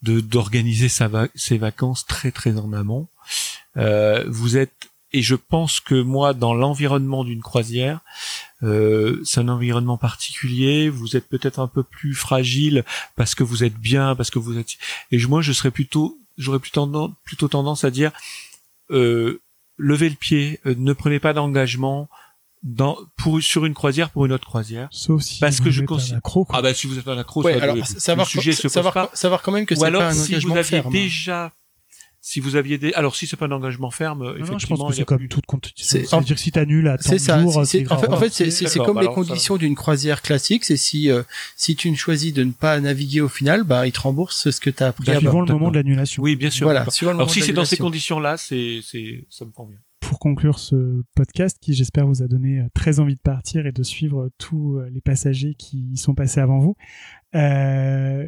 de 0.02 0.20
d'organiser 0.20 0.88
ses 0.88 1.58
vacances 1.58 2.06
très 2.06 2.30
très 2.30 2.56
en 2.56 2.72
amont. 2.72 3.08
Euh, 3.76 4.24
vous 4.28 4.56
êtes 4.56 4.87
et 5.12 5.22
je 5.22 5.34
pense 5.34 5.80
que 5.80 6.00
moi 6.00 6.34
dans 6.34 6.54
l'environnement 6.54 7.24
d'une 7.24 7.40
croisière, 7.42 8.00
euh, 8.62 9.20
c'est 9.24 9.40
un 9.40 9.48
environnement 9.48 9.96
particulier. 9.96 10.88
Vous 10.88 11.16
êtes 11.16 11.28
peut-être 11.28 11.58
un 11.58 11.68
peu 11.68 11.82
plus 11.82 12.14
fragile 12.14 12.84
parce 13.16 13.34
que 13.34 13.42
vous 13.42 13.64
êtes 13.64 13.76
bien, 13.76 14.14
parce 14.14 14.30
que 14.30 14.38
vous 14.38 14.58
êtes. 14.58 14.76
Et 15.10 15.18
moi, 15.26 15.42
je 15.42 15.52
serais 15.52 15.70
plutôt, 15.70 16.18
j'aurais 16.36 16.58
plutôt 16.58 16.82
tendance, 16.82 17.12
plutôt 17.24 17.48
tendance 17.48 17.84
à 17.84 17.90
dire, 17.90 18.12
euh, 18.90 19.40
levez 19.76 20.08
le 20.08 20.16
pied, 20.16 20.60
ne 20.64 20.92
prenez 20.92 21.20
pas 21.20 21.32
d'engagement, 21.32 22.08
dans 22.62 22.98
pour 23.16 23.40
sur 23.40 23.64
une 23.64 23.74
croisière 23.74 24.10
pour 24.10 24.26
une 24.26 24.32
autre 24.32 24.46
croisière 24.46 24.88
sauf 24.90 25.22
si 25.22 25.38
parce 25.38 25.58
vous 25.58 25.64
que 25.64 25.70
je 25.70 25.84
considère 25.84 26.20
ah 26.50 26.62
bah 26.62 26.74
si 26.74 26.86
vous 26.86 26.98
êtes 26.98 27.06
un 27.06 27.18
accro 27.18 27.42
ouais, 27.44 27.60
alors, 27.60 27.86
savoir, 27.86 28.26
le 28.26 28.30
sujet 28.30 28.52
se 28.52 28.68
savoir, 28.68 28.92
pas. 28.92 29.10
savoir 29.14 29.42
quand 29.42 29.52
même 29.52 29.64
que 29.64 29.74
c'est 29.74 29.90
pas 29.90 30.08
un 30.08 30.12
si 30.12 30.32
engagement 30.32 30.54
vous 30.54 30.58
aviez 30.58 30.70
ferme. 30.82 30.92
déjà 30.92 31.52
si 32.20 32.40
vous 32.40 32.56
aviez 32.56 32.78
des 32.78 32.92
alors 32.94 33.16
si 33.16 33.26
c'est 33.26 33.36
pas 33.36 33.46
un 33.46 33.52
engagement 33.52 33.90
ferme 33.90 34.24
non, 34.24 34.36
effectivement 34.36 34.56
non, 34.56 34.58
je 34.58 34.66
pense 34.66 34.90
que 34.90 34.96
c'est 34.96 35.02
a 35.02 35.04
comme 35.04 35.18
plus... 35.18 35.28
toute 35.28 35.46
compétition. 35.46 36.00
C'est 36.06 36.14
à 36.14 36.20
dire 36.20 36.38
si 36.38 36.50
t'annules 36.50 36.88
à 36.88 36.98
tant 36.98 37.12
de 37.12 37.18
ça, 37.18 37.40
jours 37.40 37.64
c'est, 37.64 37.84
c'est 37.84 37.92
en 37.92 37.98
fait, 37.98 38.08
en 38.08 38.16
fait 38.16 38.32
c'est, 38.32 38.50
c'est 38.50 38.66
c'est, 38.66 38.78
comme 38.80 38.96
bah 38.96 39.02
les 39.02 39.06
alors, 39.06 39.14
conditions 39.14 39.56
d'une 39.56 39.74
croisière 39.74 40.22
classique 40.22 40.64
c'est 40.64 40.76
si 40.76 41.10
euh, 41.10 41.22
si 41.56 41.76
tu 41.76 41.90
ne 41.90 41.96
choisis 41.96 42.32
de 42.32 42.44
ne 42.44 42.52
pas 42.52 42.80
naviguer 42.80 43.20
au 43.20 43.28
final 43.28 43.62
bah 43.62 43.86
ils 43.86 43.92
te 43.92 44.00
remboursent 44.00 44.50
ce 44.50 44.60
que 44.60 44.70
tu 44.70 44.82
as 44.82 44.92
pris 44.92 45.10
à 45.10 45.18
suivant 45.18 45.40
le 45.40 45.52
moment 45.52 45.70
de 45.70 45.76
l'annulation. 45.76 46.22
Oui 46.22 46.36
bien 46.36 46.50
sûr. 46.50 46.66
Voilà 46.66 46.84
le 46.84 47.08
alors 47.08 47.30
si 47.30 47.40
c'est 47.40 47.52
dans 47.52 47.64
ces 47.64 47.76
conditions 47.76 48.20
là 48.20 48.36
c'est 48.36 48.80
c'est 48.82 49.24
ça 49.30 49.44
me 49.44 49.50
convient. 49.50 49.78
Pour 50.00 50.20
conclure 50.20 50.58
ce 50.58 51.02
podcast 51.14 51.58
qui 51.60 51.74
j'espère 51.74 52.06
vous 52.06 52.22
a 52.22 52.28
donné 52.28 52.60
euh, 52.60 52.68
très 52.72 52.98
envie 52.98 53.16
de 53.16 53.20
partir 53.20 53.66
et 53.66 53.72
de 53.72 53.82
suivre 53.82 54.30
tous 54.38 54.76
euh, 54.76 54.88
les 54.90 55.00
passagers 55.00 55.54
qui 55.54 55.78
y 55.92 55.96
sont 55.98 56.14
passés 56.14 56.40
avant 56.40 56.60
vous. 56.60 56.76
Euh, 57.34 58.26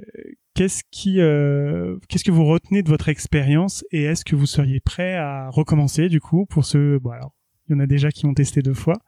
qu'est-ce 0.54 0.82
qui, 0.90 1.20
euh, 1.20 1.98
qu'est-ce 2.08 2.24
que 2.24 2.30
vous 2.30 2.44
retenez 2.44 2.82
de 2.82 2.88
votre 2.88 3.08
expérience 3.08 3.84
et 3.90 4.04
est-ce 4.04 4.24
que 4.24 4.36
vous 4.36 4.46
seriez 4.46 4.80
prêt 4.80 5.14
à 5.14 5.48
recommencer 5.50 6.08
du 6.08 6.20
coup 6.20 6.46
pour 6.46 6.64
ceux, 6.64 6.98
bon 6.98 7.10
alors 7.10 7.34
il 7.68 7.72
y 7.72 7.76
en 7.76 7.80
a 7.80 7.86
déjà 7.86 8.10
qui 8.10 8.26
ont 8.26 8.34
testé 8.34 8.62
deux 8.62 8.74
fois. 8.74 8.98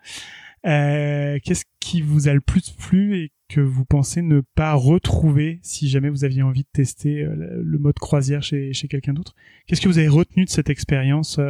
Euh, 0.64 1.40
qu'est-ce 1.43 1.64
qui 1.81 2.01
vous 2.01 2.28
a 2.28 2.35
le 2.35 2.40
plus 2.40 2.70
plu 2.70 3.19
et 3.19 3.32
que 3.48 3.60
vous 3.60 3.85
pensez 3.85 4.23
ne 4.23 4.40
pas 4.55 4.74
retrouver 4.74 5.59
si 5.62 5.89
jamais 5.89 6.09
vous 6.09 6.24
aviez 6.24 6.43
envie 6.43 6.62
de 6.62 6.69
tester 6.73 7.24
euh, 7.24 7.60
le 7.60 7.78
mode 7.78 7.98
croisière 7.98 8.44
chez, 8.44 8.73
chez 8.73 8.86
quelqu'un 8.86 9.14
d'autre? 9.14 9.35
Qu'est-ce 9.66 9.81
que 9.81 9.89
vous 9.89 9.98
avez 9.98 10.09
retenu 10.09 10.44
de 10.44 10.51
cette 10.51 10.70
expérience 10.70 11.40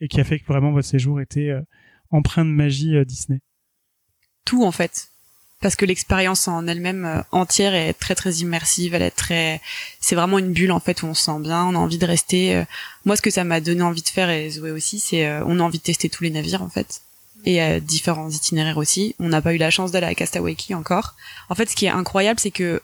et 0.00 0.08
qui 0.08 0.20
a 0.20 0.24
fait 0.24 0.38
que 0.38 0.46
vraiment 0.46 0.72
votre 0.72 0.88
séjour 0.88 1.20
était 1.20 1.52
empreint 2.10 2.46
de 2.46 2.50
magie 2.50 2.94
Disney? 3.04 3.40
Tout 4.46 4.64
en 4.64 4.72
fait. 4.72 5.10
Parce 5.60 5.74
que 5.74 5.84
l'expérience 5.84 6.46
en 6.46 6.66
elle-même 6.68 7.04
euh, 7.04 7.20
entière 7.32 7.74
est 7.74 7.92
très 7.94 8.14
très 8.14 8.32
immersive, 8.36 8.94
elle 8.94 9.02
est 9.02 9.10
très, 9.10 9.60
c'est 10.00 10.14
vraiment 10.14 10.38
une 10.38 10.52
bulle 10.52 10.70
en 10.70 10.78
fait 10.78 11.02
où 11.02 11.06
on 11.06 11.14
se 11.14 11.24
sent 11.24 11.40
bien, 11.40 11.64
on 11.64 11.74
a 11.74 11.78
envie 11.78 11.98
de 11.98 12.06
rester. 12.06 12.54
euh, 12.54 12.64
Moi, 13.04 13.16
ce 13.16 13.22
que 13.22 13.30
ça 13.30 13.42
m'a 13.42 13.60
donné 13.60 13.82
envie 13.82 14.02
de 14.02 14.08
faire 14.08 14.30
et 14.30 14.48
Zoé 14.50 14.70
aussi, 14.70 15.00
c'est 15.00 15.26
euh, 15.26 15.42
on 15.46 15.58
a 15.58 15.62
envie 15.64 15.78
de 15.78 15.82
tester 15.82 16.08
tous 16.08 16.22
les 16.22 16.30
navires 16.30 16.62
en 16.62 16.68
fait 16.68 17.00
et 17.44 17.62
euh, 17.62 17.80
différents 17.80 18.30
itinéraires 18.30 18.78
aussi. 18.78 19.14
On 19.18 19.28
n'a 19.28 19.40
pas 19.42 19.52
eu 19.54 19.58
la 19.58 19.70
chance 19.70 19.90
d'aller 19.90 20.06
à 20.06 20.14
Castaway 20.14 20.54
Cay 20.54 20.74
encore. 20.74 21.14
En 21.48 21.54
fait, 21.56 21.68
ce 21.70 21.74
qui 21.76 21.86
est 21.86 21.90
incroyable, 21.90 22.38
c'est 22.40 22.50
que 22.52 22.80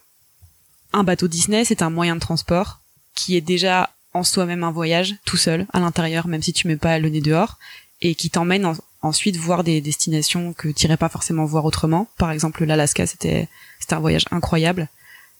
un 0.92 1.04
bateau 1.04 1.28
Disney, 1.28 1.64
c'est 1.64 1.82
un 1.82 1.90
moyen 1.90 2.14
de 2.16 2.20
transport 2.20 2.80
qui 3.14 3.36
est 3.36 3.40
déjà 3.40 3.90
en 4.14 4.22
soi-même 4.24 4.62
un 4.64 4.70
voyage 4.72 5.14
tout 5.24 5.36
seul 5.36 5.66
à 5.72 5.80
l'intérieur, 5.80 6.26
même 6.28 6.42
si 6.42 6.52
tu 6.52 6.66
mets 6.68 6.76
pas 6.76 6.98
le 7.00 7.08
nez 7.08 7.20
dehors, 7.20 7.58
et 8.00 8.14
qui 8.14 8.30
t'emmène 8.30 8.64
en- 8.66 8.76
ensuite 9.04 9.36
voir 9.36 9.64
des 9.64 9.80
destinations 9.80 10.52
que 10.52 10.68
tu 10.68 10.86
irais 10.86 10.96
pas 10.96 11.08
forcément 11.08 11.44
voir 11.44 11.64
autrement. 11.64 12.08
Par 12.18 12.30
exemple, 12.30 12.64
l'Alaska, 12.64 13.06
c'était 13.06 13.48
c'était 13.80 13.94
un 13.94 14.00
voyage 14.00 14.24
incroyable, 14.30 14.88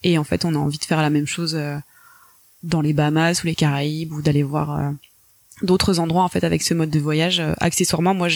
et 0.03 0.19
en 0.19 0.25
fait, 0.25 0.45
on 0.45 0.55
a 0.55 0.59
envie 0.59 0.79
de 0.79 0.85
faire 0.85 1.01
la 1.03 1.11
même 1.11 1.27
chose 1.27 1.55
euh, 1.57 1.77
dans 2.63 2.81
les 2.81 2.93
Bahamas 2.93 3.43
ou 3.43 3.47
les 3.47 3.55
Caraïbes 3.55 4.13
ou 4.13 4.23
d'aller 4.23 4.43
voir 4.43 4.79
euh, 4.79 4.91
d'autres 5.63 5.99
endroits 5.99 6.23
en 6.25 6.29
fait 6.29 6.45
avec 6.45 6.63
ce 6.63 6.75
mode 6.75 6.91
de 6.91 6.99
voyage. 6.99 7.41
Euh, 7.41 7.53
accessoirement, 7.61 8.15
moi, 8.15 8.29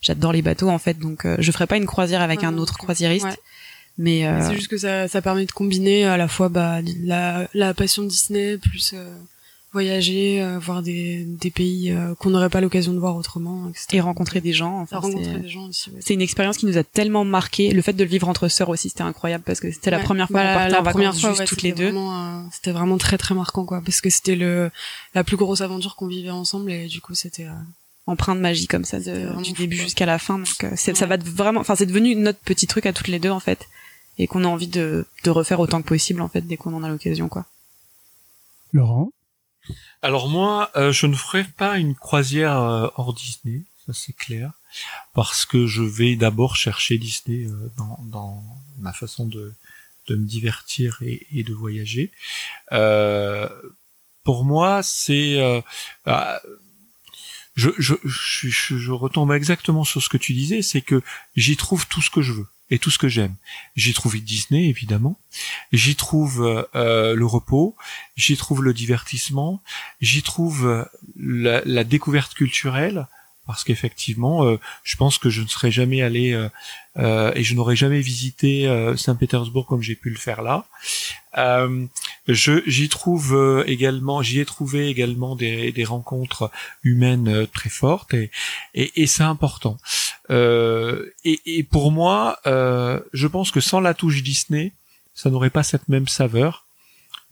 j'adore 0.00 0.32
les 0.32 0.42
bateaux 0.42 0.68
en 0.70 0.78
fait, 0.78 0.98
donc 0.98 1.26
je 1.38 1.52
ferai 1.52 1.66
pas 1.66 1.76
une 1.76 1.86
croisière 1.86 2.22
avec 2.22 2.44
un 2.44 2.58
autre 2.58 2.76
croisiériste, 2.78 3.24
Ouais. 3.26 3.38
mais 3.98 4.26
euh, 4.26 4.40
C'est 4.48 4.54
juste 4.54 4.68
que 4.68 4.78
ça, 4.78 5.06
ça 5.08 5.22
permet 5.22 5.46
de 5.46 5.52
combiner 5.52 6.04
à 6.06 6.16
la 6.16 6.28
fois 6.28 6.48
bah, 6.48 6.80
la, 7.04 7.48
la 7.54 7.72
passion 7.74 8.02
de 8.02 8.08
Disney 8.08 8.58
plus 8.58 8.92
euh, 8.94 9.16
voyager, 9.76 10.42
euh, 10.42 10.58
voir 10.58 10.82
des, 10.82 11.24
des 11.24 11.50
pays 11.50 11.90
euh, 11.92 12.14
qu'on 12.14 12.30
n'aurait 12.30 12.48
pas 12.50 12.60
l'occasion 12.60 12.92
de 12.94 12.98
voir 12.98 13.14
autrement, 13.16 13.68
etc. 13.68 13.84
et 13.92 14.00
rencontrer 14.00 14.40
des 14.40 14.52
gens. 14.54 14.80
Enfin, 14.80 14.98
rencontrer 15.00 15.24
c'est- 15.34 15.38
des 15.40 15.48
gens 15.48 15.66
aussi. 15.68 15.90
ouais. 15.90 15.98
C'est 16.00 16.14
une 16.14 16.22
expérience 16.22 16.56
qui 16.56 16.64
nous 16.66 16.78
a 16.78 16.82
tellement 16.84 17.24
marqué. 17.24 17.70
Le 17.72 17.82
fait 17.82 17.92
de 17.92 18.02
le 18.02 18.08
vivre 18.08 18.28
entre 18.28 18.48
sœurs 18.48 18.70
aussi, 18.70 18.88
c'était 18.88 19.02
incroyable 19.02 19.44
parce 19.44 19.60
que 19.60 19.70
c'était 19.70 19.90
la 19.90 19.98
première 19.98 20.28
fois 20.28 20.42
Bah, 20.42 20.48
qu'on 20.48 20.54
partait 20.58 20.72
la 20.72 20.80
en 20.80 20.82
vacances 20.82 20.92
première 20.94 21.14
fois, 21.20 21.28
juste 21.30 21.40
ouais, 21.40 21.46
toutes 21.46 21.62
les 21.62 21.70
c'était 21.70 21.82
deux. 21.82 21.90
vraiment, 21.92 22.38
euh, 22.38 22.42
c'était 22.52 22.72
vraiment 22.72 22.96
très 22.98 23.18
très 23.18 23.34
marquant 23.34 23.64
quoi, 23.66 23.82
parce 23.84 24.00
que 24.00 24.08
c'était 24.10 24.36
le 24.36 24.70
la 25.14 25.22
plus 25.24 25.36
grosse 25.36 25.60
aventure 25.60 25.94
qu'on 25.96 26.06
vivait 26.08 26.30
ensemble 26.30 26.70
et 26.72 26.86
du 26.86 27.00
coup 27.00 27.14
c'était. 27.14 27.44
euh, 27.44 27.52
Empreint 28.08 28.36
de 28.36 28.40
magie 28.40 28.68
comme 28.68 28.84
ça, 28.84 29.00
de, 29.00 29.42
du 29.42 29.50
début 29.52 29.74
jusqu'à 29.76 30.06
la 30.06 30.20
fin. 30.20 30.38
Donc 30.38 30.62
euh, 30.62 30.70
c'est, 30.76 30.96
ça 30.96 31.06
va 31.06 31.16
vraiment, 31.16 31.58
enfin 31.60 31.74
c'est 31.74 31.86
devenu 31.86 32.14
notre 32.14 32.38
petit 32.38 32.68
truc 32.68 32.86
à 32.86 32.92
toutes 32.92 33.08
les 33.08 33.18
deux 33.18 33.30
en 33.30 33.40
fait, 33.40 33.66
et 34.16 34.28
qu'on 34.28 34.44
a 34.44 34.46
envie 34.46 34.68
de, 34.68 35.04
de 35.24 35.30
refaire 35.30 35.58
autant 35.58 35.82
que 35.82 35.88
possible 35.88 36.20
en 36.22 36.28
fait 36.28 36.42
dès 36.42 36.56
qu'on 36.56 36.72
en 36.74 36.84
a 36.84 36.88
l'occasion 36.88 37.28
quoi. 37.28 37.46
Laurent? 38.72 39.10
Alors 40.02 40.28
moi, 40.28 40.70
euh, 40.76 40.92
je 40.92 41.06
ne 41.06 41.14
ferai 41.14 41.44
pas 41.44 41.78
une 41.78 41.94
croisière 41.94 42.56
euh, 42.56 42.88
hors 42.96 43.14
Disney, 43.14 43.62
ça 43.86 43.92
c'est 43.92 44.12
clair, 44.14 44.52
parce 45.14 45.44
que 45.44 45.66
je 45.66 45.82
vais 45.82 46.16
d'abord 46.16 46.56
chercher 46.56 46.98
Disney 46.98 47.46
euh, 47.46 47.70
dans, 47.76 48.42
ma 48.78 48.92
façon 48.92 49.26
de, 49.26 49.54
me 50.10 50.26
divertir 50.26 51.00
et, 51.02 51.42
de 51.42 51.52
voyager. 51.52 52.12
Pour 54.22 54.44
moi, 54.44 54.82
c'est 54.82 55.40
euh, 55.40 55.60
ah, 56.04 56.40
je, 57.54 57.70
je 57.78 58.90
retombe 58.90 59.32
exactement 59.32 59.84
sur 59.84 60.02
ce 60.02 60.08
que 60.08 60.18
tu 60.18 60.34
disais, 60.34 60.62
c'est 60.62 60.82
que 60.82 61.00
j'y 61.36 61.56
trouve 61.56 61.86
tout 61.86 62.02
ce 62.02 62.10
que 62.10 62.22
je 62.22 62.32
veux 62.32 62.46
et 62.70 62.78
tout 62.78 62.90
ce 62.90 62.98
que 62.98 63.08
j'aime. 63.08 63.34
J'y 63.76 63.94
trouve 63.94 64.16
Disney 64.16 64.68
évidemment, 64.68 65.18
j'y 65.72 65.96
trouve 65.96 66.44
euh, 66.44 66.62
euh, 66.74 67.14
le 67.14 67.26
repos, 67.26 67.76
j'y 68.16 68.36
trouve 68.36 68.62
le 68.62 68.74
divertissement, 68.74 69.62
j'y 70.00 70.22
trouve 70.22 70.66
euh, 70.66 70.84
la, 71.16 71.62
la 71.64 71.84
découverte 71.84 72.34
culturelle 72.34 73.06
parce 73.46 73.64
qu'effectivement, 73.64 74.44
euh, 74.44 74.58
je 74.82 74.96
pense 74.96 75.18
que 75.18 75.30
je 75.30 75.42
ne 75.42 75.46
serais 75.46 75.70
jamais 75.70 76.02
allé 76.02 76.32
euh, 76.32 76.48
euh, 76.98 77.32
et 77.34 77.44
je 77.44 77.54
n'aurais 77.54 77.76
jamais 77.76 78.00
visité 78.00 78.66
euh, 78.66 78.96
Saint-Pétersbourg 78.96 79.66
comme 79.66 79.82
j'ai 79.82 79.94
pu 79.94 80.10
le 80.10 80.16
faire 80.16 80.42
là. 80.42 80.66
Euh, 81.38 81.86
je 82.26 82.62
j'y 82.66 82.88
trouve 82.88 83.34
euh, 83.34 83.64
également, 83.66 84.22
j'y 84.22 84.40
ai 84.40 84.44
trouvé 84.44 84.88
également 84.88 85.36
des, 85.36 85.72
des 85.72 85.84
rencontres 85.84 86.50
humaines 86.82 87.46
très 87.52 87.70
fortes 87.70 88.14
et 88.14 88.30
et, 88.74 89.02
et 89.02 89.06
c'est 89.06 89.22
important. 89.22 89.78
Et, 90.28 91.40
et 91.46 91.62
pour 91.62 91.92
moi, 91.92 92.40
je 92.44 93.26
pense 93.26 93.52
que 93.52 93.60
sans 93.60 93.80
la 93.80 93.94
touche 93.94 94.22
Disney, 94.22 94.72
ça 95.14 95.30
n'aurait 95.30 95.50
pas 95.50 95.62
cette 95.62 95.88
même 95.88 96.08
saveur. 96.08 96.66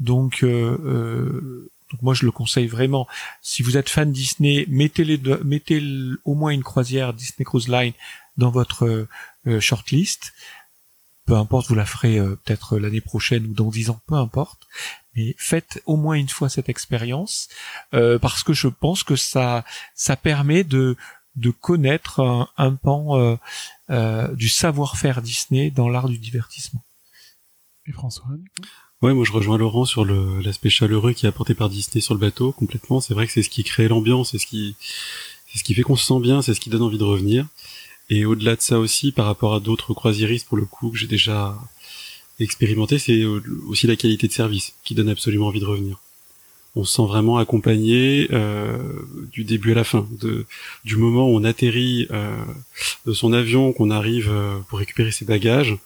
Donc, 0.00 0.42
euh, 0.42 0.78
euh, 0.84 1.70
donc 1.90 2.02
moi 2.02 2.14
je 2.14 2.24
le 2.24 2.32
conseille 2.32 2.66
vraiment. 2.66 3.06
Si 3.42 3.62
vous 3.62 3.76
êtes 3.76 3.88
fan 3.88 4.10
Disney, 4.10 4.64
mettez 4.68 5.04
les 5.04 5.18
deux, 5.18 5.42
mettez 5.44 5.82
au 6.24 6.34
moins 6.34 6.50
une 6.50 6.62
croisière 6.62 7.12
Disney 7.12 7.44
Cruise 7.44 7.68
Line 7.68 7.92
dans 8.36 8.50
votre 8.50 8.86
euh, 8.86 9.08
euh, 9.46 9.60
shortlist. 9.60 10.32
Peu 11.26 11.36
importe, 11.36 11.68
vous 11.68 11.74
la 11.74 11.86
ferez 11.86 12.18
euh, 12.18 12.36
peut-être 12.36 12.78
l'année 12.78 13.00
prochaine 13.00 13.46
ou 13.46 13.54
dans 13.54 13.70
dix 13.70 13.90
ans, 13.90 14.00
peu 14.06 14.14
importe. 14.14 14.66
Mais 15.14 15.34
faites 15.38 15.82
au 15.86 15.96
moins 15.96 16.14
une 16.16 16.28
fois 16.28 16.48
cette 16.48 16.68
expérience 16.68 17.48
euh, 17.92 18.18
parce 18.18 18.42
que 18.42 18.52
je 18.52 18.68
pense 18.68 19.04
que 19.04 19.16
ça 19.16 19.64
ça 19.94 20.16
permet 20.16 20.64
de 20.64 20.96
de 21.36 21.50
connaître 21.50 22.20
un, 22.20 22.48
un 22.56 22.74
pan 22.76 23.38
du 24.34 24.48
savoir-faire 24.48 25.20
Disney 25.20 25.70
dans 25.70 25.88
l'art 25.88 26.08
du 26.08 26.18
divertissement. 26.18 26.84
et 27.86 27.92
François 27.92 28.26
Ouais, 29.02 29.12
moi 29.12 29.24
je 29.24 29.32
rejoins 29.32 29.58
Laurent 29.58 29.84
sur 29.84 30.04
l'aspect 30.04 30.70
chaleureux 30.70 31.12
qui 31.12 31.26
est 31.26 31.28
apporté 31.28 31.54
par 31.54 31.68
Disney 31.68 32.00
sur 32.00 32.14
le 32.14 32.20
bateau 32.20 32.52
complètement. 32.52 33.00
C'est 33.00 33.12
vrai 33.14 33.26
que 33.26 33.32
c'est 33.32 33.42
ce 33.42 33.50
qui 33.50 33.62
crée 33.64 33.88
l'ambiance, 33.88 34.30
c'est 34.30 34.38
ce 34.38 34.46
qui 34.46 34.76
c'est 35.46 35.58
ce 35.58 35.64
qui 35.64 35.74
fait 35.74 35.82
qu'on 35.82 35.96
se 35.96 36.06
sent 36.06 36.20
bien, 36.20 36.42
c'est 36.42 36.54
ce 36.54 36.60
qui 36.60 36.70
donne 36.70 36.82
envie 36.82 36.98
de 36.98 37.04
revenir. 37.04 37.46
Et 38.10 38.24
au-delà 38.24 38.56
de 38.56 38.60
ça 38.60 38.78
aussi, 38.78 39.12
par 39.12 39.26
rapport 39.26 39.54
à 39.54 39.60
d'autres 39.60 39.94
croisiéristes 39.94 40.48
pour 40.48 40.56
le 40.56 40.64
coup 40.64 40.90
que 40.90 40.96
j'ai 40.96 41.06
déjà 41.06 41.56
expérimenté, 42.40 42.98
c'est 42.98 43.24
aussi 43.68 43.86
la 43.86 43.96
qualité 43.96 44.26
de 44.26 44.32
service 44.32 44.74
qui 44.84 44.94
donne 44.94 45.08
absolument 45.08 45.48
envie 45.48 45.60
de 45.60 45.66
revenir. 45.66 45.98
On 46.76 46.84
se 46.84 46.94
sent 46.94 47.06
vraiment 47.06 47.38
accompagné 47.38 48.28
euh, 48.32 48.78
du 49.32 49.44
début 49.44 49.72
à 49.72 49.74
la 49.76 49.84
fin, 49.84 50.08
de, 50.20 50.44
du 50.84 50.96
moment 50.96 51.28
où 51.28 51.36
on 51.36 51.44
atterrit 51.44 52.08
euh, 52.10 52.36
de 53.06 53.12
son 53.12 53.32
avion, 53.32 53.72
qu'on 53.72 53.90
arrive 53.90 54.28
euh, 54.28 54.58
pour 54.68 54.80
récupérer 54.80 55.12
ses 55.12 55.24
bagages, 55.24 55.76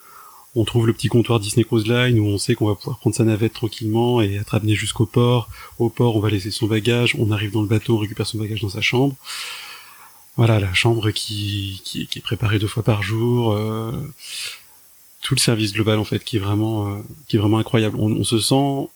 on 0.55 0.65
trouve 0.65 0.87
le 0.87 0.93
petit 0.93 1.09
comptoir 1.09 1.41
Disney 1.41 1.65
Cruise 1.65 1.87
Line 1.87 2.19
où 2.19 2.27
on 2.27 2.39
sait 2.39 2.55
qu'on 2.55 2.67
va 2.67 2.75
pouvoir 2.75 2.99
prendre 2.99 3.15
sa 3.15 3.25
navette 3.25 3.53
tranquillement 3.53 4.21
et 4.23 4.35
être 4.35 4.55
amené 4.55 4.75
jusqu'au 4.75 5.07
port. 5.07 5.49
Au 5.79 5.89
port, 5.89 6.17
on 6.17 6.21
va 6.21 6.31
laisser 6.31 6.51
son 6.51 6.67
bagage, 6.67 7.17
on 7.19 7.31
arrive 7.31 7.53
dans 7.53 7.63
le 7.63 7.69
bateau, 7.69 7.97
on 7.97 7.99
récupère 7.99 8.27
son 8.27 8.39
bagage 8.39 8.61
dans 8.61 8.69
sa 8.69 8.81
chambre. 8.81 9.15
Voilà, 10.37 10.61
la 10.61 10.73
chambre 10.73 11.11
qui, 11.11 11.81
qui, 11.85 12.09
est 12.15 12.23
préparée 12.23 12.59
deux 12.59 12.69
fois 12.69 12.83
par 12.83 13.03
jour. 13.03 13.53
Euh, 13.53 13.93
tout 15.21 15.35
le 15.35 15.41
service 15.41 15.73
global 15.73 15.99
en 15.99 16.05
fait 16.05 16.23
qui 16.23 16.37
est 16.37 16.41
vraiment 16.41 16.89
euh, 16.89 16.99
qui 17.27 17.37
est 17.37 17.39
vraiment 17.39 17.59
incroyable. 17.59 17.97
On, 17.99 18.25
se 18.25 18.39
sent 18.39 18.89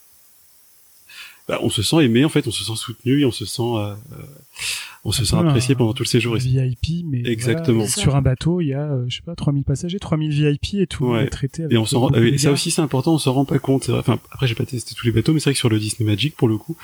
bah, 1.47 1.59
on 1.61 1.69
se 1.69 1.83
sent 1.83 2.03
aimé 2.03 2.23
en 2.23 2.29
fait, 2.29 2.47
on 2.47 2.51
se 2.51 2.63
sent 2.63 2.75
soutenu 2.75 3.21
et 3.21 3.25
on 3.25 3.31
se 3.31 3.45
sent 3.45 3.61
euh, 3.61 3.95
on 5.03 5.11
se 5.11 5.25
sent 5.25 5.35
apprécié 5.35 5.75
pendant 5.75 5.93
tout 5.93 6.03
le 6.03 6.07
séjour. 6.07 6.35
VIP, 6.37 7.05
mais 7.05 7.21
exactement. 7.25 7.85
sur 7.85 8.15
un 8.15 8.21
bateau, 8.21 8.61
il 8.61 8.67
y 8.67 8.73
a, 8.73 8.83
euh, 8.83 9.05
je 9.09 9.17
sais 9.17 9.21
pas, 9.23 9.35
3000 9.35 9.63
passagers, 9.63 9.99
3000 9.99 10.31
VIP 10.31 10.75
et 10.75 10.87
tout 10.87 11.15
est 11.15 11.27
traité 11.27 11.63
avec. 11.63 11.73
Et 11.73 11.77
on 11.77 11.85
s'en 11.85 12.09
ça 12.37 12.51
aussi 12.51 12.71
c'est 12.71 12.81
important, 12.81 13.13
on 13.13 13.17
s'en 13.17 13.33
rend 13.33 13.45
pas 13.45 13.59
compte. 13.59 13.89
Enfin, 13.89 14.19
après 14.31 14.47
j'ai 14.47 14.55
pas 14.55 14.65
testé 14.65 14.95
tous 14.95 15.05
les 15.05 15.11
bateaux, 15.11 15.33
mais 15.33 15.39
c'est 15.39 15.49
vrai 15.49 15.53
que 15.53 15.59
sur 15.59 15.69
le 15.69 15.79
Disney 15.79 16.09
Magic 16.09 16.35
pour 16.35 16.47
le 16.47 16.57
coup, 16.57 16.77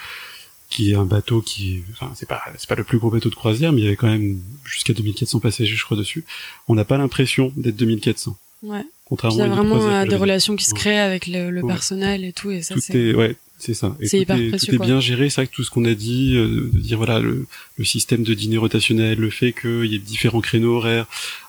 qui 0.69 0.91
est 0.91 0.95
un 0.95 1.06
bateau 1.06 1.41
qui, 1.41 1.84
enfin 1.91 2.11
c'est 2.15 2.27
pas 2.27 2.41
c'est 2.57 2.68
pas 2.68 2.76
le 2.76 2.84
plus 2.84 2.99
gros 2.99 3.10
bateau 3.10 3.30
de 3.30 3.36
croisière, 3.36 3.72
mais 3.72 3.81
il 3.81 3.84
y 3.86 3.88
avait 3.88 3.95
quand 3.95 4.07
même 4.07 4.40
jusqu'à 4.65 4.94
2400 4.94 5.40
passagers 5.40 5.76
je 5.76 5.86
crois 5.86 5.98
dessus. 5.98 6.26
On 6.68 6.76
n'a 6.76 6.86
pas 6.86 6.98
l'impression 6.98 7.53
d'être 7.56 7.77
2400. 7.77 8.36
Ouais. 8.64 8.84
Contrairement 9.10 9.38
il 9.38 9.48
y 9.48 9.52
a 9.52 9.53
vraiment 9.53 9.88
euh, 9.88 10.06
des 10.06 10.15
relations 10.15 10.56
qui 10.56 10.65
se 10.65 10.73
créent 10.73 10.99
avec 10.99 11.27
le, 11.27 11.49
le 11.49 11.65
personnel 11.65 12.23
et 12.23 12.31
tout 12.31 12.52
et 12.52 12.61
ça 12.61 12.76
c'est. 12.80 13.14
Ouais, 13.15 13.36
c'est 13.57 13.73
ça. 13.73 13.95
C'est 14.03 14.19
hyper 14.19 14.38
est, 14.38 14.49
précieux. 14.49 14.77
Tout 14.77 14.84
est 14.84 14.86
bien 14.86 14.99
géré, 14.99 15.30
c'est 15.30 15.41
vrai 15.41 15.48
que 15.48 15.53
tout 15.53 15.64
ce 15.64 15.72
qu'on 15.72 15.86
a 15.86 15.94
dit, 15.94 16.36
euh, 16.36 16.69
de 16.72 16.80
dire 16.80 16.98
voilà 16.98 17.19
le, 17.19 17.45
le, 17.77 17.86
système 17.86 18.23
de 18.23 18.34
dîner 18.34 18.57
rotationnel, 18.57 19.18
le 19.18 19.30
fait 19.30 19.52
qu'il 19.52 19.86
y 19.86 19.95
ait 19.95 19.99
différents 19.99 20.41
créneaux 20.41 20.77
horaires, 20.77 21.07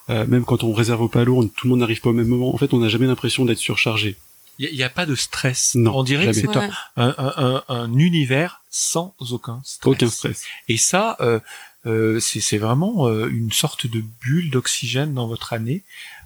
euh, 0.09 0.27
même 0.27 0.45
quand 0.45 0.65
on 0.65 0.73
réserve 0.73 1.03
au 1.03 1.09
palo, 1.09 1.45
tout 1.45 1.67
le 1.67 1.71
monde 1.71 1.81
n'arrive 1.81 2.01
pas 2.01 2.11
au 2.11 2.15
même 2.15 2.27
moment. 2.27 2.53
En 2.53 2.59
fait, 2.59 2.75
on 2.75 2.79
n'a 2.79 2.89
jamais 2.89 3.07
l'impression 3.07 3.45
d'être 3.45 3.59
surchargé. 3.59 4.17
Il 4.59 4.75
n'y 4.75 4.83
a, 4.83 4.91
pas 4.91 5.07
de 5.07 5.15
stress. 5.15 5.75
Non, 5.75 5.97
on 5.97 6.03
dirait 6.03 6.27
que 6.27 6.33
c'est 6.35 6.55
un, 6.55 6.71
un, 6.97 7.15
un, 7.17 7.63
un, 7.69 7.95
univers 7.95 8.63
sans 8.69 9.15
aucun 9.19 9.63
stress. 9.65 9.91
Aucun 9.91 10.11
stress. 10.11 10.45
Et 10.69 10.77
ça, 10.77 11.17
euh, 11.21 11.41
euh, 11.87 12.21
c'est 12.21 12.59
vraiment 12.59 13.09
euh, 13.09 13.29
une 13.29 13.53
sorte 13.53 13.87
de 13.87 14.03
bulle 14.21 14.51
d'oxygène 14.51 15.15
dans 15.15 15.27
votre 15.27 15.55
année 15.55 15.83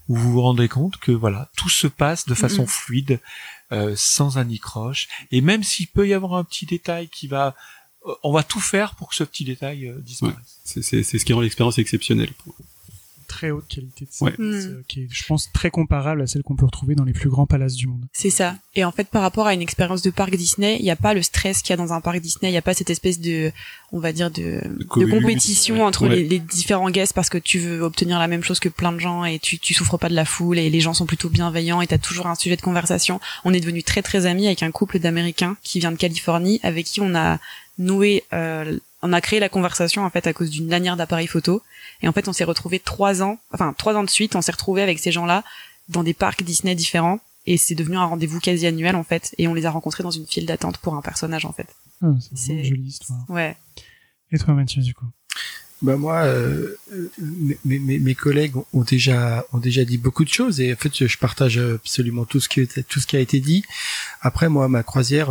où 0.09 0.17
vous 0.17 0.33
vous 0.33 0.43
rendez 0.43 0.69
compte 0.69 0.97
que 0.99 1.13
voilà 1.13 1.51
tout 1.57 1.69
se 1.69 1.87
passe 1.87 2.27
de 2.27 2.35
façon 2.35 2.67
fluide 2.67 3.21
euh, 3.73 3.95
sans 3.97 4.39
anicroche. 4.39 5.09
Et 5.31 5.41
même 5.41 5.63
s'il 5.63 5.89
peut 5.89 6.07
y 6.07 6.15
avoir 6.15 6.35
un 6.35 6.45
petit 6.45 6.67
détail 6.67 7.09
qui 7.09 7.27
va, 7.27 7.57
euh, 8.07 8.15
on 8.23 8.33
va 8.33 8.43
tout 8.43 8.61
faire 8.61 8.95
pour 8.95 9.09
que 9.09 9.15
ce 9.15 9.25
petit 9.25 9.45
détail 9.45 9.89
euh, 9.89 9.99
disparaisse. 10.01 10.61
C'est 10.65 11.03
ce 11.03 11.25
qui 11.25 11.33
rend 11.33 11.41
l'expérience 11.41 11.79
exceptionnelle 11.79 12.33
très 13.35 13.51
haute 13.51 13.67
qualité 13.67 14.05
de 14.05 14.13
service, 14.13 14.39
euh, 14.39 14.85
qui 14.87 15.03
est, 15.03 15.09
je 15.11 15.27
pense, 15.27 15.51
très 15.53 15.71
comparable 15.71 16.23
à 16.23 16.27
celle 16.29 16.45
qu'on 16.45 16.55
peut 16.55 16.67
retrouver 16.67 16.95
dans 16.95 17.03
les 17.03 17.13
plus 17.13 17.29
grands 17.29 17.47
palaces 17.47 17.75
du 17.75 17.89
monde. 17.89 18.05
C'est 18.13 18.31
ça. 18.31 18.55
Et 18.77 18.85
en 18.85 18.93
fait, 18.93 19.09
par 19.09 19.23
rapport 19.23 19.49
à 19.49 19.55
une 19.55 19.61
expérience 19.61 20.03
de 20.03 20.11
parc 20.11 20.37
Disney, 20.37 20.77
il 20.79 20.85
n'y 20.85 20.91
a 20.93 20.97
pas 20.97 21.15
le 21.15 21.23
stress 21.23 21.61
qu'il 21.61 21.71
y 21.71 21.73
a 21.73 21.77
dans 21.77 21.93
un 21.93 22.01
parc 22.01 22.21
Disney, 22.21 22.49
il 22.49 22.53
n'y 22.53 22.59
a 22.59 22.63
pas 22.63 22.75
cette 22.75 22.91
espèce 22.91 23.19
de, 23.19 23.51
on 23.91 23.99
va 23.99 24.13
dire, 24.13 24.31
de, 24.31 24.61
de, 24.79 24.85
compétition 24.85 25.85
entre 25.85 26.07
les, 26.07 26.23
les, 26.23 26.39
différents 26.39 26.91
guests 26.91 27.13
parce 27.13 27.29
que 27.29 27.39
tu 27.39 27.59
veux 27.59 27.83
obtenir 27.83 28.21
la 28.21 28.29
même 28.29 28.45
chose 28.45 28.61
que 28.61 28.69
plein 28.69 28.93
de 28.93 29.01
gens 29.01 29.25
et 29.25 29.41
tu, 29.41 29.59
tu 29.59 29.75
souffres 29.75 29.99
pas 29.99 30.09
de 30.09 30.15
la 30.15 30.25
foule 30.25 30.59
et 30.59 30.71
les 30.71 30.81
gens 30.81 30.95
sont 30.95 31.07
plutôt 31.07 31.29
bienveillants 31.29 31.81
et 31.81 31.89
tu 31.89 31.95
as 31.95 31.99
toujours 31.99 32.29
un 32.29 32.37
sujet 32.37 32.57
de 32.57 32.63
conversation. 32.63 33.21
On 33.45 33.53
est 33.53 33.61
devenu 33.61 33.83
très 33.83 34.03
très 34.03 34.27
amis 34.27 34.47
avec 34.47 34.63
un 34.63 34.71
couple 34.71 35.01
d'Américains 35.01 35.57
qui 35.65 35.81
vient 35.81 35.91
de 35.91 35.97
Californie 35.97 36.61
avec 36.63 36.87
qui 36.87 37.01
on 37.01 37.17
a 37.17 37.41
noué 37.79 38.23
euh, 38.33 38.79
on 39.05 39.13
a 39.13 39.21
créé 39.21 39.39
la 39.39 39.51
conversation 39.51 40.03
en 40.03 40.11
fait 40.11 40.27
à 40.27 40.33
cause 40.33 40.49
d'une 40.49 40.71
lanière 40.71 40.97
d'appareil 40.97 41.27
photo. 41.27 41.63
Et 42.03 42.09
en 42.09 42.13
fait, 42.13 42.29
on 42.29 42.33
s'est 42.33 42.45
retrouvé 42.45 42.79
trois 42.79 43.23
ans, 43.23 43.39
enfin 43.53 43.75
trois 43.77 43.95
ans 43.95 44.05
de 44.05 44.11
suite, 44.11 44.37
on 44.37 44.43
s'est 44.43 44.53
retrouvé 44.53 44.83
avec 44.83 44.99
ces 44.99 45.13
gens-là 45.13 45.45
dans 45.89 46.03
des 46.03 46.15
parcs 46.15 46.43
Disney 46.43 46.75
différents. 46.75 47.21
Et 47.47 47.59
c'est 47.59 47.75
devenu 47.75 47.97
un 47.97 48.05
rendez-vous 48.05 48.41
quasi 48.41 48.67
annuel 48.67 48.97
en 48.97 49.05
fait. 49.05 49.35
Et 49.39 49.49
on 49.49 49.55
les 49.55 49.67
a 49.67 49.71
rencontrés 49.71 50.03
dans 50.03 50.11
une 50.11 50.27
file 50.27 50.47
d'attente 50.47 50.79
pour 50.79 50.95
un 50.95 51.03
personnage 51.03 51.45
en 51.45 51.53
fait. 51.53 51.69
Ah, 52.03 52.13
c'est 52.35 52.55
une 52.55 52.65
jolie 52.65 52.89
histoire. 52.89 53.19
Ouais. 53.29 53.57
Et 54.33 54.39
toi 54.39 54.55
Mathieu 54.55 54.83
du 54.83 54.95
coup? 54.95 55.07
Bah 55.83 55.97
moi, 55.99 56.23
euh, 56.23 56.79
mes, 57.19 57.59
mes, 57.79 57.99
mes, 57.99 58.15
collègues 58.15 58.55
ont 58.73 58.83
déjà 58.83 59.45
ont 59.53 59.59
déjà 59.59 59.85
dit 59.85 59.99
beaucoup 59.99 60.25
de 60.25 60.31
choses 60.31 60.61
et 60.61 60.73
en 60.73 60.77
fait 60.77 61.07
je 61.07 61.19
partage 61.19 61.59
absolument 61.59 62.25
tout 62.25 62.41
ce 62.41 62.49
qui 62.49 62.67
tout 62.89 63.01
ce 63.01 63.07
qui 63.07 63.17
a 63.17 63.21
été 63.21 63.41
dit. 63.41 63.65
Après 64.23 64.49
moi, 64.49 64.69
ma 64.69 64.83
croisière, 64.83 65.31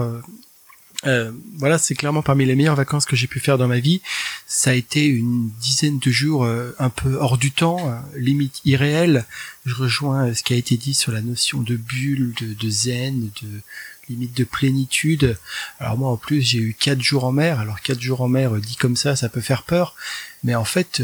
euh, 1.06 1.14
euh, 1.14 1.32
voilà, 1.58 1.78
c'est 1.78 1.96
clairement 1.96 2.22
parmi 2.22 2.46
les 2.46 2.56
meilleures 2.56 2.76
vacances 2.76 3.06
que 3.06 3.16
j'ai 3.16 3.28
pu 3.28 3.40
faire 3.40 3.58
dans 3.58 3.68
ma 3.68 3.80
vie. 3.80 4.02
Ça 4.48 4.72
a 4.72 4.74
été 4.74 5.06
une 5.06 5.50
dizaine 5.62 6.00
de 6.00 6.12
jours 6.12 6.46
euh, 6.46 6.72
un 6.80 6.90
peu 6.90 7.16
hors 7.16 7.38
du 7.38 7.52
temps, 7.52 7.90
euh, 7.90 8.00
limite 8.18 8.62
irréel. 8.66 9.26
Je 9.66 9.76
rejoins 9.76 10.34
ce 10.34 10.44
qui 10.44 10.54
a 10.54 10.58
été 10.58 10.78
dit 10.78 10.94
sur 10.94 11.12
la 11.12 11.22
notion 11.22 11.62
de 11.62 11.76
bulle, 11.76 12.34
de, 12.40 12.54
de 12.54 12.70
zen, 12.70 13.30
de 13.42 13.48
limite 14.10 14.36
de 14.36 14.44
plénitude. 14.44 15.38
Alors 15.80 15.98
moi 15.98 16.10
en 16.10 16.18
plus 16.18 16.42
j'ai 16.42 16.60
eu 16.60 16.76
quatre 16.78 17.02
jours 17.02 17.24
en 17.24 17.32
mer. 17.32 17.60
Alors 17.60 17.80
quatre 17.82 18.02
jours 18.02 18.22
en 18.22 18.28
mer 18.28 18.52
dit 18.56 18.76
comme 18.76 18.98
ça, 18.98 19.16
ça 19.16 19.30
peut 19.30 19.42
faire 19.42 19.64
peur, 19.64 19.96
mais 20.44 20.56
en 20.56 20.66
fait 20.66 21.02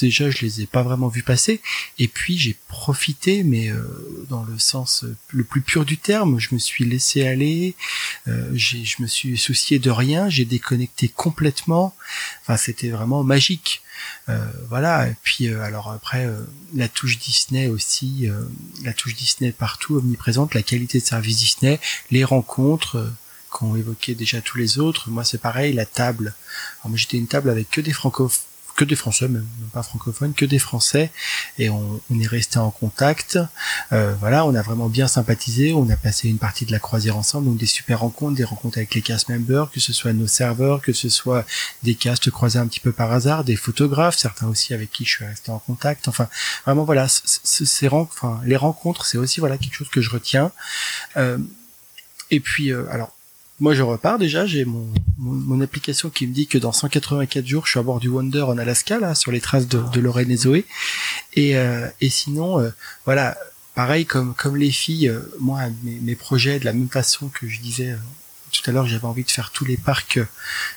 déjà 0.00 0.30
je 0.30 0.38
les 0.42 0.62
ai 0.62 0.66
pas 0.66 0.82
vraiment 0.82 1.08
vus 1.08 1.22
passer. 1.22 1.60
Et 1.98 2.08
puis 2.08 2.38
j'ai 2.38 2.56
profité 2.68 3.42
mais 3.42 3.70
euh, 3.70 3.82
dans 4.28 4.44
le 4.44 4.58
sens 4.58 5.04
euh, 5.04 5.16
le 5.30 5.44
plus 5.44 5.60
pur 5.60 5.84
du 5.84 5.98
terme 5.98 6.38
je 6.38 6.54
me 6.54 6.58
suis 6.58 6.84
laissé 6.84 7.26
aller 7.26 7.74
euh, 8.28 8.50
je 8.54 9.02
me 9.02 9.06
suis 9.06 9.36
soucié 9.38 9.78
de 9.78 9.90
rien 9.90 10.28
j'ai 10.28 10.44
déconnecté 10.44 11.08
complètement. 11.08 11.94
Enfin 12.42 12.56
c'était 12.56 12.90
vraiment 12.90 13.22
magique. 13.24 13.82
Euh, 14.28 14.44
voilà. 14.68 15.08
Et 15.08 15.16
puis 15.22 15.48
alors 15.48 15.90
après 15.90 16.28
la 16.74 16.88
touche 16.88 17.18
Disney 17.18 17.68
aussi 17.68 18.28
la 18.82 18.92
touche 18.92 19.14
Disney 19.14 19.52
partout 19.52 19.96
omniprésente 19.96 20.54
la 20.54 20.62
qualité 20.62 21.00
de 21.00 21.04
service 21.04 21.38
Disney 21.38 21.80
les 22.10 22.24
rencontres 22.24 23.12
qu'ont 23.50 23.76
évoqué 23.76 24.14
déjà 24.14 24.40
tous 24.40 24.58
les 24.58 24.78
autres. 24.78 25.10
Moi 25.10 25.24
c'est 25.24 25.40
pareil 25.40 25.72
la 25.72 25.86
table. 25.86 26.34
Alors 26.80 26.90
moi 26.90 26.96
j'étais 26.96 27.18
une 27.18 27.26
table 27.26 27.50
avec 27.50 27.70
que 27.70 27.80
des 27.80 27.92
francophones 27.92 28.49
que 28.80 28.86
des 28.86 28.96
Français, 28.96 29.28
même, 29.28 29.46
pas 29.74 29.82
francophones, 29.82 30.32
que 30.32 30.46
des 30.46 30.58
Français, 30.58 31.10
et 31.58 31.68
on, 31.68 32.00
est 32.18 32.26
resté 32.26 32.58
en 32.58 32.70
contact. 32.70 33.38
Euh, 33.92 34.14
voilà, 34.18 34.46
on 34.46 34.54
a 34.54 34.62
vraiment 34.62 34.88
bien 34.88 35.06
sympathisé, 35.06 35.74
on 35.74 35.86
a 35.90 35.96
passé 35.96 36.30
une 36.30 36.38
partie 36.38 36.64
de 36.64 36.72
la 36.72 36.78
croisière 36.78 37.18
ensemble, 37.18 37.44
donc 37.44 37.58
des 37.58 37.66
super 37.66 38.00
rencontres, 38.00 38.36
des 38.36 38.44
rencontres 38.44 38.78
avec 38.78 38.94
les 38.94 39.02
cast 39.02 39.28
members, 39.28 39.70
que 39.70 39.80
ce 39.80 39.92
soit 39.92 40.14
nos 40.14 40.26
serveurs, 40.26 40.80
que 40.80 40.94
ce 40.94 41.10
soit 41.10 41.44
des 41.82 41.94
castes 41.94 42.30
croisés 42.30 42.58
un 42.58 42.66
petit 42.66 42.80
peu 42.80 42.90
par 42.90 43.12
hasard, 43.12 43.44
des 43.44 43.54
photographes, 43.54 44.16
certains 44.16 44.46
aussi 44.46 44.72
avec 44.72 44.90
qui 44.90 45.04
je 45.04 45.10
suis 45.10 45.26
resté 45.26 45.50
en 45.50 45.58
contact. 45.58 46.08
Enfin, 46.08 46.26
vraiment 46.64 46.84
voilà, 46.84 47.06
enfin, 47.92 48.40
les 48.46 48.56
rencontres, 48.56 49.04
c'est 49.04 49.18
aussi 49.18 49.40
voilà 49.40 49.58
quelque 49.58 49.74
chose 49.74 49.90
que 49.90 50.00
je 50.00 50.08
retiens. 50.08 50.52
Euh, 51.18 51.36
et 52.30 52.40
puis, 52.40 52.72
euh, 52.72 52.86
alors 52.90 53.14
moi, 53.60 53.74
je 53.74 53.82
repars 53.82 54.18
déjà. 54.18 54.46
J'ai 54.46 54.64
mon, 54.64 54.90
mon, 55.18 55.60
application 55.60 56.08
qui 56.08 56.26
me 56.26 56.32
dit 56.32 56.46
que 56.46 56.56
dans 56.56 56.72
184 56.72 57.46
jours, 57.46 57.66
je 57.66 57.72
suis 57.72 57.78
à 57.78 57.82
bord 57.82 58.00
du 58.00 58.08
Wonder 58.08 58.42
en 58.42 58.56
Alaska, 58.56 58.98
là, 58.98 59.14
sur 59.14 59.30
les 59.30 59.40
traces 59.40 59.68
de, 59.68 59.82
de 59.92 60.00
Lorraine 60.00 60.30
et 60.30 60.36
Zoé. 60.36 60.64
Et, 61.34 61.56
euh, 61.56 61.86
et 62.00 62.08
sinon, 62.08 62.58
euh, 62.58 62.70
voilà, 63.04 63.36
pareil 63.74 64.06
comme 64.06 64.34
comme 64.34 64.56
les 64.56 64.70
filles, 64.70 65.08
euh, 65.08 65.20
moi, 65.38 65.60
mes, 65.82 65.98
mes, 66.00 66.14
projets, 66.16 66.58
de 66.58 66.64
la 66.64 66.72
même 66.72 66.88
façon 66.88 67.28
que 67.28 67.48
je 67.48 67.60
disais 67.60 67.94
tout 68.50 68.68
à 68.68 68.72
l'heure, 68.72 68.86
j'avais 68.86 69.04
envie 69.04 69.24
de 69.24 69.30
faire 69.30 69.50
tous 69.52 69.64
les 69.64 69.76
parcs, 69.76 70.18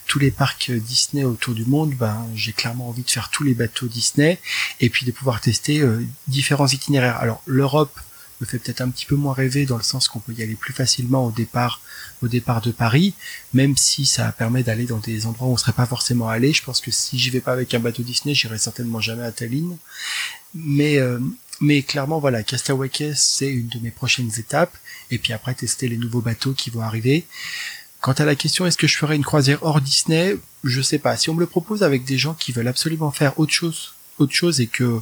tous 0.05 0.19
les 0.19 0.29
parcs 0.29 0.69
Disney 0.69 1.23
autour 1.23 1.55
du 1.55 1.65
monde. 1.65 1.95
Ben, 1.95 2.27
j'ai 2.35 2.51
clairement 2.51 2.89
envie 2.89 3.03
de 3.03 3.09
faire 3.09 3.29
tous 3.29 3.43
les 3.43 3.53
bateaux 3.55 3.87
Disney 3.87 4.39
et 4.79 4.89
puis 4.89 5.05
de 5.05 5.11
pouvoir 5.11 5.41
tester 5.41 5.81
différents 6.27 6.67
itinéraires. 6.67 7.17
Alors, 7.17 7.41
l'Europe 7.47 7.99
me 8.41 8.45
fait 8.45 8.59
peut-être 8.59 8.81
un 8.81 8.89
petit 8.89 9.05
peu 9.05 9.15
moins 9.15 9.33
rêver 9.33 9.65
dans 9.65 9.77
le 9.77 9.83
sens 9.83 10.07
qu'on 10.07 10.19
peut 10.19 10.33
y 10.33 10.43
aller 10.43 10.53
plus 10.53 10.73
facilement 10.73 11.25
au 11.25 11.31
départ 11.31 11.81
au 12.23 12.27
départ 12.27 12.61
de 12.61 12.71
Paris, 12.71 13.13
même 13.53 13.75
si 13.75 14.05
ça 14.05 14.31
permet 14.31 14.63
d'aller 14.63 14.85
dans 14.85 14.99
des 14.99 15.25
endroits 15.25 15.47
où 15.47 15.51
on 15.51 15.57
serait 15.57 15.73
pas 15.73 15.85
forcément 15.85 16.29
allé. 16.29 16.53
Je 16.53 16.63
pense 16.63 16.79
que 16.79 16.89
si 16.91 17.19
j'y 17.19 17.29
vais 17.29 17.41
pas 17.41 17.51
avec 17.51 17.73
un 17.73 17.79
bateau 17.79 18.01
Disney, 18.01 18.33
j'irai 18.33 18.57
certainement 18.57 19.01
jamais 19.01 19.23
à 19.23 19.31
Tallinn. 19.31 19.77
Mais 20.55 20.97
euh, 20.97 21.19
mais 21.59 21.83
clairement 21.83 22.19
voilà, 22.19 22.43
Castaway 22.43 22.89
Cay 22.89 23.13
c'est 23.15 23.49
une 23.49 23.67
de 23.67 23.79
mes 23.79 23.91
prochaines 23.91 24.31
étapes. 24.37 24.75
Et 25.11 25.17
puis 25.17 25.33
après 25.33 25.53
tester 25.53 25.87
les 25.87 25.97
nouveaux 25.97 26.21
bateaux 26.21 26.53
qui 26.53 26.69
vont 26.69 26.81
arriver. 26.81 27.25
Quant 28.01 28.13
à 28.13 28.25
la 28.25 28.35
question 28.35 28.65
est-ce 28.65 28.77
que 28.77 28.87
je 28.87 28.97
ferai 28.97 29.15
une 29.15 29.23
croisière 29.23 29.59
hors 29.61 29.81
Disney, 29.81 30.37
je 30.63 30.81
sais 30.81 30.99
pas. 30.99 31.17
Si 31.17 31.29
on 31.29 31.35
me 31.35 31.39
le 31.39 31.45
propose 31.45 31.83
avec 31.83 32.05
des 32.05 32.17
gens 32.17 32.33
qui 32.33 32.51
veulent 32.51 32.67
absolument 32.67 33.11
faire 33.11 33.39
autre 33.39 33.53
chose, 33.53 33.93
autre 34.17 34.33
chose 34.33 34.61
et 34.61 34.67
que 34.67 35.01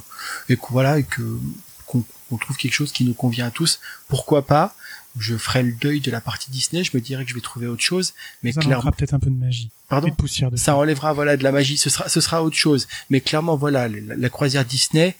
voilà 0.70 0.98
et 0.98 1.04
qu'on 1.04 2.36
trouve 2.38 2.56
quelque 2.56 2.74
chose 2.74 2.92
qui 2.92 3.04
nous 3.04 3.14
convient 3.14 3.46
à 3.46 3.50
tous, 3.50 3.80
pourquoi 4.08 4.46
pas? 4.46 4.74
Je 5.18 5.36
ferai 5.36 5.62
le 5.62 5.72
deuil 5.72 6.00
de 6.00 6.10
la 6.10 6.20
partie 6.20 6.50
Disney, 6.50 6.84
je 6.84 6.90
me 6.94 7.00
dirais 7.00 7.24
que 7.24 7.30
je 7.30 7.34
vais 7.34 7.40
trouver 7.40 7.66
autre 7.66 7.82
chose, 7.82 8.14
mais 8.42 8.52
ça 8.52 8.60
clairement 8.60 8.90
peut-être 8.92 9.14
un 9.14 9.20
peu 9.20 9.30
de 9.30 9.36
magie. 9.36 9.70
Pardon 9.88 10.08
Et 10.08 10.10
de 10.10 10.16
poussière 10.16 10.50
de 10.50 10.56
ça 10.56 10.76
enlèvera 10.76 11.12
voilà 11.12 11.36
de 11.36 11.42
la 11.42 11.52
magie, 11.52 11.76
ce 11.76 11.90
sera 11.90 12.08
ce 12.08 12.20
sera 12.20 12.42
autre 12.42 12.56
chose, 12.56 12.88
mais 13.10 13.20
clairement 13.20 13.56
voilà 13.56 13.88
la, 13.88 14.16
la 14.16 14.28
croisière 14.28 14.64
Disney 14.64 15.16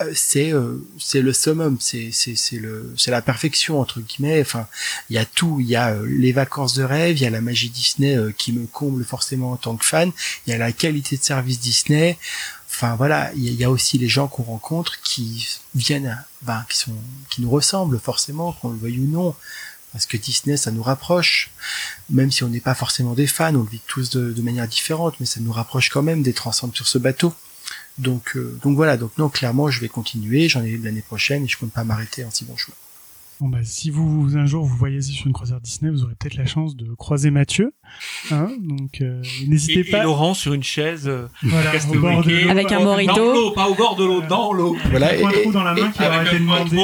euh, 0.00 0.12
c'est 0.14 0.52
euh, 0.52 0.76
c'est 0.98 1.20
le 1.20 1.32
summum, 1.32 1.76
c'est 1.80 2.10
c'est 2.12 2.36
c'est 2.36 2.58
le 2.58 2.94
c'est 2.96 3.10
la 3.10 3.22
perfection 3.22 3.80
entre 3.80 4.00
guillemets. 4.00 4.40
Enfin, 4.40 4.66
il 5.10 5.16
y 5.16 5.18
a 5.18 5.24
tout, 5.24 5.58
il 5.60 5.66
y 5.66 5.76
a 5.76 5.90
euh, 5.90 6.06
les 6.08 6.32
vacances 6.32 6.74
de 6.74 6.84
rêve, 6.84 7.16
il 7.18 7.22
y 7.22 7.26
a 7.26 7.30
la 7.30 7.40
magie 7.40 7.70
Disney 7.70 8.16
qui 8.36 8.52
me 8.52 8.66
comble 8.66 9.04
forcément 9.04 9.52
en 9.52 9.56
tant 9.56 9.76
que 9.76 9.84
fan, 9.84 10.12
il 10.46 10.50
y 10.50 10.52
a 10.52 10.58
la 10.58 10.72
qualité 10.72 11.16
de 11.16 11.22
service 11.22 11.58
Disney. 11.60 12.16
Enfin 12.78 12.94
voilà, 12.94 13.32
il 13.34 13.52
y, 13.54 13.64
a 13.64 13.70
aussi 13.72 13.98
les 13.98 14.08
gens 14.08 14.28
qu'on 14.28 14.44
rencontre 14.44 15.00
qui 15.00 15.48
viennent, 15.74 16.16
ben, 16.42 16.64
qui 16.70 16.78
sont, 16.78 16.94
qui 17.28 17.42
nous 17.42 17.50
ressemblent 17.50 17.98
forcément, 17.98 18.52
qu'on 18.52 18.70
le 18.70 18.78
veuille 18.78 19.00
ou 19.00 19.08
non, 19.08 19.34
parce 19.92 20.06
que 20.06 20.16
Disney 20.16 20.56
ça 20.56 20.70
nous 20.70 20.84
rapproche, 20.84 21.50
même 22.08 22.30
si 22.30 22.44
on 22.44 22.48
n'est 22.48 22.60
pas 22.60 22.76
forcément 22.76 23.14
des 23.14 23.26
fans, 23.26 23.52
on 23.56 23.64
le 23.64 23.68
vit 23.68 23.80
tous 23.88 24.10
de, 24.10 24.42
manière 24.42 24.68
différente, 24.68 25.16
mais 25.18 25.26
ça 25.26 25.40
nous 25.40 25.50
rapproche 25.50 25.90
quand 25.90 26.02
même 26.02 26.22
d'être 26.22 26.46
ensemble 26.46 26.76
sur 26.76 26.86
ce 26.86 26.98
bateau. 26.98 27.34
Donc, 27.98 28.36
euh, 28.36 28.56
donc 28.62 28.76
voilà. 28.76 28.96
Donc 28.96 29.10
non, 29.18 29.28
clairement, 29.28 29.68
je 29.72 29.80
vais 29.80 29.88
continuer. 29.88 30.48
J'en 30.48 30.62
ai 30.62 30.76
l'année 30.76 31.02
prochaine 31.02 31.42
et 31.42 31.48
je 31.48 31.58
compte 31.58 31.72
pas 31.72 31.82
m'arrêter 31.82 32.24
en 32.24 32.30
si 32.30 32.44
bon 32.44 32.56
chemin. 32.56 32.76
Bon 33.40 33.48
bah 33.48 33.58
si 33.62 33.90
vous 33.90 34.36
un 34.36 34.46
jour 34.46 34.64
vous 34.64 34.76
voyagez 34.76 35.12
sur 35.12 35.28
une 35.28 35.32
croisière 35.32 35.60
Disney, 35.60 35.92
vous 35.92 36.02
aurez 36.02 36.16
peut-être 36.16 36.34
la 36.34 36.44
chance 36.44 36.74
de 36.74 36.92
croiser 36.94 37.30
Mathieu. 37.30 37.72
Hein 38.32 38.50
donc 38.58 39.00
euh, 39.00 39.22
n'hésitez 39.46 39.84
pas. 39.84 40.00
Et 40.00 40.02
Laurent 40.02 40.34
sur 40.34 40.54
une 40.54 40.64
chaise. 40.64 41.06
Euh, 41.06 41.28
voilà, 41.44 41.70
au 41.88 41.98
bord 42.00 42.24
de 42.24 42.32
l'eau. 42.32 42.50
Avec 42.50 42.72
un 42.72 42.80
morito. 42.80 43.14
Dans 43.14 43.32
l'eau, 43.32 43.50
pas 43.52 43.68
au 43.68 43.76
bord 43.76 43.94
de 43.94 44.04
l'eau, 44.04 44.22
dans 44.22 44.52
l'eau. 44.52 44.76
Voilà. 44.90 45.16
Et, 45.16 45.24
un 45.24 45.30
trou 45.30 45.52
dans 45.52 45.62
la 45.62 45.74
main 45.74 45.90
qui 45.92 46.02
été 46.02 46.38
demandé. 46.40 46.76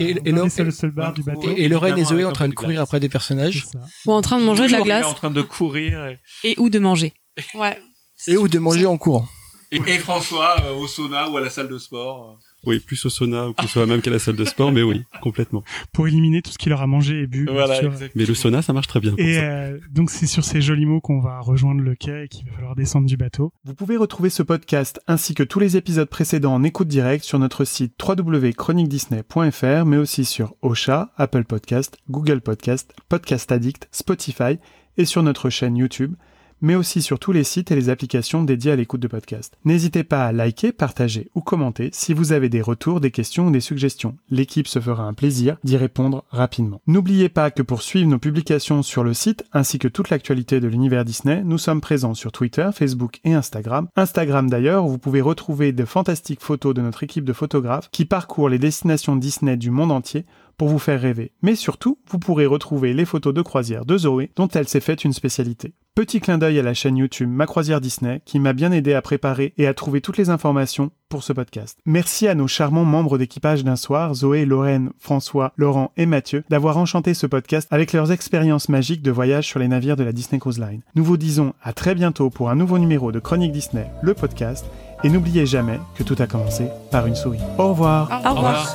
Et, 0.00 0.10
et, 0.10 0.32
le 0.32 0.70
seul 0.70 0.90
bar 0.90 1.14
du 1.14 1.22
bateau. 1.22 1.50
Et 1.56 1.66
Lorraine 1.68 1.96
et 1.96 2.04
Zoé 2.04 2.26
en 2.26 2.32
train 2.32 2.48
de 2.48 2.54
courir 2.54 2.82
après 2.82 3.00
des 3.00 3.08
personnages. 3.08 3.66
Ou 4.04 4.12
en 4.12 4.20
train 4.20 4.38
de 4.38 4.44
manger 4.44 4.66
de 4.66 4.72
la 4.72 4.82
glace. 4.82 5.06
En 5.06 5.14
train 5.14 5.30
de 5.30 5.42
courir. 5.42 6.14
Et 6.44 6.56
ou 6.58 6.68
de 6.68 6.78
manger. 6.78 7.14
Ouais. 7.54 7.78
Et 8.26 8.36
ou 8.36 8.48
de 8.48 8.58
manger 8.58 8.84
en 8.84 8.98
courant. 8.98 9.26
Et, 9.72 9.80
François 9.98 10.56
euh, 10.64 10.74
au 10.74 10.88
sauna 10.88 11.30
ou 11.30 11.36
à 11.36 11.40
la 11.40 11.48
salle 11.48 11.68
de 11.68 11.78
sport. 11.78 12.38
Oui, 12.66 12.78
plus 12.78 13.04
au 13.06 13.08
sauna 13.08 13.48
ou 13.48 13.54
plus 13.54 13.76
même 13.76 14.02
qu'à 14.02 14.10
la 14.10 14.18
salle 14.18 14.36
de 14.36 14.44
sport, 14.44 14.72
mais 14.72 14.82
oui, 14.82 15.02
complètement. 15.22 15.64
Pour 15.92 16.08
éliminer 16.08 16.42
tout 16.42 16.50
ce 16.50 16.58
qu'il 16.58 16.70
leur 16.70 16.82
a 16.82 16.86
mangé 16.86 17.22
et 17.22 17.26
bu. 17.26 17.46
Voilà, 17.50 17.80
mais 18.14 18.26
le 18.26 18.34
sauna, 18.34 18.62
ça 18.62 18.72
marche 18.72 18.88
très 18.88 19.00
bien. 19.00 19.14
Et 19.16 19.38
euh, 19.38 19.78
donc 19.90 20.10
c'est 20.10 20.26
sur 20.26 20.44
ces 20.44 20.60
jolis 20.60 20.86
mots 20.86 21.00
qu'on 21.00 21.20
va 21.20 21.40
rejoindre 21.40 21.80
le 21.80 21.94
quai 21.94 22.24
et 22.24 22.28
qu'il 22.28 22.46
va 22.46 22.52
falloir 22.52 22.74
descendre 22.74 23.06
du 23.06 23.16
bateau. 23.16 23.52
Vous 23.64 23.74
pouvez 23.74 23.96
retrouver 23.96 24.30
ce 24.30 24.42
podcast 24.42 25.00
ainsi 25.06 25.34
que 25.34 25.42
tous 25.42 25.58
les 25.58 25.76
épisodes 25.76 26.08
précédents 26.08 26.54
en 26.54 26.62
écoute 26.62 26.88
directe 26.88 27.24
sur 27.24 27.38
notre 27.38 27.64
site 27.64 27.94
www.chroniquedisney.fr, 28.02 29.84
mais 29.86 29.96
aussi 29.96 30.24
sur 30.24 30.54
Ocha, 30.62 31.12
Apple 31.16 31.44
Podcast, 31.44 31.98
Google 32.10 32.40
Podcast, 32.40 32.92
Podcast 33.08 33.50
Addict, 33.52 33.88
Spotify 33.90 34.58
et 34.96 35.04
sur 35.04 35.22
notre 35.22 35.50
chaîne 35.50 35.76
YouTube 35.76 36.14
mais 36.60 36.74
aussi 36.74 37.02
sur 37.02 37.18
tous 37.18 37.32
les 37.32 37.44
sites 37.44 37.70
et 37.70 37.76
les 37.76 37.88
applications 37.88 38.42
dédiées 38.42 38.72
à 38.72 38.76
l'écoute 38.76 39.00
de 39.00 39.08
podcast. 39.08 39.56
N'hésitez 39.64 40.04
pas 40.04 40.26
à 40.26 40.32
liker, 40.32 40.72
partager 40.72 41.30
ou 41.34 41.40
commenter 41.40 41.90
si 41.92 42.14
vous 42.14 42.32
avez 42.32 42.48
des 42.48 42.62
retours, 42.62 43.00
des 43.00 43.10
questions 43.10 43.48
ou 43.48 43.50
des 43.50 43.60
suggestions. 43.60 44.16
L'équipe 44.30 44.68
se 44.68 44.80
fera 44.80 45.04
un 45.04 45.14
plaisir 45.14 45.56
d'y 45.64 45.76
répondre 45.76 46.24
rapidement. 46.30 46.80
N'oubliez 46.86 47.28
pas 47.28 47.50
que 47.50 47.62
pour 47.62 47.82
suivre 47.82 48.08
nos 48.08 48.18
publications 48.18 48.82
sur 48.82 49.04
le 49.04 49.14
site 49.14 49.44
ainsi 49.52 49.78
que 49.78 49.88
toute 49.88 50.10
l'actualité 50.10 50.60
de 50.60 50.68
l'univers 50.68 51.04
Disney, 51.04 51.42
nous 51.44 51.58
sommes 51.58 51.80
présents 51.80 52.14
sur 52.14 52.32
Twitter, 52.32 52.70
Facebook 52.72 53.20
et 53.24 53.34
Instagram. 53.34 53.88
Instagram 53.96 54.48
d'ailleurs, 54.48 54.86
vous 54.86 54.98
pouvez 54.98 55.20
retrouver 55.20 55.72
de 55.72 55.84
fantastiques 55.84 56.40
photos 56.40 56.74
de 56.74 56.82
notre 56.82 57.02
équipe 57.02 57.24
de 57.24 57.32
photographes 57.32 57.88
qui 57.90 58.04
parcourent 58.04 58.48
les 58.48 58.58
destinations 58.58 59.16
Disney 59.16 59.56
du 59.56 59.70
monde 59.70 59.92
entier 59.92 60.24
pour 60.60 60.68
vous 60.68 60.78
faire 60.78 61.00
rêver. 61.00 61.32
Mais 61.40 61.54
surtout, 61.54 61.96
vous 62.10 62.18
pourrez 62.18 62.44
retrouver 62.44 62.92
les 62.92 63.06
photos 63.06 63.32
de 63.32 63.40
croisière 63.40 63.86
de 63.86 63.96
Zoé 63.96 64.30
dont 64.36 64.48
elle 64.48 64.68
s'est 64.68 64.80
faite 64.80 65.06
une 65.06 65.14
spécialité. 65.14 65.72
Petit 65.94 66.20
clin 66.20 66.36
d'œil 66.36 66.58
à 66.58 66.62
la 66.62 66.74
chaîne 66.74 66.98
YouTube 66.98 67.30
Ma 67.30 67.46
Croisière 67.46 67.80
Disney 67.80 68.20
qui 68.26 68.38
m'a 68.38 68.52
bien 68.52 68.70
aidé 68.70 68.92
à 68.92 69.00
préparer 69.00 69.54
et 69.56 69.66
à 69.66 69.72
trouver 69.72 70.02
toutes 70.02 70.18
les 70.18 70.28
informations 70.28 70.90
pour 71.08 71.22
ce 71.22 71.32
podcast. 71.32 71.78
Merci 71.86 72.28
à 72.28 72.34
nos 72.34 72.46
charmants 72.46 72.84
membres 72.84 73.16
d'équipage 73.16 73.64
d'un 73.64 73.76
soir, 73.76 74.12
Zoé, 74.12 74.44
Lorraine, 74.44 74.90
François, 74.98 75.54
Laurent 75.56 75.92
et 75.96 76.04
Mathieu, 76.04 76.44
d'avoir 76.50 76.76
enchanté 76.76 77.14
ce 77.14 77.26
podcast 77.26 77.66
avec 77.70 77.94
leurs 77.94 78.12
expériences 78.12 78.68
magiques 78.68 79.02
de 79.02 79.10
voyage 79.10 79.46
sur 79.46 79.60
les 79.60 79.68
navires 79.68 79.96
de 79.96 80.04
la 80.04 80.12
Disney 80.12 80.40
Cruise 80.40 80.58
Line. 80.60 80.82
Nous 80.94 81.04
vous 81.04 81.16
disons 81.16 81.54
à 81.62 81.72
très 81.72 81.94
bientôt 81.94 82.28
pour 82.28 82.50
un 82.50 82.54
nouveau 82.54 82.78
numéro 82.78 83.12
de 83.12 83.18
Chronique 83.18 83.52
Disney, 83.52 83.90
le 84.02 84.12
podcast, 84.12 84.66
et 85.04 85.08
n'oubliez 85.08 85.46
jamais 85.46 85.80
que 85.94 86.02
tout 86.02 86.16
a 86.18 86.26
commencé 86.26 86.66
par 86.90 87.06
une 87.06 87.16
souris. 87.16 87.40
Au 87.56 87.68
revoir. 87.68 88.10
Au 88.26 88.34
revoir. 88.34 88.74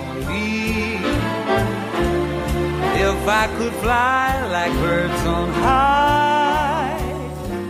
if 3.03 3.27
I 3.27 3.47
could 3.57 3.73
fly 3.81 4.45
like 4.51 4.71
birds 4.73 5.25
on 5.25 5.49
high, 5.53 6.99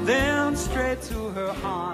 then 0.04 0.58
straight 0.58 1.02
to 1.04 1.30
her 1.30 1.56
arms. 1.64 1.91